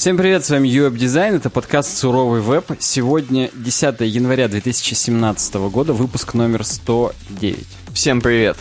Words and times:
Всем 0.00 0.16
привет, 0.16 0.46
с 0.46 0.48
вами 0.48 0.66
UWebDesign, 0.66 1.36
это 1.36 1.50
подкаст 1.50 1.98
«Суровый 1.98 2.40
веб». 2.40 2.64
Сегодня 2.78 3.50
10 3.52 4.00
января 4.00 4.48
2017 4.48 5.54
года, 5.70 5.92
выпуск 5.92 6.32
номер 6.32 6.64
109. 6.64 7.66
Всем 7.92 8.22
привет. 8.22 8.56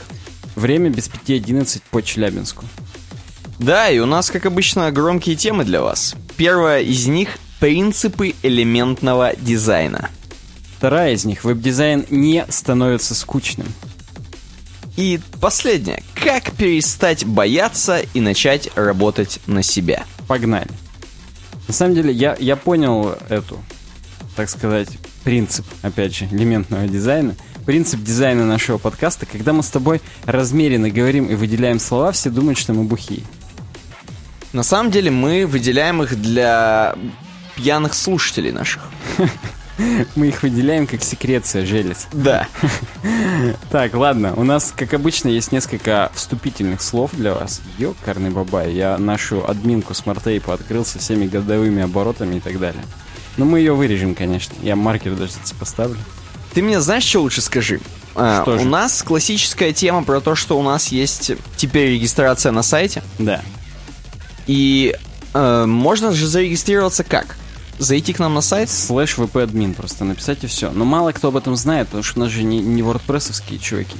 Время 0.57 0.89
без 0.89 1.07
5.11 1.07 1.81
по 1.91 2.03
Челябинску. 2.03 2.65
Да, 3.57 3.89
и 3.89 3.99
у 3.99 4.05
нас, 4.05 4.29
как 4.29 4.47
обычно, 4.47 4.91
громкие 4.91 5.37
темы 5.37 5.63
для 5.63 5.81
вас. 5.81 6.13
Первая 6.35 6.81
из 6.81 7.07
них— 7.07 7.29
принципы 7.61 8.35
элементного 8.43 9.33
дизайна. 9.37 10.09
Вторая 10.77 11.13
из 11.13 11.23
них— 11.23 11.43
веб-дизайн 11.45 12.05
не 12.09 12.45
становится 12.49 13.15
скучным. 13.15 13.67
И 14.97 15.21
последняя— 15.39 16.03
как 16.15 16.51
перестать 16.51 17.25
бояться 17.25 18.01
и 18.13 18.19
начать 18.19 18.69
работать 18.75 19.39
на 19.47 19.63
себя. 19.63 20.03
Погнали. 20.27 20.67
На 21.69 21.73
самом 21.73 21.93
деле, 21.93 22.11
я, 22.11 22.35
я 22.39 22.55
понял 22.55 23.15
эту, 23.29 23.59
так 24.35 24.49
сказать, 24.49 24.89
принцип, 25.23 25.67
опять 25.83 26.15
же, 26.15 26.25
элементного 26.25 26.87
дизайна. 26.87 27.35
Принцип 27.63 28.01
дизайна 28.01 28.47
нашего 28.47 28.79
подкаста, 28.79 29.27
когда 29.27 29.53
мы 29.53 29.61
с 29.61 29.69
тобой 29.69 30.01
размеренно 30.25 30.89
говорим 30.89 31.27
и 31.27 31.35
выделяем 31.35 31.79
слова, 31.79 32.11
все 32.11 32.31
думают, 32.31 32.57
что 32.57 32.73
мы 32.73 32.85
бухие. 32.85 33.21
На 34.51 34.63
самом 34.63 34.89
деле 34.89 35.11
мы 35.11 35.45
выделяем 35.45 36.01
их 36.01 36.19
для 36.19 36.95
пьяных 37.55 37.93
слушателей 37.93 38.51
наших. 38.51 38.89
Мы 40.15 40.27
их 40.27 40.43
выделяем 40.43 40.87
как 40.87 41.03
секреция 41.03 41.65
желез. 41.65 42.07
Да. 42.13 42.47
Так, 43.71 43.93
ладно, 43.93 44.33
у 44.35 44.43
нас, 44.43 44.73
как 44.75 44.93
обычно, 44.93 45.29
есть 45.29 45.51
несколько 45.51 46.11
вступительных 46.13 46.81
слов 46.81 47.11
для 47.13 47.33
вас. 47.33 47.61
Ёкарный 47.77 48.29
бабай, 48.31 48.73
я 48.73 48.97
нашу 48.97 49.47
админку 49.49 49.93
Smartape 49.93 50.41
'а 50.41 50.53
открыл 50.53 50.83
со 50.83 50.99
всеми 50.99 51.25
годовыми 51.25 51.81
оборотами 51.81 52.35
и 52.35 52.39
так 52.41 52.59
далее. 52.59 52.83
Но 53.37 53.45
мы 53.45 53.59
ее 53.59 53.73
вырежем, 53.73 54.15
конечно. 54.15 54.53
Я 54.61 54.75
маркер 54.75 55.15
даже 55.15 55.31
здесь 55.33 55.53
поставлю. 55.53 55.97
Ты 56.53 56.61
мне 56.61 56.81
знаешь, 56.81 57.03
что 57.03 57.21
лучше 57.21 57.41
скажи? 57.41 57.79
А, 58.15 58.41
Что 58.41 58.55
у 58.55 58.59
же? 58.59 58.65
нас 58.65 59.01
классическая 59.03 59.71
тема 59.71 60.03
про 60.03 60.19
то, 60.19 60.35
что 60.35 60.59
у 60.59 60.63
нас 60.63 60.89
есть 60.89 61.31
теперь 61.55 61.91
регистрация 61.93 62.51
на 62.51 62.63
сайте. 62.63 63.03
Да. 63.19 63.41
И 64.47 64.95
э, 65.33 65.65
можно 65.65 66.11
же 66.11 66.27
зарегистрироваться 66.27 67.03
как? 67.05 67.37
Зайти 67.79 68.11
к 68.11 68.19
нам 68.19 68.33
на 68.33 68.41
сайт? 68.41 68.69
Слэш 68.69 69.17
VP 69.17 69.41
админ 69.41 69.73
просто 69.73 70.03
написать 70.03 70.43
и 70.43 70.47
все. 70.47 70.69
Но 70.69 70.83
мало 70.83 71.13
кто 71.13 71.29
об 71.29 71.37
этом 71.37 71.55
знает, 71.55 71.87
потому 71.87 72.03
что 72.03 72.19
у 72.19 72.23
нас 72.23 72.31
же 72.31 72.43
не, 72.43 72.59
не 72.59 72.81
wordpressовские 72.81 73.57
чуваки. 73.57 73.95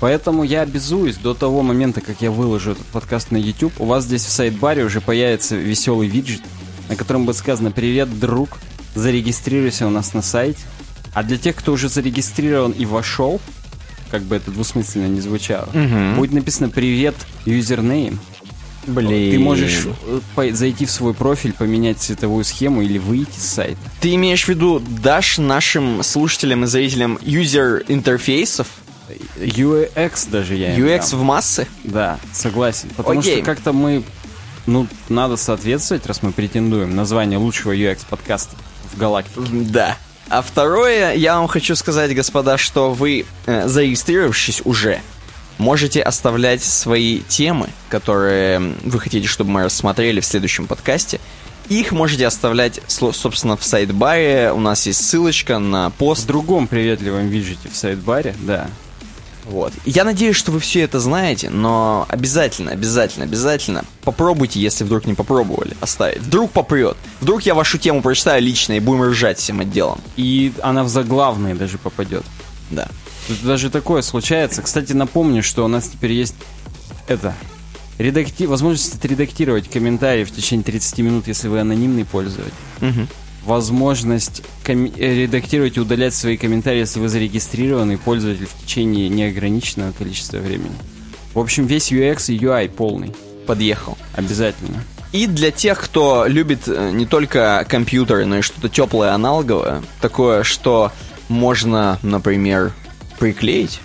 Поэтому 0.00 0.44
я 0.44 0.62
обязуюсь 0.62 1.16
до 1.16 1.34
того 1.34 1.60
момента, 1.60 2.00
как 2.00 2.22
я 2.22 2.30
выложу 2.30 2.70
этот 2.70 2.86
подкаст 2.86 3.30
на 3.30 3.36
YouTube, 3.36 3.78
у 3.80 3.84
вас 3.84 4.04
здесь 4.04 4.24
в 4.24 4.30
сайт-баре 4.30 4.82
уже 4.82 5.02
появится 5.02 5.56
веселый 5.56 6.08
виджет, 6.08 6.40
на 6.88 6.96
котором 6.96 7.26
будет 7.26 7.36
сказано 7.36 7.70
«Привет, 7.70 8.18
друг, 8.18 8.58
зарегистрируйся 8.94 9.86
у 9.86 9.90
нас 9.90 10.14
на 10.14 10.22
сайте». 10.22 10.60
А 11.12 11.22
для 11.22 11.36
тех, 11.36 11.54
кто 11.54 11.72
уже 11.72 11.90
зарегистрирован 11.90 12.72
и 12.72 12.86
вошел, 12.86 13.42
как 14.10 14.22
бы 14.22 14.36
это 14.36 14.50
двусмысленно 14.50 15.06
не 15.06 15.20
звучало, 15.20 15.68
будет 16.16 16.32
написано 16.32 16.70
«Привет, 16.70 17.14
юзернейм». 17.44 18.20
Блин. 18.88 19.32
Ты 19.32 19.38
можешь 19.38 19.86
э, 20.36 20.52
зайти 20.52 20.86
в 20.86 20.90
свой 20.90 21.14
профиль, 21.14 21.52
поменять 21.52 21.98
цветовую 21.98 22.44
схему 22.44 22.82
или 22.82 22.98
выйти 22.98 23.38
с 23.38 23.54
сайта. 23.54 23.78
Ты 24.00 24.14
имеешь 24.14 24.44
в 24.44 24.48
виду, 24.48 24.80
дашь 24.80 25.38
нашим 25.38 26.02
слушателям 26.02 26.64
и 26.64 26.66
зрителям 26.66 27.18
юзер 27.22 27.84
интерфейсов, 27.88 28.66
UX 29.38 30.30
даже 30.30 30.54
я 30.54 30.76
UX 30.76 31.10
дам. 31.10 31.20
в 31.20 31.22
массы? 31.22 31.66
Да, 31.84 32.18
согласен. 32.32 32.88
Потому 32.96 33.20
Окей. 33.20 33.36
что 33.36 33.44
как-то 33.44 33.72
мы, 33.72 34.02
ну, 34.66 34.86
надо 35.08 35.36
соответствовать, 35.36 36.06
раз 36.06 36.22
мы 36.22 36.32
претендуем 36.32 36.94
на 36.94 37.04
звание 37.04 37.38
лучшего 37.38 37.74
UX 37.74 38.00
подкаста 38.08 38.56
в 38.92 38.98
галактике. 38.98 39.40
Да. 39.50 39.96
А 40.30 40.42
второе, 40.42 41.14
я 41.14 41.38
вам 41.38 41.48
хочу 41.48 41.74
сказать, 41.74 42.14
господа, 42.14 42.58
что 42.58 42.92
вы, 42.92 43.24
э, 43.46 43.66
зарегистрировавшись 43.66 44.60
уже, 44.64 45.00
можете 45.58 46.02
оставлять 46.02 46.62
свои 46.62 47.20
темы, 47.20 47.68
которые 47.88 48.74
вы 48.82 48.98
хотите, 48.98 49.28
чтобы 49.28 49.50
мы 49.50 49.64
рассмотрели 49.64 50.20
в 50.20 50.26
следующем 50.26 50.66
подкасте. 50.66 51.20
Их 51.68 51.92
можете 51.92 52.26
оставлять, 52.26 52.80
собственно, 52.86 53.56
в 53.56 53.64
сайт-баре. 53.64 54.52
У 54.52 54.60
нас 54.60 54.86
есть 54.86 55.04
ссылочка 55.04 55.58
на 55.58 55.90
В 55.90 55.94
пост. 55.94 56.26
другом 56.26 56.66
приветливом 56.66 57.28
виджете 57.28 57.68
в 57.70 57.76
сайт-баре, 57.76 58.34
да. 58.40 58.68
Вот. 59.44 59.72
Я 59.86 60.04
надеюсь, 60.04 60.36
что 60.36 60.52
вы 60.52 60.60
все 60.60 60.80
это 60.82 61.00
знаете, 61.00 61.48
но 61.48 62.06
обязательно, 62.08 62.70
обязательно, 62.70 63.24
обязательно 63.24 63.84
попробуйте, 64.04 64.60
если 64.60 64.84
вдруг 64.84 65.06
не 65.06 65.14
попробовали, 65.14 65.74
оставить. 65.80 66.20
Вдруг 66.20 66.52
попрет. 66.52 66.96
Вдруг 67.20 67.42
я 67.42 67.54
вашу 67.54 67.78
тему 67.78 68.02
прочитаю 68.02 68.42
лично 68.42 68.74
и 68.74 68.80
будем 68.80 69.04
ржать 69.04 69.38
всем 69.38 69.60
отделом. 69.60 70.00
И 70.16 70.52
она 70.62 70.84
в 70.84 70.88
заглавные 70.88 71.54
даже 71.54 71.78
попадет. 71.78 72.24
Да. 72.70 72.88
Тут 73.28 73.42
даже 73.42 73.70
такое 73.70 74.02
случается. 74.02 74.62
Кстати, 74.62 74.92
напомню, 74.94 75.42
что 75.42 75.64
у 75.64 75.68
нас 75.68 75.88
теперь 75.88 76.12
есть 76.12 76.34
это... 77.06 77.34
Редакти... 77.98 78.44
Возможность 78.44 78.94
отредактировать 78.94 79.68
комментарии 79.68 80.24
в 80.24 80.30
течение 80.30 80.64
30 80.64 80.98
минут, 81.00 81.28
если 81.28 81.48
вы 81.48 81.60
анонимный 81.60 82.04
пользователь. 82.04 82.52
Мгм. 82.80 83.08
возможность 83.44 84.42
коми- 84.64 84.92
э, 84.98 85.22
редактировать 85.22 85.76
и 85.76 85.80
удалять 85.80 86.14
свои 86.14 86.36
комментарии, 86.36 86.80
если 86.80 87.00
вы 87.00 87.08
зарегистрированный 87.08 87.96
пользователь 87.96 88.46
в 88.46 88.62
течение 88.62 89.08
неограниченного 89.08 89.92
количества 89.92 90.36
времени. 90.38 90.74
В 91.34 91.38
общем, 91.38 91.66
весь 91.66 91.90
UX 91.90 92.32
и 92.32 92.38
UI 92.38 92.68
полный. 92.68 93.14
Подъехал. 93.46 93.96
Обязательно. 94.14 94.84
И 95.12 95.26
для 95.26 95.50
тех, 95.50 95.80
кто 95.80 96.26
любит 96.26 96.60
э, 96.66 96.90
не 96.92 97.06
только 97.06 97.64
компьютеры, 97.68 98.26
но 98.26 98.38
и 98.38 98.42
что-то 98.42 98.68
теплое 98.68 99.12
аналоговое, 99.14 99.82
такое, 100.02 100.42
что 100.42 100.92
можно, 101.28 101.98
например, 102.02 102.72
приклеить. 103.18 103.80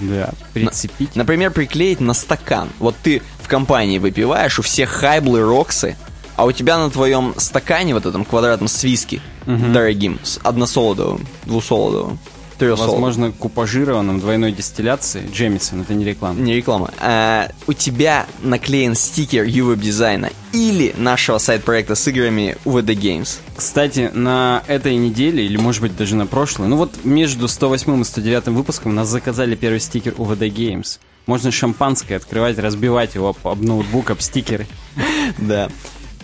Да. 0.00 0.30
Прицепить. 0.52 1.16
Например, 1.16 1.50
приклеить 1.50 2.00
на 2.00 2.14
стакан. 2.14 2.68
Вот 2.78 2.96
ты 3.02 3.22
в 3.42 3.48
компании 3.48 3.98
выпиваешь, 3.98 4.58
у 4.58 4.62
всех 4.62 4.90
хайблы, 4.90 5.40
роксы, 5.40 5.96
а 6.36 6.44
у 6.44 6.52
тебя 6.52 6.78
на 6.78 6.90
твоем 6.90 7.34
стакане, 7.36 7.94
вот 7.94 8.06
этом 8.06 8.24
квадратном 8.24 8.68
с 8.68 8.84
виски, 8.84 9.20
дорогим, 9.46 10.20
с 10.22 10.38
односолодовым, 10.42 11.26
двусолодовым, 11.46 12.18
трехсолодовым. 12.58 13.02
Возможно, 13.02 13.32
купажированным 13.32 14.20
двойной 14.20 14.52
дистилляции. 14.52 15.28
Джемисон, 15.32 15.82
это 15.82 15.94
не 15.94 16.04
реклама. 16.04 16.38
Не 16.40 16.56
реклама. 16.56 16.90
А, 16.98 17.50
у 17.66 17.72
тебя 17.72 18.26
наклеен 18.42 18.94
стикер 18.94 19.44
UWeb 19.44 19.80
дизайна 19.80 20.30
или 20.52 20.94
нашего 20.96 21.38
сайт-проекта 21.38 21.94
с 21.94 22.06
играми 22.08 22.56
UVD 22.64 22.94
Games. 22.94 23.38
Кстати, 23.56 24.10
на 24.12 24.62
этой 24.66 24.96
неделе, 24.96 25.44
или 25.44 25.56
может 25.56 25.82
быть 25.82 25.96
даже 25.96 26.16
на 26.16 26.26
прошлой, 26.26 26.68
ну 26.68 26.76
вот 26.76 27.04
между 27.04 27.48
108 27.48 28.00
и 28.00 28.04
109 28.04 28.46
выпуском 28.48 28.94
нас 28.94 29.08
заказали 29.08 29.54
первый 29.54 29.80
стикер 29.80 30.12
UVD 30.12 30.50
Games. 30.50 30.98
Можно 31.26 31.50
шампанское 31.50 32.16
открывать, 32.16 32.58
разбивать 32.58 33.14
его 33.14 33.30
об, 33.30 33.46
об 33.46 33.62
ноутбук, 33.62 34.10
об 34.10 34.20
стикеры. 34.20 34.66
Да. 35.38 35.68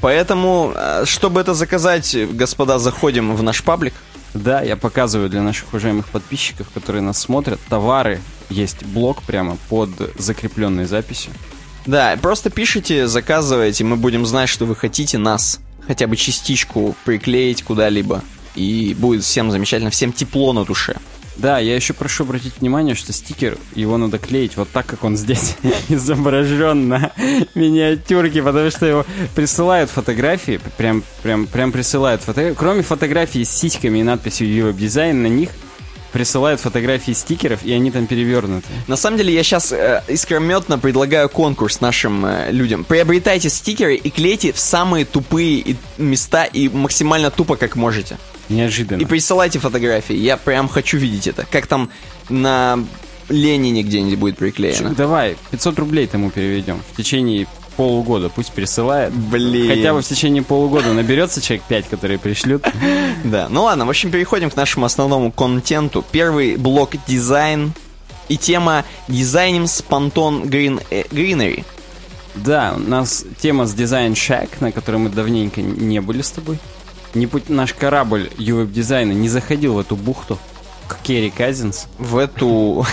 Поэтому, 0.00 0.72
э, 0.74 1.04
чтобы 1.06 1.40
это 1.40 1.54
заказать, 1.54 2.16
господа, 2.32 2.78
заходим 2.78 3.34
в 3.36 3.42
наш 3.42 3.62
паблик. 3.62 3.94
Да, 4.34 4.62
я 4.62 4.76
показываю 4.76 5.30
для 5.30 5.42
наших 5.42 5.68
уважаемых 5.68 6.08
подписчиков, 6.08 6.68
которые 6.74 7.02
нас 7.02 7.18
смотрят, 7.18 7.60
товары. 7.68 8.20
Есть 8.50 8.84
блок 8.84 9.22
прямо 9.22 9.56
под 9.68 9.90
закрепленной 10.18 10.86
записью. 10.86 11.32
Да, 11.86 12.16
просто 12.20 12.50
пишите, 12.50 13.06
заказывайте, 13.06 13.84
мы 13.84 13.96
будем 13.96 14.26
знать, 14.26 14.48
что 14.48 14.64
вы 14.64 14.74
хотите 14.74 15.18
нас 15.18 15.60
хотя 15.86 16.06
бы 16.06 16.16
частичку 16.16 16.96
приклеить 17.04 17.62
куда-либо. 17.62 18.22
И 18.54 18.94
будет 18.98 19.24
всем 19.24 19.50
замечательно, 19.50 19.90
всем 19.90 20.12
тепло 20.12 20.52
на 20.52 20.64
душе. 20.64 20.96
Да, 21.36 21.58
я 21.58 21.74
еще 21.74 21.94
прошу 21.94 22.24
обратить 22.24 22.54
внимание, 22.60 22.94
что 22.94 23.12
стикер, 23.12 23.58
его 23.74 23.96
надо 23.96 24.18
клеить 24.18 24.56
вот 24.56 24.68
так, 24.70 24.86
как 24.86 25.04
он 25.04 25.16
здесь 25.16 25.56
изображен 25.88 26.88
на 26.88 27.12
миниатюрке, 27.54 28.42
потому 28.42 28.70
что 28.70 28.86
его 28.86 29.06
присылают 29.34 29.90
фотографии, 29.90 30.60
прям, 30.76 31.02
прям, 31.22 31.46
прям 31.46 31.72
присылают 31.72 32.22
фотографии. 32.22 32.56
Кроме 32.56 32.82
фотографий 32.82 33.44
с 33.44 33.50
сиськами 33.50 33.98
и 33.98 34.02
надписью 34.02 34.48
«Europe 34.48 34.76
Design» 34.76 35.14
на 35.14 35.26
них 35.26 35.50
присылают 36.12 36.60
фотографии 36.60 37.10
стикеров, 37.10 37.64
и 37.64 37.72
они 37.72 37.90
там 37.90 38.06
перевернуты. 38.06 38.68
На 38.86 38.94
самом 38.94 39.16
деле, 39.16 39.34
я 39.34 39.42
сейчас 39.42 39.72
э, 39.72 40.00
искрометно 40.06 40.78
предлагаю 40.78 41.28
конкурс 41.28 41.80
нашим 41.80 42.24
э, 42.24 42.52
людям. 42.52 42.84
Приобретайте 42.84 43.50
стикеры 43.50 43.96
и 43.96 44.10
клейте 44.10 44.52
в 44.52 44.58
самые 44.60 45.06
тупые 45.06 45.76
места 45.98 46.44
и 46.44 46.68
максимально 46.68 47.32
тупо, 47.32 47.56
как 47.56 47.74
можете. 47.74 48.16
Неожиданно. 48.48 49.00
И 49.00 49.04
присылайте 49.04 49.58
фотографии. 49.58 50.14
Я 50.14 50.36
прям 50.36 50.68
хочу 50.68 50.98
видеть 50.98 51.26
это. 51.26 51.46
Как 51.50 51.66
там 51.66 51.90
на 52.28 52.78
Ленине 53.28 53.82
где-нибудь 53.82 54.18
будет 54.18 54.38
приклеено. 54.38 54.90
Чё, 54.90 54.94
Давай, 54.94 55.36
500 55.50 55.78
рублей 55.78 56.06
тому 56.06 56.30
переведем 56.30 56.80
в 56.92 56.96
течение 56.96 57.46
полугода. 57.76 58.28
Пусть 58.28 58.52
присылает. 58.52 59.12
Блин. 59.12 59.68
Хотя 59.68 59.94
бы 59.94 60.02
в 60.02 60.06
течение 60.06 60.42
полугода 60.42 60.92
наберется 60.92 61.40
человек 61.40 61.64
5, 61.68 61.88
которые 61.88 62.18
пришлют. 62.18 62.66
Да, 63.24 63.48
ну 63.48 63.62
ладно, 63.62 63.86
в 63.86 63.90
общем, 63.90 64.10
переходим 64.10 64.50
к 64.50 64.56
нашему 64.56 64.84
основному 64.84 65.32
контенту. 65.32 66.04
Первый 66.12 66.56
блок 66.56 66.90
дизайн 67.06 67.72
и 68.28 68.36
тема 68.36 68.84
дизайним 69.08 69.66
с 69.66 69.82
Pantone 69.82 70.44
Green, 70.44 70.82
э, 70.90 71.04
Greenery. 71.10 71.64
Да, 72.34 72.74
у 72.76 72.80
нас 72.80 73.24
тема 73.40 73.66
с 73.66 73.74
Design 73.74 74.12
Shack, 74.12 74.48
на 74.60 74.72
которой 74.72 74.96
мы 74.96 75.08
давненько 75.08 75.62
не 75.62 76.00
были 76.00 76.20
с 76.20 76.30
тобой. 76.30 76.58
Не 77.14 77.26
путь, 77.26 77.48
наш 77.48 77.72
корабль 77.74 78.30
UWeb 78.38 78.70
дизайна 78.72 79.12
не 79.12 79.28
заходил 79.28 79.74
в 79.74 79.78
эту 79.78 79.96
бухту 79.96 80.38
к 80.88 80.96
Керри 81.02 81.30
Казинс. 81.30 81.86
В 81.98 82.16
эту... 82.18 82.84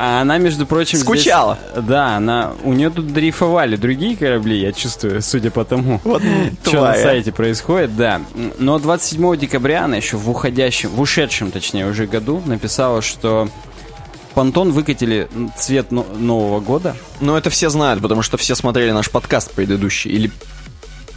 А 0.00 0.20
она, 0.20 0.38
между 0.38 0.64
прочим, 0.64 0.98
здесь- 0.98 1.02
Скучала. 1.22 1.58
да, 1.76 2.16
она, 2.16 2.52
у 2.62 2.72
нее 2.72 2.88
тут 2.88 3.12
дрейфовали 3.12 3.74
другие 3.74 4.16
корабли, 4.16 4.60
я 4.60 4.72
чувствую, 4.72 5.20
судя 5.22 5.50
по 5.50 5.64
тому, 5.64 6.00
Вот 6.04 6.22
что 6.62 6.82
на 6.82 6.94
сайте 6.94 7.32
происходит, 7.32 7.96
да. 7.96 8.20
Но 8.60 8.78
27 8.78 9.36
декабря 9.36 9.86
она 9.86 9.96
еще 9.96 10.16
в 10.16 10.30
уходящем, 10.30 10.90
в 10.90 11.00
ушедшем, 11.00 11.50
точнее, 11.50 11.86
уже 11.88 12.06
году 12.06 12.40
написала, 12.46 13.02
что 13.02 13.48
Пантон 14.34 14.70
выкатили 14.70 15.26
цвет 15.56 15.90
но- 15.90 16.06
Нового 16.16 16.60
года. 16.60 16.94
Ну, 17.20 17.34
это 17.34 17.50
все 17.50 17.68
знают, 17.68 18.00
потому 18.00 18.22
что 18.22 18.36
все 18.36 18.54
смотрели 18.54 18.92
наш 18.92 19.10
подкаст 19.10 19.50
предыдущий. 19.52 20.12
Или 20.12 20.30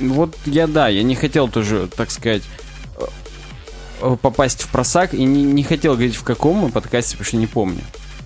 Вот 0.02 0.36
я, 0.46 0.68
да, 0.68 0.88
я 0.88 1.04
не 1.04 1.16
хотел 1.16 1.48
тоже, 1.48 1.88
так 1.96 2.12
сказать, 2.12 2.44
э, 2.98 3.06
э, 4.02 4.18
попасть 4.22 4.64
в 4.64 4.70
просак 4.70 5.14
и 5.14 5.24
не, 5.24 5.44
не 5.44 5.64
хотел 5.64 5.94
говорить, 5.94 6.16
в 6.16 6.24
каком 6.24 6.58
мы 6.58 6.70
подкасте, 6.70 7.14
потому 7.14 7.28
что 7.28 7.38
не 7.38 7.48
помню. 7.48 7.82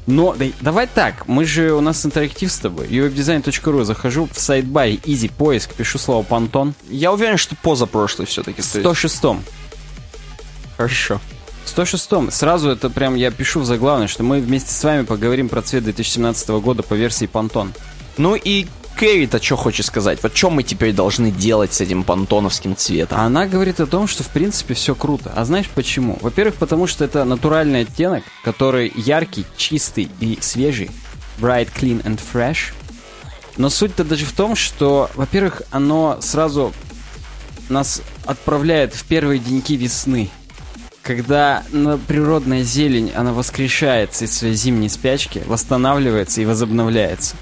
Но 0.07 0.35
да, 0.37 0.45
давай 0.61 0.87
так, 0.87 1.27
мы 1.27 1.45
же, 1.45 1.73
у 1.73 1.81
нас 1.81 2.05
интерактив 2.05 2.51
с 2.51 2.57
тобой. 2.57 2.87
uwebdesign.ru, 2.87 3.83
захожу 3.83 4.29
в 4.31 4.39
сайт-баре, 4.39 4.95
easy 4.97 5.31
поиск, 5.35 5.73
пишу 5.73 5.97
слово 5.97 6.23
«Пантон». 6.23 6.75
я 6.89 7.11
уверен, 7.11 7.37
что 7.37 7.55
позапрошлый 7.55 8.27
все-таки. 8.27 8.61
В 8.61 8.65
106-м. 8.65 9.43
Хорошо. 10.77 11.19
106-м. 11.65 12.29
Сразу 12.31 12.69
это 12.69 12.89
прям 12.89 13.15
я 13.15 13.31
пишу 13.31 13.61
в 13.61 13.65
заглавное, 13.65 14.07
что 14.07 14.23
мы 14.23 14.39
вместе 14.39 14.71
с 14.71 14.83
вами 14.83 15.03
поговорим 15.03 15.49
про 15.49 15.63
цвет 15.63 15.83
2017 15.83 16.49
года 16.49 16.83
по 16.83 16.93
версии 16.93 17.25
Пантон. 17.25 17.73
Ну 18.17 18.35
и 18.35 18.67
Кэрри-то 18.95 19.41
что 19.43 19.57
хочет 19.57 19.85
сказать? 19.85 20.19
Вот 20.23 20.35
что 20.35 20.49
мы 20.49 20.63
теперь 20.63 20.93
должны 20.93 21.31
делать 21.31 21.73
с 21.73 21.81
этим 21.81 22.03
пантоновским 22.03 22.75
цветом? 22.75 23.19
Она 23.19 23.45
говорит 23.45 23.79
о 23.79 23.87
том, 23.87 24.07
что 24.07 24.23
в 24.23 24.29
принципе 24.29 24.73
все 24.73 24.95
круто. 24.95 25.31
А 25.35 25.43
знаешь 25.43 25.69
почему? 25.69 26.17
Во-первых, 26.21 26.55
потому 26.55 26.87
что 26.87 27.03
это 27.03 27.25
натуральный 27.25 27.81
оттенок, 27.81 28.23
который 28.43 28.91
яркий, 28.95 29.45
чистый 29.57 30.09
и 30.21 30.37
свежий. 30.41 30.91
Bright, 31.39 31.69
clean 31.75 32.01
and 32.03 32.19
fresh. 32.33 32.73
Но 33.57 33.69
суть-то 33.69 34.03
даже 34.03 34.25
в 34.25 34.31
том, 34.31 34.55
что, 34.55 35.09
во-первых, 35.15 35.61
оно 35.71 36.17
сразу 36.21 36.73
нас 37.67 38.01
отправляет 38.25 38.93
в 38.93 39.03
первые 39.05 39.39
деньки 39.39 39.73
весны. 39.75 40.29
Когда 41.01 41.63
на- 41.71 41.97
природная 41.97 42.63
зелень, 42.63 43.11
она 43.15 43.33
воскрешается 43.33 44.25
из 44.25 44.37
своей 44.37 44.55
зимней 44.55 44.89
спячки, 44.89 45.43
восстанавливается 45.45 46.41
и 46.41 46.45
возобновляется. 46.45 47.35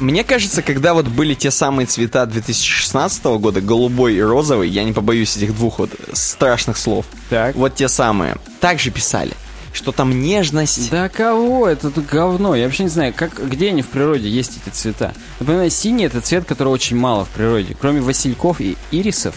Мне 0.00 0.24
кажется, 0.24 0.62
когда 0.62 0.92
вот 0.92 1.06
были 1.06 1.34
те 1.34 1.50
самые 1.50 1.86
цвета 1.86 2.26
2016 2.26 3.24
года, 3.24 3.60
голубой 3.60 4.14
и 4.14 4.20
розовый, 4.20 4.68
я 4.68 4.82
не 4.84 4.92
побоюсь 4.92 5.36
этих 5.36 5.54
двух 5.54 5.78
вот 5.78 5.90
страшных 6.12 6.76
слов, 6.76 7.06
Так. 7.30 7.54
вот 7.54 7.74
те 7.76 7.88
самые, 7.88 8.36
также 8.60 8.90
писали, 8.90 9.32
что 9.72 9.92
там 9.92 10.20
нежность. 10.20 10.90
Да 10.90 11.08
кого? 11.08 11.68
Это 11.68 11.90
тут 11.90 12.06
говно. 12.06 12.56
Я 12.56 12.64
вообще 12.64 12.84
не 12.84 12.88
знаю, 12.88 13.14
как, 13.16 13.48
где 13.48 13.68
они 13.68 13.82
в 13.82 13.88
природе 13.88 14.28
есть 14.28 14.52
эти 14.64 14.74
цвета. 14.74 15.14
Напоминаю, 15.38 15.70
синий 15.70 16.04
это 16.06 16.20
цвет, 16.20 16.44
которого 16.44 16.72
очень 16.72 16.96
мало 16.96 17.24
в 17.24 17.28
природе. 17.28 17.76
Кроме 17.80 18.00
васильков 18.00 18.60
и 18.60 18.76
ирисов, 18.90 19.34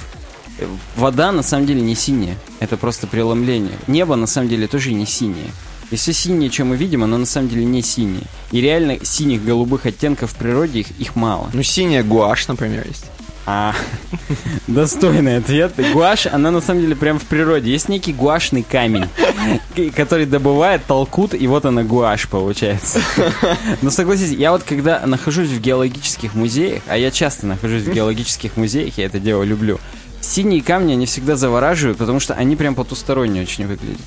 вода 0.95 1.31
на 1.31 1.43
самом 1.43 1.67
деле 1.67 1.81
не 1.81 1.95
синяя. 1.95 2.35
Это 2.59 2.77
просто 2.77 3.05
преломление. 3.05 3.77
Небо 3.85 4.15
на 4.15 4.25
самом 4.27 4.49
деле 4.49 4.67
тоже 4.67 4.91
не 4.93 5.05
синее. 5.05 5.51
И 5.89 5.95
все 5.95 6.11
синее, 6.11 6.51
что 6.51 6.65
мы 6.65 6.75
видим, 6.75 7.03
оно 7.03 7.17
на 7.17 7.25
самом 7.25 7.49
деле 7.49 7.63
не 7.63 7.81
синее. 7.81 8.23
И 8.51 8.59
реально 8.59 8.97
синих 9.03 9.43
голубых 9.43 9.85
оттенков 9.85 10.31
в 10.31 10.35
природе 10.35 10.81
их, 10.81 10.87
их 10.99 11.15
мало. 11.15 11.49
Ну, 11.53 11.63
синяя 11.63 12.03
гуашь, 12.03 12.47
например, 12.47 12.85
есть. 12.87 13.05
А, 13.49 13.73
достойный 14.67 15.37
ответ. 15.37 15.71
Гуашь, 15.93 16.27
она 16.27 16.51
на 16.51 16.59
самом 16.59 16.81
деле 16.81 16.97
прям 16.97 17.17
в 17.17 17.23
природе. 17.23 17.71
Есть 17.71 17.87
некий 17.87 18.11
гуашный 18.11 18.63
камень, 18.63 19.05
который 19.95 20.25
добывает, 20.25 20.85
толкут, 20.85 21.33
и 21.33 21.47
вот 21.47 21.63
она 21.63 21.83
гуашь 21.83 22.27
получается. 22.27 22.99
Но 23.81 23.89
согласитесь, 23.89 24.37
я 24.37 24.51
вот 24.51 24.63
когда 24.63 25.05
нахожусь 25.05 25.47
в 25.49 25.61
геологических 25.61 26.35
музеях, 26.35 26.83
а 26.87 26.97
я 26.97 27.09
часто 27.09 27.47
нахожусь 27.47 27.83
в 27.83 27.93
геологических 27.93 28.57
музеях, 28.57 28.97
я 28.97 29.05
это 29.05 29.17
дело 29.17 29.43
люблю, 29.43 29.79
синие 30.19 30.61
камни, 30.61 30.91
они 30.91 31.05
всегда 31.05 31.37
завораживают, 31.37 31.97
потому 31.97 32.19
что 32.19 32.33
они 32.33 32.57
прям 32.57 32.75
потусторонние 32.75 33.43
очень 33.43 33.65
выглядят. 33.65 34.01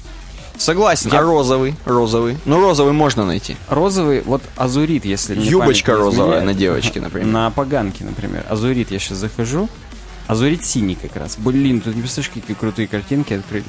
Согласен. 0.60 1.10
Я- 1.10 1.20
А 1.20 1.22
розовый? 1.22 1.74
Розовый. 1.86 2.36
Ну, 2.44 2.60
розовый 2.60 2.92
можно 2.92 3.24
найти. 3.24 3.56
Розовый, 3.70 4.20
вот 4.20 4.42
азурит, 4.56 5.06
если 5.06 5.34
мне 5.34 5.46
Юбочка 5.46 5.92
не 5.92 5.98
розовая 5.98 6.42
на 6.42 6.52
девочке, 6.52 7.00
например. 7.00 7.28
На 7.28 7.50
поганке, 7.50 8.04
например. 8.04 8.44
Азурит 8.48 8.90
я 8.90 8.98
сейчас 8.98 9.16
захожу. 9.18 9.70
Азурит 10.26 10.62
синий 10.64 10.96
как 10.96 11.16
раз. 11.16 11.36
Блин, 11.38 11.80
тут 11.80 11.94
не 11.96 12.02
представляешь, 12.02 12.30
какие 12.34 12.54
крутые 12.54 12.88
картинки 12.88 13.32
открылись. 13.32 13.66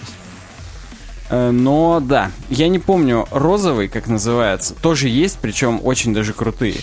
Э, 1.29 1.51
Но 1.51 2.01
да, 2.01 2.29
я 2.49 2.67
не 2.67 2.77
помню, 2.77 3.25
розовый, 3.31 3.87
как 3.87 4.07
называется, 4.07 4.73
тоже 4.73 5.07
есть, 5.07 5.37
причем 5.41 5.79
очень 5.81 6.13
даже 6.13 6.33
крутые. 6.33 6.75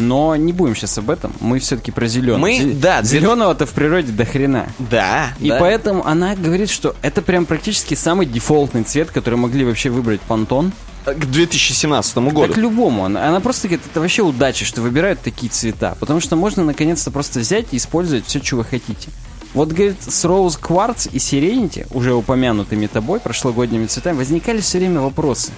Но 0.00 0.34
не 0.36 0.52
будем 0.52 0.74
сейчас 0.74 0.96
об 0.98 1.10
этом, 1.10 1.32
мы 1.40 1.58
все-таки 1.58 1.90
про 1.92 2.06
зеленый. 2.06 2.40
Мы- 2.40 2.72
да, 2.74 3.02
две- 3.02 3.20
Зеленого-то 3.20 3.66
в 3.66 3.70
природе 3.72 4.12
до 4.12 4.24
хрена. 4.24 4.66
Да. 4.78 5.34
И 5.40 5.50
поэтому 5.50 6.06
она 6.06 6.34
говорит, 6.34 6.70
что 6.70 6.96
это 7.02 7.22
прям 7.22 7.44
практически 7.46 7.94
самый 7.94 8.26
дефолтный 8.26 8.82
цвет, 8.84 9.10
который 9.10 9.34
могли 9.36 9.64
вообще 9.64 9.90
выбрать 9.90 10.20
Пантон. 10.22 10.72
К 11.04 11.24
2017 11.26 12.30
году. 12.30 12.46
Да 12.48 12.52
к 12.54 12.56
любому. 12.58 13.04
Она, 13.06 13.28
она 13.28 13.40
просто 13.40 13.68
говорит, 13.68 13.86
это 13.90 14.00
вообще 14.00 14.22
удача, 14.22 14.64
что 14.64 14.82
выбирают 14.82 15.20
такие 15.20 15.50
цвета. 15.50 15.96
Потому 15.98 16.20
что 16.20 16.36
можно 16.36 16.62
наконец-то 16.64 17.10
просто 17.10 17.40
взять 17.40 17.66
и 17.72 17.78
использовать 17.78 18.26
все, 18.26 18.42
что 18.42 18.56
вы 18.56 18.64
хотите. 18.64 19.08
Вот, 19.54 19.68
говорит, 19.72 19.96
с 20.02 20.24
Rose 20.24 20.60
Quartz 20.60 21.08
и 21.10 21.16
Serenity, 21.16 21.86
уже 21.92 22.14
упомянутыми 22.14 22.86
тобой, 22.86 23.18
прошлогодними 23.18 23.86
цветами, 23.86 24.18
возникали 24.18 24.60
все 24.60 24.78
время 24.78 25.00
вопросы. 25.00 25.50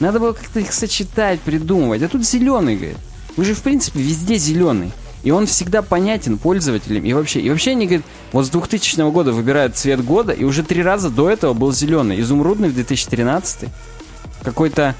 Надо 0.00 0.20
было 0.20 0.32
как-то 0.32 0.60
их 0.60 0.72
сочетать, 0.72 1.40
придумывать. 1.40 2.02
А 2.02 2.08
тут 2.08 2.24
зеленый, 2.24 2.76
говорит. 2.76 2.98
Вы 3.36 3.44
же, 3.44 3.54
в 3.54 3.62
принципе, 3.62 4.00
везде 4.00 4.36
зеленый. 4.36 4.92
И 5.22 5.30
он 5.30 5.46
всегда 5.46 5.80
понятен 5.80 6.36
пользователям. 6.36 7.04
И 7.04 7.12
вообще, 7.14 7.40
и 7.40 7.48
вообще 7.48 7.70
они, 7.70 7.86
говорят, 7.86 8.04
вот 8.32 8.44
с 8.46 8.50
2000 8.50 9.10
года 9.10 9.32
выбирают 9.32 9.74
цвет 9.74 10.04
года, 10.04 10.32
и 10.32 10.44
уже 10.44 10.62
три 10.62 10.82
раза 10.82 11.08
до 11.08 11.30
этого 11.30 11.54
был 11.54 11.72
зеленый. 11.72 12.20
Изумрудный 12.20 12.68
в 12.68 12.74
2013 12.74 13.70
какой-то 14.42 14.94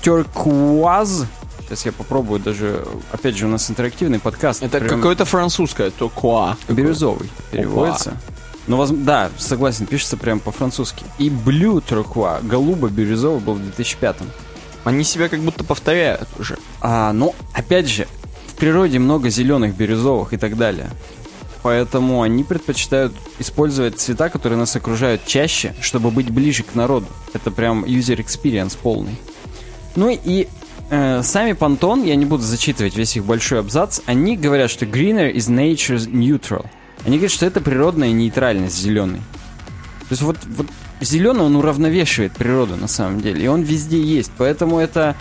теркуаз. 0.00 1.24
Сейчас 1.66 1.86
я 1.86 1.92
попробую 1.92 2.40
даже... 2.40 2.86
Опять 3.10 3.36
же, 3.36 3.46
у 3.46 3.48
нас 3.48 3.68
интерактивный 3.68 4.20
подкаст. 4.20 4.62
Это 4.62 4.78
Прям 4.78 4.96
какое-то 5.00 5.24
французское, 5.24 5.90
то 5.90 6.08
куа. 6.08 6.56
Бирюзовый 6.68 7.28
переводится. 7.50 8.16
Ну, 8.66 8.76
воз- 8.76 8.90
да, 8.90 9.30
согласен, 9.38 9.86
пишется 9.86 10.16
прям 10.16 10.40
по-французски. 10.40 11.04
И 11.18 11.28
Blue 11.28 11.82
Turquoise, 11.86 12.46
голубо-бирюзовый 12.46 13.40
был 13.40 13.54
в 13.54 13.62
2005 13.62 14.16
Они 14.84 15.02
себя 15.02 15.28
как 15.28 15.40
будто 15.40 15.64
повторяют 15.64 16.28
уже. 16.38 16.58
А, 16.80 17.12
ну, 17.12 17.34
опять 17.52 17.88
же, 17.88 18.06
в 18.46 18.54
природе 18.54 18.98
много 18.98 19.30
зеленых, 19.30 19.74
бирюзовых 19.74 20.32
и 20.32 20.36
так 20.36 20.56
далее. 20.56 20.90
Поэтому 21.62 22.20
они 22.20 22.44
предпочитают 22.44 23.14
использовать 23.38 23.98
цвета, 23.98 24.28
которые 24.28 24.58
нас 24.58 24.76
окружают 24.76 25.24
чаще, 25.24 25.74
чтобы 25.80 26.10
быть 26.10 26.30
ближе 26.30 26.62
к 26.62 26.74
народу. 26.74 27.06
Это 27.32 27.50
прям 27.50 27.84
user 27.84 28.18
experience 28.18 28.76
полный. 28.80 29.16
Ну 29.96 30.10
и 30.10 30.46
э, 30.90 31.22
сами 31.22 31.52
Pantone, 31.52 32.06
я 32.06 32.16
не 32.16 32.26
буду 32.26 32.42
зачитывать 32.42 32.96
весь 32.96 33.16
их 33.16 33.24
большой 33.24 33.60
абзац, 33.60 34.00
они 34.04 34.36
говорят, 34.36 34.70
что 34.70 34.84
greener 34.84 35.32
is 35.32 35.48
nature's 35.48 36.06
neutral. 36.06 36.66
Они 37.06 37.16
говорят, 37.16 37.32
что 37.32 37.46
это 37.46 37.62
природная 37.62 38.12
нейтральность 38.12 38.76
зеленый. 38.76 39.20
То 39.20 40.10
есть 40.10 40.22
вот, 40.22 40.36
вот 40.44 40.66
зеленый, 41.04 41.44
он 41.44 41.56
уравновешивает 41.56 42.32
природу 42.32 42.76
на 42.76 42.88
самом 42.88 43.20
деле, 43.20 43.44
и 43.44 43.48
он 43.48 43.62
везде 43.62 44.00
есть. 44.00 44.30
Поэтому 44.38 44.78
это 44.78 45.14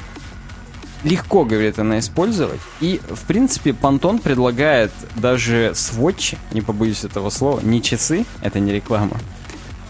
легко, 1.03 1.43
говорит 1.45 1.79
она, 1.79 1.99
использовать. 1.99 2.59
И, 2.79 3.01
в 3.09 3.21
принципе, 3.27 3.73
Пантон 3.73 4.19
предлагает 4.19 4.91
даже 5.15 5.73
сводчи, 5.75 6.37
не 6.53 6.61
побоюсь 6.61 7.03
этого 7.03 7.29
слова, 7.29 7.59
не 7.61 7.81
часы, 7.81 8.25
это 8.41 8.59
не 8.59 8.71
реклама, 8.71 9.17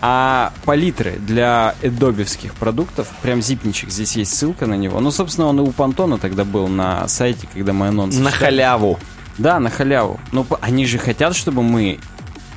а 0.02 0.52
палитры 0.66 1.14
для 1.26 1.76
эдобевских 1.82 2.56
продуктов. 2.56 3.08
Прям 3.22 3.42
зипничек, 3.42 3.90
здесь 3.90 4.16
есть 4.18 4.36
ссылка 4.36 4.66
на 4.66 4.74
него. 4.74 5.00
Ну, 5.00 5.12
собственно, 5.12 5.48
он 5.48 5.60
и 5.60 5.64
у 5.64 5.72
Пантона 5.72 6.18
тогда 6.18 6.44
был 6.44 6.68
на 6.68 7.08
сайте, 7.08 7.48
когда 7.54 7.74
мы 7.74 7.88
анонс 7.88 8.18
На 8.18 8.32
читали. 8.32 8.46
халяву. 8.52 9.00
Да, 9.38 9.60
на 9.60 9.70
халяву. 9.70 10.20
Но 10.32 10.44
по- 10.44 10.58
они 10.62 10.86
же 10.86 10.98
хотят, 10.98 11.36
чтобы 11.36 11.64
мы 11.64 12.00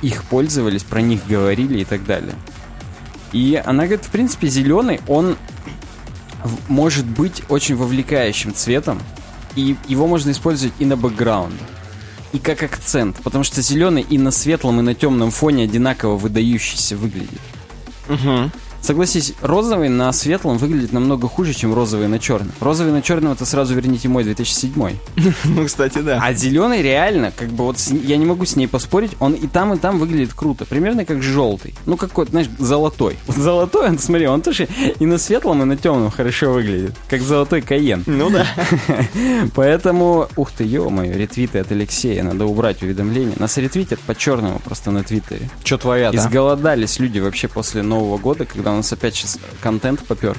их 0.01 0.23
пользовались, 0.25 0.83
про 0.83 1.01
них 1.01 1.21
говорили 1.27 1.79
и 1.79 1.85
так 1.85 2.05
далее. 2.05 2.33
И 3.31 3.61
она 3.63 3.83
говорит, 3.83 4.05
в 4.05 4.09
принципе, 4.09 4.47
зеленый, 4.47 5.01
он 5.07 5.37
может 6.67 7.05
быть 7.05 7.43
очень 7.49 7.75
вовлекающим 7.75 8.53
цветом, 8.53 9.01
и 9.55 9.75
его 9.87 10.07
можно 10.07 10.31
использовать 10.31 10.73
и 10.79 10.85
на 10.85 10.95
бэкграунде, 10.95 11.57
и 12.31 12.39
как 12.39 12.63
акцент, 12.63 13.17
потому 13.23 13.43
что 13.43 13.61
зеленый 13.61 14.05
и 14.07 14.17
на 14.17 14.31
светлом, 14.31 14.79
и 14.79 14.83
на 14.83 14.93
темном 14.93 15.31
фоне 15.31 15.63
одинаково 15.63 16.15
выдающийся 16.15 16.95
выглядит. 16.95 17.41
Угу. 18.07 18.51
Согласись, 18.87 19.33
розовый 19.41 19.89
на 19.89 20.13
светлом 20.13 20.57
выглядит 20.57 20.93
намного 20.93 21.27
хуже, 21.27 21.53
чем 21.53 21.73
розовый 21.73 22.07
на 22.07 22.19
черном. 22.19 22.53
Розовый 22.61 22.93
на 22.93 23.01
черном 23.01 23.33
это 23.33 23.45
сразу 23.45 23.75
верните 23.75 24.07
мой 24.07 24.23
2007. 24.23 24.71
Ну, 25.43 25.65
кстати, 25.65 25.99
да. 25.99 26.21
А 26.23 26.33
зеленый 26.33 26.81
реально, 26.81 27.33
как 27.35 27.49
бы 27.49 27.65
вот 27.65 27.77
я 27.79 28.15
не 28.15 28.25
могу 28.25 28.45
с 28.45 28.55
ней 28.55 28.67
поспорить, 28.67 29.11
он 29.19 29.33
и 29.33 29.47
там, 29.47 29.73
и 29.73 29.77
там 29.77 29.99
выглядит 29.99 30.33
круто. 30.33 30.65
Примерно 30.65 31.03
как 31.03 31.21
желтый. 31.21 31.73
Ну, 31.85 31.97
какой-то, 31.97 32.31
знаешь, 32.31 32.47
золотой. 32.59 33.17
Золотой, 33.27 33.89
он, 33.89 33.99
смотри, 33.99 34.25
он 34.27 34.41
тоже 34.41 34.69
и 34.99 35.05
на 35.05 35.17
светлом, 35.17 35.63
и 35.63 35.65
на 35.65 35.75
темном 35.75 36.09
хорошо 36.09 36.53
выглядит. 36.53 36.95
Как 37.09 37.21
золотой 37.21 37.61
каен. 37.61 38.03
Ну 38.05 38.29
да. 38.29 38.45
Поэтому, 39.55 40.29
ух 40.37 40.51
ты, 40.51 40.63
ё-моё, 40.63 41.17
ретвиты 41.17 41.59
от 41.59 41.71
Алексея, 41.73 42.23
надо 42.23 42.45
убрать 42.45 42.81
уведомления. 42.81 43.35
Нас 43.37 43.57
ретвитят 43.57 43.99
по 43.99 44.15
черному 44.15 44.59
просто 44.59 44.91
на 44.91 45.03
Твиттере. 45.03 45.49
Что 45.65 45.77
творят, 45.77 46.13
а? 46.13 46.17
Изголодались 46.17 46.99
люди 46.99 47.19
вообще 47.19 47.49
после 47.49 47.81
Нового 47.81 48.17
года, 48.17 48.45
когда 48.45 48.76
нас 48.77 48.91
опять 48.93 49.15
сейчас 49.15 49.37
контент 49.61 50.05
попер. 50.05 50.37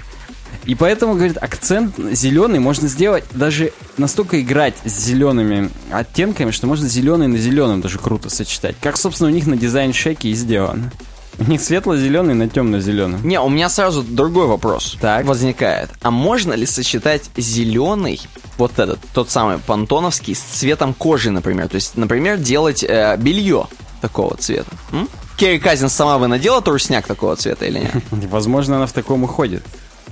И 0.64 0.74
поэтому, 0.74 1.14
говорит, 1.14 1.38
акцент 1.40 1.94
зеленый 2.12 2.58
можно 2.58 2.88
сделать 2.88 3.24
даже 3.32 3.72
настолько 3.96 4.40
играть 4.40 4.74
с 4.84 4.92
зелеными 4.92 5.70
оттенками, 5.90 6.50
что 6.50 6.66
можно 6.66 6.88
зеленый 6.88 7.26
на 7.26 7.38
зеленом 7.38 7.80
даже 7.80 7.98
круто 7.98 8.28
сочетать. 8.28 8.76
Как, 8.80 8.96
собственно, 8.96 9.30
у 9.30 9.32
них 9.32 9.46
на 9.46 9.56
дизайн 9.56 9.92
шеке 9.92 10.28
и 10.28 10.34
сделано. 10.34 10.90
У 11.38 11.44
них 11.44 11.60
светло-зеленый 11.62 12.34
на 12.34 12.48
темно-зеленом. 12.48 13.26
Не, 13.26 13.40
у 13.40 13.48
меня 13.48 13.68
сразу 13.68 14.02
другой 14.02 14.46
вопрос 14.46 14.96
Так. 15.00 15.24
возникает. 15.24 15.88
А 16.02 16.10
можно 16.10 16.52
ли 16.52 16.66
сочетать 16.66 17.30
зеленый, 17.36 18.20
вот 18.56 18.78
этот, 18.78 18.98
тот 19.14 19.30
самый 19.30 19.58
пантоновский, 19.58 20.34
с 20.34 20.40
цветом 20.40 20.94
кожи, 20.94 21.30
например? 21.30 21.68
То 21.68 21.76
есть, 21.76 21.96
например, 21.96 22.38
делать 22.38 22.82
э, 22.82 23.16
белье 23.18 23.68
такого 24.00 24.36
цвета. 24.36 24.70
М? 24.92 25.08
Керри 25.38 25.58
Казин 25.60 25.88
сама 25.88 26.18
бы 26.18 26.26
надела 26.26 26.60
трусняк 26.60 27.06
такого 27.06 27.36
цвета 27.36 27.64
или 27.64 27.78
нет? 27.78 27.92
Возможно, 28.10 28.76
она 28.76 28.86
в 28.86 28.92
таком 28.92 29.24
и 29.24 29.28
ходит. 29.28 29.62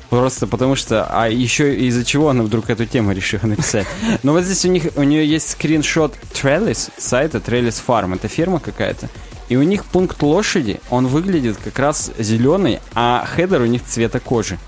Просто 0.09 0.47
потому 0.47 0.76
что... 0.76 1.04
А 1.11 1.28
еще 1.28 1.75
из-за 1.75 2.04
чего 2.04 2.30
она 2.30 2.45
вдруг 2.45 2.71
эту 2.71 2.87
тему 2.87 3.11
решила 3.11 3.45
написать? 3.45 3.87
Но 4.23 4.33
вот 4.33 4.45
здесь 4.45 4.64
у 4.64 4.68
них 4.68 4.85
у 4.95 5.02
нее 5.02 5.26
есть 5.26 5.50
скриншот 5.50 6.14
Trellis, 6.33 6.90
сайта 6.97 7.38
Trellis 7.38 7.83
Farm. 7.85 8.14
Это 8.14 8.28
фирма 8.28 8.61
какая-то. 8.61 9.09
И 9.49 9.56
у 9.56 9.62
них 9.64 9.85
пункт 9.85 10.23
лошади, 10.23 10.80
он 10.90 11.09
выглядит 11.09 11.56
как 11.62 11.78
раз 11.78 12.11
зеленый, 12.18 12.80
а 12.95 13.26
хедер 13.35 13.62
у 13.62 13.66
них 13.66 13.85
цвета 13.85 14.21
кожи. 14.21 14.59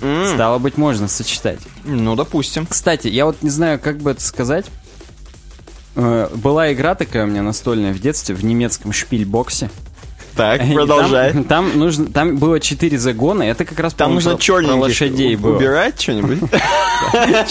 М, 0.00 0.26
Стало 0.34 0.58
быть, 0.58 0.76
можно 0.76 1.08
сочетать. 1.08 1.58
Ну, 1.84 2.14
допустим. 2.14 2.66
Кстати, 2.66 3.08
я 3.08 3.26
вот 3.26 3.42
не 3.42 3.50
знаю, 3.50 3.80
как 3.80 3.98
бы 3.98 4.12
это 4.12 4.22
сказать. 4.22 4.66
Э, 5.96 6.28
Была 6.34 6.72
игра 6.72 6.94
такая 6.94 7.24
у 7.24 7.26
меня 7.26 7.42
настольная 7.42 7.92
в 7.92 7.98
детстве 8.00 8.34
в 8.34 8.44
немецком 8.44 8.92
шпильбоксе. 8.92 9.70
Так, 10.36 10.64
И 10.64 10.72
продолжай. 10.72 11.32
Там, 11.32 11.44
там 11.48 11.78
нужно, 11.78 12.06
там 12.06 12.36
было 12.36 12.60
четыре 12.60 12.98
загона, 12.98 13.42
это 13.42 13.64
как 13.64 13.78
раз 13.80 13.94
Там 13.94 14.14
нужно 14.14 14.36
про 14.36 14.40
черненьких 14.40 14.76
лошадей 14.80 15.36
было. 15.36 15.56
убирать 15.56 16.00
что-нибудь. 16.00 16.38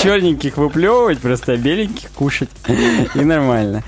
Черненьких 0.01 0.58
выплевывать, 0.58 1.19
просто 1.19 1.58
беленьких 1.58 2.10
кушать. 2.12 2.50
И 3.15 3.19
нормально. 3.19 3.84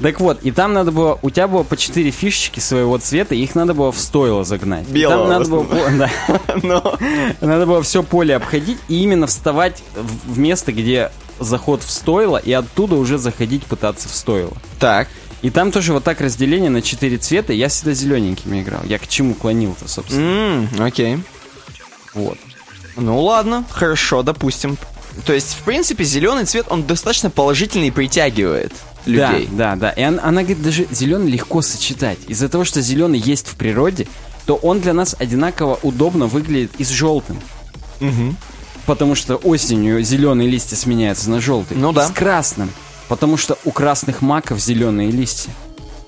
Так 0.00 0.20
вот, 0.20 0.42
и 0.42 0.52
там 0.52 0.72
надо 0.72 0.92
было, 0.92 1.18
у 1.22 1.30
тебя 1.30 1.48
было 1.48 1.64
по 1.64 1.76
четыре 1.76 2.10
фишечки 2.10 2.60
своего 2.60 2.96
цвета, 2.98 3.34
их 3.34 3.54
надо 3.54 3.74
было 3.74 3.90
в 3.92 3.98
стойло 3.98 4.44
загнать. 4.44 4.86
Белого 4.88 5.28
Там 5.28 5.28
надо 5.28 5.50
было, 5.50 6.90
надо 7.40 7.66
было 7.66 7.82
все 7.82 8.02
поле 8.02 8.36
обходить 8.36 8.78
и 8.88 9.02
именно 9.02 9.26
вставать 9.26 9.82
в 9.94 10.38
место, 10.38 10.72
где 10.72 11.10
заход 11.40 11.82
в 11.82 11.90
стойло, 11.90 12.36
и 12.38 12.52
оттуда 12.52 12.96
уже 12.96 13.18
заходить 13.18 13.64
пытаться 13.64 14.08
в 14.08 14.14
стойло. 14.14 14.56
Так. 14.78 15.08
И 15.42 15.50
там 15.50 15.70
тоже 15.70 15.92
вот 15.92 16.02
так 16.02 16.20
разделение 16.20 16.70
на 16.70 16.82
четыре 16.82 17.18
цвета. 17.18 17.52
Я 17.52 17.68
всегда 17.68 17.92
зелененькими 17.92 18.62
играл. 18.62 18.82
Я 18.84 18.98
к 18.98 19.06
чему 19.06 19.34
клонил-то, 19.34 19.86
собственно. 19.88 20.68
М, 20.76 20.82
Окей. 20.82 21.18
Вот. 22.14 22.38
Ну 22.96 23.20
ладно, 23.22 23.64
хорошо, 23.70 24.22
допустим. 24.22 24.78
То 25.26 25.32
есть, 25.32 25.54
в 25.54 25.62
принципе, 25.62 26.04
зеленый 26.04 26.44
цвет, 26.46 26.66
он 26.70 26.82
достаточно 26.84 27.30
положительный 27.30 27.88
и 27.88 27.90
притягивает 27.90 28.72
людей. 29.04 29.48
Да, 29.52 29.76
да, 29.76 29.76
да. 29.76 29.90
И 29.90 30.04
он- 30.06 30.20
она 30.22 30.42
говорит, 30.42 30.62
даже 30.62 30.86
зеленый 30.90 31.30
легко 31.30 31.62
сочетать. 31.62 32.18
Из-за 32.28 32.48
того, 32.48 32.64
что 32.64 32.80
зеленый 32.80 33.18
есть 33.20 33.46
в 33.48 33.56
природе, 33.56 34.08
то 34.46 34.56
он 34.56 34.80
для 34.80 34.94
нас 34.94 35.14
одинаково 35.18 35.78
удобно 35.82 36.26
выглядит 36.26 36.72
и 36.78 36.84
с 36.84 36.88
желтым. 36.90 37.38
Потому 38.86 39.14
что 39.14 39.36
осенью 39.36 40.02
зеленые 40.02 40.48
листья 40.48 40.76
сменяются 40.76 41.28
на 41.30 41.40
желтые. 41.40 41.78
Ну 41.78 41.90
И 41.90 41.94
да. 41.94 42.06
с 42.06 42.10
красным. 42.10 42.70
Потому 43.08 43.36
что 43.36 43.58
у 43.64 43.70
красных 43.70 44.22
маков 44.22 44.58
зеленые 44.58 45.10
листья. 45.10 45.50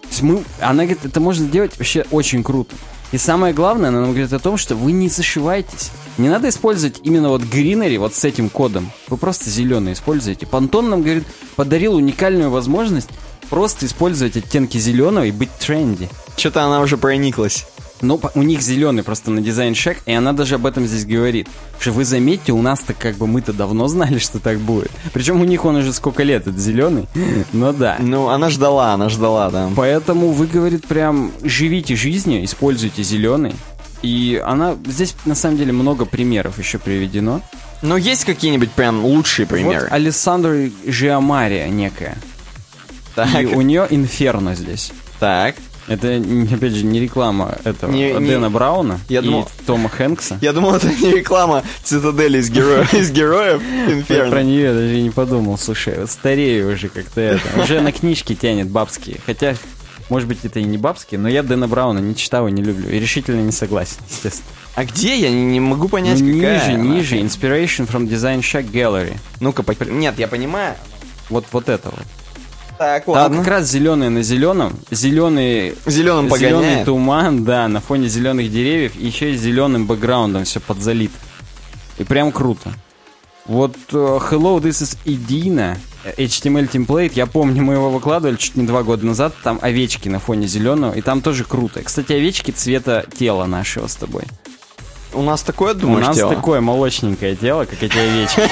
То 0.02 0.08
есть 0.08 0.22
мы, 0.22 0.44
она 0.60 0.84
говорит, 0.84 1.04
это 1.04 1.20
можно 1.20 1.46
делать 1.46 1.76
вообще 1.76 2.06
очень 2.10 2.42
круто. 2.42 2.74
И 3.10 3.18
самое 3.18 3.54
главное, 3.54 3.88
она 3.88 4.00
нам 4.00 4.10
говорит 4.10 4.32
о 4.32 4.38
том, 4.38 4.56
что 4.56 4.74
вы 4.74 4.92
не 4.92 5.08
зашиваетесь. 5.08 5.90
Не 6.18 6.28
надо 6.28 6.48
использовать 6.48 7.00
именно 7.04 7.30
вот 7.30 7.42
гринери 7.42 7.96
вот 7.96 8.14
с 8.14 8.24
этим 8.24 8.50
кодом. 8.50 8.90
Вы 9.08 9.16
просто 9.16 9.48
зеленый 9.48 9.94
используете. 9.94 10.46
Пантон 10.46 10.90
нам, 10.90 11.02
говорит, 11.02 11.24
подарил 11.56 11.94
уникальную 11.94 12.50
возможность 12.50 13.08
просто 13.48 13.86
использовать 13.86 14.36
оттенки 14.36 14.76
зеленого 14.76 15.24
и 15.24 15.30
быть 15.30 15.50
тренди. 15.58 16.10
Что-то 16.36 16.64
она 16.64 16.80
уже 16.80 16.98
прониклась. 16.98 17.66
Но 18.00 18.16
по- 18.16 18.30
у 18.34 18.42
них 18.42 18.60
зеленый 18.62 19.02
просто 19.02 19.30
на 19.30 19.40
дизайн 19.40 19.74
шек, 19.74 19.98
и 20.06 20.12
она 20.12 20.32
даже 20.32 20.54
об 20.54 20.66
этом 20.66 20.86
здесь 20.86 21.04
говорит. 21.04 21.48
Что 21.80 21.92
вы 21.92 22.04
заметьте, 22.04 22.52
у 22.52 22.62
нас-то 22.62 22.94
как 22.94 23.16
бы 23.16 23.26
мы-то 23.26 23.52
давно 23.52 23.88
знали, 23.88 24.18
что 24.18 24.38
так 24.38 24.58
будет. 24.58 24.90
Причем 25.12 25.40
у 25.40 25.44
них 25.44 25.64
он 25.64 25.76
уже 25.76 25.92
сколько 25.92 26.22
лет, 26.22 26.42
этот 26.42 26.58
зеленый. 26.58 27.06
Но 27.52 27.72
да. 27.72 27.96
Ну, 27.98 28.28
она 28.28 28.50
ждала, 28.50 28.94
она 28.94 29.08
ждала, 29.08 29.50
да. 29.50 29.68
Поэтому 29.74 30.30
вы, 30.30 30.46
говорит, 30.46 30.86
прям 30.86 31.32
живите 31.42 31.96
жизнью, 31.96 32.44
используйте 32.44 33.02
зеленый. 33.02 33.54
И 34.02 34.40
она... 34.46 34.76
Здесь, 34.86 35.16
на 35.24 35.34
самом 35.34 35.56
деле, 35.56 35.72
много 35.72 36.04
примеров 36.04 36.58
еще 36.58 36.78
приведено. 36.78 37.40
Ну, 37.82 37.96
есть 37.96 38.24
какие-нибудь 38.24 38.70
прям 38.72 39.04
лучшие 39.04 39.46
примеры? 39.46 39.82
Вот 39.84 39.92
Алессандро 39.92 40.70
Жиамария 40.86 41.66
некая. 41.68 42.16
Так, 43.16 43.42
И 43.42 43.46
у 43.46 43.60
нее 43.62 43.86
Инферно 43.90 44.54
здесь. 44.54 44.92
так. 45.18 45.56
Это, 45.88 46.22
опять 46.54 46.72
же, 46.74 46.84
не 46.84 47.00
реклама 47.00 47.56
этого 47.64 47.90
Не- 47.90 48.12
не- 48.12 48.26
Дэна 48.28 48.50
Брауна 48.50 49.00
Я 49.08 49.20
и 49.20 49.22
думал- 49.24 49.48
Тома 49.66 49.88
Хэнкса. 49.88 50.38
Я 50.42 50.52
думал, 50.52 50.74
это 50.74 50.88
не 50.88 51.10
реклама 51.12 51.64
цитадели 51.82 52.38
из 52.40 52.50
героев, 52.50 52.92
из 52.94 53.10
героев 53.10 53.62
Я 53.62 53.84
про 53.86 53.92
Инферно. 53.94 54.42
нее 54.42 54.72
даже 54.74 54.98
и 54.98 55.02
не 55.02 55.10
подумал, 55.10 55.56
слушай, 55.58 55.94
вот 55.98 56.10
старею 56.10 56.72
уже 56.74 56.88
как-то 56.88 57.20
это. 57.20 57.42
Уже 57.62 57.80
на 57.80 57.90
книжки 57.92 58.34
тянет 58.34 58.68
бабские. 58.68 59.16
Хотя, 59.24 59.54
может 60.10 60.28
быть, 60.28 60.38
это 60.44 60.60
и 60.60 60.64
не 60.64 60.76
бабские, 60.78 61.18
но 61.20 61.28
я 61.28 61.42
Дэна 61.42 61.68
Брауна 61.68 61.98
не 62.00 62.14
читал 62.14 62.46
и 62.48 62.52
не 62.52 62.62
люблю. 62.62 62.88
И 62.90 62.98
решительно 62.98 63.40
не 63.40 63.52
согласен, 63.52 63.96
естественно. 64.10 64.46
А 64.74 64.84
где? 64.84 65.16
Я 65.16 65.30
не, 65.30 65.58
могу 65.58 65.84
Ну, 65.84 65.88
понять, 65.88 66.18
какая 66.18 66.32
ниже, 66.32 66.72
она. 66.80 66.84
ниже. 66.84 67.16
Inspiration 67.16 67.88
from 67.90 68.06
Design 68.08 68.40
Shack 68.40 68.70
Gallery. 68.70 69.16
Ну-ка, 69.40 69.62
по- 69.62 69.72
нет, 69.84 70.18
я 70.18 70.28
понимаю. 70.28 70.74
Вот, 71.30 71.46
вот 71.52 71.68
это 71.68 71.88
вот. 71.90 72.04
Так, 72.78 73.04
Там 73.06 73.14
ладно. 73.14 73.38
как 73.38 73.48
раз 73.48 73.68
зеленый 73.68 74.08
на 74.08 74.22
зеленом, 74.22 74.78
зеленый 74.90 75.74
Зеленым 75.84 76.34
Зеленый 76.36 76.84
туман, 76.84 77.44
да, 77.44 77.66
на 77.66 77.80
фоне 77.80 78.08
зеленых 78.08 78.50
деревьев, 78.52 78.92
и 78.96 79.06
еще 79.06 79.32
и 79.32 79.36
зеленым 79.36 79.86
бэкграундом 79.86 80.44
все 80.44 80.60
подзалит. 80.60 81.10
И 81.98 82.04
прям 82.04 82.30
круто. 82.30 82.72
Вот 83.46 83.74
э, 83.92 83.96
Hello, 83.96 84.60
this 84.60 84.82
is 84.82 84.96
Edina, 85.06 85.76
HTML 86.16 86.70
template, 86.70 87.12
я 87.14 87.26
помню, 87.26 87.62
мы 87.64 87.74
его 87.74 87.90
выкладывали 87.90 88.36
чуть 88.36 88.56
не 88.56 88.64
два 88.66 88.82
года 88.82 89.04
назад, 89.06 89.34
там 89.42 89.58
овечки 89.60 90.08
на 90.08 90.20
фоне 90.20 90.46
зеленого, 90.46 90.92
и 90.92 91.00
там 91.00 91.22
тоже 91.22 91.44
круто. 91.44 91.82
Кстати, 91.82 92.12
овечки 92.12 92.50
цвета 92.50 93.06
тела 93.18 93.46
нашего 93.46 93.86
с 93.86 93.96
тобой. 93.96 94.24
У 95.14 95.22
нас 95.22 95.42
такое, 95.42 95.72
У 95.72 95.76
думаешь, 95.76 96.06
нас 96.06 96.16
тело? 96.16 96.34
такое 96.34 96.60
молочненькое 96.60 97.34
тело, 97.34 97.64
как 97.64 97.82
эти 97.82 97.96
овечки. 97.96 98.42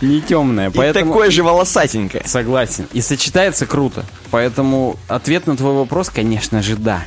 Не 0.04 0.20
темное, 0.20 0.70
И 0.70 0.92
такое 0.92 1.30
же 1.30 1.42
волосатенькое. 1.42 2.22
Согласен. 2.26 2.86
И 2.92 3.00
сочетается 3.00 3.66
круто. 3.66 4.04
Поэтому 4.30 4.96
ответ 5.08 5.46
на 5.46 5.56
твой 5.56 5.74
вопрос, 5.74 6.08
конечно 6.10 6.62
же, 6.62 6.76
да. 6.76 7.04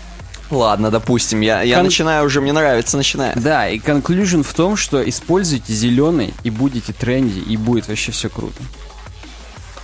Ладно, 0.51 0.91
допустим, 0.91 1.41
я, 1.41 1.61
я 1.63 1.77
Кон- 1.77 1.85
начинаю 1.85 2.25
уже, 2.25 2.41
мне 2.41 2.51
нравится, 2.53 2.97
начинает. 2.97 3.41
Да, 3.41 3.67
и 3.69 3.79
conclusion 3.79 4.43
в 4.43 4.53
том, 4.53 4.75
что 4.75 5.07
используйте 5.07 5.73
зеленый 5.73 6.33
и 6.43 6.49
будете 6.49 6.93
тренди, 6.93 7.39
и 7.39 7.57
будет 7.57 7.87
вообще 7.87 8.11
все 8.11 8.29
круто. 8.29 8.61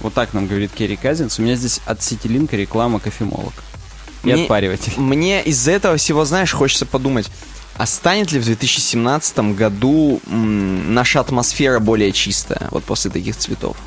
Вот 0.02 0.14
так 0.14 0.34
нам 0.34 0.48
говорит 0.48 0.72
Керри 0.78 0.96
Казинс. 0.96 1.40
У 1.40 1.42
меня 1.42 1.56
здесь 1.56 1.80
от 1.86 2.04
Ситилинка 2.04 2.56
реклама 2.56 3.00
кофемолок. 3.00 3.54
И 4.24 4.28
Мне- 4.32 4.44
отпариватель. 4.44 4.94
Мне 4.98 5.42
из-за 5.44 5.72
этого 5.72 5.98
всего, 5.98 6.24
знаешь, 6.26 6.52
хочется 6.52 6.86
подумать, 6.86 7.30
а 7.80 7.86
станет 7.86 8.32
ли 8.34 8.40
в 8.40 8.44
2017 8.46 9.40
году 9.56 10.20
наша 10.28 11.22
атмосфера 11.22 11.80
более 11.80 12.12
чистая, 12.12 12.68
вот 12.72 12.84
после 12.84 13.10
таких 13.10 13.38
цветов? 13.38 13.78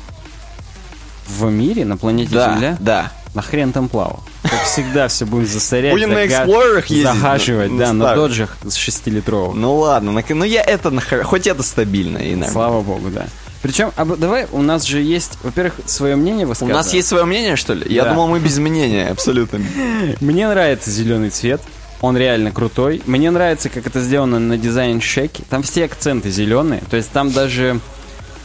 В 1.27 1.49
мире, 1.49 1.85
на 1.85 1.95
планете 1.95 2.33
Да, 2.33 2.53
Земля, 2.55 2.77
да. 2.79 3.11
на 3.33 3.41
хрен 3.41 3.71
там 3.71 3.87
плавал. 3.87 4.23
Как 4.41 4.63
всегда, 4.63 5.07
все 5.07 5.25
будет 5.25 5.47
засорять, 5.47 5.93
Будем 5.93 6.11
на 6.11 6.25
эксплорерах 6.25 6.87
ездить, 6.87 7.07
загаживать, 7.07 7.71
на- 7.71 7.77
да, 7.77 7.93
на 7.93 8.09
на 8.09 8.15
доджах 8.15 8.57
с 8.63 8.75
6-литровых. 8.75 9.55
Ну 9.55 9.75
ладно, 9.77 10.11
на- 10.11 10.23
ну 10.27 10.43
я 10.43 10.61
это, 10.63 10.89
нахер- 10.89 11.23
хоть 11.23 11.47
это 11.47 11.63
стабильно 11.63 12.17
и. 12.17 12.43
Слава 12.49 12.81
богу, 12.81 13.09
да. 13.09 13.27
Причем, 13.61 13.91
а, 13.95 14.03
давай, 14.05 14.47
у 14.51 14.61
нас 14.61 14.83
же 14.83 15.01
есть, 15.01 15.37
во-первых, 15.43 15.75
свое 15.85 16.17
мнение 16.17 16.45
У 16.45 16.49
высказывать. 16.49 16.75
нас 16.75 16.93
есть 16.93 17.07
свое 17.07 17.23
мнение, 17.23 17.55
что 17.55 17.73
ли? 17.73 17.85
Я 17.93 18.03
Да. 18.03 18.09
думал, 18.09 18.27
мы 18.27 18.39
без 18.39 18.57
мнения, 18.57 19.07
абсолютно. 19.07 19.59
Мне 20.19 20.49
нравится 20.49 20.91
зеленый 20.91 21.29
цвет. 21.29 21.61
Он 22.03 22.17
реально 22.17 22.51
крутой. 22.51 23.01
Мне 23.05 23.31
нравится, 23.31 23.69
как 23.69 23.87
это 23.87 24.01
сделано 24.01 24.37
на 24.37 24.57
дизайн 24.57 24.99
шеке. 24.99 25.43
Там 25.49 25.63
все 25.63 25.85
акценты 25.85 26.29
зеленые. 26.29 26.83
То 26.91 26.97
есть 26.97 27.09
там 27.11 27.31
даже 27.31 27.79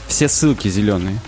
все 0.06 0.28
ссылки 0.28 0.68
зеленые. 0.68 1.18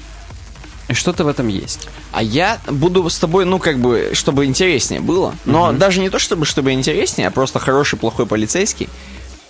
И 0.86 0.94
что-то 0.94 1.24
в 1.24 1.26
этом 1.26 1.48
есть. 1.48 1.88
А 2.12 2.22
я 2.22 2.60
буду 2.68 3.10
с 3.10 3.18
тобой, 3.18 3.46
ну, 3.46 3.58
как 3.58 3.80
бы, 3.80 4.10
чтобы 4.12 4.44
интереснее 4.44 5.00
было. 5.00 5.34
Но 5.44 5.72
даже 5.72 6.00
не 6.00 6.08
то, 6.08 6.20
чтобы, 6.20 6.44
чтобы 6.44 6.70
интереснее, 6.70 7.26
а 7.26 7.30
просто 7.32 7.58
хороший, 7.58 7.98
плохой 7.98 8.26
полицейский. 8.26 8.88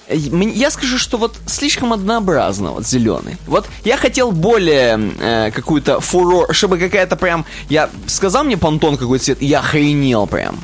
Э, 0.09 0.17
Я 0.17 0.71
скажу, 0.71 0.97
что 0.97 1.19
вот 1.19 1.37
слишком 1.45 1.93
однообразно 1.93 2.71
вот 2.71 2.87
зеленый. 2.87 3.37
Вот 3.47 3.69
я 3.85 3.99
хотел 3.99 4.33
более 4.33 4.99
э, 5.21 5.51
какую-то 5.51 6.01
фурор, 6.01 6.55
чтобы 6.55 6.79
какая-то 6.79 7.17
прям... 7.17 7.45
Я 7.69 7.91
сказал 8.07 8.43
мне 8.45 8.57
понтон 8.57 8.97
какой 8.97 9.19
цвет, 9.19 9.43
и 9.43 9.47
я 9.47 9.59
охренел 9.59 10.27
прям. 10.27 10.59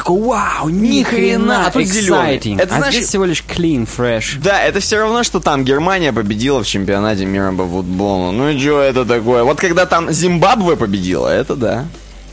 Такой, 0.00 0.18
вау, 0.22 0.70
ни 0.70 1.02
хрена, 1.02 1.66
а 1.66 1.70
тут 1.70 1.82
exciting. 1.82 2.58
Это 2.58 2.74
а 2.74 2.78
знаешь- 2.78 2.94
здесь 2.94 3.08
всего 3.08 3.26
лишь 3.26 3.44
clean, 3.46 3.86
fresh. 3.86 4.40
Да, 4.42 4.58
это 4.62 4.80
все 4.80 4.96
равно, 4.96 5.22
что 5.24 5.40
там 5.40 5.62
Германия 5.62 6.10
победила 6.10 6.62
в 6.62 6.66
чемпионате 6.66 7.26
мира 7.26 7.52
по 7.52 7.66
футболу. 7.66 8.32
Ну 8.32 8.48
и 8.48 8.58
что 8.58 8.80
это 8.80 9.04
такое? 9.04 9.44
Вот 9.44 9.60
когда 9.60 9.84
там 9.84 10.10
Зимбабве 10.10 10.76
победила, 10.76 11.28
это 11.28 11.54
да. 11.54 11.84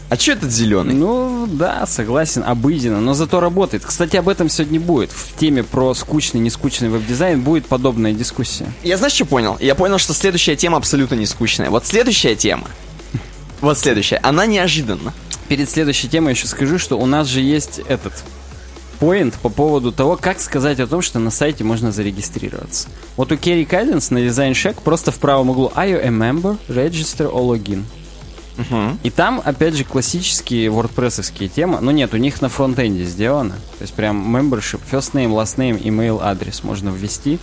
А 0.09 0.15
что 0.15 0.31
этот 0.31 0.49
зеленый? 0.49 0.93
Ну, 0.93 1.45
да, 1.51 1.85
согласен, 1.85 2.41
обыденно, 2.47 3.01
но 3.01 3.13
зато 3.13 3.41
работает. 3.41 3.83
Кстати, 3.83 4.15
об 4.15 4.29
этом 4.29 4.47
сегодня 4.47 4.79
будет. 4.79 5.11
В 5.11 5.37
теме 5.37 5.63
про 5.63 5.93
скучный, 5.93 6.39
нескучный 6.39 6.87
веб-дизайн 6.87 7.41
будет 7.41 7.65
подобная 7.65 8.13
дискуссия. 8.13 8.71
Я 8.81 8.95
знаешь, 8.95 9.11
что 9.11 9.25
понял? 9.25 9.57
Я 9.59 9.75
понял, 9.75 9.97
что 9.97 10.13
следующая 10.13 10.55
тема 10.55 10.77
абсолютно 10.77 11.15
не 11.15 11.25
скучная. 11.25 11.69
Вот 11.69 11.85
следующая 11.85 12.37
тема. 12.37 12.69
Вот 13.59 13.77
следующая. 13.77 14.21
Она 14.23 14.45
неожиданна. 14.45 15.13
Перед 15.47 15.69
следующей 15.69 16.09
темой 16.09 16.33
еще 16.33 16.47
скажу, 16.47 16.77
что 16.77 16.97
у 16.99 17.05
нас 17.05 17.27
же 17.27 17.41
есть 17.41 17.79
этот 17.87 18.13
поинт 18.99 19.35
по 19.35 19.49
поводу 19.49 19.91
того, 19.91 20.17
как 20.17 20.39
сказать 20.39 20.79
о 20.79 20.87
том, 20.87 21.01
что 21.01 21.19
на 21.19 21.31
сайте 21.31 21.63
можно 21.63 21.91
зарегистрироваться. 21.91 22.89
Вот 23.15 23.31
у 23.31 23.37
Керри 23.37 23.63
Кайденс 23.65 24.09
на 24.11 24.21
дизайн 24.21 24.53
шек 24.53 24.81
просто 24.81 25.11
в 25.11 25.19
правом 25.19 25.51
углу 25.51 25.71
Are 25.75 25.89
you 25.89 26.01
a 26.03 26.09
member, 26.09 26.57
register 26.67 27.31
or 27.31 27.47
login? 27.47 27.83
И 29.03 29.11
там, 29.11 29.39
опять 29.45 29.75
же, 29.75 29.83
классические 29.83 30.69
wordpressовские 30.69 31.47
темы. 31.47 31.77
Ну 31.79 31.91
нет, 31.91 32.13
у 32.15 32.17
них 32.17 32.41
на 32.41 32.49
фронтенде 32.49 33.03
сделано. 33.05 33.53
То 33.77 33.83
есть 33.83 33.93
прям 33.93 34.35
membership, 34.35 34.81
first 34.91 35.13
name, 35.13 35.29
last 35.29 35.57
name, 35.57 35.79
email 35.81 36.19
адрес 36.21 36.63
можно 36.63 36.89
ввести. 36.89 37.37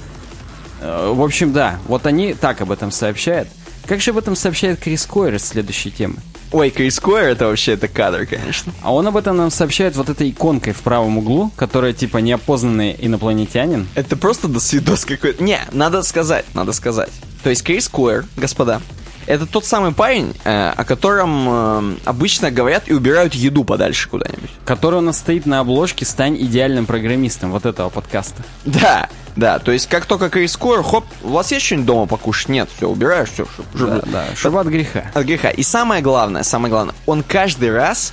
Э, 0.81 1.13
В 1.15 1.23
общем, 1.23 1.53
да, 1.53 1.79
вот 1.87 2.07
они 2.07 2.35
так 2.35 2.61
об 2.61 2.73
этом 2.73 2.91
сообщают. 2.91 3.49
Как 3.87 4.01
же 4.01 4.11
об 4.11 4.19
этом 4.19 4.35
сообщает 4.35 4.81
Крис 4.81 5.07
Койер 5.07 5.37
из 5.37 5.45
следующей 5.47 5.93
темы? 5.93 6.17
Ой, 6.55 6.71
Крис 6.71 7.01
Койер 7.01 7.31
это 7.31 7.49
вообще 7.49 7.73
это 7.73 7.89
кадр, 7.89 8.27
конечно. 8.27 8.73
А 8.81 8.95
он 8.95 9.05
об 9.09 9.17
этом 9.17 9.37
нам 9.37 9.51
сообщает 9.51 9.97
вот 9.97 10.09
этой 10.09 10.31
иконкой 10.31 10.73
в 10.73 10.83
правом 10.83 11.19
углу, 11.19 11.51
которая 11.57 11.93
типа 11.93 12.19
неопознанный 12.19 12.95
инопланетянин. 12.97 13.89
Это 13.97 14.17
просто 14.17 14.47
досвидос 14.47 15.05
какой-то. 15.05 15.43
Не, 15.43 15.59
надо 15.73 16.05
сказать, 16.05 16.45
надо 16.55 16.73
сказать. 16.73 17.11
То 17.43 17.51
есть 17.51 17.65
Крис 17.65 17.89
Койер, 17.89 18.25
господа, 18.37 18.81
это 19.27 19.47
тот 19.47 19.65
самый 19.65 19.93
парень, 19.93 20.35
э, 20.45 20.71
о 20.71 20.85
котором 20.85 21.47
э, 21.49 21.97
обычно 22.05 22.51
говорят 22.51 22.85
и 22.89 22.93
убирают 22.93 23.35
еду 23.35 23.65
подальше 23.65 24.09
куда-нибудь. 24.09 24.51
Который 24.65 24.99
у 24.99 25.03
нас 25.03 25.19
стоит 25.19 25.47
на 25.47 25.61
обложке 25.61 26.05
«Стань 26.05 26.37
идеальным 26.37 26.87
программистом» 26.87 27.51
вот 27.51 27.67
этого 27.67 27.89
подкаста. 27.89 28.43
Да, 28.65 29.09
да, 29.37 29.59
то 29.59 29.73
есть 29.73 29.89
как 29.89 30.07
только 30.07 30.31
Крис 30.31 30.57
Койер, 30.57 30.83
хоп, 30.83 31.05
у 31.23 31.29
вас 31.29 31.51
есть 31.53 31.67
что-нибудь 31.67 31.87
дома 31.87 32.07
покушать? 32.07 32.49
Нет, 32.49 32.69
все, 32.77 32.89
убираешь, 32.89 33.31
все, 33.31 33.47
Да, 33.75 34.01
да, 34.07 34.25
чтобы 34.37 34.61
от 34.61 34.69
греха. 34.69 35.05
от 35.13 35.25
греха. 35.25 35.51
И 35.51 35.63
самое 35.63 36.03
главное, 36.03 36.43
самое 36.43 36.71
главное, 36.71 36.95
он 37.07 37.23
каждый 37.23 37.73
раз, 37.73 38.13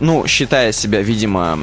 ну, 0.00 0.26
считая 0.26 0.72
себя, 0.72 1.02
видимо, 1.02 1.58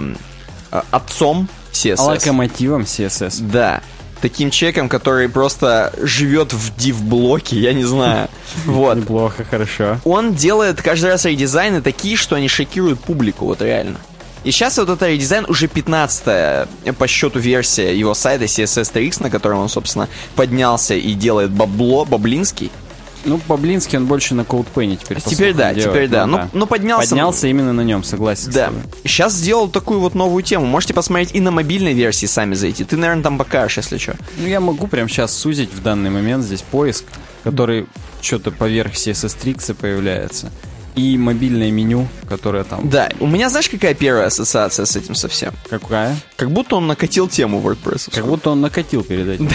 э, 0.71 0.81
отцом 0.91 1.47
CSS. 1.71 2.01
Локомотивом 2.01 2.83
CSS. 2.83 3.41
Да. 3.41 3.81
Таким 4.21 4.51
человеком, 4.51 4.87
который 4.87 5.27
просто 5.29 5.93
живет 6.01 6.53
в 6.53 6.75
div-блоке, 6.77 7.59
я 7.59 7.73
не 7.73 7.83
знаю. 7.83 8.29
Вот. 8.65 8.97
Неплохо, 8.97 9.45
хорошо. 9.49 9.99
Он 10.03 10.33
делает 10.33 10.81
каждый 10.81 11.11
раз 11.11 11.25
редизайны 11.25 11.81
такие, 11.81 12.17
что 12.17 12.35
они 12.35 12.47
шокируют 12.49 12.99
публику, 12.99 13.45
вот 13.45 13.61
реально. 13.61 13.97
И 14.43 14.51
сейчас 14.51 14.77
вот 14.77 14.89
это 14.89 15.07
редизайн 15.07 15.45
уже 15.47 15.67
15 15.67 16.95
по 16.97 17.07
счету 17.07 17.39
версия 17.39 17.97
его 17.97 18.13
сайта 18.13 18.45
CSS3X, 18.45 19.21
на 19.23 19.29
котором 19.29 19.59
он, 19.59 19.69
собственно, 19.69 20.09
поднялся 20.35 20.95
и 20.95 21.13
делает 21.13 21.51
бабло, 21.51 22.05
баблинский. 22.05 22.71
Ну, 23.25 23.37
по-блински 23.37 23.95
он 23.95 24.05
больше 24.07 24.33
на 24.35 24.41
CodePen 24.41 24.97
теперь, 25.01 25.21
по 25.21 25.29
Теперь 25.29 25.53
да, 25.53 25.73
делает. 25.73 25.91
теперь 25.93 26.07
да. 26.09 26.25
Ну, 26.25 26.41
ну, 26.53 26.65
поднялся- 26.65 27.09
Поднялся 27.09 27.47
именно 27.47 27.73
на 27.73 27.81
нем, 27.81 28.03
согласен 28.03 28.51
Да. 28.51 28.71
Сейчас 29.03 29.33
сделал 29.33 29.69
такую 29.69 29.99
вот 29.99 30.15
новую 30.15 30.43
тему. 30.43 30.65
Можете 30.65 30.93
посмотреть 30.93 31.31
и 31.33 31.39
на 31.39 31.51
мобильной 31.51 31.93
версии 31.93 32.25
сами 32.25 32.55
зайти. 32.55 32.83
Ты, 32.83 32.97
наверное, 32.97 33.23
там 33.23 33.37
покажешь, 33.37 33.77
если 33.77 33.97
что. 33.97 34.15
Ну, 34.37 34.47
я 34.47 34.59
могу 34.59 34.87
прямо 34.87 35.07
сейчас 35.09 35.35
сузить 35.35 35.71
в 35.73 35.81
данный 35.83 36.09
момент 36.09 36.43
здесь 36.43 36.61
поиск, 36.61 37.05
который 37.43 37.87
что-то 38.21 38.51
поверх 38.51 38.93
CSS 38.93 39.37
Tricks 39.43 39.73
появляется. 39.73 40.51
И 40.95 41.17
мобильное 41.17 41.71
меню, 41.71 42.07
которое 42.27 42.63
там... 42.63 42.89
Да, 42.89 43.09
у 43.19 43.27
меня, 43.27 43.49
знаешь, 43.49 43.69
какая 43.69 43.93
первая 43.93 44.27
ассоциация 44.27 44.85
с 44.85 44.95
этим 44.95 45.15
совсем? 45.15 45.53
Какая? 45.69 46.17
Как 46.35 46.51
будто 46.51 46.75
он 46.75 46.87
накатил 46.87 47.27
тему 47.29 47.61
WordPress. 47.61 48.13
Как 48.13 48.25
будто 48.25 48.49
он 48.49 48.61
накатил 48.61 49.03
перед 49.03 49.27
этим. 49.27 49.49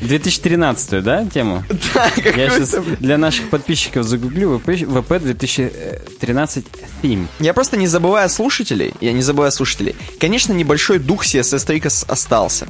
2013, 0.00 1.02
да, 1.02 1.24
тему? 1.26 1.64
Да, 1.94 2.10
Я 2.36 2.50
сейчас 2.50 2.76
для 3.00 3.18
наших 3.18 3.50
подписчиков 3.50 4.06
загуглю 4.06 4.58
VP 4.64 5.18
2013 5.18 6.64
theme. 7.02 7.26
Я 7.40 7.54
просто 7.54 7.76
не 7.76 7.86
забываю 7.86 8.28
слушателей, 8.28 8.94
я 9.00 9.12
не 9.12 9.22
забываю 9.22 9.52
слушателей. 9.52 9.96
Конечно, 10.18 10.52
небольшой 10.52 10.98
дух 10.98 11.24
CSS 11.24 11.66
Tricks 11.66 12.04
остался. 12.08 12.66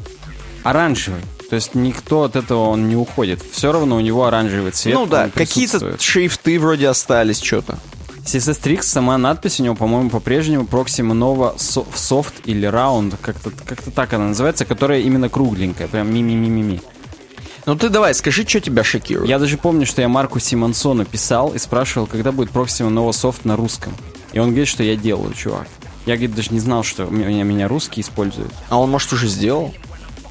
Оранжевый. 0.62 1.20
То 1.52 1.56
есть 1.56 1.74
никто 1.74 2.22
от 2.22 2.34
этого 2.34 2.70
он 2.70 2.88
не 2.88 2.96
уходит. 2.96 3.42
Все 3.52 3.72
равно 3.72 3.96
у 3.96 4.00
него 4.00 4.24
оранжевый 4.24 4.70
цвет. 4.72 4.94
ну 4.94 5.04
да, 5.04 5.28
какие-то 5.28 5.98
шрифты 6.00 6.58
вроде 6.58 6.88
остались, 6.88 7.42
что-то. 7.42 7.78
CSS 8.24 8.58
Tricks, 8.62 8.84
сама 8.84 9.18
надпись 9.18 9.60
у 9.60 9.62
него, 9.62 9.74
по-моему, 9.74 10.08
по-прежнему 10.08 10.64
Proxima 10.64 11.12
Nova 11.12 11.54
So- 11.58 11.86
Soft 11.94 12.32
или 12.46 12.66
Round, 12.66 13.16
как-то 13.20 13.50
как 13.66 13.82
так 13.82 14.14
она 14.14 14.28
называется, 14.28 14.64
которая 14.64 15.00
именно 15.00 15.28
кругленькая, 15.28 15.88
прям 15.88 16.10
ми-ми-ми-ми-ми. 16.10 16.80
Ну 17.66 17.76
ты 17.76 17.90
давай, 17.90 18.14
скажи, 18.14 18.48
что 18.48 18.58
тебя 18.58 18.82
шокирует. 18.82 19.28
Я 19.28 19.38
даже 19.38 19.58
помню, 19.58 19.84
что 19.84 20.00
я 20.00 20.08
Марку 20.08 20.38
Симонсону 20.38 21.04
писал 21.04 21.52
и 21.52 21.58
спрашивал, 21.58 22.06
когда 22.06 22.32
будет 22.32 22.50
Proxima 22.50 22.88
Nova 22.88 23.10
Soft 23.10 23.40
на 23.44 23.56
русском. 23.56 23.92
И 24.32 24.38
он 24.38 24.48
говорит, 24.52 24.68
что 24.68 24.82
я 24.82 24.96
делаю, 24.96 25.34
чувак. 25.34 25.68
Я, 26.06 26.14
говорит, 26.14 26.34
даже 26.34 26.48
не 26.54 26.60
знал, 26.60 26.82
что 26.82 27.04
меня, 27.04 27.44
меня 27.44 27.68
русские 27.68 28.02
используют. 28.02 28.52
А 28.70 28.80
он, 28.80 28.90
может, 28.90 29.12
уже 29.12 29.28
сделал? 29.28 29.74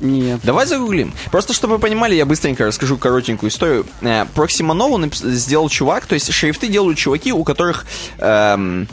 Нет. 0.02 0.40
Давай 0.44 0.66
загуглим. 0.66 1.14
Просто, 1.32 1.54
чтобы 1.54 1.76
вы 1.76 1.80
понимали, 1.80 2.16
я 2.16 2.26
быстренько 2.26 2.66
расскажу 2.66 2.98
коротенькую 2.98 3.50
историю. 3.52 3.86
Э, 4.02 4.26
Proxima 4.36 4.76
Nova 4.76 4.98
напис- 4.98 5.30
сделал 5.30 5.70
чувак, 5.70 6.08
то 6.08 6.16
есть 6.16 6.32
шрифты 6.34 6.68
делают 6.68 6.98
чуваки, 6.98 7.32
у 7.32 7.44
которых, 7.44 7.86
эм, 8.18 8.88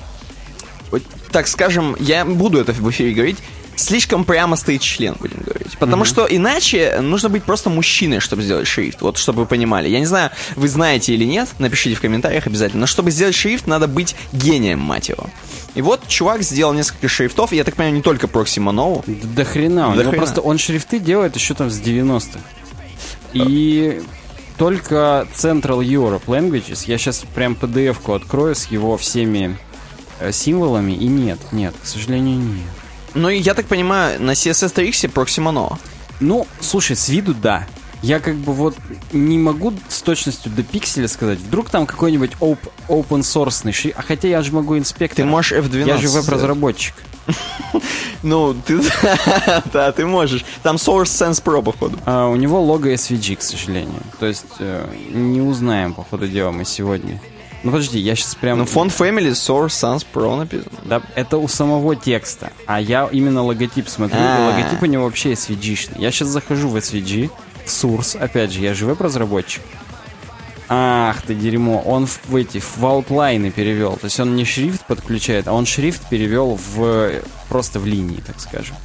так 1.33 1.49
скажем, 1.49 1.97
я 1.99 2.25
буду 2.25 2.59
это 2.61 2.73
в 2.73 2.89
эфире 2.91 3.13
говорить, 3.13 3.39
слишком 3.79 4.25
прямо 4.25 4.57
стоит 4.57 4.81
член, 4.83 5.15
будем 5.19 5.39
говорить. 5.45 5.79
Потому 5.79 6.05
что 6.05 6.27
иначе 6.29 7.01
нужно 7.01 7.29
быть 7.29 7.45
просто 7.45 7.71
мужчиной, 7.71 8.21
чтобы 8.21 8.43
сделать 8.43 8.67
шрифт. 8.67 9.01
Вот, 9.03 9.17
чтобы 9.17 9.41
вы 9.41 9.47
понимали. 9.47 9.89
Я 9.89 10.01
не 10.01 10.07
знаю, 10.07 10.31
вы 10.57 10.69
знаете 10.69 11.15
или 11.15 11.25
нет, 11.25 11.49
напишите 11.59 11.97
в 11.97 12.01
комментариях 12.01 12.47
обязательно. 12.47 12.81
Но 12.81 12.87
чтобы 12.87 13.11
сделать 13.11 13.35
шрифт, 13.35 13.67
надо 13.67 13.87
быть 13.89 14.17
гением, 14.33 14.81
мать 14.81 15.09
его. 15.09 15.29
И 15.75 15.83
вот 15.83 16.07
чувак 16.09 16.43
сделал 16.43 16.73
несколько 16.73 17.09
шрифтов, 17.09 17.53
я 17.53 17.65
так 17.65 17.77
понимаю, 17.77 17.97
не 17.97 18.03
только 18.03 18.27
Proxima 18.27 18.73
Nova. 18.73 19.05
Да, 19.07 19.29
до 19.29 19.45
хрена. 19.45 19.89
У 19.89 19.93
До 19.93 20.01
него 20.01 20.11
хрена. 20.11 20.17
просто 20.17 20.41
он 20.41 20.59
шрифты 20.59 20.99
делает 20.99 21.37
еще 21.37 21.55
там 21.55 21.71
с 21.71 21.81
90-х. 21.81 22.41
И 23.33 24.03
только 24.57 25.29
Central 25.35 25.81
Europe 25.85 26.25
Languages, 26.27 26.85
я 26.87 26.99
сейчас 26.99 27.25
прям 27.35 27.53
PDF-ку 27.53 28.13
открою 28.15 28.55
с 28.55 28.67
его 28.67 28.97
всеми 28.97 29.57
э, 30.19 30.33
символами, 30.33 30.93
и 30.93 31.07
нет, 31.07 31.39
нет, 31.53 31.75
к 31.81 31.87
сожалению, 31.87 32.39
нет. 32.39 32.78
Ну, 33.19 33.29
я 33.29 33.55
так 33.55 33.67
понимаю, 33.67 34.23
на 34.23 34.31
CSS3X 34.31 35.13
Proxima 35.13 35.53
Nova. 35.53 35.77
Ну, 36.21 36.47
слушай, 36.61 36.95
с 36.95 37.09
виду 37.09 37.35
да. 37.35 37.67
Я 38.01 38.21
как 38.21 38.37
бы 38.37 38.53
вот 38.53 38.77
не 39.13 39.39
могу 39.39 39.73
с 39.89 40.03
точностью 40.03 40.53
до 40.53 40.63
пикселя 40.63 41.09
сказать. 41.09 41.41
Вдруг 41.41 41.69
там 41.69 41.85
какой-нибудь 41.85 42.31
оп 42.39 42.61
open 42.87 43.23
source 43.23 43.73
шрифт. 43.73 43.99
А 43.99 44.03
хотя 44.03 44.29
я 44.29 44.41
же 44.41 44.53
могу 44.53 44.79
инспектор. 44.79 45.17
Ты 45.17 45.25
можешь 45.25 45.51
F12 45.51 45.87
Я 45.87 45.97
же 45.97 46.09
веб-разработчик. 46.09 46.95
Ну, 48.25 48.53
ты... 48.53 48.81
да, 49.73 49.93
ты 49.93 50.05
можешь. 50.05 50.45
Там 50.65 50.75
Source 50.75 51.05
Sense 51.05 51.41
Pro, 51.41 51.63
походу. 51.63 51.97
А 52.05 52.27
у 52.27 52.35
него 52.35 52.61
лого 52.61 52.93
SVG, 52.93 53.37
к 53.37 53.43
сожалению. 53.43 54.03
То 54.19 54.27
есть 54.27 54.47
э, 54.59 54.89
не 55.13 55.41
узнаем, 55.41 55.95
по 55.95 56.03
ходу 56.03 56.27
дела, 56.27 56.51
мы 56.51 56.65
сегодня. 56.65 57.21
Ну 57.65 57.73
подожди, 57.73 57.99
я 57.99 58.15
сейчас 58.15 58.35
прям... 58.37 58.59
Ну, 58.59 58.65
фонд 58.67 58.93
Family 58.93 59.33
Source 59.33 59.69
Sans 59.69 60.07
Pro 60.13 60.37
написано. 60.37 60.71
Да, 60.85 61.03
это 61.17 61.39
у 61.39 61.49
самого 61.49 61.97
текста. 61.97 62.53
А 62.67 62.81
я 62.81 63.09
именно 63.11 63.43
логотип 63.43 63.89
смотрю, 63.89 64.19
и 64.19 64.23
А. 64.23 64.51
логотип 64.55 64.83
у 64.83 64.87
него 64.87 65.05
вообще 65.05 65.33
SVG-шный. 65.33 66.01
Я 66.01 66.13
сейчас 66.13 66.29
захожу 66.29 66.69
в 66.69 66.77
SVG, 66.77 67.31
в 67.65 67.69
Source, 67.69 68.17
опять 68.19 68.53
же, 68.53 68.61
я 68.61 68.75
же 68.75 68.87
веб-разработчик. 68.87 69.63
Ах 70.71 71.23
ты 71.23 71.35
дерьмо, 71.35 71.81
он 71.81 72.07
в, 72.07 72.21
в 72.27 72.37
эти, 72.37 72.59
в 72.59 72.85
аутлайны 72.85 73.51
перевел. 73.51 73.97
То 73.97 74.05
есть 74.05 74.21
он 74.21 74.37
не 74.37 74.45
шрифт 74.45 74.85
подключает, 74.85 75.49
а 75.49 75.53
он 75.55 75.65
шрифт 75.65 76.07
перевел 76.09 76.59
в 76.75 77.13
просто 77.49 77.81
в 77.81 77.87
линии, 77.87 78.21
так 78.25 78.39
скажем. 78.39 78.77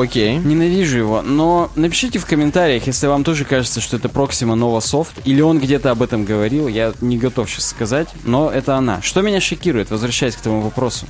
Окей. 0.00 0.36
Ненавижу 0.36 0.98
его, 0.98 1.22
но 1.22 1.70
напишите 1.74 2.18
в 2.18 2.26
комментариях, 2.26 2.86
если 2.86 3.06
вам 3.06 3.24
тоже 3.24 3.44
кажется, 3.44 3.80
что 3.80 3.96
это 3.96 4.08
Proxima 4.08 4.54
Nova 4.54 4.78
Soft, 4.78 5.22
или 5.24 5.40
он 5.40 5.58
где-то 5.58 5.90
об 5.90 6.02
этом 6.02 6.24
говорил, 6.24 6.68
я 6.68 6.92
не 7.00 7.18
готов 7.18 7.50
сейчас 7.50 7.66
сказать, 7.66 8.08
но 8.24 8.50
это 8.50 8.76
она. 8.76 9.02
Что 9.02 9.22
меня 9.22 9.40
шокирует, 9.40 9.90
возвращаясь 9.90 10.36
к 10.36 10.40
этому 10.40 10.60
вопросу? 10.60 11.06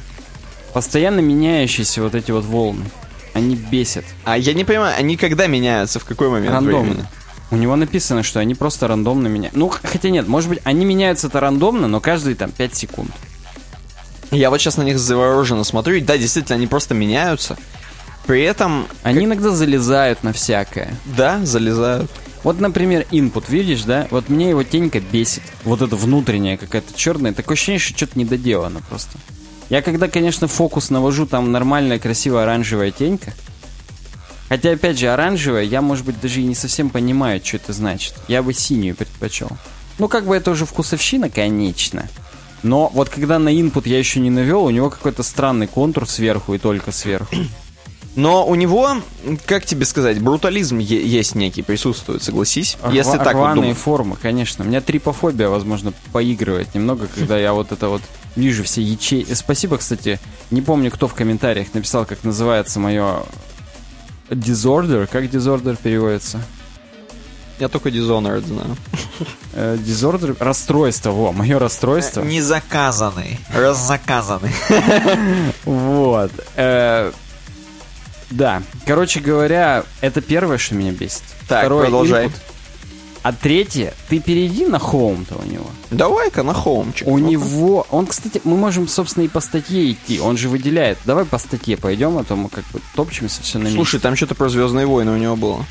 Постоянно 0.73 1.21
меняющиеся 1.21 2.03
вот 2.03 2.15
эти 2.15 2.31
вот 2.31 2.45
волны. 2.45 2.85
Они 3.35 3.57
бесят. 3.57 4.05
А 4.25 4.39
я 4.39 4.55
не 4.55 4.65
понимаю, 4.65 4.95
они 4.99 5.17
когда 5.17 5.47
меняются, 5.47 5.99
в 5.99 6.05
какой 6.05 6.29
момент 6.29 6.53
Рандомно. 6.53 6.81
времени? 6.81 7.07
У 7.51 7.57
него 7.57 7.77
написано, 7.77 8.23
что 8.23 8.41
они 8.41 8.55
просто 8.55 8.89
рандомно 8.89 9.29
меняются. 9.29 9.59
Ну, 9.59 9.69
хотя 9.69 10.11
нет, 10.11 10.27
может 10.27 10.49
быть, 10.49 10.61
они 10.65 10.85
меняются-то 10.85 11.39
рандомно, 11.39 11.87
но 11.87 12.01
каждые 12.01 12.35
там 12.35 12.51
5 12.51 12.75
секунд. 12.75 13.11
Я 14.31 14.51
вот 14.51 14.61
сейчас 14.61 14.77
на 14.77 14.83
них 14.83 14.99
завороженно 14.99 15.63
смотрю, 15.63 15.97
и 15.97 16.01
да, 16.01 16.19
действительно, 16.19 16.57
они 16.57 16.67
просто 16.67 16.95
меняются. 16.95 17.57
При 18.27 18.43
этом, 18.43 18.87
Они 19.03 19.25
иногда 19.25 19.51
залезают 19.51 20.25
на 20.25 20.33
всякое. 20.33 20.95
да, 21.17 21.45
залезают. 21.45 22.11
Вот, 22.43 22.61
например, 22.61 23.07
input, 23.11 23.45
видишь, 23.49 23.83
да? 23.83 24.07
Вот 24.11 24.29
мне 24.29 24.51
его 24.51 24.63
тенька 24.63 25.01
бесит. 25.01 25.43
Вот 25.65 25.83
это 25.83 25.97
внутренняя 25.97 26.57
какая-то 26.57 26.95
черная. 26.95 27.33
Такое 27.33 27.55
ощущение, 27.55 27.81
что 27.81 27.97
что-то 27.97 28.19
недоделано 28.19 28.83
просто. 28.89 29.19
Я 29.69 29.83
когда, 29.83 30.07
конечно, 30.07 30.47
фокус 30.47 30.91
навожу, 30.91 31.27
там 31.27 31.51
нормальная, 31.51 31.99
красивая 31.99 32.45
оранжевая 32.45 32.93
тенька. 32.93 33.33
Хотя, 34.49 34.71
опять 34.71 34.97
же, 34.99 35.09
оранжевая, 35.09 35.65
я, 35.65 35.83
может 35.83 36.05
быть, 36.07 36.21
даже 36.21 36.41
и 36.41 36.45
не 36.45 36.55
совсем 36.55 36.91
понимаю, 36.91 37.41
что 37.45 37.57
это 37.57 37.73
значит. 37.73 38.15
Я 38.29 38.45
бы 38.45 38.55
синюю 38.55 38.95
предпочел. 38.95 39.51
Ну, 39.99 40.07
как 40.07 40.25
бы 40.27 40.37
это 40.37 40.53
уже 40.53 40.67
вкусовщина, 40.67 41.31
конечно. 41.31 42.09
Но 42.63 42.89
вот 42.95 43.09
когда 43.09 43.41
на 43.41 43.49
input 43.49 43.89
я 43.89 43.99
еще 43.99 44.21
не 44.21 44.31
навел, 44.31 44.63
у 44.65 44.71
него 44.71 44.89
какой-то 44.89 45.25
странный 45.25 45.67
контур 45.67 46.09
сверху 46.09 46.55
и 46.55 46.59
только 46.59 46.93
сверху. 46.93 47.35
Но 48.17 48.47
у 48.47 48.55
него, 48.55 48.97
как 49.47 49.65
тебе 49.67 49.85
сказать, 49.85 50.21
брутализм 50.21 50.79
е- 50.79 51.07
есть 51.07 51.35
некий, 51.35 51.63
присутствует, 51.63 52.23
согласись. 52.23 52.77
Если 52.91 53.13
Рва- 53.15 53.25
так 53.25 53.35
вот 53.35 53.41
рваные 53.43 53.63
думать. 53.65 53.79
формы, 53.79 54.17
конечно. 54.17 54.65
У 54.65 54.69
меня 54.69 54.81
трипофобия, 54.81 55.49
возможно, 55.49 55.93
поигрывает 56.13 56.75
немного, 56.75 57.09
когда 57.15 57.39
я 57.39 57.53
вот 57.53 57.73
это 57.73 57.89
вот 57.89 58.01
вижу 58.35 58.65
все 58.65 58.81
ячейки. 58.83 59.35
Спасибо, 59.35 59.77
кстати, 59.79 60.19
не 60.51 60.63
помню, 60.63 60.91
кто 60.91 61.09
в 61.09 61.15
комментариях 61.15 61.75
написал, 61.75 62.05
как 62.07 62.25
называется 62.25 62.81
мое 62.81 63.23
disorder. 64.31 65.07
Как 65.07 65.25
disorder 65.25 65.79
переводится? 65.81 66.41
Я 67.59 67.69
только 67.69 67.89
Dishonored 67.89 68.47
знаю. 68.47 68.77
Э, 69.55 69.77
disorder? 69.77 70.37
Расстройство, 70.39 71.11
во, 71.11 71.33
мое 71.33 71.59
расстройство. 71.59 72.21
Незаказанный, 72.23 73.39
раззаказанный. 73.55 74.53
Вот. 75.65 76.33
Да. 78.31 78.63
Короче 78.87 79.21
говоря, 79.21 79.85
это 80.01 80.21
первое, 80.21 80.59
что 80.59 80.75
меня 80.75 80.93
бесит. 80.93 81.23
Так, 81.49 81.61
Второе, 81.61 81.85
продолжай. 81.85 82.27
input. 82.27 82.33
А 83.23 83.33
третье, 83.33 83.93
ты 84.09 84.21
перейди 84.21 84.67
на 84.67 84.77
home-то 84.77 85.35
у 85.45 85.45
него. 85.51 85.67
Давай-ка 85.91 86.45
на 86.45 86.55
хоумчик. 86.55 87.09
У 87.09 87.19
него... 87.19 87.85
Он, 87.91 88.07
кстати, 88.07 88.41
мы 88.45 88.57
можем, 88.57 88.87
собственно, 88.87 89.25
и 89.25 89.29
по 89.29 89.41
статье 89.41 89.91
идти. 89.91 90.21
Он 90.21 90.37
же 90.37 90.49
выделяет. 90.49 90.99
Давай 91.05 91.25
по 91.25 91.39
статье 91.39 91.77
пойдем, 91.77 92.19
а 92.19 92.25
то 92.25 92.37
мы 92.37 92.49
как 92.49 92.65
бы 92.73 92.81
топчемся 92.95 93.43
все 93.43 93.59
на 93.59 93.65
месте. 93.65 93.77
Слушай, 93.77 93.99
там 93.99 94.15
что-то 94.15 94.37
про 94.37 94.49
Звездные 94.49 94.87
войны 94.87 95.11
у 95.11 95.17
него 95.17 95.35
было. 95.35 95.65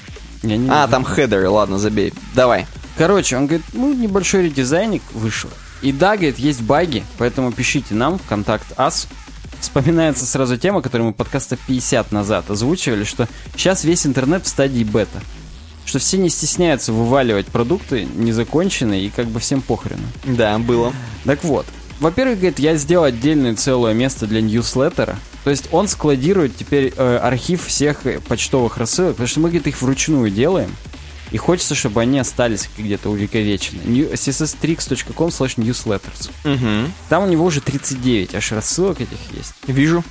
Я 0.43 0.57
не 0.57 0.69
А, 0.69 0.87
там 0.89 1.05
хедеры, 1.05 1.47
ладно, 1.47 1.77
забей. 1.77 2.13
Давай. 2.33 2.67
Короче, 2.97 3.37
он 3.37 3.47
говорит, 3.47 3.65
ну, 3.71 3.93
небольшой 3.93 4.43
редизайник 4.43 5.03
вышел. 5.13 5.49
И 5.81 5.93
да, 5.93 6.17
говорит, 6.17 6.37
есть 6.39 6.61
баги, 6.61 7.05
поэтому 7.17 7.53
пишите 7.53 7.95
нам 7.95 8.19
в 8.19 8.23
контакт 8.23 8.67
ас. 8.75 9.07
Вспоминается 9.59 10.25
сразу 10.25 10.57
тема, 10.57 10.81
которую 10.81 11.07
мы 11.07 11.13
подкаста 11.13 11.57
50 11.67 12.11
назад 12.11 12.49
озвучивали, 12.49 13.03
что 13.03 13.27
сейчас 13.55 13.83
весь 13.83 14.05
интернет 14.05 14.45
в 14.45 14.47
стадии 14.47 14.83
бета. 14.83 15.21
Что 15.85 15.99
все 15.99 16.17
не 16.17 16.29
стесняются 16.29 16.91
вываливать 16.91 17.47
продукты 17.47 18.07
незаконченные 18.15 19.05
и 19.05 19.09
как 19.09 19.27
бы 19.27 19.39
всем 19.39 19.61
похрену. 19.61 20.03
Да, 20.23 20.57
было. 20.57 20.93
Так 21.25 21.43
вот, 21.43 21.65
во-первых, 21.99 22.39
говорит, 22.39 22.59
я 22.59 22.75
сделал 22.75 23.05
отдельное 23.05 23.55
целое 23.55 23.93
место 23.93 24.27
для 24.27 24.41
ньюслеттера. 24.41 25.17
То 25.43 25.51
есть 25.51 25.69
он 25.71 25.87
складирует 25.87 26.57
теперь 26.57 26.91
э, 26.95 27.17
архив 27.17 27.65
всех 27.65 28.05
э, 28.05 28.19
почтовых 28.19 28.77
рассылок, 28.77 29.11
потому 29.11 29.27
что 29.27 29.39
мы, 29.39 29.49
говорит, 29.49 29.67
их 29.67 29.81
вручную 29.81 30.31
делаем. 30.31 30.75
И 31.31 31.37
хочется, 31.37 31.75
чтобы 31.75 32.01
они 32.01 32.19
остались 32.19 32.69
где-то 32.77 33.09
увековечены. 33.09 33.81
Css3.com 34.13 35.29
slash 35.29 35.55
newsletters. 35.57 36.29
Угу. 36.43 36.91
Там 37.09 37.23
у 37.23 37.27
него 37.27 37.45
уже 37.45 37.61
39 37.61 38.35
аж 38.35 38.51
рассылок 38.51 39.01
этих 39.01 39.17
есть. 39.35 39.53
Вижу. 39.67 40.03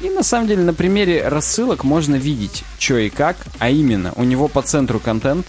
И 0.00 0.08
на 0.10 0.22
самом 0.22 0.46
деле 0.46 0.62
на 0.62 0.74
примере 0.74 1.26
рассылок 1.28 1.82
можно 1.84 2.14
видеть, 2.16 2.62
что 2.78 2.98
и 2.98 3.10
как, 3.10 3.36
а 3.58 3.68
именно 3.68 4.12
у 4.16 4.22
него 4.24 4.48
по 4.48 4.62
центру 4.62 5.00
контент. 5.00 5.46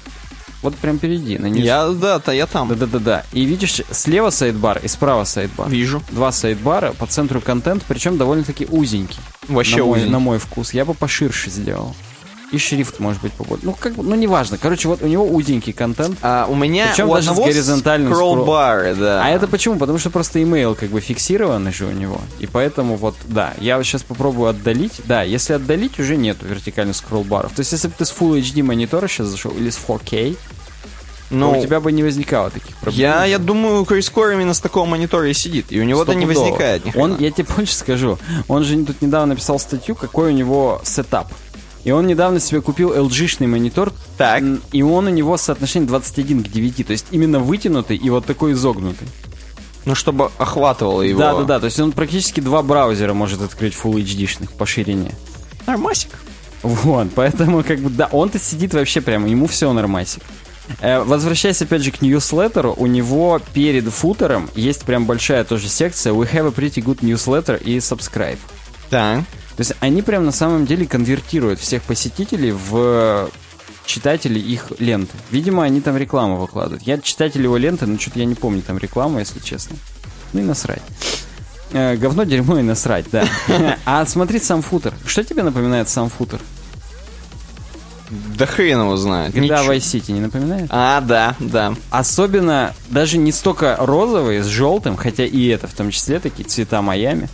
Вот 0.61 0.75
прям 0.75 0.97
впереди. 0.97 1.37
На 1.37 1.45
news- 1.47 1.61
Я, 1.61 1.87
да, 1.89 2.19
то 2.19 2.33
я 2.33 2.45
там. 2.45 2.67
Да-да-да-да. 2.67 3.23
И 3.31 3.45
видишь, 3.45 3.81
слева 3.91 4.29
сайдбар 4.29 4.79
и 4.83 4.89
справа 4.89 5.23
сайдбар. 5.23 5.69
Вижу. 5.69 6.03
Два 6.09 6.33
сайдбара, 6.33 6.91
по 6.91 7.05
центру 7.05 7.39
контент, 7.39 7.83
причем 7.87 8.17
довольно-таки 8.17 8.65
узенький. 8.69 9.19
Вообще 9.47 9.77
на 9.77 9.83
мой, 9.83 9.91
узенький. 9.91 10.11
на 10.11 10.19
мой 10.19 10.39
вкус. 10.39 10.73
Я 10.73 10.83
бы 10.83 10.93
поширше 10.93 11.49
сделал. 11.49 11.95
И 12.51 12.57
шрифт 12.57 12.99
может 12.99 13.21
быть 13.21 13.31
побольше. 13.33 13.65
Ну, 13.65 13.75
как 13.79 13.93
бы, 13.93 14.03
ну, 14.03 14.15
неважно. 14.15 14.57
Короче, 14.57 14.87
вот 14.87 15.03
у 15.03 15.07
него 15.07 15.23
узенький 15.25 15.71
контент. 15.71 16.17
А, 16.23 16.47
у 16.49 16.55
меня 16.55 16.87
Причем 16.91 17.09
у 17.09 17.13
даже 17.13 17.33
с 17.33 17.37
горизонтальным 17.37 18.11
скролл-бары, 18.11 18.95
да. 18.95 19.23
А 19.23 19.29
это 19.29 19.47
почему? 19.47 19.77
Потому 19.77 19.99
что 19.99 20.09
просто 20.09 20.39
email 20.39 20.73
как 20.75 20.89
бы 20.89 20.99
фиксированный 20.99 21.71
же 21.71 21.85
у 21.85 21.91
него. 21.91 22.19
И 22.39 22.47
поэтому 22.47 22.95
вот, 22.95 23.15
да, 23.25 23.53
я 23.59 23.81
сейчас 23.83 24.01
попробую 24.01 24.49
отдалить. 24.49 25.01
Да, 25.05 25.21
если 25.21 25.53
отдалить, 25.53 25.99
уже 25.99 26.17
нету 26.17 26.47
вертикальных 26.47 26.95
скролл-баров. 26.95 27.53
То 27.53 27.59
есть, 27.59 27.71
если 27.71 27.87
бы 27.87 27.93
ты 27.97 28.05
с 28.05 28.11
Full 28.11 28.39
HD 28.41 28.63
монитора 28.63 29.07
сейчас 29.07 29.27
зашел, 29.27 29.51
или 29.51 29.69
с 29.69 29.77
4K, 29.77 30.35
Ну, 31.29 31.51
то 31.51 31.59
у 31.59 31.61
тебя 31.61 31.79
бы 31.79 31.91
не 31.91 32.01
возникало 32.01 32.49
таких 32.49 32.75
проблем. 32.77 32.99
я, 32.99 33.25
я 33.25 33.37
думаю, 33.37 33.85
Крис 33.85 34.09
Кор 34.09 34.31
именно 34.31 34.55
с 34.55 34.59
такого 34.59 34.85
монитора 34.85 35.29
и 35.29 35.33
сидит. 35.33 35.67
И 35.69 35.79
у 35.79 35.83
него-то 35.83 36.15
не 36.15 36.25
возникает 36.25 36.85
ни 36.85 36.97
Он, 36.99 37.17
я 37.19 37.29
тебе 37.29 37.45
больше 37.55 37.75
скажу, 37.75 38.17
он 38.47 38.63
же 38.63 38.83
тут 38.83 39.03
недавно 39.03 39.35
написал 39.35 39.59
статью, 39.59 39.93
какой 39.93 40.29
у 40.31 40.35
него 40.35 40.81
сетап. 40.83 41.31
И 41.83 41.91
он 41.91 42.07
недавно 42.07 42.39
себе 42.39 42.61
купил 42.61 42.93
LG-шный 42.93 43.47
монитор, 43.47 43.93
Так. 44.17 44.43
и 44.71 44.81
он 44.81 45.07
у 45.07 45.09
него 45.09 45.37
соотношение 45.37 45.87
21 45.87 46.43
к 46.43 46.49
9, 46.49 46.87
то 46.87 46.91
есть 46.91 47.05
именно 47.11 47.39
вытянутый 47.39 47.95
и 47.95 48.09
вот 48.09 48.25
такой 48.25 48.51
изогнутый. 48.51 49.07
Ну, 49.85 49.95
чтобы 49.95 50.29
охватывало 50.37 51.01
его. 51.01 51.19
Да, 51.19 51.33
да, 51.35 51.43
да, 51.43 51.59
то 51.59 51.65
есть 51.65 51.79
он 51.79 51.93
практически 51.93 52.41
два 52.41 52.61
браузера 52.61 53.13
может 53.13 53.41
открыть 53.41 53.73
Full 53.73 53.93
HD-шных 54.03 54.51
по 54.53 54.65
ширине. 54.65 55.11
Нормасик. 55.65 56.11
Вот, 56.61 57.07
поэтому 57.15 57.63
как 57.63 57.79
бы, 57.79 57.89
да, 57.89 58.09
он-то 58.11 58.37
сидит 58.39 58.73
вообще 58.73 58.99
прямо, 58.99 59.29
ему 59.29 59.47
все 59.47 59.71
нормасик. 59.71 60.21
Э, 60.81 60.99
Возвращаясь 61.01 61.61
опять 61.61 61.81
же 61.81 61.91
к 61.91 62.01
ньюслеттеру, 62.01 62.73
у 62.77 62.85
него 62.85 63.41
перед 63.53 63.87
футером 63.91 64.49
есть 64.55 64.83
прям 64.83 65.05
большая 65.05 65.43
тоже 65.43 65.69
секция 65.69 66.13
We 66.13 66.31
have 66.31 66.47
a 66.47 66.51
pretty 66.51 66.83
good 66.83 66.99
newsletter 66.99 67.61
и 67.63 67.77
subscribe. 67.77 68.37
Так. 68.89 69.23
То 69.59 69.63
есть 69.63 69.73
они 69.81 70.01
прям 70.01 70.23
на 70.23 70.31
самом 70.31 70.65
деле 70.65 70.87
конвертируют 70.87 71.59
всех 71.59 71.83
посетителей 71.83 72.53
в 72.53 73.29
читателей 73.85 74.39
их 74.39 74.71
ленты. 74.79 75.11
Видимо, 75.31 75.65
они 75.65 75.81
там 75.81 75.97
рекламу 75.97 76.37
выкладывают. 76.37 76.83
Я 76.83 76.97
читатель 76.97 77.43
его 77.43 77.57
ленты, 77.57 77.85
но 77.85 77.99
что-то 77.99 78.19
я 78.19 78.25
не 78.25 78.35
помню 78.35 78.61
там 78.61 78.77
рекламу, 78.77 79.19
если 79.19 79.39
честно. 79.39 79.75
Ну 80.31 80.39
и 80.39 80.43
насрать. 80.43 80.81
Э, 81.73 81.97
говно, 81.97 82.23
дерьмо 82.23 82.59
и 82.59 82.61
насрать, 82.61 83.07
да. 83.11 83.27
А 83.85 84.05
смотри 84.05 84.39
сам 84.39 84.61
футер. 84.61 84.93
Что 85.05 85.25
тебе 85.25 85.43
напоминает 85.43 85.89
сам 85.89 86.07
футер? 86.07 86.39
Да 88.09 88.45
хрен 88.45 88.79
его 88.79 88.95
знает. 88.95 89.35
Ничего. 89.35 89.73
Vice 89.73 89.79
City 89.79 90.13
не 90.13 90.21
напоминает? 90.21 90.67
А, 90.69 91.01
да, 91.01 91.35
да. 91.41 91.75
Особенно 91.89 92.73
даже 92.87 93.17
не 93.17 93.33
столько 93.33 93.75
розовый 93.77 94.39
с 94.39 94.45
желтым, 94.45 94.95
хотя 94.95 95.25
и 95.25 95.47
это 95.47 95.67
в 95.67 95.73
том 95.73 95.91
числе 95.91 96.21
такие 96.21 96.47
цвета 96.47 96.81
Майами, 96.81 97.27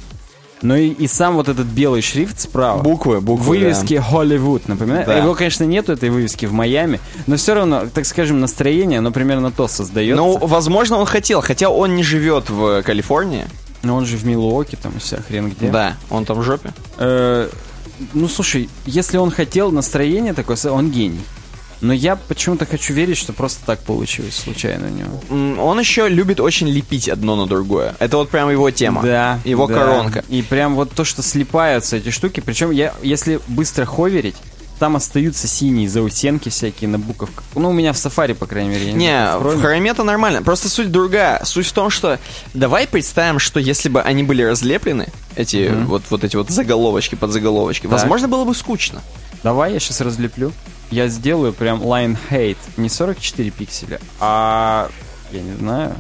но 0.61 0.75
и, 0.75 0.89
и 0.89 1.07
сам 1.07 1.35
вот 1.35 1.49
этот 1.49 1.67
белый 1.67 2.01
шрифт 2.01 2.39
справа. 2.39 2.81
Буквы, 2.81 3.21
буквы, 3.21 3.45
Вывески 3.45 3.95
Холливуд, 3.95 4.67
напоминает? 4.67 5.07
Да. 5.07 5.17
Его, 5.17 5.33
конечно, 5.35 5.63
нету, 5.63 5.93
этой 5.93 6.09
вывески 6.09 6.45
в 6.45 6.53
Майами, 6.53 6.99
но 7.27 7.35
все 7.35 7.53
равно, 7.53 7.83
так 7.93 8.05
скажем, 8.05 8.39
настроение, 8.39 8.99
оно 8.99 9.11
примерно 9.11 9.51
то 9.51 9.67
создается. 9.67 10.21
Ну, 10.21 10.37
возможно, 10.37 10.97
он 10.97 11.05
хотел, 11.05 11.41
хотя 11.41 11.69
он 11.69 11.95
не 11.95 12.03
живет 12.03 12.49
в 12.49 12.81
Калифорнии. 12.83 13.45
Но 13.83 13.95
он 13.95 14.05
же 14.05 14.17
в 14.17 14.25
Милуоке, 14.25 14.77
там 14.81 14.93
вся 14.99 15.17
хрен 15.17 15.51
где. 15.51 15.69
Да, 15.69 15.95
он 16.09 16.25
там 16.25 16.39
в 16.39 16.43
жопе. 16.43 16.73
Э, 16.97 17.49
ну, 18.13 18.27
слушай, 18.27 18.69
если 18.85 19.17
он 19.17 19.29
хотел 19.31 19.71
настроение 19.71 20.33
такое, 20.33 20.57
он 20.71 20.89
гений. 20.89 21.21
Но 21.85 21.93
я 21.93 22.15
почему-то 22.15 22.65
хочу 22.65 22.93
верить, 22.93 23.15
что 23.15 23.31
просто 23.31 23.63
так 23.63 23.79
получилось 23.79 24.35
случайно 24.35 24.87
у 24.87 24.89
него. 24.89 25.63
Он 25.63 25.79
еще 25.79 26.09
любит 26.09 26.39
очень 26.39 26.67
лепить 26.67 27.07
одно 27.07 27.35
на 27.35 27.45
другое. 27.45 27.95
Это 27.99 28.17
вот 28.17 28.29
прям 28.29 28.49
его 28.49 28.71
тема. 28.71 29.03
Да. 29.03 29.39
Его 29.45 29.67
да. 29.67 29.75
коронка. 29.75 30.25
И 30.27 30.41
прям 30.41 30.73
вот 30.73 30.91
то, 30.93 31.03
что 31.03 31.21
слипаются 31.21 31.97
эти 31.97 32.09
штуки. 32.09 32.39
Причем 32.39 32.71
я, 32.71 32.95
если 33.03 33.39
быстро 33.47 33.85
ховерить, 33.85 34.35
там 34.79 34.95
остаются 34.95 35.47
синие 35.47 35.87
заусенки 35.87 36.49
всякие 36.49 36.89
на 36.89 36.97
буковках. 36.97 37.43
Ну, 37.53 37.69
у 37.69 37.73
меня 37.73 37.93
в 37.93 37.97
сафари, 37.97 38.33
по 38.33 38.47
крайней 38.47 38.71
мере. 38.71 38.85
я 38.87 38.93
Не, 38.93 39.39
знаю, 39.39 39.39
в 39.39 39.61
хроме 39.61 39.91
это 39.91 40.03
нормально. 40.03 40.41
Просто 40.41 40.69
суть 40.69 40.91
другая. 40.91 41.43
Суть 41.45 41.67
в 41.67 41.71
том, 41.73 41.91
что 41.91 42.19
давай 42.55 42.87
представим, 42.87 43.37
что 43.37 43.59
если 43.59 43.89
бы 43.89 44.01
они 44.01 44.23
были 44.23 44.41
разлеплены, 44.41 45.09
эти 45.35 45.71
вот, 45.85 46.01
вот 46.09 46.23
эти 46.23 46.35
вот 46.35 46.49
заголовочки, 46.49 47.13
подзаголовочки, 47.13 47.83
Так. 47.83 47.91
возможно, 47.91 48.27
было 48.27 48.43
бы 48.43 48.55
скучно. 48.55 49.01
Давай 49.43 49.73
я 49.73 49.79
сейчас 49.79 50.01
разлеплю. 50.01 50.51
Я 50.91 51.07
сделаю 51.07 51.53
прям 51.53 51.81
line 51.81 52.17
height 52.29 52.57
не 52.77 52.89
44 52.89 53.49
пикселя, 53.51 53.99
а 54.19 54.89
я 55.31 55.41
не 55.41 55.55
знаю. 55.55 55.95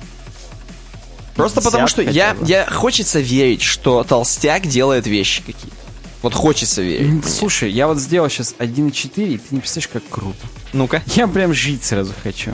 Просто 1.35 1.61
потому 1.61 1.87
50 1.87 1.89
что 1.89 2.01
я, 2.01 2.35
я 2.45 2.65
хочется 2.65 3.19
верить, 3.19 3.61
что 3.61 4.03
толстяк 4.03 4.67
делает 4.67 5.05
вещи 5.05 5.41
какие-то. 5.45 5.75
Вот 6.21 6.33
хочется 6.33 6.81
верить. 6.81 7.25
Слушай, 7.25 7.71
я 7.71 7.87
вот 7.87 7.99
сделал 7.99 8.29
сейчас 8.29 8.55
1.4, 8.57 9.27
и 9.27 9.37
ты 9.37 9.43
не 9.51 9.59
представляешь, 9.59 9.89
как 9.91 10.03
круто. 10.09 10.47
Ну-ка. 10.73 11.03
Я 11.07 11.27
прям 11.27 11.53
жить 11.53 11.83
сразу 11.83 12.13
хочу. 12.23 12.51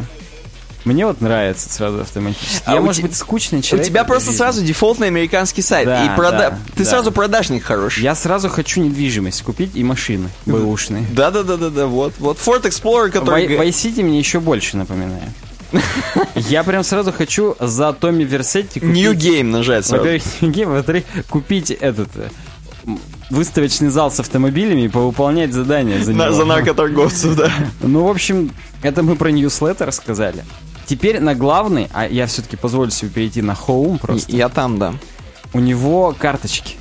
Мне 0.84 1.06
вот 1.06 1.22
нравится 1.22 1.72
сразу 1.72 2.02
автоматически. 2.02 2.64
А 2.66 2.74
я, 2.74 2.82
у 2.82 2.84
может 2.84 3.02
те- 3.02 3.08
быть, 3.08 3.16
скучный 3.16 3.60
У 3.60 3.62
человек. 3.62 3.88
тебя 3.88 4.04
в 4.04 4.08
просто 4.08 4.28
жизни. 4.32 4.38
сразу 4.40 4.64
дефолтный 4.64 5.08
американский 5.08 5.62
сайт. 5.62 5.86
Да, 5.86 6.06
и 6.06 6.10
прода- 6.18 6.38
да, 6.52 6.60
Ты 6.76 6.84
да. 6.84 6.90
сразу 6.90 7.12
продажник 7.12 7.64
хороший. 7.64 8.02
Я 8.04 8.16
сразу 8.16 8.50
хочу 8.50 8.82
недвижимость 8.82 9.44
купить 9.44 9.72
и 9.76 9.84
машины 9.84 10.30
бэушные. 10.48 11.06
Да-да-да-да-да, 11.12 11.86
вот. 11.86 12.14
Вот 12.20 12.38
Ford 12.38 12.64
Explorer, 12.64 13.10
который... 13.12 13.46
Vice 13.48 13.70
City 13.70 14.04
мне 14.04 14.18
еще 14.20 14.40
больше 14.40 14.76
напоминает. 14.78 15.30
Я 16.36 16.64
прям 16.64 16.84
сразу 16.84 17.12
хочу 17.14 17.56
за 17.60 17.94
Томми 17.94 18.24
Версетти 18.24 18.80
купить... 18.80 18.96
New 18.96 19.14
Game 19.14 19.44
нажать 19.46 19.86
сразу. 19.86 20.04
Во-первых, 20.04 20.24
New 20.42 20.52
Game, 20.52 20.66
во-вторых, 20.74 21.04
купить 21.30 21.72
этот 21.72 22.10
э, 22.16 22.28
выставочный 23.30 23.88
зал 23.90 24.12
с 24.12 24.20
автомобилями 24.20 24.82
и 24.82 24.88
повыполнять 24.90 25.54
задания 25.54 26.04
за 26.04 26.14
него. 26.14 26.32
за 26.34 26.44
наркоторговцев, 26.46 27.36
да. 27.38 27.52
Ну, 27.82 28.04
в 28.06 28.10
общем, 28.10 28.52
это 28.84 29.02
мы 29.04 29.16
про 29.16 29.30
ньюслеттер 29.32 29.92
сказали. 29.94 30.44
Теперь 30.92 31.22
на 31.22 31.36
главный, 31.36 31.88
а 31.94 32.06
я 32.06 32.28
все-таки 32.28 32.58
позволю 32.58 32.92
себе 32.92 33.12
перейти 33.12 33.42
на 33.42 33.54
Home 33.54 33.98
просто. 33.98 34.30
Я 34.36 34.50
там, 34.50 34.78
да. 34.78 34.94
У 35.54 35.62
него 35.62 36.14
карточки. 36.20 36.76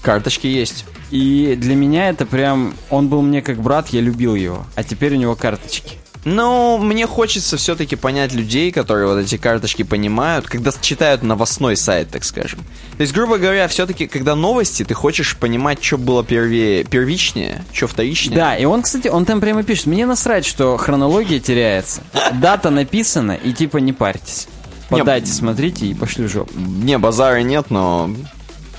Карточки 0.00 0.46
есть. 0.46 0.84
И 1.10 1.56
для 1.58 1.74
меня 1.74 2.08
это 2.08 2.24
прям... 2.24 2.72
Он 2.88 3.08
был 3.08 3.20
мне 3.20 3.42
как 3.42 3.60
брат, 3.60 3.88
я 3.88 4.00
любил 4.00 4.36
его. 4.36 4.64
А 4.76 4.84
теперь 4.84 5.14
у 5.14 5.16
него 5.16 5.34
карточки. 5.34 5.98
Ну, 6.34 6.78
мне 6.78 7.06
хочется 7.06 7.56
все-таки 7.56 7.96
понять 7.96 8.32
людей, 8.32 8.70
которые 8.70 9.06
вот 9.08 9.18
эти 9.18 9.38
карточки 9.38 9.82
понимают, 9.82 10.46
когда 10.46 10.72
читают 10.78 11.22
новостной 11.22 11.76
сайт, 11.76 12.10
так 12.10 12.22
скажем. 12.24 12.60
То 12.96 13.02
есть, 13.02 13.14
грубо 13.14 13.38
говоря, 13.38 13.66
все-таки, 13.68 14.06
когда 14.06 14.34
новости, 14.34 14.84
ты 14.84 14.92
хочешь 14.92 15.36
понимать, 15.36 15.82
что 15.82 15.96
было 15.96 16.22
первее, 16.22 16.84
первичнее, 16.84 17.64
что 17.72 17.86
вторичнее. 17.86 18.36
Да, 18.36 18.56
и 18.56 18.66
он, 18.66 18.82
кстати, 18.82 19.08
он 19.08 19.24
там 19.24 19.40
прямо 19.40 19.62
пишет, 19.62 19.86
мне 19.86 20.04
насрать, 20.04 20.44
что 20.44 20.76
хронология 20.76 21.40
теряется. 21.40 22.02
Дата 22.34 22.68
написана, 22.68 23.32
и 23.32 23.52
типа 23.52 23.78
не 23.78 23.94
парьтесь. 23.94 24.48
По 24.90 24.96
Не, 24.96 25.26
смотрите 25.26 25.86
и 25.86 25.94
пошли 25.94 26.26
в 26.26 26.30
жопу. 26.30 26.52
Не, 26.56 26.98
базара 26.98 27.40
нет, 27.42 27.66
но... 27.70 28.10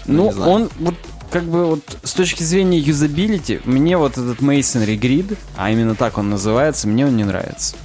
Ну, 0.05 0.25
не 0.25 0.31
знаю. 0.31 0.51
он 0.51 0.69
вот 0.79 0.95
как 1.31 1.43
бы 1.43 1.65
вот 1.65 1.81
с 2.03 2.13
точки 2.13 2.43
зрения 2.43 2.79
юзабилити, 2.79 3.61
мне 3.65 3.97
вот 3.97 4.13
этот 4.17 4.39
Masonry 4.39 4.97
Grid, 4.99 5.37
а 5.57 5.69
именно 5.71 5.95
так 5.95 6.17
он 6.17 6.29
называется, 6.29 6.87
мне 6.87 7.05
он 7.05 7.15
не 7.17 7.23
нравится. 7.23 7.75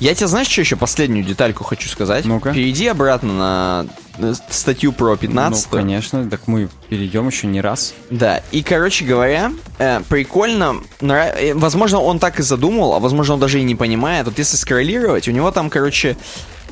Я 0.00 0.12
тебе, 0.14 0.26
знаешь, 0.26 0.48
что 0.48 0.60
еще 0.60 0.74
последнюю 0.76 1.24
детальку 1.24 1.62
хочу 1.62 1.88
сказать? 1.88 2.24
Ну-ка. 2.24 2.52
Перейди 2.52 2.88
обратно 2.88 3.86
на 4.18 4.34
статью 4.50 4.92
про 4.92 5.16
15 5.16 5.66
Ну, 5.70 5.78
конечно, 5.78 6.28
так 6.28 6.46
мы 6.48 6.68
перейдем 6.88 7.28
еще 7.28 7.46
не 7.46 7.60
раз. 7.60 7.94
Да, 8.10 8.42
и, 8.50 8.62
короче 8.62 9.04
говоря, 9.04 9.52
э, 9.78 10.00
прикольно, 10.08 10.76
нрав- 11.00 11.34
э, 11.40 11.54
возможно, 11.54 12.00
он 12.00 12.18
так 12.18 12.40
и 12.40 12.42
задумал, 12.42 12.94
а 12.94 12.98
возможно, 12.98 13.34
он 13.34 13.40
даже 13.40 13.60
и 13.60 13.62
не 13.62 13.76
понимает. 13.76 14.26
Вот 14.26 14.36
если 14.36 14.56
скроллировать, 14.56 15.28
у 15.28 15.30
него 15.30 15.50
там, 15.52 15.70
короче, 15.70 16.16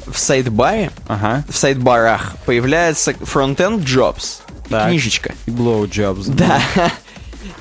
в 0.06 0.18
сайт-баре, 0.18 0.90
Ага. 1.06 1.44
в 1.48 1.56
сайт-барах 1.56 2.34
появляется 2.44 3.12
Frontend 3.12 3.84
Jobs, 3.84 4.40
и 4.66 4.70
Так. 4.70 4.88
книжечка. 4.88 5.34
И 5.46 5.50
blowjobs. 5.50 6.30
Да. 6.34 6.60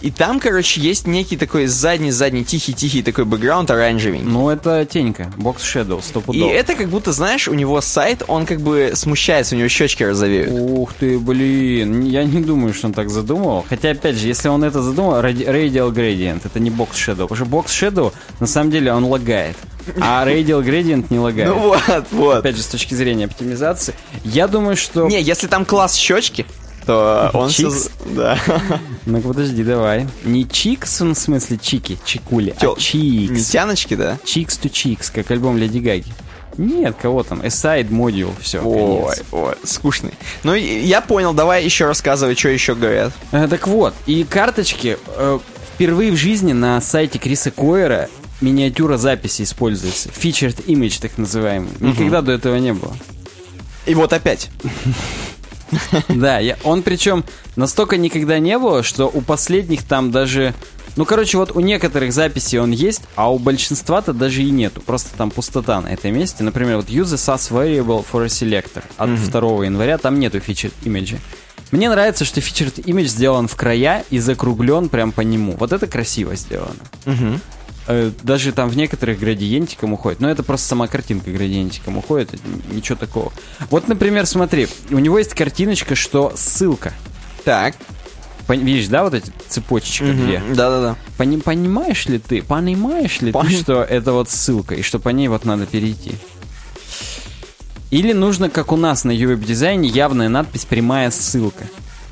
И 0.01 0.09
там, 0.09 0.39
короче, 0.39 0.81
есть 0.81 1.05
некий 1.05 1.37
такой 1.37 1.67
задний-задний 1.67 2.43
тихий-тихий 2.43 3.03
такой 3.03 3.23
бэкграунд 3.25 3.69
оранжевенький. 3.69 4.25
Ну, 4.27 4.49
это 4.49 4.83
тенька. 4.85 5.31
Box 5.37 5.57
Shadow, 5.59 5.99
И 5.99 6.01
стопудово. 6.01 6.49
это 6.51 6.73
как 6.73 6.89
будто, 6.89 7.11
знаешь, 7.11 7.47
у 7.47 7.53
него 7.53 7.79
сайт, 7.81 8.23
он 8.27 8.47
как 8.47 8.61
бы 8.61 8.93
смущается, 8.95 9.53
у 9.55 9.59
него 9.59 9.69
щечки 9.69 10.01
розовеют. 10.03 10.51
Ух 10.51 10.93
ты, 10.93 11.19
блин, 11.19 12.03
я 12.03 12.23
не 12.23 12.41
думаю, 12.41 12.73
что 12.73 12.87
он 12.87 12.93
так 12.93 13.11
задумывал. 13.11 13.63
Хотя, 13.69 13.91
опять 13.91 14.15
же, 14.15 14.27
если 14.27 14.47
он 14.49 14.63
это 14.63 14.81
задумал, 14.81 15.19
Radial 15.21 15.91
Gradient, 15.91 16.41
это 16.45 16.59
не 16.59 16.71
Box 16.71 16.93
Shadow. 16.93 17.27
Потому 17.27 17.35
что 17.35 17.45
Box 17.45 17.65
Shadow, 17.67 18.11
на 18.39 18.47
самом 18.47 18.71
деле, 18.71 18.91
он 18.93 19.05
лагает. 19.05 19.55
А 19.99 20.25
Radial 20.25 20.63
Gradient 20.63 21.05
не 21.11 21.19
лагает. 21.19 21.49
Ну 21.49 21.59
вот, 21.59 22.05
вот. 22.11 22.37
Опять 22.37 22.55
же, 22.55 22.63
с 22.63 22.67
точки 22.67 22.95
зрения 22.95 23.25
оптимизации. 23.25 23.93
Я 24.23 24.47
думаю, 24.47 24.75
что... 24.77 25.07
Не, 25.07 25.21
если 25.21 25.45
там 25.47 25.63
класс 25.65 25.95
щечки, 25.95 26.45
то 26.85 27.29
он... 27.33 27.49
Чикс? 27.49 27.69
соз- 27.69 27.91
Да. 28.15 28.37
Ну-ка, 29.05 29.27
подожди, 29.27 29.63
давай. 29.63 30.07
Не 30.23 30.47
чикс, 30.47 31.01
в 31.01 31.13
смысле 31.15 31.57
чики, 31.61 31.97
чикули, 32.05 32.55
Тё, 32.59 32.73
а 32.75 32.79
чикс. 32.79 33.31
Не 33.31 33.43
тяночки, 33.43 33.95
да? 33.95 34.17
Чикс 34.25 34.59
to 34.61 34.69
чикс, 34.69 35.09
как 35.09 35.29
альбом 35.31 35.57
Леди 35.57 35.79
Гаги. 35.79 36.13
Нет, 36.57 36.95
кого 37.01 37.23
там? 37.23 37.41
Aside 37.41 37.89
Module, 37.89 38.33
все, 38.41 38.61
Ой, 38.61 39.15
ой, 39.31 39.55
скучный. 39.63 40.13
Ну, 40.43 40.53
я 40.53 41.01
понял, 41.01 41.33
давай 41.33 41.63
еще 41.63 41.85
рассказывай, 41.85 42.35
что 42.35 42.49
еще 42.49 42.75
говорят. 42.75 43.13
Э, 43.31 43.47
так 43.47 43.67
вот, 43.67 43.93
и 44.05 44.23
карточки 44.25 44.97
э, 45.07 45.39
впервые 45.73 46.11
в 46.11 46.17
жизни 46.17 46.51
на 46.51 46.81
сайте 46.81 47.19
Криса 47.19 47.51
Койера 47.51 48.09
миниатюра 48.41 48.97
записи 48.97 49.43
используется. 49.43 50.09
Featured 50.09 50.65
image, 50.65 50.99
так 51.01 51.17
называемый. 51.17 51.69
Никогда 51.79 52.21
до 52.21 52.33
этого 52.33 52.57
не 52.57 52.73
было. 52.73 52.95
И 53.85 53.95
вот 53.95 54.13
опять. 54.13 54.49
Да, 56.09 56.39
я, 56.39 56.57
он 56.63 56.83
причем 56.83 57.23
настолько 57.55 57.97
никогда 57.97 58.39
не 58.39 58.57
было, 58.57 58.83
что 58.83 59.05
у 59.07 59.21
последних 59.21 59.83
там 59.83 60.11
даже... 60.11 60.53
Ну, 60.97 61.05
короче, 61.05 61.37
вот 61.37 61.55
у 61.55 61.61
некоторых 61.61 62.11
записей 62.11 62.59
он 62.59 62.71
есть, 62.71 63.01
а 63.15 63.31
у 63.31 63.39
большинства-то 63.39 64.13
даже 64.13 64.43
и 64.43 64.51
нету. 64.51 64.81
Просто 64.81 65.09
там 65.17 65.31
пустота 65.31 65.79
на 65.79 65.87
этом 65.87 66.13
месте. 66.13 66.43
Например, 66.43 66.77
вот 66.77 66.89
use 66.89 67.13
a 67.13 67.37
SAS 67.37 67.49
variable 67.49 68.05
for 68.11 68.23
a 68.23 68.27
selector 68.27 68.83
от 68.97 69.15
2 69.15 69.65
января, 69.65 69.97
там 69.97 70.19
нету 70.19 70.39
featured 70.39 70.73
image. 70.83 71.17
Мне 71.71 71.89
нравится, 71.89 72.25
что 72.25 72.41
featured 72.41 72.83
image 72.83 73.05
сделан 73.05 73.47
в 73.47 73.55
края 73.55 74.03
и 74.09 74.19
закруглен 74.19 74.89
прям 74.89 75.13
по 75.13 75.21
нему. 75.21 75.55
Вот 75.57 75.71
это 75.71 75.87
красиво 75.87 76.35
сделано. 76.35 76.75
Э, 77.05 77.37
Даже 78.23 78.51
там 78.51 78.69
в 78.69 78.77
некоторых 78.77 79.19
градиентиком 79.19 79.93
уходит. 79.93 80.19
Но 80.19 80.29
это 80.29 80.43
просто 80.43 80.67
сама 80.67 80.87
картинка 80.87 81.31
градиентиком 81.31 81.97
уходит. 81.97 82.29
Ничего 82.71 82.97
такого. 82.97 83.31
Вот, 83.69 83.87
например, 83.87 84.25
смотри, 84.25 84.67
у 84.91 84.99
него 84.99 85.17
есть 85.17 85.33
картиночка, 85.33 85.95
что 85.95 86.31
ссылка. 86.35 86.93
Так. 87.43 87.75
Пон- 88.47 88.63
Видишь, 88.63 88.87
да, 88.87 89.03
вот 89.03 89.13
эти 89.13 89.31
цепочечка 89.47 90.05
две? 90.13 90.39
Мгм, 90.39 90.55
Да-да-да. 90.55 90.95
Пони- 91.17 91.37
понимаешь 91.39 92.05
ли 92.07 92.19
ты, 92.19 92.41
понимаешь 92.41 93.21
ли 93.21 93.31
Пон- 93.31 93.47
ты, 93.47 93.55
что 93.55 93.83
это 93.83 94.13
вот 94.13 94.29
ссылка, 94.29 94.75
и 94.75 94.81
что 94.81 94.99
по 94.99 95.09
ней 95.09 95.27
вот 95.27 95.45
надо 95.45 95.65
перейти? 95.65 96.13
Или 97.89 98.13
нужно, 98.13 98.49
как 98.49 98.71
у 98.71 98.77
нас 98.77 99.03
на 99.03 99.11
UI-дизайне, 99.11 99.89
явная 99.89 100.29
надпись 100.29 100.65
«прямая 100.65 101.11
ссылка». 101.11 101.65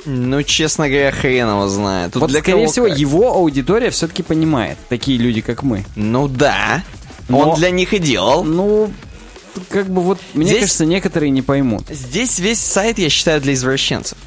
Ну, 0.05 0.41
честно 0.43 0.88
говоря, 0.88 1.12
хрен 1.12 1.47
его 1.49 1.67
знает. 1.67 2.13
Тут 2.13 2.21
вот, 2.21 2.29
для 2.31 2.39
скорее 2.39 2.67
всего, 2.67 2.88
как. 2.88 2.97
его 2.97 3.33
аудитория 3.33 3.89
все-таки 3.89 4.23
понимает, 4.23 4.77
такие 4.88 5.17
люди, 5.17 5.41
как 5.41 5.63
мы. 5.63 5.85
Ну 5.95 6.27
да. 6.27 6.83
Но- 7.27 7.51
Он 7.51 7.55
для 7.57 7.69
них 7.69 7.93
и 7.93 7.99
делал. 7.99 8.43
Ну, 8.43 8.91
как 9.69 9.89
бы 9.89 10.01
вот, 10.01 10.19
мне 10.33 10.47
Здесь- 10.47 10.59
кажется, 10.62 10.85
некоторые 10.85 11.29
не 11.31 11.41
поймут. 11.41 11.83
Здесь 11.89 12.39
весь 12.39 12.59
сайт, 12.59 12.97
я 12.97 13.09
считаю, 13.09 13.41
для 13.41 13.53
извращенцев. 13.53 14.17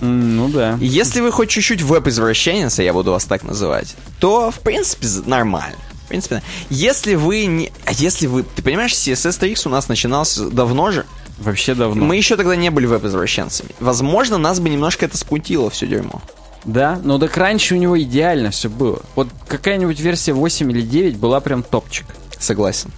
Ну 0.00 0.48
да. 0.48 0.76
Если 0.80 1.20
вы 1.20 1.30
хоть 1.30 1.48
чуть-чуть 1.48 1.80
веб-извращенец, 1.82 2.78
я 2.80 2.92
буду 2.92 3.12
вас 3.12 3.24
так 3.24 3.44
называть, 3.44 3.94
то, 4.18 4.50
в 4.50 4.58
принципе, 4.58 5.06
нормально. 5.26 5.76
В 6.04 6.08
принципе, 6.08 6.42
если 6.68 7.14
вы 7.14 7.46
не... 7.46 7.72
А 7.84 7.92
если 7.92 8.26
вы... 8.26 8.42
Ты 8.42 8.62
понимаешь, 8.62 8.92
CSS 8.92 9.38
Tricks 9.40 9.62
у 9.66 9.70
нас 9.70 9.88
начинался 9.88 10.50
давно 10.50 10.90
же. 10.90 11.06
Вообще 11.42 11.74
давно. 11.74 12.04
Мы 12.04 12.16
еще 12.16 12.36
тогда 12.36 12.56
не 12.56 12.70
были 12.70 12.86
веб-извращенцами. 12.86 13.70
Возможно, 13.80 14.38
нас 14.38 14.60
бы 14.60 14.68
немножко 14.70 15.06
это 15.06 15.16
спутило 15.16 15.70
все 15.70 15.86
дерьмо. 15.86 16.22
Да, 16.64 17.00
но 17.02 17.18
так 17.18 17.36
раньше 17.36 17.74
у 17.74 17.78
него 17.78 18.00
идеально 18.00 18.50
все 18.50 18.68
было. 18.68 19.00
Вот 19.16 19.28
какая-нибудь 19.48 19.98
версия 19.98 20.32
8 20.32 20.70
или 20.70 20.80
9 20.82 21.16
была 21.16 21.40
прям 21.40 21.62
топчик. 21.62 22.06
Согласен. 22.38 22.90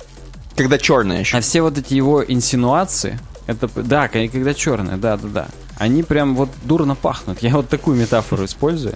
Когда 0.56 0.78
черное 0.78 1.20
еще. 1.20 1.36
А 1.36 1.40
все 1.40 1.62
вот 1.62 1.78
эти 1.78 1.94
его 1.94 2.22
инсинуации, 2.22 3.18
это, 3.46 3.68
да, 3.74 4.08
ко- 4.08 4.28
когда 4.28 4.52
черные, 4.54 4.96
да, 4.98 5.16
да, 5.16 5.28
да. 5.28 5.48
Они 5.78 6.02
прям 6.02 6.36
вот 6.36 6.50
дурно 6.62 6.94
пахнут. 6.94 7.42
Я 7.42 7.56
вот 7.56 7.68
такую 7.68 7.96
метафору 7.96 8.44
использую. 8.44 8.94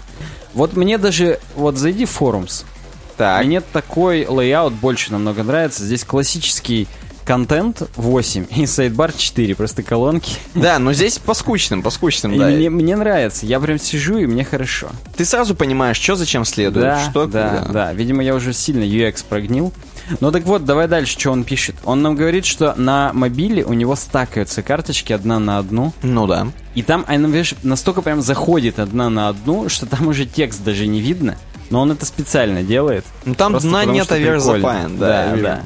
Вот 0.55 0.77
мне 0.77 0.99
даже, 0.99 1.41
вот 1.57 1.77
зайди 1.77 2.05
в 2.05 2.11
форумс. 2.11 2.65
Так. 3.17 3.45
Мне 3.45 3.61
такой 3.61 4.27
layout 4.27 4.75
больше 4.75 5.11
намного 5.13 5.43
нравится. 5.43 5.83
Здесь 5.83 6.05
классический 6.05 6.87
контент 7.29 7.83
8 7.97 8.47
и 8.57 8.65
sidebar 8.65 9.13
4, 9.13 9.55
просто 9.55 9.83
колонки. 9.83 10.39
Да, 10.55 10.79
но 10.79 10.95
здесь 10.95 11.19
по 11.19 11.35
скучным, 11.35 11.83
по 11.83 11.91
скучным, 11.91 12.33
И 12.33 12.39
да. 12.39 12.47
мне, 12.47 12.71
мне 12.71 12.97
нравится. 12.97 13.45
Я 13.45 13.61
прям 13.61 13.79
сижу, 13.79 14.17
и 14.17 14.25
мне 14.25 14.45
хорошо. 14.45 14.89
Ты 15.15 15.27
сразу 15.27 15.55
понимаешь, 15.55 15.99
что 15.99 16.17
зачем 16.17 16.47
следует, 16.47 16.87
Да, 16.87 17.11
что 17.11 17.27
да, 17.27 17.49
когда. 17.59 17.73
да. 17.73 17.93
Видимо, 17.93 18.25
я 18.25 18.35
уже 18.35 18.55
сильно 18.55 18.83
UX 18.83 19.23
прогнил. 19.29 19.75
Ну 20.21 20.33
так 20.33 20.45
вот, 20.45 20.65
давай 20.65 20.89
дальше, 20.89 21.19
что 21.19 21.31
он 21.31 21.45
пишет. 21.45 21.77
Он 21.85 22.01
нам 22.01 22.17
говорит, 22.17 22.47
что 22.47 22.73
на 22.79 23.13
мобиле 23.13 23.63
у 23.63 23.75
него 23.75 23.95
стакаются 23.95 24.63
карточки 24.63 25.13
одна 25.13 25.39
на 25.39 25.59
одну. 25.59 25.93
Ну 26.03 26.27
да. 26.27 26.49
И 26.75 26.83
там, 26.83 27.05
она, 27.07 27.29
видишь, 27.29 27.55
настолько 27.63 28.01
прям 28.01 28.23
заходит 28.23 28.79
одна 28.79 29.11
на 29.11 29.29
одну, 29.29 29.69
что 29.69 29.85
там 29.85 30.07
уже 30.07 30.25
текст 30.25 30.65
даже 30.65 30.87
не 30.87 31.03
видно. 31.03 31.37
Но 31.69 31.83
он 31.83 31.93
это 31.93 32.07
специально 32.07 32.63
делает. 32.63 33.05
Ну 33.27 33.35
там 33.35 33.59
дна 33.59 33.85
нет, 33.85 34.11
а. 34.11 34.89
Да, 34.89 34.89
да, 34.99 35.37
да. 35.37 35.63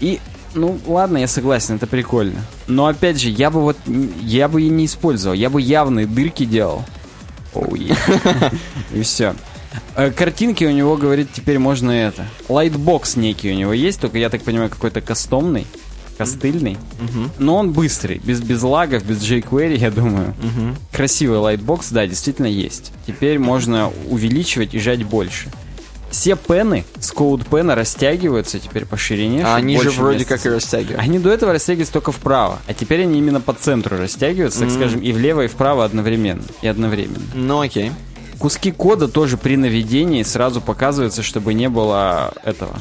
И, 0.00 0.18
ну, 0.56 0.78
ладно, 0.86 1.18
я 1.18 1.26
согласен, 1.28 1.76
это 1.76 1.86
прикольно. 1.86 2.40
Но 2.66 2.86
опять 2.86 3.20
же, 3.20 3.28
я 3.28 3.50
бы 3.50 3.60
вот, 3.60 3.76
я 4.22 4.48
бы 4.48 4.62
и 4.62 4.68
не 4.68 4.86
использовал, 4.86 5.34
я 5.34 5.50
бы 5.50 5.60
явные 5.60 6.06
дырки 6.06 6.44
делал. 6.44 6.84
Oh, 7.54 7.74
yeah. 7.74 7.96
И 8.94 9.02
все. 9.02 9.34
Картинки 9.94 10.64
у 10.64 10.70
него, 10.70 10.96
говорит, 10.96 11.28
теперь 11.32 11.58
можно 11.58 11.90
это. 11.90 12.26
Lightbox 12.48 13.16
некий 13.16 13.52
у 13.52 13.54
него 13.54 13.72
есть, 13.72 14.00
только 14.00 14.18
я 14.18 14.30
так 14.30 14.42
понимаю, 14.42 14.70
какой-то 14.70 15.00
кастомный, 15.00 15.66
костыльный. 16.18 16.76
Но 17.38 17.56
он 17.56 17.72
быстрый, 17.72 18.20
без, 18.24 18.40
без 18.40 18.62
лагов, 18.62 19.04
без 19.04 19.22
jQuery, 19.22 19.78
я 19.78 19.90
думаю. 19.90 20.34
Красивый 20.92 21.38
lightbox, 21.38 21.90
да, 21.90 22.06
действительно 22.06 22.46
есть. 22.46 22.92
Теперь 23.06 23.38
можно 23.38 23.90
увеличивать 24.08 24.74
и 24.74 24.78
жать 24.78 25.04
больше. 25.04 25.48
Все 26.10 26.36
pen 26.36 26.72
ы 26.72 26.84
с 27.00 27.10
CodePen 27.10 27.46
а 27.46 27.74
растягиваются 27.74 28.58
теперь 28.58 28.86
по 28.86 28.96
ширине. 28.96 29.44
А 29.44 29.56
они 29.56 29.78
же 29.80 29.90
вроде 29.90 30.20
места 30.20 30.36
как 30.36 30.46
и 30.46 30.48
растягивают. 30.48 31.00
они 31.00 31.18
до 31.18 31.30
этого 31.30 31.52
растягивались 31.52 31.90
только 31.90 32.12
вправо, 32.12 32.58
а 32.66 32.74
теперь 32.74 33.02
они 33.02 33.18
именно 33.18 33.40
по 33.40 33.52
центру 33.52 33.98
растягиваются, 33.98 34.60
так 34.60 34.70
скажем, 34.70 35.00
и 35.00 35.12
влево, 35.12 35.42
и 35.42 35.46
вправо 35.48 35.84
одновременно. 35.84 36.44
И 36.62 36.68
одновременно. 36.68 37.24
Ну 37.34 37.60
окей. 37.60 37.92
Куски 38.38 38.70
кода 38.70 39.08
тоже 39.08 39.36
при 39.36 39.56
наведении 39.56 40.22
сразу 40.22 40.60
показываются, 40.60 41.22
чтобы 41.22 41.54
не 41.54 41.68
было 41.68 42.32
этого 42.44 42.78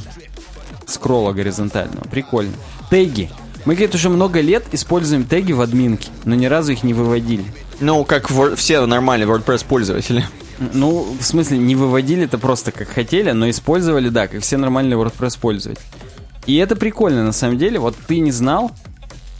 скролла 0.85 1.33
горизонтального. 1.33 2.05
Прикольно. 2.07 2.53
Теги. 2.89 3.29
Мы, 3.65 3.73
говорит, 3.73 3.95
уже 3.95 4.09
много 4.09 4.41
лет 4.41 4.63
используем 4.73 5.23
теги 5.23 5.51
в 5.51 5.61
админке, 5.61 6.09
но 6.23 6.35
ни 6.35 6.45
разу 6.45 6.73
их 6.73 6.83
не 6.83 6.93
выводили. 6.93 7.45
Ну, 7.79 8.03
как 8.05 8.29
все 8.55 8.85
нормальные 8.85 9.27
WordPress 9.27 9.65
пользователи. 9.67 10.25
Ну, 10.59 11.15
в 11.19 11.23
смысле, 11.23 11.57
не 11.57 11.75
выводили 11.75 12.23
это 12.23 12.37
просто 12.37 12.71
как 12.71 12.87
хотели, 12.87 13.31
но 13.31 13.49
использовали, 13.49 14.09
да, 14.09 14.27
как 14.27 14.41
все 14.41 14.57
нормальные 14.57 14.97
WordPress 14.97 15.39
пользователи. 15.39 15.83
И 16.45 16.55
это 16.57 16.75
прикольно, 16.75 17.23
на 17.23 17.31
самом 17.31 17.57
деле. 17.57 17.79
Вот 17.79 17.95
ты 18.07 18.19
не 18.19 18.31
знал, 18.31 18.71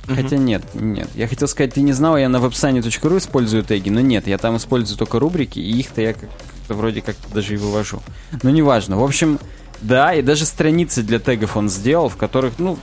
хотя 0.08 0.38
нет, 0.38 0.64
нет. 0.74 1.10
Я 1.16 1.28
хотел 1.28 1.48
сказать, 1.48 1.74
ты 1.74 1.82
не 1.82 1.94
знал, 1.94 2.18
я 2.18 2.30
на 2.30 2.38
websani.ru 2.38 3.18
использую 3.18 3.64
теги, 3.64 3.90
но 3.90 4.02
нет, 4.02 4.28
я 4.28 4.38
там 4.38 4.58
использую 4.58 4.98
только 4.98 5.20
рубрики, 5.20 5.60
и 5.60 5.80
их-то 5.80 6.02
я 6.02 6.14
как-то 6.14 6.74
вроде 6.74 7.02
как 7.02 7.16
даже 7.34 7.54
и 7.54 7.58
вывожу. 7.58 8.02
Но 8.44 8.50
неважно. 8.50 8.98
В 8.98 9.04
общем, 9.04 9.40
да, 9.82 10.14
и 10.14 10.22
даже 10.22 10.46
страницы 10.46 11.04
для 11.04 11.20
тегов 11.20 11.58
он 11.58 11.70
сделал, 11.70 12.10
в 12.10 12.18
которых, 12.18 12.54
ну, 12.58 12.78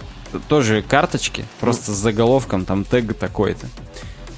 тоже 0.49 0.83
карточки, 0.87 1.45
просто 1.61 1.92
с 1.92 1.97
заголовком, 1.97 2.64
там 2.64 2.85
тег 2.85 3.14
такой-то. 3.14 3.66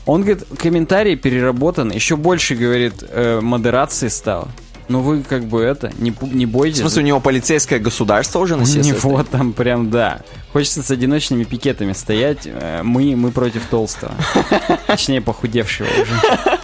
Он 0.07 0.21
говорит, 0.23 0.45
комментарий 0.59 1.17
переработан, 1.17 1.91
еще 1.91 2.17
больше, 2.17 2.55
говорит, 2.55 2.95
э, 3.09 3.41
модерации 3.41 4.09
стало. 4.09 4.49
Ну 4.87 5.01
вы 5.01 5.23
как 5.23 5.45
бы 5.45 5.63
это, 5.63 5.91
не, 5.99 6.13
не 6.21 6.45
В 6.45 6.51
бойтесь. 6.51 6.81
смысле, 6.81 7.03
у 7.03 7.07
него 7.07 7.21
полицейское 7.21 7.79
государство 7.79 8.39
уже 8.41 8.57
на 8.57 8.65
У 8.65 8.67
него 8.67 9.23
там 9.23 9.55
прям, 9.55 9.91
да. 9.91 10.21
Хочется 10.53 10.83
с 10.83 10.91
одиночными 10.91 11.45
пикетами 11.45 11.95
стоять. 11.95 12.41
э, 12.45 12.83
Мы, 12.83 13.17
мы 13.17 13.31
против 13.31 13.63
толстого. 13.71 14.13
Точнее, 14.87 15.23
похудевшего 15.23 15.87
уже. 15.89 16.59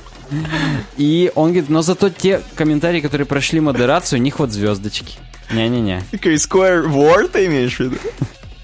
И 0.98 1.32
он 1.34 1.48
говорит, 1.52 1.70
но 1.70 1.80
зато 1.82 2.10
те 2.10 2.42
комментарии, 2.56 3.00
которые 3.00 3.26
прошли 3.26 3.58
модерацию, 3.60 4.20
у 4.20 4.22
них 4.22 4.38
вот 4.38 4.50
звездочки. 4.52 5.18
Не-не-не. 5.50 6.02
Square 6.12 6.86
Word 6.92 7.28
ты 7.32 7.46
имеешь 7.46 7.76
в 7.78 7.80
виду? 7.80 7.96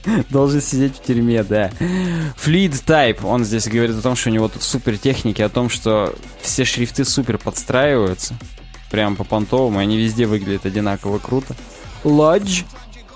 Должен 0.30 0.60
сидеть 0.60 0.96
в 0.96 1.02
тюрьме, 1.02 1.42
да. 1.42 1.70
Fluid 2.44 2.84
Type, 2.86 3.24
он 3.24 3.44
здесь 3.44 3.68
говорит 3.68 3.96
о 3.96 4.02
том, 4.02 4.16
что 4.16 4.30
у 4.30 4.32
него 4.32 4.48
тут 4.48 4.62
супер 4.62 4.98
техники, 4.98 5.42
о 5.42 5.48
том, 5.48 5.68
что 5.68 6.14
все 6.40 6.64
шрифты 6.64 7.04
супер 7.04 7.38
подстраиваются. 7.38 8.34
Прям 8.90 9.16
по 9.16 9.24
понтовому, 9.24 9.78
они 9.78 9.96
везде 9.98 10.26
выглядят 10.26 10.64
одинаково 10.64 11.18
круто. 11.18 11.56
Lodge, 12.04 12.64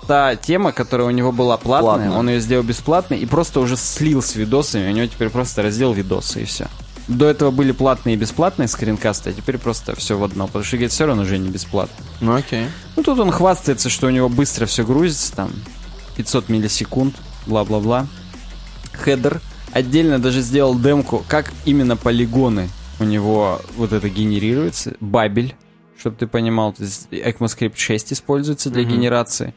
та 0.07 0.35
тема, 0.35 0.73
которая 0.73 1.07
у 1.07 1.11
него 1.11 1.31
была 1.31 1.57
платная, 1.57 2.07
Платная. 2.07 2.11
он 2.11 2.29
ее 2.29 2.39
сделал 2.41 2.63
бесплатной 2.63 3.19
и 3.19 3.25
просто 3.25 3.59
уже 3.61 3.77
слил 3.77 4.21
с 4.21 4.35
видосами, 4.35 4.89
у 4.89 4.93
него 4.93 5.07
теперь 5.07 5.29
просто 5.29 5.61
раздел 5.61 5.93
видосы 5.93 6.41
и 6.41 6.45
все. 6.45 6.67
До 7.07 7.25
этого 7.25 7.51
были 7.51 7.71
платные 7.71 8.15
и 8.15 8.17
бесплатные 8.17 8.67
скринкасты, 8.67 9.31
а 9.31 9.33
теперь 9.33 9.57
просто 9.57 9.95
все 9.95 10.17
в 10.17 10.23
одно, 10.23 10.47
потому 10.47 10.63
что, 10.63 10.77
говорит, 10.77 10.91
все 10.91 11.05
равно 11.05 11.23
уже 11.23 11.37
не 11.37 11.49
бесплатно. 11.49 12.05
Ну 12.19 12.35
окей. 12.35 12.65
Ну, 12.95 13.03
тут 13.03 13.19
он 13.19 13.31
хвастается, 13.31 13.89
что 13.89 14.07
у 14.07 14.09
него 14.11 14.29
быстро 14.29 14.65
все 14.65 14.85
грузится, 14.85 15.33
там, 15.35 15.51
500 16.15 16.49
миллисекунд, 16.49 17.15
бла-бла-бла. 17.45 18.07
Хедер. 18.93 19.41
Отдельно 19.71 20.19
даже 20.19 20.41
сделал 20.41 20.77
демку, 20.77 21.23
как 21.27 21.51
именно 21.65 21.95
полигоны 21.95 22.69
у 22.99 23.03
него 23.03 23.61
вот 23.77 23.93
это 23.93 24.09
генерируется. 24.09 24.93
Бабель, 24.99 25.55
чтобы 25.97 26.17
ты 26.17 26.27
понимал. 26.27 26.73
То 26.73 26.83
есть 26.83 27.07
ECMAScript 27.11 27.75
6 27.75 28.13
используется 28.13 28.69
для 28.69 28.83
генерации. 28.83 29.53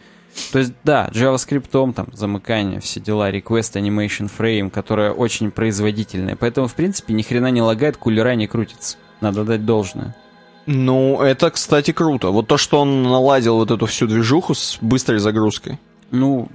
То 0.53 0.59
есть, 0.59 0.73
да, 0.83 1.09
JavaScript, 1.13 1.93
там, 1.93 2.09
замыкание, 2.13 2.81
все 2.81 3.01
дела, 3.01 3.31
request, 3.31 3.75
animation 3.75 4.31
frame, 4.37 4.71
которая 4.71 5.13
очень 5.13 5.51
производительная. 5.51 6.37
Поэтому, 6.37 6.67
в 6.67 6.75
принципе, 6.75 7.15
ни 7.15 7.23
хрена 7.23 7.51
не 7.51 7.63
лагает, 7.63 7.97
кулера 7.97 8.35
не 8.35 8.47
крутится. 8.47 8.97
Надо 9.21 9.45
дать 9.45 9.65
должное. 9.65 10.17
Ну, 10.67 11.21
это, 11.21 11.51
кстати, 11.51 11.93
круто. 11.93 12.31
Вот 12.31 12.49
то, 12.49 12.57
что 12.57 12.81
он 12.81 13.03
наладил 13.03 13.57
вот 13.57 13.71
эту 13.71 13.87
всю 13.87 14.07
движуху 14.07 14.55
с 14.55 14.79
быстрой 14.81 15.19
загрузкой. 15.19 15.79
Ну, 16.15 16.49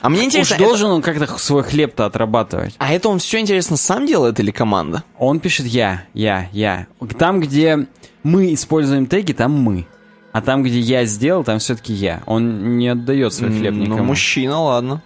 А 0.00 0.08
мне 0.08 0.24
интересно, 0.24 0.56
Уж 0.56 0.62
должен 0.62 0.90
он 0.90 1.00
как-то 1.02 1.26
свой 1.38 1.62
хлеб-то 1.62 2.06
отрабатывать. 2.06 2.74
а 2.78 2.92
это 2.92 3.08
он 3.08 3.20
все 3.20 3.38
интересно 3.38 3.76
сам 3.76 4.04
делает 4.06 4.40
или 4.40 4.50
команда? 4.50 5.04
Он 5.18 5.38
пишет 5.38 5.66
я, 5.66 6.04
я, 6.12 6.48
я. 6.52 6.88
Там, 7.18 7.40
где 7.40 7.86
мы 8.24 8.52
используем 8.52 9.06
теги, 9.06 9.32
там 9.32 9.52
мы. 9.52 9.86
А 10.32 10.42
там, 10.42 10.64
где 10.64 10.80
я 10.80 11.04
сделал, 11.04 11.44
там 11.44 11.60
все-таки 11.60 11.92
я. 11.92 12.22
Он 12.26 12.76
не 12.76 12.88
отдает 12.88 13.32
свой 13.32 13.50
хлеб 13.50 13.74
М, 13.74 13.80
никому. 13.80 13.98
Ну, 13.98 14.04
мужчина, 14.04 14.60
ладно. 14.60 15.00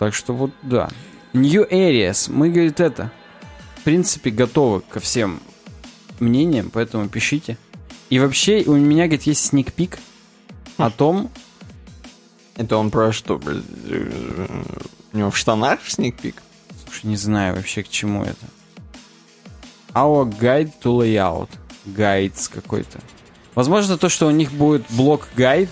Так 0.00 0.12
что 0.14 0.32
вот, 0.34 0.50
да. 0.62 0.88
New 1.32 1.64
Areas. 1.70 2.28
Мы, 2.28 2.48
говорит, 2.50 2.80
это, 2.80 3.12
в 3.76 3.82
принципе, 3.84 4.30
готовы 4.30 4.80
ко 4.80 4.98
всем 4.98 5.38
мнениям, 6.18 6.70
поэтому 6.72 7.08
пишите. 7.08 7.56
И 8.08 8.18
вообще, 8.18 8.64
у 8.66 8.74
меня, 8.74 9.04
говорит, 9.04 9.22
есть 9.22 9.46
сникпик 9.46 9.98
о 10.76 10.90
том, 10.90 11.30
Это 12.60 12.76
он 12.76 12.90
про 12.90 13.10
что? 13.10 13.38
блин? 13.38 13.64
У 15.14 15.16
него 15.16 15.30
в 15.30 15.36
штанах 15.38 15.80
сникпик? 15.86 16.36
Слушай, 16.84 17.06
не 17.06 17.16
знаю 17.16 17.56
вообще 17.56 17.82
к 17.82 17.88
чему 17.88 18.22
это. 18.22 18.46
Our 19.94 20.30
Guide 20.38 20.70
to 20.82 20.98
Layout. 21.00 21.48
Гайдс 21.86 22.48
какой-то. 22.48 23.00
Возможно, 23.54 23.96
то, 23.96 24.10
что 24.10 24.26
у 24.26 24.30
них 24.30 24.52
будет 24.52 24.84
блок 24.90 25.26
гайд, 25.34 25.70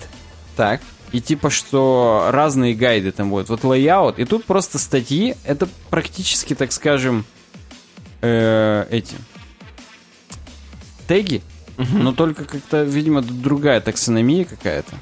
Так. 0.57 0.81
и 1.11 1.21
типа, 1.21 1.51
что 1.51 2.29
разные 2.31 2.73
гайды 2.73 3.11
там 3.11 3.29
будут. 3.29 3.49
Вот 3.49 3.61
layout, 3.61 4.15
и 4.17 4.25
тут 4.25 4.45
просто 4.45 4.79
статьи, 4.79 5.35
это 5.43 5.69
практически, 5.91 6.55
так 6.55 6.71
скажем, 6.71 7.23
э, 8.21 8.87
эти 8.89 9.15
теги, 11.07 11.41
но 11.77 12.11
только 12.13 12.45
как-то, 12.45 12.83
видимо, 12.83 13.21
другая 13.21 13.79
таксономия 13.79 14.43
какая-то. 14.45 14.95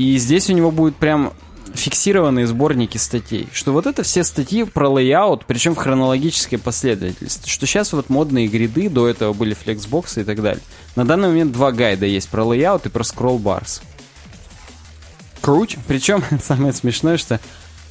И 0.00 0.16
здесь 0.16 0.48
у 0.48 0.54
него 0.54 0.70
будет 0.70 0.96
прям 0.96 1.34
фиксированные 1.74 2.46
сборники 2.46 2.96
статей. 2.96 3.48
Что 3.52 3.72
вот 3.72 3.86
это 3.86 4.02
все 4.02 4.24
статьи 4.24 4.64
про 4.64 4.88
layout, 4.88 5.44
причем 5.44 5.74
в 5.74 5.78
хронологической 5.78 6.58
последовательности. 6.58 7.48
Что 7.50 7.66
сейчас 7.66 7.92
вот 7.92 8.08
модные 8.08 8.48
grid 8.48 8.75
ы, 8.75 8.88
до 8.88 9.06
этого 9.08 9.34
были 9.34 9.52
flexbox 9.52 10.13
ы 10.13 10.22
и 10.22 10.24
так 10.24 10.40
далее. 10.40 10.62
На 10.96 11.04
данный 11.04 11.28
момент 11.28 11.52
два 11.52 11.70
гайда 11.70 12.06
есть 12.06 12.30
про 12.30 12.44
layout 12.44 12.86
и 12.86 12.88
про 12.88 13.04
scrollbars. 13.04 13.82
Круть. 15.42 15.76
Причем 15.86 16.24
самое 16.42 16.72
смешное, 16.72 17.18
что 17.18 17.38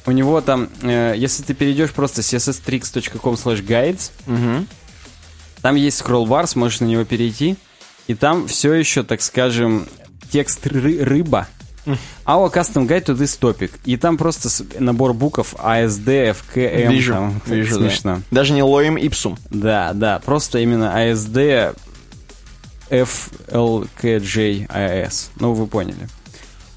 у 0.06 0.10
него 0.10 0.40
там, 0.40 0.68
э, 0.82 1.14
если 1.16 1.44
ты 1.44 1.54
перейдешь 1.54 1.92
просто 1.92 2.22
css-tricks.com 2.22 3.34
slash 3.34 3.64
guides, 3.64 4.10
Угу. 4.26 4.66
там 5.62 5.76
есть 5.76 6.00
scroll 6.00 6.26
bars, 6.26 6.58
можешь 6.58 6.80
на 6.80 6.86
него 6.86 7.04
перейти, 7.04 7.56
и 8.08 8.14
там 8.14 8.48
все 8.48 8.72
еще, 8.74 9.04
так 9.04 9.22
скажем, 9.22 9.86
текст 10.30 10.66
ры- 10.66 11.02
рыба. 11.04 11.46
Our 12.26 12.50
custom 12.52 12.86
guide 12.86 13.04
to 13.06 13.16
this 13.16 13.38
topic. 13.38 13.70
И 13.84 13.96
там 13.96 14.16
просто 14.16 14.48
набор 14.78 15.14
букв 15.14 15.54
ASD, 15.54 16.36
FKM. 16.54 16.92
Вижу, 16.92 17.12
там, 17.12 17.40
вижу, 17.46 17.78
да. 17.78 17.88
смешно. 17.88 18.20
Даже 18.30 18.52
не 18.52 18.62
лоем 18.62 18.96
ипсум. 18.96 19.38
Да, 19.50 19.92
да, 19.94 20.18
просто 20.24 20.58
именно 20.58 20.92
ASD 20.96 21.74
FLKJIS. 22.90 23.68
Ну, 25.36 25.52
вы 25.52 25.66
поняли. 25.66 26.08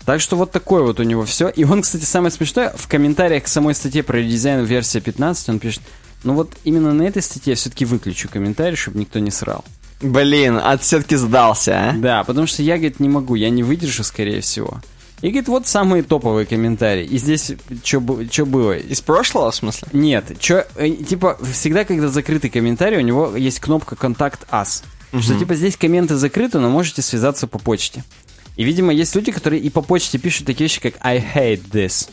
Так 0.05 0.21
что 0.21 0.35
вот 0.35 0.51
такое 0.51 0.83
вот 0.83 0.99
у 0.99 1.03
него 1.03 1.23
все. 1.25 1.47
И 1.49 1.63
он, 1.63 1.81
кстати, 1.81 2.03
самое 2.03 2.31
смешное, 2.31 2.73
в 2.75 2.87
комментариях 2.87 3.43
к 3.43 3.47
самой 3.47 3.73
статье 3.73 4.03
про 4.03 4.17
редизайн 4.17 4.65
версия 4.65 4.99
15 4.99 5.49
он 5.49 5.59
пишет, 5.59 5.81
ну 6.23 6.33
вот 6.33 6.51
именно 6.63 6.93
на 6.93 7.03
этой 7.03 7.21
статье 7.21 7.51
я 7.51 7.55
все-таки 7.55 7.85
выключу 7.85 8.27
комментарий, 8.29 8.75
чтобы 8.75 8.99
никто 8.99 9.19
не 9.19 9.31
срал. 9.31 9.63
Блин, 10.01 10.59
а 10.61 10.75
ты 10.77 10.83
все-таки 10.83 11.15
сдался, 11.15 11.89
а? 11.89 11.93
Да, 11.93 12.25
потому 12.25 12.45
что 12.45 12.61
я, 12.61 12.75
говорит, 12.75 12.99
не 12.99 13.07
могу, 13.07 13.35
я 13.35 13.49
не 13.49 13.63
выдержу, 13.63 14.03
скорее 14.03 14.41
всего. 14.41 14.81
И, 15.23 15.29
говорит, 15.29 15.47
вот 15.47 15.67
самые 15.67 16.03
топовые 16.03 16.45
комментарии. 16.45 17.05
И 17.05 17.17
здесь 17.17 17.53
что 17.81 18.01
было? 18.45 18.73
Из 18.73 18.99
прошлого, 18.99 19.51
в 19.51 19.55
смысле? 19.55 19.87
Нет, 19.93 20.37
чё, 20.37 20.65
э, 20.75 20.89
типа, 20.89 21.37
всегда, 21.53 21.85
когда 21.85 22.09
закрытый 22.09 22.49
комментарий, 22.49 22.97
у 22.97 23.01
него 23.01 23.33
есть 23.37 23.61
кнопка 23.61 23.95
«Контакт 23.95 24.45
Us». 24.51 24.83
Что 25.17 25.39
типа 25.39 25.55
здесь 25.55 25.77
комменты 25.77 26.15
закрыты, 26.15 26.59
но 26.59 26.69
можете 26.69 27.01
связаться 27.01 27.47
по 27.47 27.57
почте. 27.57 28.03
И, 28.57 28.65
видимо, 28.65 28.91
есть 28.91 29.15
люди, 29.15 29.31
которые 29.31 29.61
и 29.61 29.69
по 29.69 29.81
почте 29.81 30.17
пишут 30.17 30.45
такие 30.45 30.65
вещи, 30.65 30.81
как 30.81 30.95
I 30.99 31.19
hate 31.19 31.71
this. 31.71 32.09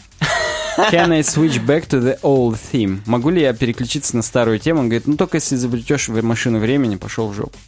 Can 0.92 1.10
I 1.12 1.22
switch 1.22 1.58
back 1.66 1.88
to 1.88 2.00
the 2.00 2.20
old 2.22 2.60
theme? 2.72 3.00
Могу 3.06 3.30
ли 3.30 3.42
я 3.42 3.52
переключиться 3.54 4.14
на 4.14 4.22
старую 4.22 4.60
тему? 4.60 4.80
Он 4.80 4.88
говорит, 4.88 5.08
ну 5.08 5.16
только 5.16 5.38
если 5.38 5.56
изобретешь 5.56 6.08
машину 6.08 6.60
времени, 6.60 6.94
пошел 6.94 7.26
в 7.26 7.34
жопу. 7.34 7.58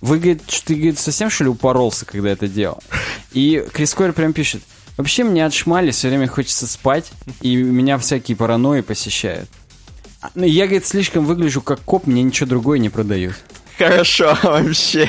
Вы, 0.00 0.18
говорит, 0.18 0.42
что 0.48 0.66
ты, 0.66 0.74
говорит, 0.74 0.98
совсем 0.98 1.28
что 1.30 1.44
ли 1.44 1.50
упоролся, 1.50 2.06
когда 2.06 2.30
это 2.30 2.46
делал? 2.46 2.82
И 3.32 3.64
Крис 3.72 3.94
Койер 3.94 4.12
прям 4.12 4.32
пишет, 4.32 4.62
вообще 4.96 5.24
мне 5.24 5.44
от 5.44 5.52
шмали 5.52 5.90
все 5.90 6.08
время 6.08 6.28
хочется 6.28 6.66
спать, 6.66 7.10
и 7.40 7.56
меня 7.56 7.98
всякие 7.98 8.36
паранойи 8.36 8.82
посещают. 8.82 9.48
А, 10.20 10.30
Ну, 10.34 10.44
я, 10.44 10.66
говорит, 10.66 10.86
слишком 10.86 11.24
выгляжу 11.24 11.62
как 11.62 11.80
коп, 11.80 12.06
мне 12.06 12.22
ничего 12.22 12.48
другое 12.48 12.78
не 12.78 12.90
продают. 12.90 13.34
Хорошо, 13.76 14.36
вообще. 14.42 15.08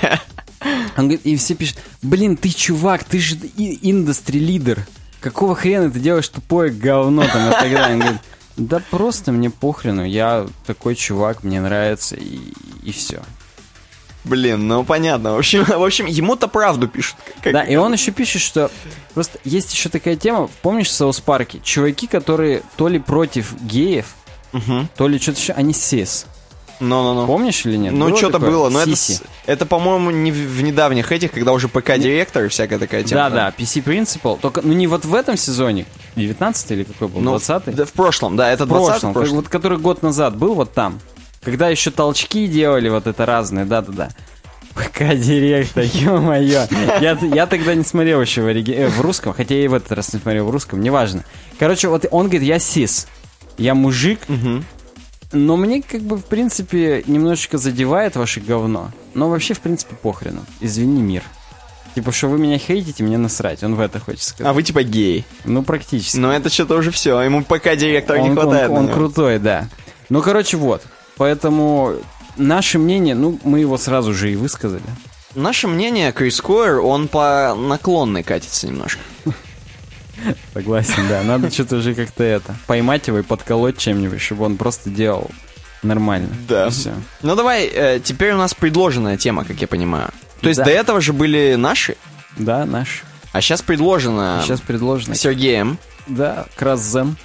Он 0.97 1.05
говорит, 1.05 1.21
и 1.25 1.35
все 1.37 1.55
пишут, 1.55 1.77
блин, 2.01 2.35
ты 2.35 2.49
чувак, 2.49 3.03
ты 3.03 3.19
же 3.19 3.35
industry 3.57 4.39
leader. 4.39 4.85
Какого 5.21 5.55
хрена 5.55 5.91
ты 5.91 5.99
делаешь 5.99 6.29
тупое 6.29 6.71
говно 6.71 7.25
там 7.27 7.49
и 7.49 7.51
так 7.51 7.71
далее? 7.71 7.93
Он 7.93 7.99
говорит, 7.99 8.21
да 8.57 8.81
просто 8.91 9.31
мне 9.31 9.49
похрену, 9.49 10.03
я 10.05 10.47
такой 10.65 10.95
чувак, 10.95 11.43
мне 11.43 11.61
нравится, 11.61 12.15
и, 12.15 12.39
и 12.83 12.91
все. 12.91 13.21
Блин, 14.25 14.67
ну 14.67 14.83
понятно. 14.83 15.33
В 15.35 15.37
общем, 15.39 15.63
в 15.67 15.83
общем 15.83 16.05
ему-то 16.05 16.47
правду 16.47 16.87
пишут. 16.87 17.17
Как- 17.41 17.53
Да, 17.53 17.63
и 17.63 17.75
он 17.75 17.93
еще 17.93 18.11
пишет, 18.11 18.41
что 18.41 18.69
просто 19.13 19.39
есть 19.43 19.73
еще 19.73 19.89
такая 19.89 20.15
тема, 20.15 20.49
помнишь 20.61 20.87
в 20.87 20.91
Саус 20.91 21.19
Парке? 21.19 21.59
Чуваки, 21.63 22.07
которые 22.07 22.63
то 22.75 22.87
ли 22.87 22.99
против 22.99 23.53
геев, 23.61 24.07
Мгм. 24.51 24.89
то 24.97 25.07
ли 25.07 25.19
что-то 25.19 25.39
еще, 25.39 25.53
они 25.53 25.73
сис. 25.73 26.25
Ну-ну-ну. 26.81 27.27
Помнишь 27.27 27.65
или 27.65 27.75
нет? 27.75 27.91
Ну, 27.91 28.07
Было 28.07 28.17
что-то 28.17 28.33
такое? 28.39 28.51
было, 28.51 28.69
но 28.69 28.79
это, 28.79 28.95
Сиси. 28.95 29.17
с- 29.17 29.23
это, 29.47 29.65
по-моему, 29.65 30.11
не 30.11 30.31
в, 30.31 30.35
в 30.35 30.61
недавних 30.63 31.11
этих, 31.11 31.33
когда 31.33 31.51
уже 31.51 31.67
ПК-директор 31.67 32.45
и 32.45 32.47
всякая 32.47 32.79
такая 32.79 33.03
тема. 33.03 33.29
Да, 33.29 33.29
да, 33.29 33.53
PC 33.57 33.83
Principal. 33.83 34.39
Только, 34.39 34.61
ну 34.61 34.71
не 34.71 34.87
вот 34.87 35.03
в 35.03 35.13
этом 35.13 35.35
сезоне, 35.35 35.85
19 36.15 36.71
или 36.71 36.83
какой 36.85 37.09
был, 37.09 37.19
Ну, 37.19 37.31
20 37.31 37.75
да, 37.75 37.83
в 37.85 37.91
прошлом, 37.91 38.37
да, 38.37 38.49
это 38.49 38.63
в 38.63 38.69
20 38.69 39.01
прошлом, 39.01 39.13
как- 39.13 39.27
вот 39.33 39.49
который 39.49 39.77
год 39.77 40.03
назад 40.03 40.37
был, 40.37 40.53
вот 40.53 40.73
там. 40.73 41.01
Когда 41.43 41.69
еще 41.69 41.91
толчки 41.91 42.47
делали, 42.47 42.89
вот 42.89 43.07
это 43.07 43.25
разные, 43.25 43.65
да-да-да. 43.65 44.09
ПК 44.75 45.15
директор, 45.15 45.83
ё-моё. 45.83 46.67
Я, 47.01 47.17
я 47.21 47.47
тогда 47.47 47.75
не 47.75 47.83
смотрел 47.83 48.21
еще 48.21 48.41
в, 48.41 48.47
ориги- 48.47 48.73
э, 48.75 48.87
в 48.87 49.01
русском, 49.01 49.33
хотя 49.33 49.55
я 49.55 49.65
и 49.65 49.67
в 49.67 49.73
этот 49.73 49.91
раз 49.93 50.13
не 50.13 50.19
смотрел 50.19 50.45
в 50.45 50.49
русском, 50.51 50.81
неважно. 50.81 51.23
Короче, 51.57 51.87
вот 51.87 52.05
он 52.11 52.23
говорит, 52.27 52.43
я 52.43 52.59
сис, 52.59 53.07
я 53.57 53.73
мужик, 53.73 54.19
Мгм. 54.27 54.63
но 55.33 55.57
мне 55.57 55.81
как 55.81 56.01
бы, 56.01 56.17
в 56.17 56.25
принципе, 56.25 57.03
немножечко 57.07 57.57
задевает 57.57 58.15
ваше 58.15 58.39
говно. 58.41 58.91
Но 59.15 59.29
вообще, 59.29 59.53
в 59.53 59.59
принципе, 59.59 59.95
похрену. 59.95 60.45
Извини, 60.61 61.01
мир. 61.01 61.23
Типа, 61.95 62.11
что 62.11 62.27
вы 62.27 62.37
меня 62.37 62.57
хейтите, 62.59 63.03
мне 63.03 63.17
насрать. 63.17 63.63
Он 63.63 63.75
в 63.75 63.79
это 63.81 63.99
хочет 63.99 64.21
сказать. 64.21 64.49
А 64.49 64.53
вы 64.53 64.61
типа 64.63 64.83
гей. 64.83 65.25
Ну, 65.45 65.63
практически. 65.63 66.17
Но 66.17 66.31
это 66.31 66.49
что-то 66.49 66.75
уже 66.77 66.91
все. 66.91 67.19
Ему 67.21 67.43
ПК-директора 67.43 68.17
не 68.19 68.29
он, 68.29 68.35
хватает. 68.35 68.69
он- 68.69 68.77
он 68.77 68.87
крутой, 68.89 69.39
да. 69.39 69.67
Ну, 70.09 70.21
короче, 70.21 70.55
вот. 70.57 70.83
Поэтому 71.19 71.95
наше 72.37 72.79
мнение, 72.79 73.13
ну, 73.13 73.39
мы 73.43 73.59
его 73.59 73.77
сразу 73.77 74.13
же 74.13 74.31
и 74.31 74.35
высказали. 74.37 74.81
Наше 75.35 75.67
мнение, 75.67 76.11
Крис 76.13 76.41
Койер, 76.41 76.79
он 76.79 77.07
по 77.09 77.53
наклонной 77.55 78.23
катится 78.23 78.65
немножко. 78.67 79.01
Согласен, 80.53 81.07
да. 81.07 81.21
Надо 81.23 81.51
что-то 81.51 81.75
уже 81.75 81.93
как-то 81.93 82.23
это, 82.23 82.55
поймать 82.67 83.07
его 83.07 83.19
и 83.19 83.21
подколоть 83.21 83.77
чем-нибудь, 83.77 84.19
чтобы 84.21 84.45
он 84.45 84.57
просто 84.57 84.89
делал 84.89 85.29
нормально. 85.83 86.29
Да. 86.47 86.67
И 86.67 86.69
всё. 86.71 86.93
Ну 87.21 87.35
давай, 87.35 87.65
э, 87.67 87.99
теперь 88.03 88.31
у 88.33 88.37
нас 88.37 88.53
предложенная 88.53 89.17
тема, 89.17 89.45
как 89.45 89.61
я 89.61 89.67
понимаю. 89.67 90.09
То 90.41 90.47
есть 90.49 90.59
Да. 90.59 90.65
до 90.65 90.71
этого 90.71 91.01
же 91.01 91.13
были 91.13 91.55
наши, 91.55 91.95
Да, 92.37 92.65
наш. 92.65 93.03
а 93.33 93.41
сейчас 93.41 93.61
предложено 93.61 94.41
Сейчас 94.43 94.61
предложено. 94.61 95.15
Сергеем. 95.15 95.77
Да, 96.07 96.47
Красзен, 96.55 97.17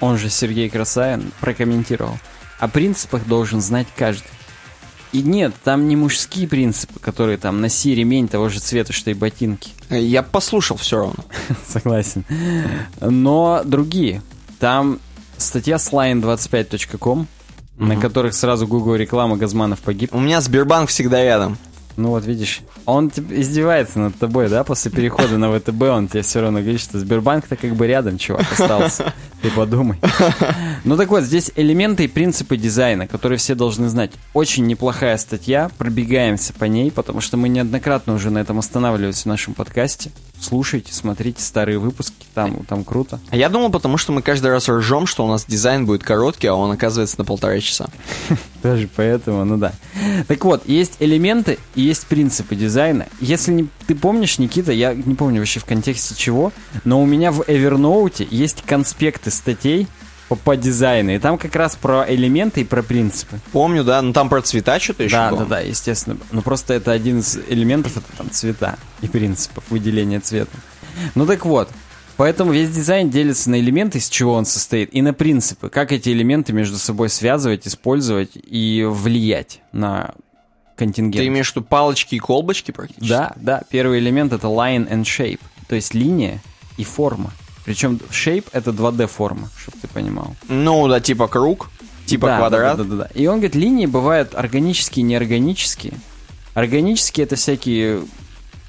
он 0.00 0.16
же 0.18 0.28
Сергей 0.30 0.68
Красавин, 0.68 1.32
прокомментировал. 1.40 2.18
О 2.58 2.68
принципах 2.68 3.26
должен 3.26 3.60
знать 3.60 3.86
каждый. 3.96 4.30
И 5.12 5.22
нет, 5.22 5.54
там 5.64 5.88
не 5.88 5.96
мужские 5.96 6.46
принципы, 6.46 7.00
которые 7.00 7.38
там 7.38 7.60
носи 7.60 7.94
ремень 7.94 8.28
того 8.28 8.48
же 8.50 8.60
цвета, 8.60 8.92
что 8.92 9.10
и 9.10 9.14
ботинки. 9.14 9.70
Я 9.88 10.22
послушал 10.22 10.76
все 10.76 10.98
равно. 10.98 11.24
Согласен. 11.66 12.24
Но 13.00 13.62
другие. 13.64 14.22
Там 14.58 15.00
статья 15.38 15.78
с 15.78 15.92
line25.com, 15.92 17.26
на 17.78 17.96
которых 17.96 18.34
сразу 18.34 18.66
Google 18.66 18.96
реклама 18.96 19.36
Газманов 19.36 19.80
погиб. 19.80 20.14
У 20.14 20.20
меня 20.20 20.40
Сбербанк 20.40 20.90
всегда 20.90 21.22
рядом. 21.24 21.56
Ну 21.98 22.10
вот 22.10 22.24
видишь, 22.24 22.60
он 22.86 23.10
типа, 23.10 23.40
издевается 23.40 23.98
над 23.98 24.16
тобой, 24.16 24.48
да, 24.48 24.62
после 24.62 24.88
перехода 24.88 25.36
на 25.36 25.50
ВТБ, 25.58 25.82
он 25.82 26.06
тебе 26.06 26.22
все 26.22 26.40
равно 26.40 26.60
говорит, 26.60 26.80
что 26.80 27.00
Сбербанк-то 27.00 27.56
как 27.56 27.74
бы 27.74 27.88
рядом, 27.88 28.18
чувак, 28.18 28.46
остался. 28.52 29.12
Ты 29.42 29.50
подумай. 29.50 29.98
Ну 30.84 30.96
так 30.96 31.08
вот, 31.08 31.24
здесь 31.24 31.50
элементы 31.56 32.04
и 32.04 32.08
принципы 32.08 32.56
дизайна, 32.56 33.08
которые 33.08 33.38
все 33.38 33.56
должны 33.56 33.88
знать. 33.88 34.12
Очень 34.32 34.68
неплохая 34.68 35.16
статья, 35.16 35.72
пробегаемся 35.76 36.52
по 36.52 36.66
ней, 36.66 36.92
потому 36.92 37.20
что 37.20 37.36
мы 37.36 37.48
неоднократно 37.48 38.14
уже 38.14 38.30
на 38.30 38.38
этом 38.38 38.60
останавливались 38.60 39.22
в 39.22 39.26
нашем 39.26 39.54
подкасте. 39.54 40.12
Слушайте, 40.40 40.92
смотрите 40.92 41.42
старые 41.42 41.78
выпуски, 41.78 42.26
там, 42.34 42.64
там 42.64 42.84
круто. 42.84 43.18
Я 43.32 43.48
думал, 43.48 43.70
потому 43.70 43.96
что 43.96 44.12
мы 44.12 44.22
каждый 44.22 44.50
раз 44.50 44.68
ржем, 44.68 45.06
что 45.06 45.24
у 45.24 45.28
нас 45.28 45.44
дизайн 45.44 45.84
будет 45.84 46.04
короткий, 46.04 46.46
а 46.46 46.54
он 46.54 46.70
оказывается 46.70 47.18
на 47.18 47.24
полтора 47.24 47.58
часа. 47.60 47.88
Даже 48.62 48.88
поэтому, 48.94 49.44
ну 49.44 49.56
да. 49.56 49.72
Так 50.28 50.44
вот, 50.44 50.68
есть 50.68 50.96
элементы 51.00 51.58
и 51.74 51.82
есть 51.82 52.06
принципы 52.06 52.54
дизайна. 52.54 53.06
Если 53.20 53.52
не, 53.52 53.68
ты 53.86 53.94
помнишь, 53.94 54.38
Никита, 54.38 54.72
я 54.72 54.94
не 54.94 55.14
помню 55.14 55.40
вообще 55.40 55.60
в 55.60 55.64
контексте 55.64 56.14
чего, 56.14 56.52
но 56.84 57.02
у 57.02 57.06
меня 57.06 57.32
в 57.32 57.40
Evernote 57.40 58.26
есть 58.30 58.62
конспекты 58.62 59.30
статей 59.30 59.88
по, 60.28 60.36
по 60.36 60.56
дизайну, 60.56 61.10
и 61.12 61.18
там 61.18 61.38
как 61.38 61.56
раз 61.56 61.76
про 61.76 62.04
элементы 62.08 62.60
и 62.60 62.64
про 62.64 62.82
принципы. 62.82 63.40
Помню, 63.52 63.84
да, 63.84 64.00
ну 64.02 64.12
там 64.12 64.28
про 64.28 64.42
цвета 64.42 64.78
что-то 64.78 65.04
еще 65.04 65.16
Да, 65.16 65.30
было. 65.30 65.40
да, 65.40 65.46
да, 65.46 65.60
естественно. 65.60 66.18
Ну 66.30 66.42
просто 66.42 66.74
это 66.74 66.92
один 66.92 67.20
из 67.20 67.36
элементов, 67.48 67.96
это 67.96 68.06
там 68.16 68.30
цвета 68.30 68.76
и 69.00 69.08
принципов 69.08 69.64
выделения 69.70 70.20
цвета. 70.20 70.56
Ну 71.14 71.26
так 71.26 71.46
вот, 71.46 71.70
поэтому 72.16 72.52
весь 72.52 72.70
дизайн 72.70 73.08
делится 73.10 73.50
на 73.50 73.58
элементы, 73.58 73.98
из 73.98 74.08
чего 74.08 74.34
он 74.34 74.44
состоит, 74.44 74.94
и 74.94 75.00
на 75.02 75.14
принципы, 75.14 75.68
как 75.68 75.92
эти 75.92 76.10
элементы 76.10 76.52
между 76.52 76.78
собой 76.78 77.08
связывать, 77.08 77.66
использовать 77.66 78.32
и 78.34 78.84
влиять 78.88 79.60
на 79.72 80.14
контингент. 80.76 81.22
Ты 81.22 81.26
имеешь 81.28 81.50
в 81.52 81.56
виду 81.56 81.66
палочки 81.66 82.14
и 82.16 82.18
колбочки 82.18 82.70
практически? 82.70 83.08
Да, 83.08 83.32
да, 83.36 83.62
первый 83.70 83.98
элемент 83.98 84.32
это 84.32 84.46
line 84.48 84.88
and 84.90 85.02
shape, 85.04 85.40
то 85.68 85.74
есть 85.74 85.94
линия 85.94 86.40
и 86.76 86.84
форма. 86.84 87.32
Причем 87.64 88.00
shape 88.10 88.46
это 88.52 88.70
2D 88.70 89.06
форма, 89.06 89.50
чтобы 89.60 89.76
ты 89.82 89.88
понимал. 89.88 90.34
Ну, 90.48 90.88
да, 90.88 91.00
типа 91.00 91.28
круг, 91.28 91.70
типа 92.06 92.26
Да, 92.28 92.38
квадрат. 92.38 92.76
Да, 92.78 92.84
да, 92.84 92.90
да, 92.90 92.96
да. 93.04 93.10
И 93.14 93.26
он 93.26 93.36
говорит, 93.36 93.54
линии 93.54 93.86
бывают 93.86 94.34
органические 94.34 95.02
и 95.04 95.06
неорганические. 95.06 95.94
Органические 96.54 97.24
это 97.24 97.36
всякие 97.36 98.02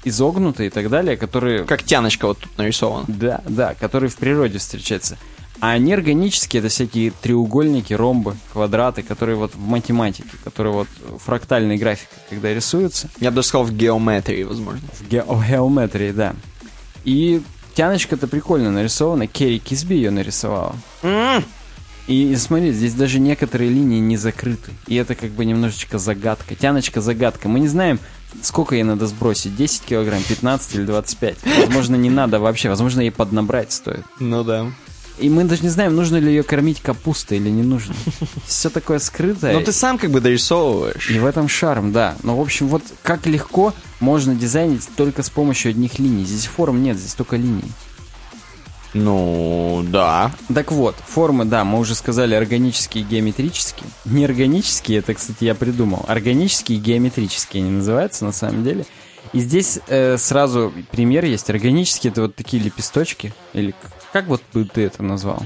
изогнутые 0.04 0.68
и 0.68 0.70
так 0.70 0.88
далее, 0.90 1.16
которые... 1.16 1.64
Как 1.64 1.82
тяночка 1.82 2.26
вот 2.26 2.38
тут 2.38 2.56
нарисована. 2.58 3.04
Да, 3.08 3.40
да, 3.48 3.74
которые 3.74 4.10
в 4.10 4.16
природе 4.16 4.58
встречаются. 4.58 5.18
А 5.62 5.76
неорганические 5.76 6.60
это 6.60 6.70
всякие 6.70 7.10
треугольники, 7.10 7.92
ромбы, 7.92 8.34
квадраты, 8.52 9.02
которые 9.02 9.36
вот 9.36 9.54
в 9.54 9.58
математике, 9.60 10.28
которые 10.42 10.72
вот 10.72 10.88
фрактальной 11.22 11.76
графикой, 11.76 12.16
когда 12.30 12.54
рисуются. 12.54 13.10
Я 13.20 13.30
бы 13.30 13.36
даже 13.36 13.48
сказал 13.48 13.66
в 13.66 13.72
геометрии, 13.76 14.42
возможно. 14.42 14.80
В, 14.98 15.06
ге- 15.08 15.24
в 15.26 15.46
геометрии, 15.46 16.12
да. 16.12 16.34
И 17.04 17.42
тяночка-то 17.74 18.26
прикольно 18.26 18.70
нарисована. 18.70 19.26
Керри 19.26 19.58
Кисби 19.58 19.96
ее 19.96 20.10
нарисовала. 20.10 20.74
И, 22.06 22.32
и 22.32 22.36
смотри, 22.36 22.72
здесь 22.72 22.94
даже 22.94 23.20
некоторые 23.20 23.70
линии 23.70 24.00
не 24.00 24.16
закрыты. 24.16 24.72
И 24.86 24.96
это 24.96 25.14
как 25.14 25.30
бы 25.30 25.44
немножечко 25.44 25.98
загадка. 25.98 26.54
Тяночка 26.56 27.00
загадка. 27.00 27.48
Мы 27.48 27.60
не 27.60 27.68
знаем, 27.68 28.00
сколько 28.42 28.74
ей 28.74 28.82
надо 28.82 29.06
сбросить. 29.06 29.54
10 29.54 29.82
килограмм, 29.82 30.22
15 30.22 30.74
или 30.74 30.84
25. 30.84 31.36
Возможно, 31.66 31.94
не 31.94 32.10
надо 32.10 32.40
вообще. 32.40 32.68
Возможно, 32.68 33.00
ей 33.00 33.12
поднабрать 33.12 33.72
стоит. 33.72 34.04
Ну 34.18 34.42
да. 34.42 34.72
И 35.20 35.28
мы 35.28 35.44
даже 35.44 35.62
не 35.62 35.68
знаем, 35.68 35.94
нужно 35.94 36.16
ли 36.16 36.28
ее 36.28 36.42
кормить 36.42 36.80
капустой 36.80 37.38
или 37.38 37.50
не 37.50 37.62
нужно. 37.62 37.94
Все 38.46 38.70
такое 38.70 38.98
скрытое. 38.98 39.52
Но 39.52 39.60
ты 39.60 39.72
сам 39.72 39.98
как 39.98 40.10
бы 40.10 40.20
дорисовываешь. 40.20 41.10
И 41.10 41.18
в 41.18 41.26
этом 41.26 41.48
шарм, 41.48 41.92
да. 41.92 42.16
Но, 42.22 42.36
в 42.36 42.40
общем, 42.40 42.68
вот 42.68 42.82
как 43.02 43.26
легко 43.26 43.74
можно 44.00 44.34
дизайнить 44.34 44.88
только 44.96 45.22
с 45.22 45.30
помощью 45.30 45.70
одних 45.70 45.98
линий. 45.98 46.24
Здесь 46.24 46.46
форм 46.46 46.82
нет, 46.82 46.96
здесь 46.96 47.14
только 47.14 47.36
линии. 47.36 47.70
Ну, 48.94 49.84
да. 49.88 50.32
Так 50.52 50.72
вот, 50.72 50.96
формы, 51.06 51.44
да, 51.44 51.64
мы 51.64 51.78
уже 51.78 51.94
сказали 51.94 52.34
органические 52.34 53.04
и 53.04 53.06
геометрические. 53.06 53.88
Неорганические, 54.04 54.98
это, 54.98 55.14
кстати, 55.14 55.44
я 55.44 55.54
придумал. 55.54 56.04
Органические 56.08 56.78
и 56.78 56.80
геометрические 56.80 57.62
они 57.62 57.72
называются 57.72 58.24
на 58.24 58.32
самом 58.32 58.64
деле. 58.64 58.86
И 59.32 59.40
здесь 59.40 59.78
э, 59.86 60.16
сразу 60.18 60.72
пример 60.90 61.24
есть. 61.24 61.50
Органические 61.50 62.10
это 62.10 62.22
вот 62.22 62.34
такие 62.34 62.60
лепесточки. 62.62 63.32
Или 63.52 63.74
как 64.12 64.26
вот 64.26 64.42
бы 64.52 64.64
ты 64.64 64.84
это 64.84 65.02
назвал? 65.02 65.42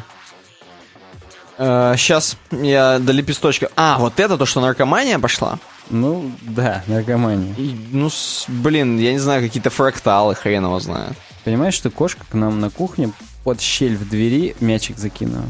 сейчас 1.57 2.37
я 2.51 2.99
до 2.99 3.13
лепесточка. 3.13 3.71
А, 3.77 3.99
вот 4.01 4.19
это 4.19 4.37
то, 4.37 4.45
что 4.45 4.61
наркомания 4.61 5.19
пошла? 5.21 5.59
Ну, 5.89 6.33
да, 6.43 6.83
наркомания. 6.89 7.55
И, 7.57 7.77
ну, 7.93 8.11
с- 8.11 8.47
блин, 8.49 8.99
я 8.99 9.13
не 9.13 9.19
знаю, 9.21 9.41
какие-то 9.43 9.71
фракталы, 9.71 10.35
хрен 10.35 10.65
его 10.65 10.81
знает. 10.81 11.13
Понимаешь, 11.45 11.75
что 11.75 11.91
кошка 11.91 12.25
к 12.29 12.35
нам 12.35 12.59
на 12.59 12.71
кухне 12.71 13.13
под 13.45 13.61
щель 13.61 13.97
в 13.97 14.09
двери 14.09 14.57
мячик 14.61 14.99
закинула? 14.99 15.45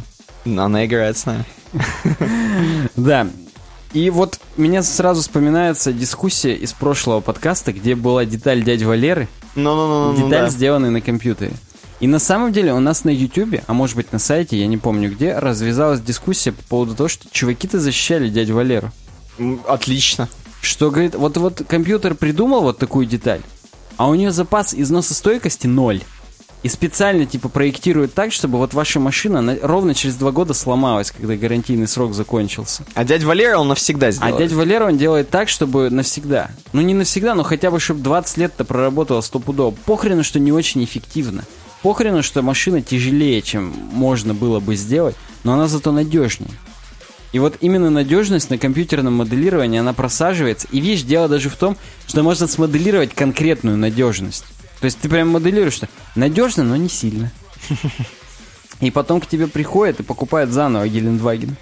Она 0.44 0.84
играет 0.84 1.16
с 1.16 1.24
нами. 1.26 1.44
Да. 2.96 3.26
И 3.92 4.10
вот 4.10 4.40
меня 4.56 4.82
сразу 4.82 5.22
вспоминается 5.22 5.92
дискуссия 5.92 6.54
из 6.54 6.72
прошлого 6.72 7.20
подкаста, 7.20 7.72
где 7.72 7.94
была 7.94 8.24
деталь 8.24 8.62
дяди 8.64 8.82
Валеры, 8.84 9.28
Ну-ну-ну, 9.54 10.16
деталь, 10.16 10.46
да. 10.46 10.48
сделанная 10.50 10.90
на 10.90 11.00
компьютере. 11.00 11.52
И 12.00 12.06
на 12.06 12.18
самом 12.18 12.52
деле 12.52 12.72
у 12.74 12.80
нас 12.80 13.04
на 13.04 13.10
Ютубе, 13.10 13.62
а 13.66 13.72
может 13.72 13.96
быть 13.96 14.12
на 14.12 14.18
сайте, 14.18 14.58
я 14.58 14.66
не 14.66 14.76
помню 14.76 15.10
где, 15.10 15.38
развязалась 15.38 16.00
дискуссия 16.00 16.52
по 16.52 16.62
поводу 16.64 16.94
того, 16.94 17.08
что 17.08 17.26
чуваки-то 17.30 17.78
защищали 17.80 18.28
дядю 18.28 18.56
Валеру. 18.56 18.90
Отлично. 19.66 20.28
Что, 20.60 20.90
говорит, 20.90 21.14
вот, 21.14 21.36
вот 21.36 21.62
компьютер 21.68 22.14
придумал 22.14 22.62
вот 22.62 22.78
такую 22.78 23.06
деталь, 23.06 23.42
а 23.96 24.08
у 24.08 24.14
нее 24.14 24.32
запас 24.32 24.74
износостойкости 24.74 25.66
ноль. 25.66 26.00
И 26.62 26.68
специально, 26.70 27.26
типа, 27.26 27.50
проектирует 27.50 28.14
так, 28.14 28.32
чтобы 28.32 28.56
вот 28.56 28.72
ваша 28.72 28.98
машина 28.98 29.42
на- 29.42 29.58
ровно 29.60 29.94
через 29.94 30.14
два 30.14 30.32
года 30.32 30.54
сломалась, 30.54 31.10
когда 31.10 31.36
гарантийный 31.36 31.86
срок 31.86 32.14
закончился. 32.14 32.84
А 32.94 33.04
дядя 33.04 33.26
Валера 33.26 33.58
он 33.58 33.68
навсегда 33.68 34.06
А 34.06 34.10
сделал. 34.12 34.38
дядя 34.38 34.56
Валера, 34.56 34.86
он 34.86 34.96
делает 34.96 35.28
так, 35.28 35.50
чтобы 35.50 35.90
навсегда. 35.90 36.50
Ну, 36.72 36.80
не 36.80 36.94
навсегда, 36.94 37.34
но 37.34 37.42
хотя 37.42 37.70
бы, 37.70 37.78
чтобы 37.80 38.00
20 38.00 38.38
лет-то 38.38 38.64
проработала 38.64 39.20
стопудово. 39.20 39.72
Похрену, 39.84 40.24
что 40.24 40.38
не 40.38 40.52
очень 40.52 40.82
эффективно. 40.82 41.44
Похрену, 41.84 42.22
что 42.22 42.40
машина 42.40 42.80
тяжелее, 42.80 43.42
чем 43.42 43.66
можно 43.92 44.32
было 44.32 44.58
бы 44.58 44.74
сделать, 44.74 45.16
но 45.42 45.52
она 45.52 45.68
зато 45.68 45.92
надежнее. 45.92 46.50
И 47.32 47.38
вот 47.38 47.58
именно 47.60 47.90
надежность 47.90 48.48
на 48.48 48.56
компьютерном 48.56 49.12
моделировании, 49.12 49.80
она 49.80 49.92
просаживается. 49.92 50.66
И 50.70 50.80
вещь 50.80 51.02
дело 51.02 51.28
даже 51.28 51.50
в 51.50 51.56
том, 51.56 51.76
что 52.06 52.22
можно 52.22 52.46
смоделировать 52.46 53.12
конкретную 53.12 53.76
надежность. 53.76 54.46
То 54.80 54.86
есть 54.86 54.98
ты 54.98 55.10
прям 55.10 55.28
моделируешь, 55.28 55.74
что 55.74 55.90
надежно, 56.14 56.64
но 56.64 56.76
не 56.76 56.88
сильно. 56.88 57.30
И 58.80 58.90
потом 58.90 59.20
к 59.20 59.26
тебе 59.26 59.46
приходят 59.46 60.00
и 60.00 60.04
покупают 60.04 60.52
заново 60.52 60.88
Гелендваген. 60.88 61.54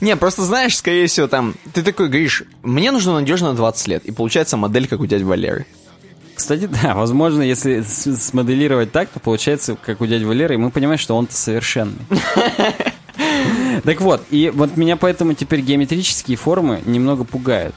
Не, 0.00 0.16
просто 0.16 0.42
знаешь, 0.42 0.76
скорее 0.76 1.06
всего, 1.06 1.28
там, 1.28 1.54
ты 1.72 1.84
такой 1.84 2.08
говоришь, 2.08 2.42
мне 2.64 2.90
нужно 2.90 3.14
надежно 3.14 3.50
на 3.50 3.56
20 3.56 3.86
лет, 3.86 4.04
и 4.04 4.10
получается 4.10 4.56
модель, 4.56 4.88
как 4.88 4.98
у 4.98 5.06
дяди 5.06 5.22
Валеры. 5.22 5.64
Кстати, 6.40 6.66
да, 6.82 6.94
возможно, 6.94 7.42
если 7.42 7.82
смоделировать 7.82 8.92
так, 8.92 9.10
то 9.10 9.20
получается, 9.20 9.76
как 9.76 10.00
у 10.00 10.06
дяди 10.06 10.24
Валеры, 10.24 10.54
и 10.54 10.56
мы 10.56 10.70
понимаем, 10.70 10.98
что 10.98 11.14
он-то 11.14 11.34
совершенный. 11.34 12.00
Так 13.84 14.00
вот, 14.02 14.22
и 14.30 14.50
вот 14.50 14.76
меня 14.76 14.96
поэтому 14.96 15.32
теперь 15.32 15.60
геометрические 15.60 16.36
формы 16.36 16.82
немного 16.84 17.24
пугают. 17.24 17.74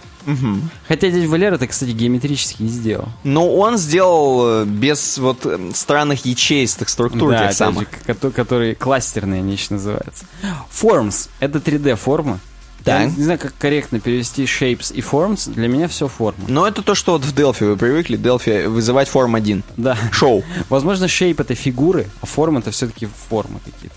Хотя 0.88 1.09
дядя 1.09 1.28
Валера 1.30 1.55
это, 1.55 1.68
кстати, 1.68 1.91
геометрически 1.91 2.64
не 2.64 2.70
сделал. 2.70 3.07
Но 3.24 3.55
он 3.55 3.78
сделал 3.78 4.64
э, 4.64 4.66
без 4.66 5.18
вот 5.18 5.45
э, 5.45 5.72
странных 5.74 6.26
ячеистых 6.26 6.89
структур 6.89 7.32
да, 7.32 7.47
тех 7.47 7.53
самых. 7.53 7.88
же, 8.05 8.32
которые 8.32 8.76
кластерные 8.76 9.39
они 9.39 9.53
еще 9.53 9.76
называются. 9.76 10.26
Forms— 10.72 11.30
это 11.39 11.59
3D-формы. 11.59 12.39
Я 12.86 12.99
Так. 13.07 13.17
не 13.17 13.23
знаю, 13.23 13.39
как 13.39 13.53
корректно 13.57 13.99
перевести 14.01 14.43
shapes 14.43 14.93
и 14.93 14.99
forms. 14.99 15.49
Для 15.51 15.67
меня 15.69 15.88
все 15.88 16.07
формы. 16.09 16.43
Но 16.47 16.67
это 16.67 16.81
то, 16.81 16.95
что 16.95 17.13
вот 17.13 17.23
в 17.23 17.34
Delphi 17.34 17.65
вы 17.69 17.77
привыкли, 17.77 18.17
Delphi 18.17 18.67
вызывать 18.67 19.07
форм 19.07 19.36
1. 19.36 19.63
Да. 19.77 19.97
Шоу. 20.11 20.43
Возможно, 20.69 21.05
shape— 21.05 21.36
это 21.39 21.55
фигуры, 21.55 22.07
а 22.21 22.25
форм— 22.25 22.57
это 22.59 22.71
все-таки 22.71 23.07
формы 23.29 23.59
какие-то. 23.63 23.95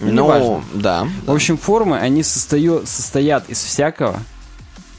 Ну, 0.00 0.12
Ну, 0.12 0.62
да. 0.74 1.06
В 1.26 1.32
общем, 1.32 1.58
формы, 1.58 1.98
они 1.98 2.22
состою- 2.22 2.86
состоят 2.86 3.50
из 3.50 3.62
всякого. 3.62 4.20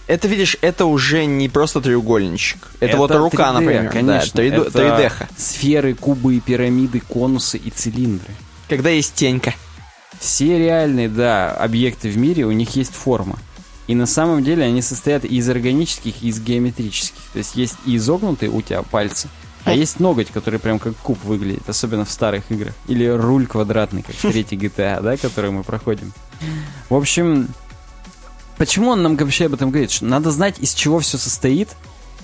Это, 0.07 0.27
видишь, 0.27 0.57
это 0.61 0.85
уже 0.85 1.25
не 1.25 1.49
просто 1.49 1.81
треугольничек. 1.81 2.57
Это, 2.79 2.97
вот 2.97 3.11
рука, 3.11 3.49
3D, 3.51 3.53
например. 3.53 3.89
Конечно. 3.91 4.31
Да, 4.33 4.41
3D, 4.43 4.67
это 4.67 4.79
3D. 4.79 5.11
Сферы, 5.37 5.93
кубы, 5.93 6.39
пирамиды, 6.39 6.99
конусы 6.99 7.57
и 7.57 7.69
цилиндры. 7.69 8.33
Когда 8.67 8.89
есть 8.89 9.13
тенька. 9.13 9.53
Все 10.19 10.57
реальные, 10.59 11.09
да, 11.09 11.51
объекты 11.51 12.09
в 12.09 12.17
мире, 12.17 12.45
у 12.45 12.51
них 12.51 12.75
есть 12.75 12.93
форма. 12.93 13.39
И 13.87 13.95
на 13.95 14.05
самом 14.05 14.43
деле 14.43 14.65
они 14.65 14.81
состоят 14.81 15.25
из 15.25 15.49
органических, 15.49 16.21
и 16.21 16.27
из 16.27 16.39
геометрических. 16.39 17.21
То 17.33 17.39
есть 17.39 17.55
есть 17.55 17.75
изогнутые 17.85 18.51
у 18.51 18.61
тебя 18.61 18.83
пальцы, 18.83 19.29
а 19.63 19.73
есть 19.73 19.99
ноготь, 19.99 20.29
который 20.29 20.59
прям 20.59 20.77
как 20.79 20.95
куб 20.97 21.23
выглядит, 21.23 21.67
особенно 21.67 22.05
в 22.05 22.11
старых 22.11 22.43
играх. 22.49 22.73
Или 22.87 23.05
руль 23.05 23.47
квадратный, 23.47 24.03
как 24.03 24.15
в 24.15 24.21
третьей 24.21 24.57
GTA, 24.57 25.01
да, 25.01 25.17
который 25.17 25.51
мы 25.51 25.63
проходим. 25.63 26.13
В 26.89 26.95
общем, 26.95 27.47
почему 28.57 28.89
он 28.89 29.03
нам 29.03 29.15
вообще 29.15 29.45
об 29.45 29.53
этом 29.53 29.71
говорит? 29.71 29.91
Что 29.91 30.05
надо 30.05 30.31
знать, 30.31 30.59
из 30.59 30.73
чего 30.73 30.99
все 30.99 31.17
состоит, 31.17 31.69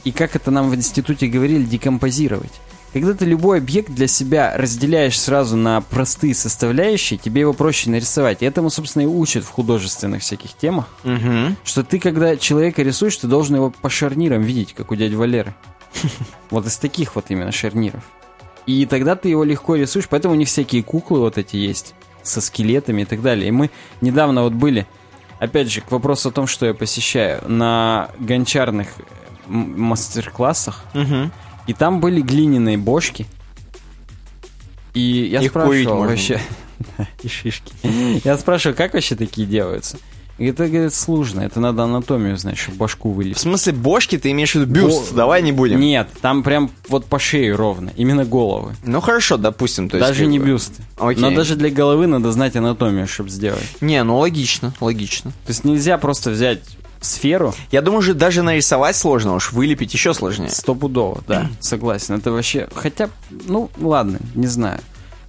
и 0.03 0.11
как 0.11 0.35
это 0.35 0.51
нам 0.51 0.69
в 0.69 0.75
институте 0.75 1.27
говорили, 1.27 1.63
декомпозировать. 1.63 2.53
Когда 2.95 3.13
ты 3.13 3.25
любой 3.25 3.57
объект 3.57 3.89
для 3.89 4.07
себя 4.07 4.53
разделяешь 4.55 5.19
сразу 5.19 5.57
на 5.57 5.81
простые 5.81 6.33
составляющие, 6.33 7.19
тебе 7.19 7.41
его 7.41 7.51
проще 7.51 7.89
нарисовать. 7.89 8.41
И 8.41 8.45
этому, 8.45 8.69
собственно, 8.69 9.03
и 9.03 9.05
учат 9.05 9.43
в 9.43 9.49
художественных 9.49 10.21
всяких 10.21 10.53
темах. 10.53 10.87
Угу. 11.03 11.57
Что 11.65 11.83
ты, 11.83 11.99
когда 11.99 12.37
человека 12.37 12.83
рисуешь, 12.83 13.17
ты 13.17 13.27
должен 13.27 13.57
его 13.57 13.69
по 13.69 13.89
шарнирам 13.89 14.43
видеть, 14.43 14.73
как 14.73 14.91
у 14.91 14.95
дяди 14.95 15.13
Валеры. 15.13 15.53
Вот 16.49 16.65
из 16.67 16.77
таких 16.77 17.17
вот 17.17 17.25
именно 17.27 17.51
шарниров. 17.51 18.01
И 18.65 18.85
тогда 18.85 19.17
ты 19.17 19.27
его 19.27 19.43
легко 19.43 19.75
рисуешь, 19.75 20.07
поэтому 20.07 20.33
у 20.33 20.37
них 20.37 20.47
всякие 20.47 20.81
куклы 20.81 21.19
вот 21.19 21.37
эти 21.37 21.57
есть, 21.57 21.95
со 22.23 22.39
скелетами 22.39 23.01
и 23.01 23.05
так 23.05 23.21
далее. 23.21 23.49
И 23.49 23.51
мы 23.51 23.71
недавно 23.99 24.43
вот 24.43 24.53
были, 24.53 24.87
опять 25.39 25.69
же, 25.69 25.81
к 25.81 25.91
вопросу 25.91 26.29
о 26.29 26.31
том, 26.31 26.47
что 26.47 26.65
я 26.65 26.73
посещаю, 26.73 27.41
на 27.45 28.09
гончарных 28.19 28.87
м- 29.49 29.81
мастер-классах, 29.81 30.85
Угу. 30.93 31.29
И 31.67 31.73
там 31.73 31.99
были 31.99 32.21
глиняные 32.21 32.77
бошки. 32.77 33.25
И 34.93 35.29
я 35.31 35.41
Их 35.41 35.51
спрашивал 35.51 35.99
вообще... 35.99 36.39
И 37.23 37.27
шишки. 37.27 37.73
Я 38.23 38.37
спрашиваю, 38.37 38.75
как 38.75 38.93
вообще 38.93 39.15
такие 39.15 39.47
делаются? 39.47 39.97
И 40.37 40.47
это, 40.47 40.67
говорит, 40.67 40.93
сложно. 40.93 41.39
Это 41.41 41.61
надо 41.61 41.83
анатомию 41.83 42.35
знать, 42.37 42.57
чтобы 42.57 42.77
башку 42.77 43.11
В 43.11 43.15
вылепить. 43.15 43.37
смысле, 43.39 43.71
бошки 43.71 44.17
ты 44.17 44.31
имеешь 44.31 44.51
в 44.51 44.55
виду 44.55 44.65
бюст? 44.65 45.11
Бо- 45.11 45.15
Давай 45.15 45.41
не 45.41 45.53
будем. 45.53 45.79
Нет, 45.79 46.09
там 46.21 46.43
прям 46.43 46.69
вот 46.89 47.05
по 47.05 47.19
шее 47.19 47.55
ровно. 47.55 47.91
Именно 47.95 48.25
головы. 48.25 48.75
Ну 48.83 48.99
хорошо, 48.99 49.37
допустим. 49.37 49.87
То 49.89 49.95
есть, 49.97 50.05
даже 50.09 50.25
не 50.25 50.37
бы- 50.39 50.47
бюсты. 50.47 50.83
Окей. 50.97 51.21
Но 51.21 51.31
даже 51.31 51.55
для 51.55 51.69
головы 51.69 52.07
надо 52.07 52.33
знать 52.33 52.57
анатомию, 52.57 53.07
чтобы 53.07 53.29
сделать. 53.29 53.63
Не, 53.79 54.03
ну 54.03 54.17
логично, 54.17 54.73
логично. 54.81 55.31
То 55.45 55.51
есть 55.51 55.63
нельзя 55.63 55.97
просто 55.97 56.31
взять 56.31 56.59
сферу 57.05 57.53
Я 57.71 57.81
думаю, 57.81 58.01
же 58.01 58.13
даже 58.13 58.41
нарисовать 58.41 58.95
сложно, 58.95 59.35
уж 59.35 59.51
вылепить 59.51 59.93
еще 59.93 60.13
сложнее. 60.13 60.49
стопудово, 60.49 61.23
да, 61.27 61.49
согласен. 61.59 62.15
Это 62.15 62.31
вообще... 62.31 62.67
Хотя, 62.73 63.09
ну, 63.29 63.69
ладно, 63.77 64.19
не 64.33 64.47
знаю. 64.47 64.79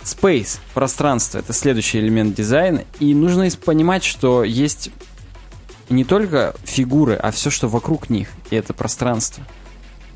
Space, 0.02 0.58
пространство, 0.72 1.38
это 1.38 1.52
следующий 1.52 1.98
элемент 1.98 2.34
дизайна. 2.34 2.84
И 3.00 3.14
нужно 3.14 3.48
понимать, 3.64 4.04
что 4.04 4.44
есть 4.44 4.90
не 5.88 6.04
только 6.04 6.54
фигуры, 6.64 7.14
а 7.14 7.30
все, 7.30 7.50
что 7.50 7.68
вокруг 7.68 8.10
них. 8.10 8.28
И 8.50 8.56
это 8.56 8.72
пространство. 8.72 9.44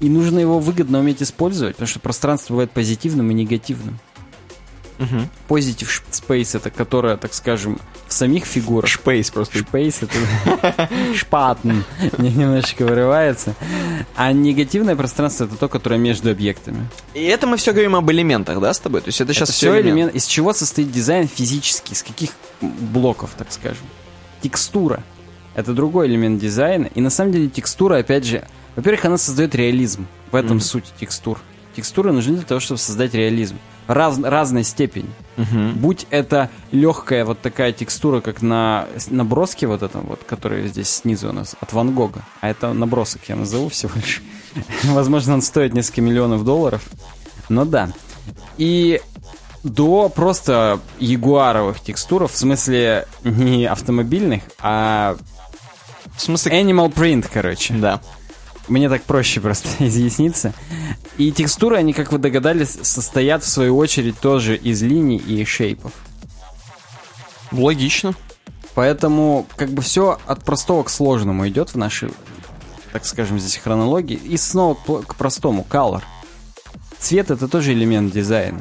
И 0.01 0.09
нужно 0.09 0.39
его 0.39 0.59
выгодно 0.59 1.01
уметь 1.01 1.23
использовать, 1.23 1.77
потому 1.77 1.89
что 1.89 2.01
пространство 2.01 2.55
бывает 2.55 2.71
позитивным 2.71 3.31
и 3.31 3.35
негативным. 3.35 3.99
Мгм. 5.01 5.31
Positive 5.49 6.03
space 6.13 6.57
это 6.57 6.71
которое, 6.71 7.17
так 7.17 7.33
скажем, 7.33 7.81
в 8.07 8.13
самих 8.13 8.45
фигурах. 8.45 8.89
Шпейс 8.89 9.31
просто. 9.31 9.59
Шпейс 9.59 10.03
это 10.03 10.89
шпатн, 11.17 11.81
немножечко 12.19 12.85
вырывается. 12.85 13.55
А 14.15 14.33
негативное 14.33 14.95
пространство 14.97 15.47
это 15.47 15.57
то, 15.57 15.69
которое 15.69 15.97
между 15.97 16.31
объектами. 16.31 16.87
И 17.15 17.25
это 17.25 17.47
мы 17.47 17.57
все 17.57 17.73
говорим 17.73 17.97
об 17.97 18.11
элементах, 18.11 18.61
да, 18.61 18.75
с 18.75 18.79
тобой? 18.79 19.01
То 19.01 19.09
есть 19.09 19.21
это 19.23 19.33
сейчас 19.33 19.49
это 19.49 19.57
все 19.57 19.81
элемент. 19.81 20.15
Из 20.15 20.27
чего 20.27 20.53
состоит 20.53 20.93
дизайн 20.93 21.27
физически? 21.27 21.93
Из 21.95 22.03
каких 22.03 22.31
блоков, 22.61 23.31
так 23.39 23.51
скажем? 23.51 23.87
Текстура. 24.43 25.03
Это 25.55 25.73
другой 25.73 26.09
элемент 26.09 26.41
дизайна. 26.41 26.91
И 26.95 27.01
на 27.01 27.11
самом 27.11 27.33
деле 27.33 27.49
текстура, 27.49 27.97
опять 27.97 28.27
же, 28.27 28.47
во-первых, 28.77 29.05
она 29.07 29.17
создает 29.17 29.55
реализм. 29.55 30.07
В 30.31 30.37
этом 30.37 30.61
суть 30.61 30.85
текстур. 31.01 31.41
Текстуры 31.75 32.13
нужны 32.13 32.35
для 32.35 32.45
того, 32.45 32.61
чтобы 32.61 32.79
создать 32.79 33.15
реализм. 33.15 33.57
Раз, 33.91 34.21
разной 34.23 34.63
степени. 34.63 35.11
Будь 35.75 36.07
это 36.11 36.49
легкая 36.71 37.25
вот 37.25 37.41
такая 37.41 37.73
текстура, 37.73 38.21
как 38.21 38.41
на 38.41 38.87
наброске 39.09 39.67
вот 39.67 39.83
этом 39.83 40.03
вот, 40.03 40.23
который 40.25 40.69
здесь 40.69 40.89
снизу 40.89 41.31
у 41.31 41.33
нас, 41.33 41.57
от 41.61 41.73
Ван 41.73 41.93
Гога. 41.93 42.23
А 42.41 42.49
это 42.49 42.73
набросок 42.73 43.23
я 43.29 43.35
назову 43.35 43.69
всего 43.69 43.91
лишь. 43.97 44.23
Возможно, 44.85 45.35
он 45.35 45.43
стоит 45.43 45.75
несколько 45.75 46.03
миллионов 46.03 46.45
долларов. 46.45 46.89
Но 47.49 47.65
да. 47.65 47.91
И 48.59 49.01
до 49.65 50.09
просто 50.09 50.79
ягуаровых 51.01 51.81
текстуров, 51.81 52.33
в 52.33 52.37
смысле 52.37 53.09
не 53.25 53.67
автомобильных, 53.67 54.45
а 54.61 55.17
В 56.17 56.23
смысле... 56.23 56.63
animal 56.63 56.95
print, 56.95 57.29
короче. 57.33 57.75
Да. 57.75 58.01
Мне 58.69 58.89
так 58.89 59.03
проще 59.03 59.41
просто 59.41 59.69
изъясниться. 59.87 60.53
И 61.19 61.33
текстуры, 61.33 61.77
они, 61.77 61.93
как 61.93 62.13
вы 62.13 62.19
догадались, 62.19 62.79
состоят 62.83 63.43
в 63.43 63.49
свою 63.49 63.77
очередь 63.77 64.19
тоже 64.19 64.57
из 64.57 64.83
линий 64.83 65.19
и 65.19 65.45
шейпов. 65.45 65.93
Логично. 67.53 68.15
Поэтому 68.75 69.47
как 69.57 69.71
бы 69.71 69.83
все 69.83 70.19
от 70.27 70.45
простого 70.45 70.85
к 70.85 70.91
сложному 70.91 71.47
идет 71.49 71.71
в 71.71 71.77
нашей 71.77 72.11
так 72.93 73.05
скажем, 73.05 73.39
здесь 73.39 73.57
хронологии. 73.57 74.17
И 74.17 74.37
снова 74.37 74.75
к, 74.75 75.15
простому, 75.15 75.65
color. 75.69 76.03
Цвет 76.99 77.31
это 77.31 77.47
тоже 77.47 77.73
элемент 77.73 78.13
дизайна. 78.13 78.61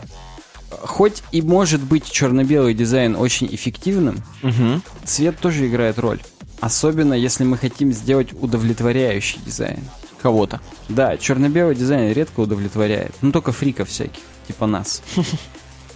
Хоть 0.70 1.24
и 1.32 1.42
может 1.42 1.82
быть 1.82 2.10
черно-белый 2.10 2.76
дизайн 2.76 3.16
очень 3.16 3.48
эффективным, 3.54 4.22
Мгм. 4.44 4.84
цвет 5.04 5.40
тоже 5.40 5.68
играет 5.68 5.98
роль. 5.98 6.22
Особенно 6.62 7.14
если 7.14 7.44
мы 7.44 7.58
хотим 7.58 7.94
сделать 7.94 8.30
удовлетворяющий 8.34 9.40
дизайн. 9.46 9.80
Кого-то. 10.22 10.60
Да, 10.90 11.18
черно-белый 11.18 11.76
дизайн 11.76 12.12
редко 12.14 12.42
удовлетворяет. 12.42 13.16
Ну, 13.22 13.32
только 13.32 13.52
фриков 13.52 13.90
всяких, 13.90 14.22
типа 14.48 14.66
нас. 14.66 15.02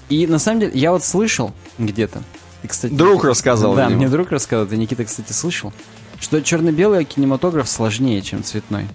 И 0.09 0.27
на 0.27 0.39
самом 0.39 0.61
деле, 0.61 0.71
я 0.75 0.91
вот 0.91 1.03
слышал 1.03 1.51
где-то, 1.77 2.23
и, 2.63 2.67
кстати, 2.67 2.93
Друг 2.93 3.25
рассказывал, 3.25 3.75
Да, 3.75 3.89
мне 3.89 4.07
друг 4.07 4.31
рассказал, 4.31 4.65
это 4.65 4.77
Никита, 4.77 5.03
кстати, 5.03 5.31
слышал, 5.33 5.73
что 6.19 6.41
черно-белый 6.41 7.03
кинематограф 7.03 7.67
сложнее, 7.67 8.21
чем 8.21 8.43
цветной. 8.43 8.87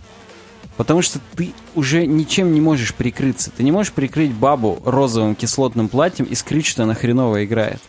Потому 0.79 1.03
что 1.03 1.19
ты 1.35 1.53
уже 1.75 2.07
ничем 2.07 2.55
не 2.55 2.61
можешь 2.61 2.95
прикрыться. 2.95 3.51
Ты 3.51 3.65
не 3.65 3.73
можешь 3.73 3.93
прикрыть 3.93 4.33
бабу 4.33 4.81
розовым 4.85 5.35
кислотным 5.35 5.89
платьем 5.89 6.25
и 6.25 6.37
скрыть, 6.37 6.67
что 6.67 6.85
она 6.85 6.95
хреново 6.95 7.45
играет. 7.45 7.81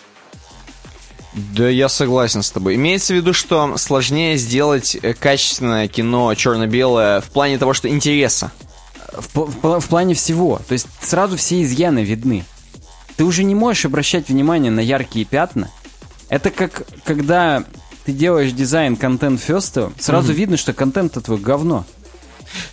Да, 1.34 1.70
я 1.70 1.90
согласен 1.90 2.42
с 2.42 2.50
тобой. 2.50 2.76
Имеется 2.76 3.14
в 3.14 3.18
виду, 3.18 3.34
что 3.34 3.78
сложнее 3.78 4.38
сделать 4.38 4.98
э, 5.02 5.14
качественное 5.14 5.88
кино 5.88 6.34
черно-белое 6.34 7.22
в 7.22 7.30
плане 7.30 7.58
того, 7.58 7.74
что 7.74 7.88
интереса. 7.88 8.52
В, 9.14 9.46
в 9.46 9.80
в 9.80 9.88
плане 9.88 10.14
всего. 10.16 10.60
То 10.68 10.74
есть 10.74 10.88
сразу 11.02 11.38
все 11.38 11.62
изъяны 11.62 12.04
видны. 12.04 12.46
Ты 13.16 13.26
уже 13.26 13.44
не 13.44 13.54
можешь 13.54 13.86
обращать 13.86 14.30
внимание 14.30 14.72
на 14.72 14.80
яркие 14.80 15.26
пятна. 15.26 15.70
Это 16.30 16.52
как 16.52 16.84
когда 17.04 17.64
ты 18.06 18.12
делаешь 18.12 18.52
дизайн 18.52 18.96
контент 18.96 19.40
фестива, 19.40 19.92
сразу 20.00 20.34
видно, 20.34 20.58
что 20.58 20.74
контент 20.74 21.12
это 21.12 21.22
твой 21.22 21.38
говно. 21.38 21.86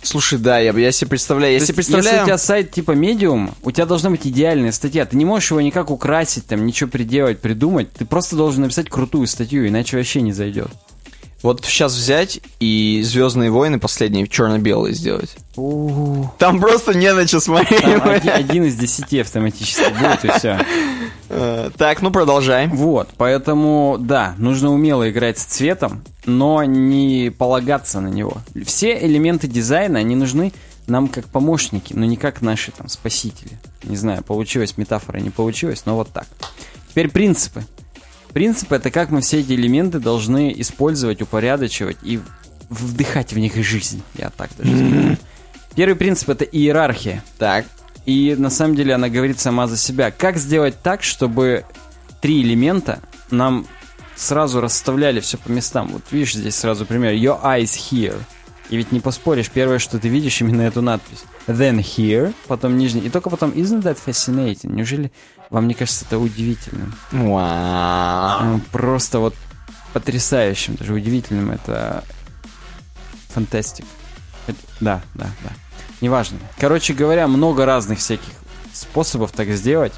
Слушай, 0.01 0.39
да, 0.39 0.59
я, 0.59 0.71
я 0.71 0.91
себе 0.91 1.09
представляю. 1.09 1.53
Я 1.53 1.59
То 1.59 1.65
себе 1.65 1.75
представляю... 1.75 2.15
Если 2.15 2.23
у 2.23 2.25
тебя 2.25 2.37
сайт 2.37 2.71
типа 2.71 2.91
Medium, 2.91 3.53
у 3.63 3.71
тебя 3.71 3.85
должна 3.85 4.09
быть 4.09 4.25
идеальная 4.25 4.71
статья. 4.71 5.05
Ты 5.05 5.17
не 5.17 5.25
можешь 5.25 5.51
его 5.51 5.61
никак 5.61 5.91
украсить, 5.91 6.47
там, 6.47 6.65
ничего 6.65 6.89
приделать, 6.89 7.39
придумать. 7.39 7.91
Ты 7.91 8.05
просто 8.05 8.35
должен 8.35 8.63
написать 8.63 8.89
крутую 8.89 9.27
статью, 9.27 9.67
иначе 9.67 9.97
вообще 9.97 10.21
не 10.21 10.33
зайдет. 10.33 10.71
Вот 11.43 11.63
сейчас 11.63 11.93
взять 11.93 12.39
и 12.59 13.01
Звездные 13.03 13.51
войны 13.51 13.79
последние 13.79 14.27
черно-белые 14.27 14.93
сделать. 14.93 15.35
Там 16.39 16.59
просто 16.59 16.95
не 16.97 17.13
на 17.13 17.27
что 17.27 17.39
смотреть. 17.39 17.83
Один, 17.83 18.31
один 18.31 18.63
из 18.65 18.75
десяти 18.75 19.19
автоматически 19.19 19.91
будет, 19.93 20.25
и 20.25 20.37
все. 20.39 20.59
Э, 21.29 21.69
Так, 21.77 22.01
ну 22.01 22.11
продолжаем. 22.11 22.71
Вот, 22.75 23.09
поэтому, 23.17 23.97
да, 23.99 24.33
нужно 24.37 24.73
умело 24.73 25.09
играть 25.09 25.37
с 25.37 25.43
цветом, 25.43 26.03
но 26.25 26.63
не 26.63 27.29
полагаться 27.29 27.99
на 28.01 28.07
него. 28.07 28.37
Все 28.65 28.97
элементы 29.05 29.47
дизайна, 29.47 29.99
они 29.99 30.15
нужны 30.15 30.53
нам 30.87 31.07
как 31.07 31.25
помощники, 31.25 31.93
но 31.93 32.05
не 32.05 32.15
как 32.17 32.41
наши 32.41 32.71
там 32.71 32.87
спасители. 32.87 33.59
Не 33.83 33.97
знаю, 33.97 34.23
получилась 34.23 34.77
метафора, 34.77 35.17
не 35.19 35.29
получилась, 35.29 35.83
но 35.85 35.95
вот 35.95 36.09
так. 36.09 36.27
Теперь 36.89 37.09
принципы. 37.09 37.63
Принципы— 38.33 38.75
это 38.77 38.91
как 38.91 39.09
мы 39.09 39.21
все 39.21 39.39
эти 39.39 39.53
элементы 39.53 39.99
должны 39.99 40.53
использовать, 40.57 41.21
упорядочивать 41.21 41.97
и 42.03 42.19
вдыхать 42.69 43.33
в 43.33 43.39
них 43.39 43.55
жизнь. 43.55 44.03
Я 44.15 44.29
так 44.29 44.49
даже 44.57 44.77
скажу. 44.77 45.17
Первый 45.75 45.95
принцип— 45.95 46.29
это 46.31 46.43
иерархия. 46.43 47.23
Так. 47.37 47.65
И 48.05 48.35
на 48.37 48.49
самом 48.49 48.75
деле 48.75 48.93
она 48.95 49.09
говорит 49.09 49.39
сама 49.39 49.67
за 49.67 49.77
себя. 49.77 50.11
Как 50.11 50.37
сделать 50.37 50.81
так, 50.81 51.03
чтобы 51.03 51.65
три 52.21 52.41
элемента 52.41 52.99
нам 53.31 53.67
сразу 54.15 54.61
расставляли 54.61 55.19
все 55.19 55.37
по 55.37 55.49
местам? 55.49 55.89
Вот 55.89 56.03
видишь 56.11 56.33
здесь 56.33 56.55
сразу 56.55 56.85
пример. 56.85 57.13
Your 57.13 57.41
eyes 57.43 57.77
here. 57.91 58.17
И 58.69 58.75
ведь 58.75 58.91
не 58.91 58.99
поспоришь, 58.99 59.49
первое, 59.49 59.79
что 59.79 59.97
ты 59.97 60.09
видишь, 60.09 60.41
именно 60.41 60.61
эту 60.61 60.81
надпись. 60.81 61.23
Then 61.47 61.79
here, 61.79 62.33
потом 62.47 62.77
нижний. 62.77 63.01
И 63.01 63.09
только 63.09 63.29
потом, 63.29 63.51
isn't 63.51 63.83
that 63.83 63.97
fascinating? 64.05 64.73
Неужели 64.73 65.11
вам 65.49 65.67
не 65.67 65.73
кажется 65.73 66.05
это 66.05 66.19
удивительным? 66.19 66.93
Вау. 67.11 68.43
Ну, 68.43 68.61
Просто 68.71 69.19
вот 69.19 69.35
потрясающим, 69.93 70.75
даже 70.75 70.93
удивительным. 70.93 71.51
Это 71.51 72.03
фантастик. 73.29 73.85
Это- 74.47 74.57
Да, 74.79 75.01
да, 75.13 75.27
да. 75.43 75.49
Неважно. 76.01 76.37
Короче 76.59 76.93
говоря, 76.93 77.27
много 77.27 77.65
разных 77.65 77.99
всяких 77.99 78.33
способов 78.73 79.31
так 79.31 79.49
сделать. 79.49 79.93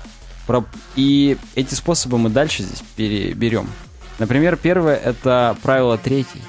И 0.95 1.37
эти 1.55 1.75
способы 1.75 2.17
мы 2.17 2.29
дальше 2.29 2.63
здесь 2.63 2.81
переберем. 2.95 3.69
Например, 4.17 4.55
первое 4.55 4.95
это 4.95 5.55
правило 5.61 5.97
третий, 5.97 6.41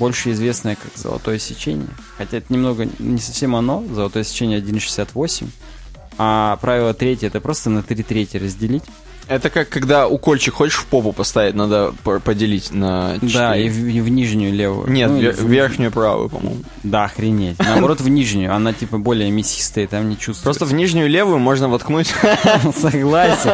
больше 0.00 0.32
известное 0.32 0.74
как 0.76 0.90
золотое 0.96 1.38
сечение. 1.38 1.88
Хотя 2.18 2.38
это 2.38 2.52
немного 2.52 2.88
не 2.98 3.18
совсем 3.20 3.54
оно, 3.54 3.84
золотое 3.92 4.24
сечение 4.24 4.58
1.68. 4.60 5.48
А 6.18 6.56
правило 6.60 6.94
третье 6.94 7.26
это 7.28 7.40
просто 7.40 7.70
на 7.70 7.82
3 7.82 8.02
трети 8.02 8.36
разделить. 8.38 8.82
Это 9.28 9.50
как 9.50 9.68
когда 9.68 10.06
укольчик 10.06 10.54
хочешь 10.54 10.76
в 10.76 10.86
попу 10.86 11.12
поставить, 11.12 11.54
надо 11.56 11.92
по- 12.04 12.20
поделить 12.20 12.70
на 12.70 13.16
Да, 13.20 13.56
и 13.56 13.68
в, 13.68 13.72
в 13.74 14.08
нижнюю 14.08 14.54
левую. 14.54 14.88
Нет, 14.88 15.10
Ну, 15.10 15.18
ве- 15.20 15.32
в- 15.32 15.48
верхнюю 15.50 15.90
правую, 15.90 16.28
по-моему. 16.28 16.60
Да, 16.84 17.06
охренеть. 17.06 17.58
Наоборот, 17.58 18.00
в 18.00 18.08
нижнюю. 18.08 18.54
Она 18.54 18.72
типа 18.72 18.98
более 18.98 19.28
мясистая, 19.32 19.88
там 19.88 20.08
не 20.08 20.14
чувствуется. 20.14 20.44
Просто 20.44 20.64
в 20.64 20.72
нижнюю 20.74 21.08
левую 21.08 21.40
можно 21.40 21.68
воткнуть. 21.68 22.14
Согласен. 22.76 23.50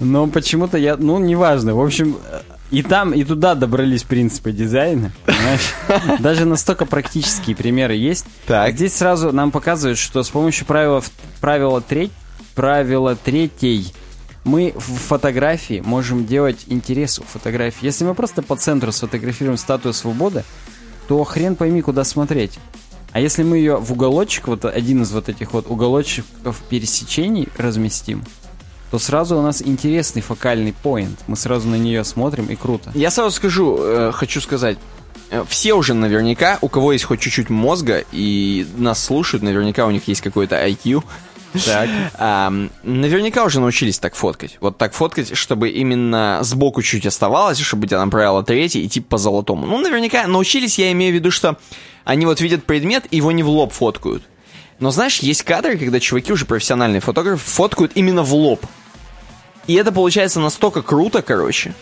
Но 0.00 0.26
почему-то 0.26 0.78
я... 0.78 0.96
Ну, 0.96 1.18
неважно. 1.20 1.74
В 1.76 1.80
общем, 1.80 2.16
и 2.70 2.82
там, 2.82 3.12
и 3.12 3.24
туда 3.24 3.54
добрались 3.54 4.02
принципы 4.04 4.52
дизайна. 4.52 5.12
Понимаешь? 5.26 5.74
Даже 6.20 6.44
настолько 6.44 6.86
практические 6.86 7.56
примеры 7.56 7.94
есть. 7.94 8.24
Так. 8.46 8.74
Здесь 8.74 8.94
сразу 8.96 9.32
нам 9.32 9.50
показывают, 9.50 9.98
что 9.98 10.22
с 10.22 10.28
помощью 10.28 10.66
правила, 10.66 11.02
правила, 11.40 11.80
треть, 11.80 12.12
правила 12.54 13.16
третьей 13.16 13.92
мы 14.44 14.72
в 14.76 14.80
фотографии 14.80 15.82
можем 15.84 16.26
делать 16.26 16.64
интерес 16.68 17.18
у 17.18 17.24
фотографии. 17.24 17.84
Если 17.84 18.04
мы 18.04 18.14
просто 18.14 18.42
по 18.42 18.56
центру 18.56 18.92
сфотографируем 18.92 19.58
статую 19.58 19.92
свободы, 19.92 20.44
то 21.08 21.22
хрен 21.24 21.56
пойми, 21.56 21.82
куда 21.82 22.04
смотреть. 22.04 22.58
А 23.12 23.20
если 23.20 23.42
мы 23.42 23.58
ее 23.58 23.76
в 23.76 23.92
уголочек, 23.92 24.46
вот 24.46 24.64
один 24.64 25.02
из 25.02 25.10
вот 25.10 25.28
этих 25.28 25.52
вот 25.52 25.66
уголочков 25.68 26.62
пересечений 26.68 27.48
разместим, 27.56 28.24
то 28.90 28.98
сразу 28.98 29.36
у 29.36 29.42
нас 29.42 29.62
интересный 29.62 30.22
фокальный 30.22 30.72
поинт. 30.72 31.18
Мы 31.26 31.36
сразу 31.36 31.68
на 31.68 31.76
нее 31.76 32.04
смотрим, 32.04 32.46
и 32.46 32.56
круто. 32.56 32.90
Я 32.94 33.10
сразу 33.10 33.30
скажу, 33.30 33.78
э, 33.80 34.12
хочу 34.12 34.40
сказать, 34.40 34.78
э, 35.30 35.44
все 35.48 35.74
уже 35.74 35.94
наверняка, 35.94 36.58
у 36.60 36.68
кого 36.68 36.92
есть 36.92 37.04
хоть 37.04 37.20
чуть-чуть 37.20 37.50
мозга 37.50 38.04
и 38.12 38.66
нас 38.76 39.02
слушают, 39.02 39.42
наверняка 39.42 39.86
у 39.86 39.90
них 39.90 40.08
есть 40.08 40.20
какой-то 40.20 40.56
IQ. 40.56 41.04
Так. 41.64 41.88
Ам, 42.18 42.70
наверняка 42.82 43.44
уже 43.44 43.60
научились 43.60 43.98
так 43.98 44.14
фоткать. 44.14 44.58
Вот 44.60 44.76
так 44.76 44.92
фоткать, 44.92 45.36
чтобы 45.36 45.68
именно 45.70 46.40
сбоку 46.42 46.82
чуть 46.82 47.06
оставалось, 47.06 47.58
чтобы 47.58 47.86
тебя 47.86 47.98
там 47.98 48.10
правило 48.10 48.42
третье 48.42 48.80
и 48.80 48.88
типа 48.88 49.10
по 49.10 49.18
золотому. 49.18 49.66
Ну, 49.66 49.78
наверняка 49.78 50.26
научились, 50.26 50.78
я 50.78 50.90
имею 50.92 51.12
в 51.12 51.14
виду, 51.14 51.30
что 51.30 51.58
они 52.04 52.26
вот 52.26 52.40
видят 52.40 52.64
предмет 52.64 53.06
и 53.10 53.16
его 53.16 53.30
не 53.32 53.42
в 53.42 53.48
лоб 53.48 53.72
фоткают. 53.72 54.22
Но 54.80 54.90
знаешь, 54.90 55.18
есть 55.18 55.42
кадры, 55.42 55.76
когда 55.76 56.00
чуваки 56.00 56.32
уже 56.32 56.46
профессиональные 56.46 57.00
фотографы 57.00 57.44
фоткают 57.44 57.92
именно 57.94 58.22
в 58.22 58.34
лоб. 58.34 58.64
И 59.70 59.74
это 59.74 59.92
получается 59.92 60.40
настолько 60.40 60.82
круто, 60.82 61.22
короче. 61.22 61.74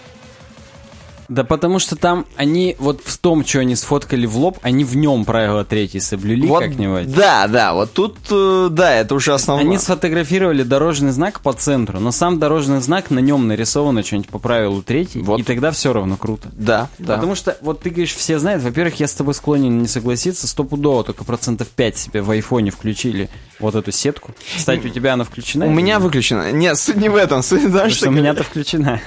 Да 1.28 1.44
потому 1.44 1.78
что 1.78 1.94
там 1.96 2.24
они, 2.36 2.74
вот 2.78 3.02
в 3.04 3.18
том, 3.18 3.44
что 3.44 3.58
они 3.60 3.76
сфоткали 3.76 4.24
в 4.24 4.36
лоб, 4.38 4.58
они 4.62 4.84
в 4.84 4.96
нем 4.96 5.24
правила 5.26 5.64
третьей 5.64 6.00
соблюли 6.00 6.46
Вот, 6.46 6.62
как-нибудь. 6.62 7.12
да, 7.14 7.46
да, 7.48 7.74
вот 7.74 7.92
тут, 7.92 8.16
э, 8.30 8.68
да, 8.70 8.94
это 8.94 9.14
уже 9.14 9.34
основное. 9.34 9.66
Они 9.66 9.76
сфотографировали 9.78 10.62
дорожный 10.62 11.10
знак 11.10 11.40
по 11.40 11.52
центру, 11.52 12.00
но 12.00 12.12
сам 12.12 12.38
дорожный 12.38 12.80
знак 12.80 13.10
на 13.10 13.18
нем 13.18 13.46
нарисовано 13.46 14.02
что-нибудь 14.02 14.30
по 14.30 14.38
правилу 14.38 14.82
третьей, 14.82 15.20
Вот. 15.22 15.38
и 15.40 15.42
тогда 15.42 15.70
все 15.70 15.92
равно 15.92 16.16
круто. 16.16 16.48
Да, 16.52 16.88
да. 16.98 17.16
Потому 17.16 17.34
что, 17.34 17.58
вот 17.60 17.80
ты 17.80 17.90
говоришь, 17.90 18.14
все 18.14 18.38
знают, 18.38 18.62
во-первых, 18.62 18.98
я 19.00 19.06
с 19.06 19.12
тобой 19.12 19.34
склонен 19.34 19.82
не 19.82 19.88
согласиться, 19.88 20.46
стопудово 20.48 21.04
только 21.04 21.24
процентов 21.24 21.68
5 21.68 21.96
себе 21.98 22.22
в 22.22 22.30
айфоне 22.30 22.70
включили 22.70 23.28
вот 23.60 23.74
эту 23.74 23.92
сетку. 23.92 24.32
Кстати, 24.56 24.86
у 24.86 24.88
тебя 24.88 25.12
она 25.14 25.24
включена? 25.24 25.66
У 25.66 25.70
меня 25.70 25.94
нет? 25.94 26.02
выключено. 26.02 26.52
Нет, 26.52 26.78
суть 26.78 26.96
не 26.96 27.08
в 27.08 27.16
этом. 27.16 27.42
Суть 27.42 27.64
в 27.64 27.76
том, 27.76 27.90
что 27.90 28.08
у 28.08 28.12
меня-то 28.12 28.44
включена. 28.44 29.00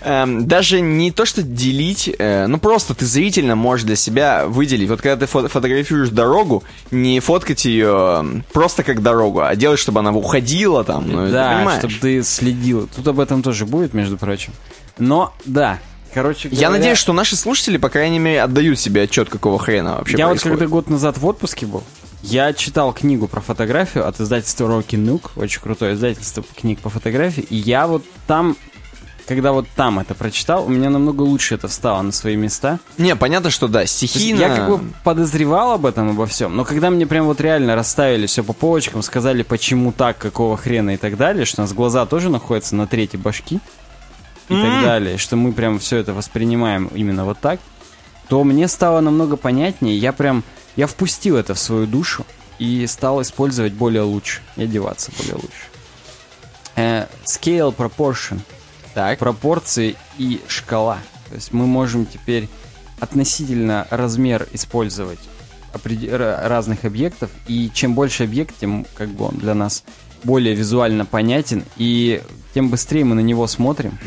эм, 0.00 0.48
даже 0.48 0.80
не 0.80 1.10
то, 1.12 1.24
что 1.26 1.42
делить, 1.54 2.10
э, 2.18 2.46
ну 2.46 2.58
просто 2.58 2.94
ты 2.94 3.04
зрительно 3.06 3.54
можешь 3.56 3.84
для 3.86 3.96
себя 3.96 4.46
выделить. 4.46 4.88
Вот 4.88 5.00
когда 5.00 5.26
ты 5.26 5.30
фо- 5.32 5.48
фотографируешь 5.48 6.08
дорогу, 6.10 6.64
не 6.90 7.20
фоткать 7.20 7.64
ее 7.64 8.42
просто 8.52 8.82
как 8.84 9.02
дорогу, 9.02 9.40
а 9.42 9.54
делать, 9.56 9.78
чтобы 9.78 10.00
она 10.00 10.12
уходила 10.12 10.84
там. 10.84 11.08
Ну, 11.08 11.26
ты 11.26 11.32
Да, 11.32 11.56
понимаешь? 11.56 11.78
чтобы 11.80 11.94
ты 12.00 12.22
следил. 12.22 12.88
Тут 12.94 13.06
об 13.08 13.20
этом 13.20 13.42
тоже 13.42 13.66
будет, 13.66 13.94
между 13.94 14.16
прочим. 14.16 14.52
Но, 14.98 15.32
да, 15.44 15.78
короче 16.14 16.48
Я 16.50 16.68
говоря, 16.68 16.70
надеюсь, 16.78 16.98
что 16.98 17.12
наши 17.12 17.36
слушатели, 17.36 17.76
по 17.76 17.88
крайней 17.88 18.18
мере, 18.18 18.42
отдают 18.42 18.78
себе 18.78 19.02
отчет, 19.02 19.28
какого 19.28 19.58
хрена 19.58 19.96
вообще 19.96 20.16
Я 20.18 20.26
вот 20.26 20.32
происходит. 20.34 20.58
когда 20.58 20.70
год 20.70 20.90
назад 20.90 21.18
в 21.18 21.26
отпуске 21.26 21.66
был, 21.66 21.82
я 22.22 22.52
читал 22.52 22.92
книгу 22.92 23.26
про 23.26 23.40
фотографию 23.40 24.06
от 24.06 24.20
издательства 24.20 24.66
Rocky 24.68 24.96
Nook, 24.96 25.30
очень 25.36 25.60
крутое 25.60 25.94
издательство 25.94 26.44
книг 26.56 26.78
по 26.78 26.88
фотографии, 26.88 27.42
и 27.48 27.56
я 27.56 27.86
вот 27.86 28.04
там 28.26 28.56
когда 29.26 29.52
вот 29.52 29.66
там 29.76 29.98
это 29.98 30.14
прочитал, 30.14 30.64
у 30.66 30.68
меня 30.68 30.90
намного 30.90 31.22
лучше 31.22 31.54
это 31.54 31.68
встало 31.68 32.02
на 32.02 32.12
свои 32.12 32.36
места. 32.36 32.78
Не, 32.98 33.16
понятно, 33.16 33.50
что 33.50 33.68
да, 33.68 33.86
стихийно... 33.86 34.40
Я 34.40 34.56
как 34.56 34.68
бы 34.68 34.80
подозревал 35.04 35.72
об 35.72 35.86
этом, 35.86 36.10
обо 36.10 36.26
всем, 36.26 36.56
но 36.56 36.64
когда 36.64 36.90
мне 36.90 37.06
прям 37.06 37.26
вот 37.26 37.40
реально 37.40 37.74
расставили 37.74 38.26
все 38.26 38.42
по 38.42 38.52
полочкам, 38.52 39.02
сказали, 39.02 39.42
почему 39.42 39.92
так, 39.92 40.18
какого 40.18 40.56
хрена 40.56 40.94
и 40.94 40.96
так 40.96 41.16
далее, 41.16 41.44
что 41.44 41.62
у 41.62 41.64
нас 41.64 41.72
глаза 41.72 42.06
тоже 42.06 42.28
находятся 42.30 42.76
на 42.76 42.86
третьей 42.86 43.18
башки 43.18 43.60
и 44.48 44.54
так 44.54 44.64
М. 44.64 44.82
далее, 44.82 45.18
что 45.18 45.36
мы 45.36 45.52
прям 45.52 45.78
все 45.78 45.98
это 45.98 46.12
воспринимаем 46.12 46.86
именно 46.94 47.24
вот 47.24 47.38
так, 47.38 47.60
то 48.28 48.42
мне 48.44 48.68
стало 48.68 49.00
намного 49.00 49.36
понятнее, 49.36 49.96
я 49.96 50.12
прям, 50.12 50.42
я 50.76 50.86
впустил 50.86 51.36
это 51.36 51.54
в 51.54 51.58
свою 51.58 51.86
душу 51.86 52.26
и 52.58 52.86
стал 52.86 53.22
использовать 53.22 53.72
более 53.72 54.02
лучше, 54.02 54.40
и 54.56 54.64
одеваться 54.64 55.10
более 55.18 55.34
лучше. 55.34 55.68
Э, 56.76 57.06
scale 57.24 57.74
proportion 57.74 58.40
Так. 58.94 59.18
пропорции 59.18 59.96
и 60.18 60.40
шкала. 60.48 60.98
То 61.28 61.36
есть 61.36 61.52
мы 61.52 61.66
можем 61.66 62.06
теперь 62.06 62.48
относительно 63.00 63.86
размер 63.90 64.46
использовать 64.52 65.18
разных 65.72 66.84
объектов, 66.84 67.30
и 67.48 67.70
чем 67.72 67.94
больше 67.94 68.24
объект, 68.24 68.54
тем 68.60 68.86
как 68.94 69.08
бы 69.08 69.24
он 69.24 69.36
для 69.36 69.54
нас 69.54 69.84
более 70.22 70.54
визуально 70.54 71.06
понятен, 71.06 71.64
и 71.76 72.22
тем 72.54 72.68
быстрее 72.68 73.04
мы 73.04 73.14
на 73.14 73.20
него 73.20 73.46
смотрим. 73.46 73.98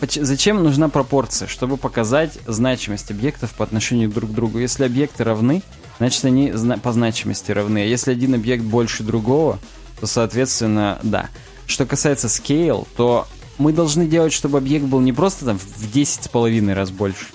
Зачем 0.00 0.62
нужна 0.62 0.88
пропорция? 0.88 1.48
Чтобы 1.48 1.76
показать 1.76 2.38
значимость 2.46 3.10
объектов 3.10 3.52
по 3.54 3.64
отношению 3.64 4.08
друг 4.08 4.30
к 4.30 4.34
другу. 4.34 4.58
Если 4.58 4.84
объекты 4.84 5.24
равны, 5.24 5.62
значит 5.98 6.24
они 6.24 6.54
по 6.82 6.92
значимости 6.92 7.50
равны. 7.52 7.78
А 7.78 7.84
если 7.84 8.12
один 8.12 8.34
объект 8.34 8.62
больше 8.62 9.02
другого, 9.02 9.58
то, 10.00 10.06
соответственно, 10.06 10.98
да. 11.02 11.28
Что 11.66 11.84
касается 11.84 12.28
scale, 12.28 12.86
то 12.96 13.28
мы 13.60 13.72
должны 13.72 14.06
делать, 14.06 14.32
чтобы 14.32 14.58
объект 14.58 14.86
был 14.86 15.00
не 15.00 15.12
просто 15.12 15.44
там 15.44 15.58
в 15.58 15.92
10 15.92 16.24
с 16.24 16.28
половиной 16.28 16.74
раз 16.74 16.90
больше, 16.90 17.26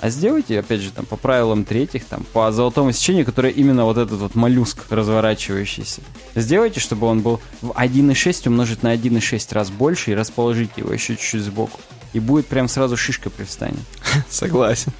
а 0.00 0.10
сделайте, 0.10 0.58
опять 0.60 0.82
же, 0.82 0.90
там, 0.90 1.06
по 1.06 1.16
правилам 1.16 1.64
третьих, 1.64 2.04
там, 2.04 2.24
по 2.34 2.52
золотому 2.52 2.92
сечению, 2.92 3.24
которое 3.24 3.50
именно 3.50 3.86
вот 3.86 3.96
этот 3.96 4.20
вот 4.20 4.34
моллюск 4.34 4.84
разворачивающийся. 4.90 6.02
Сделайте, 6.34 6.78
чтобы 6.80 7.06
он 7.06 7.22
был 7.22 7.40
в 7.62 7.70
1,6 7.70 8.48
умножить 8.48 8.82
на 8.82 8.94
1,6 8.94 9.54
раз 9.54 9.70
больше 9.70 10.10
и 10.10 10.14
расположите 10.14 10.72
его 10.76 10.92
еще 10.92 11.16
чуть-чуть 11.16 11.40
сбоку. 11.40 11.80
И 12.12 12.20
будет 12.20 12.46
прям 12.46 12.68
сразу 12.68 12.98
шишка 12.98 13.30
при 13.30 13.44
встании. 13.44 13.80
Согласен. 14.28 14.92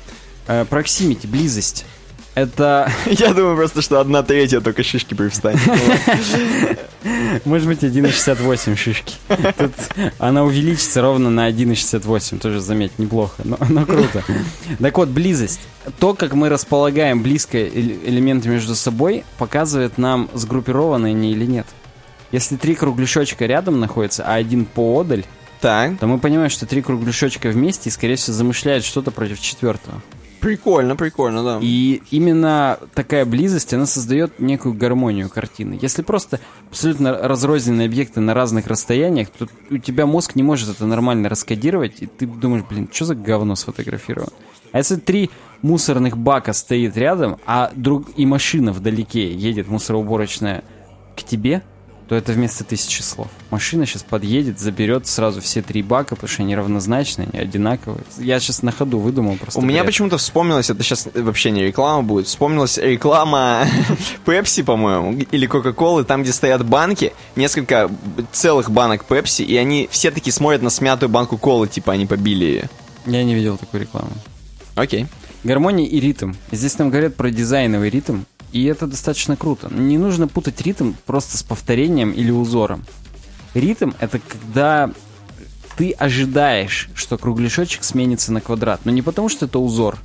Э, 0.47 0.65
Proximity, 0.65 1.29
близость. 1.29 1.85
Это, 2.35 2.91
Я 3.07 3.33
думаю 3.33 3.57
просто, 3.57 3.81
что 3.81 4.01
одна 4.01 4.23
третья 4.23 4.61
только 4.61 4.83
шишки 4.83 5.15
привстанет. 5.15 5.61
может 7.45 7.69
быть, 7.69 7.83
1,68 7.83 8.77
шишки. 8.77 9.15
Тут 9.59 9.73
она 10.19 10.43
увеличится 10.43 11.01
ровно 11.03 11.31
на 11.31 11.49
1,68. 11.49 12.39
Тоже, 12.41 12.61
заметь, 12.61 12.99
неплохо, 12.99 13.43
но, 13.45 13.57
но 13.69 13.87
круто. 13.87 14.25
Так 14.81 14.99
вот, 14.99 15.09
близость. 15.09 15.61
То, 15.99 16.15
как 16.15 16.33
мы 16.33 16.49
располагаем 16.49 17.23
близко 17.23 17.63
элементы 17.63 18.49
между 18.49 18.75
собой, 18.75 19.25
показывает 19.39 19.99
нам, 19.99 20.29
сгруппированы 20.35 21.09
они 21.09 21.33
или 21.33 21.47
нет. 21.47 21.67
Если 22.33 22.57
три 22.57 22.75
кругляшочка 22.75 23.47
рядом 23.47 23.79
находятся, 23.79 24.25
а 24.27 24.35
один 24.35 24.65
поодаль, 24.65 25.25
Так, 25.61 25.99
то 25.99 26.07
мы 26.07 26.19
понимаем, 26.19 26.51
что 26.51 26.67
три 26.67 26.83
кругляшочка 26.83 27.49
вместе 27.49 27.91
и, 27.91 27.93
скорее 27.93 28.17
всего, 28.17 28.37
замышляют 28.37 28.85
что-то 28.85 29.13
против 29.13 29.41
четвертого. 29.41 30.03
Прикольно, 30.45 30.97
прикольно, 30.97 31.43
да. 31.43 31.59
И 31.61 32.03
именно 32.11 32.79
такая 32.95 33.25
близость, 33.25 33.73
она 33.75 33.87
создает 33.87 34.39
некую 34.39 34.75
гармонию 34.75 35.29
картины. 35.29 35.79
Если 35.81 36.03
просто 36.03 36.39
абсолютно 36.69 37.17
разрозненные 37.17 37.87
объекты 37.87 38.21
на 38.21 38.35
разных 38.35 38.67
расстояниях, 38.67 39.31
то 39.31 39.49
у 39.71 39.79
тебя 39.79 40.07
мозг 40.07 40.35
не 40.35 40.43
может 40.43 40.69
это 40.69 40.87
нормально 40.87 41.29
раскодировать, 41.29 42.03
и 42.03 42.07
ты 42.07 42.27
думаешь, 42.27 42.65
блин, 42.69 42.89
что 42.93 43.07
за 43.07 43.15
говно 43.15 43.57
сфотографировано? 43.57 44.33
А 44.73 44.79
если 44.79 44.97
три 44.97 45.31
мусорных 45.63 46.19
бака 46.19 46.53
стоит 46.53 46.97
рядом, 46.97 47.39
а 47.47 47.71
друг 47.75 48.09
и 48.17 48.27
машина 48.27 48.73
вдалеке 48.73 49.33
едет 49.33 49.69
мусороуборочная 49.69 50.63
к 51.17 51.23
тебе, 51.23 51.63
то 52.15 52.19
это 52.19 52.33
вместо 52.33 52.63
тысячи 52.63 53.03
слов. 53.03 53.27
Машина 53.51 53.87
сейчас 53.87 54.05
подъедет, 54.05 54.61
заберет 54.61 55.09
сразу 55.09 55.41
все 55.41 55.63
три 55.63 55.83
бака, 55.83 56.15
потому 56.15 56.29
что 56.29 56.45
они 56.45 56.55
равнозначные, 56.55 57.29
они 57.33 57.43
одинаковые. 57.43 58.05
Я 58.19 58.39
сейчас 58.39 58.63
на 58.63 58.71
ходу 58.71 59.01
выдумал 59.01 59.37
просто. 59.37 59.59
У 59.59 59.65
меня 59.65 59.83
почему-то 59.83 60.17
вспомнилось, 60.17 60.71
это 60.71 60.85
сейчас 60.85 61.09
вообще 61.13 61.51
не 61.51 61.65
реклама 61.65 62.05
будет, 62.05 62.29
вспомнилась 62.29 62.79
реклама 62.79 63.67
Пепси, 64.25 64.63
по-моему, 64.63 65.13
или 65.29 65.47
Кока-Колы, 65.47 66.05
там, 66.05 66.23
где 66.23 66.33
стоят 66.33 66.65
банки, 66.65 67.13
несколько 67.35 67.91
целых 68.31 68.71
банок 68.71 69.05
Пепси, 69.07 69.43
и 69.43 69.57
они 69.57 69.89
все 69.91 70.13
таки 70.13 70.31
смотрят 70.31 70.63
на 70.63 70.71
смятую 70.71 71.11
банку 71.11 71.37
колы, 71.37 71.67
типа 71.67 71.95
они 71.95 72.07
побили 72.07 72.45
ее. 72.45 72.71
Я 73.07 73.25
не 73.25 73.35
видел 73.35 73.59
такую 73.59 73.81
рекламу. 73.81 74.13
Окей. 74.77 75.07
Гармония 75.43 75.85
и 75.85 75.99
ритм. 75.99 76.35
Здесь 76.53 76.79
нам 76.79 76.91
говорят 76.91 77.17
про 77.17 77.31
дизайновый 77.31 77.91
ритм, 77.91 78.21
и 78.55 78.65
это 78.67 78.87
достаточно 78.87 79.37
круто. 79.37 79.69
Не 79.69 79.99
нужно 79.99 80.29
путать 80.29 80.61
ритм 80.63 80.93
просто 81.07 81.37
с 81.37 81.43
повторением 81.43 82.13
или 82.13 82.31
узором. 82.31 82.85
Ритм— 83.53 83.91
это 83.99 84.21
когда 84.21 84.93
ты 85.77 85.91
ожидаешь, 85.91 86.89
что 86.95 87.19
кругляшочек 87.19 87.83
сменится 87.83 88.33
на 88.33 88.41
квадрат. 88.41 88.83
Но 88.85 88.93
не 88.93 89.03
потому, 89.03 89.29
что 89.29 89.47
это 89.47 89.59
узор, 89.59 89.99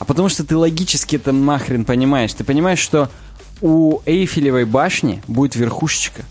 а 0.00 0.04
потому, 0.04 0.28
что 0.28 0.44
ты 0.44 0.56
логически 0.56 1.14
это 1.14 1.30
нахрен 1.30 1.84
понимаешь. 1.84 2.34
Ты 2.34 2.42
понимаешь, 2.42 2.80
что 2.80 3.08
у 3.60 4.00
Эйфелевой 4.04 4.64
башни 4.64 5.22
будет 5.28 5.54
верхушечка. 5.54 6.24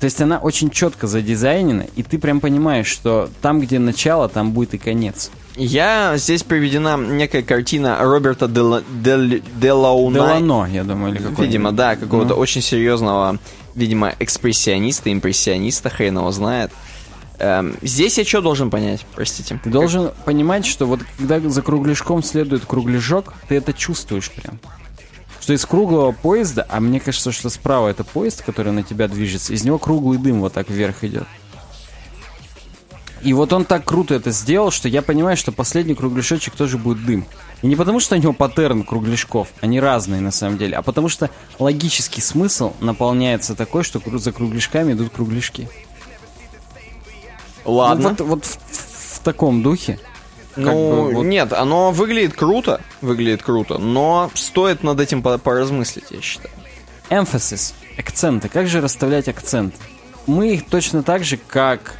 То 0.00 0.04
есть 0.04 0.20
она 0.22 0.38
очень 0.38 0.70
четко 0.70 1.06
задизайнена, 1.06 1.86
и 1.94 2.02
ты 2.02 2.18
прям 2.18 2.40
понимаешь, 2.40 2.86
что 2.86 3.28
там, 3.42 3.60
где 3.60 3.78
начало, 3.78 4.30
там 4.30 4.52
будет 4.52 4.72
и 4.72 4.78
конец. 4.78 5.30
Я, 5.56 6.16
здесь 6.16 6.42
приведена 6.42 6.96
некая 6.96 7.42
картина 7.42 7.98
Роберта 8.00 8.46
Дела- 8.48 8.82
Дел- 9.02 9.40
Делауна. 9.56 10.14
Делано, 10.14 10.68
я 10.70 10.82
думаю, 10.82 11.14
или 11.14 11.22
какой 11.22 11.46
Видимо, 11.46 11.70
да, 11.70 11.94
какого-то 11.94 12.34
Ну. 12.34 12.40
очень 12.40 12.60
серьезного, 12.60 13.38
видимо, 13.76 14.12
экспрессиониста, 14.18 15.12
импрессиониста, 15.12 15.90
хрен 15.90 16.18
его 16.18 16.32
знает. 16.32 16.72
Эм, 17.38 17.76
здесь 17.82 18.18
я 18.18 18.24
что 18.24 18.40
должен 18.40 18.70
понять, 18.70 19.04
простите? 19.14 19.60
Ты 19.62 19.70
должен 19.70 20.10
понимать, 20.24 20.66
что 20.66 20.86
вот 20.86 21.00
когда 21.18 21.38
за 21.40 21.62
кругляшком 21.62 22.22
следует 22.22 22.64
кругляшок, 22.66 23.32
ты 23.48 23.56
это 23.56 23.72
чувствуешь 23.72 24.30
прям. 24.32 24.58
Что 25.40 25.52
из 25.52 25.64
круглого 25.66 26.12
поезда, 26.12 26.66
а 26.70 26.80
мне 26.80 26.98
кажется, 27.00 27.30
что 27.30 27.50
справа 27.50 27.88
это 27.88 28.02
поезд, 28.02 28.42
который 28.44 28.72
на 28.72 28.82
тебя 28.82 29.08
движется, 29.08 29.52
из 29.52 29.62
него 29.62 29.78
круглый 29.78 30.18
дым 30.18 30.40
вот 30.40 30.52
так 30.54 30.70
вверх 30.70 31.04
идет. 31.04 31.24
И 33.24 33.32
вот 33.32 33.54
он 33.54 33.64
так 33.64 33.84
круто 33.86 34.14
это 34.14 34.30
сделал, 34.30 34.70
что 34.70 34.86
я 34.86 35.00
понимаю, 35.00 35.36
что 35.38 35.50
последний 35.50 35.94
кругляшочек 35.94 36.54
тоже 36.54 36.76
будет 36.76 37.04
дым. 37.06 37.24
И 37.62 37.66
не 37.66 37.74
потому, 37.74 37.98
что 37.98 38.14
у 38.14 38.18
него 38.18 38.34
паттерн 38.34 38.84
кругляшков, 38.84 39.48
они 39.62 39.80
разные 39.80 40.20
на 40.20 40.30
самом 40.30 40.58
деле, 40.58 40.76
а 40.76 40.82
потому 40.82 41.08
что 41.08 41.30
логический 41.58 42.20
смысл 42.20 42.74
наполняется 42.80 43.54
такой, 43.54 43.82
что 43.82 44.00
за 44.18 44.30
кругляшками 44.30 44.92
идут 44.92 45.10
кругляшки. 45.10 45.68
Ладно. 47.64 48.02
Ну, 48.02 48.08
вот 48.10 48.20
вот 48.20 48.44
в, 48.44 49.16
в 49.16 49.18
таком 49.20 49.62
духе. 49.62 49.98
Ну, 50.56 51.06
бы 51.06 51.14
вот- 51.14 51.24
нет, 51.24 51.54
оно 51.54 51.90
выглядит 51.90 52.34
круто, 52.34 52.82
выглядит 53.00 53.42
круто, 53.42 53.78
но 53.78 54.30
стоит 54.34 54.82
над 54.82 55.00
этим 55.00 55.22
по- 55.22 55.38
поразмыслить, 55.38 56.10
я 56.10 56.20
считаю. 56.20 56.50
Emphasis, 57.08 57.72
акценты. 57.98 58.50
Как 58.50 58.68
же 58.68 58.82
расставлять 58.82 59.28
акценты? 59.28 59.76
Мы 60.26 60.54
их 60.54 60.66
точно 60.66 61.02
так 61.02 61.24
же, 61.24 61.38
как... 61.38 61.96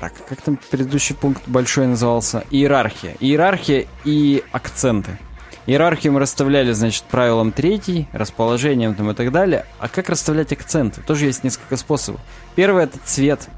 Так, 0.00 0.14
как 0.26 0.40
там 0.40 0.58
предыдущий 0.70 1.14
пункт 1.14 1.42
большой 1.46 1.86
назывался? 1.86 2.44
Иерархия. 2.50 3.16
Иерархия 3.20 3.86
и 4.04 4.42
акценты. 4.50 5.18
Иерархию 5.66 6.14
мы 6.14 6.20
расставляли, 6.20 6.72
значит, 6.72 7.04
правилом 7.04 7.52
третий, 7.52 8.08
расположением 8.12 8.94
там 8.94 9.10
и 9.10 9.14
так 9.14 9.30
далее. 9.30 9.66
А 9.78 9.88
как 9.88 10.08
расставлять 10.08 10.52
акценты? 10.52 11.02
Тоже 11.02 11.26
есть 11.26 11.44
несколько 11.44 11.76
способов. 11.76 12.20
Первый— 12.54 12.84
это 12.84 12.98
цвет 13.04 13.48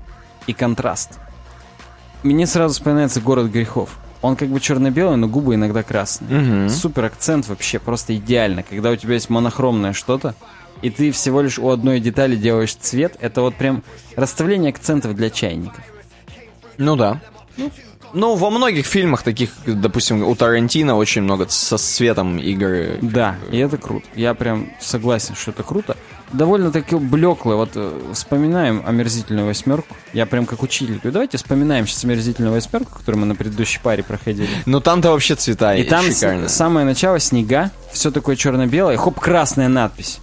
и 0.48 0.52
контраст. 0.52 1.20
Мне 2.24 2.46
сразу 2.46 2.74
вспоминается 2.74 3.20
«Город 3.20 3.46
грехов». 3.46 3.98
Он 4.20 4.36
как 4.36 4.48
бы 4.48 4.60
черно-белый, 4.60 5.16
но 5.16 5.28
губы 5.28 5.54
иногда 5.54 5.82
красные. 5.84 6.68
Супер 6.68 7.04
акцент 7.04 7.46
вообще, 7.48 7.78
просто 7.78 8.16
идеально. 8.16 8.64
Когда 8.64 8.90
у 8.90 8.96
тебя 8.96 9.14
есть 9.14 9.30
монохромное 9.30 9.92
что-то, 9.92 10.34
и 10.80 10.90
ты 10.90 11.12
всего 11.12 11.40
лишь 11.40 11.58
у 11.58 11.70
одной 11.70 12.00
детали 12.00 12.34
делаешь 12.34 12.74
цвет, 12.74 13.16
это 13.20 13.42
вот 13.42 13.54
прям 13.54 13.84
расставление 14.16 14.70
акцентов 14.70 15.14
для 15.14 15.30
чайников. 15.30 15.84
Ну 16.84 16.96
да. 16.96 17.20
Ну, 18.14 18.34
во 18.34 18.50
многих 18.50 18.84
фильмах 18.84 19.22
таких, 19.22 19.50
допустим, 19.64 20.22
у 20.22 20.34
Тарантино 20.34 20.96
очень 20.96 21.22
много 21.22 21.46
со 21.48 21.78
цветом 21.78 22.36
игры. 22.38 22.98
Да, 23.00 23.36
и 23.50 23.56
это 23.56 23.78
круто. 23.78 24.06
Я 24.14 24.34
прям 24.34 24.70
согласен, 24.80 25.34
что 25.34 25.50
это 25.52 25.62
круто. 25.62 25.96
Довольно-таки 26.30 26.94
блекло. 26.96 27.56
Вот 27.56 27.70
э, 27.74 28.10
вспоминаем 28.12 28.82
омерзительную 28.86 29.46
восьмерку. 29.46 29.96
Я 30.12 30.26
прям 30.26 30.44
как 30.44 30.62
учитель 30.62 30.94
говорю, 30.96 31.12
давайте 31.12 31.38
вспоминаем 31.38 31.86
сейчас 31.86 32.04
омерзительную 32.04 32.52
восьмерку, 32.52 32.98
которую 32.98 33.20
мы 33.22 33.26
на 33.26 33.34
предыдущей 33.34 33.80
паре 33.82 34.02
проходили. 34.02 34.48
Ну 34.66 34.80
там-то 34.80 35.10
вообще 35.12 35.34
цвета 35.34 35.74
И 35.74 35.84
там 35.84 36.04
с- 36.04 36.16
шикарно. 36.16 36.48
самое 36.48 36.84
начало 36.84 37.18
снега, 37.18 37.70
все 37.92 38.10
такое 38.10 38.36
черно-белое, 38.36 38.96
хоп, 38.98 39.18
красная 39.20 39.68
надпись. 39.68 40.20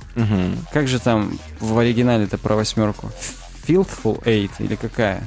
Как 0.74 0.88
же 0.88 1.00
там 1.00 1.40
в 1.60 1.78
оригинале-то 1.80 2.38
про 2.38 2.56
восьмерку? 2.56 3.10
Filthful 3.68 4.24
Eight 4.26 4.52
или 4.60 4.76
какая? 4.76 5.24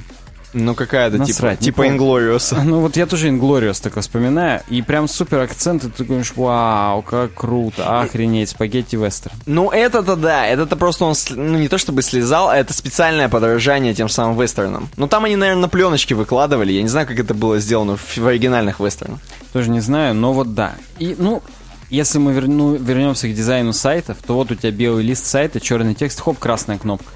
Ну, 0.53 0.75
какая-то 0.75 1.19
типа, 1.25 1.55
типа. 1.55 1.87
Inglorious. 1.87 2.57
Ну 2.63 2.79
вот 2.79 2.95
я 2.95 3.05
тоже 3.05 3.29
Inglorious 3.29 3.81
такой 3.81 4.01
вспоминаю, 4.01 4.61
и 4.69 4.81
прям 4.81 5.07
супер 5.07 5.39
акцент, 5.39 5.83
и 5.83 5.89
ты 5.89 6.03
думаешь, 6.05 6.33
вау, 6.35 7.01
как 7.01 7.33
круто, 7.33 8.01
охренеть, 8.01 8.49
спагетти 8.49 8.95
вестерн. 8.95 9.35
Ну, 9.45 9.69
это-то 9.69 10.15
да, 10.15 10.47
это-то 10.47 10.75
просто 10.75 11.05
он, 11.05 11.15
ну, 11.31 11.57
не 11.57 11.67
то 11.67 11.77
чтобы 11.77 12.01
слезал, 12.01 12.49
а 12.49 12.57
это 12.57 12.73
специальное 12.73 13.29
подражание 13.29 13.93
тем 13.93 14.09
самым 14.09 14.39
вестернам. 14.39 14.89
Ну, 14.97 15.07
там 15.07 15.25
они, 15.25 15.35
наверное, 15.35 15.63
на 15.63 15.69
пленочке 15.69 16.15
выкладывали, 16.15 16.71
я 16.71 16.81
не 16.81 16.87
знаю, 16.87 17.07
как 17.07 17.19
это 17.19 17.33
было 17.33 17.59
сделано 17.59 17.97
в, 17.97 18.17
в 18.17 18.27
оригинальных 18.27 18.79
вестернах. 18.79 19.19
Тоже 19.51 19.69
не 19.69 19.81
знаю, 19.81 20.15
но 20.15 20.33
вот 20.33 20.53
да. 20.53 20.75
И, 20.99 21.15
ну, 21.17 21.43
если 21.89 22.17
мы 22.17 22.33
верну, 22.33 22.75
вернемся 22.75 23.27
к 23.27 23.33
дизайну 23.33 23.71
сайтов, 23.73 24.17
то 24.25 24.33
вот 24.33 24.51
у 24.51 24.55
тебя 24.55 24.71
белый 24.71 25.03
лист 25.03 25.25
сайта, 25.25 25.59
черный 25.59 25.93
текст, 25.93 26.19
хоп, 26.21 26.39
красная 26.39 26.77
кнопка. 26.77 27.11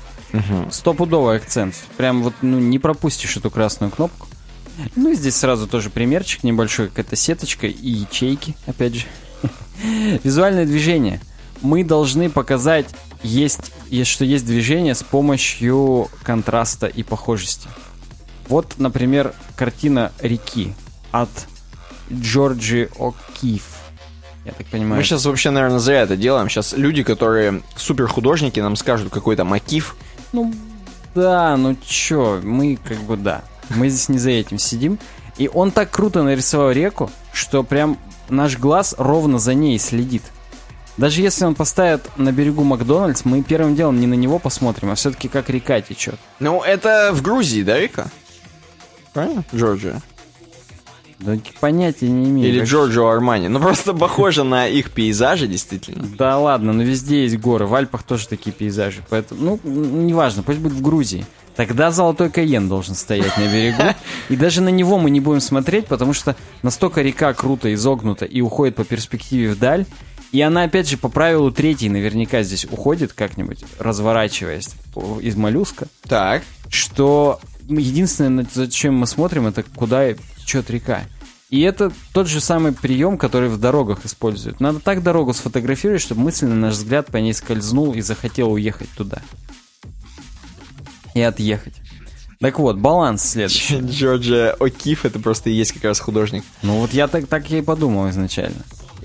Стопудовый 0.72 1.38
акцент. 1.38 1.76
Прям 1.96 2.24
вот, 2.24 2.34
ну, 2.42 2.60
не 2.60 2.80
пропустишь 2.80 3.38
эту 3.38 3.50
красную 3.50 3.92
кнопку. 3.92 4.28
Ну 4.96 5.12
и 5.12 5.16
здесь 5.16 5.36
сразу 5.36 5.68
тоже 5.68 5.90
примерчик 5.90 6.44
небольшой, 6.44 6.90
какая-то 6.90 7.16
сеточка 7.16 7.68
и 7.68 7.90
ячейки, 7.90 8.56
опять 8.68 8.96
же. 8.96 9.06
Визуальное 10.24 10.66
движение. 10.66 11.20
Мы 11.62 11.84
должны 11.84 12.30
показать, 12.30 12.88
есть, 13.24 13.72
есть, 13.90 14.12
что 14.12 14.24
есть 14.26 14.46
движение 14.46 14.94
с 14.94 15.02
помощью 15.02 16.10
контраста 16.24 16.86
и 16.86 17.02
похожести. 17.02 17.68
Вот, 18.48 18.76
например, 18.78 19.34
картина 19.56 20.12
реки 20.20 20.74
от 21.12 21.30
Джорджи 22.12 22.90
О'Кифф. 22.98 23.64
Я 24.46 24.54
так 24.54 24.68
понимаю. 24.68 24.96
Мы 24.96 25.04
сейчас 25.04 25.26
вообще, 25.26 25.50
наверное, 25.50 25.80
зря 25.80 26.04
это 26.04 26.16
делаем. 26.16 26.48
Сейчас 26.48 26.74
люди, 26.74 27.04
которые 27.04 27.62
супер 27.76 28.08
художники, 28.08 28.60
нам 28.62 28.78
скажут 28.78 29.12
какой-то 29.12 29.44
мотив. 29.44 29.98
Ну, 30.34 30.54
да, 31.16 31.58
ну 31.58 31.76
чё, 31.86 32.42
мы 32.44 32.78
как 32.84 33.00
бы 33.00 33.18
да. 33.18 33.44
Мы 33.70 33.90
здесь 33.90 34.10
не 34.10 34.18
за 34.18 34.32
этим 34.32 34.60
сидим. 34.60 35.00
И 35.38 35.50
он 35.54 35.72
так 35.72 35.92
круто 35.92 36.24
нарисовал 36.24 36.72
реку, 36.72 37.12
что 37.32 37.64
прям 37.64 37.98
наш 38.30 38.58
глаз 38.58 38.96
ровно 38.98 39.40
за 39.40 39.54
ней 39.54 39.78
следит. 39.80 40.24
Даже 40.98 41.22
если 41.22 41.46
он 41.46 41.54
поставит 41.54 42.10
на 42.18 42.32
берегу 42.32 42.64
Макдональдс, 42.64 43.24
мы 43.24 43.44
первым 43.44 43.76
делом 43.76 44.00
не 44.00 44.08
на 44.08 44.16
него 44.16 44.40
посмотрим, 44.40 44.90
а 44.90 44.96
все-таки 44.96 45.28
как 45.28 45.50
река 45.50 45.80
течет. 45.82 46.16
Ну, 46.40 46.64
это 46.64 47.12
в 47.14 47.22
Грузии, 47.22 47.62
да, 47.62 47.78
река? 47.80 48.08
Правильно? 49.14 49.44
Джорджия. 49.54 50.02
Да 51.20 51.36
понятия 51.60 52.10
не 52.10 52.30
имею. 52.30 52.48
Или 52.50 52.60
Как- 52.60 52.70
Джорджио 52.70 53.08
Армани. 53.08 53.48
Ну, 53.48 53.60
просто 53.60 53.94
похоже 53.94 54.44
на 54.44 54.68
их 54.68 54.92
пейзажи, 54.92 55.48
действительно. 55.48 56.04
Да 56.18 56.38
ладно, 56.38 56.74
но 56.74 56.84
везде 56.84 57.24
есть 57.24 57.38
горы. 57.38 57.66
В 57.66 57.74
Альпах 57.74 58.04
тоже 58.04 58.28
такие 58.28 58.52
пейзажи. 58.52 59.02
Поэтому, 59.10 59.60
ну, 59.64 59.70
неважно, 60.04 60.44
пусть 60.44 60.60
будет 60.60 60.74
в 60.74 60.82
Грузии. 60.82 61.26
Тогда 61.56 61.90
золотой 61.90 62.30
Каен 62.30 62.70
должен 62.70 62.94
стоять 62.94 63.36
на 63.36 63.52
берегу. 63.52 63.82
И 64.30 64.36
даже 64.36 64.62
на 64.62 64.70
него 64.70 65.00
мы 65.00 65.10
не 65.10 65.20
будем 65.20 65.40
смотреть, 65.42 65.88
потому 65.88 66.14
что 66.14 66.36
настолько 66.62 67.02
река 67.02 67.34
круто 67.34 67.74
изогнута 67.74 68.26
и 68.26 68.42
уходит 68.42 68.76
по 68.76 68.84
перспективе 68.84 69.50
вдаль. 69.50 69.88
И 70.32 70.40
она, 70.42 70.64
опять 70.64 70.88
же, 70.88 70.98
по 70.98 71.10
правилу 71.10 71.50
третьей 71.52 71.90
наверняка 71.90 72.44
здесь 72.44 72.66
уходит 72.66 73.14
как-нибудь, 73.14 73.64
разворачиваясь 73.80 74.70
из 75.22 75.36
моллюска, 75.36 75.88
Так. 76.08 76.44
что 76.70 77.40
единственное, 77.68 78.46
зачем 78.54 78.94
мы 78.96 79.08
смотрим, 79.08 79.48
это 79.48 79.64
куда 79.64 80.12
течет 80.48 80.70
река. 80.70 81.02
И 81.50 81.62
это 81.62 81.92
тот 82.14 82.28
же 82.28 82.40
самый 82.42 82.72
прием, 82.72 83.18
который 83.18 83.50
в 83.50 83.58
дорогах 83.60 84.06
используют. 84.06 84.60
Надо 84.60 84.80
так 84.80 85.04
дорогу 85.04 85.34
сфотографировать, 85.34 86.02
чтобы 86.02 86.22
мысленно 86.22 86.56
наш 86.56 86.74
взгляд 86.76 87.08
по 87.08 87.18
ней 87.18 87.34
скользнул 87.34 87.94
и 87.94 88.02
захотел 88.02 88.52
уехать 88.52 88.90
туда. 88.98 89.22
И 91.14 91.22
отъехать. 91.22 91.76
Так 92.40 92.60
вот, 92.60 92.78
баланс 92.78 93.24
следующий. 93.24 93.80
Джорджия 93.82 94.56
О'Кифф, 94.60 95.00
это 95.04 95.20
просто 95.20 95.50
и 95.50 95.54
есть 95.54 95.72
как 95.74 95.86
раз 95.86 96.00
художник. 96.00 96.44
Ну 96.64 96.80
вот 96.80 96.94
я 96.94 97.08
так, 97.08 97.28
так 97.28 97.50
я 97.50 97.60
и 97.60 97.62
подумал 97.62 98.10
изначально. 98.10 98.62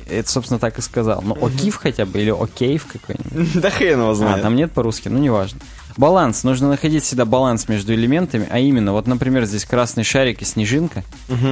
Это, 0.09 0.29
собственно, 0.31 0.59
так 0.59 0.79
и 0.79 0.83
сказал. 0.83 1.23
Ну, 1.23 1.35
Окиф 1.45 1.77
хотя 1.77 2.05
бы 2.05 2.21
или 2.21 2.31
Окейв 2.31 2.87
какой-нибудь. 2.87 3.53
Да 3.63 3.71
хрен 3.71 4.01
его 4.01 4.11
А, 4.11 4.15
знает. 4.15 4.43
там 4.43 4.57
нет 4.57 4.73
по-русски, 4.73 5.09
ну 5.09 5.19
неважно. 5.19 5.61
Баланс. 5.97 6.45
Нужно 6.45 6.69
находить 6.69 7.05
всегда 7.05 7.25
баланс 7.25 7.69
между 7.69 7.95
элементами, 7.95 8.47
а 8.51 8.59
именно, 8.59 8.93
вот, 8.93 9.07
например, 9.07 9.45
здесь 9.45 9.65
красный 9.65 10.05
шарик 10.05 10.43
и 10.43 10.45
снежинка, 10.45 11.05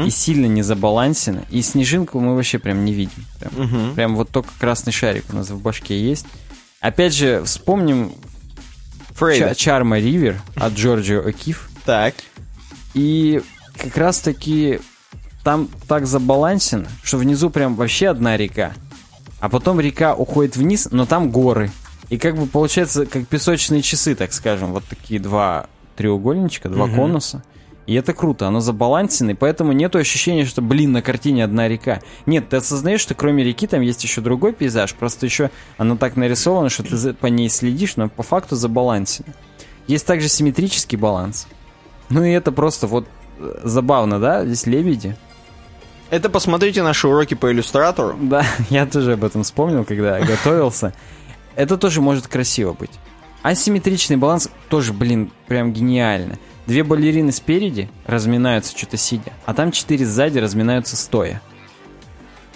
и 0.06 0.10
сильно 0.10 0.46
не 0.46 0.62
забалансено, 0.62 1.44
и 1.50 1.62
снежинку 1.62 2.20
мы 2.20 2.34
вообще 2.34 2.58
прям 2.58 2.84
не 2.84 2.92
видим. 2.92 3.24
Прям, 3.38 3.94
прям 3.94 4.16
вот 4.16 4.30
только 4.30 4.48
красный 4.58 4.92
шарик 4.92 5.24
у 5.32 5.36
нас 5.36 5.50
в 5.50 5.60
башке 5.60 6.00
есть. 6.00 6.26
Опять 6.80 7.14
же, 7.14 7.42
вспомним 7.44 8.12
Фрейда. 9.14 9.50
Ча- 9.50 9.54
Чарма 9.54 9.98
Ривер 9.98 10.40
от 10.56 10.72
Джорджио 10.74 11.20
О'Кифф. 11.28 11.56
Так. 11.84 12.14
И 12.94 13.42
как 13.76 13.96
раз 13.96 14.20
таки 14.20 14.80
там 15.44 15.68
так 15.88 16.06
забалансено, 16.06 16.86
что 17.02 17.18
внизу 17.18 17.50
прям 17.50 17.74
вообще 17.76 18.08
одна 18.08 18.36
река. 18.36 18.72
А 19.40 19.48
потом 19.48 19.80
река 19.80 20.14
уходит 20.14 20.56
вниз, 20.56 20.88
но 20.90 21.06
там 21.06 21.30
горы. 21.30 21.70
И 22.10 22.18
как 22.18 22.36
бы 22.36 22.46
получается, 22.46 23.06
как 23.06 23.26
песочные 23.26 23.82
часы, 23.82 24.14
так 24.14 24.32
скажем, 24.32 24.72
вот 24.72 24.84
такие 24.84 25.20
два 25.20 25.66
треугольничка, 25.96 26.68
два 26.68 26.88
конуса. 26.88 27.42
И 27.86 27.94
это 27.94 28.12
круто, 28.12 28.46
оно 28.46 28.60
забалансено, 28.60 29.30
и 29.30 29.34
поэтому 29.34 29.72
нету 29.72 29.98
ощущения, 29.98 30.44
что, 30.44 30.62
блин, 30.62 30.92
на 30.92 31.02
картине 31.02 31.42
одна 31.42 31.66
река. 31.66 32.00
Нет, 32.26 32.48
ты 32.48 32.58
осознаешь, 32.58 33.00
что 33.00 33.14
кроме 33.14 33.42
реки 33.42 33.66
там 33.66 33.80
есть 33.80 34.04
еще 34.04 34.20
другой 34.20 34.52
пейзаж, 34.52 34.94
просто 34.94 35.26
еще 35.26 35.50
она 35.76 35.96
так 35.96 36.16
нарисована, 36.16 36.68
что 36.68 36.84
ты 36.84 37.14
по 37.14 37.26
ней 37.26 37.48
следишь, 37.48 37.96
но 37.96 38.08
по 38.08 38.22
факту 38.22 38.54
забалансено. 38.54 39.34
Есть 39.86 40.06
также 40.06 40.28
симметрический 40.28 40.96
баланс. 40.96 41.48
Ну 42.10 42.22
и 42.22 42.30
это 42.30 42.52
просто 42.52 42.86
вот 42.86 43.06
э, 43.38 43.60
забавно, 43.64 44.20
да? 44.20 44.44
Здесь 44.44 44.66
лебеди. 44.66 45.16
Это 46.10 46.28
посмотрите 46.28 46.82
наши 46.82 47.08
уроки 47.08 47.34
по 47.34 47.50
иллюстратору. 47.50 48.16
Да, 48.20 48.44
я 48.70 48.86
тоже 48.86 49.14
об 49.14 49.24
этом 49.24 49.42
вспомнил, 49.42 49.84
когда 49.84 50.20
готовился. 50.20 50.92
Это 51.56 51.76
тоже 51.76 52.00
может 52.00 52.26
красиво 52.26 52.72
быть. 52.72 52.92
Асимметричный 53.42 54.16
баланс 54.16 54.50
тоже, 54.68 54.92
блин, 54.92 55.32
прям 55.46 55.72
гениально. 55.72 56.38
Две 56.66 56.84
балерины 56.84 57.32
спереди 57.32 57.88
разминаются 58.06 58.76
что-то 58.76 58.96
сидя, 58.96 59.32
а 59.46 59.54
там 59.54 59.72
четыре 59.72 60.06
сзади 60.06 60.38
разминаются 60.38 60.96
стоя. 60.96 61.40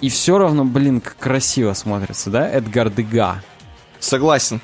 И 0.00 0.08
все 0.08 0.38
равно, 0.38 0.64
блин, 0.64 1.00
как 1.00 1.16
красиво 1.16 1.72
смотрится, 1.72 2.30
да? 2.30 2.48
Эдгар 2.48 2.90
Дега. 2.90 3.42
Согласен. 3.98 4.60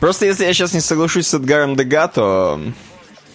Просто 0.00 0.26
если 0.26 0.44
я 0.44 0.52
сейчас 0.52 0.74
не 0.74 0.80
соглашусь 0.80 1.28
с 1.28 1.34
Эдгаром 1.34 1.76
Дега, 1.76 2.08
то... 2.08 2.60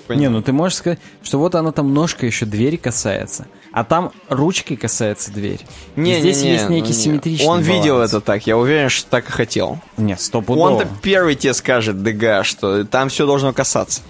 Не, 0.08 0.30
ну 0.30 0.42
ты 0.42 0.54
можешь 0.54 0.78
сказать, 0.78 1.00
что 1.24 1.40
вот 1.40 1.56
она 1.56 1.72
там 1.72 1.94
ножка 1.94 2.26
еще 2.26 2.46
двери 2.46 2.76
касается, 2.78 3.48
а 3.72 3.84
там 3.84 4.12
ручкой 4.30 4.76
касается 4.76 5.32
дверь. 5.32 5.62
И 5.96 6.00
Не, 6.00 6.20
здесь 6.20 6.38
не, 6.38 6.44
не, 6.44 6.52
есть 6.54 6.66
ну 6.70 6.76
некий 6.76 6.88
не. 6.90 6.94
симметричный 6.94 7.48
Он 7.48 7.62
видел 7.62 7.96
баланс. 7.96 8.12
это 8.12 8.22
так, 8.22 8.48
я 8.48 8.58
уверен, 8.58 8.90
что 8.90 9.10
так 9.10 9.30
и 9.30 9.32
хотел. 9.32 9.80
Нет, 9.98 10.20
стопудово. 10.20 10.72
Он-то 10.72 10.88
первый 11.02 11.36
тебе 11.36 11.54
скажет, 11.54 12.04
Дега, 12.04 12.44
что 12.44 12.84
там 12.84 13.10
все 13.10 13.26
должно 13.26 13.54
касаться. 13.54 14.02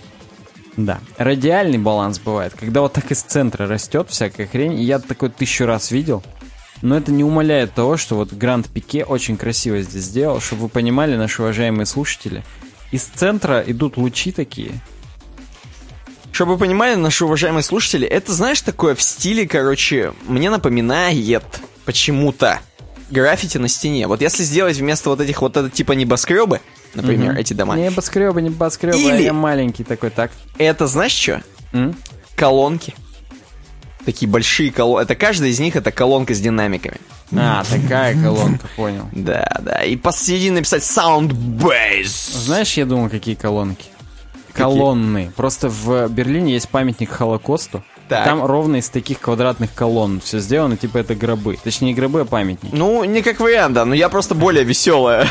Да. 0.77 0.99
Радиальный 1.17 1.77
баланс 1.77 2.19
бывает, 2.19 2.53
когда 2.57 2.81
вот 2.81 2.93
так 2.93 3.11
из 3.11 3.21
центра 3.21 3.67
растет 3.67 4.07
всякая 4.09 4.47
хрень, 4.47 4.79
и 4.79 4.83
я 4.83 4.99
такой 4.99 5.29
тысячу 5.29 5.65
раз 5.65 5.91
видел. 5.91 6.23
Но 6.81 6.95
это 6.95 7.11
не 7.11 7.25
умаляет 7.25 7.73
того, 7.73 7.97
что 7.97 8.15
вот 8.15 8.31
Гранд 8.31 8.69
Пике 8.69 9.03
очень 9.03 9.35
красиво 9.35 9.81
здесь 9.81 10.03
сделал, 10.03 10.39
чтобы 10.39 10.63
вы 10.63 10.69
понимали, 10.69 11.17
наши 11.17 11.41
уважаемые 11.41 11.85
слушатели. 11.85 12.43
Из 12.91 13.03
центра 13.03 13.61
идут 13.67 13.97
лучи 13.97 14.31
такие. 14.31 14.71
Чтобы 16.39 16.53
вы 16.53 16.59
понимали, 16.59 16.95
наши 16.95 17.25
уважаемые 17.25 17.63
слушатели, 17.63 18.07
это, 18.07 18.31
знаешь, 18.31 18.61
такое 18.61 18.95
в 18.95 19.01
стиле, 19.01 19.45
короче, 19.45 20.13
мне 20.25 20.49
напоминает 20.49 21.43
почему-то 21.83 22.61
граффити 23.11 23.57
на 23.57 23.67
стене. 23.67 24.07
Вот 24.07 24.21
если 24.21 24.43
сделать 24.43 24.77
вместо 24.77 25.09
вот 25.09 25.19
этих 25.19 25.41
вот 25.41 25.57
это 25.57 25.69
типа 25.69 25.91
небоскребы, 25.91 26.61
например, 26.93 27.37
эти 27.37 27.51
дома, 27.51 27.75
Небоскребы, 27.75 28.41
небоскребы, 28.41 28.95
а 28.95 29.15
Или- 29.15 29.23
я 29.23 29.33
маленький 29.33 29.83
такой, 29.83 30.11
так. 30.11 30.31
это 30.57 30.87
знаешь 30.87 31.11
что? 31.11 31.43
М? 31.73 31.93
Колонки. 32.37 32.95
Такие 34.05 34.31
большие 34.31 34.71
колонки. 34.71 35.03
Это 35.03 35.15
каждая 35.15 35.49
из 35.49 35.59
них 35.59 35.75
это 35.75 35.91
колонка 35.91 36.33
с 36.33 36.39
динамиками. 36.39 37.01
А, 37.33 37.65
такая 37.65 38.13
колонка, 38.13 38.65
понял. 38.77 39.09
Да, 39.11 39.59
да. 39.59 39.83
И 39.83 39.97
посередине 39.97 40.53
написать 40.53 40.83
Sound 40.83 41.31
Bass. 41.31 42.31
Знаешь, 42.45 42.75
я 42.75 42.85
думал, 42.85 43.09
какие 43.09 43.35
колонки? 43.35 43.87
Колонны. 44.63 45.31
Просто 45.35 45.69
в 45.69 46.07
Берлине 46.09 46.53
есть 46.53 46.69
памятник 46.69 47.09
Холокосту. 47.11 47.83
Так. 48.07 48.25
Там 48.25 48.43
ровно 48.43 48.77
из 48.77 48.89
таких 48.89 49.19
квадратных 49.19 49.73
колонн 49.73 50.19
все 50.19 50.39
сделано, 50.39 50.77
типа 50.77 50.97
это 50.97 51.13
гробы. 51.15 51.59
Точнее, 51.63 51.89
не 51.89 51.93
гробы, 51.93 52.21
а 52.21 52.25
памятники. 52.25 52.73
Ну, 52.75 53.03
не 53.03 53.21
как 53.21 53.39
вариант, 53.39 53.75
да, 53.75 53.85
но 53.85 53.93
я 53.93 54.09
просто 54.09 54.33
более 54.33 54.63
веселая. 54.63 55.27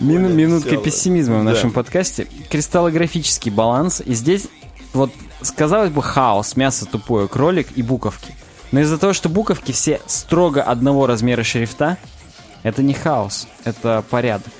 Мину- 0.00 0.28
минутка 0.32 0.76
пессимизма 0.76 1.36
в 1.40 1.44
Да. 1.44 1.50
нашем 1.50 1.70
подкасте. 1.70 2.26
Кристаллографический 2.50 3.50
баланс. 3.50 4.02
И 4.04 4.14
здесь 4.14 4.46
вот, 4.92 5.12
казалось 5.56 5.90
бы, 5.90 6.02
хаос, 6.02 6.56
мясо 6.56 6.86
тупое, 6.86 7.28
кролик 7.28 7.68
и 7.76 7.82
буковки. 7.82 8.34
Но 8.72 8.80
из-за 8.80 8.98
того, 8.98 9.12
что 9.12 9.28
буковки 9.28 9.72
все 9.72 10.00
строго 10.06 10.62
одного 10.62 11.06
размера 11.06 11.42
шрифта, 11.42 11.96
это 12.62 12.82
не 12.82 12.94
хаос, 12.94 13.46
это 13.64 14.04
порядок. 14.10 14.52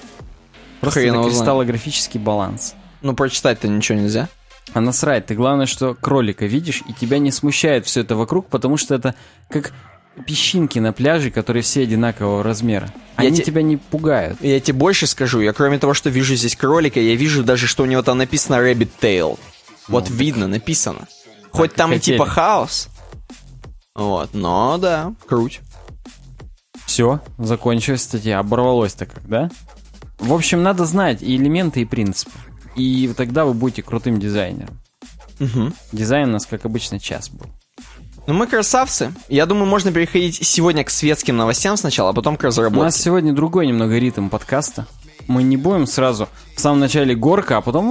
Просто 0.80 1.00
это 1.00 1.22
кристаллографический 1.24 2.18
баланс. 2.18 2.74
Ну, 3.03 3.14
прочитать-то 3.14 3.68
ничего 3.68 3.98
нельзя. 3.98 4.28
А 4.72 4.80
насрать, 4.80 5.26
ты 5.26 5.34
главное, 5.34 5.66
что 5.66 5.94
кролика 5.94 6.46
видишь, 6.46 6.82
и 6.86 6.92
тебя 6.92 7.18
не 7.18 7.30
смущает 7.32 7.86
все 7.86 8.03
это 8.03 8.14
вокруг, 8.14 8.48
потому 8.48 8.76
что 8.76 8.94
это 8.94 9.14
как 9.48 9.72
песчинки 10.26 10.78
на 10.78 10.92
пляже, 10.92 11.30
которые 11.30 11.62
все 11.62 11.82
одинакового 11.82 12.42
размера. 12.42 12.92
Я 13.18 13.28
Они 13.28 13.36
те- 13.38 13.44
тебя 13.44 13.62
не 13.62 13.78
пугают. 13.78 14.40
Я 14.42 14.61
тебе 14.61 14.78
больше 14.78 15.07
скажу, 15.07 15.40
я 15.40 15.53
кроме 15.53 15.78
того, 15.78 15.94
что 15.94 16.11
вижу 16.11 16.34
здесь 16.36 16.57
кролика, 16.57 17.01
я 17.01 17.14
вижу 17.16 17.42
даже, 17.42 17.66
что 17.66 17.82
у 17.82 17.86
него 17.86 18.03
там 18.03 18.18
написано 18.18 18.57
Rabbit 18.57 18.90
Tail. 19.01 19.38
Вот 19.88 20.09
видно, 20.11 20.46
написано. 20.46 21.09
Хоть 21.51 21.72
и 21.72 21.76
там 21.76 21.92
и 21.92 21.94
хотели. 21.96 22.14
типа 22.16 22.26
хаос. 22.26 22.88
Вот, 23.94 24.34
но 24.34 24.78
да, 24.78 25.14
круть. 25.26 25.61
Все, 26.86 27.20
закончилась 27.38 28.03
статья, 28.03 28.38
оборвалось-то 28.38 29.07
как, 29.07 29.26
да? 29.28 29.51
В 30.18 30.32
общем, 30.32 30.62
надо 30.62 30.84
знать 30.84 31.22
и 31.22 31.36
элементы, 31.36 31.80
и 31.80 31.84
принципы. 31.84 32.32
И 32.76 33.12
тогда 33.16 33.44
вы 33.44 33.54
будете 33.54 33.82
крутым 33.82 34.18
дизайнером. 34.20 34.80
Мгм. 35.38 35.74
Дизайн 35.92 36.28
у 36.28 36.32
нас, 36.32 36.46
как 36.46 36.64
обычно, 36.64 37.00
час 37.00 37.30
был. 37.30 37.46
Ну 38.26 38.34
мы 38.34 38.46
красавцы. 38.46 39.12
Я 39.28 39.46
думаю, 39.46 39.66
можно 39.66 39.90
переходить 39.90 40.46
сегодня 40.46 40.84
к 40.84 40.90
светским 40.90 41.36
новостям 41.36 41.76
сначала, 41.76 42.10
а 42.10 42.12
потом 42.12 42.36
к 42.36 42.42
У 42.42 42.46
нас 42.46 42.56
разработке. 42.56 42.98
сегодня 43.00 43.32
другой 43.32 43.66
немного 43.66 43.98
ритм 43.98 44.28
подкаста. 44.28 44.86
Мы 45.26 45.42
не 45.42 45.56
будем 45.56 45.86
сразу 45.86 46.28
в 46.56 46.60
самом 46.60 46.80
начале 46.80 47.14
горка, 47.14 47.58
а 47.58 47.60
потом 47.60 47.84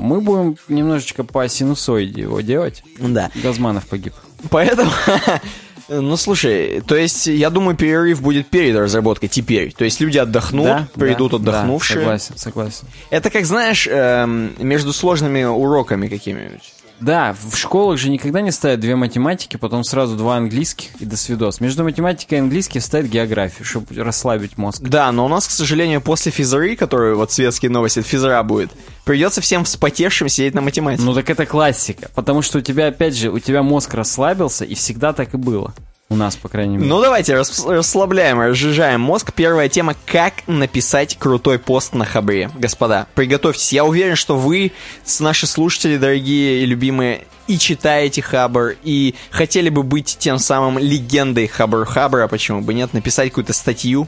мы 0.00 0.20
будем 0.20 0.56
немножечко 0.68 1.24
по 1.24 1.48
синусоиде 1.48 2.22
его 2.22 2.40
делать. 2.40 2.82
Да. 2.98 3.30
Газманов 3.34 3.86
погиб. 3.86 4.14
Поэтому... 4.50 4.90
Ну, 5.88 6.16
слушай, 6.16 6.82
то 6.86 6.96
есть, 6.96 7.26
я 7.26 7.50
думаю, 7.50 7.76
перерыв 7.76 8.22
будет 8.22 8.48
перед 8.48 8.76
разработкой 8.76 9.28
теперь. 9.28 9.72
То 9.72 9.84
есть, 9.84 10.00
люди 10.00 10.18
отдохнут, 10.18 10.64
Да, 10.64 10.88
придут 10.94 11.32
да, 11.32 11.36
отдохнувшие. 11.36 11.96
Да, 11.96 12.02
согласен, 12.02 12.34
согласен. 12.36 12.86
Это 13.10 13.30
как, 13.30 13.44
знаешь, 13.44 13.86
эм, 13.90 14.54
между 14.58 14.92
сложными 14.92 15.44
уроками 15.44 16.08
какими-нибудь. 16.08 16.73
Да, 17.00 17.34
в 17.34 17.56
школах 17.56 17.98
же 17.98 18.08
никогда 18.08 18.40
не 18.40 18.50
ставят 18.50 18.80
две 18.80 18.96
математики, 18.96 19.56
потом 19.56 19.84
сразу 19.84 20.16
два 20.16 20.36
английских 20.36 20.90
и 21.00 21.04
до 21.04 21.16
свидос. 21.16 21.60
Между 21.60 21.84
математикой 21.84 22.38
и 22.38 22.40
английским 22.40 22.80
ставят 22.80 23.08
географию, 23.10 23.64
чтобы 23.64 23.86
расслабить 24.02 24.56
мозг. 24.56 24.80
Да, 24.82 25.10
но 25.12 25.26
у 25.26 25.28
нас, 25.28 25.46
к 25.46 25.50
сожалению, 25.50 26.00
после 26.00 26.32
физры, 26.32 26.76
которую 26.76 27.16
вот 27.16 27.32
светские 27.32 27.70
новости, 27.70 28.00
физра 28.00 28.42
будет, 28.42 28.70
придется 29.04 29.40
всем 29.40 29.64
вспотевшим 29.64 30.28
сидеть 30.28 30.54
на 30.54 30.60
математике. 30.60 31.04
Ну 31.04 31.14
так 31.14 31.28
это 31.28 31.46
классика, 31.46 32.10
потому 32.14 32.42
что 32.42 32.58
у 32.58 32.60
тебя, 32.60 32.88
опять 32.88 33.16
же, 33.16 33.30
у 33.30 33.38
тебя 33.38 33.62
мозг 33.62 33.92
расслабился, 33.94 34.64
и 34.64 34.74
всегда 34.74 35.12
так 35.12 35.34
и 35.34 35.36
было. 35.36 35.74
У 36.14 36.16
нас, 36.16 36.36
по 36.36 36.48
крайней 36.48 36.76
мере. 36.76 36.88
Ну 36.88 37.00
давайте 37.00 37.34
рас- 37.34 37.66
расслабляем, 37.66 38.40
разжижаем 38.40 39.00
мозг. 39.00 39.32
Первая 39.32 39.68
тема 39.68 39.96
«Как 40.06 40.46
написать 40.46 41.18
крутой 41.18 41.58
пост 41.58 41.92
на 41.92 42.04
Хабре». 42.04 42.52
Господа, 42.54 43.08
приготовьтесь. 43.16 43.72
Я 43.72 43.84
уверен, 43.84 44.14
что 44.14 44.36
вы, 44.36 44.70
наши 45.18 45.48
слушатели 45.48 45.96
дорогие 45.96 46.62
и 46.62 46.66
любимые, 46.66 47.26
и 47.48 47.58
читаете 47.58 48.22
Хабр, 48.22 48.76
и 48.84 49.16
хотели 49.32 49.70
бы 49.70 49.82
быть 49.82 50.16
тем 50.20 50.38
самым 50.38 50.78
легендой 50.78 51.48
Хабр-Хабра, 51.48 52.28
почему 52.28 52.60
бы 52.60 52.74
нет, 52.74 52.92
написать 52.92 53.30
какую-то 53.30 53.52
статью. 53.52 54.06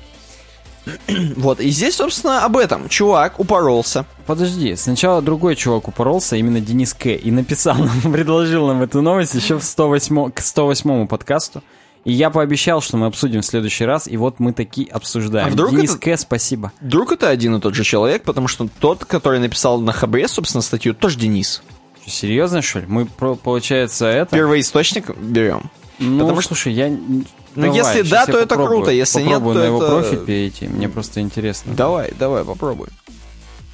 Вот, 1.36 1.58
и 1.58 1.70
здесь, 1.70 1.96
собственно, 1.96 2.44
об 2.44 2.56
этом. 2.56 2.88
Чувак 2.88 3.40
упоролся. 3.40 4.06
Подожди, 4.26 4.76
сначала 4.76 5.20
другой 5.22 5.56
чувак 5.56 5.88
упоролся, 5.88 6.36
именно 6.36 6.60
Денис 6.60 6.94
К. 6.94 7.06
И 7.06 7.32
написал 7.32 7.74
нам, 7.74 8.00
предложил 8.12 8.68
нам 8.68 8.84
эту 8.84 9.02
новость 9.02 9.34
еще 9.34 9.58
в 9.58 9.64
108, 9.64 10.30
к 10.30 10.40
108 10.40 11.08
подкасту. 11.08 11.64
И 12.06 12.12
я 12.12 12.30
пообещал, 12.30 12.80
что 12.80 12.96
мы 12.96 13.06
обсудим 13.06 13.40
в 13.42 13.44
следующий 13.44 13.84
раз, 13.84 14.06
и 14.06 14.16
вот 14.16 14.38
мы 14.38 14.52
таки 14.52 14.88
обсуждаем. 14.90 15.48
А 15.48 15.50
вдруг 15.50 15.72
Денис 15.72 15.90
это- 15.96 15.98
К, 15.98 16.16
спасибо. 16.16 16.70
Вдруг 16.80 17.10
это 17.10 17.28
один 17.28 17.56
и 17.56 17.60
тот 17.60 17.74
же 17.74 17.82
человек, 17.82 18.22
потому 18.22 18.46
что 18.46 18.68
тот, 18.78 19.04
который 19.04 19.40
написал 19.40 19.80
на 19.80 19.92
Хабре, 19.92 20.28
собственно, 20.28 20.62
статью, 20.62 20.94
тоже 20.94 21.18
Денис. 21.18 21.62
Серьезно, 22.06 22.62
что 22.62 22.78
ли? 22.78 22.86
Мы, 22.86 23.06
про- 23.06 23.34
получается, 23.34 24.06
это... 24.06 24.36
Первоисточник 24.36 25.16
берем. 25.18 25.68
Ну, 25.98 26.20
потому 26.20 26.40
что- 26.42 26.54
слушай, 26.54 26.72
я... 26.72 26.88
Ну, 27.56 27.74
если 27.74 28.02
да, 28.02 28.24
то 28.26 28.38
это 28.38 28.50
попробую. 28.50 28.76
круто, 28.82 28.90
если 28.92 29.18
нет, 29.22 29.28
Попробую 29.30 29.54
то 29.54 29.60
на 29.60 29.64
его 29.64 29.82
это- 29.82 29.86
профиль 29.92 30.18
перейти, 30.24 30.68
мне 30.68 30.88
просто 30.88 31.20
интересно. 31.20 31.74
Давай, 31.74 32.12
давай, 32.16 32.44
попробуй. 32.44 32.86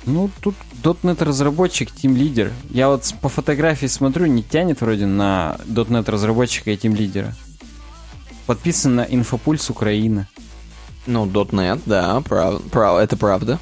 Ну, 0.06 0.30
тут 0.40 0.54
.NET 0.82 1.22
разработчик, 1.22 1.90
Team 1.90 2.14
лидер. 2.14 2.50
Я 2.70 2.88
вот 2.88 3.04
по 3.20 3.28
фотографии 3.28 3.86
смотрю, 3.86 4.24
не 4.26 4.42
тянет 4.42 4.80
вроде 4.80 5.04
на 5.04 5.58
.NET 5.66 6.10
разработчика 6.10 6.70
и 6.70 6.76
Team 6.76 6.96
лидера. 6.96 7.34
Подписан 8.46 8.96
на 8.96 9.02
Инфопульс 9.02 9.70
Украина. 9.70 10.28
Ну, 11.06 11.26
.NET, 11.26 11.80
да, 11.86 12.20
прав, 12.20 12.62
прав, 12.70 12.98
это 12.98 13.16
правда. 13.16 13.58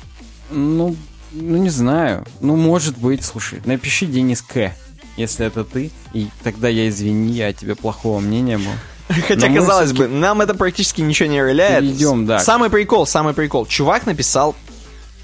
Ну, 0.51 0.97
ну 1.33 1.57
не 1.57 1.71
знаю. 1.71 2.27
Ну, 2.41 2.57
может 2.57 2.99
быть, 2.99 3.25
слушай, 3.25 3.61
напиши 3.65 4.07
Денис 4.07 4.43
К. 4.43 4.75
Если 5.17 5.47
это 5.47 5.65
ты, 5.65 5.91
и 6.13 6.29
тогда 6.43 6.69
я 6.69 6.89
извини, 6.89 7.33
я 7.33 7.49
о 7.49 7.53
тебе 7.53 7.75
плохого 7.75 8.21
мнения 8.21 8.59
был. 8.59 8.73
Хотя, 9.29 9.49
мы 9.49 9.57
казалось 9.57 9.93
бы, 9.93 10.09
нам 10.09 10.41
это 10.41 10.55
практически 10.55 11.01
ничего 11.01 11.29
не 11.29 11.43
роляет. 11.43 11.81
перейдем, 11.81 12.27
да. 12.27 12.39
Самый 12.39 12.71
прикол, 12.71 13.07
самый 13.07 13.35
прикол. 13.35 13.67
Чувак 13.67 14.07
написал 14.07 14.55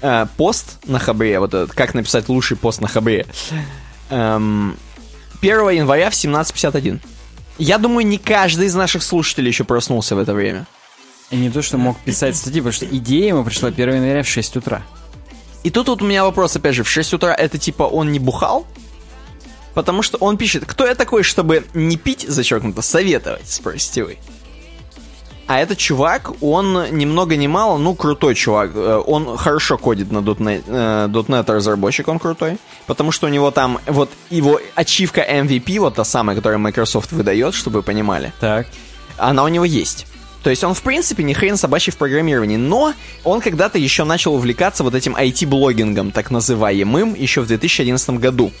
э, 0.01 0.25
пост 0.35 0.77
на 0.85 0.99
Хабре, 0.99 1.39
вот 1.39 1.53
этот, 1.53 1.73
как 1.73 1.93
написать 1.93 2.29
лучший 2.29 2.57
пост 2.57 2.81
на 2.81 2.87
Хабре. 2.87 3.25
Эм, 4.09 4.77
1 5.41 5.69
января 5.69 6.09
в 6.09 6.13
17.51. 6.13 6.99
Я 7.57 7.77
думаю, 7.77 8.05
не 8.05 8.17
каждый 8.17 8.67
из 8.67 8.75
наших 8.75 9.03
слушателей 9.03 9.49
еще 9.49 9.63
проснулся 9.63 10.15
в 10.15 10.19
это 10.19 10.33
время. 10.33 10.67
И 11.31 11.35
не 11.35 11.49
то, 11.49 11.61
что 11.61 11.77
мог 11.77 11.97
писать 11.99 12.35
статьи, 12.35 12.61
потому 12.61 12.73
что 12.73 12.85
идея 12.85 13.29
ему 13.29 13.43
пришла 13.43 13.69
1 13.69 13.95
января 13.95 14.23
в 14.23 14.27
6 14.27 14.57
утра. 14.57 14.83
И 15.63 15.69
тут 15.69 15.87
вот 15.89 16.01
у 16.01 16.05
меня 16.05 16.23
вопрос, 16.23 16.55
опять 16.55 16.75
же, 16.75 16.83
в 16.83 16.89
6 16.89 17.13
утра 17.13 17.33
это 17.33 17.57
типа 17.57 17.83
он 17.83 18.11
не 18.11 18.19
бухал? 18.19 18.65
Потому 19.73 20.01
что 20.01 20.17
он 20.19 20.37
пишет, 20.37 20.65
кто 20.65 20.87
я 20.87 20.95
такой, 20.95 21.23
чтобы 21.23 21.65
не 21.73 21.97
пить, 21.97 22.25
зачеркнуто, 22.27 22.81
советовать, 22.81 23.47
спросите 23.47 24.03
вы. 24.03 24.17
А 25.47 25.59
этот 25.59 25.77
чувак, 25.77 26.31
он 26.41 26.87
ни 26.91 27.05
много 27.05 27.37
ни 27.37 27.47
мало, 27.47 27.77
ну, 27.77 27.95
крутой 27.95 28.35
чувак. 28.35 28.71
Э, 28.75 29.01
Он 29.07 29.37
хорошо 29.37 29.77
кодит 29.77 30.11
на 30.11 30.17
.NET, 30.17 30.63
э, 30.67 31.07
.NET 31.07 31.49
разработчик, 31.51 32.09
он 32.09 32.19
крутой. 32.19 32.57
Потому 32.85 33.13
что 33.13 33.27
у 33.27 33.29
него 33.29 33.49
там, 33.51 33.79
вот 33.85 34.09
его 34.29 34.59
ачивка 34.75 35.21
MVP, 35.21 35.79
вот 35.79 35.95
та 35.95 36.03
самая, 36.03 36.35
которую 36.35 36.59
Microsoft 36.59 37.13
выдает, 37.13 37.53
чтобы 37.53 37.77
вы 37.79 37.83
понимали, 37.83 38.33
Так. 38.41 38.67
она 39.17 39.43
у 39.45 39.47
него 39.47 39.63
есть. 39.63 40.05
То 40.43 40.49
есть 40.49 40.63
он, 40.65 40.73
в 40.73 40.81
принципе, 40.81 41.23
не 41.23 41.33
хрен 41.33 41.55
собачий 41.57 41.91
в 41.93 41.97
программировании, 41.97 42.57
но 42.57 42.93
он 43.23 43.39
когда-то 43.41 43.77
еще 43.77 44.03
начал 44.03 44.33
увлекаться 44.35 44.83
вот 44.83 44.95
этим 44.95 45.15
IT-блогингом, 45.15 46.11
так 46.11 46.29
называемым, 46.29 47.13
еще 47.15 47.39
в 47.41 47.47
2011 47.47 48.09
году. 48.19 48.51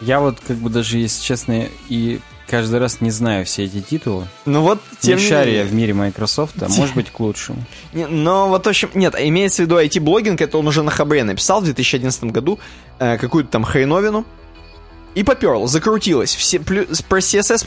Я 0.00 0.20
вот, 0.20 0.38
как 0.46 0.56
бы 0.58 0.70
даже, 0.70 0.98
если 0.98 1.22
честно, 1.22 1.66
и 1.88 2.20
каждый 2.50 2.80
раз 2.80 3.00
не 3.00 3.10
знаю 3.10 3.44
все 3.46 3.64
эти 3.64 3.80
титулы. 3.80 4.26
Ну 4.44 4.62
вот, 4.62 4.80
тем 5.00 5.18
не 5.18 5.24
шарю 5.28 5.52
я 5.52 5.64
в 5.64 5.72
мире 5.72 5.94
Microsoft, 5.94 6.60
а 6.62 6.68
может 6.68 6.94
быть 6.94 7.10
к 7.10 7.20
лучшему. 7.20 7.64
Не, 7.92 8.06
Но 8.06 8.48
вот, 8.48 8.66
в 8.66 8.68
общем, 8.68 8.90
нет, 8.94 9.14
имеется 9.18 9.62
в 9.62 9.66
виду 9.66 9.78
IT-блогинг, 9.78 10.40
это 10.40 10.58
он 10.58 10.66
уже 10.66 10.82
на 10.82 10.90
Хабре 10.90 11.22
написал 11.24 11.60
в 11.60 11.64
2011 11.64 12.24
году 12.24 12.58
э, 12.98 13.16
какую-то 13.18 13.50
там 13.50 13.64
хреновину. 13.64 14.26
И 15.14 15.24
поперл, 15.24 15.66
закрутилось. 15.66 16.34
Все, 16.36 16.58
плю- 16.58 16.86
про 17.08 17.18
CSS++, 17.18 17.66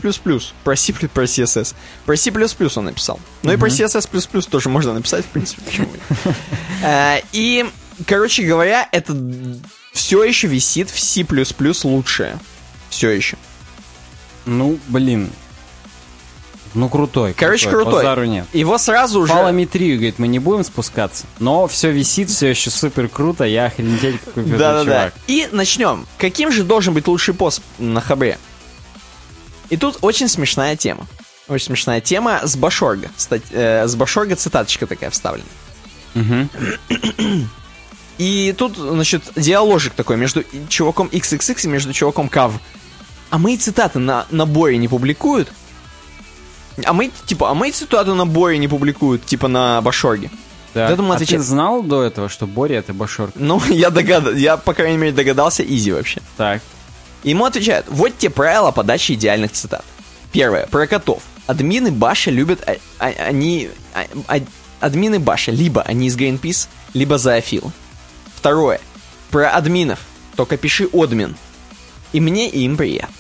про 0.64 0.76
C++, 0.78 0.94
про 0.94 1.24
CSS. 1.26 1.76
Про 2.06 2.16
C++ 2.16 2.32
он 2.78 2.86
написал. 2.86 3.20
Ну 3.44 3.52
и 3.52 3.58
про 3.58 3.68
CSS++ 3.68 4.50
тоже 4.50 4.70
можно 4.70 4.94
написать, 4.94 5.26
в 5.26 5.28
принципе, 5.28 5.62
почему. 5.66 5.90
Э, 6.84 7.18
И, 7.34 7.66
короче 8.08 8.44
говоря, 8.44 8.88
это 8.92 9.14
все 9.92 10.24
еще 10.24 10.48
висит 10.48 10.90
в 10.90 11.00
C++ 11.00 11.26
лучшее. 11.84 12.38
Все 12.90 13.10
еще. 13.10 13.38
Ну, 14.46 14.78
блин. 14.88 15.30
Ну, 16.74 16.90
крутой. 16.90 17.34
Короче, 17.34 17.70
крутой. 17.70 17.94
Базару 17.94 18.26
нет. 18.26 18.48
Его 18.52 18.78
сразу 18.78 19.22
уже... 19.22 19.32
Фалометрию, 19.32 19.96
говорит, 19.96 20.18
мы 20.18 20.28
не 20.28 20.40
будем 20.40 20.64
спускаться, 20.64 21.26
но 21.40 21.68
все 21.68 21.92
висит, 21.92 22.30
все 22.32 22.48
еще 22.48 22.72
супер 22.72 23.08
круто, 23.10 23.44
я 23.44 23.66
охренеть 23.66 24.20
какой 24.20 24.44
крутой 24.44 24.58
Да-да-да. 24.58 25.12
И 25.28 25.48
начнем. 25.52 26.08
Каким 26.18 26.52
же 26.52 26.64
должен 26.64 26.94
быть 26.96 27.08
лучший 27.08 27.36
пост 27.36 27.62
на 27.78 28.02
хабре? 28.02 28.40
И 29.70 29.78
тут 29.78 30.00
очень 30.02 30.28
смешная 30.28 30.76
тема. 30.76 31.06
Очень 31.48 31.68
смешная 31.68 32.02
тема 32.02 32.42
с 32.44 32.56
Башорга. 32.56 33.10
Стать- 33.18 33.44
э, 33.52 33.88
с 33.88 33.96
Башорга 33.96 34.36
цитаточка 34.36 34.88
такая 34.88 35.10
вставлена. 35.10 35.48
Мгм. 36.16 36.50
И 38.18 38.54
тут, 38.58 38.78
значит, 38.78 39.24
диаложик 39.36 39.94
такой 39.94 40.18
между 40.18 40.44
чуваком 40.70 41.08
XXX 41.12 41.66
и 41.66 41.68
между 41.68 41.94
чуваком 41.94 42.30
Кав. 42.30 42.54
А 43.34 43.40
мои 43.40 43.58
цитаты 43.58 43.98
на 43.98 44.28
наборе 44.30 44.78
не 44.78 44.88
публикуют? 44.88 45.52
А 46.86 46.94
мы, 46.94 47.10
типа, 47.26 47.50
а 47.50 47.56
мои 47.56 47.72
цитаты 47.72 48.14
на 48.14 48.28
боре 48.28 48.60
не 48.60 48.68
публикуют, 48.68 49.26
типа, 49.26 49.48
на 49.48 49.82
Башорге. 49.82 50.30
Я 50.76 50.96
думаю, 50.96 51.14
а 51.14 51.18
ты 51.18 51.24
отвечать- 51.24 51.42
знал 51.42 51.82
до 51.82 52.04
этого, 52.04 52.30
что 52.30 52.46
Боря 52.46 52.78
это 52.78 52.94
Башорг? 52.94 53.32
Ну, 53.34 53.60
я 53.70 53.90
догад... 53.90 54.36
я, 54.36 54.56
по 54.58 54.76
крайней 54.76 54.98
мере, 54.98 55.12
догадался 55.14 55.64
изи 55.64 55.92
вообще. 55.92 56.22
Так. 56.38 56.62
Ему 57.24 57.46
отвечают, 57.46 57.88
вот 57.90 58.16
те 58.20 58.30
правила 58.30 58.70
подачи 58.70 59.14
идеальных 59.14 59.52
цитат. 59.54 59.84
Первое, 60.32 60.68
про 60.68 60.86
котов. 60.86 61.24
Админы 61.48 61.90
Баша 61.90 62.30
любят, 62.30 62.62
а- 62.68 62.76
а- 63.00 63.26
они, 63.30 63.72
а- 63.96 64.06
а- 64.28 64.42
админы 64.80 65.18
Баша, 65.18 65.50
либо 65.50 65.82
они 65.82 66.06
из 66.06 66.16
Greenpeace, 66.16 66.68
либо 66.94 67.18
зоофилы. 67.18 67.72
Второе, 68.36 68.80
Про 69.32 69.50
админов. 69.56 69.98
Только 70.36 70.56
пиши 70.58 70.88
админ. 70.94 71.36
И 72.12 72.20
мне, 72.20 72.48
и 72.48 72.60
им 72.66 72.78
приятно. 72.78 73.16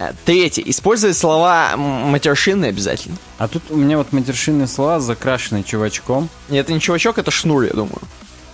Э, 0.00 0.12
Третье. 0.24 0.62
Используй 0.66 1.12
слова 1.12 1.76
матершинные 1.76 2.70
обязательно. 2.70 3.16
А 3.38 3.48
тут 3.48 3.62
у 3.68 3.76
меня 3.76 3.98
вот 3.98 4.12
матершинные 4.12 4.66
слова 4.66 4.98
закрашены 4.98 5.62
чувачком. 5.62 6.30
И 6.48 6.56
это 6.56 6.72
не 6.72 6.80
чувачок, 6.80 7.18
это 7.18 7.30
шнур, 7.30 7.64
я 7.64 7.72
думаю. 7.72 8.00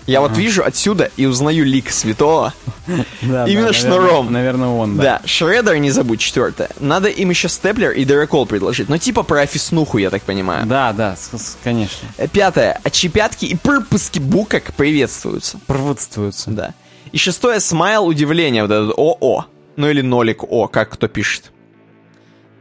Я 0.07 0.21
вот 0.21 0.37
вижу 0.37 0.65
отсюда 0.65 1.11
и 1.17 1.27
узнаю 1.27 1.65
лик 1.65 1.91
святого. 1.91 2.53
Да, 3.23 3.47
Именно 3.47 3.69
да, 3.69 3.73
шнуром. 3.73 4.33
Наверное, 4.33 4.69
он, 4.69 4.97
да. 4.97 5.03
Да, 5.03 5.27
Шреддер 5.27 5.77
не 5.79 5.91
забудь, 5.91 6.21
четвертое. 6.21 6.69
Надо 6.79 7.09
им 7.09 7.31
еще 7.31 7.49
степлер 7.49 7.91
и 7.91 8.05
дырокол 8.05 8.47
предложить. 8.47 8.89
Ну, 8.89 8.99
типа 8.99 9.25
про 9.25 9.41
офиснуху, 9.41 9.99
я 9.99 10.11
так 10.11 10.23
понимаю. 10.23 10.67
Да, 10.67 10.93
да, 10.93 11.17
конечно. 11.65 12.09
Э, 12.17 12.29
Пятое. 12.29 12.81
Отщепятки 12.85 13.47
и 13.47 13.57
пропуски 13.57 14.21
букок 14.21 14.73
приветствуются. 14.77 15.59
Приветствуются. 15.67 16.51
Да. 16.51 16.75
И 17.11 17.19
шестое. 17.19 17.59
Смайл 17.59 18.07
удивление. 18.07 18.63
Вот 18.63 18.71
этот 18.71 18.95
ОО. 18.97 19.47
Ну 19.77 19.89
или 19.89 20.01
нолик 20.01 20.43
О, 20.43 20.69
как 20.69 20.91
кто 20.91 21.09
пишет. 21.09 21.53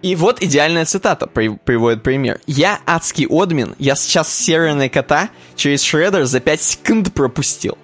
И 0.01 0.16
вот 0.16 0.41
идеальная 0.43 0.86
цитата 0.86 1.26
при- 1.26 1.57
приводит 1.57 2.03
пример. 2.03 2.39
Я 2.45 2.80
адский 2.86 3.26
админ, 3.30 3.76
я 3.80 3.95
сейчас 3.95 4.32
серверный 4.34 4.89
кота 4.89 5.30
через 5.55 5.82
шреддер 5.82 6.26
за 6.26 6.39
5 6.39 6.61
секунд 6.61 7.13
пропустил. 7.13 7.78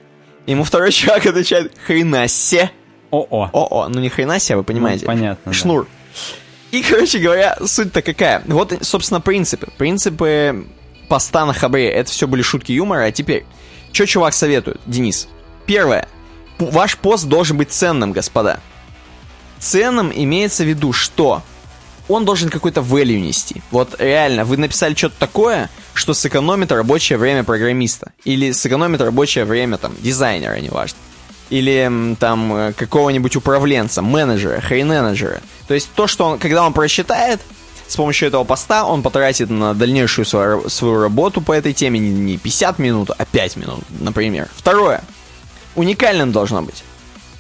Ему 0.46 0.64
второй 0.64 0.92
чувак 0.92 1.26
отвечает, 1.26 1.74
хрена 1.86 2.28
се. 2.28 2.70
О-о. 3.10 3.50
О-о, 3.52 3.88
ну 3.90 4.00
не 4.00 4.10
хрена 4.10 4.40
себе, 4.40 4.58
вы 4.58 4.64
понимаете. 4.64 5.06
Ну, 5.06 5.08
понятно, 5.08 5.52
да. 5.52 5.54
Шнур. 5.54 5.88
И, 6.72 6.82
короче 6.84 7.20
говоря, 7.20 7.58
суть-то 7.66 8.02
какая? 8.02 8.44
Вот, 8.46 8.74
собственно, 8.82 9.20
принципы. 9.20 9.68
Принципы 9.78 10.66
поста 11.10 11.46
на 11.46 11.54
хабре. 11.54 11.90
Это 11.90 12.10
все 12.10 12.28
были 12.28 12.42
шутки 12.42 12.72
юмора. 12.72 13.06
А 13.06 13.12
теперь, 13.12 13.46
что 13.92 14.06
чувак 14.06 14.34
советует, 14.34 14.80
Денис? 14.86 15.28
Первое. 15.66 16.08
Ваш 16.60 16.98
пост 16.98 17.26
должен 17.28 17.58
быть 17.58 17.72
ценным, 17.72 18.14
господа. 18.14 18.62
Ценным 19.62 20.12
имеется 20.14 20.64
в 20.64 20.68
виду, 20.68 20.91
что 20.91 21.43
он 22.09 22.26
должен 22.26 22.49
какой-то 22.49 22.82
value 22.82 23.20
нести. 23.20 23.62
Вот 23.70 23.95
реально, 23.99 24.43
вы 24.43 24.57
написали 24.57 24.95
что-то 24.95 25.16
такое, 25.20 25.70
что 25.93 26.14
сэкономит 26.16 26.72
рабочее 26.72 27.18
время 27.20 27.43
программиста. 27.43 28.12
Или 28.26 28.51
сэкономит 28.51 29.01
рабочее 29.01 29.45
время, 29.45 29.78
там, 29.78 29.93
дизайнера, 29.99 30.59
неважно. 30.59 30.97
Или 31.51 32.16
там 32.20 32.53
э, 32.53 32.74
какого-нибудь 32.74 33.36
управленца, 33.36 34.01
менеджера, 34.01 34.62
хрен-менеджера. 34.62 35.41
То 35.68 35.76
есть 35.76 35.89
то, 35.93 36.07
что 36.07 36.26
он, 36.26 36.39
когда 36.39 36.66
он 36.66 36.74
прочитает, 36.74 37.39
с 37.88 37.95
помощью 37.95 38.30
этого 38.30 38.45
поста 38.45 38.86
он 38.86 39.03
потратит 39.03 39.49
на 39.49 39.76
дальнейшую 39.76 40.26
свою, 40.26 40.70
свою 40.70 41.01
работу 41.01 41.41
по 41.41 41.51
этой 41.51 41.74
теме 41.74 41.99
не 41.99 42.38
50 42.38 42.80
минут, 42.80 43.12
а 43.16 43.26
5 43.26 43.57
минут, 43.57 43.84
например. 43.99 44.47
Второе. 44.55 45.03
Уникальным 45.76 46.32
должно 46.32 46.62
быть. 46.64 46.84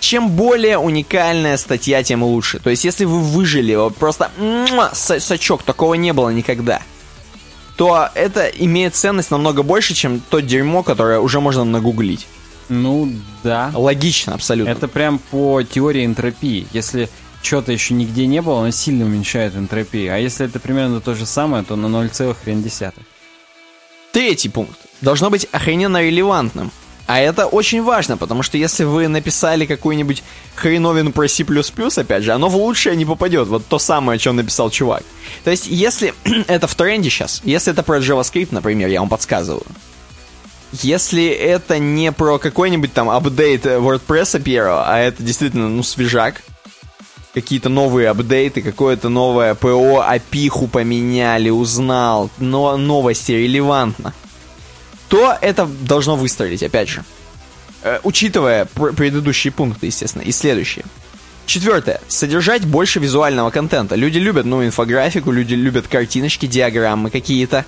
Чем 0.01 0.31
более 0.31 0.79
уникальная 0.79 1.57
статья, 1.57 2.01
тем 2.01 2.23
лучше. 2.23 2.59
То 2.59 2.71
есть, 2.71 2.83
если 2.83 3.05
вы 3.05 3.19
выжили 3.21 3.75
вот 3.75 3.95
просто 3.95 4.31
сачок, 4.93 5.61
такого 5.61 5.93
не 5.93 6.11
было 6.11 6.29
никогда, 6.29 6.81
то 7.77 8.09
это 8.15 8.47
имеет 8.47 8.95
ценность 8.95 9.29
намного 9.29 9.61
больше, 9.61 9.93
чем 9.93 10.19
то 10.19 10.39
дерьмо, 10.39 10.81
которое 10.81 11.19
уже 11.19 11.39
можно 11.39 11.63
нагуглить. 11.63 12.27
Ну, 12.67 13.13
да. 13.43 13.71
Логично, 13.75 14.33
абсолютно. 14.33 14.71
Это 14.71 14.87
прям 14.87 15.19
по 15.19 15.61
теории 15.61 16.03
энтропии. 16.03 16.67
Если 16.73 17.07
что-то 17.43 17.71
еще 17.71 17.93
нигде 17.93 18.25
не 18.25 18.41
было, 18.41 18.61
оно 18.61 18.71
сильно 18.71 19.05
уменьшает 19.05 19.55
энтропию. 19.55 20.15
А 20.15 20.17
если 20.17 20.47
это 20.47 20.59
примерно 20.59 20.99
то 20.99 21.13
же 21.13 21.27
самое, 21.27 21.63
то 21.63 21.75
на 21.75 21.85
0,1. 21.85 22.93
Третий 24.11 24.49
пункт. 24.49 24.79
Должно 25.01 25.29
быть 25.29 25.47
охрененно 25.51 26.01
релевантным. 26.01 26.71
А 27.11 27.19
это 27.19 27.45
очень 27.45 27.83
важно, 27.83 28.15
потому 28.15 28.41
что 28.41 28.57
если 28.57 28.85
вы 28.85 29.09
написали 29.09 29.65
какую-нибудь 29.65 30.23
хреновину 30.55 31.11
про 31.11 31.27
C++, 31.27 31.43
опять 31.97 32.23
же, 32.23 32.31
оно 32.31 32.47
в 32.47 32.55
лучшее 32.55 32.95
не 32.95 33.03
попадет. 33.03 33.49
Вот 33.49 33.65
то 33.67 33.79
самое, 33.79 34.17
что 34.17 34.31
написал 34.31 34.69
чувак. 34.69 35.03
То 35.43 35.51
есть, 35.51 35.67
если 35.67 36.13
это 36.47 36.67
в 36.67 36.75
тренде 36.75 37.09
сейчас, 37.09 37.41
если 37.43 37.73
это 37.73 37.83
про 37.83 37.97
JavaScript, 37.99 38.47
например, 38.51 38.87
я 38.87 39.01
вам 39.01 39.09
подсказываю. 39.09 39.65
Если 40.71 41.27
это 41.27 41.79
не 41.79 42.13
про 42.13 42.39
какой-нибудь 42.39 42.93
там 42.93 43.09
апдейт 43.09 43.65
WordPress 43.65 44.41
первого, 44.41 44.85
а 44.87 44.99
это 44.99 45.21
действительно, 45.21 45.67
ну, 45.67 45.83
свежак, 45.83 46.41
какие-то 47.33 47.67
новые 47.67 48.07
апдейты, 48.07 48.61
какое-то 48.61 49.09
новое 49.09 49.53
ПО, 49.55 49.99
опиху 49.99 50.69
поменяли, 50.69 51.49
узнал, 51.49 52.29
но 52.37 52.77
новости 52.77 53.33
релевантно, 53.33 54.13
то 55.11 55.37
это 55.41 55.65
должно 55.65 56.15
выстрелить, 56.15 56.63
опять 56.63 56.87
же. 56.87 57.03
Э, 57.83 57.99
учитывая 58.03 58.63
пр- 58.63 58.93
предыдущие 58.93 59.51
пункты, 59.51 59.87
естественно, 59.87 60.21
и 60.21 60.31
следующие. 60.31 60.85
Четвертое. 61.45 61.99
Содержать 62.07 62.63
больше 62.63 62.99
визуального 62.99 63.49
контента. 63.49 63.95
Люди 63.95 64.19
любят, 64.19 64.45
ну, 64.45 64.63
инфографику, 64.65 65.31
люди 65.33 65.53
любят 65.53 65.89
картиночки, 65.89 66.45
диаграммы 66.45 67.09
какие-то. 67.09 67.65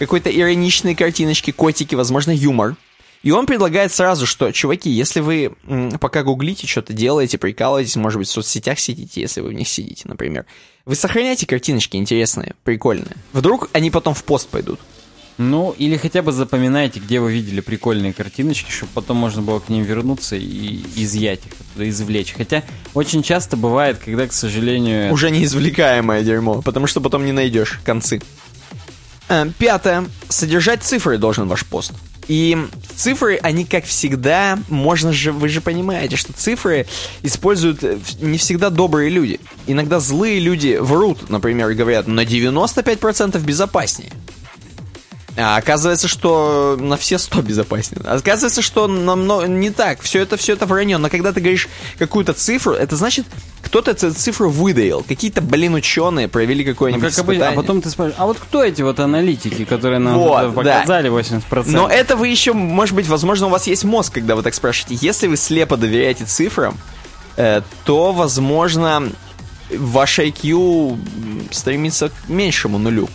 Какой-то 0.00 0.30
ироничные 0.36 0.96
картиночки, 0.96 1.52
котики, 1.52 1.94
возможно, 1.94 2.32
юмор. 2.32 2.74
И 3.22 3.30
он 3.30 3.46
предлагает 3.46 3.92
сразу, 3.92 4.26
что, 4.26 4.50
чуваки, 4.50 4.90
если 4.90 5.20
вы 5.20 5.52
м, 5.68 5.92
пока 6.00 6.24
гуглите, 6.24 6.66
что-то 6.66 6.92
делаете, 6.92 7.38
прикалываетесь, 7.38 7.94
может 7.94 8.18
быть, 8.18 8.26
в 8.26 8.32
соцсетях 8.32 8.80
сидите, 8.80 9.20
если 9.20 9.42
вы 9.42 9.50
в 9.50 9.52
них 9.52 9.68
сидите, 9.68 10.02
например, 10.08 10.44
вы 10.86 10.96
сохраняйте 10.96 11.46
картиночки 11.46 11.96
интересные, 11.96 12.56
прикольные. 12.64 13.16
Вдруг 13.32 13.70
они 13.72 13.92
потом 13.92 14.12
в 14.12 14.24
пост 14.24 14.48
пойдут. 14.48 14.80
Ну, 15.36 15.74
или 15.76 15.96
хотя 15.96 16.22
бы 16.22 16.30
запоминайте, 16.30 17.00
где 17.00 17.18
вы 17.18 17.32
видели 17.32 17.60
прикольные 17.60 18.12
картиночки, 18.12 18.70
чтобы 18.70 18.92
потом 18.94 19.16
можно 19.16 19.42
было 19.42 19.58
к 19.58 19.68
ним 19.68 19.82
вернуться 19.82 20.36
и 20.36 20.84
изъять 20.96 21.40
их, 21.46 21.88
извлечь. 21.88 22.34
Хотя 22.36 22.62
очень 22.94 23.22
часто 23.22 23.56
бывает, 23.56 23.98
когда, 24.04 24.26
к 24.28 24.32
сожалению... 24.32 25.12
Уже 25.12 25.30
неизвлекаемое 25.30 26.22
дерьмо, 26.22 26.62
потому 26.62 26.86
что 26.86 27.00
потом 27.00 27.24
не 27.24 27.32
найдешь 27.32 27.80
концы. 27.84 28.22
Э, 29.28 29.46
Пятое. 29.58 30.04
Содержать 30.28 30.82
цифры 30.82 31.18
должен 31.18 31.48
ваш 31.48 31.64
пост. 31.66 31.92
И 32.28 32.56
цифры, 32.96 33.36
они, 33.42 33.64
как 33.64 33.84
всегда, 33.84 34.58
можно 34.68 35.12
же, 35.12 35.32
вы 35.32 35.48
же 35.48 35.60
понимаете, 35.60 36.16
что 36.16 36.32
цифры 36.32 36.86
используют 37.22 37.82
э, 37.82 37.98
не 38.20 38.38
всегда 38.38 38.70
добрые 38.70 39.10
люди. 39.10 39.40
Иногда 39.66 40.00
злые 40.00 40.38
люди 40.38 40.78
врут, 40.80 41.28
например, 41.28 41.70
и 41.70 41.74
говорят, 41.74 42.06
на 42.06 42.24
95% 42.24 43.38
безопаснее. 43.40 44.12
А 45.36 45.56
оказывается, 45.56 46.06
что 46.06 46.76
на 46.78 46.96
все 46.96 47.18
100 47.18 47.42
безопаснее. 47.42 48.00
Оказывается, 48.06 48.62
что 48.62 48.86
намного 48.86 49.46
не 49.46 49.70
так. 49.70 50.00
Все 50.00 50.20
это, 50.20 50.36
все 50.36 50.52
это 50.52 50.64
вранье. 50.64 50.96
Но 50.98 51.08
когда 51.10 51.32
ты 51.32 51.40
говоришь 51.40 51.68
какую-то 51.98 52.34
цифру, 52.34 52.72
это 52.72 52.94
значит, 52.94 53.26
кто-то 53.60 53.90
эту 53.90 54.12
цифру 54.14 54.48
выдаил. 54.48 55.02
Какие-то, 55.06 55.40
блин, 55.40 55.74
ученые 55.74 56.28
провели 56.28 56.64
Ну, 56.64 56.70
какое-нибудь 56.72 57.10
как 57.10 57.18
обычно, 57.18 57.46
а 57.46 57.48
испытание. 57.48 57.56
потом 57.62 57.82
ты 57.82 57.90
спрашиваешь, 57.90 58.20
а 58.20 58.26
вот 58.26 58.38
кто 58.38 58.62
эти 58.62 58.82
вот 58.82 59.00
аналитики, 59.00 59.64
которые 59.64 59.98
нам 59.98 60.18
Вот, 60.18 60.54
тут 60.54 60.64
да. 60.64 60.78
показали 60.80 61.10
80%? 61.10 61.64
Но 61.66 61.88
это 61.88 62.16
вы 62.16 62.28
еще, 62.28 62.52
может 62.52 62.94
быть, 62.94 63.08
возможно, 63.08 63.46
у 63.48 63.50
вас 63.50 63.66
есть 63.66 63.82
мозг, 63.82 64.14
когда 64.14 64.36
вы 64.36 64.42
так 64.42 64.54
спрашиваете. 64.54 65.04
Если 65.04 65.26
вы 65.26 65.36
слепо 65.36 65.76
доверяете 65.76 66.26
цифрам, 66.26 66.78
э, 67.36 67.62
то, 67.84 68.12
возможно, 68.12 69.10
ваш 69.76 70.20
IQ 70.20 70.96
стремится 71.50 72.10
к 72.10 72.28
меньшему 72.28 72.78
нулю. 72.78 73.08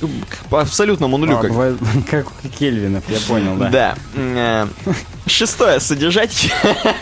К 0.00 0.52
абсолютному 0.52 1.16
нулю. 1.18 1.38
А, 1.38 1.40
как 1.42 1.50
бывает, 1.50 1.78
как 2.10 2.26
у 2.44 2.48
Кельвинов, 2.48 3.04
я 3.08 3.18
понял, 3.26 3.56
да. 3.56 3.68
Да. 3.70 3.96
Э, 4.14 4.66
Шестое. 5.26 5.80
Содержать, 5.80 6.50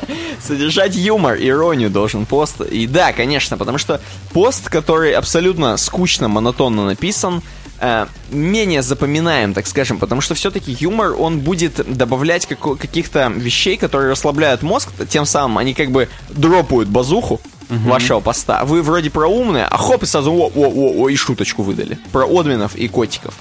содержать 0.40 0.94
юмор, 0.94 1.36
иронию 1.40 1.90
должен 1.90 2.26
пост. 2.26 2.60
И 2.60 2.86
да, 2.86 3.12
конечно, 3.12 3.56
потому 3.56 3.78
что 3.78 4.00
пост, 4.32 4.68
который 4.68 5.12
абсолютно 5.12 5.76
скучно, 5.76 6.28
монотонно 6.28 6.84
написан, 6.86 7.42
э, 7.80 8.06
менее 8.30 8.82
запоминаем, 8.82 9.54
так 9.54 9.66
скажем, 9.66 9.98
потому 9.98 10.20
что 10.20 10.34
все-таки 10.34 10.76
юмор, 10.78 11.14
он 11.18 11.40
будет 11.40 11.80
добавлять 11.96 12.46
како- 12.46 12.76
каких-то 12.76 13.28
вещей, 13.34 13.76
которые 13.76 14.10
расслабляют 14.12 14.62
мозг, 14.62 14.90
тем 15.08 15.26
самым 15.26 15.58
они 15.58 15.74
как 15.74 15.90
бы 15.90 16.08
дропают 16.30 16.88
базуху 16.88 17.40
вашего 17.80 18.20
поста. 18.20 18.64
Вы 18.64 18.82
вроде 18.82 19.10
про 19.10 19.26
умные, 19.26 19.64
а 19.64 19.76
хоп, 19.76 20.02
и 20.02 20.06
сразу 20.06 20.32
о, 20.32 20.50
о, 20.54 20.66
о, 20.66 21.02
о, 21.04 21.08
и 21.08 21.16
шуточку 21.16 21.62
выдали. 21.62 21.98
Про 22.12 22.26
админов 22.26 22.76
и 22.76 22.88
котиков. 22.88 23.34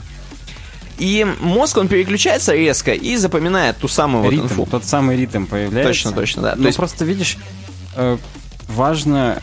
И 0.97 1.25
мозг, 1.39 1.77
он 1.77 1.87
переключается 1.87 2.53
резко 2.53 2.93
и 2.93 3.15
запоминает 3.15 3.77
ту 3.77 3.87
самую 3.87 4.23
вот 4.23 4.31
ритм, 4.31 4.43
инфу. 4.43 4.67
тот 4.69 4.85
самый 4.85 5.17
ритм 5.17 5.45
появляется. 5.45 5.89
Точно, 5.89 6.11
точно, 6.11 6.41
да. 6.43 6.53
Ну, 6.55 6.67
есть- 6.67 6.77
просто 6.77 7.05
видишь, 7.05 7.37
э, 7.95 8.17
важно... 8.67 9.41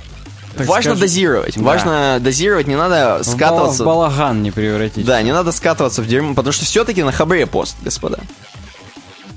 важно 0.56 0.73
скажем, 0.73 0.98
дозировать. 1.01 1.56
да. 1.56 1.62
Важно 1.62 2.19
дозировать, 2.20 2.69
не 2.69 2.77
надо 2.77 3.24
скатываться. 3.24 3.82
В 3.82 3.86
балаган 3.86 4.43
не 4.43 4.52
превратить. 4.52 5.05
Да, 5.05 5.20
не 5.20 5.32
надо 5.32 5.51
скатываться 5.51 6.01
в 6.01 6.06
дерьмо, 6.06 6.35
потому 6.35 6.52
что 6.52 6.65
все-таки 6.65 7.02
на 7.02 7.10
хабре 7.10 7.47
пост, 7.47 7.77
господа. 7.82 8.20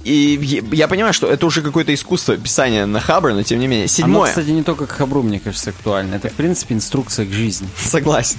И 0.03 0.61
я- 0.71 0.87
понимаю, 0.87 1.13
что 1.13 1.27
это 1.27 1.45
уже 1.45 1.61
какое-то 1.61 1.93
искусство 1.93 2.35
писания 2.37 2.85
на 2.85 2.99
хабре, 2.99 3.33
но 3.33 3.43
тем 3.43 3.59
не 3.59 3.67
менее. 3.67 3.85
Оно, 3.85 3.87
Седьмое. 3.87 4.29
кстати, 4.29 4.49
не 4.49 4.63
только 4.63 4.87
к 4.87 4.91
хабру, 4.91 5.21
мне 5.21 5.39
кажется, 5.39 5.69
актуально. 5.69 6.15
Это, 6.15 6.29
в 6.29 6.33
принципе, 6.33 6.73
инструкция 6.75 7.25
к 7.25 7.31
жизни. 7.31 7.67
Согласен. 7.77 8.37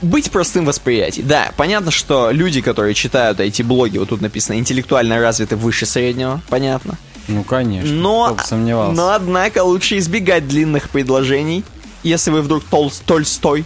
Быть 0.00 0.30
простым 0.30 0.64
восприятием. 0.64 1.26
Да, 1.28 1.52
понятно, 1.56 1.90
что 1.90 2.30
люди, 2.30 2.60
которые 2.60 2.94
читают 2.94 3.38
эти 3.40 3.62
блоги, 3.62 3.98
вот 3.98 4.08
тут 4.08 4.20
написано, 4.20 4.58
интеллектуально 4.58 5.20
развиты 5.20 5.56
выше 5.56 5.86
среднего, 5.86 6.40
понятно. 6.48 6.98
Ну, 7.28 7.44
конечно. 7.44 7.92
Но, 7.92 8.36
сомневался. 8.44 8.96
но, 8.96 9.12
однако, 9.12 9.62
лучше 9.62 9.98
избегать 9.98 10.48
длинных 10.48 10.90
предложений, 10.90 11.62
если 12.02 12.30
вы 12.32 12.42
вдруг 12.42 12.64
тол 12.64 12.92
Толстой, 13.06 13.64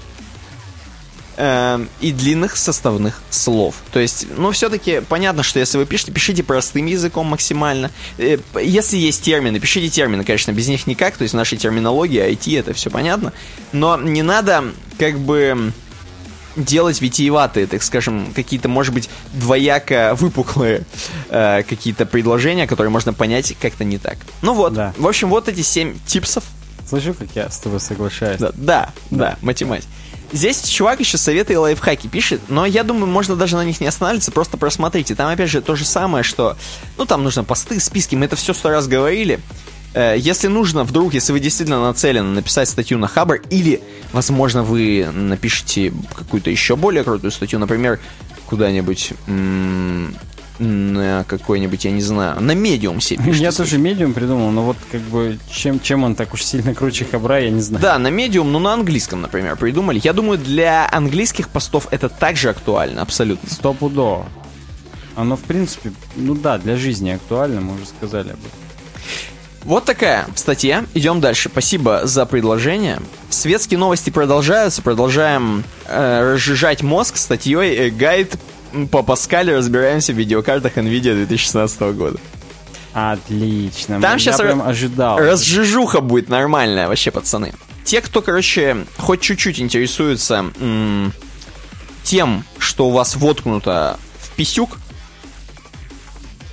эм, 1.37 1.89
и 2.01 2.13
длинных 2.13 2.57
составных 2.57 3.21
слов. 3.31 3.75
То 3.93 4.01
есть, 4.01 4.27
ну, 4.37 4.51
все-таки 4.53 5.01
понятно, 5.09 5.43
что 5.43 5.59
если 5.59 5.79
вы 5.79 5.87
пишете, 5.87 6.13
пишите 6.13 6.43
простым 6.43 6.87
языком 6.87 7.27
максимально. 7.27 7.91
Э, 8.19 8.39
Если 8.63 8.97
есть 8.97 9.23
термины, 9.23 9.59
пишите 9.61 9.89
термины, 9.89 10.25
конечно, 10.25 10.53
без 10.53 10.69
них 10.69 10.87
никак. 10.87 11.17
То 11.17 11.23
есть 11.23 11.35
в 11.35 11.37
нашей 11.37 11.59
терминологии 11.59 12.23
IT 12.33 12.59
это 12.59 12.73
все 12.75 12.91
понятно. 12.91 13.33
Но 13.73 13.97
не 13.97 14.23
надо, 14.23 14.65
как 14.99 15.19
бы 15.19 15.73
делать 16.57 17.03
витиеватые, 17.03 17.67
так 17.67 17.83
скажем, 17.83 18.33
какие-то, 18.35 18.69
может 18.69 18.95
быть, 18.95 19.11
двояко 19.35 20.17
выпуклые 20.19 20.85
э, 21.29 21.63
какие-то 21.69 22.07
предложения, 22.07 22.67
которые 22.67 22.91
можно 22.91 23.13
понять 23.13 23.55
как-то 23.61 23.85
не 23.85 23.99
так. 23.99 24.17
Ну 24.41 24.55
вот, 24.55 24.73
Да. 24.73 24.95
в 24.97 25.07
общем, 25.07 25.29
вот 25.29 25.49
эти 25.49 25.61
семь 25.61 25.99
типсов. 26.07 26.45
Слышу, 26.89 27.13
как 27.15 27.29
я 27.35 27.51
с 27.51 27.59
тобой 27.59 27.81
соглашаюсь. 27.81 28.39
Да, 28.41 28.53
да, 28.55 28.93
да, 29.11 29.37
математика. 29.43 29.89
Здесь 30.33 30.63
чувак 30.63 31.01
еще 31.01 31.19
советы 31.19 31.53
и 31.53 31.57
лайфхаки 31.57 32.09
пишет, 32.09 32.41
но 32.49 32.67
я 32.67 32.83
думаю, 32.83 33.07
можно 33.07 33.37
даже 33.37 33.57
на 33.57 33.65
них 33.65 33.81
не 33.81 33.87
останавливаться, 33.87 34.33
просто 34.33 34.57
просмотрите. 34.57 35.15
Там, 35.15 35.31
опять 35.31 35.51
же, 35.51 35.61
то 35.61 35.77
же 35.77 35.85
самое, 35.85 36.25
что, 36.25 36.57
ну, 36.99 37.07
там 37.07 37.23
нужно 37.23 37.45
посты, 37.45 37.79
списки, 37.81 38.17
мы 38.17 38.27
это 38.27 38.37
все 38.37 38.53
сто 38.53 38.71
раз 38.71 38.89
говорили. 38.89 39.41
Э, 39.95 40.17
Если 40.19 40.49
нужно, 40.49 40.85
вдруг, 40.85 41.15
если 41.15 41.33
вы 41.33 41.41
действительно 41.41 41.81
нацелены 41.81 42.29
написать 42.29 42.69
статью 42.69 42.99
на 42.99 43.07
Хабр, 43.09 43.41
или, 43.51 43.81
возможно, 44.13 44.63
вы 44.63 45.09
напишите 45.13 45.93
какую-то 46.15 46.51
еще 46.51 46.77
более 46.77 47.05
крутую 47.05 47.31
статью, 47.31 47.59
например, 47.59 48.01
куда-нибудь 48.47 49.13
на 50.59 51.25
какой-нибудь, 51.25 51.85
я 51.85 51.91
не 51.91 52.01
знаю, 52.01 52.41
на 52.41 52.53
медиум 52.53 53.01
себе. 53.01 53.33
Я 53.33 53.53
тоже 53.53 53.79
медиум 53.79 54.15
придумал, 54.15 54.51
но 54.51 54.63
вот 54.63 54.77
как 54.91 55.01
бы 55.03 55.39
чем, 55.51 55.81
чем 55.81 56.05
он 56.05 56.15
так 56.15 56.33
уж 56.35 56.43
сильно 56.43 56.75
круче 56.75 57.05
Хабра, 57.05 57.41
я 57.41 57.51
не 57.51 57.61
знаю. 57.61 57.83
Да, 57.83 57.99
на 57.99 58.09
медиум, 58.09 58.53
ну 58.53 58.59
на 58.59 58.73
английском, 58.73 59.21
например, 59.21 59.57
придумали. 59.57 60.01
Я 60.03 60.13
думаю, 60.13 60.39
для 60.39 60.89
английских 60.91 61.49
постов 61.49 61.89
это 61.91 62.09
также 62.09 62.51
актуально, 62.51 63.03
абсолютно. 63.03 63.51
Стопудово. 63.51 64.27
Оно, 65.15 65.37
в 65.37 65.43
принципе, 65.43 65.93
ну 66.15 66.35
да, 66.35 66.59
для 66.59 66.77
жизни 66.77 67.11
актуально, 67.11 67.61
мы 67.61 67.75
уже 67.75 67.87
сказали 67.87 68.31
об 68.31 68.39
этом. 68.39 68.67
Вот 69.67 69.85
такая 69.85 70.27
статья. 70.37 70.85
Идем 70.95 71.21
дальше. 71.21 71.49
Спасибо 71.49 72.03
за 72.05 72.25
предложение. 72.25 73.01
Светские 73.31 73.79
новости 73.79 74.11
продолжаются. 74.11 74.81
Продолжаем 74.81 75.65
э, 75.89 76.35
разжижать 76.35 76.85
мозг 76.85 77.17
статьей 77.17 77.75
э, 77.75 77.91
«Гайд 77.91 78.39
по 78.91 79.03
Паскалю 79.03 79.57
разбираемся 79.57 80.13
в 80.13 80.17
видеокартах 80.17 80.77
NVIDIA 80.77 81.15
2016 81.15 81.81
года». 81.97 82.19
Отлично. 82.93 84.01
Там 84.01 84.13
я 84.13 84.19
щас 84.19 84.39
прям 84.41 84.63
ожидал. 84.63 85.19
Разжижуха 85.19 86.01
будет 86.01 86.29
нормальная 86.31 86.89
вообще, 86.89 87.11
пацаны. 87.11 87.53
Те, 87.85 88.01
кто, 88.01 88.23
короче, 88.23 88.87
хоть 88.97 89.21
чуть-чуть 89.21 89.61
интересуется 89.61 90.47
м, 90.59 91.13
тем, 92.03 92.43
что 92.59 92.89
у 92.89 92.91
вас 92.91 93.15
воткнуто 93.17 93.99
в 94.19 94.31
писюк, 94.31 94.79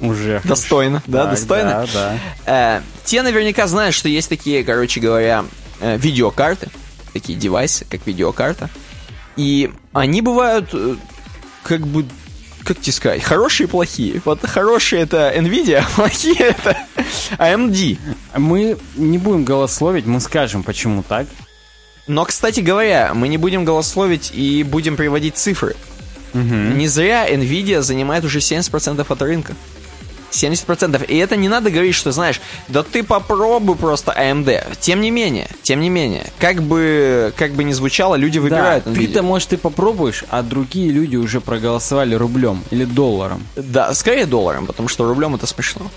Уже. 0.02 0.42
достойно, 0.44 1.02
да, 1.08 1.22
Так, 1.24 1.32
достойно, 1.32 1.88
Да, 1.94 2.18
да. 2.46 2.78
Э, 2.78 2.82
те 3.06 3.22
наверняка 3.22 3.66
знают, 3.68 3.96
что 3.96 4.10
есть 4.10 4.28
такие, 4.30 4.64
короче 4.66 5.00
говоря, 5.00 5.46
э, 5.80 5.98
видеокарты, 5.98 6.68
такие 7.14 7.38
девайсы, 7.40 7.86
как 7.90 8.06
видеокарта. 8.06 8.70
И 9.38 9.72
они 9.94 10.22
бывают, 10.22 10.70
э, 10.74 10.96
как 11.64 11.88
бы, 11.88 12.06
как 12.64 12.80
тебе 12.80 12.94
сказать, 12.94 13.24
хорошие 13.24 13.68
и 13.68 13.70
плохие. 13.70 14.22
Вот 14.26 14.46
хорошие 14.46 15.02
это 15.02 15.34
Nvidia, 15.36 15.84
а 15.86 15.96
плохие 15.96 16.36
это 16.36 16.78
AMD. 17.38 17.98
Мы 18.38 18.78
не 18.96 19.18
будем 19.18 19.44
голословить, 19.44 20.06
мы 20.06 20.20
скажем, 20.20 20.64
почему 20.64 21.04
так. 21.04 21.28
Но, 22.06 22.26
кстати 22.26 22.60
говоря, 22.60 23.14
мы 23.14 23.28
не 23.30 23.38
будем 23.38 23.64
голословить 23.66 24.32
и 24.34 24.64
будем 24.64 24.98
приводить 24.98 25.38
цифры. 25.38 25.76
Не 26.34 26.88
зря 26.88 27.30
Nvidia 27.30 27.82
занимает 27.82 28.26
уже 28.26 28.40
70% 28.40 29.06
от 29.08 29.22
рынка. 29.22 29.54
70%. 30.34 31.06
И 31.06 31.18
это 31.18 31.36
не 31.36 31.50
надо 31.50 31.70
говорить, 31.70 31.96
что, 31.96 32.12
знаешь, 32.12 32.42
да 32.68 32.84
ты 32.84 33.04
попробуй 33.04 33.76
просто 33.76 34.12
AMD. 34.12 34.78
Тем 34.80 35.02
не 35.02 35.12
менее, 35.12 35.48
тем 35.62 35.80
не 35.80 35.90
менее, 35.90 36.26
как 36.40 36.62
бы, 36.62 37.34
как 37.38 37.54
бы 37.54 37.64
ни 37.64 37.72
звучало, 37.72 38.16
люди 38.16 38.40
выбирают 38.40 38.86
да, 38.86 38.94
ты-то, 38.94 39.24
может, 39.24 39.50
ты 39.50 39.58
попробуешь, 39.58 40.24
а 40.30 40.42
другие 40.42 40.92
люди 40.92 41.16
уже 41.16 41.42
проголосовали 41.42 42.16
рублем 42.16 42.64
или 42.72 42.86
долларом. 42.86 43.46
Да, 43.56 43.94
скорее 43.94 44.26
долларом, 44.26 44.66
потому 44.66 44.90
что 44.90 45.08
рублем 45.08 45.36
это 45.36 45.48
смешно. 45.48 45.90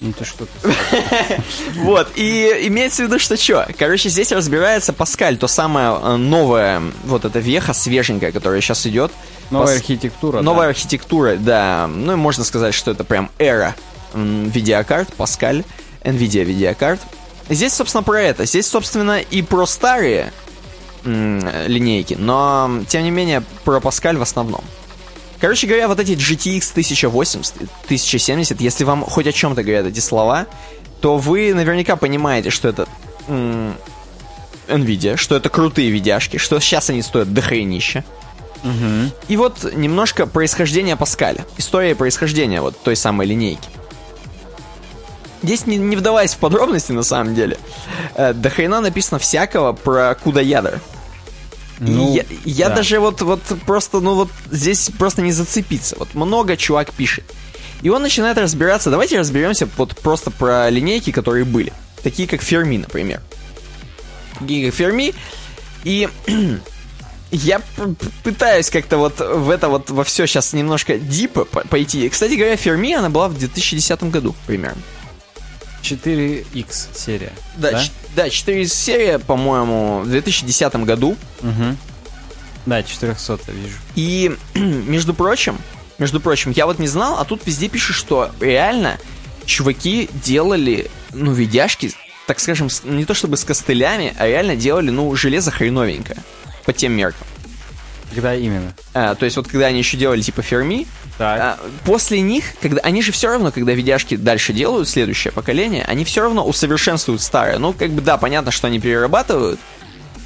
Ну 0.00 0.14
ты 0.14 0.24
что-то... 0.24 0.50
Вот, 1.76 2.08
и 2.16 2.66
имеется 2.68 3.02
в 3.02 3.06
виду, 3.06 3.18
что 3.18 3.36
что? 3.36 3.68
Короче, 3.78 4.08
здесь 4.08 4.32
разбирается 4.32 4.94
Паскаль, 4.94 5.36
то 5.36 5.46
самое 5.46 5.98
э, 6.02 6.16
новое, 6.16 6.82
вот 7.04 7.26
эта 7.26 7.38
веха 7.38 7.74
свеженькая, 7.74 8.32
которая 8.32 8.60
сейчас 8.62 8.86
идет. 8.86 9.12
Новая 9.50 9.76
архитектура. 9.76 10.40
Новая 10.40 10.66
да. 10.66 10.70
архитектура, 10.70 11.36
да. 11.36 11.86
Ну 11.88 12.12
и 12.12 12.16
можно 12.16 12.44
сказать, 12.44 12.74
что 12.74 12.90
это 12.90 13.04
прям 13.04 13.30
эра 13.38 13.74
видеокарт, 14.14 15.14
Паскаль, 15.14 15.64
NVIDIA 16.02 16.44
видеокарт. 16.44 17.00
Здесь, 17.48 17.74
собственно, 17.74 18.02
про 18.02 18.20
это. 18.22 18.46
Здесь, 18.46 18.66
собственно, 18.66 19.20
и 19.20 19.42
про 19.42 19.66
старые 19.66 20.32
линейки, 21.04 22.14
но, 22.14 22.82
тем 22.86 23.04
не 23.04 23.10
менее, 23.10 23.42
про 23.64 23.80
Паскаль 23.80 24.18
в 24.18 24.22
основном. 24.22 24.62
Короче 25.40 25.66
говоря, 25.66 25.88
вот 25.88 25.98
эти 25.98 26.12
GTX 26.12 26.72
1080, 26.72 27.56
1070, 27.86 28.60
если 28.60 28.84
вам 28.84 29.02
хоть 29.04 29.26
о 29.26 29.32
чем-то 29.32 29.62
говорят 29.62 29.86
эти 29.86 30.00
слова, 30.00 30.46
то 31.00 31.16
вы 31.16 31.54
наверняка 31.54 31.96
понимаете, 31.96 32.50
что 32.50 32.68
это 32.68 32.86
NVIDIA, 34.68 35.16
что 35.16 35.34
это 35.36 35.48
крутые 35.48 35.90
видяшки, 35.90 36.36
что 36.36 36.60
сейчас 36.60 36.90
они 36.90 37.00
стоят 37.00 37.32
дохренища. 37.32 38.04
И 39.28 39.36
вот 39.36 39.72
немножко 39.74 40.26
происхождения 40.26 40.96
Паскаля. 40.96 41.46
История 41.56 41.94
происхождения 41.94 42.60
вот 42.60 42.76
той 42.82 42.96
самой 42.96 43.26
линейки. 43.26 43.68
Здесь 45.42 45.66
не, 45.66 45.76
не 45.76 45.96
вдаваясь 45.96 46.34
в 46.34 46.38
подробности, 46.38 46.92
на 46.92 47.02
самом 47.02 47.34
деле, 47.34 47.56
э, 48.14 48.34
до 48.34 48.50
хрена 48.50 48.80
написано 48.82 49.18
всякого 49.18 49.72
про 49.72 50.14
куда-ядра. 50.14 50.80
И 51.80 51.84
Ну, 51.84 52.14
я 52.14 52.24
я 52.44 52.68
да. 52.68 52.76
даже 52.76 53.00
вот, 53.00 53.22
вот 53.22 53.40
просто, 53.64 54.00
ну 54.00 54.14
вот 54.14 54.28
здесь 54.50 54.90
просто 54.98 55.22
не 55.22 55.32
зацепиться. 55.32 55.96
Вот 55.98 56.14
много 56.14 56.58
чувак 56.58 56.92
пишет. 56.92 57.24
И 57.80 57.88
он 57.88 58.02
начинает 58.02 58.36
разбираться. 58.36 58.90
Давайте 58.90 59.18
разберемся 59.18 59.66
вот 59.78 59.96
просто 59.96 60.30
про 60.30 60.68
линейки, 60.68 61.10
которые 61.10 61.46
были. 61.46 61.72
Такие 62.02 62.28
как 62.28 62.42
Ферми, 62.42 62.76
например. 62.76 63.22
Такие 64.38 64.66
как 64.66 64.74
Ферми. 64.74 65.14
И 65.84 66.06
я 67.30 67.60
пытаюсь 68.24 68.70
как-то 68.70 68.96
вот 68.98 69.20
в 69.20 69.50
это 69.50 69.68
вот 69.68 69.90
во 69.90 70.04
все 70.04 70.26
сейчас 70.26 70.52
немножко 70.52 70.98
дипа 70.98 71.44
по- 71.44 71.60
пойти. 71.66 72.08
Кстати 72.08 72.34
говоря, 72.34 72.56
Ферми, 72.56 72.92
она 72.94 73.08
была 73.10 73.28
в 73.28 73.38
2010 73.38 74.04
году 74.10 74.34
примерно. 74.46 74.80
4X 75.82 76.88
серия. 76.94 77.32
Да, 77.56 77.70
Да, 77.72 77.82
да 78.16 78.30
4 78.30 78.66
серия, 78.66 79.18
по-моему, 79.18 80.00
в 80.00 80.08
2010 80.08 80.74
году. 80.84 81.16
Мгм. 81.40 81.76
Да, 82.66 82.82
400 82.82 83.38
вижу. 83.52 83.76
И, 83.94 84.36
между 84.54 85.14
прочим, 85.14 85.56
между 85.98 86.20
прочим, 86.20 86.50
я 86.50 86.66
вот 86.66 86.78
не 86.78 86.88
знал, 86.88 87.18
а 87.18 87.24
тут 87.24 87.46
везде 87.46 87.68
пишут, 87.68 87.96
что 87.96 88.30
реально 88.40 88.98
чуваки 89.46 90.08
делали, 90.24 90.90
ну, 91.12 91.32
видяшки, 91.32 91.92
так 92.26 92.38
скажем, 92.40 92.68
не 92.84 93.04
то 93.04 93.14
чтобы 93.14 93.36
с 93.36 93.44
костылями, 93.44 94.14
а 94.18 94.26
реально 94.26 94.56
делали, 94.56 94.90
ну, 94.90 95.14
железо 95.16 95.50
хреновенькое. 95.50 96.18
По 96.70 96.78
тем 96.78 96.92
меркам. 96.92 97.26
Когда 98.14 98.32
именно? 98.32 98.72
А, 98.94 99.16
то 99.16 99.24
есть 99.24 99.36
вот 99.36 99.48
когда 99.48 99.66
они 99.66 99.78
еще 99.78 99.96
делали 99.96 100.20
типа 100.22 100.40
Ферми, 100.42 100.86
Так. 101.18 101.40
а, 101.40 101.58
после 101.84 102.20
них, 102.20 102.44
когда 102.62 102.80
они 102.82 103.02
же 103.02 103.10
все 103.10 103.26
равно, 103.28 103.50
когда 103.50 103.72
видяшки 103.72 104.14
дальше 104.14 104.52
делают, 104.52 104.88
следующее 104.88 105.32
поколение, 105.32 105.84
они 105.88 106.04
все 106.04 106.20
равно 106.22 106.46
усовершенствуют 106.46 107.22
старое. 107.22 107.58
Ну, 107.58 107.72
как 107.72 107.90
бы 107.90 108.00
да, 108.02 108.18
понятно, 108.18 108.52
что 108.52 108.68
они 108.68 108.78
перерабатывают, 108.78 109.58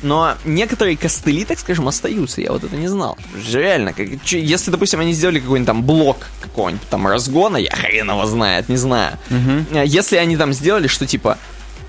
но 0.02 0.34
некоторые 0.44 0.98
костыли, 0.98 1.46
так 1.46 1.58
скажем, 1.58 1.88
остаются. 1.88 2.42
Я 2.42 2.52
вот 2.52 2.62
это 2.64 2.76
не 2.76 2.88
знал. 2.88 3.16
Реально, 3.50 3.94
как, 3.94 4.06
если, 4.32 4.70
допустим, 4.70 5.00
они 5.00 5.14
сделали 5.14 5.40
какой-нибудь 5.40 5.66
там 5.66 5.82
блок 5.82 6.26
какого-нибудь 6.42 6.86
там 6.90 7.06
разгона, 7.06 7.56
я 7.56 7.70
хрен 7.70 8.10
его 8.10 8.26
знает, 8.26 8.68
не 8.68 8.76
знаю. 8.76 9.18
А 9.30 9.82
Если 9.82 10.16
они 10.16 10.36
там 10.36 10.52
сделали, 10.52 10.88
что 10.88 11.06
типа 11.06 11.38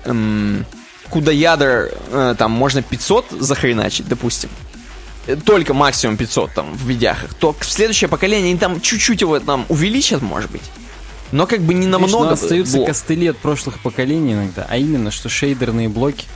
эм, 0.06 0.64
куда 1.10 1.32
ядер 1.32 1.92
э, 2.10 2.34
там 2.38 2.50
можно 2.52 2.82
500 2.82 3.26
захреначить, 3.40 4.08
допустим, 4.08 4.48
э, 5.26 5.36
только 5.36 5.74
максимум 5.74 6.16
500 6.16 6.52
там 6.54 6.72
в 6.74 6.86
видяхах, 6.86 7.34
то 7.34 7.54
в 7.58 7.64
следующее 7.64 8.08
поколение 8.08 8.50
они 8.50 8.58
там 8.58 8.80
чуть-чуть 8.80 9.20
его 9.20 9.38
там 9.40 9.66
увеличат, 9.68 10.22
может 10.22 10.50
быть. 10.50 10.62
Но 11.32 11.46
как 11.46 11.60
бы 11.60 11.74
не 11.74 11.86
Видишь, 11.86 11.92
намного. 11.92 12.24
но 12.26 12.30
остаются 12.32 12.76
блок. 12.76 12.88
костыли 12.88 13.26
от 13.28 13.38
прошлых 13.38 13.80
поколений 13.80 14.34
иногда, 14.34 14.66
а 14.68 14.76
именно, 14.76 15.10
что 15.10 15.28
шейдерные 15.28 15.88
блоки 15.88 16.26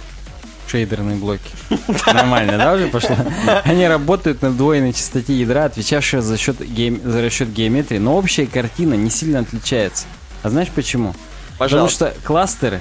шейдерные 0.68 1.16
блоки. 1.16 1.50
Нормально, 2.06 2.56
да, 2.56 2.74
уже 2.74 2.86
пошло? 2.86 3.16
Они 3.64 3.88
работают 3.88 4.40
на 4.42 4.50
вдвоенной 4.50 4.92
частоте 4.92 5.34
ядра, 5.34 5.64
отвечавшего 5.64 6.22
за 6.22 6.38
счет, 6.38 6.60
геом- 6.60 7.00
за 7.02 7.22
расчет 7.22 7.52
геометрии, 7.52 7.98
но 7.98 8.16
общая 8.16 8.46
картина 8.46 8.94
не 8.94 9.10
сильно 9.10 9.40
отличается. 9.40 10.04
А 10.44 10.50
знаешь 10.50 10.68
почему? 10.72 11.14
Пожалуйста. 11.58 12.04
Потому 12.06 12.14
что 12.20 12.26
кластеры 12.26 12.80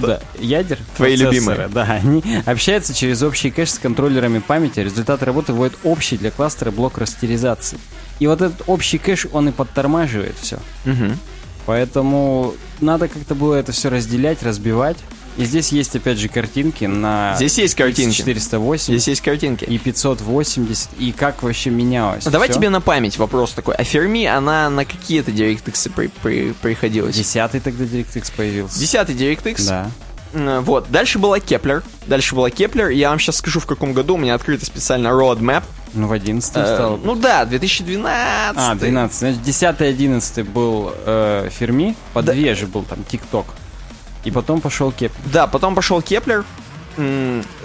куда 0.00 0.20
ядер 0.38 0.78
Твои 0.96 1.16
любимые. 1.16 1.68
Да, 1.68 1.84
они 1.84 2.22
общаются 2.44 2.94
через 2.94 3.22
общий 3.22 3.50
кэш 3.50 3.72
с 3.72 3.78
контроллерами 3.78 4.38
памяти. 4.38 4.80
Результат 4.80 5.22
работы 5.22 5.52
вводит 5.52 5.78
общий 5.84 6.16
для 6.16 6.30
кластера 6.30 6.70
блок 6.70 6.98
растеризации. 6.98 7.78
И 8.18 8.26
вот 8.26 8.40
этот 8.40 8.62
общий 8.66 8.98
кэш, 8.98 9.26
он 9.32 9.48
и 9.48 9.52
подтормаживает 9.52 10.36
все. 10.40 10.58
Мгм. 10.84 11.18
Поэтому 11.66 12.54
надо 12.80 13.08
как-то 13.08 13.34
было 13.34 13.54
это 13.54 13.72
все 13.72 13.90
разделять, 13.90 14.42
разбивать. 14.42 14.96
И 15.36 15.44
здесь 15.44 15.70
есть, 15.70 15.94
опять 15.96 16.18
же, 16.18 16.28
картинки 16.28 16.84
на 16.86 17.34
Здесь 17.36 17.58
есть 17.58 17.74
картинки. 17.74 18.16
408 18.16 18.84
Здесь 18.94 19.08
есть 19.08 19.20
картинки. 19.20 19.64
и 19.64 19.78
580, 19.78 20.90
и 20.98 21.12
как 21.12 21.42
вообще 21.42 21.70
менялось. 21.70 22.24
Давай 22.24 22.48
всё. 22.48 22.58
тебе 22.58 22.70
на 22.70 22.80
память 22.80 23.18
вопрос 23.18 23.52
такой. 23.52 23.74
А 23.74 23.84
Ферми, 23.84 24.24
она 24.26 24.70
на 24.70 24.84
какие-то 24.84 25.30
DirectX 25.30 25.90
при, 25.94 26.06
при- 26.22 26.52
приходилась? 26.52 27.14
Десятый 27.16 27.60
тогда 27.60 27.84
DirectX 27.84 28.32
появился. 28.36 28.78
Десятый 28.78 29.14
DirectX. 29.14 29.66
Да. 29.66 29.90
Вот. 30.62 30.90
Дальше 30.90 31.18
была 31.18 31.40
Кеплер. 31.40 31.82
Дальше 32.06 32.34
была 32.34 32.50
Кеплер. 32.50 32.88
Я 32.88 33.10
вам 33.10 33.18
сейчас 33.18 33.36
скажу, 33.36 33.60
в 33.60 33.66
каком 33.66 33.92
году. 33.92 34.14
У 34.14 34.18
меня 34.18 34.34
открыто 34.34 34.66
специально 34.66 35.08
roadmap. 35.08 35.62
Ну, 35.94 36.08
в 36.08 36.12
11 36.12 36.52
Э, 36.56 36.74
стал. 36.74 36.98
ну 37.02 37.14
да, 37.14 37.44
2012. 37.46 38.56
А, 38.56 38.74
12. 38.74 39.18
Значит, 39.18 39.42
10 39.42 39.80
11 39.80 40.42
был 40.46 40.92
э, 41.06 41.48
Ферми, 41.58 41.96
по 42.12 42.22
Да. 42.22 42.34
же 42.34 42.66
был 42.66 42.82
там 42.82 43.02
tick-tock. 43.04 43.46
И 44.26 44.30
потом 44.30 44.60
пошел 44.60 44.90
Кеп. 44.92 45.12
Да, 45.32 45.46
потом 45.46 45.74
пошел 45.74 46.02
Кеплер. 46.02 46.44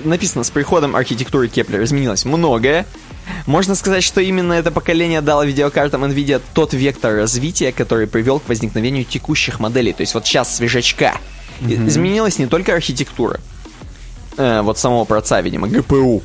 Написано, 0.03 0.43
с 0.43 0.51
приходом 0.51 0.95
архитектуры 0.95 1.47
Кеплер 1.47 1.83
изменилось 1.83 2.23
многое. 2.25 2.85
Можно 3.47 3.75
сказать, 3.75 4.03
что 4.03 4.21
именно 4.21 4.53
это 4.53 4.71
поколение 4.71 5.21
дало 5.21 5.43
видеокартам 5.45 6.03
NVIDIA 6.03 6.41
тот 6.53 6.73
вектор 6.73 7.15
развития, 7.15 7.71
который 7.71 8.07
привел 8.07 8.39
к 8.39 8.47
возникновению 8.49 9.05
текущих 9.05 9.59
моделей. 9.59 9.93
То 9.93 10.01
есть 10.01 10.13
вот 10.13 10.25
сейчас 10.25 10.55
свежачка. 10.55 11.15
И- 11.61 11.73
Изменилась 11.87 12.39
не 12.39 12.47
только 12.47 12.73
архитектура, 12.73 13.39
э, 14.37 14.61
вот 14.61 14.77
самого 14.77 15.05
проца, 15.05 15.41
видимо, 15.41 15.67
GPU, 15.67 16.21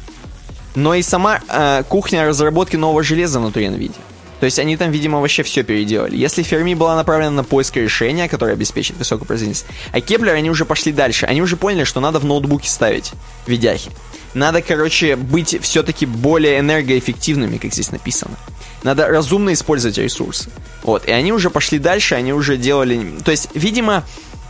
но 0.74 0.94
и 0.94 1.02
сама 1.02 1.40
э, 1.48 1.82
кухня 1.88 2.26
разработки 2.26 2.76
нового 2.76 3.02
железа 3.02 3.38
внутри 3.40 3.66
NVIDIA. 3.66 3.94
То 4.40 4.46
есть 4.46 4.58
они 4.58 4.76
там, 4.76 4.90
видимо, 4.90 5.20
вообще 5.20 5.42
все 5.42 5.62
переделали. 5.62 6.16
Если 6.16 6.42
Ферми 6.42 6.74
была 6.74 6.94
направлена 6.96 7.30
на 7.30 7.44
поиск 7.44 7.76
решения, 7.76 8.28
которое 8.28 8.52
обеспечит 8.52 8.96
высокую 8.96 9.26
производительность, 9.26 9.66
а 9.92 10.00
Кеплер, 10.00 10.34
они 10.34 10.50
уже 10.50 10.64
пошли 10.64 10.92
дальше. 10.92 11.26
Они 11.26 11.40
уже 11.40 11.56
поняли, 11.56 11.84
что 11.84 12.00
надо 12.00 12.18
в 12.18 12.24
ноутбуке 12.24 12.68
ставить 12.68 13.12
видяхи. 13.46 13.90
Надо, 14.34 14.60
короче, 14.60 15.16
быть 15.16 15.56
все-таки 15.62 16.04
более 16.04 16.58
энергоэффективными, 16.58 17.56
как 17.56 17.72
здесь 17.72 17.90
написано. 17.90 18.36
Надо 18.82 19.08
разумно 19.08 19.54
использовать 19.54 19.96
ресурсы. 19.96 20.50
Вот, 20.82 21.06
и 21.06 21.10
они 21.10 21.32
уже 21.32 21.48
пошли 21.48 21.78
дальше, 21.78 22.14
они 22.14 22.34
уже 22.34 22.58
делали... 22.58 23.14
То 23.24 23.30
есть, 23.30 23.48
видимо, 23.54 24.04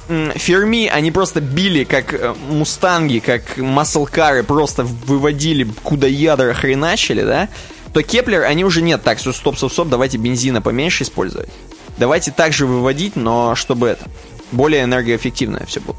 Ферми, 0.09 0.89
они 0.89 1.11
просто 1.11 1.41
били 1.41 1.85
как 1.85 2.15
э, 2.15 2.35
мустанги, 2.49 3.19
как 3.19 3.57
muscle 3.57 4.05
car 4.05 4.29
ы, 4.29 4.45
просто 4.45 4.85
выводили 4.85 5.69
CUDA 5.83 6.07
ядра 6.07 6.53
хреначили, 6.55 7.23
да? 7.23 7.49
То 7.97 8.03
Кеплер, 8.03 8.43
они 8.43 8.63
уже 8.63 8.83
нет, 8.83 9.03
так, 9.03 9.17
все, 9.17 9.33
стоп, 9.33 9.57
стоп, 9.57 9.73
стоп, 9.73 9.89
давайте 9.89 10.19
бензина 10.19 10.61
поменьше 10.61 11.03
использовать. 11.03 11.49
Давайте 11.97 12.31
также 12.31 12.67
выводить, 12.67 13.17
но 13.17 13.55
чтобы 13.55 13.89
это, 13.89 14.05
более 14.53 14.85
энергоэффективное 14.85 15.65
все 15.65 15.81
было. 15.81 15.97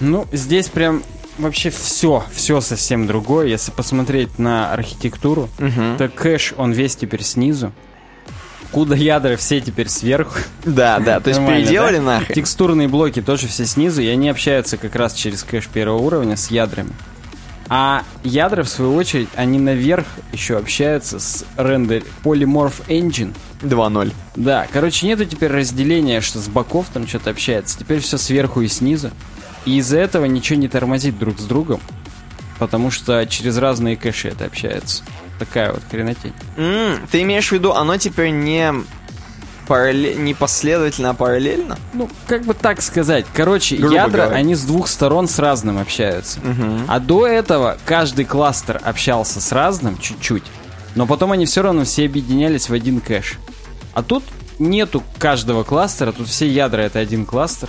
Ну, 0.00 0.26
здесь 0.32 0.66
прям 0.66 1.04
вообще 1.38 1.70
все, 1.70 2.24
все 2.32 2.60
совсем 2.60 3.06
другое. 3.06 3.46
Если 3.46 3.70
посмотреть 3.70 4.40
на 4.40 4.72
архитектуру, 4.72 5.48
то 5.98 6.08
кэш, 6.08 6.52
он 6.56 6.72
весь 6.72 6.96
теперь 6.96 7.22
снизу. 7.22 7.70
CUDA 8.72 8.96
ядра 8.96 9.36
все 9.36 9.60
теперь 9.60 9.88
сверху. 9.88 10.40
Да, 10.64 10.98
да, 10.98 11.20
то 11.20 11.30
есть 11.30 11.38
переделали 11.46 11.98
да? 11.98 12.02
нахрен. 12.02 12.34
Текстурные 12.34 12.88
блоки 12.88 13.22
тоже 13.22 13.46
все 13.46 13.66
снизу, 13.66 14.02
и 14.02 14.08
они 14.08 14.30
общаются 14.30 14.78
как 14.78 14.96
раз 14.96 15.14
через 15.14 15.44
кэш 15.44 15.68
первого 15.68 15.98
уровня 15.98 16.36
с 16.36 16.50
ядрами. 16.50 16.90
А 17.68 18.04
ядра, 18.22 18.62
в 18.62 18.68
свою 18.68 18.94
очередь, 18.94 19.28
они 19.34 19.58
наверх 19.58 20.06
еще 20.32 20.56
общаются 20.56 21.18
с 21.18 21.44
рендер 21.56 22.04
Polymorph 22.22 22.86
Engine. 22.88 23.34
2.0. 23.62 24.12
Да, 24.36 24.66
короче, 24.72 25.06
нету 25.06 25.24
теперь 25.24 25.50
разделения, 25.50 26.20
что 26.20 26.38
с 26.38 26.48
боков 26.48 26.86
там 26.92 27.08
что-то 27.08 27.30
общается. 27.30 27.78
Теперь 27.78 28.00
все 28.00 28.18
сверху 28.18 28.60
и 28.60 28.68
снизу. 28.68 29.10
И 29.64 29.78
из-за 29.78 29.98
этого 29.98 30.26
ничего 30.26 30.58
не 30.58 30.68
тормозит 30.68 31.18
друг 31.18 31.38
с 31.40 31.44
другом. 31.44 31.80
Потому 32.58 32.90
что 32.90 33.26
через 33.26 33.58
разные 33.58 33.96
кэши 33.96 34.28
это 34.28 34.44
общается. 34.44 35.02
Такая 35.38 35.72
вот 35.72 35.82
хренотень. 35.90 36.32
М, 36.56 37.00
ты 37.10 37.22
имеешь 37.22 37.48
в 37.48 37.52
виду, 37.52 37.72
оно 37.72 37.96
теперь 37.98 38.30
не, 38.30 38.72
паралле- 39.66 40.14
не 40.16 40.34
последовательно, 40.34 41.10
а 41.10 41.14
параллельно? 41.14 41.78
Ну, 41.92 42.08
как 42.26 42.44
бы 42.44 42.54
так 42.54 42.80
сказать. 42.82 43.26
Короче, 43.34 43.76
Грубо 43.76 43.94
ядра, 43.94 44.22
говоря. 44.24 44.36
они 44.36 44.54
с 44.54 44.62
двух 44.62 44.88
сторон 44.88 45.28
с 45.28 45.38
разным 45.38 45.78
общаются. 45.78 46.40
А 46.88 46.98
до 47.00 47.26
этого 47.26 47.76
каждый 47.84 48.24
кластер 48.24 48.80
общался 48.82 49.40
с 49.40 49.52
разным 49.52 49.98
чуть-чуть. 49.98 50.44
Но 50.94 51.06
потом 51.06 51.32
они 51.32 51.46
все 51.46 51.62
равно 51.62 51.84
все 51.84 52.06
объединялись 52.06 52.68
в 52.68 52.72
один 52.72 53.00
кэш. 53.00 53.34
А 53.92 54.02
тут 54.02 54.24
нету 54.58 55.02
каждого 55.18 55.62
кластера, 55.64 56.12
тут 56.12 56.28
все 56.28 56.48
ядра 56.48 56.80
это 56.82 56.98
один 56.98 57.26
кластер. 57.26 57.68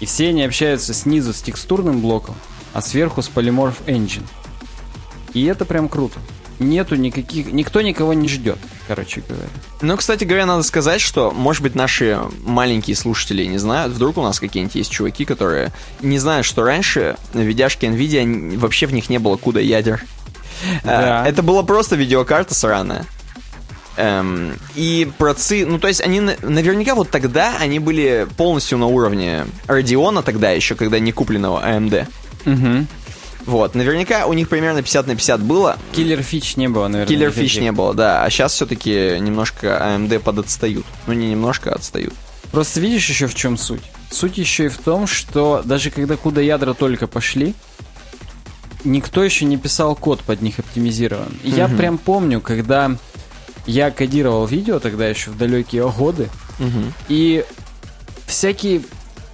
И 0.00 0.06
все 0.06 0.28
они 0.30 0.42
общаются 0.42 0.94
снизу 0.94 1.32
с 1.32 1.42
текстурным 1.42 2.00
блоком, 2.00 2.34
а 2.72 2.80
сверху 2.82 3.22
с 3.22 3.28
Polymorph 3.28 3.84
Engine. 3.86 4.24
И 5.34 5.44
это 5.44 5.64
прям 5.64 5.88
круто. 5.88 6.18
Нету 6.58 6.96
никаких... 6.96 7.52
Никто 7.52 7.80
никого 7.80 8.12
не 8.14 8.28
ждет, 8.28 8.58
короче 8.86 9.22
говоря. 9.26 9.48
Ну, 9.80 9.96
кстати 9.96 10.24
говоря, 10.24 10.46
надо 10.46 10.62
сказать, 10.62 11.00
что, 11.00 11.30
может 11.30 11.62
быть, 11.62 11.74
наши 11.74 12.20
маленькие 12.44 12.94
слушатели 12.96 13.44
не 13.44 13.58
знают, 13.58 13.92
вдруг 13.92 14.18
у 14.18 14.22
нас 14.22 14.38
какие-нибудь 14.38 14.74
есть 14.76 14.90
чуваки, 14.90 15.24
которые 15.24 15.72
не 16.00 16.18
знают, 16.18 16.46
что 16.46 16.62
раньше 16.62 17.16
видяшки 17.34 17.86
NVIDIA, 17.86 18.58
вообще 18.58 18.86
в 18.86 18.92
них 18.92 19.08
не 19.08 19.18
было 19.18 19.36
куда 19.36 19.60
ядер. 19.60 20.04
Да. 20.84 21.22
А, 21.22 21.26
Это 21.26 21.42
была 21.42 21.62
просто 21.62 21.96
видеокарта 21.96 22.54
сраная. 22.54 23.04
Эм, 23.96 24.52
и 24.74 25.10
процы, 25.18 25.66
ну 25.66 25.78
то 25.78 25.86
есть 25.86 26.00
они 26.00 26.20
на- 26.20 26.36
наверняка 26.40 26.94
вот 26.94 27.10
тогда 27.10 27.56
они 27.58 27.78
были 27.78 28.26
полностью 28.38 28.78
на 28.78 28.86
уровне 28.86 29.44
Radeon 29.66 30.22
тогда 30.22 30.50
еще, 30.50 30.74
когда 30.76 30.98
не 30.98 31.12
купленного 31.12 31.62
AMD. 31.62 32.06
Угу. 32.46 32.86
Вот, 33.46 33.74
наверняка 33.74 34.26
у 34.26 34.32
них 34.32 34.48
примерно 34.48 34.82
50 34.82 35.06
на 35.06 35.14
50 35.14 35.40
было, 35.42 35.76
Киллер 35.92 36.22
фич 36.22 36.56
не 36.56 36.68
было, 36.68 36.88
наверное. 36.88 37.08
Киллер 37.08 37.30
фич 37.30 37.56
не 37.56 37.72
было, 37.72 37.92
да. 37.92 38.24
А 38.24 38.30
сейчас 38.30 38.52
все-таки 38.52 39.18
немножко 39.18 39.80
AMD 39.82 40.20
подотстают. 40.20 40.86
Ну, 41.06 41.12
не 41.12 41.30
немножко, 41.30 41.72
а 41.72 41.74
отстают. 41.74 42.14
Просто 42.52 42.80
видишь 42.80 43.08
еще 43.08 43.26
в 43.26 43.34
чем 43.34 43.56
суть? 43.56 43.82
Суть 44.10 44.38
еще 44.38 44.66
и 44.66 44.68
в 44.68 44.78
том, 44.78 45.06
что 45.06 45.62
даже 45.64 45.90
когда 45.90 46.16
куда 46.16 46.40
ядра 46.40 46.74
только 46.74 47.06
пошли, 47.06 47.54
никто 48.84 49.24
еще 49.24 49.44
не 49.44 49.56
писал 49.56 49.96
код 49.96 50.20
под 50.20 50.42
них 50.42 50.58
оптимизирован. 50.58 51.34
И 51.42 51.50
я 51.50 51.68
прям 51.68 51.98
помню, 51.98 52.40
когда 52.40 52.96
я 53.66 53.90
кодировал 53.90 54.44
видео 54.46 54.78
тогда 54.78 55.08
еще 55.08 55.30
в 55.30 55.38
далекие 55.38 55.88
годы, 55.88 56.28
и 57.08 57.44
всякие 58.26 58.82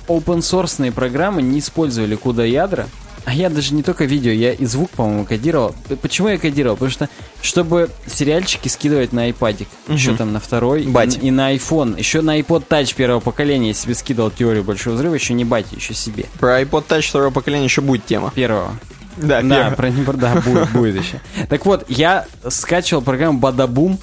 open 0.06 0.38
source 0.38 0.92
программы 0.92 1.42
не 1.42 1.58
использовали 1.58 2.14
куда 2.14 2.44
ядра, 2.44 2.88
а 3.28 3.34
я 3.34 3.50
даже 3.50 3.74
не 3.74 3.82
только 3.82 4.06
видео, 4.06 4.30
я 4.32 4.54
и 4.54 4.64
звук, 4.64 4.88
по-моему, 4.92 5.26
кодировал. 5.26 5.74
Почему 6.00 6.28
я 6.28 6.38
кодировал? 6.38 6.76
Потому 6.76 6.90
что, 6.90 7.10
чтобы 7.42 7.90
сериальчики 8.06 8.68
скидывать 8.68 9.12
на 9.12 9.28
iPad, 9.28 9.66
еще 9.88 10.16
там 10.16 10.32
на 10.32 10.40
второй, 10.40 10.84
Бате. 10.84 11.18
и, 11.20 11.26
и 11.26 11.30
на 11.30 11.54
iPhone, 11.54 11.98
еще 11.98 12.22
на 12.22 12.38
iPod 12.40 12.66
Touch 12.66 12.94
первого 12.96 13.20
поколения 13.20 13.68
я 13.68 13.74
себе 13.74 13.94
скидывал 13.94 14.30
теорию 14.30 14.64
большого 14.64 14.94
взрыва, 14.94 15.12
еще 15.12 15.34
не 15.34 15.44
бате, 15.44 15.76
еще 15.76 15.92
себе. 15.92 16.24
Про 16.40 16.62
iPod 16.62 16.86
Touch 16.88 17.02
второго 17.02 17.30
поколения 17.30 17.64
еще 17.64 17.82
будет 17.82 18.06
тема. 18.06 18.32
Первого. 18.34 18.70
Да, 19.18 19.42
Да, 19.42 19.72
про 19.76 19.90
не 19.90 20.02
про- 20.04 20.14
да, 20.16 20.36
будет, 20.36 20.70
будет 20.72 20.96
еще. 21.04 21.20
Так 21.50 21.66
вот, 21.66 21.84
я 21.88 22.24
скачивал 22.48 23.02
программу 23.02 23.38
Бадабум, 23.38 23.98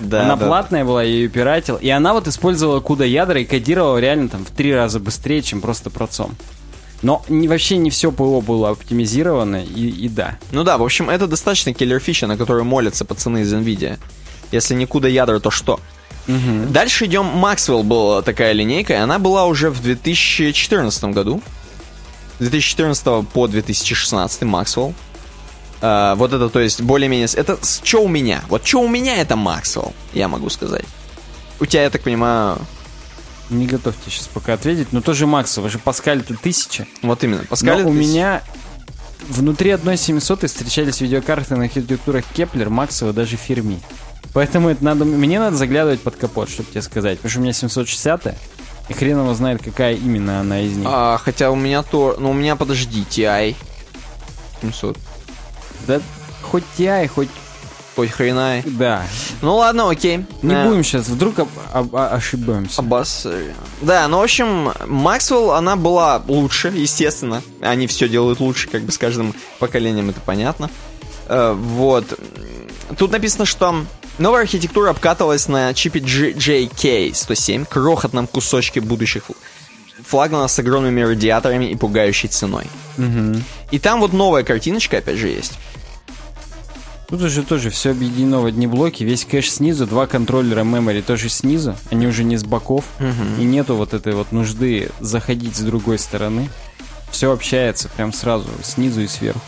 да, 0.00 0.22
она 0.24 0.36
да. 0.36 0.46
платная 0.46 0.86
была, 0.86 1.02
я 1.02 1.10
ее 1.10 1.28
пиратил, 1.28 1.76
и 1.76 1.90
она 1.90 2.14
вот 2.14 2.26
использовала 2.26 2.80
куда 2.80 3.04
ядра 3.04 3.38
и 3.38 3.44
кодировала 3.44 3.98
реально 3.98 4.30
там 4.30 4.46
в 4.46 4.50
три 4.50 4.74
раза 4.74 4.98
быстрее, 4.98 5.42
чем 5.42 5.60
просто 5.60 5.90
процом. 5.90 6.34
Но 7.02 7.24
не, 7.28 7.48
вообще 7.48 7.76
не 7.76 7.90
все 7.90 8.12
ПО 8.12 8.40
было 8.40 8.70
оптимизировано, 8.70 9.64
и, 9.64 9.88
и 9.88 10.08
да. 10.08 10.38
Ну 10.52 10.62
да, 10.62 10.78
в 10.78 10.82
общем, 10.82 11.10
это 11.10 11.26
достаточно 11.26 11.74
киллер 11.74 11.98
фича, 11.98 12.26
на 12.26 12.36
которую 12.36 12.64
молятся 12.64 13.04
пацаны 13.04 13.42
из 13.42 13.52
NVIDIA. 13.52 13.98
Если 14.52 14.74
не 14.74 14.86
куда 14.86 15.08
ядра, 15.08 15.40
то 15.40 15.50
что? 15.50 15.80
Дальше 16.26 17.06
идем. 17.06 17.26
Maxwell 17.44 17.82
была 17.82 18.22
такая 18.22 18.52
линейка, 18.52 18.92
и 18.92 18.96
она 18.96 19.18
была 19.18 19.46
уже 19.46 19.70
в 19.70 19.82
2014 19.82 21.04
году. 21.04 21.42
С 22.38 22.48
2014 22.48 23.26
по 23.28 23.48
2016 23.48 24.42
Maxwell. 24.42 24.94
А, 25.80 26.14
вот 26.14 26.32
это, 26.32 26.48
то 26.48 26.60
есть, 26.60 26.80
более-менее... 26.80 27.28
Это 27.34 27.58
что 27.62 28.04
у 28.04 28.08
меня? 28.08 28.42
Вот 28.48 28.64
что 28.66 28.80
у 28.80 28.88
меня, 28.88 29.16
это 29.16 29.34
Maxwell, 29.34 29.92
я 30.12 30.28
могу 30.28 30.48
сказать. 30.48 30.84
У 31.58 31.66
тебя, 31.66 31.82
я 31.82 31.90
так 31.90 32.02
понимаю, 32.02 32.58
Не 33.52 33.66
готов 33.66 33.94
тебе 34.00 34.10
сейчас 34.10 34.28
пока 34.28 34.54
ответить, 34.54 34.92
но 34.92 35.00
тоже 35.00 35.26
Maxwell 35.26 35.68
же 35.68 35.78
Паскаль-то 35.78 36.34
тысяча. 36.34 36.86
вот 37.02 37.22
именно. 37.24 37.42
Но 37.42 37.46
Паскаль, 37.48 37.82
у 37.82 37.88
ты- 37.88 37.94
меня 37.94 38.42
внутри 39.28 39.70
одной 39.70 39.96
700 39.96 40.48
встречались 40.48 41.00
видеокарты 41.00 41.54
на 41.56 41.64
архитектурах 41.64 42.24
Кеплер, 42.34 42.70
Maxwell, 42.70 43.12
даже 43.12 43.36
Ферми. 43.36 43.80
Поэтому 44.34 44.70
это 44.70 44.82
надо, 44.84 45.04
мне 45.04 45.38
надо 45.38 45.56
заглядывать 45.56 46.00
под 46.00 46.16
капот, 46.16 46.48
чтобы 46.48 46.70
тебе 46.70 46.82
сказать. 46.82 47.18
Потому 47.18 47.30
что 47.30 47.40
у 47.40 47.42
меня 47.42 47.52
760 47.52 48.26
и 48.26 48.30
И 48.88 48.94
хрен 48.94 49.18
его 49.20 49.32
знает, 49.34 49.62
какая 49.62 49.94
именно 49.94 50.40
она 50.40 50.60
из 50.60 50.76
них. 50.76 50.88
А, 50.90 51.18
хотя 51.22 51.50
у 51.50 51.54
меня 51.56 51.82
то... 51.82 52.16
Ну, 52.18 52.30
у 52.30 52.34
меня, 52.34 52.56
подожди, 52.56 53.04
TI 53.08 53.54
700. 54.62 54.96
Да 55.86 56.00
хоть 56.42 56.64
TI, 56.78 57.06
хоть... 57.08 57.28
Хоть 57.94 58.10
хрена. 58.10 58.62
Да. 58.64 59.02
Ну 59.42 59.56
ладно, 59.56 59.90
окей. 59.90 60.24
Не 60.40 60.54
Э, 60.54 60.66
будем 60.66 60.82
сейчас, 60.82 61.08
вдруг 61.08 61.38
об- 61.40 61.48
об- 61.72 61.94
ошибаемся. 61.96 62.80
Аббас. 62.80 63.22
э, 63.26 63.52
Да, 63.82 64.08
ну, 64.08 64.18
в 64.18 64.22
общем, 64.22 64.72
Максвелл, 64.86 65.50
она 65.52 65.76
была 65.76 66.22
лучше, 66.26 66.68
естественно. 66.74 67.42
Они 67.60 67.86
все 67.86 68.08
делают 68.08 68.40
лучше, 68.40 68.68
как 68.68 68.82
бы 68.82 68.92
с 68.92 68.98
каждым 68.98 69.34
поколением, 69.58 70.08
это 70.10 70.20
понятно. 70.24 70.70
Э, 71.28 71.52
Вот. 71.54 72.18
Тут 72.96 73.12
написано, 73.12 73.44
что 73.44 73.84
новая 74.18 74.42
архитектура 74.42 74.90
обкатывалась 74.90 75.48
на 75.48 75.72
чипе 75.74 76.00
JK107, 76.00 77.66
крохотном 77.66 78.26
кусочке 78.26 78.80
будущих 78.80 79.24
фл- 79.28 79.36
флагманов 80.06 80.50
с 80.50 80.58
огромными 80.58 81.00
радиаторами 81.02 81.66
и 81.66 81.76
пугающей 81.76 82.28
ценой. 82.28 82.64
И 83.70 83.78
там 83.78 84.00
вот 84.00 84.12
новая 84.12 84.42
картиночка, 84.44 84.98
опять 84.98 85.16
же, 85.16 85.28
есть. 85.28 85.54
Тут 87.12 87.20
уже 87.20 87.42
тоже 87.42 87.68
все 87.68 87.90
объединено 87.90 88.40
в 88.40 88.46
одни 88.46 88.66
блоки, 88.66 89.04
весь 89.04 89.26
кэш 89.26 89.50
снизу, 89.50 89.86
два 89.86 90.06
контроллера 90.06 90.62
memory 90.62 91.02
тоже 91.02 91.28
снизу, 91.28 91.76
они 91.90 92.06
уже 92.06 92.24
не 92.24 92.38
с 92.38 92.42
боков, 92.42 92.86
и 93.38 93.44
нету 93.44 93.76
вот 93.76 93.92
этой 93.92 94.14
вот 94.14 94.32
нужды 94.32 94.88
заходить 94.98 95.54
с 95.54 95.60
другой 95.60 95.98
стороны. 95.98 96.48
Все 97.10 97.30
общается 97.30 97.90
прям 97.90 98.14
сразу, 98.14 98.48
снизу 98.62 99.02
и 99.02 99.08
сверху. 99.08 99.42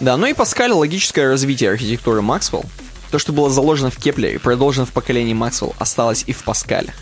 Да, 0.00 0.18
ну 0.18 0.26
и 0.26 0.34
Паскаль 0.34 0.70
логическое 0.70 1.28
развитие 1.28 1.70
архитектуры 1.70 2.20
Максвелл. 2.20 2.66
То, 3.10 3.18
что 3.18 3.32
было 3.32 3.48
заложено 3.48 3.90
в 3.90 3.96
Кеплере, 3.96 4.38
продолжено 4.38 4.84
в 4.84 4.90
поколении 4.90 5.32
Максвелл, 5.32 5.74
осталось 5.78 6.24
и 6.26 6.34
в 6.34 6.44
Паскале. 6.44 6.92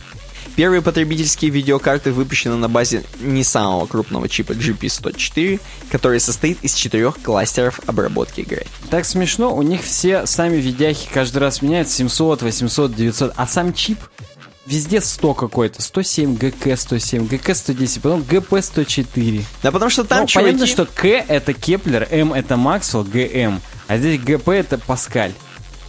Первые 0.56 0.80
потребительские 0.80 1.50
видеокарты 1.50 2.12
выпущены 2.12 2.56
на 2.56 2.68
базе 2.68 3.04
не 3.20 3.44
самого 3.44 3.84
крупного 3.86 4.26
чипа 4.26 4.52
GP104, 4.52 5.60
который 5.90 6.18
состоит 6.18 6.58
из 6.62 6.72
четырех 6.72 7.20
кластеров 7.22 7.80
обработки 7.86 8.40
графики. 8.40 8.70
Так 8.90 9.04
смешно, 9.04 9.54
у 9.54 9.60
них 9.60 9.82
все 9.82 10.26
сами 10.26 10.56
видяхи 10.56 11.08
каждый 11.12 11.38
раз 11.38 11.60
меняют 11.60 11.90
700, 11.90 12.40
800, 12.40 12.94
900, 12.94 13.32
а 13.36 13.46
сам 13.46 13.74
чип 13.74 13.98
везде 14.64 15.02
100 15.02 15.34
какой-то, 15.34 15.82
107, 15.82 16.36
GK 16.36 16.76
107, 16.76 17.26
GK 17.26 17.54
110, 17.54 18.00
потом 18.02 18.22
GP 18.22 18.54
104. 18.62 19.42
Да 19.62 19.70
потому 19.70 19.90
что 19.90 20.04
там 20.04 20.20
Ну, 20.22 20.26
чуваки... 20.26 20.46
понятно, 20.52 20.66
что 20.66 20.86
К 20.86 21.04
это 21.06 21.52
Кеплер, 21.52 22.08
М 22.10 22.32
это 22.32 22.56
Максвелл, 22.56 23.04
GM, 23.04 23.60
а 23.88 23.98
здесь 23.98 24.18
ГП 24.20 24.48
это 24.48 24.78
Паскаль. 24.78 25.32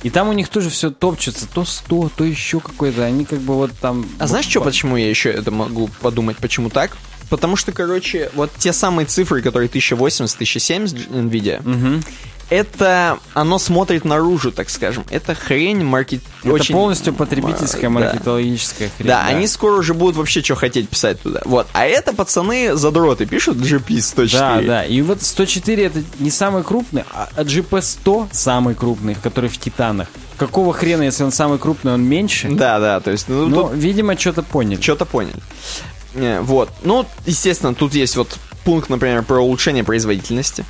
И 0.04 0.10
там 0.10 0.30
у 0.30 0.34
них 0.34 0.50
тоже 0.50 0.70
все 0.70 0.92
топчется, 0.92 1.48
то 1.52 1.66
100, 1.66 2.12
то 2.16 2.24
еще 2.24 2.60
какой-то, 2.60 3.04
они 3.04 3.26
как 3.26 3.40
бы 3.40 3.56
вот 3.56 3.72
там... 3.82 4.06
А 4.20 4.28
знаешь, 4.28 4.46
что, 4.46 4.62
почему 4.62 4.96
я 4.96 5.10
еще 5.10 5.32
это 5.32 5.52
могу 5.52 5.90
подумать, 6.02 6.38
почему 6.38 6.70
так? 6.70 6.98
Потому 7.30 7.56
что, 7.56 7.72
короче, 7.72 8.30
вот 8.36 8.52
те 8.58 8.72
самые 8.74 9.06
цифры, 9.06 9.42
которые 9.42 9.68
1080, 9.68 10.36
1070 10.36 11.10
NVIDIA, 11.10 12.02
это 12.50 13.20
оно 13.34 13.60
смотрит 13.60 14.06
наружу, 14.06 14.52
так 14.54 14.70
скажем. 14.70 15.04
Это 15.10 15.36
хрень 15.36 15.84
маркет... 15.84 16.22
Это 16.44 16.54
очень- 16.54 16.74
полностью 16.74 17.14
потребительская, 17.14 17.82
да. 17.84 17.90
маркетологическая 17.90 18.90
хрень. 18.96 19.08
Да, 19.08 19.26
они 19.26 19.48
скоро 19.48 19.80
уже 19.80 19.94
будут 19.94 20.16
вообще 20.16 20.42
что 20.42 20.56
хотеть 20.56 20.88
писать 20.88 21.22
туда. 21.22 21.42
Вот. 21.44 21.68
А 21.74 21.86
это 21.86 22.14
пацаны 22.14 22.76
задроты 22.78 23.26
пишут 23.26 23.58
GP 23.58 24.00
104. 24.02 24.40
Да, 24.40 24.62
да. 24.62 24.84
И 24.86 25.02
вот 25.02 25.22
104 25.22 25.84
это 25.84 26.04
не 26.20 26.32
самый 26.32 26.64
крупный, 26.64 27.04
а 27.14 27.30
GP 27.44 27.82
100 27.82 28.30
самый 28.32 28.76
крупный, 28.76 29.16
который 29.16 29.50
в 29.50 29.58
Титанах. 29.58 30.08
Какого 30.38 30.72
хрена, 30.74 31.02
если 31.04 31.24
он 31.24 31.34
самый 31.34 31.58
крупный, 31.58 31.94
он 31.94 32.04
меньше? 32.04 32.48
Да, 32.50 32.80
да, 32.80 33.00
то 33.02 33.12
есть, 33.12 33.28
ну, 33.28 33.48
Ну, 33.48 33.74
видимо, 33.74 34.18
что-то 34.18 34.42
поняли. 34.44 34.80
что-то 34.80 35.04
поняли. 35.04 35.36
Э, 36.14 36.42
Вот. 36.42 36.70
Ну, 36.84 37.06
естественно, 37.26 37.74
тут 37.76 37.94
есть 37.94 38.16
вот 38.16 38.38
пункт, 38.64 38.90
например, 38.90 39.24
про 39.24 39.40
улучшение 39.40 39.84
производительности. 39.84 40.66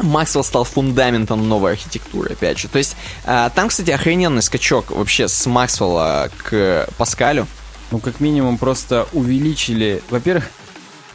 Максвелл 0.00 0.42
стал 0.42 0.64
фундаментом 0.64 1.48
новой 1.48 1.72
архитектуры, 1.72 2.32
опять 2.32 2.58
же. 2.58 2.68
То 2.68 2.78
есть, 2.78 2.96
а, 3.24 3.50
там, 3.50 3.68
кстати, 3.68 3.90
охрененный 3.90 4.42
скачок 4.42 4.90
вообще 4.90 5.28
с 5.28 5.46
Максвелла 5.46 6.30
к 6.38 6.88
Паскалю. 6.96 7.46
Ну, 7.90 7.98
как 7.98 8.20
минимум, 8.20 8.56
просто 8.56 9.06
увеличили... 9.12 10.02
Во-первых, 10.08 10.50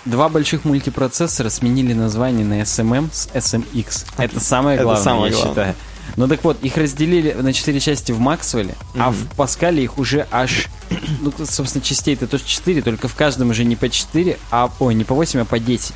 два 0.05 0.29
больших 0.29 0.63
мультипроцессора 0.63 1.49
сменили 1.49 1.93
название 1.93 2.45
на 2.45 2.61
SMM 2.61 3.09
с 3.11 3.27
SMX. 3.33 4.05
Это 4.17 4.39
самое 4.39 4.75
Это 4.75 4.83
главное, 4.83 5.03
самое 5.03 5.31
я 5.31 5.35
главное. 5.37 5.49
считаю. 5.51 5.75
Ну 6.15 6.27
так 6.27 6.43
вот, 6.43 6.57
их 6.63 6.77
разделили 6.77 7.33
на 7.33 7.53
четыре 7.53 7.79
части 7.79 8.11
в 8.11 8.19
Максвелле, 8.19 8.75
а 8.97 9.11
в 9.11 9.35
Паскале 9.35 9.83
их 9.83 9.97
уже 9.97 10.25
аж, 10.31 10.67
ну, 11.21 11.31
собственно, 11.45 11.83
частей-то 11.83 12.27
тоже 12.27 12.43
4, 12.45 12.81
только 12.81 13.07
в 13.07 13.15
каждом 13.15 13.49
уже 13.49 13.63
не 13.65 13.75
по 13.75 13.89
4, 13.89 14.37
а, 14.51 14.71
ой, 14.79 14.93
не 14.95 15.03
по 15.03 15.13
8, 15.13 15.41
а 15.41 15.45
по 15.45 15.59
10. 15.59 15.93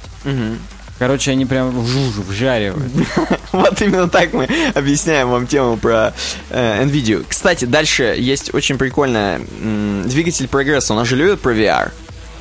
Короче, 0.99 1.31
они 1.31 1.47
прям 1.47 1.71
в 1.71 1.87
жужу, 1.87 2.21
вжаривают. 2.21 2.91
Вот 3.51 3.81
именно 3.81 4.07
так 4.07 4.31
мы 4.33 4.47
объясняем 4.75 5.29
вам 5.29 5.45
тему 5.45 5.75
про 5.75 6.13
э, 6.51 6.83
NVIDIA. 6.85 7.25
Кстати, 7.27 7.65
дальше 7.65 8.15
есть 8.17 8.53
очень 8.53 8.77
прикольная 8.77 9.41
м, 9.61 10.03
двигатель 10.07 10.47
прогресса. 10.47 10.93
У 10.93 10.95
нас 10.95 11.07
же 11.07 11.17
любят 11.17 11.41
про 11.41 11.53
VR. 11.53 11.91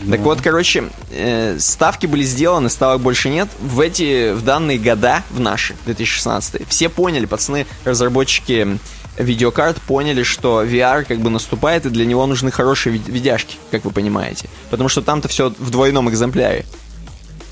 Так 0.08 0.20
вот, 0.20 0.40
короче, 0.40 0.84
э, 1.10 1.58
ставки 1.58 2.06
были 2.06 2.22
сделаны, 2.22 2.70
ставок 2.70 3.00
больше 3.00 3.28
нет. 3.28 3.48
В 3.60 3.80
эти, 3.80 4.32
в 4.32 4.42
данные 4.42 4.78
года, 4.78 5.22
в 5.30 5.40
наши, 5.40 5.74
2016 5.84 6.68
все 6.68 6.88
поняли, 6.88 7.26
пацаны, 7.26 7.66
разработчики 7.84 8.78
видеокарт 9.18 9.80
поняли, 9.82 10.22
что 10.22 10.62
VR 10.64 11.04
как 11.04 11.18
бы 11.18 11.30
наступает, 11.30 11.84
и 11.86 11.90
для 11.90 12.06
него 12.06 12.26
нужны 12.26 12.50
хорошие 12.50 12.94
вид- 12.94 13.08
видяшки, 13.08 13.56
как 13.70 13.84
вы 13.84 13.90
понимаете. 13.90 14.48
Потому 14.70 14.88
что 14.88 15.02
там-то 15.02 15.28
все 15.28 15.50
в 15.58 15.70
двойном 15.70 16.08
экземпляре. 16.08 16.64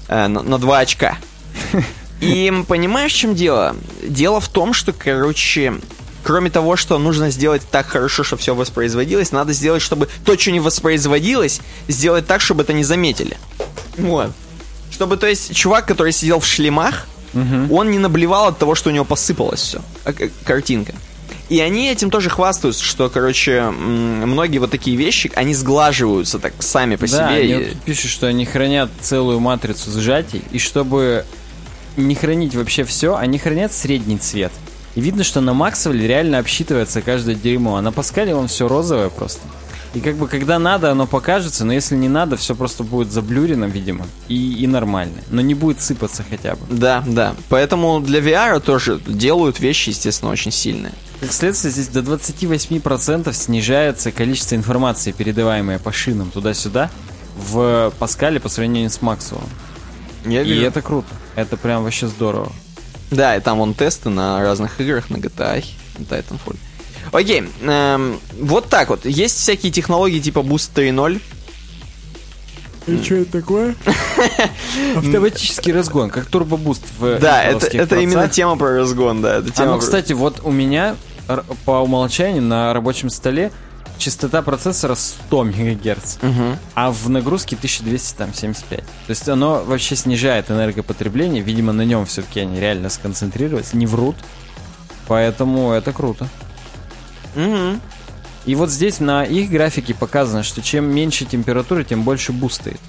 Э, 0.08 0.26
на, 0.28 0.42
на 0.42 0.58
2 0.58 0.78
очка. 0.78 1.18
И 2.20 2.52
понимаешь, 2.66 3.12
в 3.12 3.16
чем 3.16 3.34
дело? 3.34 3.76
Дело 4.02 4.40
в 4.40 4.48
том, 4.48 4.72
что, 4.72 4.92
короче, 4.92 5.74
кроме 6.28 6.50
того, 6.50 6.76
что 6.76 6.98
нужно 6.98 7.30
сделать 7.30 7.62
так 7.70 7.86
хорошо, 7.86 8.22
чтобы 8.22 8.42
все 8.42 8.54
воспроизводилось, 8.54 9.32
надо 9.32 9.54
сделать, 9.54 9.80
чтобы 9.80 10.10
то, 10.26 10.38
что 10.38 10.50
не 10.50 10.60
воспроизводилось, 10.60 11.62
сделать 11.88 12.26
так, 12.26 12.42
чтобы 12.42 12.64
это 12.64 12.74
не 12.74 12.84
заметили. 12.84 13.38
Вот. 13.96 14.32
Чтобы, 14.90 15.16
то 15.16 15.26
есть, 15.26 15.54
чувак, 15.54 15.86
который 15.86 16.12
сидел 16.12 16.38
в 16.40 16.46
шлемах, 16.46 17.06
он 17.70 17.90
не 17.90 17.98
наблевал 17.98 18.48
от 18.48 18.58
того, 18.58 18.74
что 18.74 18.90
у 18.90 18.92
него 18.92 19.06
посыпалось 19.06 19.60
все. 19.62 19.80
Картинка. 20.44 20.92
И 21.48 21.60
они 21.60 21.88
этим 21.90 22.10
тоже 22.10 22.28
хвастаются, 22.28 22.84
что, 22.84 23.08
короче, 23.08 23.62
многие 23.70 24.58
вот 24.58 24.70
такие 24.70 24.98
вещи, 24.98 25.32
они 25.34 25.54
сглаживаются 25.54 26.38
так 26.38 26.52
сами 26.58 26.96
по 26.96 27.06
Да, 27.06 27.30
себе. 27.30 27.54
они 27.54 27.64
и- 27.64 27.74
пишут, 27.86 28.10
что 28.10 28.26
они 28.26 28.44
хранят 28.44 28.90
целую 29.00 29.40
матрицу 29.40 29.90
сжатий, 29.98 30.42
и 30.52 30.58
чтобы 30.58 31.24
не 31.96 32.14
хранить 32.14 32.54
вообще 32.54 32.84
все, 32.84 33.16
они 33.16 33.38
хранят 33.38 33.72
средний 33.72 34.18
цвет. 34.18 34.52
И 34.98 35.00
видно, 35.00 35.22
что 35.22 35.40
на 35.40 35.54
Максвелле 35.54 36.08
реально 36.08 36.40
обсчитывается 36.40 37.02
каждое 37.02 37.36
дерьмо, 37.36 37.76
а 37.76 37.82
на 37.82 37.92
Паскале 37.92 38.34
он 38.34 38.48
все 38.48 38.66
розовое 38.66 39.10
просто. 39.10 39.42
И 39.94 40.00
как 40.00 40.16
бы 40.16 40.26
когда 40.26 40.58
надо, 40.58 40.90
оно 40.90 41.06
покажется, 41.06 41.64
но 41.64 41.72
если 41.72 41.94
не 41.94 42.08
надо, 42.08 42.36
все 42.36 42.56
просто 42.56 42.82
будет 42.82 43.12
заблюрено, 43.12 43.66
видимо, 43.66 44.06
и, 44.26 44.54
и 44.54 44.66
нормально. 44.66 45.22
Но 45.30 45.40
не 45.40 45.54
будет 45.54 45.80
сыпаться 45.80 46.24
хотя 46.28 46.56
бы. 46.56 46.66
Да, 46.68 47.04
да. 47.06 47.36
Поэтому 47.48 48.00
для 48.00 48.18
VR 48.18 48.58
тоже 48.58 49.00
делают 49.06 49.60
вещи, 49.60 49.90
естественно, 49.90 50.32
очень 50.32 50.50
сильные. 50.50 50.94
Как 51.20 51.30
следствие, 51.30 51.70
здесь 51.70 51.86
до 51.86 52.00
28% 52.00 53.32
снижается 53.32 54.10
количество 54.10 54.56
информации, 54.56 55.12
передаваемое 55.12 55.78
по 55.78 55.92
шинам 55.92 56.32
туда-сюда, 56.32 56.90
в 57.36 57.92
Паскале 58.00 58.40
по 58.40 58.48
сравнению 58.48 58.90
с 58.90 59.00
Максвеллом. 59.00 59.48
Я 60.26 60.42
И 60.42 60.58
это 60.58 60.82
круто. 60.82 61.06
Это 61.36 61.56
прям 61.56 61.84
вообще 61.84 62.08
здорово. 62.08 62.50
Да, 63.10 63.36
и 63.36 63.40
там 63.40 63.58
вон 63.58 63.74
тесты 63.74 64.10
на 64.10 64.42
разных 64.42 64.80
играх, 64.80 65.10
на 65.10 65.16
GTA, 65.16 65.64
на 65.98 66.02
Titanfall. 66.04 66.56
Окей, 67.12 67.48
эм, 67.62 68.20
вот 68.40 68.68
так 68.68 68.90
вот. 68.90 69.06
Есть 69.06 69.38
всякие 69.38 69.72
технологии 69.72 70.20
типа 70.20 70.40
Boost 70.40 70.70
3.0. 70.74 71.20
И 72.86 73.02
что 73.02 73.16
это 73.16 73.32
такое? 73.32 73.74
Автоматический 74.96 75.72
разгон, 75.72 76.08
как 76.08 76.26
турбобуст 76.26 76.82
в 76.98 77.18
Да, 77.18 77.42
это, 77.44 77.66
это 77.66 77.96
именно 77.96 78.28
тема 78.28 78.56
про 78.56 78.76
разгон, 78.76 79.20
да. 79.20 79.36
Это 79.36 79.48
А 79.48 79.50
тема 79.50 79.72
ну, 79.72 79.78
про- 79.78 79.80
кстати, 79.80 80.14
вот 80.14 80.40
у 80.42 80.50
меня 80.50 80.96
по 81.66 81.82
умолчанию 81.82 82.42
на 82.42 82.72
рабочем 82.72 83.10
столе 83.10 83.52
частота 83.98 84.42
процессора 84.42 84.94
100 84.94 85.44
МГц, 85.44 86.16
а 86.74 86.90
в 86.90 87.08
нагрузке 87.10 87.56
1275. 87.56 88.80
То 88.80 88.84
есть 89.08 89.28
оно 89.28 89.62
вообще 89.64 89.96
снижает 89.96 90.50
энергопотребление. 90.50 91.42
Видимо, 91.42 91.72
на 91.72 91.82
нем 91.82 92.06
все-таки 92.06 92.40
они 92.40 92.60
реально 92.60 92.88
сконцентрировались, 92.88 93.74
не 93.74 93.86
врут. 93.86 94.16
Поэтому 95.06 95.72
это 95.72 95.92
круто. 95.92 96.28
Мгм. 97.34 97.80
И 98.46 98.54
вот 98.54 98.70
здесь 98.70 99.00
на 99.00 99.24
их 99.24 99.50
графике 99.50 99.94
показано, 99.94 100.42
что 100.42 100.62
чем 100.62 100.84
меньше 100.86 101.24
температуры, 101.24 101.84
тем 101.84 102.02
больше 102.02 102.32
бустает. 102.32 102.80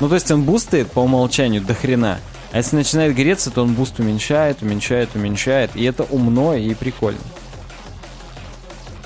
Ну, 0.00 0.08
то 0.08 0.14
есть 0.14 0.30
он 0.30 0.44
бустает 0.44 0.90
по 0.90 1.00
умолчанию 1.00 1.60
до 1.60 1.74
хрена. 1.74 2.18
А 2.52 2.58
если 2.58 2.76
начинает 2.76 3.14
греться, 3.14 3.50
то 3.50 3.62
он 3.62 3.74
буст 3.74 3.98
уменьшает, 3.98 4.62
уменьшает, 4.62 5.10
уменьшает. 5.14 5.70
И 5.74 5.84
это 5.84 6.04
умно 6.04 6.54
и 6.54 6.72
прикольно. 6.74 7.20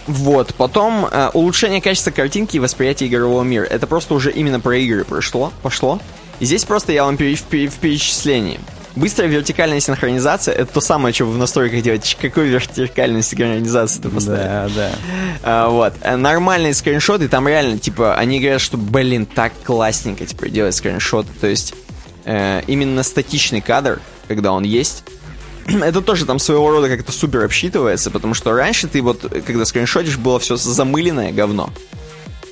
Вот, 0.06 0.54
потом 0.54 1.06
э, 1.10 1.30
улучшение 1.32 1.80
качества 1.80 2.10
картинки 2.10 2.56
и 2.56 2.60
восприятия 2.60 3.06
игрового 3.06 3.42
мира. 3.42 3.64
Это 3.64 3.86
просто 3.86 4.14
уже 4.14 4.30
именно 4.32 4.58
про 4.60 4.76
игры 4.76 5.04
прошло, 5.04 5.52
пошло. 5.62 6.00
И 6.40 6.44
здесь 6.44 6.64
просто 6.64 6.92
я 6.92 7.04
вам 7.04 7.16
пере- 7.16 7.36
в, 7.36 7.42
пере- 7.44 7.68
в 7.68 7.74
перечислении. 7.76 8.58
Быстрая 8.94 9.30
вертикальная 9.30 9.80
синхронизация 9.80 10.54
это 10.54 10.74
то 10.74 10.80
самое, 10.82 11.14
что 11.14 11.24
вы 11.24 11.32
в 11.32 11.38
настройках 11.38 11.82
делаете. 11.82 12.14
Какой 12.20 12.48
вертикальной 12.48 13.22
синхронизации 13.22 14.02
ты 14.02 14.08
поставил? 14.10 14.38
Да, 14.42 14.68
да. 14.74 14.90
А, 15.44 15.68
вот. 15.70 15.94
Э, 16.02 16.16
Нормальные 16.16 16.74
скриншоты, 16.74 17.28
там 17.28 17.46
реально, 17.48 17.78
типа, 17.78 18.16
они 18.16 18.40
говорят, 18.40 18.60
что, 18.60 18.76
блин, 18.76 19.24
так 19.24 19.52
классненько 19.64 20.26
теперь 20.26 20.50
делать 20.50 20.74
скриншоты. 20.74 21.28
То 21.40 21.46
есть, 21.46 21.74
э, 22.24 22.62
именно 22.66 23.02
статичный 23.02 23.60
кадр, 23.60 24.00
когда 24.28 24.52
он 24.52 24.64
есть, 24.64 25.04
это 25.82 26.00
тоже 26.00 26.26
там 26.26 26.38
своего 26.38 26.70
рода 26.70 26.88
как-то 26.88 27.12
супер 27.12 27.44
обсчитывается, 27.44 28.10
потому 28.10 28.34
что 28.34 28.52
раньше 28.52 28.88
ты 28.88 29.02
вот, 29.02 29.20
когда 29.46 29.64
скриншотишь, 29.64 30.18
было 30.18 30.38
все 30.38 30.56
замыленное 30.56 31.32
говно. 31.32 31.70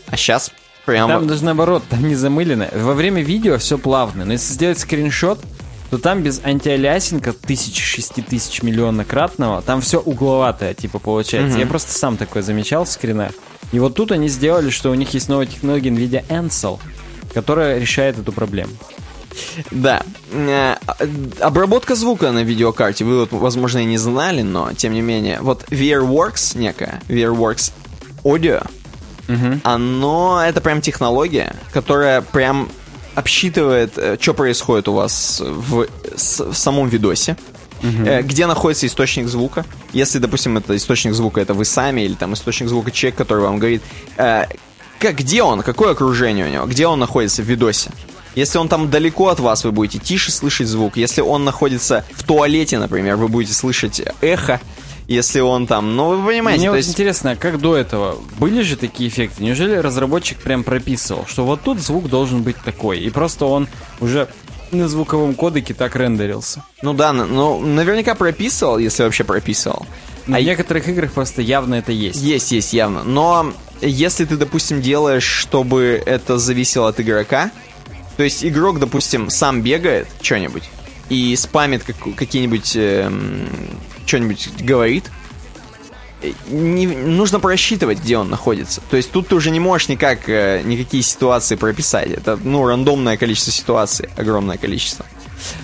А 0.09 0.17
сейчас 0.17 0.51
прям... 0.87 1.09
Там 1.09 1.27
даже 1.27 1.45
наоборот, 1.45 1.83
там 1.89 2.07
не 2.07 2.15
замылено. 2.15 2.69
Во 2.73 2.95
время 2.95 3.23
видео 3.23 3.59
все 3.59 3.79
плавно, 3.79 4.25
но 4.25 4.33
если 4.33 4.53
сделать 4.53 4.79
скриншот, 4.79 5.41
то 5.91 5.99
там 5.99 6.23
без 6.23 6.41
антиалиасинга 6.45 7.33
тысяч, 7.33 7.83
шести 7.83 8.23
тысяч 8.23 8.63
миллионнократного, 8.63 9.61
там 9.61 9.81
все 9.81 9.99
угловатое, 9.99 10.73
типа, 10.75 11.01
получается. 11.01 11.59
Я 11.59 11.67
просто 11.67 11.93
сам 11.93 12.17
такое 12.17 12.43
замечал 12.43 12.85
в 12.85 12.89
скринах. 12.89 13.33
И 13.73 13.79
вот 13.79 13.95
тут 13.95 14.13
они 14.13 14.29
сделали, 14.29 14.71
что 14.71 14.91
у 14.91 14.95
них 14.95 15.15
есть 15.15 15.29
новая 15.29 15.47
технология 15.47 15.91
NVIDIA 15.91 16.27
Ansel, 16.29 16.79
которая 17.35 17.79
решает 17.79 18.19
эту 18.19 18.33
проблему. 18.33 18.73
Да. 19.71 20.03
Э, 20.33 20.77
Обработка 21.41 21.95
звука 21.95 22.33
на 22.33 22.43
видеокарте, 22.43 23.05
вы 23.05 23.21
вот, 23.21 23.33
возможно, 23.33 23.79
и 23.79 23.85
не 23.85 23.99
знали, 23.99 24.43
но, 24.43 24.73
тем 24.73 24.93
не 24.93 25.01
менее, 25.03 25.39
вот 25.41 25.65
VRWorks 25.71 26.59
некая, 26.59 27.01
VRWorks 27.09 27.73
Audio, 28.25 28.67
оно, 29.63 30.43
это 30.45 30.61
прям 30.61 30.81
технология, 30.81 31.55
которая 31.73 32.21
прям 32.21 32.69
обсчитывает, 33.15 33.97
что 34.21 34.35
происходит 34.35 34.89
у 34.89 34.95
вас 34.95 35.41
в, 35.41 35.87
с- 36.17 36.41
в 36.45 36.55
самом 36.55 36.89
видосе, 36.89 37.37
э, 37.83 38.23
где 38.23 38.47
находится 38.47 38.87
источник 38.87 39.29
звука. 39.29 39.65
Если, 39.93 40.19
допустим, 40.19 40.57
это 40.59 40.77
источник 40.77 41.15
звука, 41.15 41.41
это 41.41 41.55
вы 41.55 41.65
сами, 41.65 42.01
или 42.03 42.15
там 42.15 42.35
источник 42.35 42.69
звука 42.69 42.91
человек, 42.91 43.17
который 43.19 43.43
вам 43.45 43.59
говорит, 43.59 43.83
э, 44.17 44.47
как, 44.99 45.17
где 45.17 45.43
он, 45.43 45.63
какое 45.63 45.93
окружение 45.93 46.47
у 46.47 46.49
него, 46.49 46.67
где 46.67 46.87
он 46.87 46.99
находится 46.99 47.43
в 47.43 47.47
видосе. 47.47 47.91
Если 48.35 48.59
он 48.59 48.69
там 48.69 48.91
далеко 48.91 49.29
от 49.29 49.41
вас, 49.41 49.65
вы 49.65 49.73
будете 49.73 49.99
тише 49.99 50.31
слышать 50.31 50.69
звук. 50.69 50.97
Если 50.97 51.21
он 51.21 51.45
находится 51.45 52.05
в 52.13 52.25
туалете, 52.25 52.79
например, 52.79 53.17
вы 53.17 53.29
будете 53.29 53.55
слышать 53.55 54.03
эхо. 54.21 54.61
Если 55.07 55.41
он 55.41 55.67
там, 55.67 55.97
ну 55.97 56.17
вы 56.17 56.29
понимаете, 56.29 56.61
Мне 56.61 56.71
вот 56.71 56.77
есть... 56.77 56.91
интересно, 56.91 57.35
как 57.35 57.61
до 57.61 57.77
этого? 57.77 58.17
Были 58.39 58.63
же 58.63 58.77
такие 58.77 59.11
эффекты? 59.11 59.43
Неужели 59.43 59.75
разработчик 59.75 60.39
прям 60.39 60.63
прописывал, 60.63 61.27
что 61.27 61.45
вот 61.45 61.63
тут 61.63 61.81
звук 61.81 62.09
должен 62.09 62.43
быть 62.45 62.57
такой, 62.65 63.01
и 63.01 63.11
просто 63.11 63.47
он 63.47 63.67
уже 63.99 64.29
на 64.71 64.89
звуковом 64.89 65.35
кодеке 65.35 65.75
так 65.75 65.97
рендерился? 65.97 66.63
Ну 66.83 66.93
да, 66.93 67.13
ну 67.13 67.59
наверняка 67.59 68.15
прописывал, 68.15 68.79
если 68.79 69.03
вообще 69.03 69.25
прописывал. 69.25 69.85
А 70.29 70.37
А 70.37 70.41
в 70.41 70.45
некоторых 70.45 70.87
играх 70.89 71.13
просто 71.13 71.43
явно 71.43 71.75
это 71.75 71.91
есть. 71.91 72.21
Есть, 72.21 72.53
есть, 72.53 72.73
явно. 72.73 73.03
Но 73.03 73.53
если 73.81 74.25
ты, 74.25 74.37
допустим, 74.37 74.81
делаешь, 74.81 75.25
чтобы 75.25 76.01
это 76.07 76.39
зависело 76.39 76.89
от 76.89 77.01
игрока, 77.01 77.51
то 78.21 78.25
есть 78.25 78.45
игрок, 78.45 78.79
допустим, 78.79 79.31
сам 79.31 79.63
бегает 79.63 80.07
что-нибудь 80.21 80.65
и 81.09 81.35
спамит 81.37 81.85
как- 81.85 82.15
какие-нибудь 82.17 82.73
эм, 82.75 83.49
что-нибудь 84.05 84.51
говорит, 84.61 85.11
э, 86.21 86.33
не- 86.51 86.87
нужно 86.87 87.41
просчитывать, 87.41 88.01
где 88.01 88.19
он 88.19 88.29
находится. 88.29 88.83
То 88.91 88.99
есть 88.99 89.11
тут 89.11 89.29
ты 89.29 89.35
уже 89.35 89.51
не 89.51 89.59
можешь 89.59 89.89
никак 89.89 90.29
э, 90.29 90.61
никакие 90.67 91.03
ситуации 91.03 91.55
прописать. 91.57 92.11
Это, 92.11 92.37
ну, 92.37 92.67
рандомное 92.67 93.17
количество 93.17 93.53
ситуаций, 93.55 94.11
огромное 94.19 94.59
количество. 94.59 95.07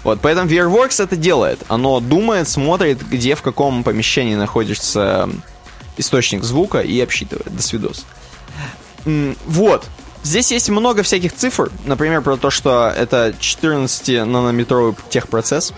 Вот, 0.02 0.20
поэтому 0.22 0.48
VRWorks 0.48 1.02
это 1.04 1.14
делает. 1.14 1.60
Оно 1.68 2.00
думает, 2.00 2.48
смотрит, 2.48 3.06
где, 3.06 3.34
в 3.34 3.42
каком 3.42 3.84
помещении 3.84 4.34
находится 4.34 5.28
источник 5.98 6.42
звука 6.42 6.80
и 6.80 6.98
обсчитывает. 7.02 7.54
До 7.54 7.62
свидос. 7.62 8.06
Вот. 9.04 9.84
Здесь 10.26 10.50
есть 10.50 10.68
много 10.70 11.04
всяких 11.04 11.32
цифр. 11.32 11.70
Например, 11.84 12.20
про 12.20 12.36
то, 12.36 12.50
что 12.50 12.92
это 12.94 13.32
14-нанометровый 13.38 14.96
техпроцесс. 15.08 15.72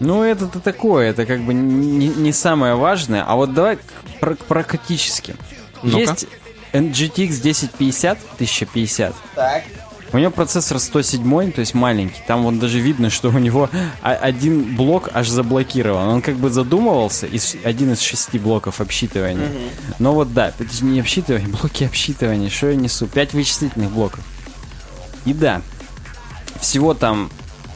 Ну, 0.00 0.22
это-то 0.22 0.60
такое, 0.60 1.10
это 1.10 1.26
как 1.26 1.42
бы 1.42 1.52
не, 1.52 2.08
не 2.08 2.32
самое 2.32 2.74
важное. 2.74 3.22
А 3.22 3.36
вот 3.36 3.52
давай 3.52 3.76
к 3.76 4.38
практически. 4.46 5.36
Ну-ка. 5.82 5.98
Есть 5.98 6.26
GTX 6.72 7.40
1050, 7.40 8.18
1050. 8.36 9.14
Так. 9.34 9.64
У 10.12 10.18
него 10.18 10.30
процессор 10.30 10.78
107, 10.78 11.52
то 11.52 11.60
есть 11.60 11.74
маленький. 11.74 12.22
Там 12.26 12.42
вот 12.42 12.58
даже 12.58 12.80
видно, 12.80 13.10
что 13.10 13.28
у 13.28 13.38
него 13.38 13.68
один 14.02 14.74
блок 14.74 15.10
аж 15.12 15.28
заблокирован. 15.28 16.08
Он 16.08 16.22
как 16.22 16.36
бы 16.36 16.50
задумывался, 16.50 17.26
из, 17.26 17.56
один 17.62 17.92
из 17.92 18.00
шести 18.00 18.38
блоков 18.38 18.80
обсчитывания. 18.80 19.50
Но 19.98 20.14
вот 20.14 20.32
да, 20.32 20.48
это 20.48 20.64
не 20.82 21.00
обсчитывание, 21.00 21.48
блоки 21.60 21.84
обсчитывания. 21.84 22.48
Что 22.48 22.70
я 22.70 22.76
несу? 22.76 23.06
Пять 23.06 23.34
вычислительных 23.34 23.90
блоков. 23.90 24.20
И 25.26 25.34
да, 25.34 25.60
всего 26.60 26.94
там 26.94 27.30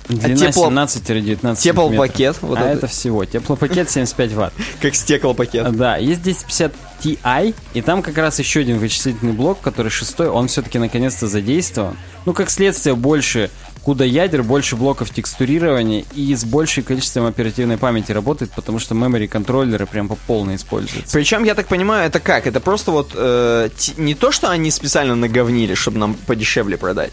длина 0.08 0.48
тепло- 0.48 0.70
17-19 0.70 1.56
теплопакет, 1.56 2.36
вот 2.40 2.58
а 2.58 2.62
это. 2.62 2.78
это 2.78 2.86
всего. 2.86 3.24
Теплопакет 3.24 3.90
75 3.90 4.32
ватт. 4.32 4.54
Как 4.80 4.94
стеклопакет. 4.94 5.76
Да, 5.76 5.96
есть 5.96 6.20
1050 6.20 6.72
Ti, 7.02 7.54
и 7.74 7.82
там 7.82 8.02
как 8.02 8.16
раз 8.18 8.38
еще 8.38 8.60
один 8.60 8.78
вычислительный 8.78 9.32
блок, 9.32 9.60
который 9.60 9.90
шестой, 9.90 10.28
он 10.28 10.48
все-таки 10.48 10.78
наконец-то 10.78 11.26
задействован. 11.26 11.96
Ну, 12.26 12.32
как 12.32 12.50
следствие, 12.50 12.94
больше 12.94 13.50
куда 13.82 14.04
ядер, 14.04 14.42
больше 14.42 14.76
блоков 14.76 15.10
текстурирования 15.10 16.04
и 16.14 16.34
с 16.34 16.44
большим 16.44 16.84
количеством 16.84 17.26
оперативной 17.26 17.78
памяти 17.78 18.12
работает, 18.12 18.52
потому 18.52 18.78
что 18.78 18.94
memory 18.94 19.26
контроллеры 19.26 19.86
прям 19.86 20.08
по 20.08 20.14
полной 20.14 20.56
используются. 20.56 21.12
Причем, 21.12 21.44
я 21.44 21.54
так 21.54 21.66
понимаю, 21.66 22.06
это 22.06 22.20
как? 22.20 22.46
Это 22.46 22.60
просто 22.60 22.92
вот 22.92 23.10
э, 23.14 23.70
не 23.96 24.14
то, 24.14 24.30
что 24.30 24.50
они 24.50 24.70
специально 24.70 25.16
наговнили, 25.16 25.74
чтобы 25.74 25.98
нам 25.98 26.14
подешевле 26.14 26.76
продать. 26.76 27.12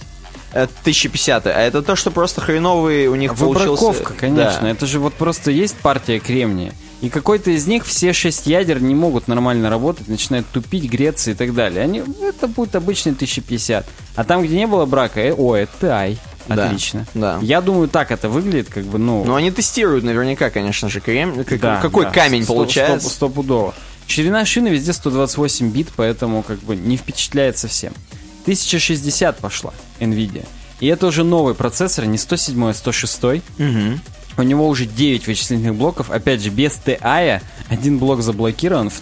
э, 0.53 0.63
1050, 0.81 1.47
а 1.47 1.49
это 1.49 1.81
то, 1.81 1.95
что 1.95 2.11
просто 2.11 2.41
хреновый 2.41 3.07
у 3.07 3.15
них 3.15 3.35
получился. 3.35 3.69
Выбраковка, 3.69 4.13
конечно. 4.13 4.61
Да. 4.61 4.69
Это 4.69 4.85
же 4.85 4.99
вот 4.99 5.13
просто 5.15 5.51
есть 5.51 5.75
партия 5.75 6.19
кремния. 6.19 6.73
И 7.01 7.09
какой-то 7.09 7.51
из 7.51 7.65
них 7.65 7.85
все 7.85 8.11
шесть 8.11 8.45
ядер 8.45 8.81
не 8.81 8.93
могут 8.93 9.27
нормально 9.29 9.69
работать, 9.69 10.07
начинают 10.09 10.45
тупить, 10.47 10.89
греться 10.89 11.31
и 11.31 11.33
так 11.33 11.53
далее. 11.53 11.83
Они, 11.83 12.03
это 12.21 12.47
будет 12.47 12.75
обычный 12.75 13.13
1050. 13.13 13.87
А 14.15 14.23
там, 14.25 14.43
где 14.43 14.57
не 14.57 14.67
было 14.67 14.85
брака, 14.85 15.21
э, 15.21 15.33
о, 15.33 15.55
это 15.55 15.95
Ай. 15.95 16.17
Да, 16.47 16.65
Отлично. 16.65 17.05
да. 17.13 17.39
Я 17.41 17.61
думаю, 17.61 17.87
так 17.87 18.11
это 18.11 18.27
выглядит, 18.27 18.69
как 18.69 18.83
бы, 18.85 18.97
ну... 18.97 19.23
Ну, 19.23 19.35
они 19.35 19.51
тестируют 19.51 20.03
наверняка, 20.03 20.49
конечно 20.49 20.89
же, 20.89 20.99
крем. 20.99 21.43
как- 21.43 21.59
да, 21.59 21.79
какой 21.79 22.05
да, 22.05 22.11
камень 22.11 22.45
получается. 22.45 23.07
сто- 23.07 23.27
Стопудово. 23.27 23.75
Ширина 24.07 24.43
шины 24.45 24.69
везде 24.69 24.91
128 24.91 25.69
бит, 25.69 25.89
поэтому 25.95 26.41
как 26.41 26.57
бы 26.59 26.75
не 26.75 26.97
впечатляет 26.97 27.57
совсем. 27.59 27.93
1060 28.43 29.37
пошла 29.37 29.71
NVIDIA. 29.99 30.45
И 30.79 30.87
это 30.87 31.07
уже 31.07 31.23
новый 31.23 31.53
процессор, 31.53 32.05
не 32.05 32.17
107, 32.17 32.69
а 32.69 32.73
106. 32.73 33.43
Мгм. 33.59 34.01
У 34.39 34.41
него 34.41 34.69
уже 34.69 34.85
9 34.85 35.27
вычислительных 35.27 35.75
блоков. 35.75 36.09
Опять 36.09 36.41
же, 36.41 36.49
без 36.49 36.71
TI. 36.71 37.41
Один 37.67 37.99
блок 37.99 38.21
заблокирован. 38.21 38.89
В... 38.89 39.01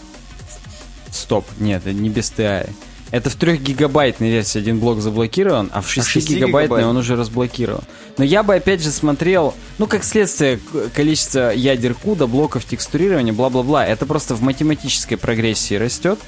Стоп, 1.11 1.45
нет, 1.59 1.85
не 1.85 2.09
без 2.09 2.33
TI. 2.35 2.67
Это 3.11 3.29
в 3.29 3.35
3 3.35 3.57
гигабайтной 3.57 4.29
версии 4.29 4.59
один 4.59 4.79
блок 4.79 4.99
заблокирован, 4.99 5.69
а 5.73 5.81
в 5.81 5.89
6, 5.89 6.07
6 6.07 6.29
гигабайтной 6.29 6.63
гигабайт. 6.63 6.85
он 6.85 6.97
уже 6.97 7.15
разблокирован. 7.15 7.83
Но 8.17 8.23
я 8.23 8.43
бы 8.43 8.55
опять 8.55 8.81
же 8.81 8.89
смотрел, 8.91 9.53
ну, 9.77 9.87
как 9.87 10.03
следствие 10.03 10.59
количество 10.93 11.51
ядер 11.51 11.93
куда, 11.93 12.27
блоков 12.27 12.65
текстурирования, 12.65 13.31
бла-бла-бла. 13.31 13.85
Это 13.85 14.05
просто 14.05 14.35
в 14.35 14.41
математической 14.41 15.15
прогрессии 15.15 15.75
растет. 15.75 16.19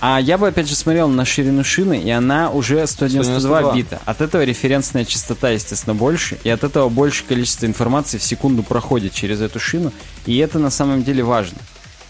А 0.00 0.20
я 0.20 0.38
бы 0.38 0.48
опять 0.48 0.68
же 0.68 0.74
смотрел 0.74 1.08
на 1.08 1.24
ширину 1.24 1.64
шины, 1.64 2.00
и 2.00 2.10
она 2.10 2.50
уже 2.50 2.86
192 2.86 3.40
192. 3.40 3.74
бита. 3.74 4.00
От 4.04 4.20
этого 4.20 4.42
референсная 4.42 5.04
частота, 5.04 5.50
естественно, 5.50 5.94
больше, 5.94 6.38
и 6.44 6.48
от 6.48 6.64
этого 6.64 6.88
больше 6.88 7.24
количество 7.24 7.66
информации 7.66 8.18
в 8.18 8.22
секунду 8.22 8.62
проходит 8.62 9.12
через 9.12 9.40
эту 9.40 9.58
шину, 9.58 9.92
и 10.26 10.38
это 10.38 10.58
на 10.58 10.70
самом 10.70 11.02
деле 11.02 11.22
важно. 11.24 11.58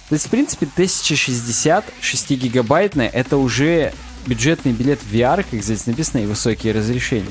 То 0.09 0.15
есть, 0.15 0.27
в 0.27 0.31
принципе, 0.31 0.67
1060 0.73 1.85
6-гигабайтная 2.01 3.09
это 3.09 3.37
уже 3.37 3.93
бюджетный 4.27 4.73
билет 4.73 5.01
в 5.03 5.13
VR, 5.13 5.45
как 5.49 5.63
здесь 5.63 5.87
написано, 5.87 6.23
и 6.23 6.27
высокие 6.27 6.73
разрешения. 6.73 7.27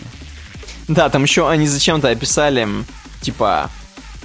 Да, 0.88 1.10
там 1.10 1.24
еще 1.24 1.50
они 1.50 1.68
зачем-то 1.68 2.10
описали, 2.10 2.68
типа, 3.22 3.70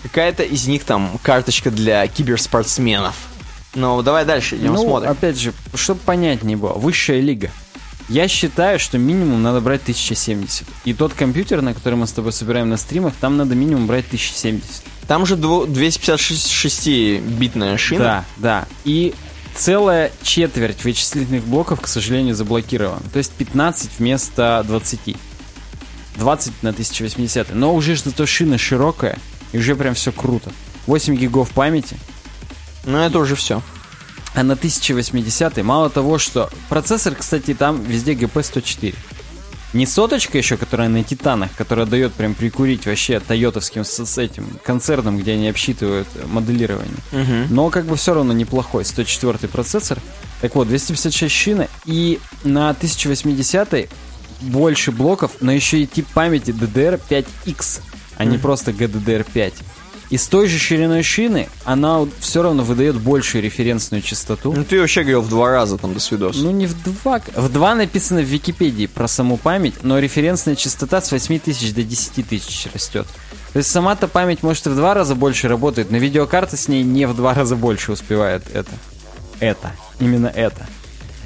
какая-то 0.02 0.42
из 0.42 0.66
них 0.66 0.84
там 0.84 1.18
карточка 1.22 1.70
для 1.70 2.06
киберспортсменов. 2.06 3.14
Ну, 3.74 4.02
давай 4.02 4.24
дальше, 4.24 4.56
идем 4.56 4.74
ну, 4.74 4.82
смотрим. 4.82 5.10
опять 5.10 5.38
же, 5.38 5.52
чтобы 5.74 6.00
понятнее 6.00 6.56
было, 6.56 6.72
высшая 6.72 7.20
лига. 7.20 7.50
Я 8.08 8.26
считаю, 8.26 8.80
что 8.80 8.98
минимум 8.98 9.40
надо 9.42 9.60
брать 9.60 9.82
1070. 9.82 10.66
И 10.84 10.92
тот 10.92 11.14
компьютер, 11.14 11.62
на 11.62 11.74
который 11.74 11.94
мы 11.94 12.08
с 12.08 12.12
тобой 12.12 12.32
собираем 12.32 12.68
на 12.68 12.76
стримах, 12.76 13.14
там 13.20 13.36
надо 13.36 13.54
минимум 13.54 13.86
брать 13.86 14.06
1070. 14.06 14.82
Там 15.10 15.26
же 15.26 15.34
дво- 15.34 15.66
256-битная 15.66 17.76
шина. 17.78 18.04
Да, 18.04 18.24
да. 18.36 18.68
И 18.84 19.12
целая 19.56 20.12
четверть 20.22 20.84
вычислительных 20.84 21.42
блоков, 21.42 21.80
к 21.80 21.88
сожалению, 21.88 22.36
заблокирована. 22.36 23.02
То 23.12 23.18
есть 23.18 23.32
15 23.32 23.90
вместо 23.98 24.64
20. 24.68 25.16
20 26.14 26.62
на 26.62 26.70
1080. 26.70 27.52
Но 27.52 27.74
уже 27.74 27.96
зато 27.96 28.24
шина 28.24 28.56
широкая, 28.56 29.18
и 29.50 29.58
уже 29.58 29.74
прям 29.74 29.94
все 29.94 30.12
круто. 30.12 30.52
8 30.86 31.16
гигов 31.16 31.50
памяти. 31.50 31.96
Ну, 32.84 32.98
это 32.98 33.18
уже 33.18 33.34
все. 33.34 33.62
А 34.36 34.44
на 34.44 34.52
1080 34.52 35.56
мало 35.64 35.90
того, 35.90 36.18
что... 36.18 36.50
Процессор, 36.68 37.16
кстати, 37.16 37.52
там 37.52 37.82
везде 37.82 38.14
GP104. 38.14 38.94
Не 39.72 39.86
соточка 39.86 40.36
еще, 40.36 40.56
которая 40.56 40.88
на 40.88 41.04
титанах, 41.04 41.54
которая 41.54 41.86
дает 41.86 42.12
прям 42.12 42.34
прикурить 42.34 42.86
вообще 42.86 43.20
тойотовским 43.20 43.84
с, 43.84 44.04
с 44.04 44.18
этим 44.18 44.46
концерном, 44.64 45.18
где 45.18 45.32
они 45.32 45.48
обсчитывают 45.48 46.08
моделирование. 46.26 46.96
Но 47.50 47.70
как 47.70 47.84
бы 47.84 47.96
все 47.96 48.14
равно 48.14 48.32
неплохой 48.32 48.84
104 48.84 49.48
процессор. 49.48 49.98
Так 50.40 50.54
вот, 50.54 50.68
256 50.68 51.34
шина 51.34 51.68
и 51.84 52.18
на 52.42 52.70
1080 52.70 53.88
больше 54.40 54.90
блоков, 54.90 55.32
но 55.40 55.52
еще 55.52 55.80
и 55.82 55.86
тип 55.86 56.06
памяти 56.14 56.50
DDR5X, 56.50 57.80
а 58.16 58.24
не 58.24 58.38
просто 58.38 58.70
GDDR5. 58.72 59.52
И 60.10 60.16
с 60.16 60.26
той 60.26 60.48
же 60.48 60.58
шириной 60.58 61.04
шины 61.04 61.48
она 61.64 62.04
все 62.18 62.42
равно 62.42 62.64
выдает 62.64 62.96
большую 62.96 63.42
референсную 63.42 64.02
частоту. 64.02 64.52
Ну, 64.52 64.64
ты 64.64 64.80
вообще 64.80 65.02
говорил 65.02 65.22
в 65.22 65.28
два 65.28 65.50
раза 65.52 65.78
там 65.78 65.94
до 65.94 66.00
свидос. 66.00 66.36
Ну, 66.36 66.50
не 66.50 66.66
в 66.66 66.82
два. 66.82 67.20
В 67.36 67.48
два 67.48 67.76
написано 67.76 68.20
в 68.20 68.24
Википедии 68.24 68.86
про 68.86 69.06
саму 69.06 69.36
память, 69.36 69.74
но 69.82 70.00
референсная 70.00 70.56
частота 70.56 71.00
с 71.00 71.12
8000 71.12 71.72
до 71.72 71.82
10 71.84 72.28
тысяч 72.28 72.66
растет. 72.74 73.06
То 73.52 73.58
есть 73.58 73.70
сама-то 73.70 74.08
память, 74.08 74.42
может, 74.42 74.66
и 74.66 74.70
в 74.70 74.76
два 74.76 74.94
раза 74.94 75.14
больше 75.14 75.48
работает, 75.48 75.90
но 75.92 75.98
видеокарта 75.98 76.56
с 76.56 76.66
ней 76.66 76.82
не 76.82 77.06
в 77.06 77.14
два 77.14 77.32
раза 77.32 77.54
больше 77.54 77.92
успевает 77.92 78.42
это. 78.52 78.70
Это. 79.38 79.72
Именно 80.00 80.26
это. 80.26 80.66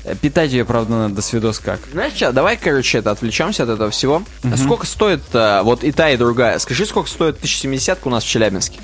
Э, 0.04 0.14
Питать 0.14 0.52
ее, 0.52 0.64
правда, 0.64 0.92
надо 0.94 1.14
до 1.16 1.22
свидос 1.22 1.58
как. 1.58 1.80
Знаешь 1.92 2.14
что, 2.14 2.32
давай, 2.32 2.56
короче, 2.56 2.98
это 2.98 3.10
отвлечемся 3.10 3.64
от 3.64 3.70
этого 3.70 3.90
всего. 3.90 4.22
А 4.42 4.56
Сколько 4.56 4.86
стоит 4.86 5.22
а, 5.32 5.62
вот 5.62 5.82
и 5.82 5.92
та, 5.92 6.10
и 6.10 6.16
другая? 6.16 6.58
Скажи, 6.58 6.86
сколько 6.86 7.08
стоит 7.08 7.36
1070 7.36 7.98
у 8.04 8.10
нас 8.10 8.24
в 8.24 8.28
Челябинске? 8.28 8.78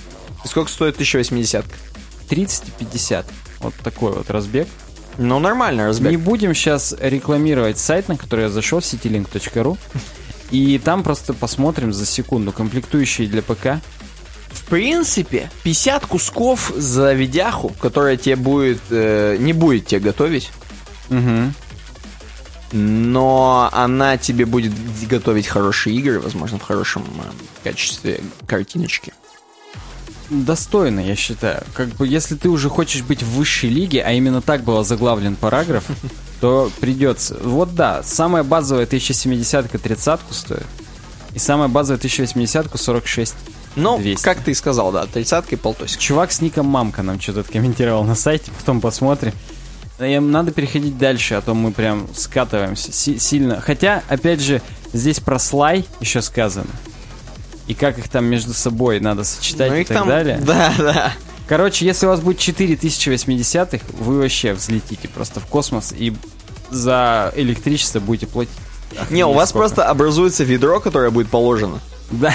И 0.44 0.48
сколько 0.48 0.70
стоит 0.70 0.94
1080? 0.94 1.64
30 2.28 2.64
и 2.68 2.70
50. 2.84 3.26
Вот 3.60 3.74
такой 3.82 4.12
вот 4.12 4.30
разбег. 4.30 4.68
Ну, 5.18 5.38
нормально, 5.38 5.86
разбег. 5.86 6.10
Не 6.12 6.16
будем 6.16 6.54
сейчас 6.54 6.94
рекламировать 6.98 7.78
сайт, 7.78 8.08
на 8.08 8.16
который 8.16 8.44
я 8.44 8.48
зашел, 8.48 8.78
citylink.ru. 8.78 9.76
И 10.50 10.80
там 10.82 11.02
просто 11.02 11.34
посмотрим 11.34 11.92
за 11.92 12.06
секунду 12.06 12.52
комплектующие 12.52 13.28
для 13.28 13.42
ПК. 13.42 13.82
В 14.48 14.64
принципе, 14.68 15.50
50 15.62 16.06
кусков 16.06 16.72
за 16.74 17.12
видяху, 17.12 17.72
которая 17.80 18.16
тебе 18.16 18.36
будет, 18.36 18.80
э, 18.90 19.36
не 19.38 19.52
будет 19.52 19.86
тебе 19.86 20.00
готовить, 20.00 20.50
Угу. 21.10 21.52
но 22.72 23.68
она 23.72 24.16
тебе 24.16 24.46
будет 24.46 24.72
готовить 25.08 25.48
хорошие 25.48 25.96
игры, 25.96 26.20
возможно, 26.20 26.58
в 26.58 26.62
хорошем 26.62 27.04
э, 27.18 27.68
качестве 27.68 28.20
картиночки. 28.46 29.12
Достойно, 30.30 31.00
я 31.00 31.16
считаю. 31.16 31.64
Как 31.74 31.88
бы, 31.88 32.06
если 32.06 32.36
ты 32.36 32.48
уже 32.48 32.68
хочешь 32.68 33.02
быть 33.02 33.24
в 33.24 33.30
высшей 33.30 33.68
лиге, 33.68 34.02
а 34.02 34.12
именно 34.12 34.40
так 34.40 34.62
был 34.62 34.84
заглавлен 34.84 35.34
параграф, 35.34 35.84
то 36.40 36.70
придется. 36.78 37.36
Вот 37.42 37.74
да, 37.74 38.04
самая 38.04 38.44
базовая 38.44 38.86
1070-ка 38.86 39.78
30 39.78 40.20
стоит. 40.30 40.66
И 41.34 41.40
самая 41.40 41.68
базовая 41.68 42.00
1080-ка 42.00 42.78
46. 42.78 43.34
Ну, 43.76 43.98
200. 43.98 44.22
как 44.22 44.40
ты 44.40 44.50
и 44.50 44.54
сказал, 44.54 44.92
да, 44.92 45.06
тридцатка 45.06 45.54
и 45.54 45.58
полтосик. 45.58 45.98
Чувак 45.98 46.32
с 46.32 46.40
ником 46.40 46.66
Мамка 46.66 47.02
нам 47.02 47.20
что-то 47.20 47.44
комментировал 47.44 48.04
на 48.04 48.14
сайте, 48.14 48.50
потом 48.58 48.80
посмотрим. 48.80 49.32
Надо 50.00 50.50
переходить 50.52 50.96
дальше, 50.98 51.34
а 51.34 51.40
то 51.42 51.54
мы 51.54 51.72
прям 51.72 52.08
скатываемся 52.14 52.90
си- 52.92 53.18
сильно. 53.18 53.60
Хотя, 53.60 54.02
опять 54.08 54.40
же, 54.40 54.62
здесь 54.92 55.20
про 55.20 55.38
слай 55.38 55.84
еще 56.00 56.22
сказано. 56.22 56.70
И 57.66 57.74
как 57.74 57.98
их 57.98 58.08
там 58.08 58.24
между 58.24 58.52
собой 58.54 58.98
надо 59.00 59.24
сочетать 59.24 59.70
Ну, 59.70 59.76
и 59.76 59.84
так 59.84 59.98
там- 59.98 60.08
далее. 60.08 60.38
Да, 60.44 60.72
да. 60.78 61.12
Короче, 61.46 61.84
если 61.84 62.06
у 62.06 62.08
вас 62.10 62.20
будет 62.20 62.38
4080-х, 62.38 63.84
вы 63.98 64.18
вообще 64.20 64.52
взлетите 64.54 65.08
просто 65.08 65.40
в 65.40 65.46
космос 65.46 65.92
и 65.96 66.14
за 66.70 67.32
электричество 67.36 68.00
будете 68.00 68.26
платить. 68.26 68.54
Не, 69.10 69.24
у 69.26 69.32
вас 69.32 69.50
сколько. 69.50 69.66
просто 69.66 69.84
образуется 69.88 70.44
ведро, 70.44 70.80
которое 70.80 71.10
будет 71.10 71.28
положено. 71.28 71.80
Да, 72.10 72.34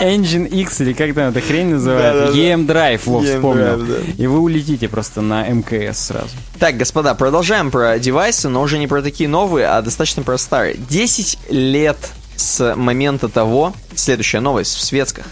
Engine 0.00 0.46
X 0.48 0.80
или 0.80 0.92
как 0.92 1.14
там 1.14 1.30
эта 1.30 1.40
хрень 1.40 1.70
называется? 1.70 2.38
EM 2.38 2.66
Drive, 2.66 3.00
вот 3.06 3.24
EM 3.24 3.36
вспомнил. 3.36 3.96
И 4.16 4.26
вы 4.26 4.38
улетите 4.38 4.88
просто 4.88 5.20
на 5.22 5.44
МКС 5.48 6.06
сразу. 6.06 6.30
Так, 6.60 6.76
господа, 6.76 7.14
продолжаем 7.14 7.70
про 7.72 7.98
девайсы, 7.98 8.48
но 8.48 8.62
уже 8.62 8.78
не 8.78 8.86
про 8.86 9.02
такие 9.02 9.28
новые, 9.28 9.66
а 9.66 9.82
достаточно 9.82 10.22
про 10.22 10.38
старые. 10.38 10.76
10 10.76 11.38
лет 11.50 11.98
с 12.36 12.74
момента 12.76 13.28
того, 13.28 13.74
следующая 13.96 14.40
новость 14.40 14.76
в 14.76 14.80
светсках. 14.80 15.26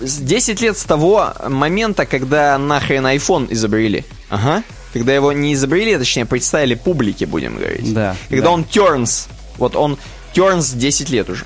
С 0.00 0.18
10 0.18 0.60
лет 0.60 0.78
с 0.78 0.84
того 0.84 1.32
момента, 1.48 2.06
когда 2.06 2.56
нахрен 2.58 3.04
iPhone 3.06 3.48
изобрели. 3.50 4.04
Ага. 4.28 4.62
Когда 4.92 5.12
его 5.12 5.32
не 5.32 5.54
изобрели, 5.54 5.94
а 5.94 5.98
точнее 5.98 6.24
представили 6.26 6.74
публике, 6.74 7.26
будем 7.26 7.56
говорить. 7.56 7.92
Да, 7.92 8.16
Когда 8.28 8.46
да. 8.46 8.50
он 8.52 8.62
turns. 8.62 9.26
Вот 9.56 9.74
он 9.74 9.98
turns 10.34 10.76
10 10.76 11.10
лет 11.10 11.28
уже. 11.28 11.44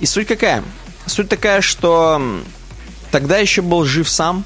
И 0.00 0.06
суть 0.06 0.26
какая? 0.26 0.62
Суть 1.06 1.28
такая, 1.28 1.60
что 1.60 2.20
тогда 3.10 3.38
еще 3.38 3.62
был 3.62 3.84
жив 3.84 4.08
сам, 4.08 4.44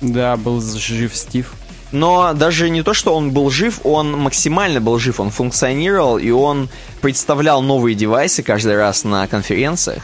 Да, 0.00 0.36
был 0.36 0.60
жив 0.60 1.16
Стив. 1.16 1.52
но 1.92 2.32
даже 2.34 2.68
не 2.70 2.82
то, 2.82 2.92
что 2.94 3.14
он 3.16 3.30
был 3.30 3.50
жив, 3.50 3.80
он 3.84 4.12
максимально 4.12 4.80
был 4.80 4.98
жив, 4.98 5.20
он 5.20 5.30
функционировал, 5.30 6.18
и 6.18 6.30
он 6.30 6.68
представлял 7.00 7.62
новые 7.62 7.94
девайсы 7.94 8.42
каждый 8.42 8.76
раз 8.76 9.04
на 9.04 9.26
конференциях. 9.26 10.02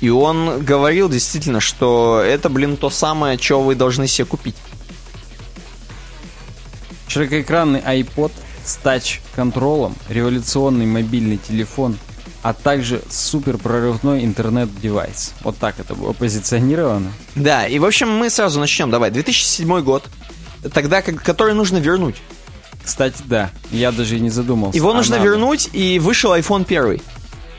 И 0.00 0.08
он 0.10 0.64
говорил 0.64 1.08
действительно, 1.08 1.60
что 1.60 2.22
это, 2.24 2.48
блин, 2.48 2.76
то 2.76 2.90
самое, 2.90 3.38
что 3.38 3.60
вы 3.62 3.74
должны 3.74 4.06
себе 4.08 4.24
купить. 4.26 4.56
Широкоэкранный 7.08 7.80
iPod 7.80 8.32
с 8.64 8.76
тач-контролом, 8.76 9.94
революционный 10.08 10.86
мобильный 10.86 11.36
телефон, 11.36 11.98
а 12.42 12.52
также 12.52 13.02
супер 13.08 13.56
прорывной 13.58 14.24
интернет-девайс. 14.24 15.32
Вот 15.42 15.56
так 15.58 15.78
это 15.78 15.94
было 15.94 16.12
позиционировано. 16.12 17.12
Да, 17.34 17.66
и 17.66 17.78
в 17.78 17.84
общем 17.84 18.10
мы 18.10 18.30
сразу 18.30 18.58
начнем. 18.60 18.90
Давай, 18.90 19.10
2007 19.10 19.80
год, 19.82 20.04
тогда, 20.72 21.02
как- 21.02 21.22
который 21.22 21.54
нужно 21.54 21.78
вернуть. 21.78 22.16
Кстати, 22.84 23.22
да, 23.24 23.50
я 23.70 23.92
даже 23.92 24.16
и 24.16 24.20
не 24.20 24.30
задумался. 24.30 24.76
Его 24.76 24.90
А 24.90 24.94
нужно 24.94 25.16
надо. 25.18 25.28
вернуть, 25.28 25.68
и 25.72 25.98
вышел 26.00 26.34
iPhone 26.34 26.64
первый. 26.64 27.00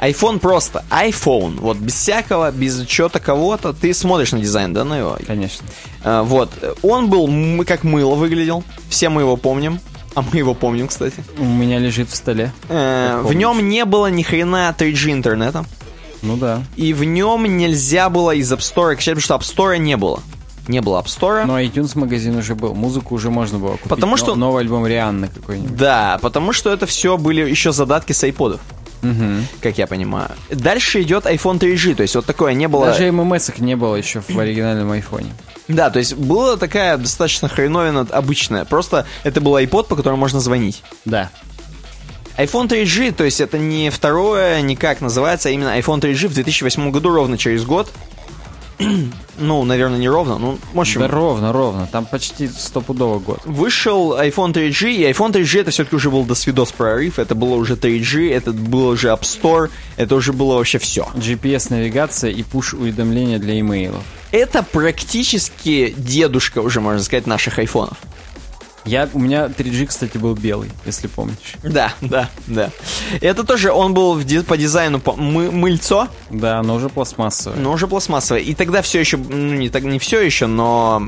iPhone 0.01 0.39
просто, 0.39 0.84
iPhone, 0.89 1.61
вот 1.61 1.77
без 1.77 1.93
всякого, 1.93 2.51
без 2.51 2.85
чего-то 2.88 3.22
кого-то, 3.22 3.72
ты 3.72 3.93
смотришь 3.93 4.34
на 4.34 4.39
дизайн, 4.41 4.73
да, 4.73 4.84
на 4.84 4.97
его? 4.97 5.18
Конечно. 5.26 5.65
А, 6.03 6.23
вот, 6.23 6.51
он 6.81 7.10
был 7.10 7.64
как 7.64 7.85
мыло 7.85 8.15
выглядел, 8.15 8.65
все 8.89 9.07
мы 9.07 9.22
его 9.22 9.38
помним, 9.38 9.80
а 10.15 10.22
мы 10.22 10.38
его 10.38 10.53
помним, 10.53 10.88
кстати. 10.88 11.23
У 11.38 11.44
меня 11.45 11.80
лежит 11.80 12.10
в 12.10 12.15
столе. 12.15 12.52
Э, 12.69 13.22
в 13.23 13.34
нем 13.34 13.68
не 13.69 13.85
было 13.85 14.07
ни 14.07 14.22
хрена 14.23 14.73
3G 14.77 15.11
интернета, 15.11 15.65
Ну 16.22 16.38
да. 16.38 16.64
и 16.76 16.94
в 16.94 17.03
нем 17.03 17.45
нельзя 17.57 18.10
было 18.10 18.31
из 18.31 18.52
App 18.52 18.60
Store 18.60 18.95
потому 18.95 19.19
что 19.22 19.35
App 19.35 19.41
Store 19.41 19.77
не 19.77 19.98
было. 19.98 20.19
Не 20.68 20.80
было 20.81 21.02
App 21.02 21.06
Store. 21.07 21.45
Но 21.45 21.60
iTunes 21.60 21.98
магазин 21.98 22.38
уже 22.38 22.56
был, 22.56 22.73
музыку 22.73 23.15
уже 23.15 23.30
можно 23.30 23.60
было 23.60 23.72
купить. 23.73 23.90
Потому 23.90 24.11
Но- 24.11 24.18
что- 24.18 24.35
Новый 24.35 24.61
альбом 24.64 24.88
Рианны 24.88 25.27
какой-нибудь. 25.27 25.76
Да, 25.76 26.18
потому 26.22 26.53
что 26.53 26.72
это 26.72 26.85
все 26.85 27.18
были 27.18 27.41
еще 27.49 27.73
задатки 27.73 28.14
с 28.14 28.23
айподов, 28.23 28.61
Мгм. 29.03 29.45
как 29.61 29.77
я 29.77 29.85
понимаю. 29.85 30.31
Дальше 30.49 31.01
идет 31.01 31.25
iPhone 31.25 31.59
3G, 31.59 31.95
то 31.95 32.01
есть 32.01 32.15
вот 32.15 32.25
такое 32.25 32.53
не 32.53 32.67
было... 32.67 32.88
Даже 32.88 33.11
ммс 33.11 33.51
не 33.59 33.75
было 33.75 33.95
еще 33.95 34.21
в 34.21 34.39
оригинальном 34.39 34.91
айфоне. 34.91 35.34
Да, 35.67 35.89
то 35.89 35.99
есть 35.99 36.15
была 36.15 36.57
такая 36.57 36.97
достаточно 36.97 37.47
хреновина 37.47 38.07
обычная. 38.11 38.65
Просто 38.65 39.05
это 39.23 39.39
был 39.41 39.55
iPod, 39.57 39.88
по 39.88 39.95
которому 39.95 40.19
можно 40.19 40.39
звонить. 40.39 40.84
Да. 41.05 41.30
iPhone 42.38 42.67
3G, 42.67 43.11
то 43.13 43.23
есть 43.23 43.39
это 43.39 43.57
не 43.57 43.89
второе, 43.89 44.61
никак 44.61 45.01
называется, 45.01 45.49
а 45.49 45.51
именно 45.51 45.77
iPhone 45.77 46.01
3G 46.01 46.27
в 46.27 46.34
2008 46.34 46.91
году, 46.91 47.11
ровно 47.13 47.38
через 47.38 47.63
год. 47.63 47.91
ну, 49.39 49.64
наверное, 49.64 49.99
не 49.99 50.10
ровно, 50.10 50.38
ну, 50.38 50.57
в 50.73 50.80
общем, 50.80 51.01
Да 51.01 51.07
ровно, 51.07 51.51
ровно. 51.51 51.88
Там 51.91 52.05
почти 52.05 52.47
стопудово 52.47 53.19
год. 53.19 53.39
вышел 53.45 54.18
iPhone 54.18 54.53
3G, 54.53 54.91
и 54.91 55.03
iPhone 55.03 55.31
3G 55.31 55.61
это 55.61 55.72
все-таки 55.72 55.95
уже 55.95 56.10
был 56.10 56.23
досвидос 56.23 56.72
прорыв, 56.72 57.19
это 57.19 57.35
было 57.35 57.55
уже 57.55 57.76
3G, 57.76 58.34
это 58.34 58.51
было 58.51 58.91
уже 58.91 59.10
App 59.10 59.22
Store, 59.22 59.69
это 59.97 60.15
уже 60.15 60.34
было 60.34 60.55
вообще 60.55 60.77
все. 60.80 61.07
GPS-навигация 61.15 62.31
и 62.31 62.43
пуш-уведомления 62.43 63.39
для 63.39 63.60
имейлов. 63.60 64.03
Это 64.31 64.64
практически 64.64 65.93
дедушка 65.97 66.60
уже, 66.60 66.81
можно 66.81 67.03
сказать, 67.03 67.27
наших 67.27 67.60
айфонов. 67.60 67.97
Я, 68.85 69.07
у 69.14 69.19
меня 69.19 69.45
3G, 69.45 69.85
кстати, 69.88 70.18
был 70.18 70.34
белый, 70.35 70.69
если 70.85 71.07
помнишь. 71.07 71.55
Да, 71.64 71.93
да, 72.01 72.30
да. 72.47 72.69
Это 73.22 73.43
тоже, 73.45 73.72
он 73.72 73.93
был 73.93 74.14
в 74.15 74.43
по 74.43 74.57
дизайну 74.57 74.99
по- 74.99 75.14
мы- 75.14 75.51
мыльцо, 75.51 76.10
Да, 76.30 76.61
но 76.64 76.76
уже 76.76 76.89
пластмассовый. 76.89 77.60
но 77.60 77.72
уже 77.72 77.88
пластмассовое. 77.88 78.41
И 78.41 78.53
тогда 78.53 78.81
все 78.81 78.99
еще, 78.99 79.15
ну 79.18 79.53
не, 79.53 79.69
так, 79.69 79.84
не 79.84 79.99
все 79.99 80.19
еще, 80.22 80.47
но 80.47 81.07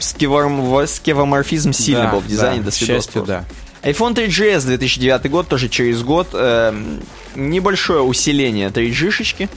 скевом- 0.00 0.86
скевоморфизм 0.86 1.72
сильный 1.72 2.04
Да, 2.04 2.10
был 2.12 2.20
в 2.20 2.26
дизайне, 2.26 2.58
да, 2.58 2.64
до 2.66 2.70
свидос 2.70 3.04
счастью, 3.04 3.22
да. 3.24 3.44
iPhone 3.82 4.14
3GS 4.14 4.66
2009 4.66 5.30
год, 5.30 5.48
тоже 5.48 5.68
через 5.70 6.02
год. 6.02 6.28
эм, 6.34 7.00
небольшое 7.34 8.02
усиление 8.02 8.68
3G-шечки. 8.68 9.48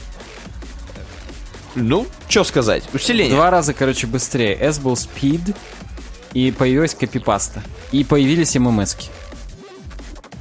Ну, 1.76 2.08
что 2.28 2.44
сказать, 2.44 2.84
усиление. 2.94 3.36
Два 3.36 3.52
раза, 3.52 3.74
короче, 3.74 4.08
быстрее. 4.08 4.56
S 4.60 4.80
был 4.80 4.94
Speed, 4.94 5.56
и 6.34 6.52
появилась 6.52 6.94
копипаста. 6.94 7.64
И 7.92 8.04
появились 8.04 8.56
ММСки. 8.56 9.10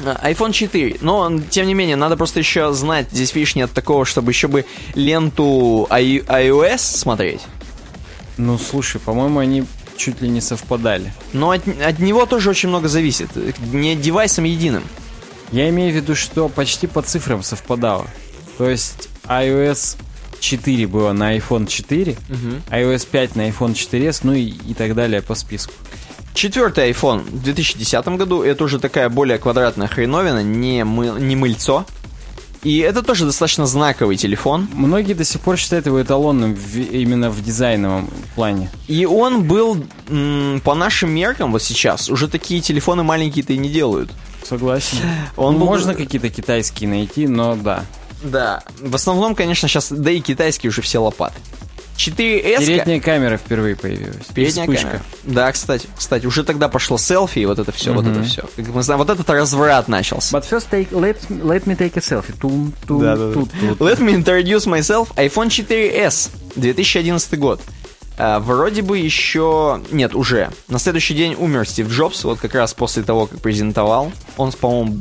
А, 0.04 0.30
iPhone 0.30 0.52
4. 0.52 0.98
Но, 1.00 1.40
тем 1.50 1.66
не 1.66 1.74
менее, 1.74 1.96
надо 1.96 2.16
просто 2.16 2.38
еще 2.40 2.72
знать, 2.72 3.06
здесь, 3.12 3.34
видишь, 3.34 3.54
нет 3.54 3.72
такого, 3.72 4.04
чтобы 4.04 4.30
еще 4.32 4.48
бы 4.48 4.64
ленту 4.94 5.86
i- 5.90 6.22
iOS 6.26 6.78
смотреть. 6.78 7.40
Ну, 8.36 8.58
слушай, 8.58 9.00
по-моему, 9.00 9.38
они 9.38 9.64
чуть 9.96 10.20
ли 10.20 10.28
не 10.28 10.40
совпадали. 10.42 11.12
Но 11.32 11.50
от, 11.52 11.66
от 11.82 11.98
него 11.98 12.26
тоже 12.26 12.50
очень 12.50 12.68
много 12.68 12.88
зависит. 12.88 13.30
Не 13.72 13.96
девайсом 13.96 14.44
единым. 14.44 14.84
Я 15.52 15.68
имею 15.70 15.92
в 15.92 15.96
виду, 15.96 16.14
что 16.14 16.48
почти 16.48 16.86
по 16.86 17.00
цифрам 17.02 17.42
совпадало. 17.42 18.06
То 18.58 18.68
есть 18.68 19.08
iOS 19.24 19.96
4 20.50 20.86
было 20.86 21.12
на 21.12 21.36
iPhone 21.36 21.66
4, 21.66 22.16
iOS 22.70 23.06
5 23.10 23.36
на 23.36 23.48
iPhone 23.48 23.74
4s, 23.74 24.20
ну 24.22 24.32
и, 24.32 24.44
и 24.70 24.74
так 24.74 24.94
далее 24.94 25.20
по 25.22 25.34
списку. 25.34 25.72
Четвертый 26.34 26.90
iPhone 26.92 27.20
в 27.20 27.42
2010 27.42 28.06
году. 28.18 28.42
Это 28.42 28.64
уже 28.64 28.78
такая 28.78 29.08
более 29.08 29.38
квадратная 29.38 29.88
хреновина, 29.88 30.42
не, 30.42 30.84
мы, 30.84 31.18
не 31.20 31.34
мыльцо. 31.34 31.84
И 32.62 32.78
это 32.78 33.02
тоже 33.02 33.24
достаточно 33.26 33.66
знаковый 33.66 34.16
телефон. 34.16 34.68
Многие 34.74 35.14
до 35.14 35.24
сих 35.24 35.40
пор 35.40 35.56
считают 35.56 35.86
его 35.86 36.02
эталонным 36.02 36.54
в- 36.54 36.76
именно 36.78 37.30
в 37.30 37.42
дизайновом 37.42 38.08
плане. 38.34 38.70
И 38.88 39.06
он 39.06 39.44
был, 39.44 39.84
по 40.64 40.74
нашим 40.74 41.10
меркам, 41.10 41.52
вот 41.52 41.62
сейчас, 41.62 42.08
уже 42.10 42.28
такие 42.28 42.60
телефоны 42.60 43.02
маленькие-то 43.02 43.52
и 43.52 43.58
не 43.58 43.68
делают. 43.68 44.10
Согласен. 44.44 44.98
Он 45.36 45.54
Ну, 45.54 45.60
был- 45.60 45.66
Можно 45.66 45.94
какие-то 45.94 46.28
китайские 46.28 46.88
найти, 46.90 47.26
но 47.28 47.54
да. 47.56 47.84
Да. 48.30 48.62
В 48.80 48.94
основном, 48.94 49.34
конечно, 49.34 49.68
сейчас, 49.68 49.90
да 49.90 50.10
и 50.10 50.20
китайские 50.20 50.70
уже 50.70 50.82
все 50.82 50.98
лопаты. 50.98 51.36
4S... 51.96 52.58
Передняя 52.58 53.00
камера 53.00 53.36
впервые 53.38 53.74
появилась. 53.74 54.26
Передняя 54.34 54.66
вспышка. 54.66 54.86
камера. 54.88 55.02
Да, 55.24 55.50
кстати, 55.52 55.88
кстати, 55.96 56.26
уже 56.26 56.44
тогда 56.44 56.68
пошло 56.68 56.98
селфи, 56.98 57.38
и 57.38 57.46
вот 57.46 57.58
это 57.58 57.72
все, 57.72 57.92
вот 57.92 58.06
это 58.06 58.22
все. 58.22 58.44
Как 58.54 58.68
мы 58.68 58.82
знаем, 58.82 58.98
вот 58.98 59.08
этот 59.10 59.28
разврат 59.30 59.88
начался. 59.88 60.36
But 60.36 60.44
first 60.48 60.66
take, 60.70 60.90
let, 60.90 61.16
let 61.28 61.64
me 61.64 61.76
take 61.76 61.96
a 61.96 62.00
selfie. 62.00 62.34
Тум, 62.38 62.72
тум, 62.86 63.00
Да-да-да. 63.00 63.32
тут, 63.32 63.50
тут. 63.50 63.80
Let 63.80 63.98
me 64.00 64.14
introduce 64.14 64.66
myself. 64.66 65.08
iPhone 65.16 65.48
4s, 65.48 66.30
2011 66.56 67.38
год. 67.38 67.60
А, 68.18 68.40
вроде 68.40 68.82
бы 68.82 68.98
еще... 68.98 69.80
Нет, 69.90 70.14
уже. 70.14 70.50
На 70.68 70.78
следующий 70.78 71.14
день 71.14 71.34
умер 71.38 71.68
Стив 71.68 71.88
Джобс, 71.90 72.24
вот 72.24 72.40
как 72.40 72.54
раз 72.54 72.72
после 72.74 73.02
того, 73.02 73.26
как 73.26 73.40
презентовал. 73.40 74.12
Он, 74.36 74.52
по-моему, 74.52 75.00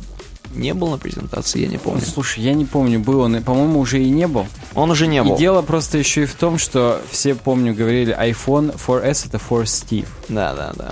не 0.56 0.73
был 0.73 0.90
на 0.90 0.98
презентации, 0.98 1.61
я 1.61 1.68
не 1.68 1.77
помню. 1.77 2.02
Слушай, 2.02 2.44
я 2.44 2.53
не 2.53 2.65
помню, 2.65 2.99
был 2.99 3.22
он, 3.22 3.41
по-моему, 3.44 3.80
уже 3.80 4.02
и 4.02 4.10
не 4.10 4.27
был. 4.27 4.48
Он 4.73 4.91
уже 4.91 5.07
не 5.07 5.23
был. 5.23 5.36
И 5.36 5.38
дело 5.38 5.61
просто 5.61 5.98
еще 5.98 6.23
и 6.23 6.26
в 6.26 6.36
том, 6.36 6.57
что 6.57 7.02
все, 7.11 7.36
помню, 7.36 7.73
говорили, 7.73 8.18
iPhone 8.18 8.76
4S 8.76 9.27
это 9.27 9.38
for 9.38 9.64
Steve. 9.64 10.07
Да, 10.30 10.53
да, 10.53 10.73
да. 10.76 10.91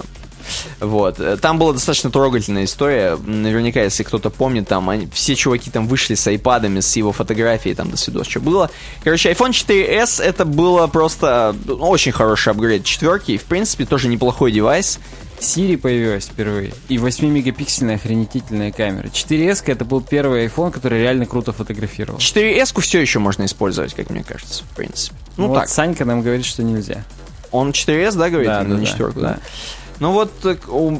Вот. 0.80 1.20
Там 1.42 1.58
была 1.58 1.74
достаточно 1.74 2.10
трогательная 2.10 2.66
история. 2.66 3.16
Наверняка, 3.16 3.82
если 3.82 4.04
кто-то 4.04 4.30
помнит, 4.30 4.68
там 4.68 4.90
они, 4.90 5.08
все 5.14 5.36
чуваки 5.36 5.70
там 5.70 5.88
вышли 5.88 6.16
с 6.16 6.28
айпадами, 6.28 6.80
с 6.80 6.96
его 6.96 7.12
фотографией, 7.12 7.76
там 7.76 7.90
до 7.90 7.98
свидос, 7.98 8.28
что 8.28 8.40
было. 8.40 8.70
Короче, 9.04 9.32
iPhone 9.32 9.52
4s 9.52 10.22
это 10.22 10.46
было 10.46 10.88
просто 10.88 11.56
очень 11.68 12.12
хороший 12.12 12.52
апгрейд 12.52 12.84
четверки. 12.84 13.32
И, 13.32 13.38
в 13.38 13.44
принципе, 13.44 13.86
тоже 13.86 14.08
неплохой 14.08 14.52
девайс. 14.52 15.00
Siri 15.44 15.78
появилась 15.78 16.26
впервые. 16.26 16.74
И 16.88 16.98
8-мегапиксельная 16.98 17.96
охренительная 17.96 18.72
камера. 18.72 19.08
4S 19.08 19.64
это 19.68 19.86
был 19.86 20.02
первый 20.02 20.46
iPhone, 20.48 20.72
который 20.72 21.00
реально 21.02 21.26
круто 21.26 21.52
фотографировал. 21.54 22.18
4s 22.20 22.80
все 22.82 23.00
еще 23.00 23.20
можно 23.20 23.46
использовать, 23.46 23.94
как 23.94 24.10
мне 24.10 24.24
кажется, 24.24 24.64
в 24.64 24.76
принципе. 24.76 25.16
Ну, 25.38 25.48
вот 25.48 25.56
так. 25.60 25.70
Санька 25.70 26.06
нам 26.06 26.22
говорит, 26.22 26.46
что 26.46 26.64
нельзя. 26.64 27.04
Он 27.52 27.70
4s, 27.72 28.16
да, 28.18 28.30
говорит? 28.30 28.48
Да, 28.48 28.64
да, 28.64 28.76
не 28.76 28.86
четверку, 28.86 29.20
да? 29.20 29.28
да. 29.34 29.40
Ну 30.00 30.12
вот, 30.12 30.32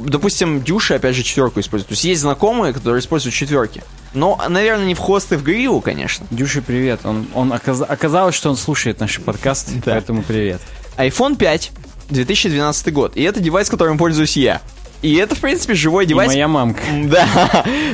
допустим, 0.06 0.62
Дюша, 0.62 0.94
опять 0.94 1.16
же, 1.16 1.22
четверку 1.22 1.60
использует. 1.60 1.88
То 1.88 1.92
есть 1.94 2.04
есть 2.04 2.20
знакомые, 2.20 2.72
которые 2.72 3.00
используют 3.00 3.34
четверки. 3.34 3.82
Но, 4.14 4.40
наверное, 4.48 4.86
не 4.86 4.94
в 4.94 5.00
хвост 5.00 5.32
и 5.32 5.36
в 5.36 5.42
гриву, 5.42 5.80
конечно. 5.80 6.26
Дюша, 6.30 6.62
привет. 6.62 7.00
Он, 7.04 7.26
он 7.34 7.52
оказ- 7.52 7.84
оказалось, 7.84 8.36
что 8.36 8.50
он 8.50 8.56
слушает 8.56 9.00
наши 9.00 9.20
подкасты, 9.20 9.72
Да. 9.84 9.92
поэтому 9.92 10.22
привет. 10.22 10.60
iPhone 10.96 11.36
5, 11.36 11.72
2012 12.10 12.92
год. 12.92 13.16
И 13.16 13.22
это 13.22 13.40
девайс, 13.40 13.68
которым 13.68 13.98
пользуюсь 13.98 14.36
я. 14.36 14.60
И 15.02 15.16
это, 15.16 15.34
в 15.34 15.40
принципе, 15.40 15.74
живой 15.74 16.04
И 16.04 16.08
девайс. 16.08 16.28
моя 16.28 16.48
мамка. 16.48 16.80
Да. 17.04 17.26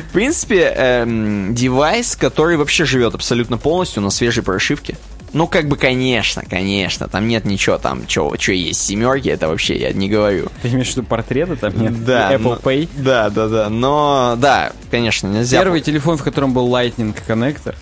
В 0.09 0.13
принципе, 0.13 0.73
эм, 0.77 1.55
девайс, 1.55 2.15
который 2.17 2.57
вообще 2.57 2.85
живет 2.85 3.15
абсолютно 3.15 3.59
полностью 3.59 4.03
на 4.03 4.11
свежей 4.11 4.43
прошивке. 4.45 4.97
Ну, 5.33 5.47
как 5.47 5.69
бы, 5.69 5.77
конечно, 5.77 6.43
конечно, 6.49 7.07
там 7.09 7.29
нет 7.29 7.45
ничего 7.45 7.79
там, 7.79 8.03
что 8.09 8.35
есть 8.49 8.85
семерки, 8.85 9.29
это 9.29 9.47
вообще 9.47 9.77
я 9.79 9.93
не 9.93 10.09
говорю. 10.09 10.49
Ты 10.63 10.69
имеешь 10.69 10.89
в 10.89 10.97
виду 10.97 11.05
портреты 11.05 11.55
там 11.55 11.81
нет? 11.81 12.05
Да, 12.05 12.33
И 12.33 12.37
Apple 12.37 12.43
но- 12.43 12.57
Pay? 12.57 12.89
Да, 12.97 13.31
да, 13.31 13.47
да. 13.49 13.69
Но, 13.69 14.35
да, 14.39 14.73
конечно, 14.91 15.29
нельзя. 15.29 15.59
Первый 15.61 15.83
телефон, 15.83 16.17
в 16.17 16.25
котором 16.25 16.53
был 16.53 16.69
Lightning 16.69 17.17
коннектор. 17.27 17.77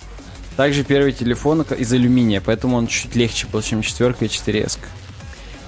Также 0.57 0.85
первый 0.85 1.13
телефон 1.13 1.63
из 1.63 1.91
алюминия, 1.93 2.43
поэтому 2.45 2.77
он 2.77 2.87
чуть 2.87 3.15
легче 3.17 3.47
был, 3.47 3.63
чем 3.63 3.81
четверка 3.81 4.27
и 4.27 4.29
4S. 4.29 4.79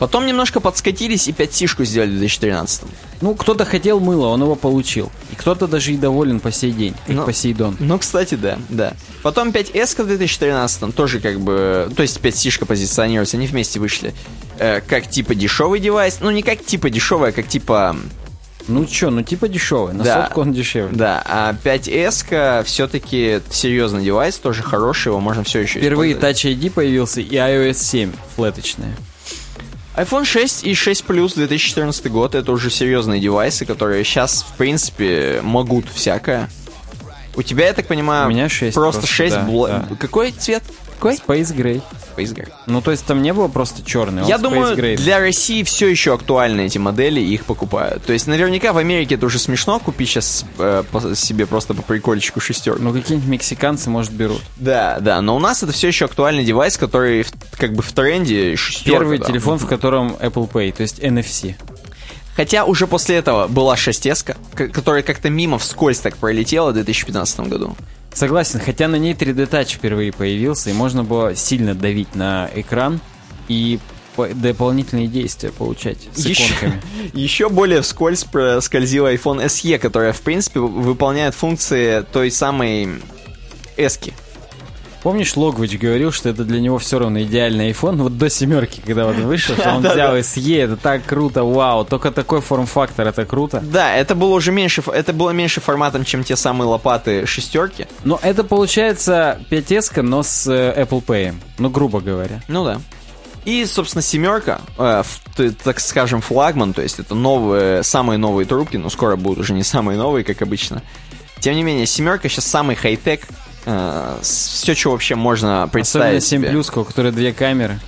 Потом 0.00 0.26
немножко 0.26 0.60
подскатились 0.60 1.28
и 1.28 1.32
5 1.32 1.54
сишку 1.54 1.84
сделали 1.84 2.10
в 2.10 2.18
2013. 2.18 2.82
Ну, 3.20 3.34
кто-то 3.34 3.66
хотел 3.66 4.00
мыло, 4.00 4.28
он 4.28 4.40
его 4.42 4.54
получил. 4.56 5.12
И 5.30 5.36
кто-то 5.36 5.66
даже 5.68 5.92
и 5.92 5.96
доволен 5.98 6.40
по 6.40 6.50
сей 6.50 6.72
день, 6.72 6.94
как 7.06 7.16
Ну, 7.16 7.24
Посейдон. 7.26 7.76
Ну, 7.78 7.98
кстати, 7.98 8.34
да, 8.34 8.58
да. 8.70 8.94
Потом 9.22 9.50
5S 9.50 10.02
в 10.02 10.06
2013 10.06 10.94
тоже 10.96 11.20
как 11.20 11.38
бы... 11.40 11.92
То 11.94 12.00
есть 12.02 12.18
5 12.18 12.34
сишка 12.34 12.64
позиционируется, 12.64 13.36
они 13.36 13.46
вместе 13.46 13.78
вышли. 13.78 14.14
э, 14.58 14.80
как 14.80 15.06
типа 15.08 15.34
дешевый 15.34 15.80
девайс. 15.80 16.18
Ну, 16.20 16.30
не 16.30 16.42
как 16.42 16.64
типа 16.64 16.88
дешевый, 16.88 17.28
а 17.28 17.32
как 17.32 17.46
типа... 17.46 17.94
Ну 18.68 18.86
чё, 18.86 19.10
ну 19.10 19.22
типа 19.22 19.48
дешевый, 19.48 19.92
на 19.92 20.04
Да. 20.04 20.24
сотку 20.24 20.40
он 20.40 20.52
дешевле. 20.54 20.96
Да, 20.96 21.22
а 21.26 21.54
5S 21.62 22.64
все-таки 22.64 23.40
серьезный 23.50 24.04
девайс, 24.04 24.36
тоже 24.38 24.62
хороший, 24.62 25.08
его 25.08 25.20
можно 25.20 25.44
все 25.44 25.60
еще 25.60 25.78
Впервые. 25.78 26.14
Touch 26.14 26.44
ID 26.50 26.70
появился 26.70 27.20
и 27.20 27.34
iOS 27.34 27.74
7 27.74 28.12
флеточная. 28.36 28.96
iPhone 30.00 30.24
6 30.24 30.64
и 30.64 30.74
6 30.74 31.04
Plus 31.06 31.34
2014 31.34 32.06
год 32.10 32.34
это 32.34 32.52
уже 32.52 32.70
серьезные 32.70 33.20
девайсы, 33.20 33.66
которые 33.66 34.04
сейчас, 34.04 34.42
в 34.42 34.56
принципе, 34.56 35.40
могут 35.42 35.86
всякое. 35.92 36.48
У 37.36 37.42
тебя, 37.42 37.66
я 37.66 37.72
так 37.74 37.86
понимаю, 37.86 38.26
У 38.26 38.30
меня 38.30 38.48
6 38.48 38.74
просто, 38.74 39.00
просто, 39.00 39.14
6 39.14 39.34
да, 39.34 39.46
бла- 39.46 39.86
да. 39.88 39.96
Какой 39.96 40.32
цвет? 40.32 40.62
Какой? 40.98 41.16
Space 41.16 41.54
Gray. 41.54 41.82
Space 42.16 42.34
Gray. 42.34 42.48
Ну, 42.66 42.80
то 42.80 42.90
есть 42.90 43.04
там 43.04 43.22
не 43.22 43.32
было 43.32 43.48
просто 43.48 43.84
черный, 43.84 44.24
Я 44.26 44.38
думаю, 44.38 44.76
Gray. 44.76 44.96
для 44.96 45.18
России 45.18 45.62
все 45.62 45.88
еще 45.88 46.14
актуальны 46.14 46.62
эти 46.62 46.78
модели, 46.78 47.20
и 47.20 47.34
их 47.34 47.44
покупают. 47.44 48.04
То 48.04 48.12
есть, 48.12 48.26
наверняка 48.26 48.72
в 48.72 48.78
Америке 48.78 49.14
это 49.16 49.26
уже 49.26 49.38
смешно 49.38 49.78
купить 49.80 50.08
сейчас 50.08 50.44
себе 51.14 51.46
просто 51.46 51.74
по 51.74 51.82
прикольчику 51.82 52.40
шестерку. 52.40 52.82
Ну, 52.82 52.92
какие-нибудь 52.92 53.28
мексиканцы, 53.28 53.90
может, 53.90 54.12
берут. 54.12 54.40
Да, 54.56 54.98
да, 55.00 55.20
но 55.20 55.36
у 55.36 55.38
нас 55.38 55.62
это 55.62 55.72
все 55.72 55.88
еще 55.88 56.06
актуальный 56.06 56.44
девайс, 56.44 56.76
который 56.76 57.22
в- 57.22 57.32
как 57.56 57.72
бы 57.74 57.82
в 57.82 57.92
тренде 57.92 58.56
шестерка. 58.56 58.90
Первый 58.98 59.18
да. 59.18 59.26
телефон, 59.26 59.58
в 59.58 59.66
котором 59.66 60.16
Apple 60.20 60.50
Pay, 60.50 60.72
то 60.72 60.82
есть 60.82 60.98
NFC. 61.00 61.54
Хотя 62.36 62.64
уже 62.64 62.86
после 62.86 63.16
этого 63.16 63.48
была 63.48 63.76
6 63.76 64.34
которая 64.54 65.02
как-то 65.02 65.28
мимо 65.28 65.58
вскользь 65.58 65.98
так 65.98 66.16
пролетела 66.16 66.70
в 66.70 66.74
2015 66.74 67.40
году. 67.40 67.76
Согласен, 68.12 68.60
хотя 68.60 68.88
на 68.88 68.96
ней 68.96 69.14
3D 69.14 69.48
Touch 69.48 69.74
впервые 69.74 70.12
появился, 70.12 70.70
и 70.70 70.72
можно 70.72 71.04
было 71.04 71.34
сильно 71.34 71.74
давить 71.74 72.14
на 72.14 72.50
экран 72.54 73.00
и 73.48 73.78
по- 74.16 74.28
дополнительные 74.28 75.06
действия 75.06 75.50
получать 75.50 75.98
с 76.14 76.26
Еще, 76.26 76.44
иконками. 76.44 76.82
еще 77.14 77.48
более 77.48 77.82
вскользь 77.82 78.24
проскользил 78.24 79.06
iPhone 79.06 79.44
SE, 79.46 79.78
которая, 79.78 80.12
в 80.12 80.20
принципе, 80.22 80.60
выполняет 80.60 81.34
функции 81.34 82.04
той 82.12 82.30
самой 82.30 82.88
эски. 83.76 84.12
Помнишь, 85.02 85.34
Логвич 85.34 85.78
говорил, 85.78 86.12
что 86.12 86.28
это 86.28 86.44
для 86.44 86.60
него 86.60 86.78
все 86.78 86.98
равно 86.98 87.22
идеальный 87.22 87.70
iPhone? 87.70 87.96
Вот 88.02 88.18
до 88.18 88.28
семерки, 88.28 88.82
когда 88.84 89.06
вот 89.06 89.16
он 89.16 89.26
вышел, 89.26 89.54
что 89.54 89.70
он 89.70 89.80
взял 89.90 90.14
SE, 90.16 90.62
это 90.62 90.76
так 90.76 91.06
круто, 91.06 91.42
вау, 91.42 91.86
только 91.86 92.10
такой 92.12 92.42
форм-фактор, 92.42 93.06
это 93.06 93.24
круто. 93.24 93.62
Да, 93.62 93.94
это 93.94 94.14
было 94.14 94.34
уже 94.34 94.52
меньше, 94.52 94.82
это 94.92 95.14
было 95.14 95.30
меньше 95.30 95.60
форматом, 95.62 96.04
чем 96.04 96.22
те 96.22 96.36
самые 96.36 96.68
лопаты 96.68 97.24
шестерки. 97.26 97.86
Но 98.04 98.20
это 98.22 98.44
получается 98.44 99.40
5S, 99.50 100.02
но 100.02 100.22
с 100.22 100.46
э, 100.46 100.82
Apple 100.82 101.02
Pay, 101.02 101.34
ну, 101.58 101.70
грубо 101.70 102.00
говоря. 102.00 102.42
Ну 102.48 102.64
да. 102.64 102.80
И, 103.46 103.64
собственно, 103.64 104.02
семерка, 104.02 104.60
э, 104.76 105.02
так 105.64 105.80
скажем, 105.80 106.20
флагман, 106.20 106.74
то 106.74 106.82
есть 106.82 106.98
это 106.98 107.14
новые, 107.14 107.82
самые 107.82 108.18
новые 108.18 108.44
трубки, 108.44 108.76
но 108.76 108.90
скоро 108.90 109.16
будут 109.16 109.38
уже 109.38 109.54
не 109.54 109.62
самые 109.62 109.96
новые, 109.96 110.24
как 110.24 110.42
обычно. 110.42 110.82
Тем 111.38 111.54
не 111.54 111.62
менее, 111.62 111.86
семерка 111.86 112.28
сейчас 112.28 112.44
самый 112.44 112.76
хай-тек, 112.76 113.26
все, 114.22 114.74
что 114.74 114.90
вообще 114.92 115.14
можно 115.14 115.62
Особенно 115.62 115.68
представить 115.68 116.24
7 116.24 116.40
себе. 116.40 116.50
плюс, 116.50 116.70
у 116.74 116.84
которой 116.84 117.12
две 117.12 117.32
камеры. 117.32 117.78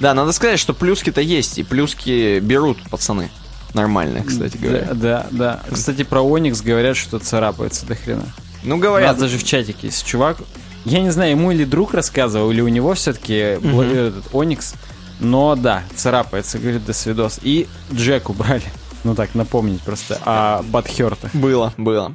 Да, 0.00 0.12
надо 0.14 0.32
сказать, 0.32 0.58
что 0.58 0.74
плюски-то 0.74 1.20
есть, 1.20 1.58
и 1.58 1.62
плюски 1.62 2.40
берут 2.40 2.78
пацаны. 2.90 3.30
Нормально, 3.74 4.22
кстати 4.24 4.56
говоря. 4.56 4.88
Да, 4.92 4.94
да, 4.94 5.26
да. 5.30 5.60
Кстати, 5.70 6.04
про 6.04 6.20
Оникс 6.22 6.60
говорят, 6.60 6.96
что 6.96 7.18
царапается 7.18 7.86
до 7.86 7.96
хрена. 7.96 8.26
Ну, 8.62 8.76
У 8.76 8.78
говорят, 8.78 9.12
нас 9.12 9.20
даже 9.20 9.38
в 9.38 9.44
чатике 9.44 9.88
есть 9.88 10.04
чувак. 10.06 10.38
Я 10.84 11.00
не 11.00 11.10
знаю, 11.10 11.32
ему 11.32 11.50
или 11.50 11.64
друг 11.64 11.94
рассказывал, 11.94 12.50
или 12.50 12.60
у 12.60 12.68
него 12.68 12.94
все-таки 12.94 13.34
этот 13.34 14.24
Оникс. 14.32 14.74
Но 15.20 15.54
да, 15.56 15.82
царапается, 15.94 16.58
говорит, 16.58 16.84
до 16.84 16.92
свидос. 16.92 17.38
И 17.42 17.68
Джек 17.92 18.30
убрали. 18.30 18.64
Ну 19.04 19.14
так, 19.14 19.34
напомнить 19.34 19.80
просто 19.82 20.18
о 20.24 20.62
Батхерта. 20.62 21.30
было, 21.32 21.72
было. 21.76 22.14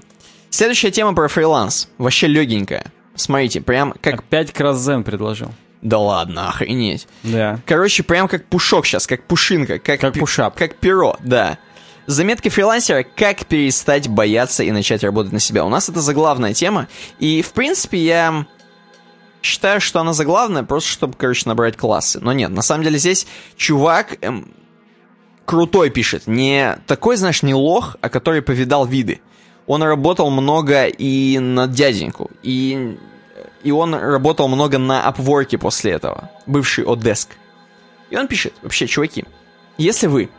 Следующая 0.49 0.91
тема 0.91 1.13
про 1.13 1.27
фриланс. 1.27 1.89
Вообще 1.97 2.27
легенькая. 2.27 2.85
Смотрите, 3.15 3.61
прям 3.61 3.93
как... 4.01 4.15
Опять 4.19 4.51
Красзен 4.53 5.03
предложил. 5.03 5.51
Да 5.81 5.97
ладно, 5.97 6.49
охренеть. 6.49 7.07
Да. 7.23 7.59
Короче, 7.65 8.03
прям 8.03 8.27
как 8.27 8.45
пушок 8.45 8.85
сейчас, 8.85 9.07
как 9.07 9.23
пушинка, 9.23 9.79
как, 9.79 9.99
Как 10.01 10.13
пи- 10.13 10.19
пушап. 10.19 10.55
Как 10.57 10.75
перо, 10.75 11.15
да. 11.23 11.57
Заметки 12.05 12.49
фрилансера 12.49 13.03
«Как 13.03 13.45
перестать 13.45 14.07
бояться 14.07 14.63
и 14.63 14.71
начать 14.71 15.03
работать 15.03 15.31
на 15.31 15.39
себя». 15.39 15.63
У 15.63 15.69
нас 15.69 15.89
это 15.89 16.01
заглавная 16.01 16.55
тема, 16.55 16.87
и, 17.19 17.43
в 17.43 17.51
принципе, 17.51 17.99
я 17.99 18.47
считаю, 19.43 19.79
что 19.79 19.99
она 19.99 20.13
заглавная, 20.13 20.63
просто 20.63 20.89
чтобы, 20.89 21.13
короче, 21.13 21.47
набрать 21.47 21.77
классы. 21.77 22.19
Но 22.19 22.33
нет, 22.33 22.49
на 22.49 22.63
самом 22.63 22.83
деле 22.83 22.97
здесь 22.97 23.27
чувак 23.57 24.17
эм, 24.21 24.51
крутой 25.45 25.91
пишет. 25.91 26.25
Не 26.25 26.77
такой, 26.87 27.15
знаешь, 27.15 27.43
не 27.43 27.53
лох, 27.53 27.95
а 28.01 28.09
который 28.09 28.41
повидал 28.41 28.87
виды. 28.87 29.21
Он 29.69 29.83
работал 29.83 30.31
много 30.31 30.87
и 30.87 31.37
на 31.37 31.67
дяденьку, 31.67 32.31
и, 32.41 32.97
и 33.61 33.69
он 33.69 33.93
работал 33.93 34.47
много 34.47 34.79
на 34.79 35.07
Upwork 35.07 35.55
после 35.59 35.91
этого, 35.91 36.31
бывший 36.47 36.85
Odesk. 36.85 37.27
И 38.09 38.17
он 38.17 38.27
пишет, 38.27 38.53
вообще, 38.63 38.87
чуваки, 38.87 39.25
если 39.77 40.07
вы 40.07 40.29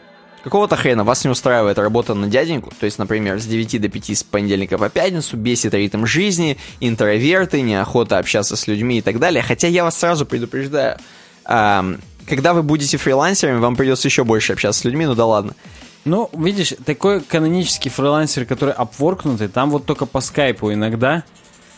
какого-то 0.43 0.75
хрена 0.75 1.05
вас 1.05 1.23
не 1.25 1.31
устраивает 1.31 1.79
работа 1.79 2.15
на 2.15 2.27
дяденьку, 2.27 2.73
то 2.77 2.87
есть, 2.87 2.99
например, 2.99 3.41
с 3.41 3.47
9 3.47 3.81
до 3.81 3.89
5 3.89 4.19
с 4.19 4.25
понедельника 4.25 4.79
по 4.79 4.89
пятницу, 4.89 5.37
бесит 5.37 5.75
ритм 5.75 6.07
жизни, 6.07 6.59
интроверты, 6.81 7.61
неохота 7.61 8.19
общаться 8.19 8.57
с 8.57 8.67
людьми 8.67 8.99
и 8.99 9.01
так 9.01 9.21
далее, 9.21 9.45
хотя 9.45 9.69
я 9.69 9.85
вас 9.85 9.97
сразу 9.97 10.27
предупреждаю, 10.27 10.99
ам, 11.45 11.99
когда 12.29 12.53
вы 12.53 12.65
будете 12.65 12.97
фрилансерами, 12.97 13.61
вам 13.61 13.77
придется 13.77 14.09
еще 14.09 14.25
больше 14.25 14.55
общаться 14.55 14.81
с 14.81 14.85
людьми, 14.85 15.07
ну 15.07 15.15
да 15.15 15.25
ладно. 15.25 15.55
Ну, 16.05 16.31
видишь, 16.33 16.75
такой 16.85 17.21
канонический 17.21 17.91
фрилансер, 17.91 18.45
который 18.47 18.75
обворкнутый, 18.75 19.49
там 19.49 19.71
вот 19.71 19.85
только 19.87 20.07
по 20.07 20.21
скайпу 20.21 20.73
иногда. 20.73 21.25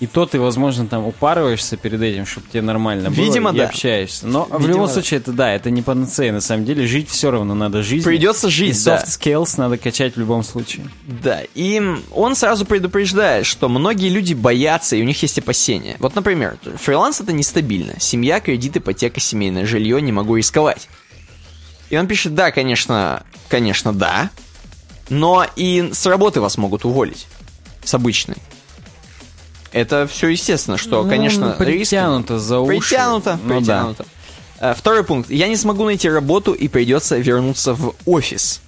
И 0.00 0.06
то 0.08 0.26
ты, 0.26 0.40
возможно, 0.40 0.88
там 0.88 1.06
упарываешься 1.06 1.76
перед 1.76 2.02
этим, 2.02 2.26
чтобы 2.26 2.48
тебе 2.48 2.60
нормально 2.60 3.08
было. 3.08 3.24
Видимо, 3.24 3.52
и 3.52 3.58
да. 3.58 3.68
общаешься. 3.68 4.26
Но 4.26 4.46
в 4.46 4.54
Видимо, 4.54 4.68
любом 4.68 4.86
да. 4.88 4.92
случае, 4.94 5.20
это 5.20 5.30
да, 5.32 5.52
это 5.52 5.70
не 5.70 5.80
панацея, 5.80 6.32
на 6.32 6.40
самом 6.40 6.64
деле. 6.64 6.88
Жить 6.88 7.08
все 7.08 7.30
равно 7.30 7.54
надо 7.54 7.84
жить. 7.84 8.02
Придется 8.02 8.48
И 8.48 8.50
жить, 8.50 8.84
да. 8.84 8.96
soft 8.96 9.06
skills 9.06 9.54
надо 9.58 9.78
качать 9.78 10.16
в 10.16 10.18
любом 10.18 10.42
случае. 10.42 10.86
Да, 11.06 11.42
и 11.54 11.80
он 12.10 12.34
сразу 12.34 12.66
предупреждает, 12.66 13.46
что 13.46 13.68
многие 13.68 14.08
люди 14.08 14.34
боятся, 14.34 14.96
и 14.96 15.02
у 15.02 15.04
них 15.04 15.22
есть 15.22 15.38
опасения. 15.38 15.94
Вот, 16.00 16.16
например, 16.16 16.56
фриланс 16.78 17.20
это 17.20 17.32
нестабильно. 17.32 18.00
Семья, 18.00 18.40
кредит, 18.40 18.78
ипотека, 18.78 19.20
семейное 19.20 19.66
жилье, 19.66 20.02
не 20.02 20.10
могу 20.10 20.34
рисковать. 20.34 20.88
И 21.92 21.96
он 21.98 22.06
пишет, 22.06 22.34
да, 22.34 22.50
конечно, 22.52 23.22
конечно, 23.50 23.92
да, 23.92 24.30
но 25.10 25.46
и 25.56 25.90
с 25.92 26.06
работы 26.06 26.40
вас 26.40 26.56
могут 26.56 26.86
уволить. 26.86 27.26
С 27.84 27.92
обычной. 27.92 28.36
Это 29.72 30.06
все 30.06 30.28
естественно, 30.28 30.78
что, 30.78 31.02
Ну, 31.02 31.08
конечно, 31.10 31.54
риски- 31.58 31.58
притянуто 31.58 32.38
за 32.38 32.60
уши. 32.60 32.78
Притянуто, 32.78 33.38
Ну 33.42 33.48
да. 33.48 33.56
притянуто. 33.58 34.06
Э, 34.58 34.74
Второй 34.74 35.04
пункт. 35.04 35.30
Я 35.30 35.48
не 35.48 35.56
смогу 35.56 35.84
найти 35.84 36.08
работу 36.08 36.54
и 36.54 36.66
придется 36.68 37.18
вернуться 37.18 37.74
в 37.74 37.94
офис. 38.06 38.62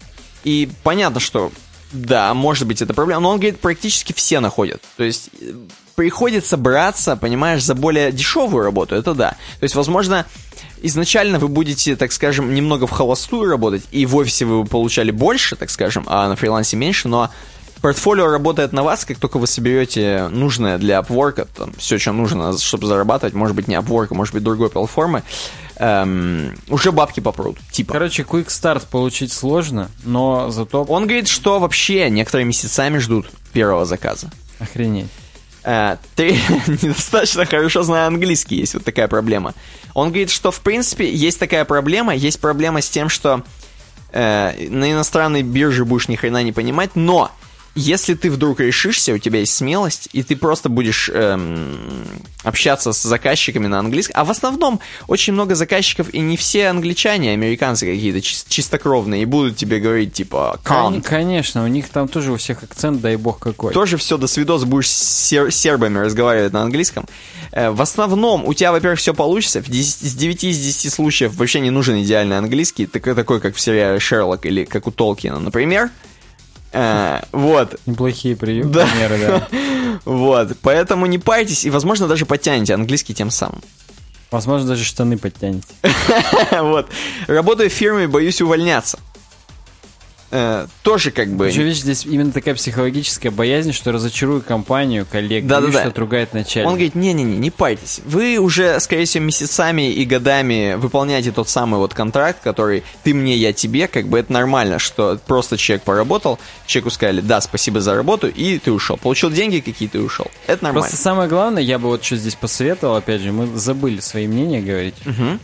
И 0.44 0.68
понятно, 0.82 1.18
что 1.18 1.50
да, 1.92 2.34
может 2.34 2.66
быть, 2.68 2.82
это 2.82 2.92
проблема, 2.92 3.22
но 3.22 3.30
он 3.30 3.36
говорит, 3.38 3.58
практически 3.58 4.12
все 4.12 4.40
находят. 4.40 4.82
То 4.98 5.04
есть 5.04 5.30
э, 5.40 5.54
приходится 5.94 6.56
браться, 6.56 7.16
понимаешь, 7.16 7.62
за 7.64 7.74
более 7.74 8.12
дешевую 8.12 8.64
работу, 8.64 8.94
это 8.94 9.14
да. 9.14 9.30
То 9.60 9.64
есть, 9.64 9.74
возможно, 9.74 10.26
изначально 10.82 11.38
вы 11.38 11.48
будете, 11.48 11.96
так 11.96 12.12
скажем, 12.12 12.54
немного 12.54 12.86
в 12.86 12.90
холостую 12.90 13.50
работать, 13.50 13.84
и 13.90 14.06
в 14.06 14.16
офисе 14.16 14.44
вы 14.44 14.64
получали 14.64 15.10
больше, 15.10 15.56
так 15.56 15.70
скажем, 15.70 16.04
а 16.06 16.28
на 16.28 16.36
фрилансе 16.36 16.76
меньше, 16.76 17.08
но 17.08 17.30
портфолио 17.80 18.28
работает 18.28 18.72
на 18.72 18.82
вас, 18.82 19.04
как 19.04 19.18
только 19.18 19.38
вы 19.38 19.46
соберете 19.46 20.28
нужное 20.30 20.78
для 20.78 20.98
Upwork, 20.98 21.46
там, 21.54 21.72
все, 21.76 21.98
что 21.98 22.12
нужно, 22.12 22.56
чтобы 22.58 22.86
зарабатывать, 22.86 23.34
может 23.34 23.54
быть, 23.54 23.68
не 23.68 23.74
Upwork, 23.74 24.08
а 24.10 24.14
может 24.14 24.34
быть, 24.34 24.42
другой 24.42 24.70
платформы, 24.70 25.22
эм, 25.76 26.56
уже 26.68 26.92
бабки 26.92 27.20
попрут, 27.20 27.58
типа. 27.70 27.92
Короче, 27.92 28.22
quick 28.22 28.46
start 28.46 28.84
получить 28.90 29.32
сложно, 29.32 29.90
но 30.02 30.50
зато 30.50 30.82
Он 30.84 31.04
говорит, 31.04 31.28
что 31.28 31.58
вообще 31.58 32.08
некоторые 32.10 32.46
месяцами 32.46 32.98
ждут 32.98 33.26
первого 33.52 33.84
заказа. 33.84 34.30
охренеть. 34.58 35.08
Э, 35.64 35.96
Ты 36.14 36.32
недостаточно 36.66 37.46
хорошо 37.46 37.82
знаю 37.82 38.08
английский, 38.08 38.56
есть 38.56 38.74
вот 38.74 38.84
такая 38.84 39.08
проблема. 39.08 39.54
Он 39.94 40.08
говорит, 40.08 40.30
что 40.30 40.50
в 40.50 40.60
принципе 40.60 41.10
есть 41.10 41.38
такая 41.38 41.64
проблема, 41.64 42.14
есть 42.14 42.40
проблема 42.40 42.82
с 42.82 42.88
тем, 42.90 43.08
что 43.08 43.42
э, 44.12 44.68
на 44.68 44.92
иностранной 44.92 45.42
бирже 45.42 45.84
будешь 45.84 46.08
ни 46.08 46.16
хрена 46.16 46.42
не 46.42 46.52
понимать, 46.52 46.90
но 46.94 47.30
если 47.74 48.14
ты 48.14 48.30
вдруг 48.30 48.60
решишься, 48.60 49.12
у 49.12 49.18
тебя 49.18 49.40
есть 49.40 49.54
смелость, 49.54 50.08
и 50.12 50.22
ты 50.22 50.36
просто 50.36 50.68
будешь 50.68 51.10
эм, 51.12 52.06
общаться 52.44 52.92
с 52.92 53.02
заказчиками 53.02 53.66
на 53.66 53.78
английском, 53.78 54.14
а 54.18 54.24
в 54.24 54.30
основном 54.30 54.80
очень 55.08 55.32
много 55.32 55.54
заказчиков, 55.54 56.12
и 56.14 56.20
не 56.20 56.36
все 56.36 56.68
англичане, 56.68 57.30
а 57.30 57.32
американцы 57.34 57.86
какие-то 57.86 58.18
чис- 58.18 58.46
чистокровные, 58.48 59.22
и 59.22 59.24
будут 59.24 59.56
тебе 59.56 59.80
говорить, 59.80 60.12
типа, 60.12 60.60
can't, 60.64 61.02
Конечно, 61.02 61.64
у 61.64 61.66
них 61.66 61.88
там 61.88 62.06
тоже 62.08 62.32
у 62.32 62.36
всех 62.36 62.62
акцент, 62.62 63.00
дай 63.00 63.16
бог 63.16 63.38
какой. 63.38 63.72
тоже 63.72 63.96
все 63.96 64.16
до 64.18 64.26
свидос 64.26 64.64
будешь 64.64 64.90
с 64.90 65.26
сер- 65.28 65.50
сербами 65.50 65.98
разговаривать 65.98 66.52
на 66.52 66.62
английском. 66.62 67.06
Э, 67.52 67.70
В 67.70 67.80
основном 67.82 68.44
у 68.46 68.54
тебя, 68.54 68.72
во-первых, 68.72 68.98
все 69.00 69.14
получится. 69.14 69.60
В 69.60 69.68
10 69.68 70.10
с 70.10 70.14
9 70.14 70.44
из 70.44 70.58
10 70.58 70.92
случаев 70.92 71.34
вообще 71.34 71.60
не 71.60 71.70
нужен 71.70 72.00
идеальный 72.02 72.38
английский, 72.38 72.86
такой, 72.86 73.14
такой 73.14 73.40
как 73.40 73.56
в 73.56 73.60
сериале 73.60 73.98
Шерлок 74.00 74.46
или 74.46 74.64
как 74.64 74.86
у 74.86 74.90
Толкина, 74.90 75.40
например. 75.40 75.90
Вот. 77.32 77.80
Неплохие 77.86 78.36
приемы, 78.36 78.70
Да. 78.70 78.86
примеры, 78.86 79.18
да. 79.18 79.48
Вот. 80.04 80.56
Поэтому 80.62 81.06
не 81.06 81.18
парьтесь 81.18 81.64
и, 81.64 81.70
возможно, 81.70 82.06
даже 82.08 82.26
подтянете 82.26 82.74
английский 82.74 83.14
тем 83.14 83.30
самым. 83.30 83.62
Возможно, 84.30 84.68
даже 84.68 84.84
штаны 84.84 85.16
подтянете. 85.18 85.68
Вот. 86.50 86.88
Работаю 87.26 87.70
в 87.70 87.72
фирме, 87.72 88.06
боюсь 88.08 88.40
увольняться. 88.40 88.98
Э, 90.30 90.66
Тоже 90.82 91.10
как 91.10 91.28
бы... 91.28 91.48
Еще 91.48 91.62
видишь, 91.62 91.80
здесь 91.82 92.04
именно 92.06 92.32
такая 92.32 92.54
психологическая 92.54 93.30
боязнь, 93.30 93.72
что 93.72 93.92
разочарую 93.92 94.42
компанию, 94.42 95.06
коллег, 95.10 95.46
Да-да-да. 95.46 95.66
боюсь, 95.66 95.80
что 95.80 95.88
отругает 95.88 96.34
начальник. 96.34 96.68
Он 96.68 96.74
говорит, 96.74 96.94
не-не-не, 96.94 97.36
не 97.36 97.50
парьтесь. 97.50 98.00
Вы 98.04 98.38
уже, 98.38 98.78
скорее 98.80 99.04
всего, 99.04 99.24
месяцами 99.24 99.92
и 99.92 100.04
годами 100.04 100.74
выполняете 100.74 101.30
тот 101.30 101.48
самый 101.48 101.78
вот 101.78 101.94
контракт, 101.94 102.40
который 102.42 102.82
ты 103.02 103.14
мне, 103.14 103.36
я 103.36 103.52
тебе, 103.52 103.86
как 103.88 104.06
бы 104.08 104.18
это 104.18 104.32
нормально, 104.32 104.78
что 104.78 105.18
просто 105.26 105.56
человек 105.56 105.84
поработал, 105.84 106.38
человеку 106.66 106.90
сказали, 106.90 107.20
да, 107.20 107.40
спасибо 107.40 107.80
за 107.80 107.94
работу, 107.94 108.28
и 108.28 108.58
ты 108.58 108.72
ушел. 108.72 108.96
Получил 108.96 109.30
деньги 109.30 109.60
какие-то 109.60 109.98
и 109.98 110.00
ушел. 110.00 110.26
Это 110.46 110.64
нормально. 110.64 110.88
Просто 110.88 111.02
самое 111.02 111.28
главное, 111.28 111.62
я 111.62 111.78
бы 111.78 111.88
вот 111.88 112.04
что 112.04 112.16
здесь 112.16 112.34
посоветовал, 112.34 112.96
опять 112.96 113.20
же, 113.20 113.32
мы 113.32 113.46
забыли 113.56 114.00
свои 114.00 114.26
мнения 114.26 114.60
говорить. 114.60 114.94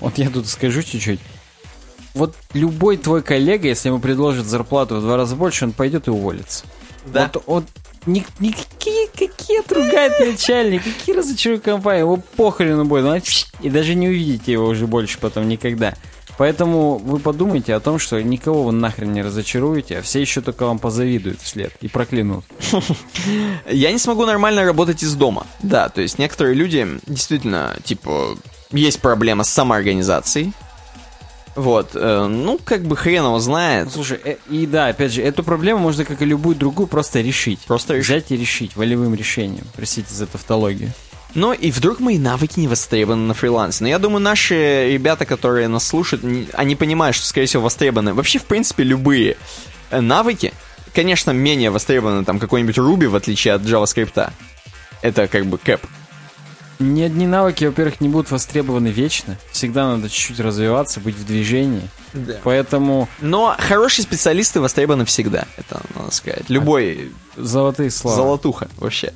Вот 0.00 0.18
я 0.18 0.30
тут 0.30 0.48
скажу 0.48 0.82
чуть-чуть. 0.82 1.20
Вот 2.14 2.34
любой 2.54 2.96
твой 2.96 3.22
коллега, 3.22 3.68
если 3.68 3.88
ему 3.88 4.00
предложат 4.00 4.46
зарплату 4.46 4.96
в 4.96 5.00
два 5.00 5.16
раза 5.16 5.36
больше, 5.36 5.64
он 5.64 5.72
пойдет 5.72 6.08
и 6.08 6.10
уволится. 6.10 6.64
Да. 7.06 7.30
Вот, 7.32 7.44
вот 7.46 7.64
ни- 8.06 8.26
никакие, 8.40 9.08
какие 9.08 9.60
отругает 9.60 10.18
начальник, 10.20 10.82
какие 10.84 11.16
разочаруют 11.16 11.62
компании, 11.62 12.00
его 12.00 12.16
похрену 12.36 12.84
будет, 12.84 13.04
он 13.04 13.20
и 13.60 13.70
даже 13.70 13.94
не 13.94 14.08
увидите 14.08 14.52
его 14.52 14.66
уже 14.66 14.86
больше 14.86 15.18
потом 15.18 15.48
никогда. 15.48 15.94
Поэтому 16.38 16.96
вы 16.96 17.18
подумайте 17.18 17.74
о 17.74 17.80
том, 17.80 17.98
что 17.98 18.22
никого 18.22 18.62
вы 18.62 18.72
нахрен 18.72 19.12
не 19.12 19.20
разочаруете, 19.20 19.98
а 19.98 20.02
все 20.02 20.22
еще 20.22 20.40
только 20.40 20.64
вам 20.64 20.78
позавидуют 20.78 21.38
вслед 21.42 21.70
и 21.82 21.88
проклянут. 21.88 22.46
Я 23.70 23.92
не 23.92 23.98
смогу 23.98 24.24
нормально 24.24 24.64
работать 24.64 25.02
из 25.02 25.14
дома. 25.16 25.46
Да, 25.62 25.90
то 25.90 26.00
есть 26.00 26.18
некоторые 26.18 26.54
люди 26.54 26.88
действительно, 27.06 27.76
типа, 27.84 28.38
есть 28.70 29.00
проблема 29.00 29.44
с 29.44 29.50
самоорганизацией. 29.50 30.54
Вот, 31.56 31.90
э, 31.94 32.26
ну, 32.26 32.58
как 32.64 32.82
бы 32.82 32.96
хрен 32.96 33.24
его 33.24 33.38
знает. 33.40 33.92
Слушай, 33.92 34.20
э, 34.24 34.36
и 34.48 34.66
да, 34.66 34.88
опять 34.88 35.12
же, 35.12 35.22
эту 35.22 35.42
проблему 35.42 35.80
можно, 35.80 36.04
как 36.04 36.22
и 36.22 36.24
любую 36.24 36.54
другую, 36.54 36.86
просто 36.86 37.20
решить. 37.20 37.60
Просто 37.66 37.94
решить. 37.94 38.06
Взять 38.08 38.30
и 38.30 38.36
решить 38.36 38.76
волевым 38.76 39.14
решением. 39.14 39.64
Простите 39.74 40.14
за 40.14 40.26
тавтологию. 40.26 40.92
Ну 41.34 41.52
и 41.52 41.70
вдруг 41.70 42.00
мои 42.00 42.18
навыки 42.18 42.58
не 42.58 42.68
востребованы 42.68 43.26
на 43.26 43.34
фрилансе. 43.34 43.84
Но 43.84 43.88
я 43.88 43.98
думаю, 43.98 44.20
наши 44.20 44.90
ребята, 44.92 45.26
которые 45.26 45.68
нас 45.68 45.86
слушают, 45.86 46.24
они 46.54 46.76
понимают, 46.76 47.16
что, 47.16 47.26
скорее 47.26 47.46
всего, 47.46 47.64
востребованы. 47.64 48.14
Вообще, 48.14 48.38
в 48.38 48.44
принципе, 48.44 48.82
любые 48.82 49.36
э, 49.90 50.00
навыки, 50.00 50.52
конечно, 50.94 51.30
менее 51.30 51.70
востребованы 51.70 52.24
там 52.24 52.38
какой-нибудь 52.38 52.78
Ruby, 52.78 53.08
в 53.08 53.16
отличие 53.16 53.54
от 53.54 53.62
JavaScript. 53.62 54.30
Это 55.02 55.28
как 55.28 55.46
бы 55.46 55.58
кэп. 55.58 55.80
Ни 56.80 57.02
одни 57.02 57.26
навыки, 57.26 57.66
во-первых, 57.66 58.00
не 58.00 58.08
будут 58.08 58.30
востребованы 58.30 58.88
вечно. 58.88 59.36
Всегда 59.52 59.94
надо 59.94 60.08
чуть-чуть 60.08 60.40
развиваться, 60.40 60.98
быть 60.98 61.14
в 61.14 61.26
движении. 61.26 61.88
Да. 62.14 62.36
Поэтому 62.42 63.06
Но 63.20 63.54
хорошие 63.58 64.02
специалисты 64.02 64.60
востребованы 64.60 65.04
всегда, 65.04 65.44
это 65.58 65.82
надо 65.94 66.10
сказать. 66.10 66.48
Любой 66.48 67.12
золотые 67.36 67.90
слова. 67.90 68.16
Золотуха 68.16 68.68
вообще. 68.78 69.12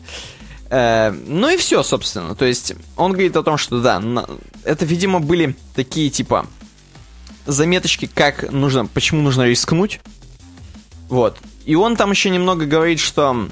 Э, 0.68 1.10
ну 1.10 1.48
и 1.48 1.56
все, 1.56 1.82
собственно. 1.82 2.34
То 2.34 2.44
есть 2.44 2.74
он 2.96 3.12
говорит 3.12 3.34
о 3.36 3.42
том, 3.42 3.56
что 3.56 3.80
да, 3.80 3.98
на- 3.98 4.28
это, 4.64 4.84
видимо, 4.84 5.20
были 5.20 5.56
такие 5.74 6.10
типа 6.10 6.46
заметочки, 7.46 8.06
как 8.12 8.52
нужно, 8.52 8.84
почему 8.86 9.22
нужно 9.22 9.42
рискнуть. 9.42 10.00
Вот. 11.08 11.38
И 11.64 11.74
он 11.76 11.96
там 11.96 12.10
еще 12.10 12.28
немного 12.28 12.66
говорит, 12.66 13.00
что 13.00 13.48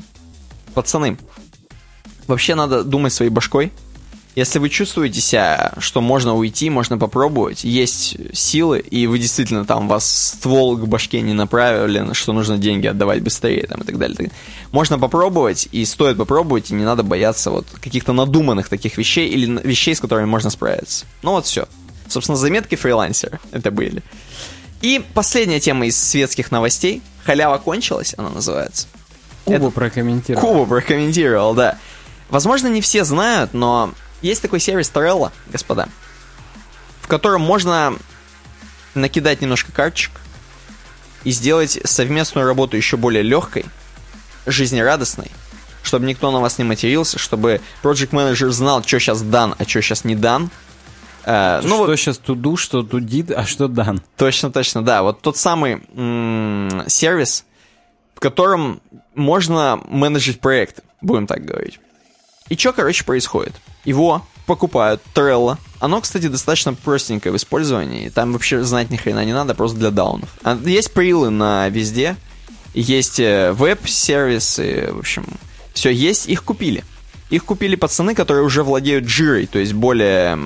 пацаны, 0.75 1.17
вообще 2.27 2.55
надо 2.55 2.85
думать 2.85 3.13
своей 3.15 3.31
башкой. 3.31 3.73
Если 4.35 4.59
вы 4.59 4.71
чувствуете 4.71 5.21
себя, 5.21 5.73
что 5.79 6.01
можно 6.01 6.35
уйти, 6.35 6.71
можно 6.71 6.97
попробовать, 6.97 7.65
есть 7.65 8.17
силы, 8.33 8.79
и 8.79 9.07
вы 9.07 9.19
действительно 9.19 9.67
там, 9.67 9.89
вас 9.89 10.35
ствол 10.39 10.79
к 10.79 10.87
башке 10.89 11.21
не 11.21 11.35
направлен, 11.35 12.15
что 12.15 12.33
нужно 12.33 12.57
деньги 12.57 12.87
отдавать 12.87 13.23
быстрее 13.23 13.67
там, 13.67 13.83
и 13.83 13.85
так 13.85 13.99
далее. 13.99 14.31
Можно 14.71 14.99
попробовать, 14.99 15.69
и 15.71 15.85
стоит 15.85 16.17
попробовать, 16.17 16.71
и 16.71 16.75
не 16.75 16.85
надо 16.85 17.03
бояться 17.03 17.51
вот 17.51 17.67
каких-то 17.79 18.15
надуманных 18.15 18.71
таких 18.71 18.97
вещей 18.97 19.29
или 19.29 19.61
вещей, 19.63 19.95
с 19.95 20.01
которыми 20.01 20.27
можно 20.27 20.49
справиться. 20.49 21.05
Ну 21.21 21.33
вот 21.33 21.45
все. 21.45 21.69
Собственно, 22.09 22.39
заметки 22.39 22.75
фрилансера 22.75 23.39
это 23.53 23.71
были. 23.71 24.03
И 24.81 25.05
последняя 25.13 25.61
тема 25.61 25.87
из 25.87 26.03
светских 26.03 26.51
новостей. 26.51 27.03
Халява 27.25 27.59
кончилась, 27.59 28.15
она 28.17 28.31
называется. 28.31 28.89
Кубу 29.45 29.67
Это- 29.67 29.75
прокомментировал. 29.75 30.41
Кубу 30.47 30.67
прокомментировал, 30.67 31.55
да. 31.55 31.79
Возможно, 32.31 32.69
не 32.69 32.81
все 32.81 33.05
знают, 33.05 33.53
но 33.53 33.93
есть 34.23 34.43
такой 34.43 34.61
сервис 34.61 34.91
Trello, 34.93 35.31
господа, 35.51 35.89
в 37.01 37.09
котором 37.09 37.43
можно 37.43 37.95
накидать 38.95 39.41
немножко 39.41 39.73
карточек 39.73 40.13
и 41.25 41.31
сделать 41.31 41.79
совместную 41.85 42.47
работу 42.47 42.77
еще 42.77 42.97
более 42.97 43.23
легкой, 43.23 43.65
жизнерадостной, 44.47 45.31
чтобы 45.83 46.07
никто 46.07 46.31
на 46.31 46.41
вас 46.41 46.59
не 46.59 46.65
матерился, 46.65 47.19
чтобы 47.19 47.61
Project 47.83 48.11
Manager 48.11 48.51
знал, 48.51 48.83
что 48.83 48.99
сейчас 48.99 49.23
дан, 49.23 49.55
а 49.59 49.65
что 49.65 49.81
сейчас 49.83 50.05
не 50.05 50.15
дан. 50.17 50.51
Э, 51.25 51.61
Ну 51.63 51.69
что 51.69 51.87
вот, 51.87 51.97
сейчас 51.97 52.19
туду, 52.19 52.57
что 52.57 52.83
тудит, 52.83 53.31
а 53.31 53.47
что 53.47 53.69
дан. 53.69 54.03
Точно, 54.17 54.51
точно, 54.51 54.83
да. 54.83 55.03
Вот 55.03 55.21
тот 55.23 55.37
самый 55.37 55.83
м, 55.95 56.83
сервис, 56.89 57.45
в 58.17 58.21
котором 58.21 58.81
можно 59.15 59.81
менеджить 59.87 60.41
проекты, 60.41 60.83
будем 61.01 61.27
так 61.27 61.45
говорить. 61.45 61.79
И 62.49 62.57
что, 62.57 62.73
короче, 62.73 63.05
происходит? 63.05 63.55
Его 63.85 64.25
покупают, 64.47 65.01
Trello. 65.15 65.57
Оно, 65.81 66.01
кстати, 66.01 66.27
достаточно 66.29 66.75
простенькое 66.75 67.33
в 67.33 67.37
использовании. 67.37 68.09
Там 68.09 68.33
вообще 68.33 68.63
знать 68.63 68.91
ни 68.91 68.97
хрена 68.97 69.25
не 69.25 69.33
надо, 69.33 69.55
просто 69.55 69.79
для 69.79 69.91
даунов. 69.91 70.29
А 70.45 70.57
Есть 70.65 70.93
прилы 70.93 71.31
на 71.31 71.69
везде. 71.69 72.17
Есть 72.75 73.21
э, 73.21 73.53
веб-сервисы, 73.53 74.91
в 74.93 74.99
общем, 75.01 75.27
все 75.75 75.91
есть. 75.91 76.29
Их 76.29 76.45
купили. 76.45 76.85
Их 77.31 77.45
купили 77.45 77.77
пацаны, 77.77 78.15
которые 78.15 78.45
уже 78.45 78.63
владеют 78.63 79.07
жирой, 79.09 79.47
то 79.47 79.59
есть 79.59 79.73
более 79.73 80.39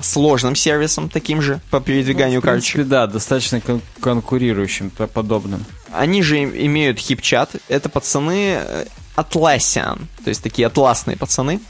сложным 0.00 0.54
сервисом, 0.56 1.10
таким 1.10 1.42
же, 1.42 1.60
по 1.70 1.80
передвиганию 1.80 2.36
Ну, 2.38 2.42
карточек. 2.42 2.74
принципе, 2.74 2.90
да, 2.90 3.06
достаточно 3.06 3.60
кон- 3.60 3.82
конкурирующим, 4.00 4.88
по- 4.90 5.06
подобным. 5.06 5.64
Они 5.92 6.22
же 6.22 6.38
им- 6.40 6.54
имеют 6.56 6.98
хип-чат. 6.98 7.50
Это 7.68 7.90
пацаны 7.90 8.54
э, 8.60 8.86
Atlassian, 9.16 10.00
то 10.24 10.28
есть 10.30 10.42
такие 10.42 10.66
атласные 10.66 11.18
пацаны. 11.18 11.60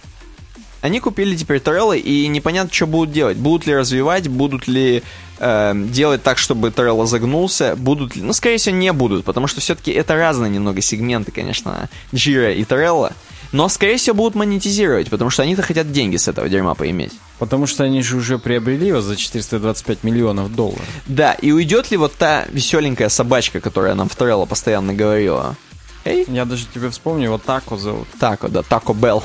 Они 0.80 1.00
купили 1.00 1.36
теперь 1.36 1.58
Trello, 1.58 1.98
и 1.98 2.26
непонятно, 2.28 2.72
что 2.72 2.86
будут 2.86 3.12
делать. 3.12 3.36
Будут 3.36 3.66
ли 3.66 3.74
развивать, 3.74 4.28
будут 4.28 4.68
ли 4.68 5.02
э, 5.38 5.72
делать 5.74 6.22
так, 6.22 6.38
чтобы 6.38 6.68
Trello 6.68 7.06
загнулся, 7.06 7.74
будут 7.76 8.16
ли... 8.16 8.22
Ну, 8.22 8.32
скорее 8.32 8.58
всего, 8.58 8.76
не 8.76 8.92
будут, 8.92 9.24
потому 9.24 9.46
что 9.46 9.60
все-таки 9.60 9.90
это 9.90 10.14
разные 10.14 10.50
немного 10.50 10.80
сегменты, 10.80 11.32
конечно, 11.32 11.88
Jira 12.12 12.54
и 12.54 12.62
Trello. 12.62 13.12
Но, 13.50 13.68
скорее 13.68 13.96
всего, 13.96 14.14
будут 14.14 14.34
монетизировать, 14.34 15.08
потому 15.08 15.30
что 15.30 15.42
они-то 15.42 15.62
хотят 15.62 15.90
деньги 15.90 16.16
с 16.16 16.28
этого 16.28 16.48
дерьма 16.48 16.74
поиметь. 16.74 17.12
Потому 17.38 17.66
что 17.66 17.84
они 17.84 18.02
же 18.02 18.16
уже 18.16 18.38
приобрели 18.38 18.88
его 18.88 19.00
за 19.00 19.16
425 19.16 20.04
миллионов 20.04 20.54
долларов. 20.54 20.84
Да, 21.06 21.32
и 21.32 21.50
уйдет 21.50 21.90
ли 21.90 21.96
вот 21.96 22.14
та 22.14 22.44
веселенькая 22.50 23.08
собачка, 23.08 23.60
которая 23.60 23.94
нам 23.94 24.08
в 24.08 24.16
Trello 24.16 24.46
постоянно 24.46 24.92
говорила? 24.92 25.56
Эй, 26.04 26.24
Я 26.28 26.44
даже 26.44 26.64
тебе 26.66 26.88
вспомню, 26.90 27.30
вот 27.30 27.42
так 27.42 27.64
вот 27.70 27.80
зовут 27.80 28.08
Тако, 28.18 28.48
да, 28.48 28.62
Тако 28.62 28.94
Белл. 28.94 29.22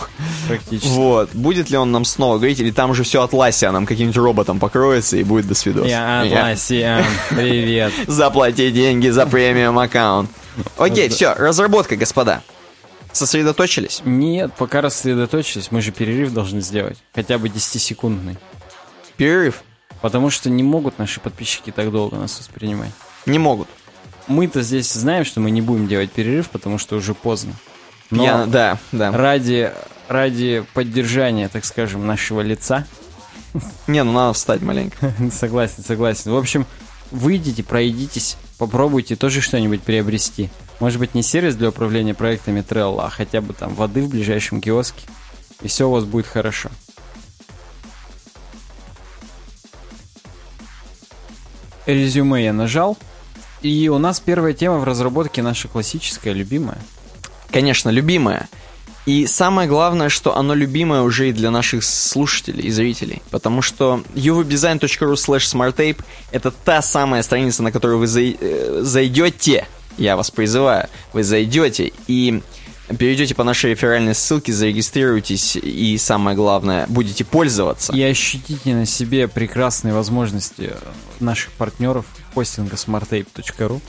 практически. 0.47 0.89
Вот. 0.89 1.29
Будет 1.33 1.69
ли 1.69 1.77
он 1.77 1.91
нам 1.91 2.03
снова 2.03 2.37
говорить, 2.37 2.59
или 2.59 2.71
там 2.71 2.89
уже 2.91 3.03
все 3.03 3.21
Атласия 3.23 3.71
нам 3.71 3.85
каким-нибудь 3.85 4.17
роботом 4.17 4.59
покроется 4.59 5.15
и 5.17 5.23
будет 5.23 5.47
до 5.47 5.55
свидос. 5.55 5.85
Я 5.87 6.23
Я- 6.23 6.39
Атласиан, 6.41 7.03
привет. 7.29 7.93
Заплати 8.07 8.71
деньги 8.71 9.07
за 9.09 9.25
премиум 9.25 9.79
аккаунт. 9.79 10.29
Окей, 10.77 11.09
все, 11.09 11.33
разработка, 11.33 11.95
господа. 11.95 12.41
Сосредоточились? 13.11 14.01
Нет, 14.05 14.51
пока 14.57 14.81
рассредоточились, 14.81 15.71
мы 15.71 15.81
же 15.81 15.91
перерыв 15.91 16.33
должны 16.33 16.61
сделать. 16.61 16.97
Хотя 17.13 17.37
бы 17.37 17.47
10-секундный. 17.47 18.37
Перерыв? 19.17 19.61
Потому 20.01 20.29
что 20.31 20.49
не 20.49 20.63
могут 20.63 20.97
наши 20.99 21.19
подписчики 21.19 21.71
так 21.71 21.91
долго 21.91 22.17
нас 22.17 22.37
воспринимать. 22.39 22.89
Не 23.27 23.37
могут. 23.39 23.67
Мы-то 24.27 24.61
здесь 24.61 24.91
знаем, 24.93 25.25
что 25.25 25.39
мы 25.39 25.51
не 25.51 25.61
будем 25.61 25.87
делать 25.87 26.11
перерыв, 26.11 26.49
потому 26.49 26.77
что 26.77 26.95
уже 26.95 27.13
поздно. 27.13 27.53
Но 28.09 28.23
Я- 28.23 28.45
да, 28.45 28.77
да. 28.91 29.11
ради, 29.11 29.71
ради 30.07 30.63
поддержания, 30.73 31.49
так 31.49 31.65
скажем, 31.65 32.05
нашего 32.07 32.41
лица, 32.41 32.85
Не, 33.87 34.03
ну 34.03 34.13
надо 34.13 34.33
встать 34.33 34.61
маленько. 34.61 35.13
согласен, 35.31 35.83
согласен. 35.83 36.31
В 36.31 36.37
общем, 36.37 36.65
выйдите, 37.11 37.63
пройдитесь, 37.63 38.37
попробуйте 38.57 39.15
тоже 39.15 39.41
что-нибудь 39.41 39.81
приобрести. 39.83 40.49
Может 40.79 40.99
быть, 40.99 41.13
не 41.13 41.21
сервис 41.21 41.55
для 41.55 41.69
управления 41.69 42.13
проектами 42.13 42.61
Trello, 42.67 43.05
а 43.05 43.09
хотя 43.09 43.41
бы 43.41 43.53
там 43.53 43.73
воды 43.75 44.01
в 44.01 44.09
ближайшем 44.09 44.59
киоске. 44.59 45.05
И 45.61 45.67
все 45.67 45.87
у 45.87 45.91
вас 45.91 46.03
будет 46.03 46.25
хорошо. 46.27 46.69
Резюме 51.85 52.43
я 52.43 52.53
нажал. 52.53 52.97
И 53.63 53.87
у 53.87 53.97
нас 53.97 54.19
первая 54.19 54.53
тема 54.53 54.77
в 54.77 54.83
разработке 54.83 55.41
наша 55.41 55.67
классическая, 55.67 56.33
любимая. 56.33 56.77
Конечно, 57.49 57.89
любимое. 57.89 58.49
И 59.05 59.25
самое 59.25 59.67
главное, 59.67 60.09
что 60.09 60.37
оно 60.37 60.53
любимое 60.53 61.01
уже 61.01 61.29
и 61.29 61.33
для 61.33 61.49
наших 61.49 61.83
слушателей 61.83 62.65
и 62.65 62.71
зрителей. 62.71 63.21
Потому 63.31 63.61
что 63.61 64.03
uvdesign.ru 64.15 65.13
slash 65.13 65.53
smarttape 65.53 66.01
это 66.31 66.51
та 66.51 66.81
самая 66.81 67.23
страница, 67.23 67.63
на 67.63 67.71
которую 67.71 67.99
вы 67.99 68.07
э, 68.39 68.79
зайдете, 68.81 69.67
я 69.97 70.15
вас 70.15 70.31
призываю, 70.31 70.87
вы 71.13 71.23
зайдете 71.23 71.91
и 72.07 72.41
перейдете 72.97 73.35
по 73.35 73.43
нашей 73.43 73.71
реферальной 73.71 74.15
ссылке, 74.15 74.51
зарегистрируйтесь 74.51 75.55
и, 75.55 75.97
самое 75.97 76.35
главное, 76.35 76.85
будете 76.87 77.23
пользоваться. 77.23 77.93
И 77.93 78.01
ощутите 78.01 78.75
на 78.75 78.85
себе 78.85 79.27
прекрасные 79.27 79.93
возможности 79.93 80.73
наших 81.19 81.51
партнеров 81.53 82.05
хостинга 82.33 82.75
smartape.ru. 82.75 83.81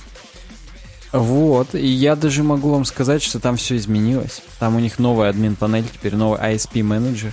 Вот, 1.12 1.77
и 1.77 1.87
я 1.87 2.16
даже 2.16 2.43
могу 2.43 2.71
вам 2.71 2.85
сказать, 2.85 3.23
что 3.23 3.39
там 3.39 3.57
все 3.57 3.77
изменилось. 3.77 4.43
Там 4.59 4.75
у 4.75 4.81
них 4.81 4.99
новая 4.99 5.31
админ-панель, 5.31 5.85
теперь 5.85 6.16
новый 6.16 6.41
ISP-менеджер. 6.41 7.33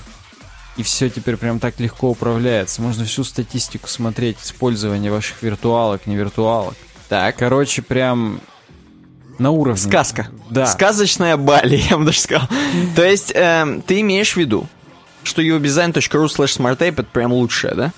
И 0.77 0.83
все 0.83 1.09
теперь 1.09 1.35
прям 1.35 1.59
так 1.59 1.79
легко 1.79 2.09
управляется. 2.09 2.81
Можно 2.81 3.05
всю 3.05 3.23
статистику 3.23 3.87
смотреть, 3.87 4.37
использование 4.41 5.11
ваших 5.11 5.41
виртуалок, 5.41 6.05
не 6.05 6.15
виртуалок. 6.15 6.75
Так. 7.09 7.35
Короче, 7.37 7.81
прям 7.81 8.39
на 9.39 9.49
уровне. 9.49 9.81
Сказка. 9.81 10.27
Да. 10.49 10.67
Сказочная 10.67 11.35
Бали, 11.35 11.77
я 11.89 11.97
бы 11.97 12.05
даже 12.05 12.19
сказал. 12.19 12.47
То 12.95 13.03
есть, 13.03 13.31
эм, 13.33 13.81
ты 13.81 13.99
имеешь 14.01 14.33
в 14.33 14.37
виду, 14.37 14.67
что 15.23 15.41
uvdesign.ru 15.41 16.25
slash 16.27 16.57
smarttape 16.59 16.93
это 16.93 17.03
прям 17.03 17.33
лучшее, 17.33 17.73
да? 17.73 17.93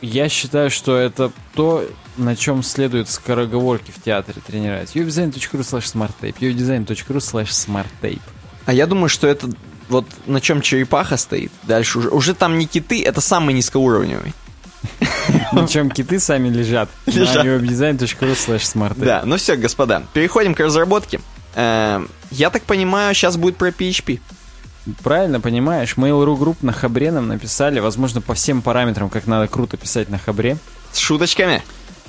Я 0.00 0.28
считаю, 0.28 0.70
что 0.70 0.96
это 0.96 1.32
то, 1.54 1.84
на 2.18 2.36
чем 2.36 2.62
следует 2.62 3.08
скороговорки 3.08 3.90
в 3.90 4.02
театре 4.02 4.40
тренировать. 4.46 4.94
udesign.ru 4.94 5.60
slash 5.60 5.84
smarttape, 5.84 6.34
udesign.ru 6.40 7.18
slash 7.18 7.48
smarttape. 7.48 8.20
А 8.66 8.72
я 8.72 8.86
думаю, 8.86 9.08
что 9.08 9.26
это 9.26 9.48
вот 9.88 10.06
на 10.26 10.40
чем 10.40 10.60
черепаха 10.60 11.16
стоит. 11.16 11.50
Дальше 11.62 11.98
уже, 11.98 12.08
уже 12.10 12.34
там 12.34 12.58
не 12.58 12.66
киты, 12.66 13.02
это 13.02 13.20
самый 13.20 13.54
низкоуровневый. 13.54 14.34
На 15.52 15.66
чем 15.66 15.90
киты 15.90 16.20
сами 16.20 16.48
лежат. 16.48 16.88
Лежат. 17.06 17.44
На 17.44 17.48
udesign.ru 17.48 18.34
slash 18.34 18.74
smarttape. 18.74 19.04
Да, 19.04 19.22
ну 19.24 19.36
все, 19.36 19.56
господа, 19.56 20.02
переходим 20.12 20.54
к 20.54 20.60
разработке. 20.60 21.20
Эм, 21.54 22.08
я 22.30 22.50
так 22.50 22.62
понимаю, 22.62 23.14
сейчас 23.14 23.36
будет 23.36 23.56
про 23.56 23.70
PHP. 23.70 24.20
Правильно 25.02 25.40
понимаешь, 25.40 25.94
Mail.ru 25.96 26.38
Group 26.38 26.56
на 26.62 26.72
Хабре 26.72 27.10
нам 27.10 27.28
написали, 27.28 27.80
возможно, 27.80 28.20
по 28.20 28.34
всем 28.34 28.62
параметрам, 28.62 29.10
как 29.10 29.26
надо 29.26 29.48
круто 29.48 29.76
писать 29.76 30.08
на 30.08 30.18
Хабре. 30.18 30.56
С 30.92 30.98
шуточками. 30.98 31.62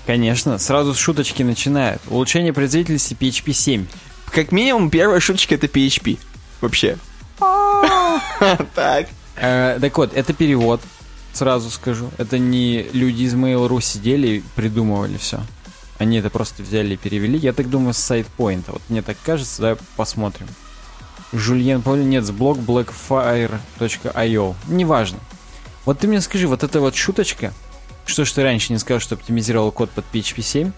Конечно, 0.10 0.58
сразу 0.58 0.96
с 0.96 0.98
шуточки 0.98 1.44
начинают. 1.44 2.02
Улучшение 2.08 2.52
производительности 2.52 3.14
PHP 3.14 3.54
7. 3.54 3.86
Как 4.32 4.52
минимум, 4.52 4.90
первая 4.90 5.20
шуточка 5.20 5.54
это 5.54 5.68
PHP. 5.68 6.18
Вообще. 6.62 6.98
Так. 8.74 9.08
Э, 9.36 9.78
так 9.80 9.96
вот, 9.96 10.16
это 10.16 10.34
перевод, 10.34 10.82
сразу 11.32 11.70
скажу. 11.70 12.10
Это 12.18 12.40
не 12.40 12.88
люди 12.92 13.22
из 13.22 13.36
Mail.ru 13.36 13.80
сидели 13.84 14.28
и 14.28 14.44
придумывали 14.56 15.18
все. 15.18 15.42
Они 16.00 16.18
это 16.18 16.32
просто 16.32 16.64
взяли 16.64 16.96
и 16.96 16.98
перевели. 16.98 17.38
Я 17.38 17.54
так 17.54 17.70
думаю, 17.70 17.94
с 17.94 18.00
сайт-поинта. 18.00 18.72
Вот 18.72 18.82
мне 18.90 19.04
так 19.04 19.18
кажется, 19.24 19.62
давай 19.62 19.78
посмотрим. 19.96 20.48
Жульен 21.34 21.84
Пауль, 21.84 22.04
нет, 22.04 22.26
с 22.26 22.32
блог 22.32 22.58
blackfire.io. 22.58 24.56
Неважно. 24.70 25.20
Вот 25.86 26.00
ты 26.00 26.08
мне 26.08 26.20
скажи, 26.20 26.48
вот 26.48 26.64
эта 26.64 26.80
вот 26.80 26.96
шуточка, 26.96 27.54
что 28.10 28.26
ж 28.26 28.32
ты 28.32 28.44
раньше 28.44 28.74
не 28.74 28.80
сказал, 28.80 29.00
что 29.00 29.16
оптимизировал 29.16 29.72
код 29.72 29.90
под 29.92 30.06
PHP 30.12 30.42
7, 30.42 30.72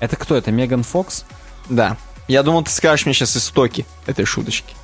это 0.00 0.16
кто? 0.16 0.36
Это 0.36 0.50
Меган 0.52 0.82
Фокс? 0.82 1.24
Да. 1.68 1.96
Я 2.28 2.42
думал, 2.42 2.62
ты 2.64 2.70
скажешь 2.70 3.06
мне 3.06 3.14
сейчас 3.14 3.36
истоки 3.36 3.84
этой 4.06 4.24
шуточки. 4.24 4.74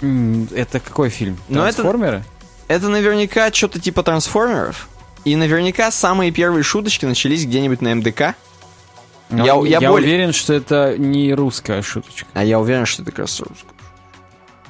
Это 0.00 0.80
какой 0.80 1.10
фильм? 1.10 1.38
Ну, 1.48 1.62
это- 1.62 1.82
Трансформеры? 1.82 2.24
Это 2.68 2.88
наверняка 2.88 3.52
что-то 3.52 3.80
типа 3.80 4.02
трансформеров. 4.02 4.88
И 5.24 5.36
наверняка 5.36 5.90
самые 5.90 6.30
первые 6.30 6.62
шуточки 6.62 7.04
начались 7.04 7.44
где-нибудь 7.44 7.82
на 7.82 7.94
МДК. 7.94 8.34
Ну, 9.28 9.44
Я- 9.44 9.54
я 9.56 9.78
я 9.80 9.90
более- 9.90 10.08
уверен, 10.08 10.32
что 10.32 10.54
это 10.54 10.96
не 10.96 11.34
русская 11.34 11.82
шуточка, 11.82 12.26
А 12.32 12.42
я 12.44 12.58
уверен, 12.58 12.86
что 12.86 13.02
это 13.02 13.10
как 13.12 13.20
раз 13.20 13.38
русское. 13.40 13.68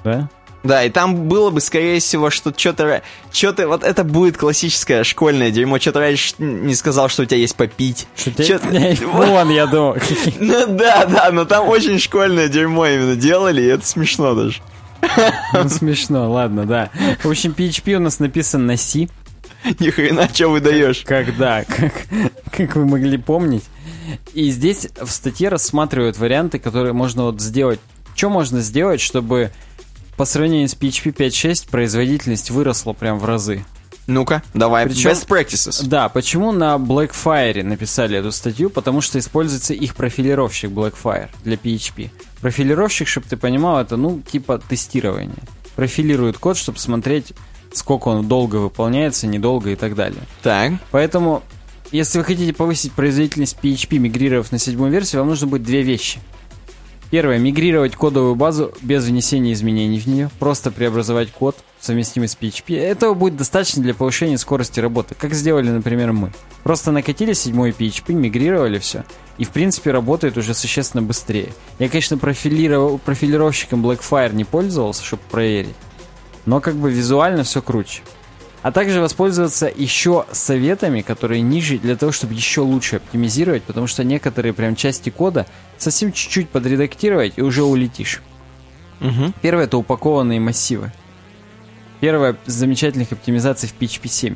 да? 0.04 0.28
Да, 0.62 0.84
и 0.84 0.90
там 0.90 1.28
было 1.28 1.50
бы, 1.50 1.60
скорее 1.60 2.00
всего, 2.00 2.30
что 2.30 2.52
что-то... 2.56 3.02
Что-то... 3.32 3.66
Вот 3.66 3.82
это 3.82 4.04
будет 4.04 4.36
классическое 4.36 5.04
школьное 5.04 5.50
дерьмо. 5.50 5.78
Что 5.78 5.92
ты 5.92 5.98
раньше 6.00 6.34
не 6.38 6.74
сказал, 6.74 7.08
что 7.08 7.22
у 7.22 7.24
тебя 7.24 7.38
есть 7.38 7.56
попить. 7.56 8.06
Что 8.14 8.44
Чё- 8.44 8.58
ты... 8.58 8.98
Вон, 9.06 9.50
я 9.50 9.66
думал. 9.66 9.96
Ну 10.38 10.66
да, 10.66 11.06
да, 11.06 11.30
но 11.32 11.44
там 11.44 11.68
очень 11.68 11.98
школьное 11.98 12.48
дерьмо 12.48 12.86
именно 12.86 13.16
делали, 13.16 13.62
и 13.62 13.66
это 13.66 13.86
смешно 13.86 14.34
даже. 14.34 14.60
Ну, 15.54 15.68
смешно, 15.68 16.30
ладно, 16.30 16.66
да. 16.66 16.90
В 17.22 17.30
общем, 17.30 17.54
PHP 17.56 17.94
у 17.94 18.00
нас 18.00 18.18
написан 18.18 18.66
на 18.66 18.76
C. 18.76 19.08
Ни 19.78 19.90
хрена, 19.90 20.28
что 20.32 20.48
выдаешь. 20.48 21.02
Когда, 21.06 21.64
как, 21.64 21.92
как 22.52 22.76
вы 22.76 22.84
могли 22.86 23.16
помнить. 23.16 23.64
И 24.34 24.50
здесь 24.50 24.88
в 25.00 25.10
статье 25.10 25.48
рассматривают 25.48 26.18
варианты, 26.18 26.58
которые 26.58 26.92
можно 26.92 27.24
вот 27.24 27.40
сделать. 27.40 27.80
Что 28.14 28.28
можно 28.28 28.60
сделать, 28.60 29.00
чтобы 29.00 29.50
по 30.20 30.26
сравнению 30.26 30.68
с 30.68 30.74
PHP 30.74 31.14
5.6 31.14 31.70
производительность 31.70 32.50
выросла 32.50 32.92
прям 32.92 33.18
в 33.18 33.24
разы? 33.24 33.64
Ну-ка, 34.06 34.42
давай. 34.52 34.84
Причем- 34.84 35.12
Best 35.12 35.26
practices. 35.26 35.82
Да, 35.86 36.10
почему 36.10 36.52
на 36.52 36.74
Blackfire 36.76 37.62
написали 37.62 38.18
эту 38.18 38.30
статью? 38.30 38.68
Потому 38.68 39.00
что 39.00 39.18
используется 39.18 39.72
их 39.72 39.94
профилировщик 39.94 40.72
Blackfire 40.72 41.30
для 41.42 41.56
PHP. 41.56 42.10
Профилировщик, 42.42 43.08
чтобы 43.08 43.28
ты 43.30 43.38
понимал, 43.38 43.80
это, 43.80 43.96
ну, 43.96 44.20
типа 44.20 44.58
тестирование. 44.58 45.38
Профилирует 45.74 46.36
код, 46.36 46.58
чтобы 46.58 46.78
смотреть, 46.78 47.32
сколько 47.72 48.08
он 48.08 48.28
долго 48.28 48.56
выполняется, 48.56 49.26
недолго 49.26 49.70
и 49.70 49.74
так 49.74 49.94
далее. 49.94 50.20
Так. 50.42 50.74
Поэтому, 50.90 51.42
если 51.92 52.18
вы 52.18 52.24
хотите 52.24 52.52
повысить 52.52 52.92
производительность 52.92 53.56
PHP, 53.62 53.96
мигрировав 53.96 54.52
на 54.52 54.58
седьмую 54.58 54.92
версию, 54.92 55.22
вам 55.22 55.30
нужно 55.30 55.46
будет 55.46 55.62
две 55.62 55.80
вещи. 55.80 56.18
Первое, 57.10 57.38
мигрировать 57.38 57.96
кодовую 57.96 58.36
базу 58.36 58.72
без 58.82 59.04
внесения 59.04 59.52
изменений 59.52 59.98
в 59.98 60.06
нее, 60.06 60.30
просто 60.38 60.70
преобразовать 60.70 61.32
код, 61.32 61.56
совместимый 61.80 62.28
с 62.28 62.36
PHP. 62.40 62.78
Этого 62.78 63.14
будет 63.14 63.36
достаточно 63.36 63.82
для 63.82 63.94
повышения 63.94 64.38
скорости 64.38 64.78
работы, 64.78 65.16
как 65.16 65.34
сделали, 65.34 65.70
например, 65.70 66.12
мы. 66.12 66.30
Просто 66.62 66.92
накатили 66.92 67.32
седьмой 67.32 67.70
PHP, 67.70 68.12
мигрировали 68.12 68.78
все, 68.78 69.04
и 69.38 69.44
в 69.44 69.50
принципе 69.50 69.90
работает 69.90 70.36
уже 70.36 70.54
существенно 70.54 71.02
быстрее. 71.02 71.52
Я, 71.80 71.88
конечно, 71.88 72.16
профилировщиком 72.16 73.84
Blackfire 73.84 74.32
не 74.32 74.44
пользовался, 74.44 75.04
чтобы 75.04 75.22
проверить, 75.32 75.74
но 76.46 76.60
как 76.60 76.76
бы 76.76 76.92
визуально 76.92 77.42
все 77.42 77.60
круче. 77.60 78.02
А 78.62 78.72
также 78.72 79.00
воспользоваться 79.00 79.72
еще 79.74 80.26
советами, 80.32 81.00
которые 81.00 81.40
ниже, 81.40 81.78
для 81.78 81.96
того, 81.96 82.12
чтобы 82.12 82.34
еще 82.34 82.60
лучше 82.60 82.96
оптимизировать, 82.96 83.62
потому 83.62 83.86
что 83.86 84.04
некоторые 84.04 84.52
прям 84.52 84.76
части 84.76 85.08
кода 85.08 85.46
совсем 85.78 86.12
чуть-чуть 86.12 86.50
подредактировать 86.50 87.34
и 87.36 87.42
уже 87.42 87.62
улетишь. 87.62 88.20
Угу. 89.00 89.32
Первое 89.40 89.64
это 89.64 89.78
упакованные 89.78 90.40
массивы. 90.40 90.92
Первая 92.00 92.36
из 92.44 92.52
замечательных 92.52 93.12
оптимизаций 93.12 93.68
в 93.68 93.74
PHP 93.80 94.08
7. 94.08 94.34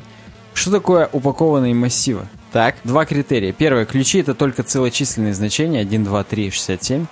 Что 0.55 0.71
такое 0.71 1.07
упакованные 1.11 1.75
массивы? 1.75 2.27
Так. 2.51 2.75
Два 2.83 3.05
критерия. 3.05 3.51
Первое, 3.51 3.85
ключи 3.85 4.19
это 4.19 4.33
только 4.33 4.63
целочисленные 4.63 5.33
значения 5.33 5.81
1, 5.81 6.03
2, 6.03 6.23
3, 6.23 6.49
67. 6.49 7.05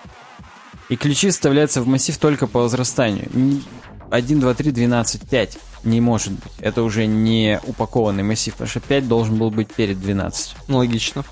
И 0.90 0.96
ключи 0.96 1.30
вставляются 1.30 1.82
в 1.82 1.88
массив 1.88 2.18
только 2.18 2.48
по 2.48 2.62
возрастанию. 2.62 3.28
Н- 3.34 3.64
1, 4.10 4.40
2, 4.40 4.54
3, 4.54 4.72
12, 4.72 5.30
5 5.30 5.58
не 5.84 6.02
может 6.02 6.34
быть. 6.34 6.54
Это 6.60 6.84
уже 6.84 7.06
не 7.06 7.60
упакованный 7.66 8.24
массив, 8.24 8.54
потому 8.54 8.70
что 8.70 8.80
5 8.80 9.08
должен 9.08 9.38
был 9.38 9.52
быть 9.52 9.74
перед 9.74 10.00
12. 10.00 10.56
Ну, 10.68 10.78
логично. 10.78 11.24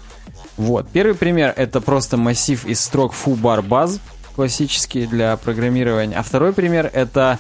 Вот. 0.58 0.90
Первый 0.90 1.16
пример 1.16 1.54
это 1.56 1.82
просто 1.82 2.18
массив 2.18 2.66
из 2.66 2.82
строк 2.82 3.14
foo-bar 3.14 3.62
баз, 3.62 4.00
классический 4.36 5.06
для 5.08 5.36
программирования. 5.38 6.16
А 6.18 6.24
второй 6.24 6.54
пример 6.54 6.90
это 6.94 7.40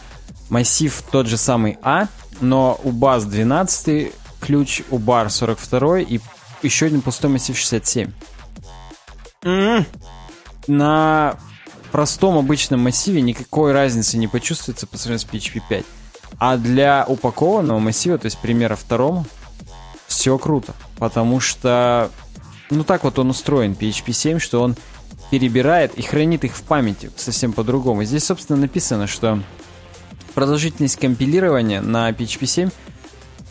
массив 0.49 1.03
тот 1.11 1.27
же 1.27 1.37
самый 1.37 1.77
А, 1.81 2.07
но 2.39 2.79
у 2.83 2.91
баз 2.91 3.25
12 3.25 4.11
ключ, 4.39 4.81
у 4.89 4.97
бар 4.97 5.29
42 5.29 5.99
и 5.99 6.19
еще 6.63 6.87
один 6.87 7.01
пустой 7.01 7.29
массив 7.29 7.57
67. 7.57 8.11
М, 9.43 9.85
На 10.67 11.37
простом 11.91 12.37
обычном 12.37 12.79
массиве 12.81 13.21
никакой 13.21 13.71
разницы 13.73 14.17
не 14.17 14.27
почувствуется 14.27 14.87
по 14.87 14.97
сравнению 14.97 15.27
с 15.27 15.31
PHP 15.31 15.61
5. 15.67 15.85
А 16.37 16.57
для 16.57 17.05
упакованного 17.07 17.79
массива, 17.79 18.17
то 18.17 18.25
есть 18.25 18.37
примера 18.39 18.75
второму, 18.75 19.25
все 20.07 20.37
круто. 20.37 20.73
Потому 20.97 21.39
что, 21.39 22.09
ну 22.69 22.83
так 22.83 23.03
вот 23.03 23.19
он 23.19 23.29
устроен, 23.29 23.73
PHP 23.73 24.11
7, 24.11 24.39
что 24.39 24.61
он 24.61 24.75
перебирает 25.29 25.95
и 25.95 26.01
хранит 26.01 26.43
их 26.43 26.55
в 26.55 26.63
памяти 26.63 27.09
совсем 27.15 27.53
по-другому. 27.53 28.03
Здесь, 28.03 28.25
собственно, 28.25 28.59
написано, 28.59 29.07
что 29.07 29.39
продолжительность 30.33 30.97
компилирования 30.97 31.81
на 31.81 32.09
PHP 32.09 32.45
7 32.45 32.69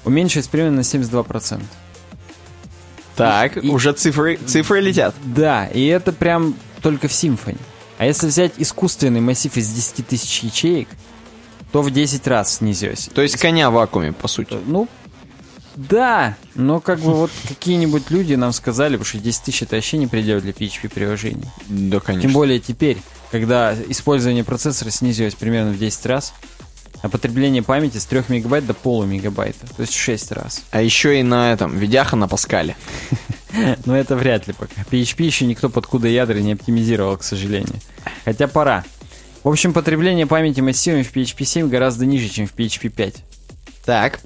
уменьшается 0.05 0.51
примерно 0.51 0.79
на 0.79 0.81
72%. 0.81 1.63
Так, 3.17 3.63
И- 3.63 3.69
уже 3.69 3.93
цифры, 3.93 4.37
цифры 4.47 4.81
летят. 4.81 5.15
Да, 5.25 5.67
и 5.67 5.85
это 5.87 6.13
прям 6.13 6.55
только 6.83 7.09
в 7.09 7.13
Symfony. 7.13 7.59
А 7.99 8.07
если 8.07 8.27
взять 8.29 8.53
искусственный 8.57 9.21
массив 9.21 9.55
из 9.57 9.71
10 9.71 10.07
тысяч 10.07 10.43
ячеек, 10.43 10.89
то 11.73 11.83
в 11.83 11.91
10 11.91 12.27
раз 12.27 12.57
снизилось. 12.57 13.09
То 13.15 13.23
есть 13.23 13.37
коня 13.37 13.71
в 13.71 13.75
вакууме, 13.75 14.13
по 14.13 14.29
сути. 14.29 14.57
Ну, 14.67 14.89
да, 15.77 16.37
но 16.55 16.81
как 16.81 17.01
бы 17.01 17.15
вот 17.15 17.31
какие-нибудь 17.49 18.11
люди 18.11 18.35
нам 18.35 18.53
сказали, 18.53 19.03
что 19.03 19.19
10 19.19 19.43
тысяч 19.43 19.63
это 19.63 19.77
вообще 19.77 19.99
не 19.99 20.07
предел 20.07 20.41
для 20.41 20.51
PHP-приложений. 20.51 21.49
Да, 21.69 22.01
конечно. 22.01 22.29
Тем 22.29 22.33
более 22.33 22.61
теперь, 22.61 22.99
когда 23.31 23.75
использование 23.89 24.45
процессора 24.45 24.91
снизилось 24.91 25.35
примерно 25.35 25.71
в 25.71 25.79
10 25.79 26.07
раз, 26.07 26.35
а 27.03 27.09
потребление 27.09 27.63
памяти 27.63 27.99
с 27.99 28.05
3 28.05 28.25
мегабайт 28.29 28.67
до 28.67 28.75
полумегабайта, 28.75 29.67
то 29.75 29.81
есть 29.81 29.95
в 29.95 29.99
6 29.99 30.33
раз. 30.33 30.63
А 30.71 30.83
еще 30.83 31.19
и 31.19 31.23
на 31.23 31.53
этом, 31.53 31.77
видяха 31.79 32.17
на 32.17 32.29
Паскале. 32.29 32.77
Но 33.87 33.97
это 33.97 34.17
вряд 34.17 34.49
ли 34.49 34.53
пока. 34.53 34.83
PHP 34.83 35.25
еще 35.25 35.47
никто 35.47 35.71
под 35.71 35.87
куда 35.87 36.09
ядра 36.09 36.39
не 36.41 36.53
оптимизировал, 36.53 37.17
к 37.17 37.23
сожалению. 37.23 37.77
Хотя 38.25 38.49
пора. 38.49 38.85
В 39.43 39.49
общем, 39.49 39.73
потребление 39.73 40.27
памяти 40.27 40.61
массивами 40.61 41.03
в 41.03 41.15
PHP 41.15 41.45
7 41.45 41.69
гораздо 41.69 42.05
ниже, 42.05 42.29
чем 42.29 42.47
в 42.47 42.55
PHP 42.55 42.91
5. 42.91 43.25
Так. 43.85 44.21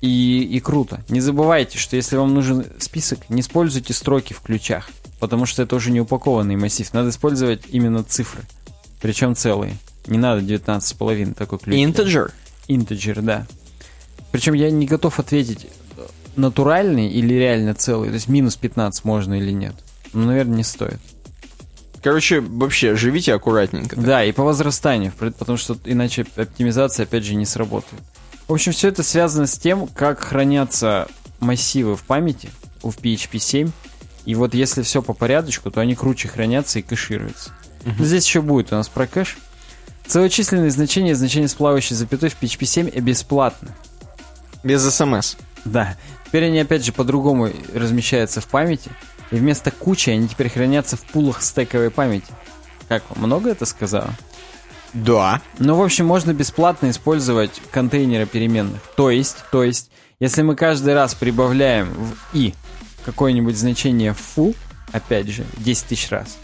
И, 0.00 0.42
и 0.50 0.60
круто. 0.60 1.04
Не 1.10 1.20
забывайте, 1.20 1.78
что 1.78 1.96
если 1.96 2.16
вам 2.16 2.32
нужен 2.32 2.64
список, 2.78 3.28
не 3.28 3.42
используйте 3.42 3.92
строки 3.92 4.32
в 4.32 4.40
ключах, 4.40 4.88
потому 5.18 5.44
что 5.44 5.62
это 5.62 5.76
уже 5.76 5.90
не 5.90 6.00
упакованный 6.00 6.56
массив. 6.56 6.90
Надо 6.94 7.10
использовать 7.10 7.64
именно 7.68 8.02
цифры, 8.02 8.44
причем 9.02 9.36
целые. 9.36 9.76
Не 10.06 10.16
надо 10.16 10.40
19,5 10.40 11.34
такой 11.34 11.58
ключ. 11.58 11.74
Integer. 11.76 12.32
Integer, 12.66 13.20
да. 13.20 13.46
Причем 14.32 14.54
я 14.54 14.70
не 14.70 14.86
готов 14.86 15.18
ответить, 15.18 15.66
э, 15.98 16.06
натуральный 16.36 17.08
или 17.08 17.34
реально 17.34 17.74
целый, 17.74 18.08
то 18.08 18.14
есть 18.14 18.28
минус 18.28 18.56
15 18.56 19.04
можно 19.04 19.34
или 19.34 19.50
нет. 19.50 19.74
Ну, 20.14 20.24
наверное, 20.24 20.56
не 20.56 20.64
стоит. 20.64 20.98
Короче, 22.02 22.40
вообще, 22.40 22.96
живите 22.96 23.34
аккуратненько. 23.34 23.96
Да, 23.96 24.24
и 24.24 24.32
по 24.32 24.42
возрастанию, 24.42 25.12
потому 25.12 25.58
что 25.58 25.76
иначе 25.84 26.24
оптимизация, 26.36 27.04
опять 27.04 27.24
же, 27.24 27.34
не 27.34 27.44
сработает. 27.44 28.02
В 28.48 28.52
общем, 28.52 28.72
все 28.72 28.88
это 28.88 29.02
связано 29.02 29.46
с 29.46 29.58
тем, 29.58 29.86
как 29.86 30.20
хранятся 30.20 31.08
массивы 31.40 31.96
в 31.96 32.02
памяти 32.02 32.50
в 32.82 32.96
PHP 32.96 33.38
7. 33.38 33.70
И 34.24 34.34
вот 34.34 34.54
если 34.54 34.82
все 34.82 35.02
по 35.02 35.12
порядочку, 35.12 35.70
то 35.70 35.80
они 35.80 35.94
круче 35.94 36.28
хранятся 36.28 36.78
и 36.78 36.82
кэшируются. 36.82 37.52
Но 37.84 38.04
Здесь 38.04 38.26
еще 38.26 38.40
будет 38.42 38.72
у 38.72 38.76
нас 38.76 38.88
про 38.88 39.06
кэш. 39.06 39.38
Целочисленные 40.06 40.70
значения, 40.70 41.14
значения 41.14 41.48
с 41.48 41.54
плавающей 41.54 41.94
запятой 41.94 42.30
в 42.30 42.40
PHP 42.40 42.64
7 42.64 42.90
бесплатно. 43.00 43.74
Без 44.62 44.82
смс. 44.82 45.36
Да. 45.64 45.96
Теперь 46.26 46.46
они 46.46 46.60
опять 46.60 46.84
же 46.84 46.92
по-другому 46.92 47.50
размещаются 47.74 48.40
в 48.40 48.46
памяти. 48.46 48.90
И 49.30 49.36
вместо 49.36 49.70
кучи 49.70 50.10
они 50.10 50.28
теперь 50.28 50.48
хранятся 50.48 50.96
в 50.96 51.02
пулах 51.02 51.42
стековой 51.42 51.90
памяти. 51.90 52.32
Как 52.88 53.02
много 53.16 53.50
это 53.50 53.64
сказала? 53.66 54.10
Да. 54.92 55.40
Ну, 55.58 55.76
в 55.76 55.82
общем, 55.82 56.06
можно 56.06 56.32
бесплатно 56.32 56.90
использовать 56.90 57.62
контейнеры 57.70 58.26
переменных. 58.26 58.80
То 58.96 59.10
есть, 59.10 59.36
то 59.52 59.62
есть, 59.62 59.90
если 60.18 60.42
мы 60.42 60.56
каждый 60.56 60.94
раз 60.94 61.14
прибавляем 61.14 61.88
в 61.94 62.36
i 62.36 62.54
какое-нибудь 63.04 63.56
значение 63.56 64.14
foo, 64.14 64.54
опять 64.92 65.28
же, 65.28 65.44
10 65.58 65.86
тысяч 65.86 66.10
раз, 66.10 66.38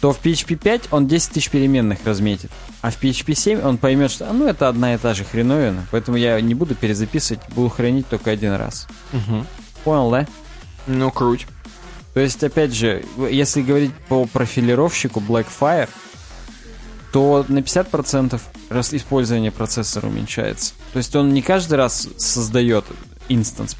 то 0.00 0.12
в 0.12 0.22
PHP 0.22 0.56
5 0.56 0.88
он 0.90 1.08
10 1.08 1.32
тысяч 1.32 1.50
переменных 1.50 1.98
разметит. 2.04 2.50
А 2.82 2.90
в 2.90 3.02
PHP 3.02 3.34
7 3.34 3.62
он 3.62 3.78
поймет, 3.78 4.10
что 4.10 4.32
ну 4.32 4.46
это 4.46 4.68
одна 4.68 4.94
и 4.94 4.98
та 4.98 5.14
же 5.14 5.24
хреновина, 5.24 5.86
поэтому 5.90 6.16
я 6.16 6.40
не 6.40 6.54
буду 6.54 6.74
перезаписывать, 6.74 7.42
буду 7.54 7.68
хранить 7.68 8.08
только 8.08 8.30
один 8.30 8.52
раз. 8.52 8.86
Угу. 9.12 9.44
Понял, 9.84 10.10
да? 10.10 10.26
Ну, 10.86 11.10
круть. 11.10 11.46
То 12.18 12.22
есть, 12.22 12.42
опять 12.42 12.74
же, 12.74 13.04
если 13.30 13.62
говорить 13.62 13.92
по 14.08 14.24
профилировщику 14.24 15.20
Blackfire, 15.20 15.88
то 17.12 17.44
на 17.46 17.60
50% 17.60 18.40
раз 18.70 18.92
использование 18.92 19.52
процессора 19.52 20.08
уменьшается. 20.08 20.74
То 20.92 20.96
есть 20.96 21.14
он 21.14 21.32
не 21.32 21.42
каждый 21.42 21.74
раз 21.74 22.08
создает 22.16 22.86
инстанс 23.28 23.76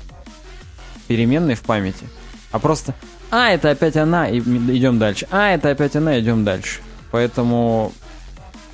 переменной 1.08 1.56
в 1.56 1.62
памяти, 1.62 2.06
а 2.52 2.60
просто 2.60 2.94
«А, 3.32 3.48
это 3.50 3.70
опять 3.70 3.96
она, 3.96 4.28
и 4.28 4.38
идем 4.38 5.00
дальше. 5.00 5.26
А, 5.32 5.50
это 5.50 5.70
опять 5.70 5.96
она, 5.96 6.20
идем 6.20 6.44
дальше». 6.44 6.78
Поэтому 7.10 7.92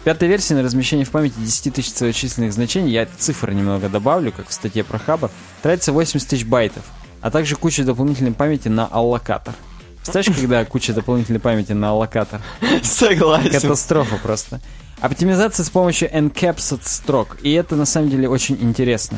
пятая 0.05 0.29
версия 0.29 0.57
на 0.57 0.63
размещение 0.63 1.07
в 1.07 1.11
памяти 1.11 1.37
10 1.39 1.73
тысяч 1.73 1.93
целочисленных 1.93 2.53
значений, 2.53 2.93
я 2.93 3.09
цифры 3.17 3.55
немного 3.55 3.89
добавлю, 3.89 4.31
как 4.31 4.47
в 4.47 4.53
статье 4.53 4.85
про 4.85 4.99
Хабр, 4.99 5.31
тратится 5.63 5.95
80 5.95 6.29
тысяч 6.29 6.45
байтов, 6.45 6.85
а 7.25 7.31
также 7.31 7.57
куча 7.57 7.85
дополнительной 7.85 8.33
памяти 8.33 8.69
на 8.69 8.87
аллокатор. 8.87 9.55
Представляешь, 9.97 10.39
когда 10.39 10.63
куча 10.67 10.93
дополнительной 10.93 11.41
памяти 11.41 11.73
на 11.73 11.89
аллокатор? 11.89 12.43
Согласен. 12.83 13.51
Катастрофа 13.51 14.19
просто. 14.19 14.61
Оптимизация 15.01 15.65
с 15.65 15.71
помощью 15.71 16.15
encapsed 16.15 16.81
строк. 16.83 17.39
И 17.41 17.51
это 17.53 17.77
на 17.77 17.87
самом 17.87 18.11
деле 18.11 18.29
очень 18.29 18.59
интересно. 18.61 19.17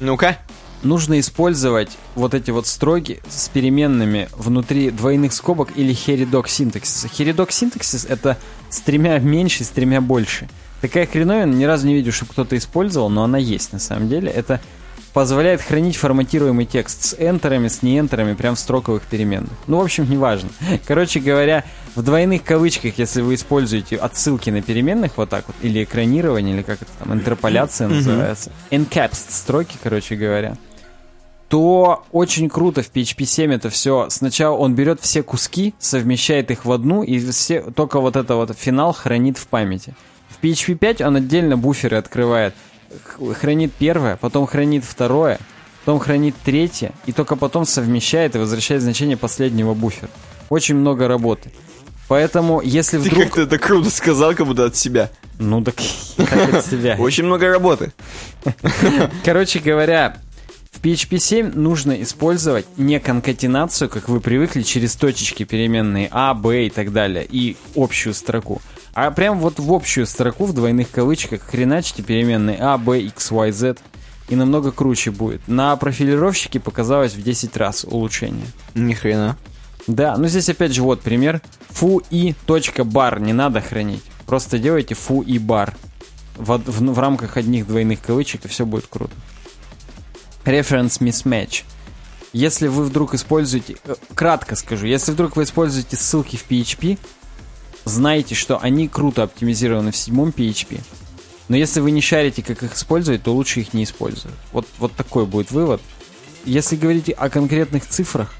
Ну-ка. 0.00 0.36
Нужно 0.82 1.18
использовать 1.18 1.96
вот 2.14 2.34
эти 2.34 2.50
вот 2.50 2.66
строки 2.66 3.22
с 3.26 3.48
переменными 3.48 4.28
внутри 4.36 4.90
двойных 4.90 5.32
скобок 5.32 5.70
или 5.76 5.94
херидок 5.94 6.46
синтаксиса. 6.46 7.08
Херидок 7.08 7.52
синтаксис 7.52 8.04
это 8.04 8.36
с 8.68 8.80
тремя 8.80 9.18
меньше, 9.18 9.64
с 9.64 9.70
тремя 9.70 10.02
больше. 10.02 10.46
Такая 10.82 11.06
хреновина, 11.06 11.54
ни 11.54 11.64
разу 11.64 11.86
не 11.86 11.94
видел, 11.94 12.12
чтобы 12.12 12.32
кто-то 12.32 12.54
использовал, 12.58 13.08
но 13.08 13.24
она 13.24 13.38
есть 13.38 13.72
на 13.72 13.78
самом 13.78 14.10
деле. 14.10 14.30
Это 14.30 14.60
позволяет 15.14 15.62
хранить 15.62 15.96
форматируемый 15.96 16.66
текст 16.66 17.04
с 17.04 17.16
энтерами, 17.18 17.68
с 17.68 17.82
неэнтерами, 17.82 18.34
прям 18.34 18.56
в 18.56 18.58
строковых 18.58 19.04
переменных. 19.04 19.52
Ну, 19.68 19.78
в 19.78 19.82
общем, 19.82 20.10
неважно. 20.10 20.50
Короче 20.86 21.20
говоря, 21.20 21.64
в 21.94 22.02
двойных 22.02 22.42
кавычках, 22.42 22.98
если 22.98 23.22
вы 23.22 23.34
используете 23.34 23.96
отсылки 23.96 24.50
на 24.50 24.60
переменных 24.60 25.16
вот 25.16 25.30
так 25.30 25.44
вот, 25.46 25.56
или 25.62 25.84
экранирование, 25.84 26.56
или 26.56 26.62
как 26.62 26.82
это 26.82 26.90
там, 26.98 27.14
интерполяция 27.14 27.88
называется, 27.88 28.50
encapsed 28.70 29.26
строки, 29.30 29.76
короче 29.80 30.16
говоря, 30.16 30.56
то 31.48 32.04
очень 32.10 32.48
круто 32.48 32.82
в 32.82 32.90
PHP 32.92 33.24
7 33.24 33.52
это 33.54 33.70
все. 33.70 34.08
Сначала 34.10 34.56
он 34.56 34.74
берет 34.74 35.00
все 35.00 35.22
куски, 35.22 35.74
совмещает 35.78 36.50
их 36.50 36.64
в 36.64 36.72
одну, 36.72 37.04
и 37.04 37.20
все, 37.30 37.62
только 37.62 38.00
вот 38.00 38.16
это 38.16 38.34
вот 38.34 38.58
финал 38.58 38.92
хранит 38.92 39.38
в 39.38 39.46
памяти. 39.46 39.94
В 40.28 40.42
PHP 40.42 40.74
5 40.74 41.02
он 41.02 41.16
отдельно 41.16 41.56
буферы 41.56 41.96
открывает 41.98 42.54
хранит 43.34 43.72
первое, 43.78 44.16
потом 44.16 44.46
хранит 44.46 44.84
второе, 44.84 45.38
потом 45.84 45.98
хранит 45.98 46.34
третье, 46.44 46.92
и 47.06 47.12
только 47.12 47.36
потом 47.36 47.64
совмещает 47.64 48.34
и 48.34 48.38
возвращает 48.38 48.82
значение 48.82 49.16
последнего 49.16 49.74
буфера. 49.74 50.10
Очень 50.48 50.76
много 50.76 51.08
работы. 51.08 51.50
Поэтому, 52.08 52.60
если 52.60 52.98
вдруг... 52.98 53.14
Ты 53.14 53.24
как-то 53.24 53.40
это 53.42 53.58
круто 53.58 53.90
сказал, 53.90 54.34
как 54.34 54.46
будто 54.46 54.66
от 54.66 54.76
себя. 54.76 55.10
Ну 55.38 55.62
так, 55.62 55.76
как 56.16 56.54
от 56.54 56.66
себя. 56.66 56.96
Очень 56.98 57.24
много 57.24 57.48
работы. 57.48 57.92
Короче 59.24 59.58
говоря, 59.58 60.18
в 60.70 60.80
PHP 60.82 61.18
7 61.18 61.52
нужно 61.54 62.02
использовать 62.02 62.66
не 62.76 63.00
конкатенацию, 63.00 63.88
как 63.88 64.08
вы 64.08 64.20
привыкли, 64.20 64.62
через 64.62 64.96
точечки 64.96 65.44
переменные 65.44 66.08
А, 66.10 66.34
Б 66.34 66.66
и 66.66 66.70
так 66.70 66.92
далее, 66.92 67.26
и 67.28 67.56
общую 67.74 68.12
строку. 68.12 68.60
А 68.94 69.10
прям 69.10 69.40
вот 69.40 69.58
в 69.58 69.72
общую 69.72 70.06
строку 70.06 70.46
в 70.46 70.52
двойных 70.52 70.90
кавычках 70.90 71.42
хреначите 71.42 72.02
переменные 72.02 72.58
А, 72.60 72.78
Б, 72.78 73.00
X, 73.00 73.30
Y, 73.32 73.52
Z. 73.52 73.76
И 74.28 74.36
намного 74.36 74.72
круче 74.72 75.10
будет. 75.10 75.46
На 75.48 75.76
профилировщике 75.76 76.58
показалось 76.58 77.12
в 77.12 77.22
10 77.22 77.56
раз 77.58 77.84
улучшение. 77.84 78.46
Ни 78.74 78.94
хрена. 78.94 79.36
Да, 79.86 80.16
ну 80.16 80.28
здесь 80.28 80.48
опять 80.48 80.72
же 80.72 80.82
вот 80.82 81.02
пример. 81.02 81.42
фу 81.68 82.00
и 82.08 82.34
точка 82.46 82.84
бар 82.84 83.20
не 83.20 83.34
надо 83.34 83.60
хранить. 83.60 84.02
Просто 84.24 84.58
делайте 84.58 84.94
фу 84.94 85.20
и 85.20 85.38
бар 85.38 85.74
в, 86.36 86.56
в, 86.56 86.92
в 86.92 86.98
рамках 86.98 87.36
одних 87.36 87.66
двойных 87.66 88.00
кавычек, 88.00 88.46
и 88.46 88.48
все 88.48 88.64
будет 88.64 88.86
круто. 88.86 89.12
Reference 90.44 91.00
mismatch. 91.00 91.64
Если 92.32 92.66
вы 92.68 92.84
вдруг 92.84 93.14
используете, 93.14 93.76
э, 93.84 93.94
кратко 94.14 94.56
скажу, 94.56 94.86
если 94.86 95.12
вдруг 95.12 95.36
вы 95.36 95.44
используете 95.44 95.96
ссылки 95.96 96.36
в 96.36 96.48
PHP, 96.48 96.98
знайте, 97.84 98.34
что 98.34 98.58
они 98.60 98.88
круто 98.88 99.22
оптимизированы 99.22 99.92
в 99.92 99.96
седьмом 99.96 100.30
PHP. 100.30 100.80
Но 101.48 101.56
если 101.56 101.80
вы 101.80 101.90
не 101.90 102.00
шарите, 102.00 102.42
как 102.42 102.62
их 102.62 102.74
использовать, 102.74 103.22
то 103.22 103.34
лучше 103.34 103.60
их 103.60 103.74
не 103.74 103.84
использовать. 103.84 104.36
Вот, 104.52 104.66
вот 104.78 104.92
такой 104.94 105.26
будет 105.26 105.50
вывод. 105.50 105.80
Если 106.44 106.76
говорить 106.76 107.10
о 107.10 107.28
конкретных 107.28 107.86
цифрах, 107.86 108.34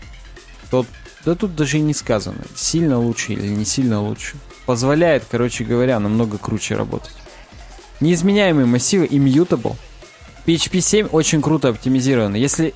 то 0.70 0.86
да 1.24 1.34
тут 1.34 1.56
даже 1.56 1.78
и 1.78 1.80
не 1.80 1.94
сказано, 1.94 2.44
сильно 2.54 2.98
лучше 2.98 3.32
или 3.32 3.48
не 3.48 3.64
сильно 3.64 4.02
лучше. 4.02 4.36
Позволяет, 4.66 5.24
короче 5.30 5.64
говоря, 5.64 5.98
намного 5.98 6.38
круче 6.38 6.74
работать. 6.74 7.14
Неизменяемые 8.00 8.66
массивы 8.66 9.06
immutable. 9.06 9.76
PHP 10.46 10.80
7 10.80 11.08
очень 11.12 11.40
круто 11.40 11.68
оптимизированы. 11.68 12.36
Если 12.36 12.74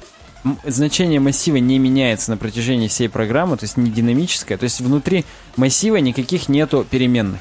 значение 0.65 1.20
массива 1.20 1.56
не 1.56 1.78
меняется 1.78 2.31
на 2.31 2.36
протяжении 2.36 2.89
всей 2.89 3.09
программы, 3.09 3.56
то 3.56 3.65
есть 3.65 3.77
не 3.77 3.90
динамическое, 3.90 4.56
то 4.59 4.65
есть 4.65 4.81
внутри 4.81 5.24
массива 5.56 5.97
никаких 5.97 6.48
нету 6.48 6.86
переменных. 6.89 7.40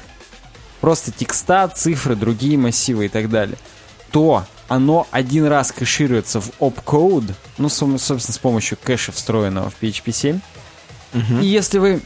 Просто 0.80 1.10
текста, 1.10 1.68
цифры, 1.68 2.16
другие 2.16 2.56
массивы 2.56 3.06
и 3.06 3.08
так 3.08 3.30
далее. 3.30 3.58
То 4.10 4.44
оно 4.68 5.06
один 5.10 5.46
раз 5.46 5.72
кэшируется 5.72 6.40
в 6.40 6.50
opcode, 6.60 7.32
ну, 7.56 7.68
собственно, 7.68 8.18
с 8.18 8.38
помощью 8.38 8.78
кэша, 8.82 9.12
встроенного 9.12 9.70
в 9.70 9.82
PHP 9.82 10.12
7. 10.12 10.40
Угу. 11.14 11.40
И 11.42 11.46
если 11.46 11.78
вы 11.78 12.02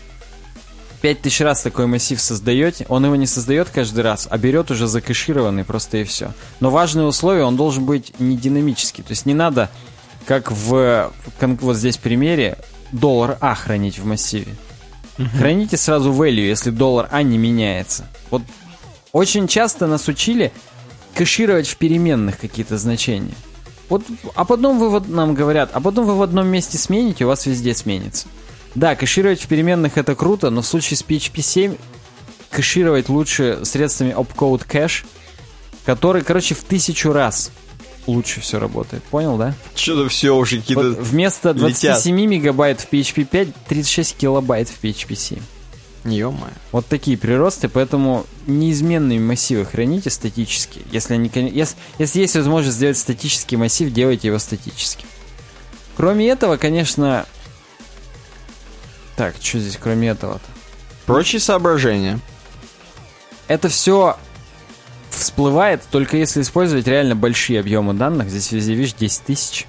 5000 1.03 1.41
раз 1.41 1.63
такой 1.63 1.87
массив 1.87 2.21
создаете, 2.21 2.87
он 2.89 3.05
его 3.05 3.17
не 3.17 3.27
создает 3.27 3.69
каждый 3.69 4.01
раз, 4.05 4.29
а 4.31 4.39
берет 4.39 4.71
уже 4.71 4.87
закэшированный 4.87 5.65
просто 5.65 5.99
и 5.99 6.05
все. 6.05 6.33
Но 6.61 6.71
важное 6.71 7.05
условие, 7.05 7.45
он 7.45 7.57
должен 7.57 7.85
быть 7.85 8.19
не 8.21 8.37
динамический. 8.37 9.03
То 9.03 9.11
есть 9.11 9.27
не 9.27 9.35
надо 9.35 9.69
как 10.27 10.51
в 10.51 11.13
вот 11.39 11.77
здесь 11.77 11.97
примере, 11.97 12.59
доллар 12.93 13.39
А 13.41 13.55
хранить 13.55 13.99
в 13.99 14.05
массиве. 14.05 14.55
Угу. 15.19 15.29
Храните 15.39 15.77
сразу 15.77 16.13
value, 16.13 16.47
если 16.47 16.71
доллар 16.71 17.09
А 17.11 17.23
не 17.23 17.39
меняется. 17.39 18.07
Вот 18.31 18.43
очень 19.13 19.47
часто 19.47 19.87
нас 19.87 20.09
учили 20.09 20.53
кэшировать 21.15 21.69
в 21.69 21.77
переменных 21.77 22.39
какие-то 22.39 22.79
значения. 22.79 23.35
Вот, 23.89 24.03
а 24.35 24.45
потом 24.45 24.79
вы 24.79 24.89
вот 24.89 25.09
нам 25.09 25.35
говорят, 25.35 25.71
а 25.75 25.81
потом 25.81 26.07
вы 26.07 26.17
в 26.17 26.23
одном 26.23 26.47
месте 26.47 26.79
смените, 26.79 27.25
у 27.25 27.29
вас 27.29 27.45
везде 27.45 27.75
сменится. 27.75 28.27
Да, 28.75 28.97
кэшировать 28.97 29.43
в 29.43 29.49
переменных 29.49 29.99
это 29.99 30.15
круто, 30.15 30.49
но 30.49 30.63
в 30.63 30.67
случае 30.67 30.97
с 30.97 31.05
PHP 31.05 31.43
7 31.43 31.77
кэшировать 32.51 33.11
лучше 33.11 33.61
средствами 33.65 34.13
opcode 34.13 34.67
cache, 34.67 35.05
который, 35.85 36.23
короче, 36.23 36.55
в 36.55 36.63
тысячу 36.63 37.13
раз 37.13 37.51
лучше 38.07 38.41
все 38.41 38.59
работает. 38.59 39.03
Понял, 39.05 39.37
да? 39.37 39.55
Что-то 39.75 40.09
все 40.09 40.35
уже 40.35 40.59
какие-то 40.59 40.91
вот 40.91 40.99
Вместо 40.99 41.55
27 41.55 42.17
летят. 42.17 42.31
мегабайт 42.31 42.81
в 42.81 42.91
PHP 42.91 43.25
5, 43.25 43.49
36 43.69 44.17
килобайт 44.17 44.69
в 44.69 44.83
PHP 44.83 45.15
7. 45.15 45.39
ё 46.05 46.35
Вот 46.73 46.87
такие 46.87 47.17
приросты, 47.17 47.69
поэтому 47.69 48.27
неизменные 48.47 49.21
массивы 49.21 49.65
храните 49.65 50.11
статически. 50.11 50.83
Если, 50.91 51.15
они, 51.15 51.31
если, 51.35 51.77
если 51.99 52.21
есть 52.21 52.35
возможность 52.35 52.77
сделать 52.77 52.99
статический 52.99 53.57
массив, 53.57 53.93
делайте 53.93 54.29
его 54.29 54.39
статически. 54.39 55.07
Кроме 55.97 56.29
этого, 56.29 56.57
конечно... 56.57 57.27
Так, 59.17 59.37
что 59.41 59.59
здесь 59.59 59.79
кроме 59.81 60.09
этого-то? 60.09 60.45
Прочие 61.07 61.39
соображения. 61.39 62.19
Это 63.47 63.69
все 63.69 64.17
всплывает 65.23 65.83
только 65.91 66.17
если 66.17 66.43
использовать 66.43 66.87
реально 66.87 67.17
большие 67.17 67.61
объемы 67.61 67.95
данных. 67.95 68.29
Здесь 68.29 68.53
везде, 68.53 68.75
видишь, 68.75 68.95
10 68.95 69.23
тысяч. 69.23 69.67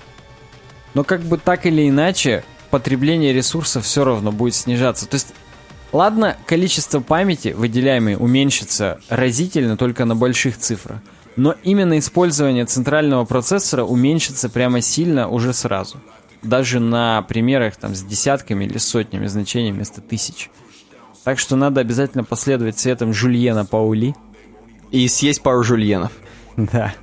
Но 0.93 1.03
как 1.03 1.21
бы 1.21 1.37
так 1.37 1.65
или 1.65 1.87
иначе, 1.87 2.43
потребление 2.69 3.33
ресурсов 3.33 3.85
все 3.85 4.03
равно 4.03 4.31
будет 4.31 4.55
снижаться. 4.55 5.07
То 5.07 5.15
есть, 5.15 5.33
ладно, 5.91 6.37
количество 6.45 6.99
памяти 6.99 7.49
выделяемой 7.49 8.15
уменьшится 8.15 8.99
разительно 9.09 9.77
только 9.77 10.05
на 10.05 10.15
больших 10.15 10.57
цифрах. 10.57 10.99
Но 11.35 11.55
именно 11.63 11.97
использование 11.97 12.65
центрального 12.65 13.25
процессора 13.25 13.83
уменьшится 13.83 14.49
прямо 14.49 14.81
сильно 14.81 15.27
уже 15.27 15.53
сразу. 15.53 15.99
Даже 16.43 16.79
на 16.79 17.21
примерах 17.23 17.75
там, 17.75 17.95
с 17.95 18.03
десятками 18.03 18.65
или 18.65 18.77
сотнями 18.77 19.27
значений 19.27 19.71
вместо 19.71 20.01
тысяч. 20.01 20.49
Так 21.23 21.39
что 21.39 21.55
надо 21.55 21.79
обязательно 21.81 22.23
последовать 22.23 22.77
советам 22.77 23.13
Жульена 23.13 23.65
Паули– 23.65 24.15
И 24.93 25.07
съесть 25.07 25.41
пару 25.41 25.63
жульенов. 25.63 26.11
Да. 26.55 26.93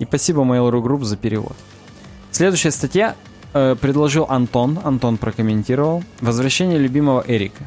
И 0.00 0.04
спасибо 0.04 0.42
Mail.ru 0.42 0.82
Group 0.82 1.04
за 1.04 1.16
перевод. 1.16 1.54
Следующая 2.32 2.72
статья 2.72 3.14
э, 3.52 3.76
предложил 3.80 4.26
Антон. 4.28 4.80
Антон 4.82 5.16
прокомментировал. 5.16 6.02
Возвращение 6.20 6.76
любимого 6.76 7.24
Эрика. 7.24 7.64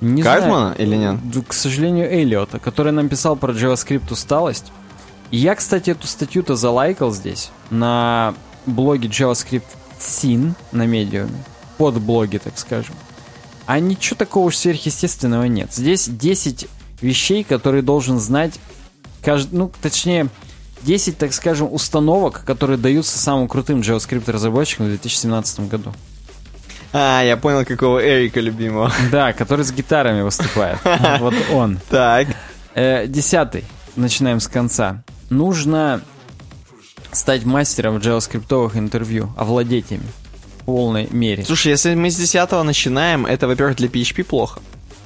Не 0.00 0.22
Кайтмана 0.22 0.76
или 0.78 0.94
нет? 0.94 1.18
К 1.48 1.52
сожалению, 1.52 2.08
Эллиота, 2.08 2.60
который 2.60 2.92
нам 2.92 3.08
писал 3.08 3.34
про 3.34 3.52
JavaScript 3.52 4.12
усталость. 4.12 4.70
И 5.32 5.38
я, 5.38 5.56
кстати, 5.56 5.90
эту 5.90 6.06
статью-то 6.06 6.54
залайкал 6.54 7.10
здесь 7.10 7.50
на 7.70 8.32
блоге 8.66 9.08
JavaScript 9.08 9.64
Sin 9.98 10.52
на 10.70 10.86
медиуме. 10.86 11.42
Под 11.78 12.00
блоги, 12.00 12.38
так 12.38 12.56
скажем. 12.56 12.94
А 13.66 13.80
ничего 13.80 14.16
такого 14.16 14.46
уж 14.46 14.56
сверхъестественного 14.56 15.44
нет. 15.44 15.72
Здесь 15.72 16.08
10 16.08 16.68
вещей, 17.02 17.44
которые 17.44 17.82
должен 17.82 18.18
знать 18.18 18.58
каждый, 19.22 19.56
ну, 19.56 19.72
точнее, 19.82 20.28
10, 20.82 21.18
так 21.18 21.32
скажем, 21.32 21.72
установок, 21.72 22.44
которые 22.44 22.76
даются 22.78 23.18
самым 23.18 23.48
крутым 23.48 23.80
JavaScript 23.80 24.30
разработчикам 24.30 24.86
в 24.86 24.88
2017 24.88 25.68
году. 25.68 25.92
А, 26.92 27.22
я 27.22 27.36
понял, 27.36 27.64
какого 27.64 28.04
Эрика 28.04 28.40
любимого. 28.40 28.92
Да, 29.10 29.32
который 29.32 29.64
с 29.64 29.72
гитарами 29.72 30.22
выступает. 30.22 30.78
Вот 31.20 31.34
он. 31.52 31.78
Так. 31.88 32.28
Э, 32.74 33.06
Десятый. 33.06 33.64
Начинаем 33.96 34.40
с 34.40 34.48
конца. 34.48 35.02
Нужно 35.30 36.02
стать 37.12 37.44
мастером 37.44 37.98
джаваскриптовых 37.98 38.76
интервью, 38.76 39.32
овладеть 39.36 39.92
ими 39.92 40.06
в 40.58 40.64
полной 40.64 41.08
мере. 41.10 41.44
Слушай, 41.44 41.68
если 41.68 41.94
мы 41.94 42.10
с 42.10 42.16
10 42.16 42.50
начинаем, 42.64 43.26
это, 43.26 43.46
во-первых, 43.46 43.76
для 43.76 43.88
PHP 43.88 44.24
плохо. 44.24 44.60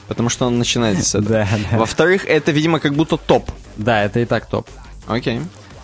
Потому 0.08 0.28
что 0.28 0.46
он 0.46 0.58
начинается 0.58 1.02
с 1.04 1.14
этого. 1.14 1.28
Да, 1.36 1.48
да. 1.70 1.78
Во-вторых, 1.78 2.24
это, 2.26 2.52
видимо, 2.52 2.80
как 2.80 2.94
будто 2.94 3.16
топ. 3.16 3.50
Да, 3.76 4.04
это 4.04 4.20
и 4.20 4.24
так 4.24 4.46
топ. 4.46 4.68
Окей. 5.06 5.40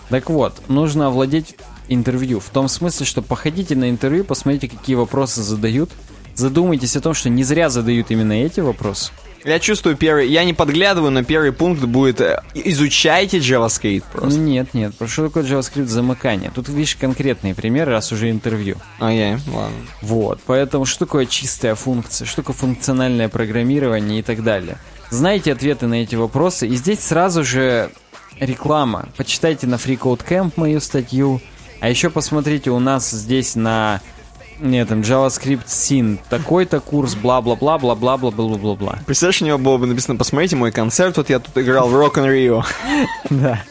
Так 0.08 0.30
вот, 0.30 0.68
нужно 0.68 1.08
овладеть 1.08 1.56
интервью. 1.88 2.40
В 2.40 2.50
том 2.50 2.68
смысле, 2.68 3.06
что 3.06 3.22
походите 3.22 3.74
на 3.74 3.90
интервью, 3.90 4.24
посмотрите, 4.24 4.68
какие 4.68 4.96
вопросы 4.96 5.42
задают. 5.42 5.90
Задумайтесь 6.34 6.96
о 6.96 7.00
том, 7.00 7.14
что 7.14 7.28
не 7.28 7.44
зря 7.44 7.68
задают 7.68 8.10
именно 8.10 8.32
эти 8.32 8.60
вопросы. 8.60 9.12
Я 9.44 9.58
чувствую 9.58 9.96
первый... 9.96 10.28
Я 10.28 10.44
не 10.44 10.54
подглядываю, 10.54 11.10
но 11.10 11.24
первый 11.24 11.52
пункт 11.52 11.82
будет 11.82 12.20
э, 12.20 12.40
изучайте 12.54 13.38
JavaScript 13.38 14.04
Ну 14.14 14.20
просто. 14.20 14.38
нет, 14.38 14.72
нет. 14.74 14.94
Про 14.94 15.08
Что 15.08 15.26
такое 15.26 15.42
JavaScript 15.42 15.86
замыкание? 15.86 16.50
Тут, 16.54 16.68
видишь, 16.68 16.94
конкретные 16.96 17.54
примеры, 17.54 17.90
раз 17.92 18.12
уже 18.12 18.30
интервью. 18.30 18.76
Окей, 19.00 19.36
ладно. 19.52 19.76
Вот, 20.00 20.40
поэтому 20.46 20.84
что 20.84 21.00
такое 21.06 21.26
чистая 21.26 21.74
функция, 21.74 22.24
что 22.26 22.42
такое 22.42 22.54
функциональное 22.54 23.28
программирование 23.28 24.20
и 24.20 24.22
так 24.22 24.42
далее. 24.44 24.78
Знаете 25.10 25.52
ответы 25.52 25.86
на 25.86 25.94
эти 26.02 26.14
вопросы, 26.14 26.68
и 26.68 26.76
здесь 26.76 27.00
сразу 27.00 27.44
же 27.44 27.90
реклама. 28.38 29.08
Почитайте 29.16 29.66
на 29.66 29.74
FreeCodeCamp 29.74 30.52
мою 30.56 30.80
статью, 30.80 31.40
а 31.80 31.88
еще 31.88 32.10
посмотрите 32.10 32.70
у 32.70 32.78
нас 32.78 33.10
здесь 33.10 33.56
на 33.56 34.00
нет, 34.62 34.88
там 34.88 35.00
JavaScript 35.00 35.66
Sin, 35.66 36.18
такой-то 36.28 36.80
курс, 36.80 37.14
бла-бла-бла, 37.14 37.78
бла-бла-бла-бла-бла-бла. 37.78 38.98
Представляешь, 39.06 39.42
у 39.42 39.44
него 39.44 39.58
было 39.58 39.76
бы 39.76 39.86
написано, 39.86 40.16
посмотрите 40.16 40.56
мой 40.56 40.70
концерт, 40.70 41.16
вот 41.16 41.28
я 41.30 41.40
тут 41.40 41.56
играл 41.58 41.88
в 41.88 41.94
Rock 41.94 42.14
and 42.14 42.28
Rio. 42.28 42.64
Да. 43.30 43.62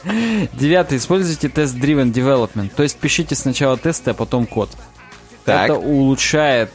Девятый. 0.54 0.98
Используйте 0.98 1.48
Test-Driven 1.48 2.12
Development. 2.12 2.70
То 2.76 2.84
есть 2.84 2.98
пишите 2.98 3.36
сначала 3.36 3.78
тесты, 3.78 4.12
а 4.12 4.14
потом 4.14 4.46
код. 4.46 4.70
Так. 5.46 5.70
Это 5.70 5.80
улучшает, 5.80 6.72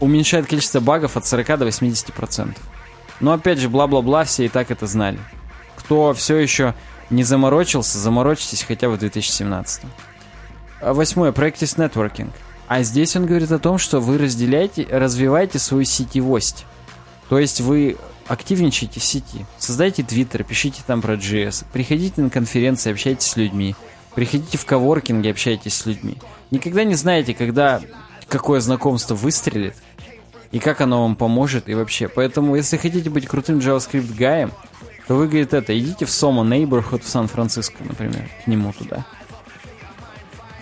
уменьшает 0.00 0.46
количество 0.46 0.80
багов 0.80 1.16
от 1.16 1.26
40 1.26 1.58
до 1.58 1.66
80%. 1.66 2.56
Но 3.20 3.32
опять 3.32 3.58
же, 3.58 3.68
бла-бла-бла, 3.68 4.24
все 4.24 4.44
и 4.44 4.48
так 4.48 4.70
это 4.70 4.86
знали. 4.86 5.18
Кто 5.76 6.14
все 6.14 6.36
еще 6.36 6.74
не 7.10 7.22
заморочился, 7.22 7.98
заморочитесь 7.98 8.62
хотя 8.62 8.88
бы 8.88 8.94
в 8.94 8.98
2017. 8.98 9.82
А 10.80 10.92
Восьмое. 10.94 11.32
Practice 11.32 11.76
Networking. 11.76 12.30
А 12.68 12.82
здесь 12.82 13.14
он 13.16 13.26
говорит 13.26 13.52
о 13.52 13.58
том, 13.58 13.78
что 13.78 14.00
вы 14.00 14.18
разделяете, 14.18 14.86
развиваете 14.90 15.58
свою 15.58 15.84
сетевость. 15.84 16.64
То 17.28 17.38
есть 17.38 17.60
вы 17.60 17.96
активничайте 18.26 19.00
в 19.00 19.04
сети. 19.04 19.46
Создайте 19.58 20.02
твиттер, 20.02 20.42
пишите 20.44 20.82
там 20.86 21.00
про 21.00 21.14
JS. 21.14 21.64
Приходите 21.72 22.20
на 22.20 22.30
конференции, 22.30 22.90
общайтесь 22.90 23.28
с 23.28 23.36
людьми. 23.36 23.76
Приходите 24.14 24.58
в 24.58 24.64
коворкинге, 24.64 25.30
общайтесь 25.30 25.74
с 25.74 25.86
людьми. 25.86 26.16
Никогда 26.50 26.84
не 26.84 26.94
знаете, 26.94 27.34
когда 27.34 27.80
какое 28.28 28.60
знакомство 28.60 29.14
выстрелит 29.14 29.74
и 30.50 30.58
как 30.58 30.80
оно 30.80 31.02
вам 31.02 31.16
поможет 31.16 31.68
и 31.68 31.74
вообще. 31.74 32.08
Поэтому, 32.08 32.56
если 32.56 32.76
хотите 32.76 33.10
быть 33.10 33.26
крутым 33.26 33.58
JavaScript 33.58 34.14
гаем, 34.16 34.52
то 35.06 35.14
вы, 35.14 35.28
говорит, 35.28 35.54
это, 35.54 35.78
идите 35.78 36.04
в 36.04 36.08
Somo 36.08 36.44
Neighborhood 36.44 37.04
в 37.04 37.08
Сан-Франциско, 37.08 37.84
например, 37.84 38.28
к 38.44 38.46
нему 38.48 38.72
туда. 38.72 39.06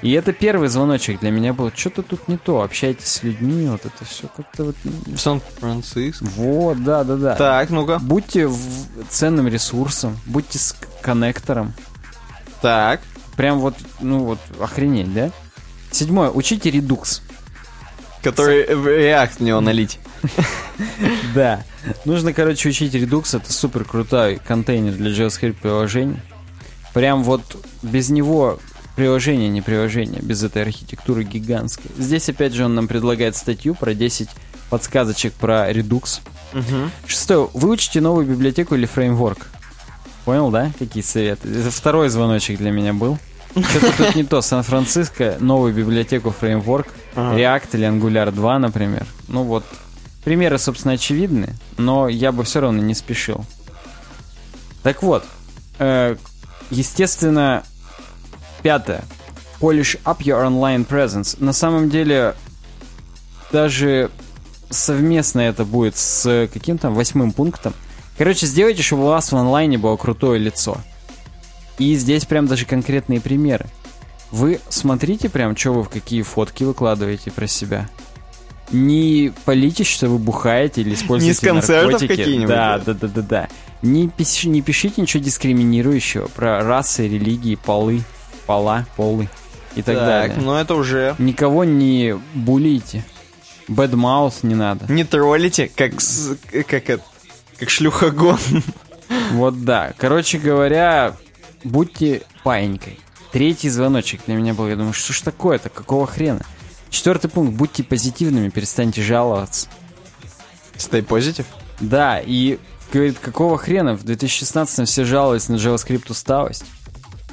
И 0.05 0.13
это 0.13 0.35
первый 0.35 0.69
звоночек 0.69 1.21
для 1.21 1.31
меня 1.31 1.55
был. 1.55 1.73
Что-то 1.75 2.03
тут 2.03 2.29
не 2.29 2.37
то. 2.37 2.61
Общайтесь 2.61 3.07
с 3.07 3.23
людьми, 3.23 3.67
вот 3.69 3.87
это 3.87 4.05
все 4.05 4.29
как-то 4.29 4.65
вот... 4.65 4.77
В 4.85 5.17
Сан-Франциско. 5.17 6.27
Вот, 6.37 6.85
да, 6.85 7.05
да, 7.05 7.17
да. 7.17 7.35
Так, 7.37 7.71
ну-ка. 7.71 7.99
Будьте 8.01 8.47
ценным 9.09 9.49
ресурсом, 9.49 10.19
будьте 10.27 10.59
с 10.59 10.77
коннектором. 11.01 11.73
Так. 12.61 13.01
Прям 13.35 13.61
вот, 13.61 13.77
ну 14.01 14.25
вот, 14.25 14.39
охренеть, 14.61 15.11
да? 15.15 15.31
Седьмое. 15.91 16.29
Учите 16.29 16.69
Redux. 16.69 17.23
Который 18.23 18.75
в 18.75 18.87
React 18.87 19.37
в 19.39 19.41
него 19.41 19.61
налить. 19.61 19.99
Да. 21.35 21.63
Нужно, 22.05 22.35
короче, 22.35 22.69
учить 22.69 22.95
Redux. 22.95 23.35
Это 23.35 23.51
супер 23.51 23.85
крутой 23.85 24.39
контейнер 24.47 24.93
для 24.93 25.11
JavaScript 25.13 25.55
приложений. 25.63 26.21
Прям 26.93 27.23
вот 27.25 27.43
без 27.83 28.11
него 28.11 28.59
приложение 28.97 29.49
не 29.49 29.63
приложение, 29.63 30.21
без 30.23 30.43
этой 30.43 30.63
архитектуры 30.63 31.25
гигантской. 31.25 31.91
Здесь, 31.99 32.29
опять 32.29 32.53
же, 32.53 32.65
он 32.65 32.75
нам 32.75 32.89
предлагает 32.89 33.37
статью 33.37 33.75
про 33.75 33.95
10 33.95 34.29
подсказочек 34.71 35.33
про 35.35 35.71
Redux. 35.71 36.21
Шестое. 37.07 37.49
Выучите 37.55 38.01
новую 38.01 38.27
библиотеку 38.27 38.75
или 38.75 38.87
фреймворк. 38.87 39.47
Понял, 40.25 40.51
да? 40.51 40.73
Какие 40.79 41.03
советы? 41.03 41.49
Это 41.49 41.71
второй 41.71 42.09
звоночек 42.09 42.59
для 42.59 42.71
меня 42.71 42.95
был. 42.95 43.19
Что-то 43.51 43.93
тут 43.97 44.15
не 44.17 44.25
то. 44.25 44.41
Сан-Франциско, 44.41 45.37
новую 45.39 45.73
библиотеку 45.75 46.31
фреймворк, 46.31 46.89
React 47.15 47.69
или 47.75 47.87
Angular 47.87 48.33
2, 48.33 48.59
например. 48.59 49.07
Ну 49.29 49.45
вот. 49.45 49.65
Примеры, 50.25 50.59
собственно, 50.59 50.95
очевидны, 50.95 51.55
но 51.77 52.09
я 52.09 52.33
бы 52.33 52.45
все 52.45 52.61
равно 52.61 52.83
не 52.83 52.95
спешил. 52.95 53.45
Так 54.83 55.03
вот, 55.03 55.25
э, 55.79 56.17
естественно, 56.71 57.63
пятое. 58.65 59.05
Polish 59.61 60.01
up 60.05 60.19
your 60.19 60.43
online 60.45 60.85
presence. 60.87 61.37
На 61.39 61.53
самом 61.53 61.89
деле, 61.91 62.35
даже 63.53 64.11
совместно 64.71 65.41
это 65.41 65.65
будет 65.65 65.97
с 65.97 66.49
каким 66.53 66.79
там 66.79 66.95
восьмым 66.95 67.31
пунктом. 67.33 67.73
Короче, 68.19 68.47
сделайте, 68.47 68.83
чтобы 68.83 69.05
у 69.05 69.07
вас 69.09 69.31
в 69.31 69.37
онлайне 69.37 69.79
было 69.79 69.97
крутое 69.97 70.39
лицо. 70.41 70.79
И 71.79 71.95
здесь 71.97 72.25
прям 72.25 72.47
даже 72.47 72.65
конкретные 72.65 73.21
примеры. 73.21 73.67
Вы 74.31 74.61
смотрите 74.69 75.29
прям, 75.29 75.57
что 75.57 75.73
вы 75.73 75.83
в 75.85 75.89
какие 75.89 76.23
фотки 76.23 76.65
выкладываете 76.65 77.31
про 77.31 77.47
себя. 77.47 77.89
Не 78.73 79.33
политесь, 79.45 79.87
что 79.87 80.09
вы 80.09 80.19
бухаете 80.19 80.81
или 80.81 80.95
используете 80.95 81.29
Не 81.33 81.35
с 81.35 81.41
концертов 81.41 82.01
наркотики. 82.01 82.17
какие-нибудь, 82.17 82.49
Да, 82.49 82.79
да? 82.79 82.95
да, 82.95 82.95
да, 82.95 83.09
да, 83.09 83.23
да. 83.23 83.49
Не, 83.83 84.07
пиш- 84.07 84.49
не 84.49 84.63
пишите 84.63 85.03
ничего 85.03 85.23
дискриминирующего 85.23 86.29
про 86.29 86.63
расы, 86.65 87.07
религии, 87.07 87.57
полы, 87.57 88.03
пола, 88.47 88.87
полы 88.97 89.29
и 89.75 89.83
так, 89.83 89.97
далее. 89.97 90.37
ну 90.37 90.55
это 90.55 90.75
уже... 90.75 91.15
Никого 91.19 91.65
не 91.65 92.19
булите. 92.35 93.05
Бэдмаус 93.69 94.43
не 94.43 94.55
надо. 94.55 94.91
Не 94.93 95.05
троллите, 95.05 95.71
как, 95.75 96.01
с- 96.01 96.37
как, 96.69 96.89
это, 96.91 97.03
как 97.59 97.71
шлюхогон. 97.71 98.39
Вот 99.33 99.65
да. 99.65 99.93
Короче 99.97 100.39
говоря, 100.39 101.17
будьте 101.65 102.23
паинькой. 102.43 102.99
Третий 103.33 103.69
звоночек 103.71 104.21
для 104.27 104.35
меня 104.37 104.55
был. 104.55 104.69
Я 104.69 104.77
думаю, 104.77 104.93
что 104.93 105.13
ж 105.13 105.21
такое-то? 105.23 105.69
Какого 105.71 106.07
хрена? 106.07 106.43
Четвертый 106.91 107.29
пункт. 107.29 107.55
Будьте 107.55 107.83
позитивными, 107.83 108.49
перестаньте 108.51 109.03
жаловаться. 109.03 109.67
Stay 110.77 111.05
positive. 111.05 111.47
Да, 111.81 112.21
и 112.25 112.59
говорит, 112.93 113.19
какого 113.19 113.59
хрена? 113.59 113.95
В 113.97 114.05
2016 114.05 114.89
все 114.89 115.05
жаловались 115.05 115.49
на 115.49 115.55
JavaScript 115.57 116.11
усталость. 116.11 116.65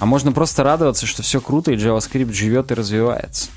А 0.02 0.08
можно 0.08 0.32
просто 0.32 0.64
радоваться, 0.64 1.06
что 1.06 1.22
все 1.22 1.40
круто, 1.40 1.72
и 1.72 1.76
JavaScript 1.76 2.34
живет 2.34 2.72
и 2.72 2.74
развивается. 2.74 3.52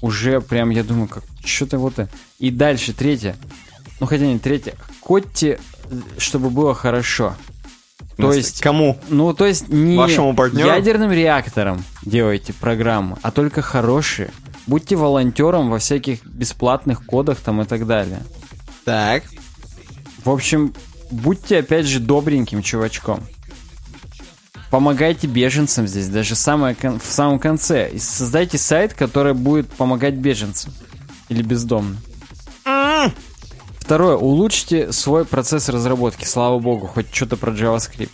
Уже 0.00 0.40
прям, 0.40 0.70
я 0.70 0.82
думаю, 0.82 1.06
как 1.06 1.22
что-то 1.44 1.76
вот 1.78 1.98
это. 1.98 2.08
И 2.38 2.50
дальше, 2.50 2.94
третье. 2.94 3.36
Ну, 4.00 4.06
хотя 4.06 4.24
не 4.24 4.38
третье. 4.38 4.74
Кодьте, 5.00 5.60
чтобы 6.16 6.48
было 6.48 6.74
хорошо. 6.74 7.34
То 8.16 8.32
есть, 8.32 8.62
Кому? 8.62 8.96
ну, 9.10 9.34
то 9.34 9.44
есть 9.44 9.68
не 9.68 9.98
Вашему 9.98 10.34
партнеру? 10.34 10.66
ядерным 10.66 11.12
реактором 11.12 11.84
делайте 12.06 12.54
программы, 12.54 13.18
а 13.20 13.30
только 13.30 13.60
хорошие. 13.60 14.30
Будьте 14.66 14.96
волонтером 14.96 15.68
во 15.68 15.78
всяких 15.78 16.24
бесплатных 16.24 17.04
кодах 17.04 17.36
там 17.40 17.60
и 17.60 17.66
так 17.66 17.86
далее. 17.86 18.22
Так. 18.86 19.24
В 20.24 20.30
общем, 20.30 20.72
будьте 21.10 21.58
опять 21.58 21.84
же 21.84 22.00
добреньким 22.00 22.62
чувачком. 22.62 23.22
Помогайте 24.70 25.26
беженцам 25.26 25.86
здесь, 25.86 26.08
даже 26.08 26.34
самое, 26.34 26.76
в 26.82 27.10
самом 27.10 27.38
конце. 27.38 27.90
И 27.90 27.98
создайте 27.98 28.58
сайт, 28.58 28.94
который 28.94 29.34
будет 29.34 29.68
помогать 29.68 30.14
беженцам 30.14 30.72
или 31.28 31.42
бездомным. 31.42 31.98
Второе, 33.78 34.16
улучшите 34.16 34.92
свой 34.92 35.24
процесс 35.24 35.68
разработки, 35.68 36.24
слава 36.26 36.58
богу, 36.58 36.86
хоть 36.86 37.06
что-то 37.12 37.36
про 37.36 37.52
JavaScript. 37.52 38.10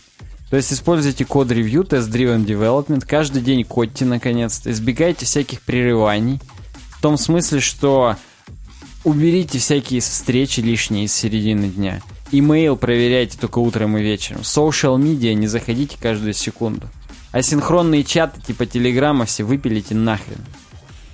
То 0.50 0.56
есть 0.56 0.72
используйте 0.72 1.24
код 1.24 1.50
ревью, 1.50 1.82
тест-driven 1.82 2.44
development, 2.46 3.04
каждый 3.04 3.42
день 3.42 3.64
кодьте 3.64 4.04
наконец-то, 4.04 4.70
избегайте 4.70 5.26
всяких 5.26 5.60
прерываний, 5.62 6.40
в 6.90 7.00
том 7.00 7.16
смысле, 7.16 7.58
что 7.58 8.16
уберите 9.02 9.58
всякие 9.58 10.00
встречи 10.00 10.60
лишние 10.60 11.06
из 11.06 11.12
середины 11.12 11.68
дня. 11.68 12.00
Имейл 12.38 12.76
проверяйте 12.76 13.38
только 13.38 13.58
утром 13.60 13.96
и 13.96 14.02
вечером. 14.02 14.40
Social 14.40 14.96
media 14.98 15.34
не 15.34 15.46
заходите 15.46 15.96
каждую 16.00 16.32
секунду. 16.34 16.88
Асинхронные 17.32 18.04
чаты 18.04 18.40
типа 18.40 18.66
телеграмма 18.66 19.24
все 19.24 19.44
выпилите 19.44 19.94
нахрен. 19.94 20.38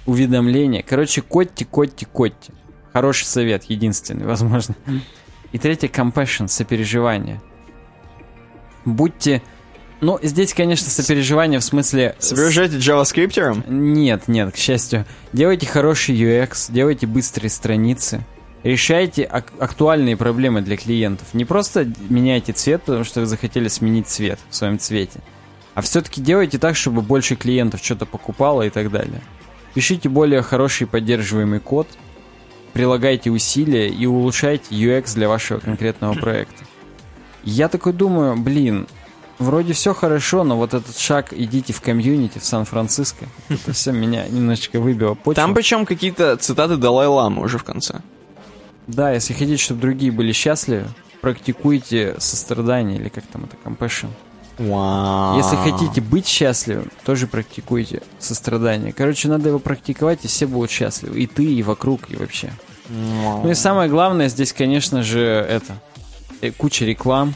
Уведомления. 0.06 0.82
Короче, 0.86 1.20
кодьте, 1.22 1.64
кодьте, 1.64 2.06
кодьте. 2.06 2.52
Хороший 2.92 3.24
совет, 3.26 3.64
единственный, 3.64 4.24
возможно. 4.26 4.74
И 5.52 5.58
третье, 5.58 5.88
compassion, 5.88 6.48
сопереживание. 6.48 7.40
Будьте... 8.84 9.42
Ну, 10.00 10.18
здесь, 10.22 10.54
конечно, 10.54 10.88
сопереживание 10.88 11.60
в 11.60 11.64
смысле... 11.64 12.16
с- 12.18 12.28
Сопереживаете 12.28 12.78
JavaScript? 12.78 13.68
нет, 13.70 14.28
нет, 14.28 14.54
к 14.54 14.56
счастью. 14.56 15.04
Делайте 15.34 15.66
хороший 15.66 16.16
UX, 16.16 16.72
делайте 16.72 17.06
быстрые 17.06 17.50
страницы. 17.50 18.24
Решайте 18.62 19.24
ак- 19.24 19.52
актуальные 19.58 20.16
проблемы 20.16 20.60
для 20.60 20.76
клиентов. 20.76 21.28
Не 21.32 21.44
просто 21.44 21.90
меняйте 22.08 22.52
цвет, 22.52 22.82
потому 22.82 23.04
что 23.04 23.20
вы 23.20 23.26
захотели 23.26 23.68
сменить 23.68 24.06
цвет 24.08 24.38
в 24.50 24.54
своем 24.54 24.78
цвете. 24.78 25.20
А 25.74 25.80
все-таки 25.82 26.20
делайте 26.20 26.58
так, 26.58 26.76
чтобы 26.76 27.00
больше 27.00 27.36
клиентов 27.36 27.80
что-то 27.82 28.04
покупало 28.04 28.62
и 28.62 28.70
так 28.70 28.90
далее. 28.90 29.22
Пишите 29.72 30.08
более 30.08 30.42
хороший 30.42 30.86
поддерживаемый 30.86 31.60
код, 31.60 31.86
прилагайте 32.72 33.30
усилия 33.30 33.88
и 33.88 34.04
улучшайте 34.04 34.74
UX 34.74 35.14
для 35.14 35.28
вашего 35.28 35.58
конкретного 35.58 36.14
проекта. 36.14 36.64
Я 37.44 37.68
такой 37.68 37.94
думаю, 37.94 38.36
блин, 38.36 38.88
вроде 39.38 39.72
все 39.72 39.94
хорошо, 39.94 40.44
но 40.44 40.56
вот 40.56 40.74
этот 40.74 40.98
шаг 40.98 41.32
«идите 41.32 41.72
в 41.72 41.80
комьюнити 41.80 42.38
в 42.38 42.44
Сан-Франциско», 42.44 43.26
это 43.48 43.72
все 43.72 43.92
меня 43.92 44.28
немножечко 44.28 44.80
выбило 44.80 45.14
почву. 45.14 45.34
Там 45.36 45.54
причем 45.54 45.86
какие-то 45.86 46.36
цитаты 46.36 46.76
Далай-Ламы 46.76 47.42
уже 47.42 47.56
в 47.56 47.64
конце. 47.64 48.02
Да, 48.94 49.12
если 49.12 49.32
хотите, 49.32 49.56
чтобы 49.56 49.80
другие 49.80 50.12
были 50.12 50.32
счастливы, 50.32 50.86
практикуйте 51.20 52.16
сострадание 52.18 52.98
или 52.98 53.08
как 53.08 53.24
там 53.26 53.44
это, 53.44 53.56
compassion. 53.64 54.08
Вау. 54.58 55.38
Если 55.38 55.56
хотите 55.56 56.00
быть 56.00 56.26
счастливым, 56.26 56.90
тоже 57.04 57.26
практикуйте 57.26 58.02
сострадание. 58.18 58.92
Короче, 58.92 59.28
надо 59.28 59.48
его 59.48 59.58
практиковать, 59.58 60.24
и 60.24 60.28
все 60.28 60.46
будут 60.46 60.70
счастливы. 60.70 61.18
И 61.18 61.26
ты, 61.26 61.44
и 61.44 61.62
вокруг, 61.62 62.10
и 62.10 62.16
вообще. 62.16 62.50
Ну 62.88 63.48
и 63.50 63.54
самое 63.54 63.88
главное 63.88 64.28
здесь, 64.28 64.52
конечно 64.52 65.02
же, 65.02 65.20
это 65.20 65.80
э, 66.42 66.50
куча 66.50 66.84
реклам. 66.84 67.34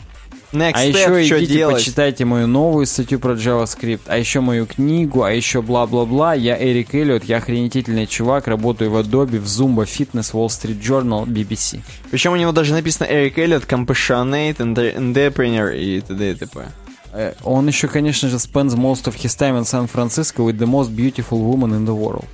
Next 0.54 0.72
а 0.74 0.84
еще 0.84 1.24
что 1.24 1.38
идите, 1.40 1.54
делать? 1.54 1.76
почитайте 1.76 2.24
мою 2.24 2.46
новую 2.46 2.86
статью 2.86 3.18
про 3.18 3.32
JavaScript, 3.32 4.02
а 4.06 4.16
еще 4.16 4.38
мою 4.40 4.66
книгу, 4.66 5.24
а 5.24 5.32
еще 5.32 5.62
бла-бла-бла. 5.62 6.34
Я 6.34 6.56
Эрик 6.56 6.94
Эллиот, 6.94 7.24
я 7.24 7.38
охренительный 7.38 8.06
чувак, 8.06 8.46
работаю 8.46 8.92
в 8.92 8.96
Adobe, 8.96 9.40
в 9.40 9.46
Zumba 9.46 9.84
Fitness, 9.84 10.32
Wall 10.32 10.46
Street 10.46 10.80
Journal, 10.80 11.26
BBC. 11.26 11.80
Причем 12.12 12.32
у 12.32 12.36
него 12.36 12.52
даже 12.52 12.72
написано 12.72 13.08
Эрик 13.10 13.36
Эллиот, 13.36 13.64
Compassionate, 13.64 14.56
Entre- 14.58 14.96
Entrepreneur 14.96 15.76
и 15.76 16.00
т.д. 16.00 16.30
и 16.30 16.34
т.п. 16.36 16.66
Э, 17.12 17.32
Он 17.42 17.66
еще, 17.66 17.88
конечно 17.88 18.28
же, 18.28 18.36
spends 18.36 18.76
most 18.76 19.06
of 19.06 19.16
his 19.16 19.36
time 19.36 19.58
in 19.60 19.64
San 19.64 19.90
Francisco 19.92 20.46
with 20.48 20.58
the 20.58 20.66
most 20.66 20.94
beautiful 20.94 21.40
woman 21.42 21.70
in 21.72 21.84
the 21.84 21.96
world. 21.96 22.26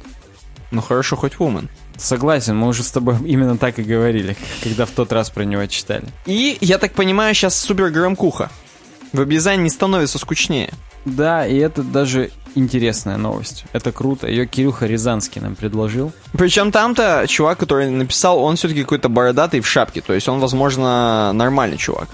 Ну 0.70 0.82
хорошо, 0.82 1.16
хоть 1.16 1.36
woman. 1.38 1.68
Согласен, 2.00 2.56
мы 2.56 2.68
уже 2.68 2.82
с 2.82 2.90
тобой 2.90 3.16
именно 3.26 3.58
так 3.58 3.78
и 3.78 3.82
говорили, 3.82 4.36
когда 4.62 4.86
в 4.86 4.90
тот 4.90 5.12
раз 5.12 5.30
про 5.30 5.44
него 5.44 5.66
читали. 5.66 6.04
И, 6.26 6.56
я 6.60 6.78
так 6.78 6.92
понимаю, 6.92 7.34
сейчас 7.34 7.58
супер 7.58 7.90
громкуха. 7.90 8.50
Веб-дизайн 9.12 9.62
не 9.62 9.70
становится 9.70 10.18
скучнее. 10.18 10.72
Да, 11.04 11.46
и 11.46 11.56
это 11.56 11.82
даже 11.82 12.30
интересная 12.54 13.16
новость. 13.16 13.64
Это 13.72 13.92
круто. 13.92 14.26
Ее 14.26 14.46
Кирюха 14.46 14.86
Рязанский 14.86 15.40
нам 15.40 15.56
предложил. 15.56 16.12
Причем 16.32 16.72
там-то 16.72 17.24
чувак, 17.28 17.58
который 17.58 17.90
написал, 17.90 18.38
он 18.38 18.56
все-таки 18.56 18.82
какой-то 18.82 19.08
бородатый 19.08 19.60
в 19.60 19.66
шапке. 19.66 20.00
То 20.00 20.12
есть 20.12 20.28
он, 20.28 20.40
возможно, 20.40 21.32
нормальный 21.32 21.76
чувак. 21.76 22.08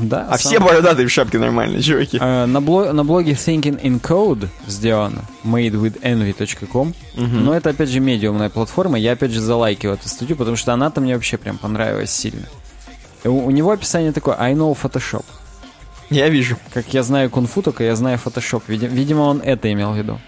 Да, 0.00 0.26
А 0.30 0.36
сам- 0.38 0.50
все 0.52 0.60
бородатые 0.60 1.06
в 1.06 1.10
шапке 1.10 1.38
нормальные 1.38 1.80
чуваки. 1.82 2.18
Э, 2.20 2.46
на, 2.46 2.58
бло- 2.58 2.92
на 2.92 3.04
блоге 3.04 3.32
Thinking 3.32 3.80
in 3.82 4.00
Code 4.00 4.48
сделано 4.66 5.22
madewithenvy.com 5.44 6.94
Но 7.16 7.54
это, 7.54 7.70
опять 7.70 7.88
же, 7.88 8.00
медиумная 8.00 8.50
платформа. 8.50 8.98
Я, 8.98 9.12
опять 9.12 9.30
же, 9.30 9.40
залайкивал 9.40 9.94
эту 9.94 10.08
статью, 10.08 10.36
потому 10.36 10.56
что 10.56 10.72
она-то 10.72 11.00
мне 11.00 11.14
вообще 11.14 11.36
прям 11.38 11.58
понравилась 11.58 12.10
сильно. 12.10 12.46
У, 13.24 13.30
у 13.30 13.50
него 13.50 13.70
описание 13.70 14.12
такое 14.12 14.36
I 14.38 14.54
know 14.54 14.76
Photoshop. 14.80 15.24
Я 16.10 16.28
вижу. 16.28 16.56
Как 16.72 16.92
я 16.94 17.02
знаю 17.02 17.30
кунг-фу, 17.30 17.62
только 17.62 17.82
я 17.84 17.96
знаю 17.96 18.18
Photoshop. 18.24 18.62
Види- 18.68 18.86
Видимо, 18.86 19.22
он 19.22 19.40
это 19.40 19.72
имел 19.72 19.92
в 19.92 19.96
виду. 19.96 20.20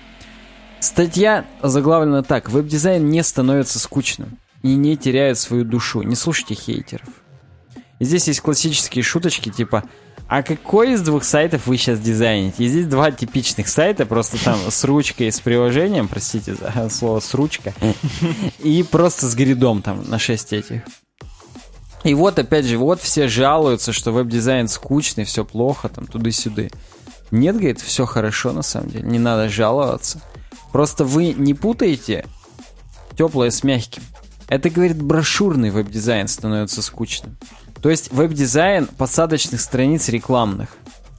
Статья 0.81 1.45
заглавлена 1.63 2.23
так. 2.23 2.49
Веб-дизайн 2.51 3.09
не 3.11 3.23
становится 3.23 3.79
скучным 3.79 4.39
и 4.63 4.75
не 4.75 4.97
теряет 4.97 5.39
свою 5.39 5.65
душу. 5.65 6.03
Не 6.03 6.15
слушайте 6.17 6.55
хейтеров. 6.55 7.07
И 7.99 8.05
здесь 8.05 8.29
есть 8.29 8.41
классические 8.41 9.03
шуточки, 9.03 9.51
типа 9.51 9.85
а 10.29 10.43
какой 10.43 10.93
из 10.93 11.01
двух 11.01 11.25
сайтов 11.25 11.67
вы 11.67 11.79
сейчас 11.79 11.99
дизайните? 12.01 12.63
И 12.63 12.69
здесь 12.69 12.87
два 12.87 13.11
типичных 13.11 13.67
сайта, 13.67 14.05
просто 14.05 14.37
там 14.45 14.59
с 14.69 14.85
ручкой, 14.85 15.33
с 15.33 15.41
приложением, 15.41 16.07
простите 16.07 16.55
за 16.55 16.91
слово 16.91 17.21
с 17.21 17.33
ручка, 17.33 17.73
и 18.59 18.83
просто 18.83 19.27
с 19.27 19.35
гридом 19.35 19.81
там 19.81 20.05
на 20.07 20.19
6 20.19 20.53
этих. 20.53 20.83
И 22.05 22.13
вот, 22.13 22.39
опять 22.39 22.67
же, 22.67 22.77
вот 22.77 23.01
все 23.01 23.27
жалуются, 23.27 23.95
что 23.95 24.13
веб-дизайн 24.13 24.69
скучный, 24.69 25.25
все 25.25 25.47
плохо, 25.47 25.89
там, 25.89 26.07
туды-сюды. 26.07 26.71
Нет, 27.31 27.57
говорит, 27.57 27.81
все 27.81 28.05
хорошо 28.05 28.53
на 28.53 28.63
самом 28.63 28.91
деле, 28.91 29.09
не 29.09 29.19
надо 29.19 29.49
жаловаться. 29.49 30.21
Просто 30.73 31.05
вы 31.05 31.33
не 31.33 31.55
путаете 31.55 32.27
теплое 33.17 33.51
с 33.51 33.65
мягким. 33.65 34.03
Это, 34.49 34.69
говорит, 34.69 35.03
брошюрный 35.03 35.71
веб-дизайн 35.71 36.29
становится 36.29 36.83
скучным. 36.83 37.37
То 37.83 37.91
есть 37.91 38.13
веб-дизайн 38.13 38.87
посадочных 38.87 39.61
страниц 39.61 40.09
рекламных. 40.09 40.71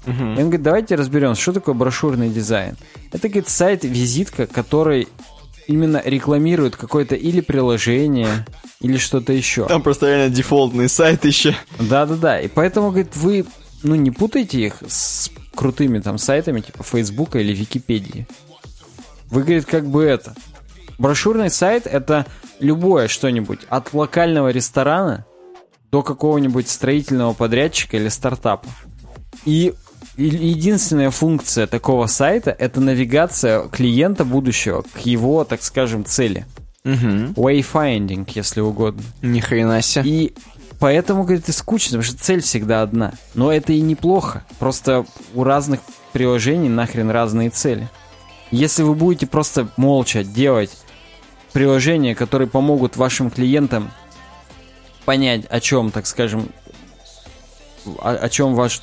И 0.06 0.12
он 0.12 0.36
говорит, 0.36 0.64
давайте 0.64 0.96
разберем, 0.96 1.36
что 1.36 1.54
такое 1.54 1.76
брошюрный 1.76 2.30
дизайн. 2.30 2.78
Это, 3.12 3.28
говорит, 3.28 3.48
сайт-визитка, 3.48 4.48
который 4.48 5.08
именно 5.68 6.02
рекламирует 6.04 6.76
какое-то 6.76 7.16
или 7.16 7.42
приложение, 7.42 8.46
или 8.82 8.98
что-то 8.98 9.34
еще. 9.34 9.68
Там 9.68 9.84
просто 9.84 10.08
реально 10.08 10.36
дефолтный 10.36 10.90
сайт 10.90 11.26
еще. 11.26 11.56
Да-да-да. 11.80 12.40
И 12.40 12.48
поэтому, 12.48 12.90
говорит, 12.90 13.16
вы, 13.16 13.46
ну, 13.84 13.94
не 13.94 14.10
путайте 14.10 14.60
их 14.66 14.82
с 14.88 15.30
крутыми 15.54 16.00
там 16.00 16.18
сайтами, 16.18 16.62
типа 16.62 16.84
Фейсбука 16.84 17.40
или 17.40 17.54
Википедии. 17.54 18.28
Вы, 19.30 19.44
говорит, 19.44 19.66
как 19.66 19.86
бы 19.86 20.04
это. 20.04 20.34
Брошюрный 20.98 21.52
сайт— 21.52 21.86
это 21.88 22.26
любое 22.60 23.08
что-нибудь. 23.08 23.60
От 23.70 23.94
локального 23.94 24.50
ресторана 24.50 25.26
до 25.92 26.02
какого-нибудь 26.02 26.70
строительного 26.70 27.34
подрядчика 27.34 27.98
или 27.98 28.10
стартапа. 28.10 28.68
И 29.46 29.74
единственная 30.18 31.12
функция 31.12 31.68
такого 31.68 32.08
сайта— 32.08 32.52
это 32.60 32.82
навигация 32.82 33.68
клиента 33.70 34.26
будущего 34.26 34.84
к 34.94 35.00
его, 35.00 35.44
так 35.44 35.64
скажем, 35.64 36.06
цели. 36.06 36.46
Угу. 36.86 37.34
Wayfinding, 37.36 38.30
если 38.34 38.62
угодно. 38.62 39.04
Ни 39.22 39.40
хрена 39.40 39.82
себе. 39.82 40.10
И 40.10 40.34
поэтому, 40.80 41.24
говорит, 41.24 41.50
и 41.50 41.52
скучно, 41.52 41.98
потому 41.98 42.04
что 42.04 42.24
цель 42.24 42.42
всегда 42.42 42.82
одна. 42.82 43.14
Но 43.34 43.52
это 43.52 43.74
и 43.74 43.82
неплохо. 43.82 44.46
Просто 44.60 45.06
у 45.34 45.44
разных 45.44 45.82
приложений 46.14 46.70
нахрен 46.70 47.10
разные 47.10 47.50
цели. 47.50 47.90
Если 48.52 48.84
вы 48.84 48.96
будете 48.96 49.28
просто 49.28 49.70
молча 49.78 50.24
делать 50.24 50.72
приложения, 51.54 52.16
которые 52.16 52.48
помогут 52.48 52.98
вашим 52.98 53.30
клиентам 53.30 53.92
понять, 55.10 55.46
о 55.50 55.60
чем, 55.60 55.90
так 55.90 56.06
скажем, 56.06 56.50
о, 57.98 58.12
о 58.12 58.30
чем 58.30 58.54
ваш... 58.54 58.82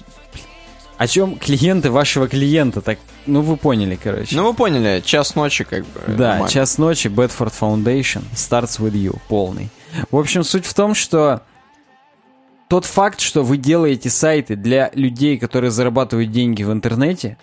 О 0.98 1.06
чем 1.06 1.38
клиенты 1.38 1.92
вашего 1.92 2.26
клиента, 2.26 2.80
так, 2.80 2.98
ну 3.26 3.42
вы 3.42 3.56
поняли, 3.56 3.94
короче. 4.02 4.34
Ну 4.34 4.42
вы 4.42 4.52
поняли, 4.52 5.02
час 5.02 5.36
ночи 5.36 5.62
как 5.62 5.82
бы. 5.84 6.00
Да, 6.08 6.30
нормально. 6.30 6.48
час 6.48 6.78
ночи, 6.78 7.06
Bedford 7.06 7.52
Foundation, 7.60 8.24
starts 8.34 8.80
with 8.80 8.94
you, 8.94 9.16
полный. 9.28 9.68
В 10.10 10.16
общем, 10.16 10.42
суть 10.42 10.66
в 10.66 10.74
том, 10.74 10.96
что 10.96 11.42
тот 12.66 12.86
факт, 12.86 13.20
что 13.20 13.44
вы 13.44 13.56
делаете 13.56 14.10
сайты 14.10 14.56
для 14.56 14.90
людей, 14.94 15.38
которые 15.38 15.70
зарабатывают 15.70 16.32
деньги 16.32 16.64
в 16.64 16.72
интернете, 16.72 17.36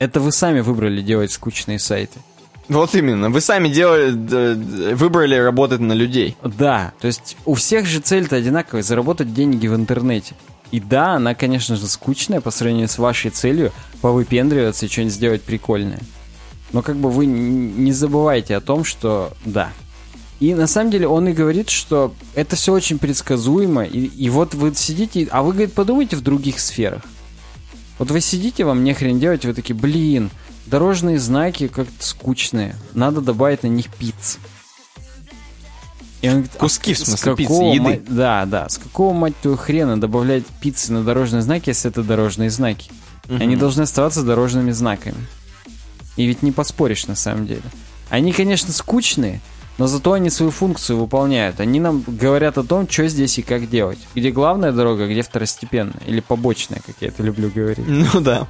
это 0.00 0.18
вы 0.18 0.32
сами 0.32 0.58
выбрали 0.58 1.00
делать 1.00 1.30
скучные 1.30 1.78
сайты. 1.78 2.18
Вот 2.72 2.94
именно. 2.94 3.30
Вы 3.30 3.40
сами 3.40 3.68
делали, 3.68 4.94
выбрали 4.94 5.36
работать 5.36 5.80
на 5.80 5.92
людей. 5.92 6.36
Да, 6.42 6.92
то 7.00 7.06
есть 7.06 7.36
у 7.44 7.54
всех 7.54 7.86
же 7.86 8.00
цель-то 8.00 8.36
одинаковая, 8.36 8.82
заработать 8.82 9.34
деньги 9.34 9.66
в 9.66 9.74
интернете. 9.74 10.34
И 10.70 10.80
да, 10.80 11.12
она, 11.12 11.34
конечно 11.34 11.76
же, 11.76 11.86
скучная 11.86 12.40
по 12.40 12.50
сравнению 12.50 12.88
с 12.88 12.96
вашей 12.98 13.30
целью 13.30 13.72
повыпендриваться 14.00 14.86
и 14.86 14.88
что-нибудь 14.88 15.14
сделать 15.14 15.42
прикольное. 15.42 16.00
Но 16.72 16.80
как 16.80 16.96
бы 16.96 17.10
вы 17.10 17.26
не 17.26 17.92
забывайте 17.92 18.56
о 18.56 18.62
том, 18.62 18.84
что 18.84 19.32
да. 19.44 19.70
И 20.40 20.54
на 20.54 20.66
самом 20.66 20.90
деле 20.90 21.06
он 21.06 21.28
и 21.28 21.32
говорит, 21.32 21.68
что 21.68 22.14
это 22.34 22.56
все 22.56 22.72
очень 22.72 22.98
предсказуемо. 22.98 23.84
И, 23.84 24.06
и 24.06 24.30
вот 24.30 24.54
вы 24.54 24.74
сидите, 24.74 25.28
а 25.30 25.42
вы, 25.42 25.52
говорит, 25.52 25.74
подумайте 25.74 26.16
в 26.16 26.22
других 26.22 26.58
сферах. 26.58 27.02
Вот 27.98 28.10
вы 28.10 28.20
сидите, 28.20 28.64
вам 28.64 28.82
нехрен 28.82 29.20
делать, 29.20 29.44
вы 29.44 29.52
такие, 29.52 29.76
блин, 29.76 30.30
дорожные 30.66 31.18
знаки 31.18 31.68
как-то 31.68 32.04
скучные. 32.04 32.76
Надо 32.94 33.20
добавить 33.20 33.62
на 33.62 33.68
них 33.68 33.86
пицц. 33.88 34.36
И 36.22 36.28
он 36.28 36.34
говорит, 36.34 36.52
Куски, 36.52 36.92
а, 36.92 36.94
в 36.94 36.98
смысле, 36.98 37.36
пиццы, 37.36 37.52
еды. 37.52 37.80
Мать, 37.80 38.04
да, 38.06 38.46
да. 38.46 38.68
С 38.68 38.78
какого, 38.78 39.12
мать 39.12 39.34
твою, 39.42 39.56
хрена 39.56 40.00
добавлять 40.00 40.44
пиццы 40.60 40.92
на 40.92 41.02
дорожные 41.02 41.42
знаки, 41.42 41.70
если 41.70 41.90
это 41.90 42.04
дорожные 42.04 42.48
знаки? 42.48 42.90
Угу. 43.28 43.42
Они 43.42 43.56
должны 43.56 43.82
оставаться 43.82 44.22
дорожными 44.22 44.70
знаками. 44.70 45.16
И 46.16 46.26
ведь 46.26 46.42
не 46.42 46.52
поспоришь 46.52 47.06
на 47.06 47.16
самом 47.16 47.46
деле. 47.46 47.62
Они, 48.08 48.32
конечно, 48.32 48.72
скучные, 48.72 49.40
но 49.78 49.86
зато 49.86 50.12
они 50.12 50.30
свою 50.30 50.52
функцию 50.52 50.98
выполняют. 50.98 51.58
Они 51.58 51.80
нам 51.80 52.04
говорят 52.06 52.58
о 52.58 52.62
том, 52.62 52.88
что 52.88 53.08
здесь 53.08 53.38
и 53.38 53.42
как 53.42 53.68
делать. 53.68 53.98
Где 54.14 54.30
главная 54.30 54.70
дорога, 54.70 55.08
где 55.08 55.22
второстепенная. 55.22 56.02
Или 56.06 56.20
побочная, 56.20 56.80
как 56.84 56.94
я 57.00 57.08
это 57.08 57.22
люблю 57.22 57.50
говорить. 57.50 57.86
Ну 57.86 58.20
да. 58.20 58.46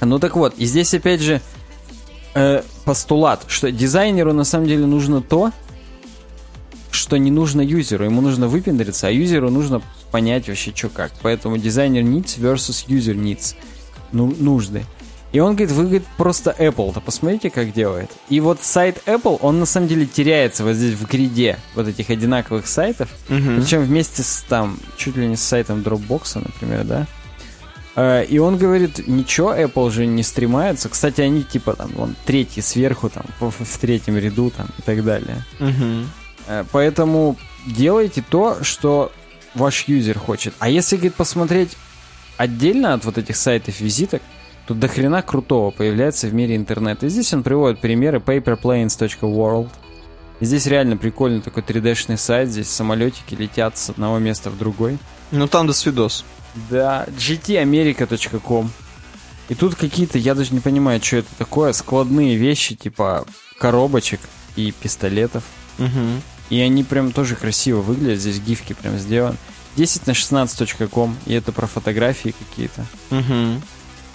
Ну 0.00 0.18
так 0.18 0.36
вот, 0.36 0.54
и 0.56 0.64
здесь 0.64 0.94
опять 0.94 1.20
же 1.20 1.40
э, 2.34 2.62
постулат, 2.84 3.44
что 3.48 3.70
дизайнеру 3.70 4.32
на 4.32 4.44
самом 4.44 4.66
деле 4.66 4.86
нужно 4.86 5.20
то, 5.20 5.52
что 6.90 7.16
не 7.16 7.30
нужно 7.30 7.60
юзеру. 7.60 8.04
Ему 8.04 8.20
нужно 8.20 8.48
выпендриться, 8.48 9.08
а 9.08 9.10
юзеру 9.10 9.50
нужно 9.50 9.82
понять 10.10 10.48
вообще, 10.48 10.72
что 10.74 10.88
как. 10.88 11.12
Поэтому 11.22 11.56
дизайнер 11.58 12.02
needs 12.02 12.38
versus 12.38 12.86
user 12.88 13.14
needs. 13.14 13.54
Ну, 14.12 14.34
нужды. 14.38 14.84
И 15.32 15.38
он 15.38 15.54
говорит, 15.54 15.70
вы, 15.70 15.84
говорит, 15.84 16.04
просто 16.16 16.54
Apple-то 16.58 17.00
посмотрите, 17.00 17.50
как 17.50 17.72
делает. 17.72 18.10
И 18.28 18.40
вот 18.40 18.58
сайт 18.62 19.00
Apple, 19.06 19.38
он 19.40 19.60
на 19.60 19.66
самом 19.66 19.86
деле 19.86 20.04
теряется 20.06 20.64
вот 20.64 20.74
здесь 20.74 20.94
в 20.94 21.06
гриде 21.06 21.56
вот 21.76 21.86
этих 21.86 22.10
одинаковых 22.10 22.66
сайтов. 22.66 23.08
Угу. 23.28 23.60
Причем 23.60 23.82
вместе 23.82 24.24
с 24.24 24.44
там, 24.48 24.78
чуть 24.96 25.16
ли 25.16 25.28
не 25.28 25.36
с 25.36 25.42
сайтом 25.42 25.82
Dropbox, 25.82 26.42
например, 26.44 26.84
да. 26.84 27.06
Э, 27.96 28.24
и 28.24 28.38
он 28.38 28.56
говорит, 28.56 29.06
ничего, 29.06 29.54
Apple 29.54 29.90
же 29.90 30.06
не 30.06 30.22
стремается. 30.22 30.88
Кстати, 30.88 31.20
они 31.20 31.42
типа 31.42 31.74
там, 31.74 31.90
вон, 31.94 32.16
третий 32.24 32.62
сверху, 32.62 33.08
там, 33.08 33.24
в 33.40 33.78
третьем 33.78 34.16
ряду, 34.16 34.50
там, 34.50 34.68
и 34.78 34.82
так 34.82 35.04
далее. 35.04 35.44
Угу. 35.58 36.64
Поэтому 36.72 37.36
делайте 37.66 38.24
то, 38.28 38.62
что 38.62 39.12
ваш 39.54 39.84
юзер 39.86 40.18
хочет. 40.18 40.54
А 40.58 40.68
если, 40.68 40.96
говорит, 40.96 41.14
посмотреть 41.14 41.76
отдельно 42.36 42.94
от 42.94 43.04
вот 43.04 43.18
этих 43.18 43.36
сайтов 43.36 43.80
визиток, 43.80 44.22
Тут 44.70 44.78
до 44.78 44.86
хрена 44.86 45.20
крутого 45.20 45.72
появляется 45.72 46.28
в 46.28 46.32
мире 46.32 46.54
интернета. 46.54 47.06
И 47.06 47.08
здесь 47.08 47.34
он 47.34 47.42
приводит 47.42 47.80
примеры 47.80 48.18
paperplanes.world. 48.18 49.68
И 50.38 50.44
здесь 50.44 50.66
реально 50.66 50.96
прикольный 50.96 51.40
такой 51.40 51.64
3D-шный 51.64 52.16
сайт. 52.16 52.50
Здесь 52.50 52.68
самолетики 52.68 53.34
летят 53.34 53.76
с 53.76 53.90
одного 53.90 54.20
места 54.20 54.48
в 54.48 54.56
другой. 54.56 54.98
Ну 55.32 55.48
там 55.48 55.66
до 55.66 55.72
свидос. 55.72 56.24
Да, 56.70 57.06
gtamerica.com. 57.16 58.70
И 59.48 59.54
тут 59.54 59.74
какие-то, 59.74 60.18
я 60.18 60.34
даже 60.34 60.54
не 60.54 60.60
понимаю, 60.60 61.02
что 61.02 61.16
это 61.16 61.28
такое, 61.36 61.72
складные 61.72 62.36
вещи, 62.36 62.76
типа 62.76 63.26
коробочек 63.58 64.20
и 64.56 64.72
пистолетов. 64.72 65.42
Угу. 65.78 66.22
И 66.50 66.60
они 66.60 66.84
прям 66.84 67.12
тоже 67.12 67.36
красиво 67.36 67.80
выглядят. 67.80 68.20
Здесь 68.20 68.40
гифки 68.40 68.72
прям 68.72 68.98
сделаны. 68.98 69.36
10 69.76 70.06
на 70.06 70.12
16.com, 70.12 71.16
и 71.26 71.34
это 71.34 71.52
про 71.52 71.66
фотографии 71.66 72.34
какие-то. 72.36 72.84
Угу. 73.10 73.62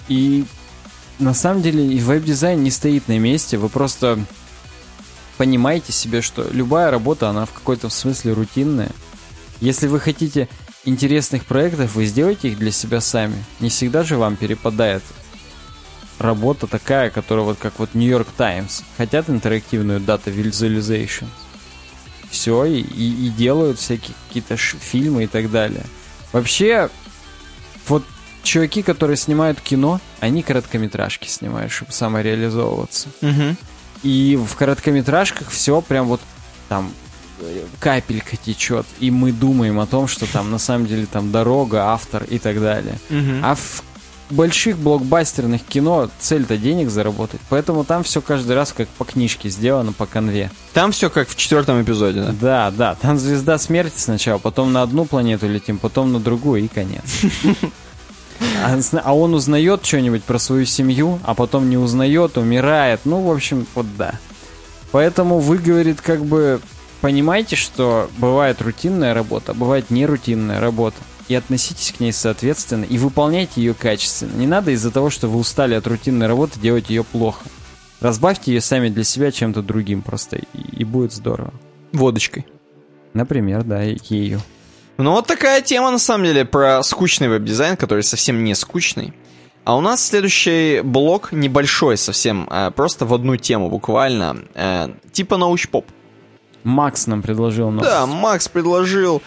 И 0.10 0.46
на 1.20 1.34
самом 1.34 1.62
деле 1.62 1.86
и 1.86 2.00
веб-дизайн 2.00 2.62
не 2.62 2.72
стоит 2.72 3.08
на 3.08 3.18
месте, 3.18 3.58
вы 3.58 3.70
просто 3.70 4.20
понимаете 5.38 5.92
себе, 5.92 6.22
что 6.22 6.48
любая 6.52 6.92
работа, 6.92 7.30
она 7.30 7.46
в 7.46 7.52
какой-то 7.52 7.90
смысле 7.90 8.34
рутинная. 8.34 8.92
Если 9.62 9.88
вы 9.88 10.00
хотите 10.00 10.50
интересных 10.86 11.46
проектов, 11.46 11.96
вы 11.96 12.06
сделаете 12.06 12.50
их 12.50 12.58
для 12.58 12.72
себя 12.72 13.02
сами. 13.02 13.44
Не 13.60 13.70
всегда 13.70 14.04
же 14.04 14.18
вам 14.18 14.36
перепадает 14.36 15.04
работа 16.20 16.68
такая, 16.68 17.10
которая 17.10 17.46
вот 17.46 17.58
как 17.60 17.80
вот 17.80 17.94
New 17.94 18.08
York 18.08 18.28
Times. 18.38 18.84
Хотят 18.98 19.30
интерактивную 19.30 20.00
дата 20.00 20.30
visualization. 20.30 21.28
Все, 22.30 22.66
и, 22.66 22.82
и, 22.82 23.28
и 23.28 23.30
делают 23.30 23.80
всякие 23.80 24.16
какие-то 24.28 24.58
фильмы 24.58 25.24
и 25.24 25.28
так 25.28 25.52
далее. 25.52 25.86
Вообще, 26.32 26.90
вот 27.88 28.04
чуваки, 28.44 28.82
которые 28.82 29.18
снимают 29.18 29.60
кино, 29.62 30.00
они 30.20 30.44
короткометражки 30.44 31.28
снимают, 31.28 31.72
чтобы 31.72 31.92
самореализовываться. 31.92 33.10
Угу. 33.22 33.56
И 34.04 34.38
в 34.38 34.56
короткометражках 34.56 35.50
все 35.50 35.82
прям 35.82 36.08
вот 36.08 36.22
там 36.70 36.92
капелька 37.80 38.38
течет, 38.38 38.86
и 39.00 39.12
мы 39.12 39.32
думаем 39.32 39.80
о 39.80 39.86
том, 39.86 40.08
что 40.08 40.32
там 40.32 40.52
на 40.52 40.58
самом 40.58 40.88
деле 40.88 41.06
там 41.06 41.32
дорога, 41.32 41.92
автор 41.92 42.24
и 42.24 42.40
так 42.40 42.60
далее. 42.62 42.98
Угу. 43.10 43.40
А 43.44 43.56
в 43.56 43.84
больших 44.30 44.78
блокбастерных 44.78 45.64
кино 45.64 46.10
цель-то 46.20 46.58
денег 46.58 46.90
заработать, 46.90 47.40
поэтому 47.50 47.84
там 47.84 48.04
все 48.04 48.22
каждый 48.22 48.56
раз 48.56 48.74
как 48.74 48.88
по 48.90 49.06
книжке 49.06 49.50
сделано, 49.50 49.94
по 49.94 50.06
конве. 50.06 50.52
Там 50.74 50.92
все 50.92 51.10
как 51.10 51.30
в 51.30 51.36
четвертом 51.36 51.82
эпизоде, 51.82 52.22
да? 52.22 52.34
Да, 52.42 52.72
да, 52.72 52.96
там 52.96 53.20
звезда 53.20 53.58
смерти 53.58 53.98
сначала, 53.98 54.40
потом 54.40 54.74
на 54.74 54.82
одну 54.82 55.06
планету 55.06 55.48
летим, 55.48 55.78
потом 55.78 56.12
на 56.12 56.20
другую 56.20 56.64
и 56.64 56.68
конец. 56.68 57.04
А, 58.64 58.78
а 59.04 59.16
он 59.16 59.34
узнает 59.34 59.86
что-нибудь 59.86 60.24
про 60.24 60.40
свою 60.40 60.66
семью, 60.66 61.20
а 61.24 61.34
потом 61.34 61.70
не 61.70 61.78
узнает, 61.78 62.38
умирает. 62.38 63.02
Ну, 63.06 63.22
в 63.22 63.32
общем, 63.32 63.66
вот 63.76 63.86
да. 63.98 64.20
Поэтому 64.92 65.40
вы, 65.40 65.58
говорит, 65.58 66.02
как 66.02 66.26
бы 66.26 66.60
понимаете, 67.06 67.56
что 67.56 68.10
бывает 68.18 68.64
рутинная 68.64 69.14
работа, 69.14 69.52
а 69.52 69.56
бывает 69.56 69.92
нерутинная 69.92 70.60
работа. 70.60 70.98
И 71.28 71.36
относитесь 71.36 71.92
к 71.96 72.00
ней 72.00 72.12
соответственно, 72.12 72.84
и 72.84 72.98
выполняйте 72.98 73.62
ее 73.62 73.76
качественно. 73.76 74.36
Не 74.36 74.48
надо 74.48 74.72
из-за 74.72 74.90
того, 74.90 75.12
что 75.12 75.28
вы 75.28 75.38
устали 75.38 75.76
от 75.76 75.86
рутинной 75.86 76.26
работы, 76.26 76.60
делать 76.60 76.90
ее 76.90 77.04
плохо. 77.04 77.46
Разбавьте 78.02 78.54
ее 78.54 78.60
сами 78.60 78.90
для 78.90 79.04
себя 79.04 79.32
чем-то 79.32 79.62
другим 79.62 80.02
просто, 80.02 80.38
и, 80.38 80.46
и 80.72 80.84
будет 80.84 81.14
здорово. 81.14 81.54
Водочкой. 81.92 82.48
Например, 83.14 83.62
да, 83.62 83.84
ею. 83.84 84.42
Ну 84.98 85.12
вот 85.12 85.28
такая 85.28 85.62
тема 85.62 85.92
на 85.92 86.00
самом 86.00 86.26
деле 86.26 86.44
про 86.44 86.82
скучный 86.82 87.28
веб-дизайн, 87.28 87.78
который 87.78 88.02
совсем 88.02 88.44
не 88.44 88.56
скучный. 88.56 89.14
А 89.64 89.78
у 89.78 89.82
нас 89.82 90.04
следующий 90.04 90.82
блок 90.82 91.32
небольшой 91.32 91.98
совсем, 91.98 92.48
э, 92.50 92.72
просто 92.72 93.06
в 93.06 93.14
одну 93.14 93.38
тему 93.38 93.70
буквально, 93.70 94.38
э, 94.56 94.90
типа 95.12 95.38
научпоп. 95.38 95.86
Макс 96.66 97.08
нам 97.08 97.22
предложил 97.22 97.70
новость. 97.70 97.90
Да, 97.90 98.06
Макс 98.06 98.50
предложил 98.50 99.22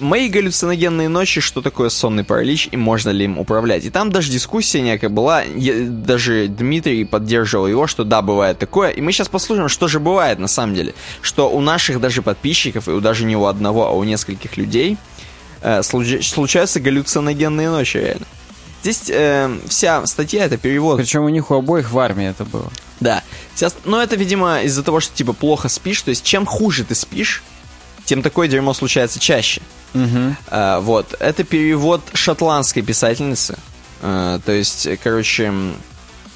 Мои 0.00 0.28
галлюциногенные 0.28 1.08
ночи, 1.08 1.40
что 1.40 1.60
такое 1.60 1.88
сонный 1.88 2.22
паралич 2.22 2.68
и 2.70 2.76
можно 2.76 3.10
ли 3.10 3.24
им 3.24 3.38
управлять. 3.38 3.84
И 3.84 3.90
там 3.90 4.12
даже 4.12 4.30
дискуссия 4.30 4.80
некая 4.80 5.08
была, 5.08 5.42
я, 5.42 5.74
даже 5.84 6.46
Дмитрий 6.46 7.04
поддерживал 7.04 7.66
его, 7.66 7.86
что 7.86 8.04
да, 8.04 8.22
бывает 8.22 8.58
такое. 8.58 8.90
И 8.90 9.00
мы 9.00 9.12
сейчас 9.12 9.28
послушаем, 9.28 9.68
что 9.68 9.88
же 9.88 9.98
бывает 9.98 10.38
на 10.38 10.46
самом 10.46 10.74
деле. 10.74 10.94
Что 11.20 11.50
у 11.50 11.60
наших 11.60 12.00
даже 12.00 12.22
подписчиков, 12.22 12.88
и 12.88 12.92
у 12.92 13.00
даже 13.00 13.24
не 13.24 13.36
у 13.36 13.46
одного, 13.46 13.86
а 13.86 13.90
у 13.90 14.04
нескольких 14.04 14.56
людей 14.56 14.96
э, 15.62 15.82
случ, 15.82 16.24
случаются 16.28 16.80
галлюциногенные 16.80 17.70
ночи 17.70 17.96
реально. 17.96 18.26
Здесь 18.82 19.04
э, 19.08 19.58
вся 19.68 20.06
статья 20.06 20.44
это 20.44 20.56
перевод. 20.56 20.98
Причем 20.98 21.24
у 21.24 21.28
них 21.28 21.50
у 21.50 21.54
обоих 21.54 21.90
в 21.90 21.98
армии 21.98 22.26
это 22.26 22.44
было. 22.44 22.70
Да. 23.00 23.22
Вся, 23.54 23.70
но 23.84 24.02
это, 24.02 24.16
видимо, 24.16 24.62
из-за 24.62 24.82
того, 24.82 25.00
что 25.00 25.14
типа 25.16 25.32
плохо 25.32 25.68
спишь. 25.68 26.02
То 26.02 26.10
есть 26.10 26.24
чем 26.24 26.46
хуже 26.46 26.84
ты 26.84 26.94
спишь, 26.94 27.42
тем 28.04 28.22
такое 28.22 28.48
дерьмо 28.48 28.74
случается 28.74 29.18
чаще. 29.18 29.60
Угу. 29.94 30.36
А, 30.48 30.80
вот. 30.80 31.14
Это 31.18 31.44
перевод 31.44 32.02
шотландской 32.14 32.82
писательницы. 32.82 33.58
А, 34.00 34.38
то 34.40 34.52
есть, 34.52 34.88
короче, 35.02 35.52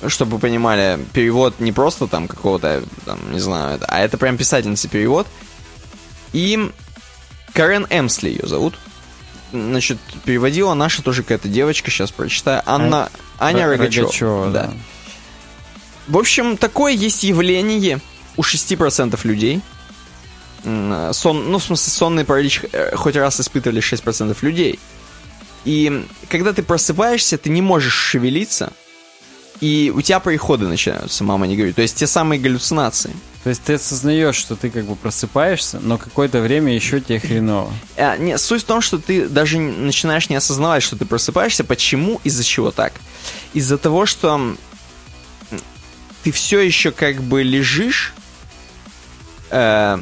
чтобы 0.07 0.33
вы 0.33 0.39
понимали, 0.39 0.99
перевод 1.13 1.61
не 1.61 1.73
просто 1.73 2.07
там 2.09 2.29
какого-то, 2.29 2.83
там, 3.05 3.19
не 3.33 3.39
знаю, 3.39 3.81
а 3.87 4.01
это 4.01 4.19
прям 4.19 4.37
писательница 4.37 4.89
перевод. 4.89 5.27
И 6.33 6.71
Карен 7.53 7.87
Эмсли 7.91 8.31
ее 8.31 8.47
зовут. 8.47 8.75
Значит, 9.53 9.99
переводила 10.25 10.75
наша 10.75 11.03
тоже 11.03 11.23
какая-то 11.23 11.49
девочка, 11.49 11.91
сейчас 11.91 12.11
прочитаю. 12.11 12.63
Анна, 12.67 13.11
а... 13.39 13.47
Аня 13.47 13.67
Рогачева. 13.67 14.07
Рогачева 14.07 14.51
да. 14.51 14.63
да. 14.65 14.73
В 16.09 16.19
общем, 16.19 16.57
такое 16.57 16.93
есть 16.93 17.23
явление 17.23 18.01
у 18.37 18.43
6% 18.43 19.19
людей– 19.25 19.61
сон, 20.65 21.51
ну, 21.51 21.59
в 21.59 21.63
смысле, 21.65 21.93
сонный 21.93 22.25
паралич 22.25 22.61
э, 22.73 22.95
хоть 22.95 23.17
раз 23.17 23.41
испытывали 23.41 23.83
6% 23.83 24.37
людей. 24.43 24.79
И 25.65 26.07
когда 26.29 26.53
ты 26.53 26.63
просыпаешься, 26.63 27.39
ты 27.39 27.51
не 27.51 27.63
можешь 27.63 27.95
шевелиться, 27.95 28.73
и 29.63 29.93
у 29.95 30.01
тебя 30.01 30.19
приходы 30.19 30.67
начинаются, 30.67 31.23
мама 31.23 31.47
не 31.47 31.55
говорит. 31.57 31.77
То 31.77 31.83
есть 31.83 31.97
те 31.97 32.09
самые 32.09 32.41
галлюцинации. 32.41 33.15
То 33.45 33.51
есть 33.51 33.63
ты 33.63 33.75
осознаешь, 33.75 34.35
что 34.35 34.57
ты 34.57 34.71
как 34.71 34.87
бы 34.87 34.97
просыпаешься, 34.97 35.79
но 35.79 35.99
какое-то 35.99 36.41
время 36.41 36.75
еще 36.75 37.01
тебе 37.01 37.21
хреново. 37.21 37.73
А, 37.97 38.17
нет, 38.17 38.41
суть 38.41 38.63
в 38.63 38.67
том, 38.67 38.81
что 38.81 38.99
ты 38.99 39.29
даже 39.29 39.61
начинаешь 39.61 40.29
не 40.29 40.35
осознавать, 40.35 40.83
что 40.83 40.97
ты 40.97 41.05
просыпаешься. 41.05 41.63
Почему? 41.63 42.21
Из-за 42.25 42.43
чего 42.43 42.73
так? 42.73 42.95
Из-за 43.55 43.79
того, 43.79 44.05
что 44.05 44.57
ты 46.25 46.33
все 46.33 46.59
еще 46.59 46.91
как 46.91 47.23
бы 47.23 47.45
лежишь, 47.45 48.15
э, 49.51 49.99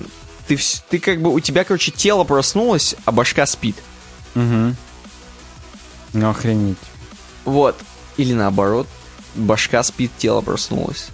ты, 0.48 0.58
ты 0.88 0.98
как 0.98 1.20
бы, 1.20 1.34
у 1.34 1.40
тебя, 1.40 1.64
короче, 1.64 1.90
тело 1.90 2.24
проснулось, 2.24 2.96
а 3.04 3.12
башка 3.12 3.44
спит. 3.44 3.76
Угу. 4.34 4.74
Ну, 6.14 6.30
охренеть. 6.30 6.78
Вот. 7.44 7.76
Или 8.16 8.32
наоборот, 8.32 8.86
башка 9.34 9.82
спит, 9.82 10.10
тело 10.18 10.40
проснулось. 10.40 11.08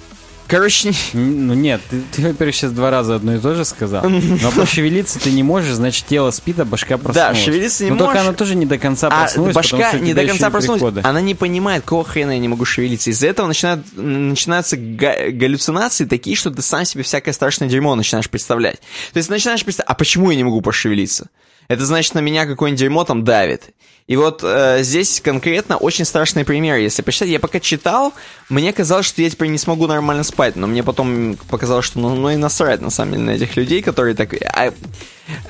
Короче, 0.48 0.92
ну 1.12 1.54
нет, 1.54 1.80
ты, 1.90 2.00
ты 2.12 2.22
во-первых, 2.22 2.54
сейчас 2.54 2.70
два 2.70 2.88
раза 2.92 3.16
одно 3.16 3.34
и 3.34 3.40
то 3.40 3.56
же 3.56 3.64
сказал. 3.64 4.08
Но 4.08 4.52
пошевелиться 4.52 5.18
ты 5.18 5.32
не 5.32 5.42
можешь, 5.42 5.72
значит, 5.74 6.06
тело 6.06 6.30
спит, 6.30 6.60
а 6.60 6.64
башка 6.64 6.98
проснулась. 6.98 7.16
Да, 7.16 7.34
шевелиться 7.34 7.82
не 7.82 7.90
Но 7.90 7.96
можешь. 7.96 8.06
только 8.12 8.20
она 8.20 8.32
тоже 8.32 8.54
не 8.54 8.64
до 8.64 8.78
конца 8.78 9.10
проснулась, 9.10 9.50
а 9.50 9.58
башка 9.58 9.88
что 9.88 9.98
не 9.98 10.14
до 10.14 10.24
конца 10.24 10.48
проснулась. 10.50 10.80
Приходы. 10.82 11.00
Она 11.02 11.20
не 11.20 11.34
понимает, 11.34 11.82
какого 11.82 12.04
хрена 12.04 12.30
я 12.30 12.38
не 12.38 12.46
могу 12.46 12.64
шевелиться. 12.64 13.10
Из-за 13.10 13.26
этого 13.26 13.48
начинают, 13.48 13.84
начинаются 13.96 14.76
га- 14.76 15.30
галлюцинации 15.32 16.04
такие, 16.04 16.36
что 16.36 16.52
ты 16.52 16.62
сам 16.62 16.84
себе 16.84 17.02
всякое 17.02 17.32
страшное 17.32 17.68
дерьмо 17.68 17.96
начинаешь 17.96 18.30
представлять. 18.30 18.76
То 19.12 19.16
есть 19.16 19.28
начинаешь 19.28 19.64
представлять, 19.64 19.90
а 19.90 19.94
почему 19.94 20.30
я 20.30 20.36
не 20.36 20.44
могу 20.44 20.60
пошевелиться? 20.60 21.28
Это 21.68 21.84
значит, 21.84 22.14
на 22.14 22.20
меня 22.20 22.46
какое-нибудь 22.46 22.80
дерьмо 22.80 23.04
там 23.04 23.24
давит. 23.24 23.74
И 24.06 24.14
вот 24.14 24.40
э, 24.44 24.82
здесь 24.82 25.20
конкретно 25.20 25.76
очень 25.76 26.04
страшный 26.04 26.44
пример. 26.44 26.76
Если 26.76 27.02
почитать, 27.02 27.28
я 27.28 27.40
пока 27.40 27.58
читал, 27.58 28.14
мне 28.48 28.72
казалось, 28.72 29.06
что 29.06 29.20
я 29.20 29.28
теперь 29.28 29.48
не 29.48 29.58
смогу 29.58 29.88
нормально 29.88 30.22
спать, 30.22 30.54
но 30.54 30.68
мне 30.68 30.84
потом 30.84 31.36
показалось, 31.48 31.86
что 31.86 31.98
ну, 31.98 32.14
ну 32.14 32.30
и 32.30 32.36
насрать 32.36 32.80
на 32.80 32.90
самом 32.90 33.12
деле 33.12 33.24
на 33.24 33.30
этих 33.30 33.56
людей, 33.56 33.82
которые 33.82 34.14
так... 34.14 34.32
А, 34.54 34.72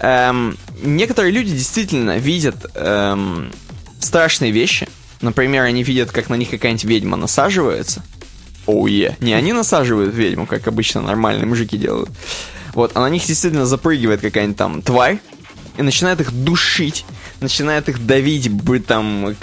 эм, 0.01 0.57
некоторые 0.83 1.33
люди 1.33 1.51
действительно 1.51 2.17
видят 2.17 2.65
эм, 2.75 3.53
страшные 4.01 4.53
вещи. 4.53 4.89
Например, 5.21 5.65
они 5.65 5.83
видят, 5.83 6.11
как 6.11 6.31
на 6.31 6.35
них 6.35 6.49
какая-нибудь 6.49 6.85
ведьма 6.85 7.19
насаживается. 7.19 8.03
Оу, 8.67 8.87
oh, 8.87 8.91
yeah. 8.91 9.15
Не 9.21 9.35
они 9.35 9.53
насаживают 9.53 10.15
ведьму, 10.15 10.47
как 10.47 10.67
обычно 10.67 11.03
нормальные 11.03 11.47
мужики 11.47 11.77
делают. 11.77 12.11
Вот, 12.73 12.93
а 12.95 13.01
на 13.01 13.09
них 13.09 13.25
действительно 13.25 13.65
запрыгивает 13.65 14.21
какая-нибудь 14.21 14.57
там 14.57 14.83
тварь, 14.83 15.19
и 15.77 15.83
начинает 15.83 16.21
их 16.21 16.33
душить, 16.33 17.05
начинает 17.41 17.89
их 17.89 18.05
давить, 18.07 18.51
быть 18.51 18.87
там 18.87 19.37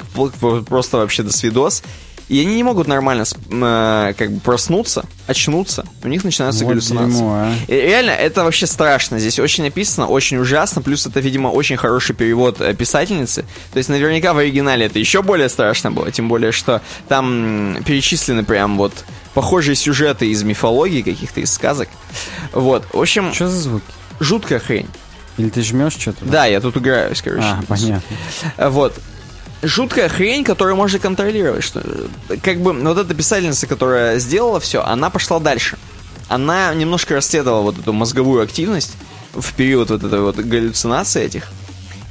просто 0.68 0.97
вообще 0.97 1.23
до 1.23 1.31
свидос. 1.31 1.84
И 2.30 2.39
они 2.39 2.55
не 2.55 2.64
могут 2.64 2.88
нормально 2.88 3.26
э, 3.51 4.14
как 4.18 4.31
бы 4.31 4.39
проснуться, 4.39 5.05
очнуться. 5.27 5.85
У 6.03 6.07
них 6.07 6.23
начинаются 6.23 6.64
вот 6.64 6.72
галлюцинации. 6.72 7.18
Дерьмо, 7.18 7.34
а. 7.35 7.53
И 7.68 7.73
реально, 7.73 8.11
это 8.11 8.45
вообще 8.45 8.65
страшно. 8.65 9.19
Здесь 9.19 9.39
очень 9.39 9.65
написано, 9.65 10.07
очень 10.07 10.38
ужасно. 10.38 10.81
Плюс 10.81 11.05
это, 11.05 11.19
видимо, 11.19 11.49
очень 11.49 11.76
хороший 11.76 12.15
перевод 12.15 12.61
э, 12.61 12.73
писательницы. 12.73 13.45
То 13.73 13.77
есть 13.77 13.89
наверняка 13.89 14.34
в 14.34 14.38
оригинале 14.38 14.85
это 14.85 14.99
еще 14.99 15.22
более 15.22 15.49
страшно 15.49 15.91
было. 15.91 16.11
Тем 16.11 16.30
более, 16.30 16.53
что 16.53 16.81
там 17.10 17.77
перечислены 17.85 18.43
прям 18.45 18.77
вот 18.77 18.93
похожие 19.34 19.76
сюжеты 19.76 20.27
из 20.27 20.43
мифологии, 20.43 21.01
каких-то 21.01 21.41
из 21.41 21.51
сказок. 21.51 21.89
Вот, 22.53 22.85
в 22.93 22.99
общем... 22.99 23.34
Что 23.34 23.49
за 23.49 23.60
звуки? 23.60 23.85
Жуткая 24.19 24.60
хрень. 24.60 24.88
Или 25.38 25.49
ты 25.49 25.61
жмешь 25.61 25.93
что-то? 25.93 26.26
Да, 26.26 26.45
я 26.45 26.61
тут 26.61 26.77
играюсь, 26.77 27.22
короче. 27.22 27.45
А, 27.45 27.64
понятно. 27.68 28.01
Вот. 28.57 28.99
Жуткая 29.61 30.10
хрень, 30.10 30.43
которую 30.43 30.76
можно 30.76 30.99
контролировать. 30.99 31.64
Что, 31.64 31.81
как 32.41 32.61
бы 32.61 32.73
вот 32.73 32.97
эта 32.97 33.14
писательница, 33.14 33.65
которая 33.65 34.19
сделала 34.19 34.60
все, 34.60 34.84
она 34.84 35.10
пошла 35.10 35.39
дальше. 35.39 35.77
Она 36.27 36.73
немножко 36.73 37.15
расследовала 37.15 37.61
вот 37.61 37.80
эту 37.80 37.93
мозговую 37.93 38.43
активность 38.43 38.93
в 39.34 39.53
период 39.53 39.89
вот 39.89 40.03
этой 40.03 40.19
вот 40.19 40.35
галлюцинации 40.35 41.23
этих. 41.23 41.47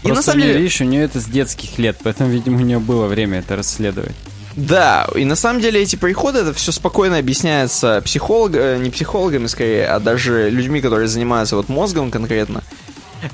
Просто 0.03 0.09
и 0.09 0.13
на 0.13 0.23
самом 0.23 0.41
деле... 0.43 0.59
видишь, 0.59 0.81
у 0.81 0.85
нее 0.85 1.05
это 1.05 1.21
с 1.21 1.27
детских 1.27 1.79
лет, 1.79 1.97
поэтому, 2.03 2.31
видимо, 2.31 2.57
у 2.57 2.61
нее 2.61 2.81
было 2.81 3.07
время 3.07 3.39
это 3.39 3.55
расследовать. 3.57 4.17
Да, 4.57 5.09
и 5.15 5.25
на 5.25 5.37
самом 5.37 5.63
деле 5.63 5.81
эти 5.81 5.97
приходы, 5.97 6.41
это 6.41 6.53
все 6.53 6.73
спокойно 6.73 7.19
объясняется 7.19 8.03
психологами, 8.05 8.85
не 8.85 8.91
психологами 8.91 9.47
скорее, 9.47 9.87
а 9.87 10.01
даже 10.01 10.51
людьми, 10.51 10.81
которые 10.81 11.09
занимаются 11.09 11.57
вот 11.57 11.69
мозгом 11.69 12.11
конкретно 12.11 12.63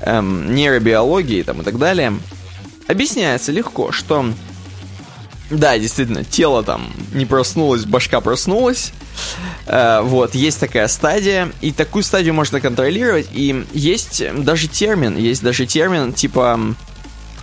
эм, 0.01 0.53
нейробиологии 0.53 1.43
там, 1.43 1.61
и 1.61 1.63
так 1.63 1.77
далее, 1.77 2.13
объясняется 2.87 3.51
легко, 3.51 3.91
что 3.91 4.25
да, 5.49 5.79
действительно, 5.79 6.23
тело 6.23 6.63
там 6.63 6.91
не 7.11 7.25
проснулось, 7.25 7.85
башка 7.85 8.21
проснулась. 8.21 8.93
Э, 9.65 10.01
вот, 10.03 10.35
есть 10.35 10.59
такая 10.59 10.87
стадия, 10.87 11.51
и 11.61 11.71
такую 11.71 12.03
стадию 12.03 12.35
можно 12.35 12.61
контролировать, 12.61 13.27
и 13.33 13.65
есть 13.73 14.21
даже 14.43 14.67
термин, 14.67 15.17
есть 15.17 15.41
даже 15.41 15.65
термин 15.65 16.13
типа, 16.13 16.75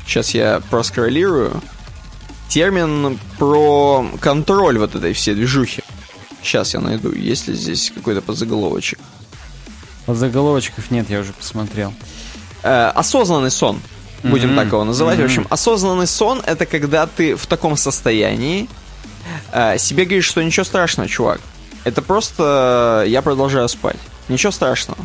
сейчас 0.06 0.34
я 0.34 0.62
проскроллирую, 0.70 1.60
термин 2.48 3.18
про 3.38 4.08
контроль 4.20 4.78
вот 4.78 4.94
этой 4.94 5.12
всей 5.12 5.34
движухи. 5.34 5.82
Сейчас 6.42 6.74
я 6.74 6.80
найду, 6.80 7.12
есть 7.12 7.48
ли 7.48 7.54
здесь 7.54 7.90
какой-то 7.92 8.22
подзаголовочек. 8.22 9.00
Подзаголовочков 10.06 10.92
нет, 10.92 11.10
я 11.10 11.18
уже 11.18 11.32
посмотрел 11.32 11.92
э, 12.66 12.92
осознанный 12.94 13.50
сон, 13.50 13.80
будем 14.22 14.50
mm-hmm. 14.50 14.56
так 14.56 14.66
его 14.66 14.84
называть. 14.84 15.18
Mm-hmm. 15.18 15.22
В 15.22 15.24
общем, 15.24 15.46
осознанный 15.50 16.06
сон 16.06 16.42
это 16.44 16.66
когда 16.66 17.06
ты 17.06 17.36
в 17.36 17.46
таком 17.46 17.76
состоянии 17.76 18.68
э, 19.52 19.78
себе 19.78 20.04
говоришь, 20.04 20.26
что 20.26 20.42
ничего 20.42 20.64
страшного, 20.64 21.08
чувак. 21.08 21.40
Это 21.84 22.02
просто 22.02 23.04
я 23.06 23.22
продолжаю 23.22 23.68
спать. 23.68 23.98
Ничего 24.28 24.50
страшного. 24.50 24.98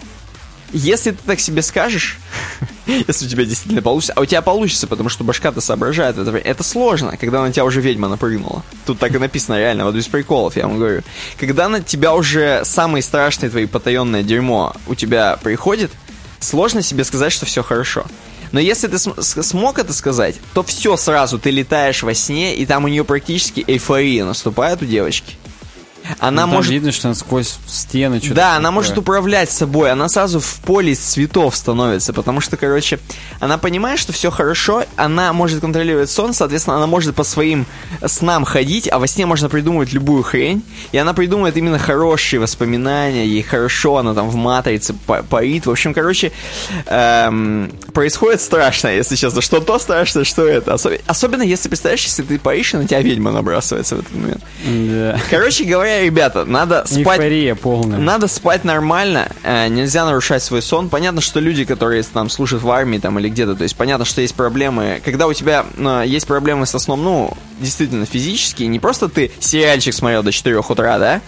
Если 0.74 1.12
ты 1.12 1.18
так 1.26 1.40
себе 1.40 1.62
скажешь, 1.62 2.18
если 2.88 3.26
у 3.26 3.30
тебя 3.30 3.44
действительно 3.44 3.82
получится, 3.82 4.14
а 4.16 4.22
у 4.22 4.26
тебя 4.26 4.42
получится, 4.42 4.88
потому 4.88 5.10
что 5.10 5.24
башка-то 5.24 5.60
соображает 5.60 6.18
это, 6.18 6.36
это 6.38 6.64
сложно, 6.64 7.18
когда 7.18 7.42
на 7.42 7.52
тебя 7.52 7.66
уже 7.66 7.82
ведьма 7.82 8.08
напрыгнула. 8.08 8.64
Тут 8.86 8.98
так 8.98 9.14
и 9.14 9.18
написано 9.18 9.60
реально, 9.60 9.86
вот 9.86 9.96
без 9.96 10.08
приколов, 10.08 10.56
я 10.56 10.68
вам 10.68 10.78
говорю. 10.78 11.02
Когда 11.38 11.68
на 11.68 11.82
тебя 11.82 12.14
уже 12.16 12.62
самые 12.64 13.04
страшные 13.04 13.50
твои 13.50 13.66
потаенное 13.66 14.24
дерьмо 14.24 14.74
у 14.88 14.96
тебя 14.96 15.38
приходит, 15.44 15.92
сложно 16.42 16.82
себе 16.82 17.04
сказать, 17.04 17.32
что 17.32 17.46
все 17.46 17.64
хорошо. 17.64 18.06
Но 18.52 18.60
если 18.60 18.88
ты 18.88 19.00
см 19.00 19.22
смог 19.44 19.80
это 19.80 19.94
сказать, 19.94 20.36
то 20.54 20.62
все 20.64 20.98
сразу, 20.98 21.40
ты 21.40 21.52
летаешь 21.52 22.04
во 22.04 22.14
сне, 22.14 22.56
и 22.56 22.66
там 22.66 22.84
у 22.84 22.90
нее 22.90 23.06
практически 23.06 23.64
эйфория 23.66 24.26
наступает 24.26 24.82
у 24.82 24.86
девочки. 24.86 25.36
Она 26.20 26.46
ну, 26.46 26.54
может... 26.54 26.72
видно, 26.72 26.92
что 26.92 27.08
она 27.08 27.16
сквозь 27.16 27.58
стены 27.68 28.20
что-то 28.20 28.36
Да, 28.36 28.42
такое. 28.42 28.58
она 28.58 28.72
может 28.72 28.98
управлять 28.98 29.50
собой, 29.50 29.92
она 29.92 30.10
сразу 30.10 30.40
в 30.40 30.60
поле 30.66 30.96
цветов 30.96 31.56
становится, 31.56 32.14
потому 32.14 32.42
что, 32.42 32.58
короче, 32.58 33.00
она 33.40 33.58
понимает, 33.58 34.00
что 34.00 34.14
все 34.14 34.32
хорошо, 34.32 34.86
она 34.96 35.34
может 35.34 35.62
контролировать 35.62 36.10
сон, 36.10 36.34
соответственно, 36.34 36.78
она 36.78 36.88
может 36.88 37.16
по 37.16 37.24
своим 37.24 37.66
снам 38.06 38.46
ходить, 38.46 38.88
а 38.92 39.00
во 39.00 39.08
сне 39.08 39.26
можно 39.26 39.50
придумывать 39.50 39.94
любую 39.94 40.24
хрень, 40.24 40.64
и 40.92 40.98
она 40.98 41.14
придумывает 41.14 41.58
именно 41.58 41.80
хорошие 41.80 42.40
воспоминания, 42.40 43.26
ей 43.26 43.44
хорошо, 43.44 43.98
она 43.98 44.14
там 44.14 44.30
в 44.30 44.36
матрице 44.36 44.94
парит, 45.30 45.66
в 45.66 45.72
общем, 45.72 45.94
короче, 45.94 46.32
эм, 46.86 47.72
происходит 47.94 48.42
страшно, 48.42 48.90
если 48.90 49.16
честно, 49.16 49.42
что 49.42 49.60
то 49.60 49.80
страшно, 49.80 50.24
что 50.24 50.46
это, 50.48 50.74
Особ... 50.74 50.94
особенно 51.08 51.44
если, 51.44 51.70
представляешь, 51.70 52.04
если 52.04 52.24
ты 52.24 52.40
паришь, 52.40 52.74
и 52.74 52.78
на 52.78 52.88
тебя 52.88 53.02
ведьма 53.02 53.32
набрасывается 53.32 53.96
в 53.96 54.00
этот 54.00 54.16
момент. 54.16 54.42
Да. 54.66 55.20
Короче 55.30 55.64
говоря, 55.64 56.01
ребята, 56.04 56.46
надо 56.46 56.84
спать... 56.86 57.20
Эйфория 57.20 57.56
полная. 57.56 57.98
Надо 57.98 58.28
спать 58.28 58.64
нормально, 58.64 59.30
э, 59.44 59.68
нельзя 59.68 60.06
нарушать 60.06 60.44
свой 60.44 60.62
сон. 60.62 60.90
Понятно, 60.90 61.22
что 61.22 61.40
люди, 61.40 61.66
которые 61.66 62.04
там 62.04 62.30
служат 62.30 62.62
в 62.62 62.70
армии 62.70 62.98
там 62.98 63.20
или 63.20 63.30
где-то, 63.30 63.56
то 63.56 63.64
есть 63.64 63.76
понятно, 63.76 64.06
что 64.06 64.22
есть 64.22 64.36
проблемы. 64.36 65.02
Когда 65.04 65.28
у 65.28 65.34
тебя 65.34 65.66
э, 65.78 66.04
есть 66.06 66.28
проблемы 66.28 66.66
со 66.66 66.80
сном, 66.80 67.04
ну, 67.04 67.34
действительно 67.60 68.06
физические, 68.06 68.68
не 68.68 68.80
просто 68.80 69.10
ты 69.10 69.32
сериальчик 69.40 69.94
смотрел 69.94 70.24
до 70.24 70.32
4 70.32 70.58
утра, 70.58 71.00
да? 71.00 71.22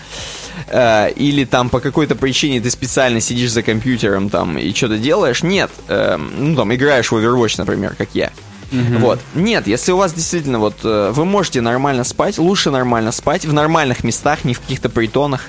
Э, 0.68 1.12
или 1.16 1.46
там 1.46 1.70
по 1.70 1.80
какой-то 1.80 2.16
причине 2.16 2.62
ты 2.62 2.70
специально 2.70 3.20
сидишь 3.20 3.52
за 3.52 3.64
компьютером 3.64 4.30
там 4.30 4.58
и 4.58 4.74
что-то 4.74 4.98
делаешь. 4.98 5.44
Нет, 5.44 5.72
э, 5.88 6.18
ну 6.18 6.56
там 6.56 6.74
играешь 6.74 7.12
в 7.12 7.16
Overwatch, 7.16 7.56
например, 7.58 7.96
как 7.98 8.10
я. 8.14 8.32
Mm-hmm. 8.74 8.98
Вот. 9.00 9.20
Нет, 9.36 9.68
если 9.68 9.92
у 9.92 9.98
вас 9.98 10.14
действительно 10.14 10.60
вот 10.60 10.76
э, 10.84 11.12
вы 11.14 11.26
можете 11.26 11.62
нормально 11.62 12.04
спать, 12.04 12.40
лучше 12.40 12.72
нормально 12.72 13.12
спать 13.12 13.46
в 13.46 13.54
нормальных 13.54 14.04
местах, 14.04 14.44
не 14.44 14.54
в 14.54 14.60
каких-то 14.60 14.90
притонах. 14.90 15.42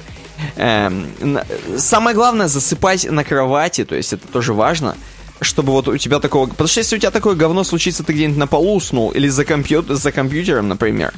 Эм, 0.57 1.07
самое 1.79 2.15
главное 2.15 2.49
засыпать 2.49 3.11
на 3.11 3.25
кровати, 3.25 3.85
то 3.85 3.95
есть 3.95 4.13
это 4.13 4.29
тоже 4.29 4.53
важно, 4.53 4.97
чтобы 5.41 5.73
вот 5.73 5.89
у 5.89 5.97
тебя 5.97 6.21
такого... 6.21 6.47
Потому 6.47 6.69
что 6.69 6.81
если 6.81 6.97
у 6.97 6.99
тебя 6.99 7.11
такое 7.11 7.35
говно 7.35 7.65
случится, 7.65 8.05
ты 8.05 8.13
где-нибудь 8.13 8.39
на 8.39 8.47
полу 8.47 8.77
уснул 8.77 9.11
или 9.11 9.29
за, 9.29 9.45
компью... 9.45 9.85
за 9.89 10.13
компьютером, 10.13 10.69
например, 10.69 11.15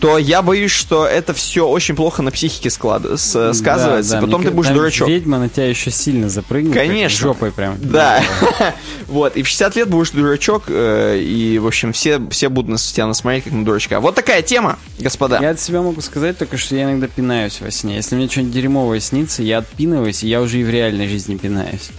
то 0.00 0.18
я 0.18 0.42
боюсь, 0.42 0.70
что 0.70 1.06
это 1.06 1.32
все 1.32 1.66
очень 1.66 1.96
плохо 1.96 2.22
на 2.22 2.30
психике 2.30 2.70
склад... 2.70 3.02
с... 3.04 3.54
сказывается. 3.54 4.12
Да, 4.12 4.20
да, 4.20 4.26
Потом 4.26 4.44
ты 4.44 4.50
будешь 4.50 4.68
там 4.68 4.76
дурачок. 4.76 5.08
Ведьма 5.08 5.38
на 5.38 5.48
тебя 5.48 5.66
еще 5.66 5.90
сильно 5.90 6.28
запрыгнет. 6.28 6.74
Конечно. 6.74 7.18
Жопой 7.18 7.50
прям. 7.50 7.76
Да. 7.80 8.22
вот. 9.06 9.36
И 9.36 9.42
в 9.42 9.48
60 9.48 9.76
лет 9.76 9.88
будешь 9.88 10.10
дурачок, 10.10 10.64
э, 10.68 11.18
и, 11.18 11.58
в 11.58 11.66
общем, 11.66 11.92
все, 11.92 12.20
все 12.30 12.48
будут 12.48 12.70
на 12.70 12.78
тебя 12.78 13.06
насмотреть, 13.06 13.44
как 13.44 13.52
на 13.54 13.64
дурачка. 13.64 14.00
Вот 14.00 14.14
такая 14.14 14.42
тема, 14.42 14.78
господа. 14.98 15.38
Я 15.40 15.50
от 15.50 15.60
себя 15.60 15.80
могу 15.80 16.00
сказать 16.00 16.36
только, 16.38 16.56
что 16.58 16.74
я 16.76 16.84
иногда 16.84 17.08
пинаюсь 17.08 17.60
во 17.60 17.70
сне. 17.70 17.96
Если 17.96 18.16
мне 18.16 18.28
что-нибудь 18.28 18.52
дерьмовое 18.52 19.00
снится, 19.00 19.42
я 19.42 19.58
отпинываюсь, 19.58 20.22
и 20.22 20.28
я 20.28 20.42
уже 20.42 20.60
и 20.60 20.64
в 20.64 20.70
реальной 20.70 21.08
жизни 21.08 21.36
пинаюсь. 21.36 21.90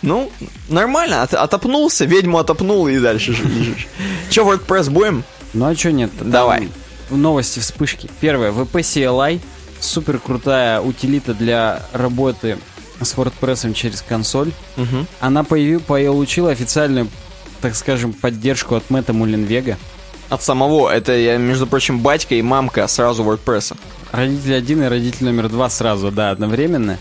Ну, 0.00 0.30
нормально, 0.68 1.22
от- 1.22 1.34
отопнулся, 1.34 2.04
ведьму 2.04 2.38
отопнул 2.38 2.86
и 2.88 2.98
дальше 2.98 3.34
ж- 3.34 3.40
лежишь. 3.42 3.88
Че, 4.30 4.42
WordPress 4.42 4.90
будем? 4.90 5.24
Ну 5.54 5.66
а 5.66 5.74
что 5.74 5.90
нет? 5.92 6.10
Там 6.18 6.30
Давай. 6.30 6.68
Новости, 7.10 7.58
вспышки. 7.60 8.08
Первое. 8.20 8.50
VP 8.52 8.72
CLI. 8.80 9.40
Супер 9.80 10.18
крутая 10.18 10.80
утилита 10.80 11.34
для 11.34 11.82
работы 11.92 12.58
с 13.00 13.14
WordPress 13.14 13.72
через 13.74 14.02
консоль. 14.02 14.50
Мгм. 14.76 15.06
Она 15.20 15.42
появи- 15.42 15.78
получила 15.78 16.50
официальную, 16.50 17.08
так 17.60 17.76
скажем, 17.76 18.12
поддержку 18.12 18.74
от 18.74 18.90
Мэтта 18.90 19.12
Мулленвега. 19.12 19.76
От 20.28 20.42
самого, 20.42 20.90
это, 20.90 21.12
я, 21.16 21.36
между 21.38 21.66
прочим, 21.66 22.00
батька 22.00 22.34
и 22.34 22.42
мамка 22.42 22.86
сразу 22.88 23.22
WordPress. 23.24 23.74
Родитель 24.12 24.54
один 24.56 24.82
и 24.82 24.86
родитель 24.86 25.26
номер 25.26 25.48
два 25.48 25.70
сразу, 25.70 26.10
да, 26.10 26.30
одновременно. 26.30 26.98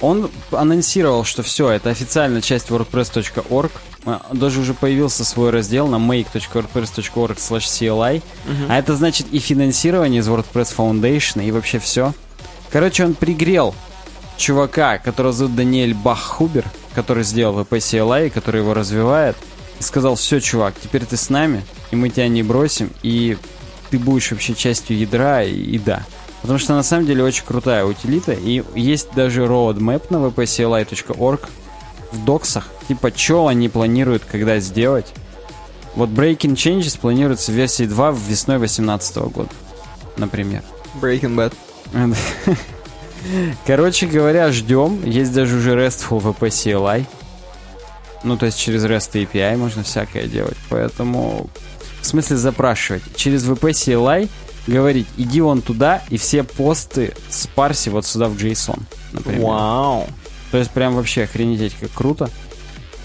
Он 0.00 0.30
анонсировал, 0.52 1.24
что 1.24 1.42
все, 1.42 1.70
это 1.70 1.90
официальная 1.90 2.40
часть 2.40 2.68
WordPress.org. 2.68 3.72
А, 4.04 4.26
Даже 4.32 4.60
уже 4.60 4.74
появился 4.74 5.24
свой 5.24 5.50
раздел 5.50 5.88
на 5.88 5.96
make.wordpress.org 5.96 7.36
CLI. 7.36 8.22
А 8.68 8.78
это 8.78 8.96
значит 8.96 9.26
и 9.32 9.38
финансирование 9.38 10.20
из 10.20 10.28
WordPress 10.28 10.74
Foundation, 10.76 11.44
и 11.44 11.50
вообще 11.50 11.78
все. 11.78 12.14
Короче, 12.70 13.04
он 13.04 13.14
пригрел 13.14 13.74
чувака, 14.36 14.98
которого 14.98 15.32
зовут 15.32 15.56
Даниэль 15.56 15.94
Баххубер, 15.94 16.64
который 16.94 17.24
сделал 17.24 17.60
VP 17.60 17.78
CLI, 17.78 18.30
который 18.30 18.60
его 18.60 18.72
развивает, 18.74 19.36
и 19.80 19.82
сказал, 19.82 20.14
все, 20.14 20.40
чувак, 20.40 20.74
теперь 20.82 21.04
ты 21.04 21.16
с 21.16 21.28
нами, 21.28 21.64
и 21.90 21.96
мы 21.96 22.08
тебя 22.08 22.28
не 22.28 22.42
бросим, 22.42 22.90
и 23.02 23.36
ты 23.90 23.98
будешь 23.98 24.30
вообще 24.30 24.54
частью 24.54 24.98
ядра, 24.98 25.42
и, 25.42 25.54
и 25.54 25.78
да. 25.78 26.04
Потому 26.42 26.58
что 26.58 26.74
на 26.74 26.82
самом 26.82 27.06
деле 27.06 27.24
очень 27.24 27.44
крутая 27.44 27.84
утилита, 27.84 28.32
и 28.32 28.62
есть 28.74 29.12
даже 29.14 29.42
roadmap 29.42 30.04
на 30.10 30.16
vpcli.org 30.16 31.48
в 32.12 32.24
доксах, 32.24 32.68
типа, 32.86 33.12
что 33.14 33.46
они 33.48 33.68
планируют 33.68 34.24
когда 34.24 34.58
сделать. 34.60 35.06
Вот 35.94 36.10
Breaking 36.10 36.54
Changes 36.54 36.98
планируется 36.98 37.50
в 37.50 37.54
версии 37.54 37.84
2 37.84 38.12
в 38.12 38.18
весной 38.20 38.58
2018 38.58 39.16
года, 39.16 39.50
например. 40.16 40.62
Breaking 41.00 41.34
Bad. 41.34 41.52
Короче 43.66 44.06
говоря, 44.06 44.52
ждем. 44.52 45.04
Есть 45.04 45.32
даже 45.32 45.56
уже 45.56 45.74
RESTful 45.74 46.22
VP 46.22 46.48
CLI. 46.48 47.04
Ну, 48.24 48.36
то 48.36 48.46
есть 48.46 48.58
через 48.58 48.84
REST 48.84 49.26
API 49.26 49.56
можно 49.56 49.82
всякое 49.82 50.26
делать. 50.26 50.56
Поэтому, 50.68 51.48
в 52.00 52.06
смысле 52.06 52.36
запрашивать. 52.36 53.02
Через 53.16 53.44
VP 53.44 53.70
CLI 53.70 54.28
говорить, 54.68 55.06
иди 55.16 55.40
вон 55.40 55.62
туда, 55.62 56.02
и 56.10 56.18
все 56.18 56.44
посты 56.44 57.14
спарси 57.28 57.88
вот 57.88 58.06
сюда 58.06 58.28
в 58.28 58.36
JSON, 58.36 58.80
например. 59.12 59.40
Вау. 59.42 60.06
То 60.50 60.58
есть 60.58 60.70
прям 60.70 60.94
вообще 60.94 61.24
охренеть 61.24 61.74
как 61.78 61.90
круто. 61.92 62.30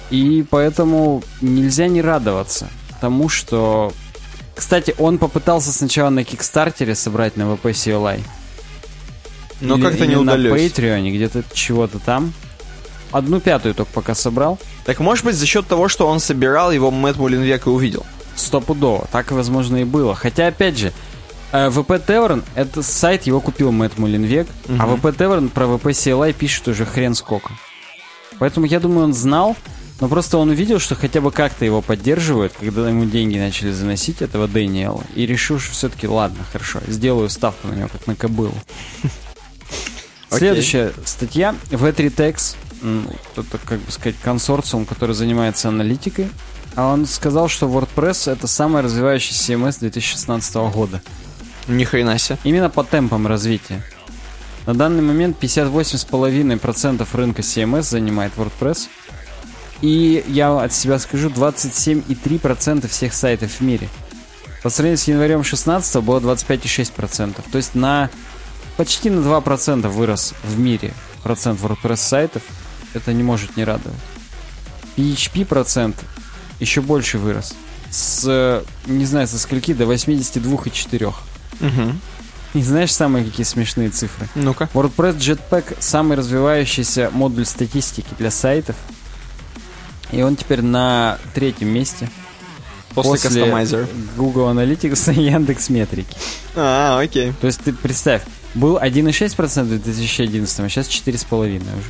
И 0.09 0.45
поэтому 0.49 1.23
нельзя 1.41 1.87
не 1.87 2.01
радоваться 2.01 2.69
тому, 3.01 3.29
что... 3.29 3.91
Кстати, 4.55 4.93
он 4.99 5.17
попытался 5.17 5.73
сначала 5.73 6.09
на 6.09 6.23
Кикстартере 6.23 6.93
собрать 6.93 7.37
на 7.37 7.43
VP 7.43 7.71
CLI. 7.71 8.21
Но 9.61 9.79
как-то 9.79 10.05
не 10.05 10.13
или 10.13 10.21
на 10.21 10.33
удалось. 10.33 10.61
Patreon, 10.61 11.09
где-то 11.09 11.43
чего-то 11.53 11.99
там. 11.99 12.33
Одну 13.11 13.39
пятую 13.39 13.73
только 13.73 13.91
пока 13.91 14.13
собрал. 14.13 14.59
Так 14.85 14.99
может 14.99 15.25
быть 15.25 15.35
за 15.35 15.45
счет 15.45 15.67
того, 15.67 15.87
что 15.87 16.07
он 16.07 16.19
собирал, 16.19 16.71
его 16.71 16.91
Мэтт 16.91 17.17
Мулинвек 17.17 17.65
и 17.65 17.69
увидел. 17.69 18.05
Стопудово. 18.35 19.07
Так, 19.11 19.31
возможно, 19.31 19.77
и 19.77 19.83
было. 19.83 20.15
Хотя, 20.15 20.47
опять 20.47 20.77
же, 20.77 20.93
э, 21.53 21.69
VP 21.69 22.05
Tavern, 22.05 22.43
это 22.55 22.83
сайт, 22.83 23.23
его 23.23 23.39
купил 23.39 23.71
Мэтт 23.71 23.97
Мулинвек, 23.97 24.47
а 24.67 24.85
VP 24.85 25.15
Tavern 25.15 25.49
про 25.49 25.65
VP 25.65 25.91
CLI 25.91 26.33
пишет 26.33 26.67
уже 26.67 26.85
хрен 26.85 27.15
сколько. 27.15 27.53
Поэтому, 28.39 28.65
я 28.65 28.79
думаю, 28.81 29.05
он 29.05 29.13
знал, 29.13 29.55
но 30.01 30.09
просто 30.09 30.37
он 30.37 30.49
увидел, 30.49 30.79
что 30.79 30.95
хотя 30.95 31.21
бы 31.21 31.31
как-то 31.31 31.63
его 31.63 31.81
поддерживают, 31.81 32.51
когда 32.59 32.89
ему 32.89 33.05
деньги 33.05 33.37
начали 33.37 33.71
заносить, 33.71 34.21
этого 34.21 34.49
Дэниела, 34.49 35.03
и 35.15 35.25
решил, 35.25 35.59
что 35.59 35.71
все-таки, 35.71 36.07
ладно, 36.07 36.43
хорошо, 36.51 36.79
сделаю 36.87 37.29
ставку 37.29 37.69
на 37.69 37.73
него, 37.75 37.87
как 37.87 38.05
на 38.07 38.15
кобылу. 38.15 38.55
Следующая 40.29 40.91
статья. 41.05 41.55
V3Tex, 41.69 42.55
м, 42.81 43.07
это, 43.37 43.57
как 43.65 43.79
бы 43.79 43.91
сказать, 43.91 44.15
консорциум, 44.21 44.85
который 44.85 45.13
занимается 45.15 45.69
аналитикой. 45.69 46.27
А 46.75 46.91
он 46.91 47.05
сказал, 47.05 47.47
что 47.49 47.67
WordPress 47.67 48.31
это 48.31 48.47
самый 48.47 48.81
развивающийся 48.81 49.53
CMS 49.53 49.79
2016 49.79 50.55
года. 50.71 51.01
Ни 51.67 51.83
хрена 51.83 52.17
себе. 52.17 52.37
Именно 52.43 52.69
по 52.69 52.83
темпам 52.83 53.27
развития. 53.27 53.83
На 54.65 54.73
данный 54.73 55.01
момент 55.01 55.37
58,5% 55.41 57.07
рынка 57.13 57.41
CMS 57.41 57.83
занимает 57.83 58.33
WordPress. 58.37 58.87
И 59.81 60.23
я 60.27 60.57
от 60.61 60.71
себя 60.73 60.99
скажу, 60.99 61.29
27,3% 61.29 62.87
всех 62.87 63.13
сайтов 63.13 63.51
в 63.51 63.61
мире. 63.61 63.89
По 64.61 64.69
сравнению 64.69 64.97
с 64.97 65.07
январем 65.09 65.43
16 65.43 66.01
было 66.03 66.19
25,6%. 66.21 67.41
То 67.51 67.57
есть 67.57 67.75
на 67.75 68.09
почти 68.77 69.09
на 69.09 69.19
2% 69.19 69.87
вырос 69.89 70.33
в 70.43 70.57
мире 70.57 70.93
процент 71.23 71.59
WordPress 71.59 71.97
сайтов. 71.97 72.43
Это 72.93 73.11
не 73.11 73.23
может 73.23 73.57
не 73.57 73.65
радовать. 73.65 73.99
PHP 74.95 75.45
процент 75.45 75.97
еще 76.59 76.79
больше 76.81 77.17
вырос. 77.17 77.53
С, 77.89 78.63
не 78.85 79.05
знаю, 79.05 79.27
со 79.27 79.37
скольки, 79.37 79.73
до 79.73 79.83
82,4. 79.83 81.13
Мгм. 81.59 81.99
И 82.53 82.61
знаешь 82.61 82.93
самые 82.93 83.25
какие 83.25 83.45
смешные 83.45 83.89
цифры? 83.89 84.27
Ну-ка. 84.35 84.69
WordPress 84.73 85.17
Jetpack 85.17 85.77
самый 85.79 86.17
развивающийся 86.17 87.09
модуль 87.11 87.45
статистики 87.45 88.09
для 88.19 88.29
сайтов. 88.29 88.75
И 90.11 90.21
он 90.21 90.35
теперь 90.35 90.61
на 90.61 91.17
третьем 91.33 91.69
месте. 91.69 92.09
После, 92.93 93.17
кастомайзера. 93.17 93.87
Google 94.15 94.51
Analytics 94.51 95.15
и 95.15 95.23
Яндекс 95.23 95.69
Метрики. 95.69 96.15
А, 96.55 96.99
окей. 96.99 97.33
То 97.41 97.47
есть 97.47 97.61
ты 97.61 97.73
представь, 97.73 98.21
был 98.53 98.77
1,6% 98.77 99.63
в 99.63 99.69
2011, 99.69 100.59
а 100.59 100.69
сейчас 100.69 100.87
4,5% 100.87 101.57
уже. 101.57 101.89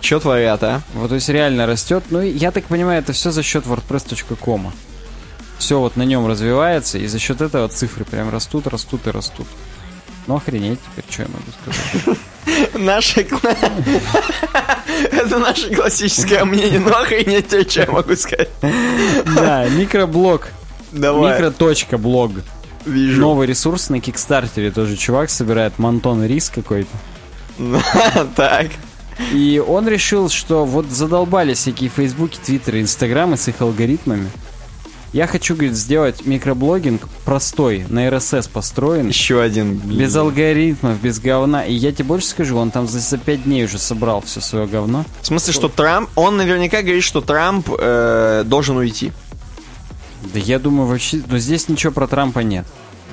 Че 0.00 0.18
творят, 0.18 0.60
а? 0.64 0.82
Вот, 0.94 1.10
то 1.10 1.14
есть 1.14 1.28
реально 1.28 1.66
растет. 1.66 2.02
Ну, 2.10 2.20
и 2.20 2.30
я 2.30 2.50
так 2.50 2.64
понимаю, 2.64 2.98
это 2.98 3.12
все 3.12 3.30
за 3.30 3.44
счет 3.44 3.64
WordPress.com. 3.66 4.72
Все 5.62 5.78
вот 5.78 5.96
на 5.96 6.02
нем 6.02 6.26
развивается, 6.26 6.98
и 6.98 7.06
за 7.06 7.20
счет 7.20 7.40
этого 7.40 7.68
цифры 7.68 8.04
прям 8.04 8.30
растут, 8.30 8.66
растут 8.66 9.06
и 9.06 9.10
растут. 9.10 9.46
Ну, 10.26 10.34
охренеть 10.34 10.80
теперь, 10.90 11.04
что 11.08 11.22
я 11.22 11.28
могу 11.28 11.44
сказать. 11.62 12.18
Наше... 12.74 13.20
Это 15.12 15.38
наше 15.38 15.72
классическое 15.72 16.44
мнение. 16.44 16.80
Ну 16.80 16.90
охренеть, 16.90 17.46
тебе, 17.46 17.62
что 17.62 17.82
я 17.82 17.86
могу 17.92 18.16
сказать. 18.16 18.48
Да, 18.60 19.68
микроблог. 19.68 20.48
Давай. 20.90 21.40
Микро.блог. 21.40 22.32
Вижу. 22.84 23.20
Новый 23.20 23.46
ресурс 23.46 23.88
на 23.88 24.00
Кикстартере 24.00 24.72
тоже 24.72 24.96
чувак 24.96 25.30
собирает, 25.30 25.78
Мантон 25.78 26.24
Рис 26.24 26.50
какой-то. 26.50 26.90
Так. 28.34 28.66
И 29.32 29.62
он 29.64 29.86
решил, 29.86 30.28
что 30.28 30.64
вот 30.64 30.86
задолбали 30.86 31.54
всякие 31.54 31.88
Фейсбуки, 31.88 32.40
Твиттеры, 32.44 32.80
Инстаграмы 32.80 33.36
с 33.36 33.46
их 33.46 33.60
алгоритмами. 33.60 34.28
Я 35.12 35.26
хочу, 35.26 35.54
говорит, 35.54 35.74
сделать 35.76 36.24
микроблогинг 36.24 37.06
простой, 37.26 37.84
на 37.90 38.08
RSS 38.08 38.48
построен, 38.50 39.08
Еще 39.08 39.42
один. 39.42 39.74
без 39.76 40.16
алгоритмов, 40.16 40.98
без 41.02 41.20
говна. 41.20 41.64
И 41.66 41.74
я 41.74 41.92
тебе 41.92 42.04
больше 42.04 42.28
скажу, 42.28 42.56
он 42.56 42.70
там 42.70 42.88
за, 42.88 42.98
за 43.00 43.18
5 43.18 43.44
дней 43.44 43.64
уже 43.66 43.78
собрал 43.78 44.22
все 44.22 44.40
свое 44.40 44.66
говно. 44.66 45.04
В 45.20 45.26
смысле, 45.26 45.52
что 45.52 45.68
Трамп... 45.68 46.08
Он 46.16 46.38
наверняка 46.38 46.80
говорит, 46.80 47.04
что 47.04 47.20
Трамп 47.20 47.68
э, 47.78 48.44
должен 48.46 48.78
уйти. 48.78 49.12
Да 50.32 50.38
я 50.38 50.58
думаю, 50.58 50.88
вообще... 50.88 51.20
Но 51.28 51.36
здесь 51.36 51.68
ничего 51.68 51.92
про 51.92 52.06
Трампа 52.06 52.38
нет. 52.38 52.64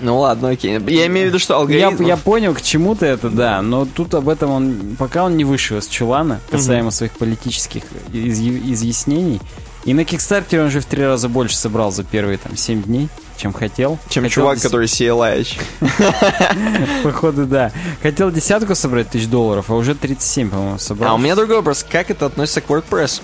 Ну 0.01 0.19
ладно, 0.19 0.51
окей. 0.51 0.79
Я 0.87 1.07
имею 1.07 1.25
в 1.25 1.29
виду, 1.29 1.39
что 1.39 1.55
Я, 1.55 1.59
алгоритм... 1.59 2.05
я 2.05 2.15
понял, 2.15 2.53
к 2.53 2.61
чему-то 2.61 3.05
это, 3.05 3.29
да, 3.29 3.61
но 3.61 3.85
тут 3.85 4.13
об 4.13 4.29
этом 4.29 4.51
он, 4.51 4.95
пока 4.97 5.25
он 5.25 5.35
не 5.35 5.43
вышел 5.43 5.77
из 5.77 5.87
чулана, 5.87 6.39
касаемо 6.49 6.91
своих 6.91 7.11
политических 7.13 7.83
изъ- 8.13 8.71
изъяснений. 8.71 9.41
И 9.85 9.93
на 9.93 10.03
Кикстартере 10.03 10.63
он 10.63 10.69
же 10.69 10.81
в 10.81 10.85
три 10.85 11.03
раза 11.05 11.29
больше 11.29 11.55
собрал 11.55 11.91
за 11.91 12.03
первые 12.03 12.37
там 12.37 12.57
7 12.57 12.83
дней, 12.83 13.07
чем 13.37 13.53
хотел. 13.53 13.97
Чем 14.09 14.23
Хотел 14.23 14.43
чувак, 14.43 14.57
дес- 14.57 14.63
который 14.63 14.87
CLI. 14.87 15.47
Походу, 17.03 17.45
да. 17.45 17.71
Хотел 18.01 18.29
десятку 18.29 18.75
собрать 18.75 19.09
тысяч 19.09 19.27
долларов, 19.27 19.69
а 19.69 19.75
уже 19.75 19.95
37, 19.95 20.49
по-моему, 20.49 20.79
собрал. 20.79 21.11
А 21.11 21.15
у 21.15 21.17
меня 21.17 21.35
другой 21.35 21.57
вопрос. 21.57 21.85
Как 21.89 22.11
это 22.11 22.25
относится 22.25 22.61
к 22.61 22.67
WordPress? 22.67 23.21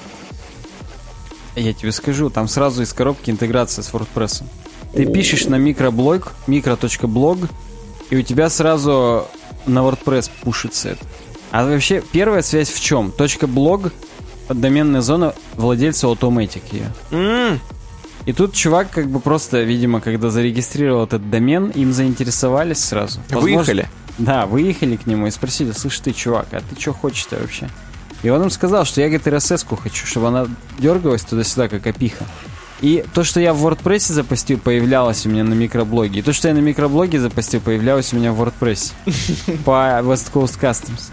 Я 1.56 1.74
тебе 1.74 1.92
скажу, 1.92 2.30
там 2.30 2.48
сразу 2.48 2.84
из 2.84 2.94
коробки 2.94 3.30
интеграция 3.30 3.84
с 3.84 3.90
WordPress. 3.92 4.44
Ты 4.94 5.06
пишешь 5.06 5.46
на 5.46 5.56
микроблог, 5.56 6.34
микро.блог, 6.48 7.40
и 8.10 8.16
у 8.16 8.22
тебя 8.22 8.50
сразу 8.50 9.28
на 9.66 9.80
WordPress 9.80 10.30
пушится 10.42 10.90
это. 10.90 11.06
А 11.52 11.66
вообще, 11.66 12.02
первая 12.12 12.42
связь 12.42 12.70
в 12.70 12.80
чем? 12.82 13.12
Точка 13.12 13.48
блог, 13.48 13.92
доменная 14.50 15.02
зона 15.02 15.34
владельца 15.56 16.08
Automatic 16.08 16.62
ее. 16.72 16.92
М, 17.12 17.60
И 18.26 18.34
тут 18.34 18.54
чувак 18.54 18.90
как 18.90 19.08
бы 19.08 19.20
просто, 19.20 19.62
видимо, 19.62 20.02
когда 20.02 20.30
зарегистрировал 20.32 21.04
этот 21.06 21.30
домен, 21.30 21.70
им 21.70 21.94
заинтересовались 21.94 22.80
сразу. 22.84 23.20
Возможно- 23.30 23.58
Выехали. 23.58 23.90
Да, 24.18 24.46
выехали 24.48 24.96
к 24.96 25.06
нему 25.06 25.28
и 25.28 25.32
спросили, 25.32 25.72
слышь 25.74 26.00
ты, 26.00 26.12
чувак, 26.12 26.48
а 26.52 26.62
ты 26.62 26.80
что 26.80 26.92
хочешь-то 26.94 27.38
вообще? 27.38 27.70
И 28.24 28.30
он 28.30 28.42
им 28.44 28.50
сказал, 28.50 28.86
что 28.86 29.02
я, 29.02 29.08
говорит, 29.10 29.28
RSS-ку 29.28 29.76
хочу, 29.76 30.08
чтобы 30.08 30.30
она 30.30 30.48
дергалась 30.80 31.22
туда-сюда, 31.24 31.68
как 31.68 31.86
опиха. 31.86 32.26
И 32.82 33.06
то, 33.14 33.24
что 33.24 33.40
я 33.40 33.54
в 33.54 33.66
WordPress 33.66 34.12
запостил, 34.12 34.60
появлялось 34.60 35.26
у 35.26 35.30
меня 35.30 35.44
на 35.44 35.54
микроблоге. 35.54 36.20
И 36.20 36.22
то, 36.22 36.34
что 36.34 36.50
я 36.50 36.54
на 36.54 36.60
микроблоге 36.60 37.20
запостил, 37.20 37.62
появлялось 37.62 38.12
у 38.14 38.18
меня 38.18 38.34
в 38.34 38.42
WordPress. 38.42 38.94
По 39.66 40.02
West 40.04 40.32
Coast 40.34 40.60
Customs. 40.60 41.12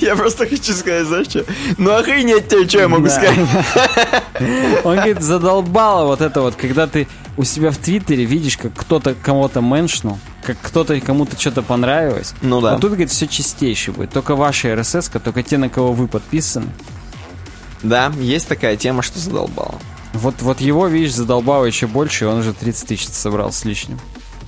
Я 0.00 0.16
просто 0.16 0.46
хочу 0.46 0.72
сказать, 0.72 1.06
знаешь 1.06 1.26
что? 1.28 1.44
Ну 1.76 1.92
охренеть 1.92 2.48
тебе, 2.48 2.66
что 2.66 2.80
я 2.80 2.88
могу 2.88 3.08
сказать? 3.08 3.38
Он 4.84 4.96
говорит, 4.96 5.20
задолбало 5.20 6.06
вот 6.06 6.20
это 6.22 6.40
вот, 6.40 6.54
когда 6.54 6.86
ты 6.86 7.08
у 7.36 7.44
себя 7.44 7.70
в 7.70 7.76
Твиттере 7.76 8.24
видишь, 8.24 8.56
как 8.56 8.72
кто-то 8.74 9.14
кого-то 9.14 9.60
меншнул, 9.60 10.18
как 10.42 10.56
кто-то 10.62 10.98
кому-то 11.00 11.38
что-то 11.38 11.62
понравилось. 11.62 12.34
Ну 12.40 12.60
да. 12.60 12.74
А 12.74 12.78
тут, 12.78 12.90
говорит, 12.92 13.10
все 13.10 13.26
чистейшее 13.26 13.94
будет. 13.94 14.10
Только 14.10 14.34
ваша 14.34 14.68
RSS, 14.68 15.20
только 15.20 15.42
те, 15.42 15.58
на 15.58 15.68
кого 15.68 15.92
вы 15.92 16.08
подписаны. 16.08 16.68
Да, 17.82 18.10
есть 18.18 18.48
такая 18.48 18.76
тема, 18.76 19.02
что 19.02 19.18
задолбала. 19.18 19.78
Вот, 20.14 20.42
вот 20.42 20.60
его, 20.60 20.86
видишь, 20.86 21.12
задолбало 21.12 21.64
еще 21.64 21.88
больше, 21.88 22.24
и 22.24 22.28
он 22.28 22.38
уже 22.38 22.54
30 22.54 22.88
тысяч 22.88 23.08
собрал 23.08 23.52
с 23.52 23.64
лишним. 23.64 23.98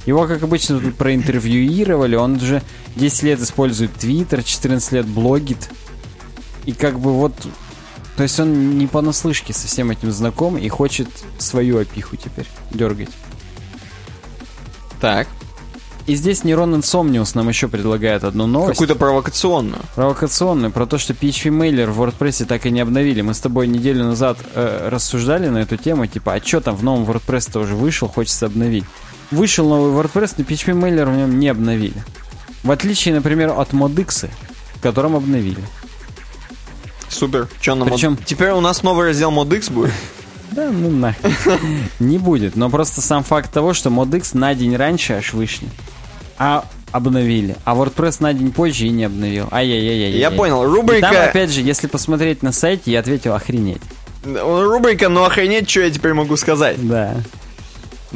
Его, 0.07 0.28
как 0.28 0.45
обычно, 0.45 0.78
тут 0.78 0.97
проинтервьюировали, 0.97 2.15
он 2.15 2.36
уже 2.36 2.62
10 2.95 3.23
лет 3.25 3.41
использует 3.41 3.93
Твиттер, 3.95 4.45
14 4.45 4.93
лет 4.93 5.07
блогит. 5.07 5.69
И 6.65 6.73
как 6.73 7.01
бы 7.01 7.12
вот... 7.12 7.35
То 8.17 8.23
есть 8.23 8.39
он 8.39 8.78
не 8.78 8.86
понаслышке 8.86 9.53
со 9.53 9.67
всем 9.67 9.91
этим 9.91 10.12
знаком 10.12 10.57
и 10.57 10.69
хочет 10.69 11.09
свою 11.39 11.78
опиху 11.78 12.17
теперь 12.17 12.47
дергать. 12.70 13.11
Так, 15.01 15.27
И 16.07 16.15
здесь 16.15 16.44
Нейрон 16.44 16.75
Insomnius 16.76 17.33
нам 17.35 17.49
еще 17.49 17.67
предлагает 17.67 18.23
одну 18.23 18.47
новость. 18.47 18.73
какую-то 18.78 18.94
провокационную. 18.94 19.81
Провокационную, 19.97 20.70
про 20.70 20.86
то, 20.86 20.99
что 20.99 21.15
PHP 21.15 21.51
Mailer 21.51 21.91
в 21.91 22.01
WordPress 22.01 22.44
так 22.44 22.65
и 22.67 22.70
не 22.70 22.81
обновили. 22.81 23.23
Мы 23.23 23.35
с 23.35 23.41
тобой 23.41 23.67
неделю 23.67 24.05
назад 24.05 24.39
э, 24.55 24.89
рассуждали 24.89 25.49
на 25.49 25.59
эту 25.59 25.76
тему, 25.76 26.07
типа, 26.07 26.35
а 26.35 26.41
что 26.41 26.60
там 26.60 26.76
в 26.76 26.85
новом 26.85 27.05
WordPress-то 27.10 27.59
уже 27.59 27.75
вышел, 27.75 28.07
хочется 28.07 28.47
обновить. 28.47 28.85
Вышел 29.33 29.68
новый 29.68 29.91
WordPress, 30.01 30.35
но 30.39 30.44
PHP 30.44 30.81
Mailer 30.81 31.12
в 31.12 31.17
нем 31.17 31.41
не 31.41 31.49
обновили. 31.49 32.01
В 32.62 32.70
отличие, 32.70 33.12
например, 33.15 33.51
от 33.57 33.73
Modix, 33.73 34.28
в 34.76 34.81
котором 34.81 35.17
обновили. 35.17 35.62
Супер. 37.09 37.49
Че 37.60 37.75
на 37.75 37.85
Причем- 37.85 38.12
мод... 38.12 38.20
Теперь 38.25 38.51
у 38.51 38.60
нас 38.60 38.83
новый 38.85 39.07
раздел 39.07 39.33
ModX 39.33 39.73
будет. 39.73 39.93
Да, 40.52 40.70
ну 40.70 40.91
нахер. 40.91 41.33
Не 41.99 42.17
будет. 42.18 42.57
Но 42.57 42.70
просто 42.70 43.02
сам 43.02 43.25
факт 43.25 43.52
того, 43.52 43.75
что 43.75 43.91
Modix 43.91 44.31
на 44.33 44.55
день 44.55 44.75
раньше 44.76 45.15
аж 45.15 45.35
вышли. 45.35 45.68
А 46.39 46.65
обновили. 46.93 47.57
А 47.65 47.75
WordPress 47.75 48.17
на 48.21 48.33
день 48.33 48.53
позже 48.53 48.87
и 48.87 48.91
не 48.91 49.05
обновил. 49.05 49.49
Ай-яй-яй-яй. 49.51 50.19
Я 50.19 50.31
понял. 50.31 50.63
И 50.63 50.67
там, 50.67 50.75
Рубрика... 50.75 51.25
опять 51.25 51.51
же, 51.51 51.61
если 51.61 51.87
посмотреть 51.87 52.43
на 52.43 52.53
сайте, 52.53 52.91
я 52.91 53.01
ответил 53.01 53.35
охренеть. 53.35 53.83
Рубрика 54.25 55.09
«Ну 55.09 55.25
охренеть, 55.25 55.71
что 55.71 55.83
я 55.83 55.91
теперь 55.91 56.13
могу 56.13 56.37
сказать?» 56.37 56.77
Да. 56.79 57.15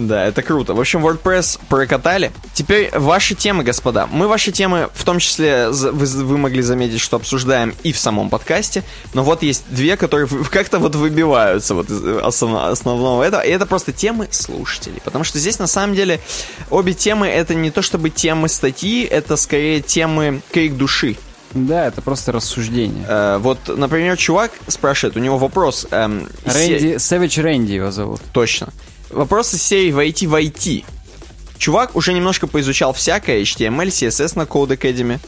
Да, 0.09 0.25
это 0.27 0.43
круто. 0.43 0.73
В 0.73 0.81
общем, 0.81 1.05
WordPress 1.07 1.59
прокатали. 1.69 2.33
Теперь 2.55 2.91
ваши 2.97 3.35
темы, 3.35 3.65
господа. 3.65 4.07
Мы 4.11 4.29
ваши 4.29 4.51
темы, 4.51 4.89
в 4.95 5.05
том 5.05 5.19
числе, 5.19 5.69
вы, 5.69 6.07
вы 6.07 6.39
могли 6.39 6.63
заметить, 6.63 7.01
что 7.01 7.17
обсуждаем 7.17 7.75
и 7.83 7.93
в 7.93 7.99
самом 7.99 8.31
подкасте. 8.31 8.83
Но 9.13 9.23
вот 9.25 9.43
есть 9.43 9.65
две, 9.69 9.97
которые 9.99 10.27
как-то 10.51 10.79
вот 10.79 10.95
выбиваются 10.95 11.75
вот 11.75 11.91
из 11.91 12.03
основ- 12.03 12.71
основного 12.71 13.23
этого. 13.23 13.43
И 13.43 13.51
это 13.51 13.67
просто 13.67 13.93
темы 13.93 14.29
слушателей. 14.31 15.01
Потому 15.05 15.25
что 15.25 15.39
здесь, 15.39 15.59
на 15.59 15.67
самом 15.67 15.95
деле, 15.95 16.21
обе 16.71 16.95
темы 16.95 17.27
это 17.27 17.55
не 17.55 17.71
то 17.71 17.83
чтобы 17.83 18.09
темы 18.11 18.49
статьи, 18.49 19.05
это 19.05 19.37
скорее 19.37 19.81
темы 19.83 20.41
крик 20.53 20.77
души. 20.77 21.17
Да, 21.53 21.87
это 21.89 22.01
просто 22.01 22.31
рассуждение. 22.33 23.05
Э, 23.09 23.39
вот, 23.39 23.59
например, 23.67 24.17
чувак 24.17 24.53
спрашивает, 24.69 25.17
у 25.17 25.21
него 25.21 25.37
вопрос. 25.37 25.85
эм, 25.91 26.29
се- 26.47 26.53
Рэнди, 26.53 26.87
Savage 26.95 27.43
Рэнди 27.43 27.73
его 27.73 27.91
зовут. 27.91 28.21
Точно. 28.33 28.69
Вопрос 29.11 29.53
из 29.55 29.63
серии 29.63 29.91
«Войти 29.91 30.27
в 30.29 30.35
IT». 30.35 30.85
Чувак 31.59 31.97
уже 31.97 32.13
немножко 32.13 32.47
поизучал 32.47 32.93
всякое 32.93 33.43
HTML, 33.43 33.89
CSS 33.89 34.33
на 34.37 34.43
Code 34.43 34.79
Academy. 34.79 35.19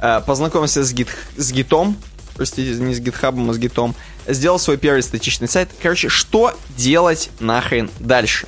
Э, 0.00 0.22
Познакомился 0.26 0.82
с, 0.82 0.92
гит, 0.92 1.08
с 1.36 1.52
гитом. 1.52 1.96
Простите, 2.34 2.70
не 2.80 2.94
с 2.94 3.00
гитхабом, 3.00 3.50
а 3.50 3.52
с 3.52 3.58
гитом. 3.58 3.94
Сделал 4.26 4.58
свой 4.58 4.78
первый 4.78 5.02
статичный 5.02 5.48
сайт. 5.48 5.68
Короче, 5.82 6.08
что 6.08 6.58
делать 6.76 7.30
нахрен 7.40 7.90
дальше? 8.00 8.46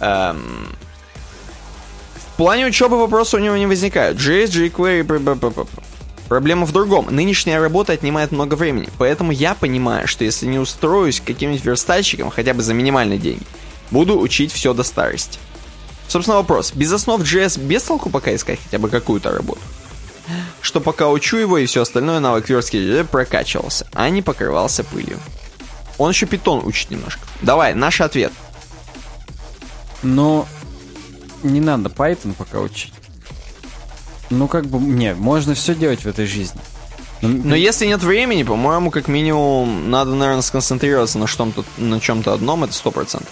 Эм, 0.00 0.68
в 2.14 2.36
плане 2.36 2.66
учебы 2.66 2.98
вопросы 2.98 3.36
у 3.36 3.40
него 3.40 3.56
не 3.56 3.66
возникают. 3.66 4.18
JS, 4.18 4.48
jQuery. 4.48 5.68
Проблема 6.30 6.64
в 6.64 6.70
другом. 6.70 7.08
Нынешняя 7.10 7.58
работа 7.58 7.92
отнимает 7.92 8.30
много 8.30 8.54
времени, 8.54 8.88
поэтому 8.98 9.32
я 9.32 9.56
понимаю, 9.56 10.06
что 10.06 10.22
если 10.22 10.46
не 10.46 10.60
устроюсь 10.60 11.20
каким-нибудь 11.20 11.64
верстальщиком 11.64 12.30
хотя 12.30 12.54
бы 12.54 12.62
за 12.62 12.72
минимальные 12.72 13.18
деньги, 13.18 13.42
буду 13.90 14.16
учить 14.16 14.52
все 14.52 14.72
до 14.72 14.84
старости. 14.84 15.40
Собственно, 16.06 16.36
вопрос. 16.36 16.70
Без 16.72 16.92
основ 16.92 17.20
JS 17.20 17.58
без 17.60 17.82
толку 17.82 18.10
пока 18.10 18.32
искать 18.32 18.60
хотя 18.62 18.78
бы 18.78 18.88
какую-то 18.88 19.32
работу? 19.32 19.60
Что 20.60 20.80
пока 20.80 21.08
учу 21.08 21.36
его 21.36 21.58
и 21.58 21.66
все 21.66 21.82
остальное, 21.82 22.20
навык 22.20 22.48
верстки 22.48 22.76
JS 22.76 23.08
прокачивался, 23.08 23.88
а 23.92 24.08
не 24.08 24.22
покрывался 24.22 24.84
пылью. 24.84 25.18
Он 25.98 26.12
еще 26.12 26.26
питон 26.26 26.64
учит 26.64 26.92
немножко. 26.92 27.22
Давай, 27.42 27.74
наш 27.74 28.00
ответ. 28.00 28.32
Но 30.04 30.46
не 31.42 31.60
надо 31.60 31.88
Python 31.88 32.34
пока 32.34 32.60
учить. 32.60 32.94
Ну, 34.30 34.48
как 34.48 34.66
бы, 34.66 34.78
не, 34.78 35.14
можно 35.14 35.54
все 35.54 35.74
делать 35.74 36.04
в 36.04 36.06
этой 36.06 36.26
жизни. 36.26 36.60
Но, 37.22 37.28
Но 37.28 37.56
если 37.56 37.86
нет 37.86 38.02
времени, 38.02 38.44
по-моему, 38.44 38.90
как 38.90 39.08
минимум, 39.08 39.90
надо, 39.90 40.14
наверное, 40.14 40.42
сконцентрироваться 40.42 41.18
на, 41.18 41.26
что-то, 41.26 41.64
на 41.76 42.00
чем-то 42.00 42.32
одном, 42.32 42.64
это 42.64 42.72
сто 42.72 42.90
процентов. 42.90 43.30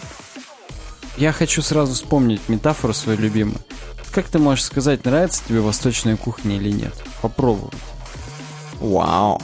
я 1.16 1.32
хочу 1.32 1.62
сразу 1.62 1.94
вспомнить 1.94 2.40
метафору 2.48 2.92
свою 2.92 3.18
любимую. 3.18 3.60
Как 4.10 4.26
ты 4.28 4.38
можешь 4.38 4.64
сказать, 4.64 5.04
нравится 5.04 5.42
тебе 5.46 5.60
восточная 5.60 6.16
кухня 6.16 6.56
или 6.56 6.70
нет? 6.70 6.94
Попробуй. 7.22 7.70
Вау. 8.80 9.40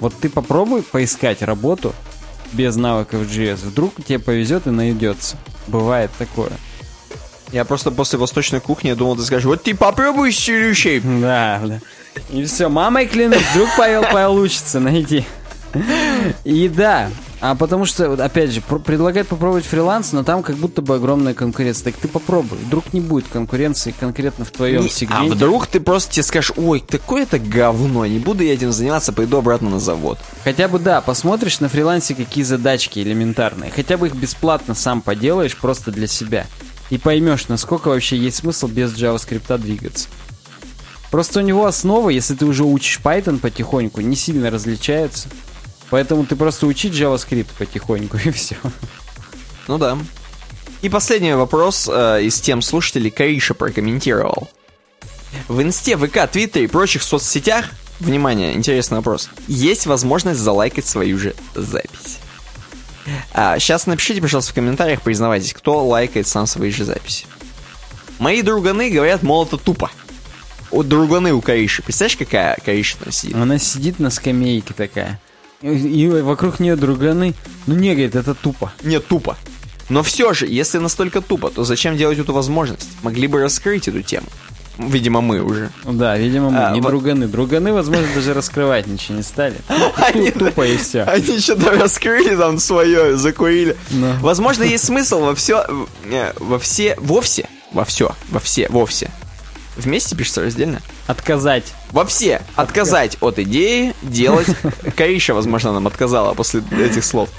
Вот 0.00 0.14
ты 0.14 0.28
попробуй 0.28 0.82
поискать 0.82 1.42
работу 1.42 1.94
без 2.52 2.76
навыков 2.76 3.22
JS. 3.22 3.66
Вдруг 3.66 3.94
тебе 4.04 4.18
повезет 4.18 4.66
и 4.66 4.70
найдется. 4.70 5.36
Бывает 5.66 6.10
такое. 6.18 6.52
Я 7.52 7.64
просто 7.64 7.90
после 7.90 8.18
восточной 8.18 8.60
кухни 8.60 8.88
я 8.88 8.96
думал, 8.96 9.16
ты 9.16 9.22
скажешь, 9.22 9.44
вот 9.44 9.62
ты 9.62 9.74
попробуй 9.74 10.32
следующий. 10.32 11.00
Да, 11.00 11.60
да. 11.64 11.80
И 12.30 12.44
все, 12.44 12.68
мамой 12.68 13.06
клянусь, 13.06 13.42
вдруг 13.52 13.68
Павел 13.76 14.02
получится 14.10 14.80
найти. 14.80 15.24
И 16.44 16.68
да, 16.68 17.08
а 17.40 17.54
потому 17.54 17.86
что, 17.86 18.10
вот 18.10 18.20
опять 18.20 18.50
же, 18.50 18.60
пр- 18.60 18.78
предлагают 18.78 19.26
попробовать 19.28 19.64
фриланс, 19.64 20.12
но 20.12 20.22
там 20.22 20.42
как 20.42 20.56
будто 20.56 20.82
бы 20.82 20.94
огромная 20.96 21.32
конкуренция. 21.34 21.86
Так 21.92 21.96
ты 22.00 22.08
попробуй. 22.08 22.58
Вдруг 22.58 22.92
не 22.92 23.00
будет 23.00 23.26
конкуренции 23.28 23.94
конкретно 23.98 24.44
в 24.44 24.50
твоем 24.50 24.84
А 24.84 24.88
сегменте. 24.90 25.34
вдруг 25.34 25.66
ты 25.66 25.80
просто 25.80 26.12
тебе 26.12 26.22
скажешь, 26.24 26.52
ой, 26.56 26.80
такое 26.86 27.22
это 27.22 27.38
говно, 27.38 28.04
не 28.06 28.18
буду 28.18 28.44
я 28.44 28.52
этим 28.52 28.70
заниматься, 28.72 29.12
пойду 29.14 29.38
обратно 29.38 29.70
на 29.70 29.80
завод. 29.80 30.18
Хотя 30.44 30.68
бы 30.68 30.78
да, 30.78 31.00
посмотришь 31.00 31.60
на 31.60 31.68
фрилансе 31.70 32.14
какие 32.14 32.44
задачки 32.44 32.98
элементарные. 33.00 33.72
Хотя 33.74 33.96
бы 33.96 34.08
их 34.08 34.14
бесплатно 34.14 34.74
сам 34.74 35.00
поделаешь 35.00 35.56
просто 35.56 35.90
для 35.90 36.06
себя. 36.06 36.46
И 36.92 36.98
поймешь, 36.98 37.48
насколько 37.48 37.88
вообще 37.88 38.18
есть 38.18 38.36
смысл 38.36 38.66
без 38.66 38.92
JavaScript 38.92 39.56
двигаться. 39.56 40.10
Просто 41.10 41.40
у 41.40 41.42
него 41.42 41.64
основа, 41.64 42.10
если 42.10 42.34
ты 42.34 42.44
уже 42.44 42.64
учишь 42.64 43.00
Python 43.02 43.38
потихоньку, 43.38 44.02
не 44.02 44.14
сильно 44.14 44.50
различается. 44.50 45.30
Поэтому 45.88 46.26
ты 46.26 46.36
просто 46.36 46.66
учи 46.66 46.90
JavaScript 46.90 47.46
потихоньку 47.56 48.18
и 48.26 48.30
все. 48.30 48.56
Ну 49.68 49.78
да. 49.78 49.96
И 50.82 50.90
последний 50.90 51.32
вопрос 51.32 51.88
э, 51.90 52.24
из 52.24 52.38
тем 52.42 52.60
слушателей 52.60 53.10
Кариша 53.10 53.54
прокомментировал. 53.54 54.50
В 55.48 55.62
Инсте, 55.62 55.96
ВК, 55.96 56.30
Твиттере 56.30 56.66
и 56.66 56.68
прочих 56.68 57.02
соцсетях, 57.04 57.70
внимание, 58.00 58.52
интересный 58.52 58.98
вопрос, 58.98 59.30
есть 59.48 59.86
возможность 59.86 60.40
залайкать 60.40 60.84
свою 60.84 61.18
же 61.18 61.34
запись. 61.54 62.18
А, 63.32 63.58
сейчас 63.58 63.86
напишите, 63.86 64.20
пожалуйста, 64.20 64.52
в 64.52 64.54
комментариях, 64.54 65.02
признавайтесь, 65.02 65.52
кто 65.52 65.84
лайкает 65.86 66.26
сам 66.26 66.46
свои 66.46 66.70
же 66.70 66.84
записи. 66.84 67.26
Мои 68.18 68.42
друганы 68.42 68.90
говорят, 68.90 69.22
мол, 69.22 69.44
это 69.44 69.56
тупо. 69.56 69.90
Вот 70.70 70.88
друганы 70.88 71.32
у 71.32 71.40
Кариши. 71.40 71.82
Представляешь, 71.82 72.16
какая 72.16 72.56
Кариша 72.64 72.96
там 72.98 73.12
сидит? 73.12 73.36
Она 73.36 73.58
сидит 73.58 73.98
на 73.98 74.10
скамейке 74.10 74.72
такая. 74.74 75.20
И, 75.60 75.68
и 75.68 76.08
вокруг 76.08 76.60
нее 76.60 76.76
друганы. 76.76 77.34
Ну 77.66 77.74
не, 77.74 77.92
говорит, 77.92 78.14
это 78.14 78.34
тупо. 78.34 78.72
Нет, 78.82 79.06
тупо. 79.06 79.36
Но 79.88 80.02
все 80.02 80.32
же, 80.32 80.46
если 80.46 80.78
настолько 80.78 81.20
тупо, 81.20 81.50
то 81.50 81.64
зачем 81.64 81.96
делать 81.96 82.18
эту 82.18 82.32
возможность? 82.32 82.88
Могли 83.02 83.26
бы 83.26 83.40
раскрыть 83.40 83.88
эту 83.88 84.02
тему. 84.02 84.26
Видимо, 84.78 85.20
мы 85.20 85.40
уже. 85.42 85.70
Да, 85.84 86.16
видимо, 86.16 86.50
мы 86.50 86.58
А, 86.58 86.70
не 86.72 86.80
вот- 86.80 86.88
друганы. 86.90 87.26
Друганы, 87.28 87.72
возможно, 87.72 88.06
даже 88.14 88.32
раскрывать 88.34 88.86
ничего 88.86 89.16
не 89.16 89.22
стали. 89.22 89.56
Они- 89.96 90.30
Тупо 90.30 90.66
и 90.66 90.76
все. 90.76 91.02
Они 91.02 91.38
что-то 91.38 91.70
раскрыли 91.72 92.34
там 92.36 92.58
свое, 92.58 93.16
закурили. 93.16 93.76
Ну. 93.90 94.12
Возможно, 94.20 94.62
есть 94.62 94.84
смысл 94.84 95.20
во 95.20 95.34
все, 95.34 95.66
во 96.38 96.58
все, 96.58 96.96
вовсе, 96.98 97.48
во 97.72 97.84
все, 97.84 98.14
во 98.30 98.40
все, 98.40 98.66
вовсе. 98.70 99.10
Вместе 99.76 100.14
пишется 100.14 100.42
раздельно? 100.42 100.80
Отказать. 101.06 101.72
Во 101.92 102.04
все. 102.04 102.42
Отказать 102.56 103.16
от 103.20 103.38
идеи 103.38 103.94
делать... 104.02 104.46
Кариша, 104.96 105.32
возможно, 105.32 105.72
нам 105.72 105.86
отказала 105.86 106.34
после 106.34 106.62
этих 106.78 107.04
слов. 107.04 107.30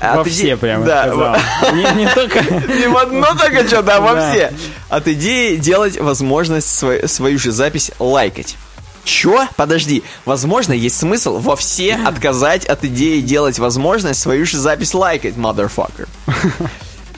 Во 0.00 0.20
От 0.20 0.26
иде- 0.26 0.30
все 0.30 0.56
прямо 0.56 0.84
Да, 0.84 1.04
отказал. 1.04 1.36
Не, 1.74 2.04
не 2.04 2.08
только... 2.14 2.40
Не 2.42 2.86
в 2.88 2.96
одно 2.96 3.34
только 3.34 3.66
что-то, 3.66 3.96
а 3.96 4.00
во 4.00 4.14
Да. 4.14 4.30
все. 4.32 4.52
От 4.88 5.08
идеи 5.08 5.56
делать 5.56 5.98
возможность 6.00 6.68
свой- 6.68 7.08
свою 7.08 7.38
же 7.38 7.50
запись 7.52 7.90
лайкать. 7.98 8.56
Чё? 9.04 9.46
Подожди. 9.56 10.02
Возможно, 10.26 10.72
есть 10.74 10.98
смысл 10.98 11.38
во 11.38 11.56
все 11.56 11.94
отказать 12.06 12.66
от 12.66 12.84
идеи 12.84 13.20
делать 13.20 13.58
возможность 13.58 14.20
свою 14.20 14.44
же 14.46 14.58
запись 14.58 14.92
лайкать, 14.94 15.34
motherfucker. 15.36 16.06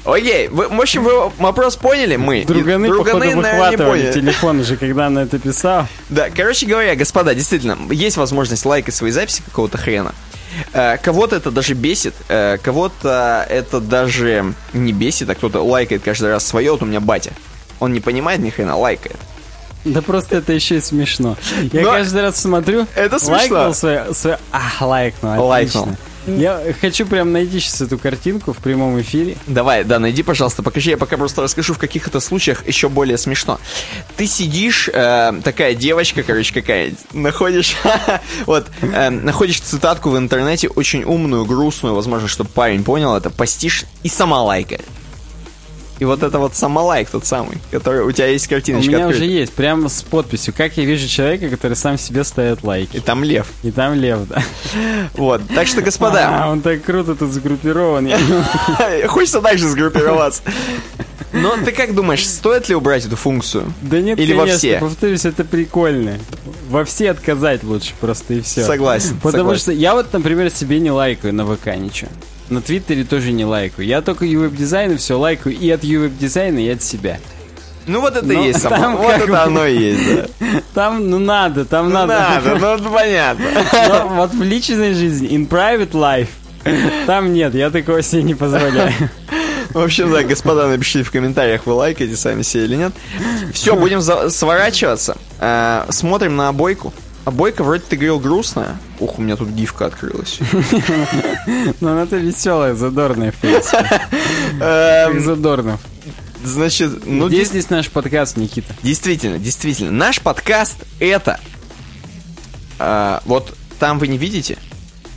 Окей, 0.05 0.49
вы, 0.49 0.69
в 0.69 0.81
общем, 0.81 1.05
вы 1.05 1.29
вопрос 1.39 1.77
поняли? 1.77 2.17
Мы. 2.17 2.41
И 2.41 2.45
Друганы, 2.45 2.89
походу, 2.89 3.19
наверное, 3.19 3.53
выхватывали 3.53 4.13
телефон 4.13 4.61
уже, 4.61 4.77
когда 4.79 5.09
она 5.09 5.23
это 5.25 5.39
писала. 5.39 5.89
Да, 6.09 6.31
короче 6.35 6.65
говоря, 6.65 6.95
господа, 6.97 7.35
действительно, 7.35 7.77
есть 7.91 8.17
возможность 8.17 8.65
лайкать 8.65 8.95
свои 8.95 9.11
записи 9.11 9.43
какого-то 9.45 9.77
хрена. 9.77 10.15
Э, 10.73 10.97
кого-то 10.99 11.37
это 11.37 11.51
даже 11.51 11.75
бесит, 11.75 12.15
э, 12.29 12.59
кого-то 12.62 13.47
это 13.49 13.81
даже 13.81 14.55
не 14.73 14.93
бесит, 14.93 15.29
а 15.31 15.35
кто-то 15.35 15.62
лайкает 15.62 16.03
каждый 16.03 16.31
раз 16.31 16.47
свое. 16.47 16.73
Вот 16.73 16.83
у 16.83 16.87
меня 16.87 17.01
батя. 17.01 17.33
Он 17.79 17.93
не 17.93 18.01
понимает 18.01 18.41
ни 18.41 18.51
хрена, 18.51 18.77
лайкает. 18.77 19.17
Да 19.85 20.03
просто 20.03 20.37
это 20.37 20.53
еще 20.53 20.77
и 20.77 20.81
смешно. 20.81 21.37
Я 21.73 21.83
Но- 21.83 21.93
каждый 21.93 22.20
раз 22.23 22.37
смотрю, 22.37 22.87
Это 22.95 23.19
смешно. 23.19 23.35
лайкнул 23.37 23.75
свое, 23.75 24.12
свое... 24.12 24.39
А, 24.53 24.85
лайкнул, 24.85 25.47
Лайкнул. 25.47 25.89
Я 26.39 26.62
хочу 26.81 27.07
прям 27.07 27.33
найти 27.33 27.60
сейчас 27.60 27.81
эту 27.81 27.99
картинку 27.99 28.52
в 28.52 28.59
прямом 28.59 29.00
эфире. 29.00 29.36
Давай, 29.47 29.84
да, 29.84 29.99
найди, 29.99 30.23
пожалуйста, 30.23 30.62
покажи. 30.62 30.91
Я 30.91 30.97
пока 30.97 31.17
просто 31.17 31.42
расскажу, 31.42 31.75
в 31.75 31.78
каких 31.78 32.07
это 32.09 32.20
случаях 32.20 32.67
еще 32.67 32.89
более 32.89 33.18
смешно. 33.18 33.59
Ты 34.17 34.26
сидишь, 34.26 34.89
э, 34.92 35.33
такая 35.42 35.75
девочка, 35.75 36.23
короче, 36.23 36.52
какая, 36.55 36.94
находишь, 37.12 37.76
вот, 38.47 38.68
э, 38.83 39.10
находишь 39.10 39.60
цитатку 39.60 40.10
в 40.10 40.18
интернете, 40.18 40.68
очень 40.68 41.05
умную, 41.05 41.44
грустную, 41.44 41.94
возможно, 41.94 42.28
чтобы 42.28 42.50
парень 42.50 42.84
понял 42.84 43.17
это, 43.17 43.31
постишь 43.31 43.84
и 44.02 44.09
сама 44.09 44.42
лайкает. 44.42 44.84
И 46.01 46.05
вот 46.05 46.23
это 46.23 46.39
вот 46.39 46.57
самолайк 46.57 47.09
тот 47.11 47.25
самый, 47.27 47.59
который 47.70 48.03
у 48.03 48.11
тебя 48.11 48.27
есть 48.27 48.47
У 48.47 48.51
картиночка 48.51 48.91
меня 48.91 49.05
открыта. 49.07 49.23
уже 49.25 49.31
есть, 49.31 49.53
прямо 49.53 49.89
с 49.89 50.03
подписью. 50.03 50.53
Как 50.57 50.77
я 50.77 50.85
вижу 50.85 51.07
человека, 51.07 51.49
который 51.51 51.75
сам 51.75 51.97
себе 51.99 52.25
ставит 52.25 52.65
И 52.65 52.67
лайки. 52.67 53.01
там 53.01 53.23
лев. 53.23 53.47
И 53.62 53.70
там 53.70 53.95
лев, 53.95 54.20
да. 54.27 54.43
Вот, 55.15 55.43
так 55.55 55.67
что, 55.69 55.81
А, 55.81 55.83
господа, 55.83 56.47
он 56.51 56.62
так 56.62 56.83
круто 56.83 57.15
тут 57.15 57.31
сгруппирован. 57.31 58.11
Хочется 59.09 59.41
дальше 59.41 59.69
сгруппироваться. 59.69 60.43
Но 61.33 61.57
ты 61.65 61.70
как 61.70 61.95
думаешь, 61.95 62.27
стоит 62.27 62.69
ли 62.69 62.75
убрать 62.75 63.07
эту 63.07 63.15
функцию? 63.17 63.73
Да 63.83 64.01
нет, 64.01 64.19
Или 64.19 64.33
во 64.33 64.41
конечно, 64.47 64.59
все? 64.59 64.79
повторюсь, 64.81 65.25
это 65.25 65.45
прикольно. 65.45 66.19
Во 66.69 66.85
все 66.85 67.11
отказать 67.11 67.62
лучше 67.62 67.93
просто 68.01 68.35
и 68.35 68.41
все. 68.41 68.65
Согласен, 68.65 69.17
Потому 69.23 69.43
согласен. 69.51 69.61
что 69.62 69.73
я 69.73 69.95
вот, 69.95 70.12
например, 70.12 70.51
себе 70.51 70.81
не 70.81 70.91
лайкаю 70.91 71.33
на 71.35 71.45
ВК 71.47 71.77
ничего. 71.77 72.11
На 72.51 72.61
Твиттере 72.61 73.05
тоже 73.05 73.33
не 73.33 73.45
лайкаю. 73.45 73.87
Я 73.87 74.03
только 74.03 74.25
uWebDesign 74.25 74.93
и 74.93 74.97
все 74.97 75.19
лайкаю 75.19 75.57
и 75.57 75.70
от 75.70 75.85
uWebDesign 75.85 76.41
'а, 76.41 76.59
и 76.59 76.69
от 76.70 76.83
себя. 76.83 77.19
Ну 77.87 78.01
вот 78.01 78.15
это 78.17 78.27
Ну, 78.27 78.43
и 78.45 78.49
есть 78.49 78.61
само. 78.61 78.77
там 78.77 78.97
Вот 78.97 79.07
как 79.12 79.20
это 79.23 79.31
бы- 79.31 79.39
оно 79.39 79.67
и 79.67 79.79
есть, 79.79 80.15
да. 80.15 80.27
Там, 80.75 81.09
ну 81.09 81.19
надо, 81.19 81.65
там 81.65 81.91
Надо, 81.91 82.15
надо. 82.19 82.57
ну 82.61 82.67
это 82.75 82.89
понятно. 82.89 83.45
Но 83.89 84.09
вот 84.09 84.35
в 84.35 84.43
личной 84.43 84.95
жизни, 84.95 85.29
in 85.31 85.49
private 85.49 85.93
life, 85.93 86.29
там 87.07 87.33
нет, 87.33 87.55
я 87.55 87.70
такого 87.70 88.03
себе 88.03 88.23
не 88.23 88.35
позволяю. 88.35 88.93
В 89.70 89.79
общем, 89.79 90.11
да, 90.12 90.23
господа, 90.25 90.67
напишите 90.69 91.05
в 91.05 91.11
комментариях, 91.11 91.65
вы 91.67 91.73
лайкаете 91.75 92.17
сами 92.17 92.43
себе 92.43 92.65
или 92.65 92.77
нет. 92.77 92.93
Все, 93.53 93.75
будем 93.77 94.01
сворачиваться. 94.31 95.17
Э, 95.39 95.85
смотрим 95.91 96.37
на 96.37 96.49
обойку. 96.49 96.93
Обойка 97.24 97.62
вроде 97.65 97.82
ты 97.89 97.97
говорил 97.97 98.18
грустная. 98.18 98.76
Ух, 98.99 99.18
у 99.18 99.23
меня 99.23 99.36
тут 99.36 99.49
гифка 99.50 99.86
открылась. 99.86 100.39
Но 101.81 101.92
она-то 101.92 102.16
веселая, 102.16 102.74
задорная, 102.74 103.31
в 103.32 103.36
принципе. 103.36 104.00
Эм, 104.60 105.20
Задорнов. 105.23 105.81
Значит, 106.42 107.05
ну 107.07 107.28
Где 107.28 107.40
дес- 107.40 107.49
здесь 107.49 107.68
наш 107.70 107.90
подкаст, 107.90 108.36
Никита? 108.39 108.74
действительно, 108.82 109.39
действительно. 109.39 109.90
Наш 109.90 110.20
подкаст 110.23 110.78
это... 110.99 111.39
э, 112.78 113.18
Вот 113.26 113.55
там 113.78 113.99
вы 113.99 114.08
не 114.08 114.16
видите, 114.16 114.57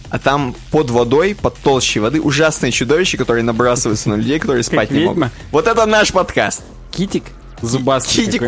а 0.10 0.20
там 0.20 0.54
под 0.72 0.90
водой, 0.90 1.36
под 1.42 1.58
толщей 1.58 2.02
воды, 2.02 2.20
ужасные 2.22 2.74
чудовища, 2.74 3.18
которые 3.18 3.44
набрасываются 3.44 4.10
на 4.10 4.16
людей, 4.16 4.40
которые 4.40 4.64
спать 4.64 4.92
не 4.92 5.06
могут. 5.06 5.30
Вот 5.52 5.68
это 5.68 5.86
наш 5.86 6.12
подкаст. 6.12 6.62
Китик? 6.92 7.24
Зубастый 7.62 8.26
Китик, 8.26 8.42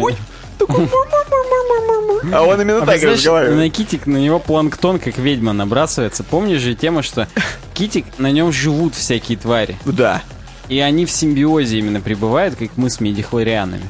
А 2.34 2.42
он 2.42 2.62
именно 2.62 2.82
А 2.82 2.86
так 2.86 3.00
знаешь, 3.00 3.18
разговаривает. 3.20 3.58
на 3.58 3.70
китик, 3.70 4.08
на 4.08 4.18
него 4.18 4.40
планктон, 4.40 5.00
как 5.00 5.18
ведьма, 5.18 5.54
набрасывается. 5.54 6.24
Помнишь 6.24 6.62
же 6.62 6.74
тема, 6.76 7.04
что 7.04 7.28
китик, 7.74 8.06
на 8.18 8.32
нем 8.32 8.52
живут 8.52 8.96
всякие 8.96 9.38
твари. 9.38 9.78
Да. 9.86 10.22
И 10.70 10.80
они 10.80 11.06
в 11.06 11.12
симбиозе 11.12 11.78
именно 11.78 12.02
пребывают, 12.02 12.56
как 12.56 12.70
мы 12.78 12.90
с 12.90 13.00
медихлорианами. 13.00 13.84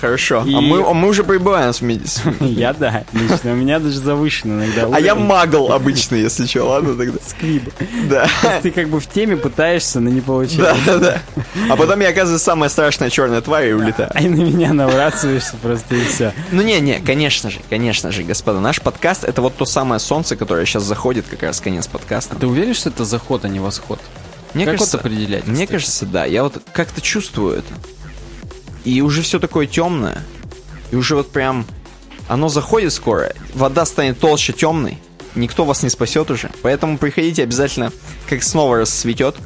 Хорошо. 0.00 0.44
И- 0.46 0.54
А, 0.54 0.60
мы, 0.60 0.80
а 0.88 0.92
мы 0.92 1.08
уже 1.08 1.24
прибываем 1.24 1.72
с 1.72 1.80
медис. 1.80 2.20
Я 2.40 2.72
да, 2.74 3.04
лично. 3.12 3.52
У 3.52 3.56
меня 3.56 3.78
даже 3.78 3.98
завышено 3.98 4.64
иногда. 4.64 4.88
А 4.94 5.00
я 5.00 5.14
магл 5.14 5.72
обычный, 5.72 6.20
если 6.20 6.46
что, 6.46 6.64
ладно 6.64 6.94
тогда. 6.94 7.18
Сквиб. 7.26 7.72
Да. 8.10 8.28
Ты 8.62 8.70
как 8.70 8.88
бы 8.88 9.00
в 9.00 9.06
теме 9.06 9.36
пытаешься, 9.36 10.00
но 10.00 10.10
не 10.10 10.20
Да, 10.20 10.26
получается. 10.26 10.98
да, 10.98 10.98
да. 10.98 11.20
А 11.70 11.76
потом 11.76 12.00
я 12.00 12.08
оказываюсь 12.10 12.42
самая 12.42 12.68
страшная 12.68 13.10
черная 13.10 13.40
тварь 13.40 13.68
и 13.68 13.72
улетаю. 13.72 14.10
А 14.14 14.20
и 14.20 14.28
на 14.28 14.34
меня 14.36 14.72
набрасываешься 14.72 15.54
просто 15.62 15.94
и 15.94 16.04
все. 16.04 16.32
Ну 16.52 16.62
не, 16.62 16.78
не, 16.80 17.00
конечно 17.00 17.50
же, 17.50 17.58
конечно 17.70 18.10
же, 18.12 18.22
господа, 18.22 18.60
наш 18.60 18.80
подкаст 18.80 19.24
это 19.24 19.40
вот 19.42 19.56
то 19.56 19.64
самое 19.64 19.98
солнце, 20.00 20.36
которое 20.36 20.66
сейчас 20.66 20.82
заходит, 20.84 21.26
как 21.28 21.42
раз 21.42 21.60
конец 21.60 21.86
подкаста. 21.86 22.36
Ты 22.36 22.46
уверен, 22.46 22.74
что 22.74 22.90
это 22.90 23.04
заход, 23.04 23.44
а 23.44 23.48
не 23.48 23.60
восход? 23.60 23.98
Мне 24.54 24.64
как 24.64 24.74
кажется, 24.74 24.96
вот 24.98 25.06
определять? 25.06 25.46
Мне 25.46 25.54
кстати? 25.66 25.72
кажется, 25.72 26.06
да. 26.06 26.24
Я 26.24 26.42
вот 26.44 26.62
как-то 26.72 27.00
чувствую 27.00 27.58
это. 27.58 27.74
И 28.86 29.02
уже 29.02 29.20
все 29.20 29.38
такое 29.40 29.66
темное. 29.66 30.22
И 30.92 30.96
уже 30.96 31.16
вот 31.16 31.32
прям 31.32 31.66
оно 32.28 32.48
заходит 32.48 32.92
скоро. 32.92 33.32
Вода 33.52 33.84
станет 33.84 34.18
толще 34.20 34.52
темной. 34.52 34.98
Никто 35.34 35.64
вас 35.64 35.82
не 35.82 35.90
спасет 35.90 36.30
уже. 36.30 36.50
Поэтому 36.62 36.96
приходите 36.96 37.42
обязательно, 37.42 37.92
как 38.28 38.42
снова 38.44 38.78
расцветет. 38.78 39.36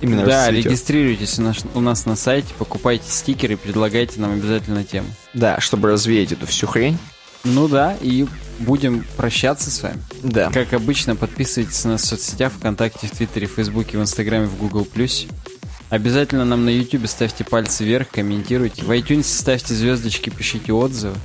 Именно 0.00 0.24
Да, 0.24 0.46
расцветет. 0.46 0.66
регистрируйтесь 0.66 1.38
у 1.40 1.42
нас, 1.42 1.56
у 1.74 1.80
нас 1.80 2.06
на 2.06 2.14
сайте, 2.14 2.54
покупайте 2.56 3.10
стикеры, 3.10 3.56
предлагайте 3.56 4.20
нам 4.20 4.32
обязательно 4.34 4.84
тему. 4.84 5.08
Да, 5.34 5.58
чтобы 5.60 5.88
развеять 5.90 6.30
эту 6.30 6.46
всю 6.46 6.68
хрень. 6.68 6.96
Ну 7.42 7.66
да, 7.66 7.96
и 8.00 8.26
будем 8.60 9.04
прощаться 9.16 9.70
с 9.70 9.82
вами. 9.82 10.00
Да. 10.22 10.50
Как 10.50 10.72
обычно, 10.72 11.16
подписывайтесь 11.16 11.84
на 11.84 11.92
нас 11.92 12.02
в 12.02 12.06
соцсетях, 12.06 12.52
ВКонтакте, 12.52 13.08
в 13.08 13.10
Твиттере, 13.10 13.48
в 13.48 13.52
Фейсбуке, 13.52 13.98
в 13.98 14.00
Инстаграме, 14.00 14.46
в 14.46 14.56
Google+. 14.56 14.86
Обязательно 15.90 16.44
нам 16.44 16.64
на 16.64 16.70
Ютубе 16.70 17.08
ставьте 17.08 17.44
пальцы 17.44 17.84
вверх, 17.84 18.10
комментируйте. 18.10 18.82
В 18.82 18.90
iTunes 18.90 19.24
ставьте 19.24 19.74
звездочки, 19.74 20.30
пишите 20.30 20.72
отзывы. 20.72 21.16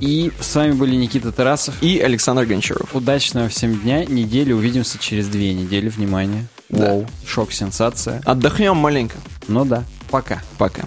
И 0.00 0.32
с 0.40 0.54
вами 0.54 0.72
были 0.72 0.94
Никита 0.94 1.32
Тарасов. 1.32 1.74
И 1.82 1.98
Александр 1.98 2.44
Гончаров. 2.44 2.94
Удачного 2.94 3.48
всем 3.48 3.78
дня, 3.80 4.04
недели. 4.04 4.52
Увидимся 4.52 4.98
через 4.98 5.28
две 5.28 5.52
недели. 5.54 5.88
Внимание. 5.88 6.46
Да. 6.68 6.92
Воу. 6.92 7.06
Шок, 7.26 7.52
сенсация. 7.52 8.20
Отдохнем 8.24 8.76
маленько. 8.76 9.16
Ну 9.48 9.64
да. 9.64 9.84
Пока. 10.10 10.40
Пока. 10.56 10.84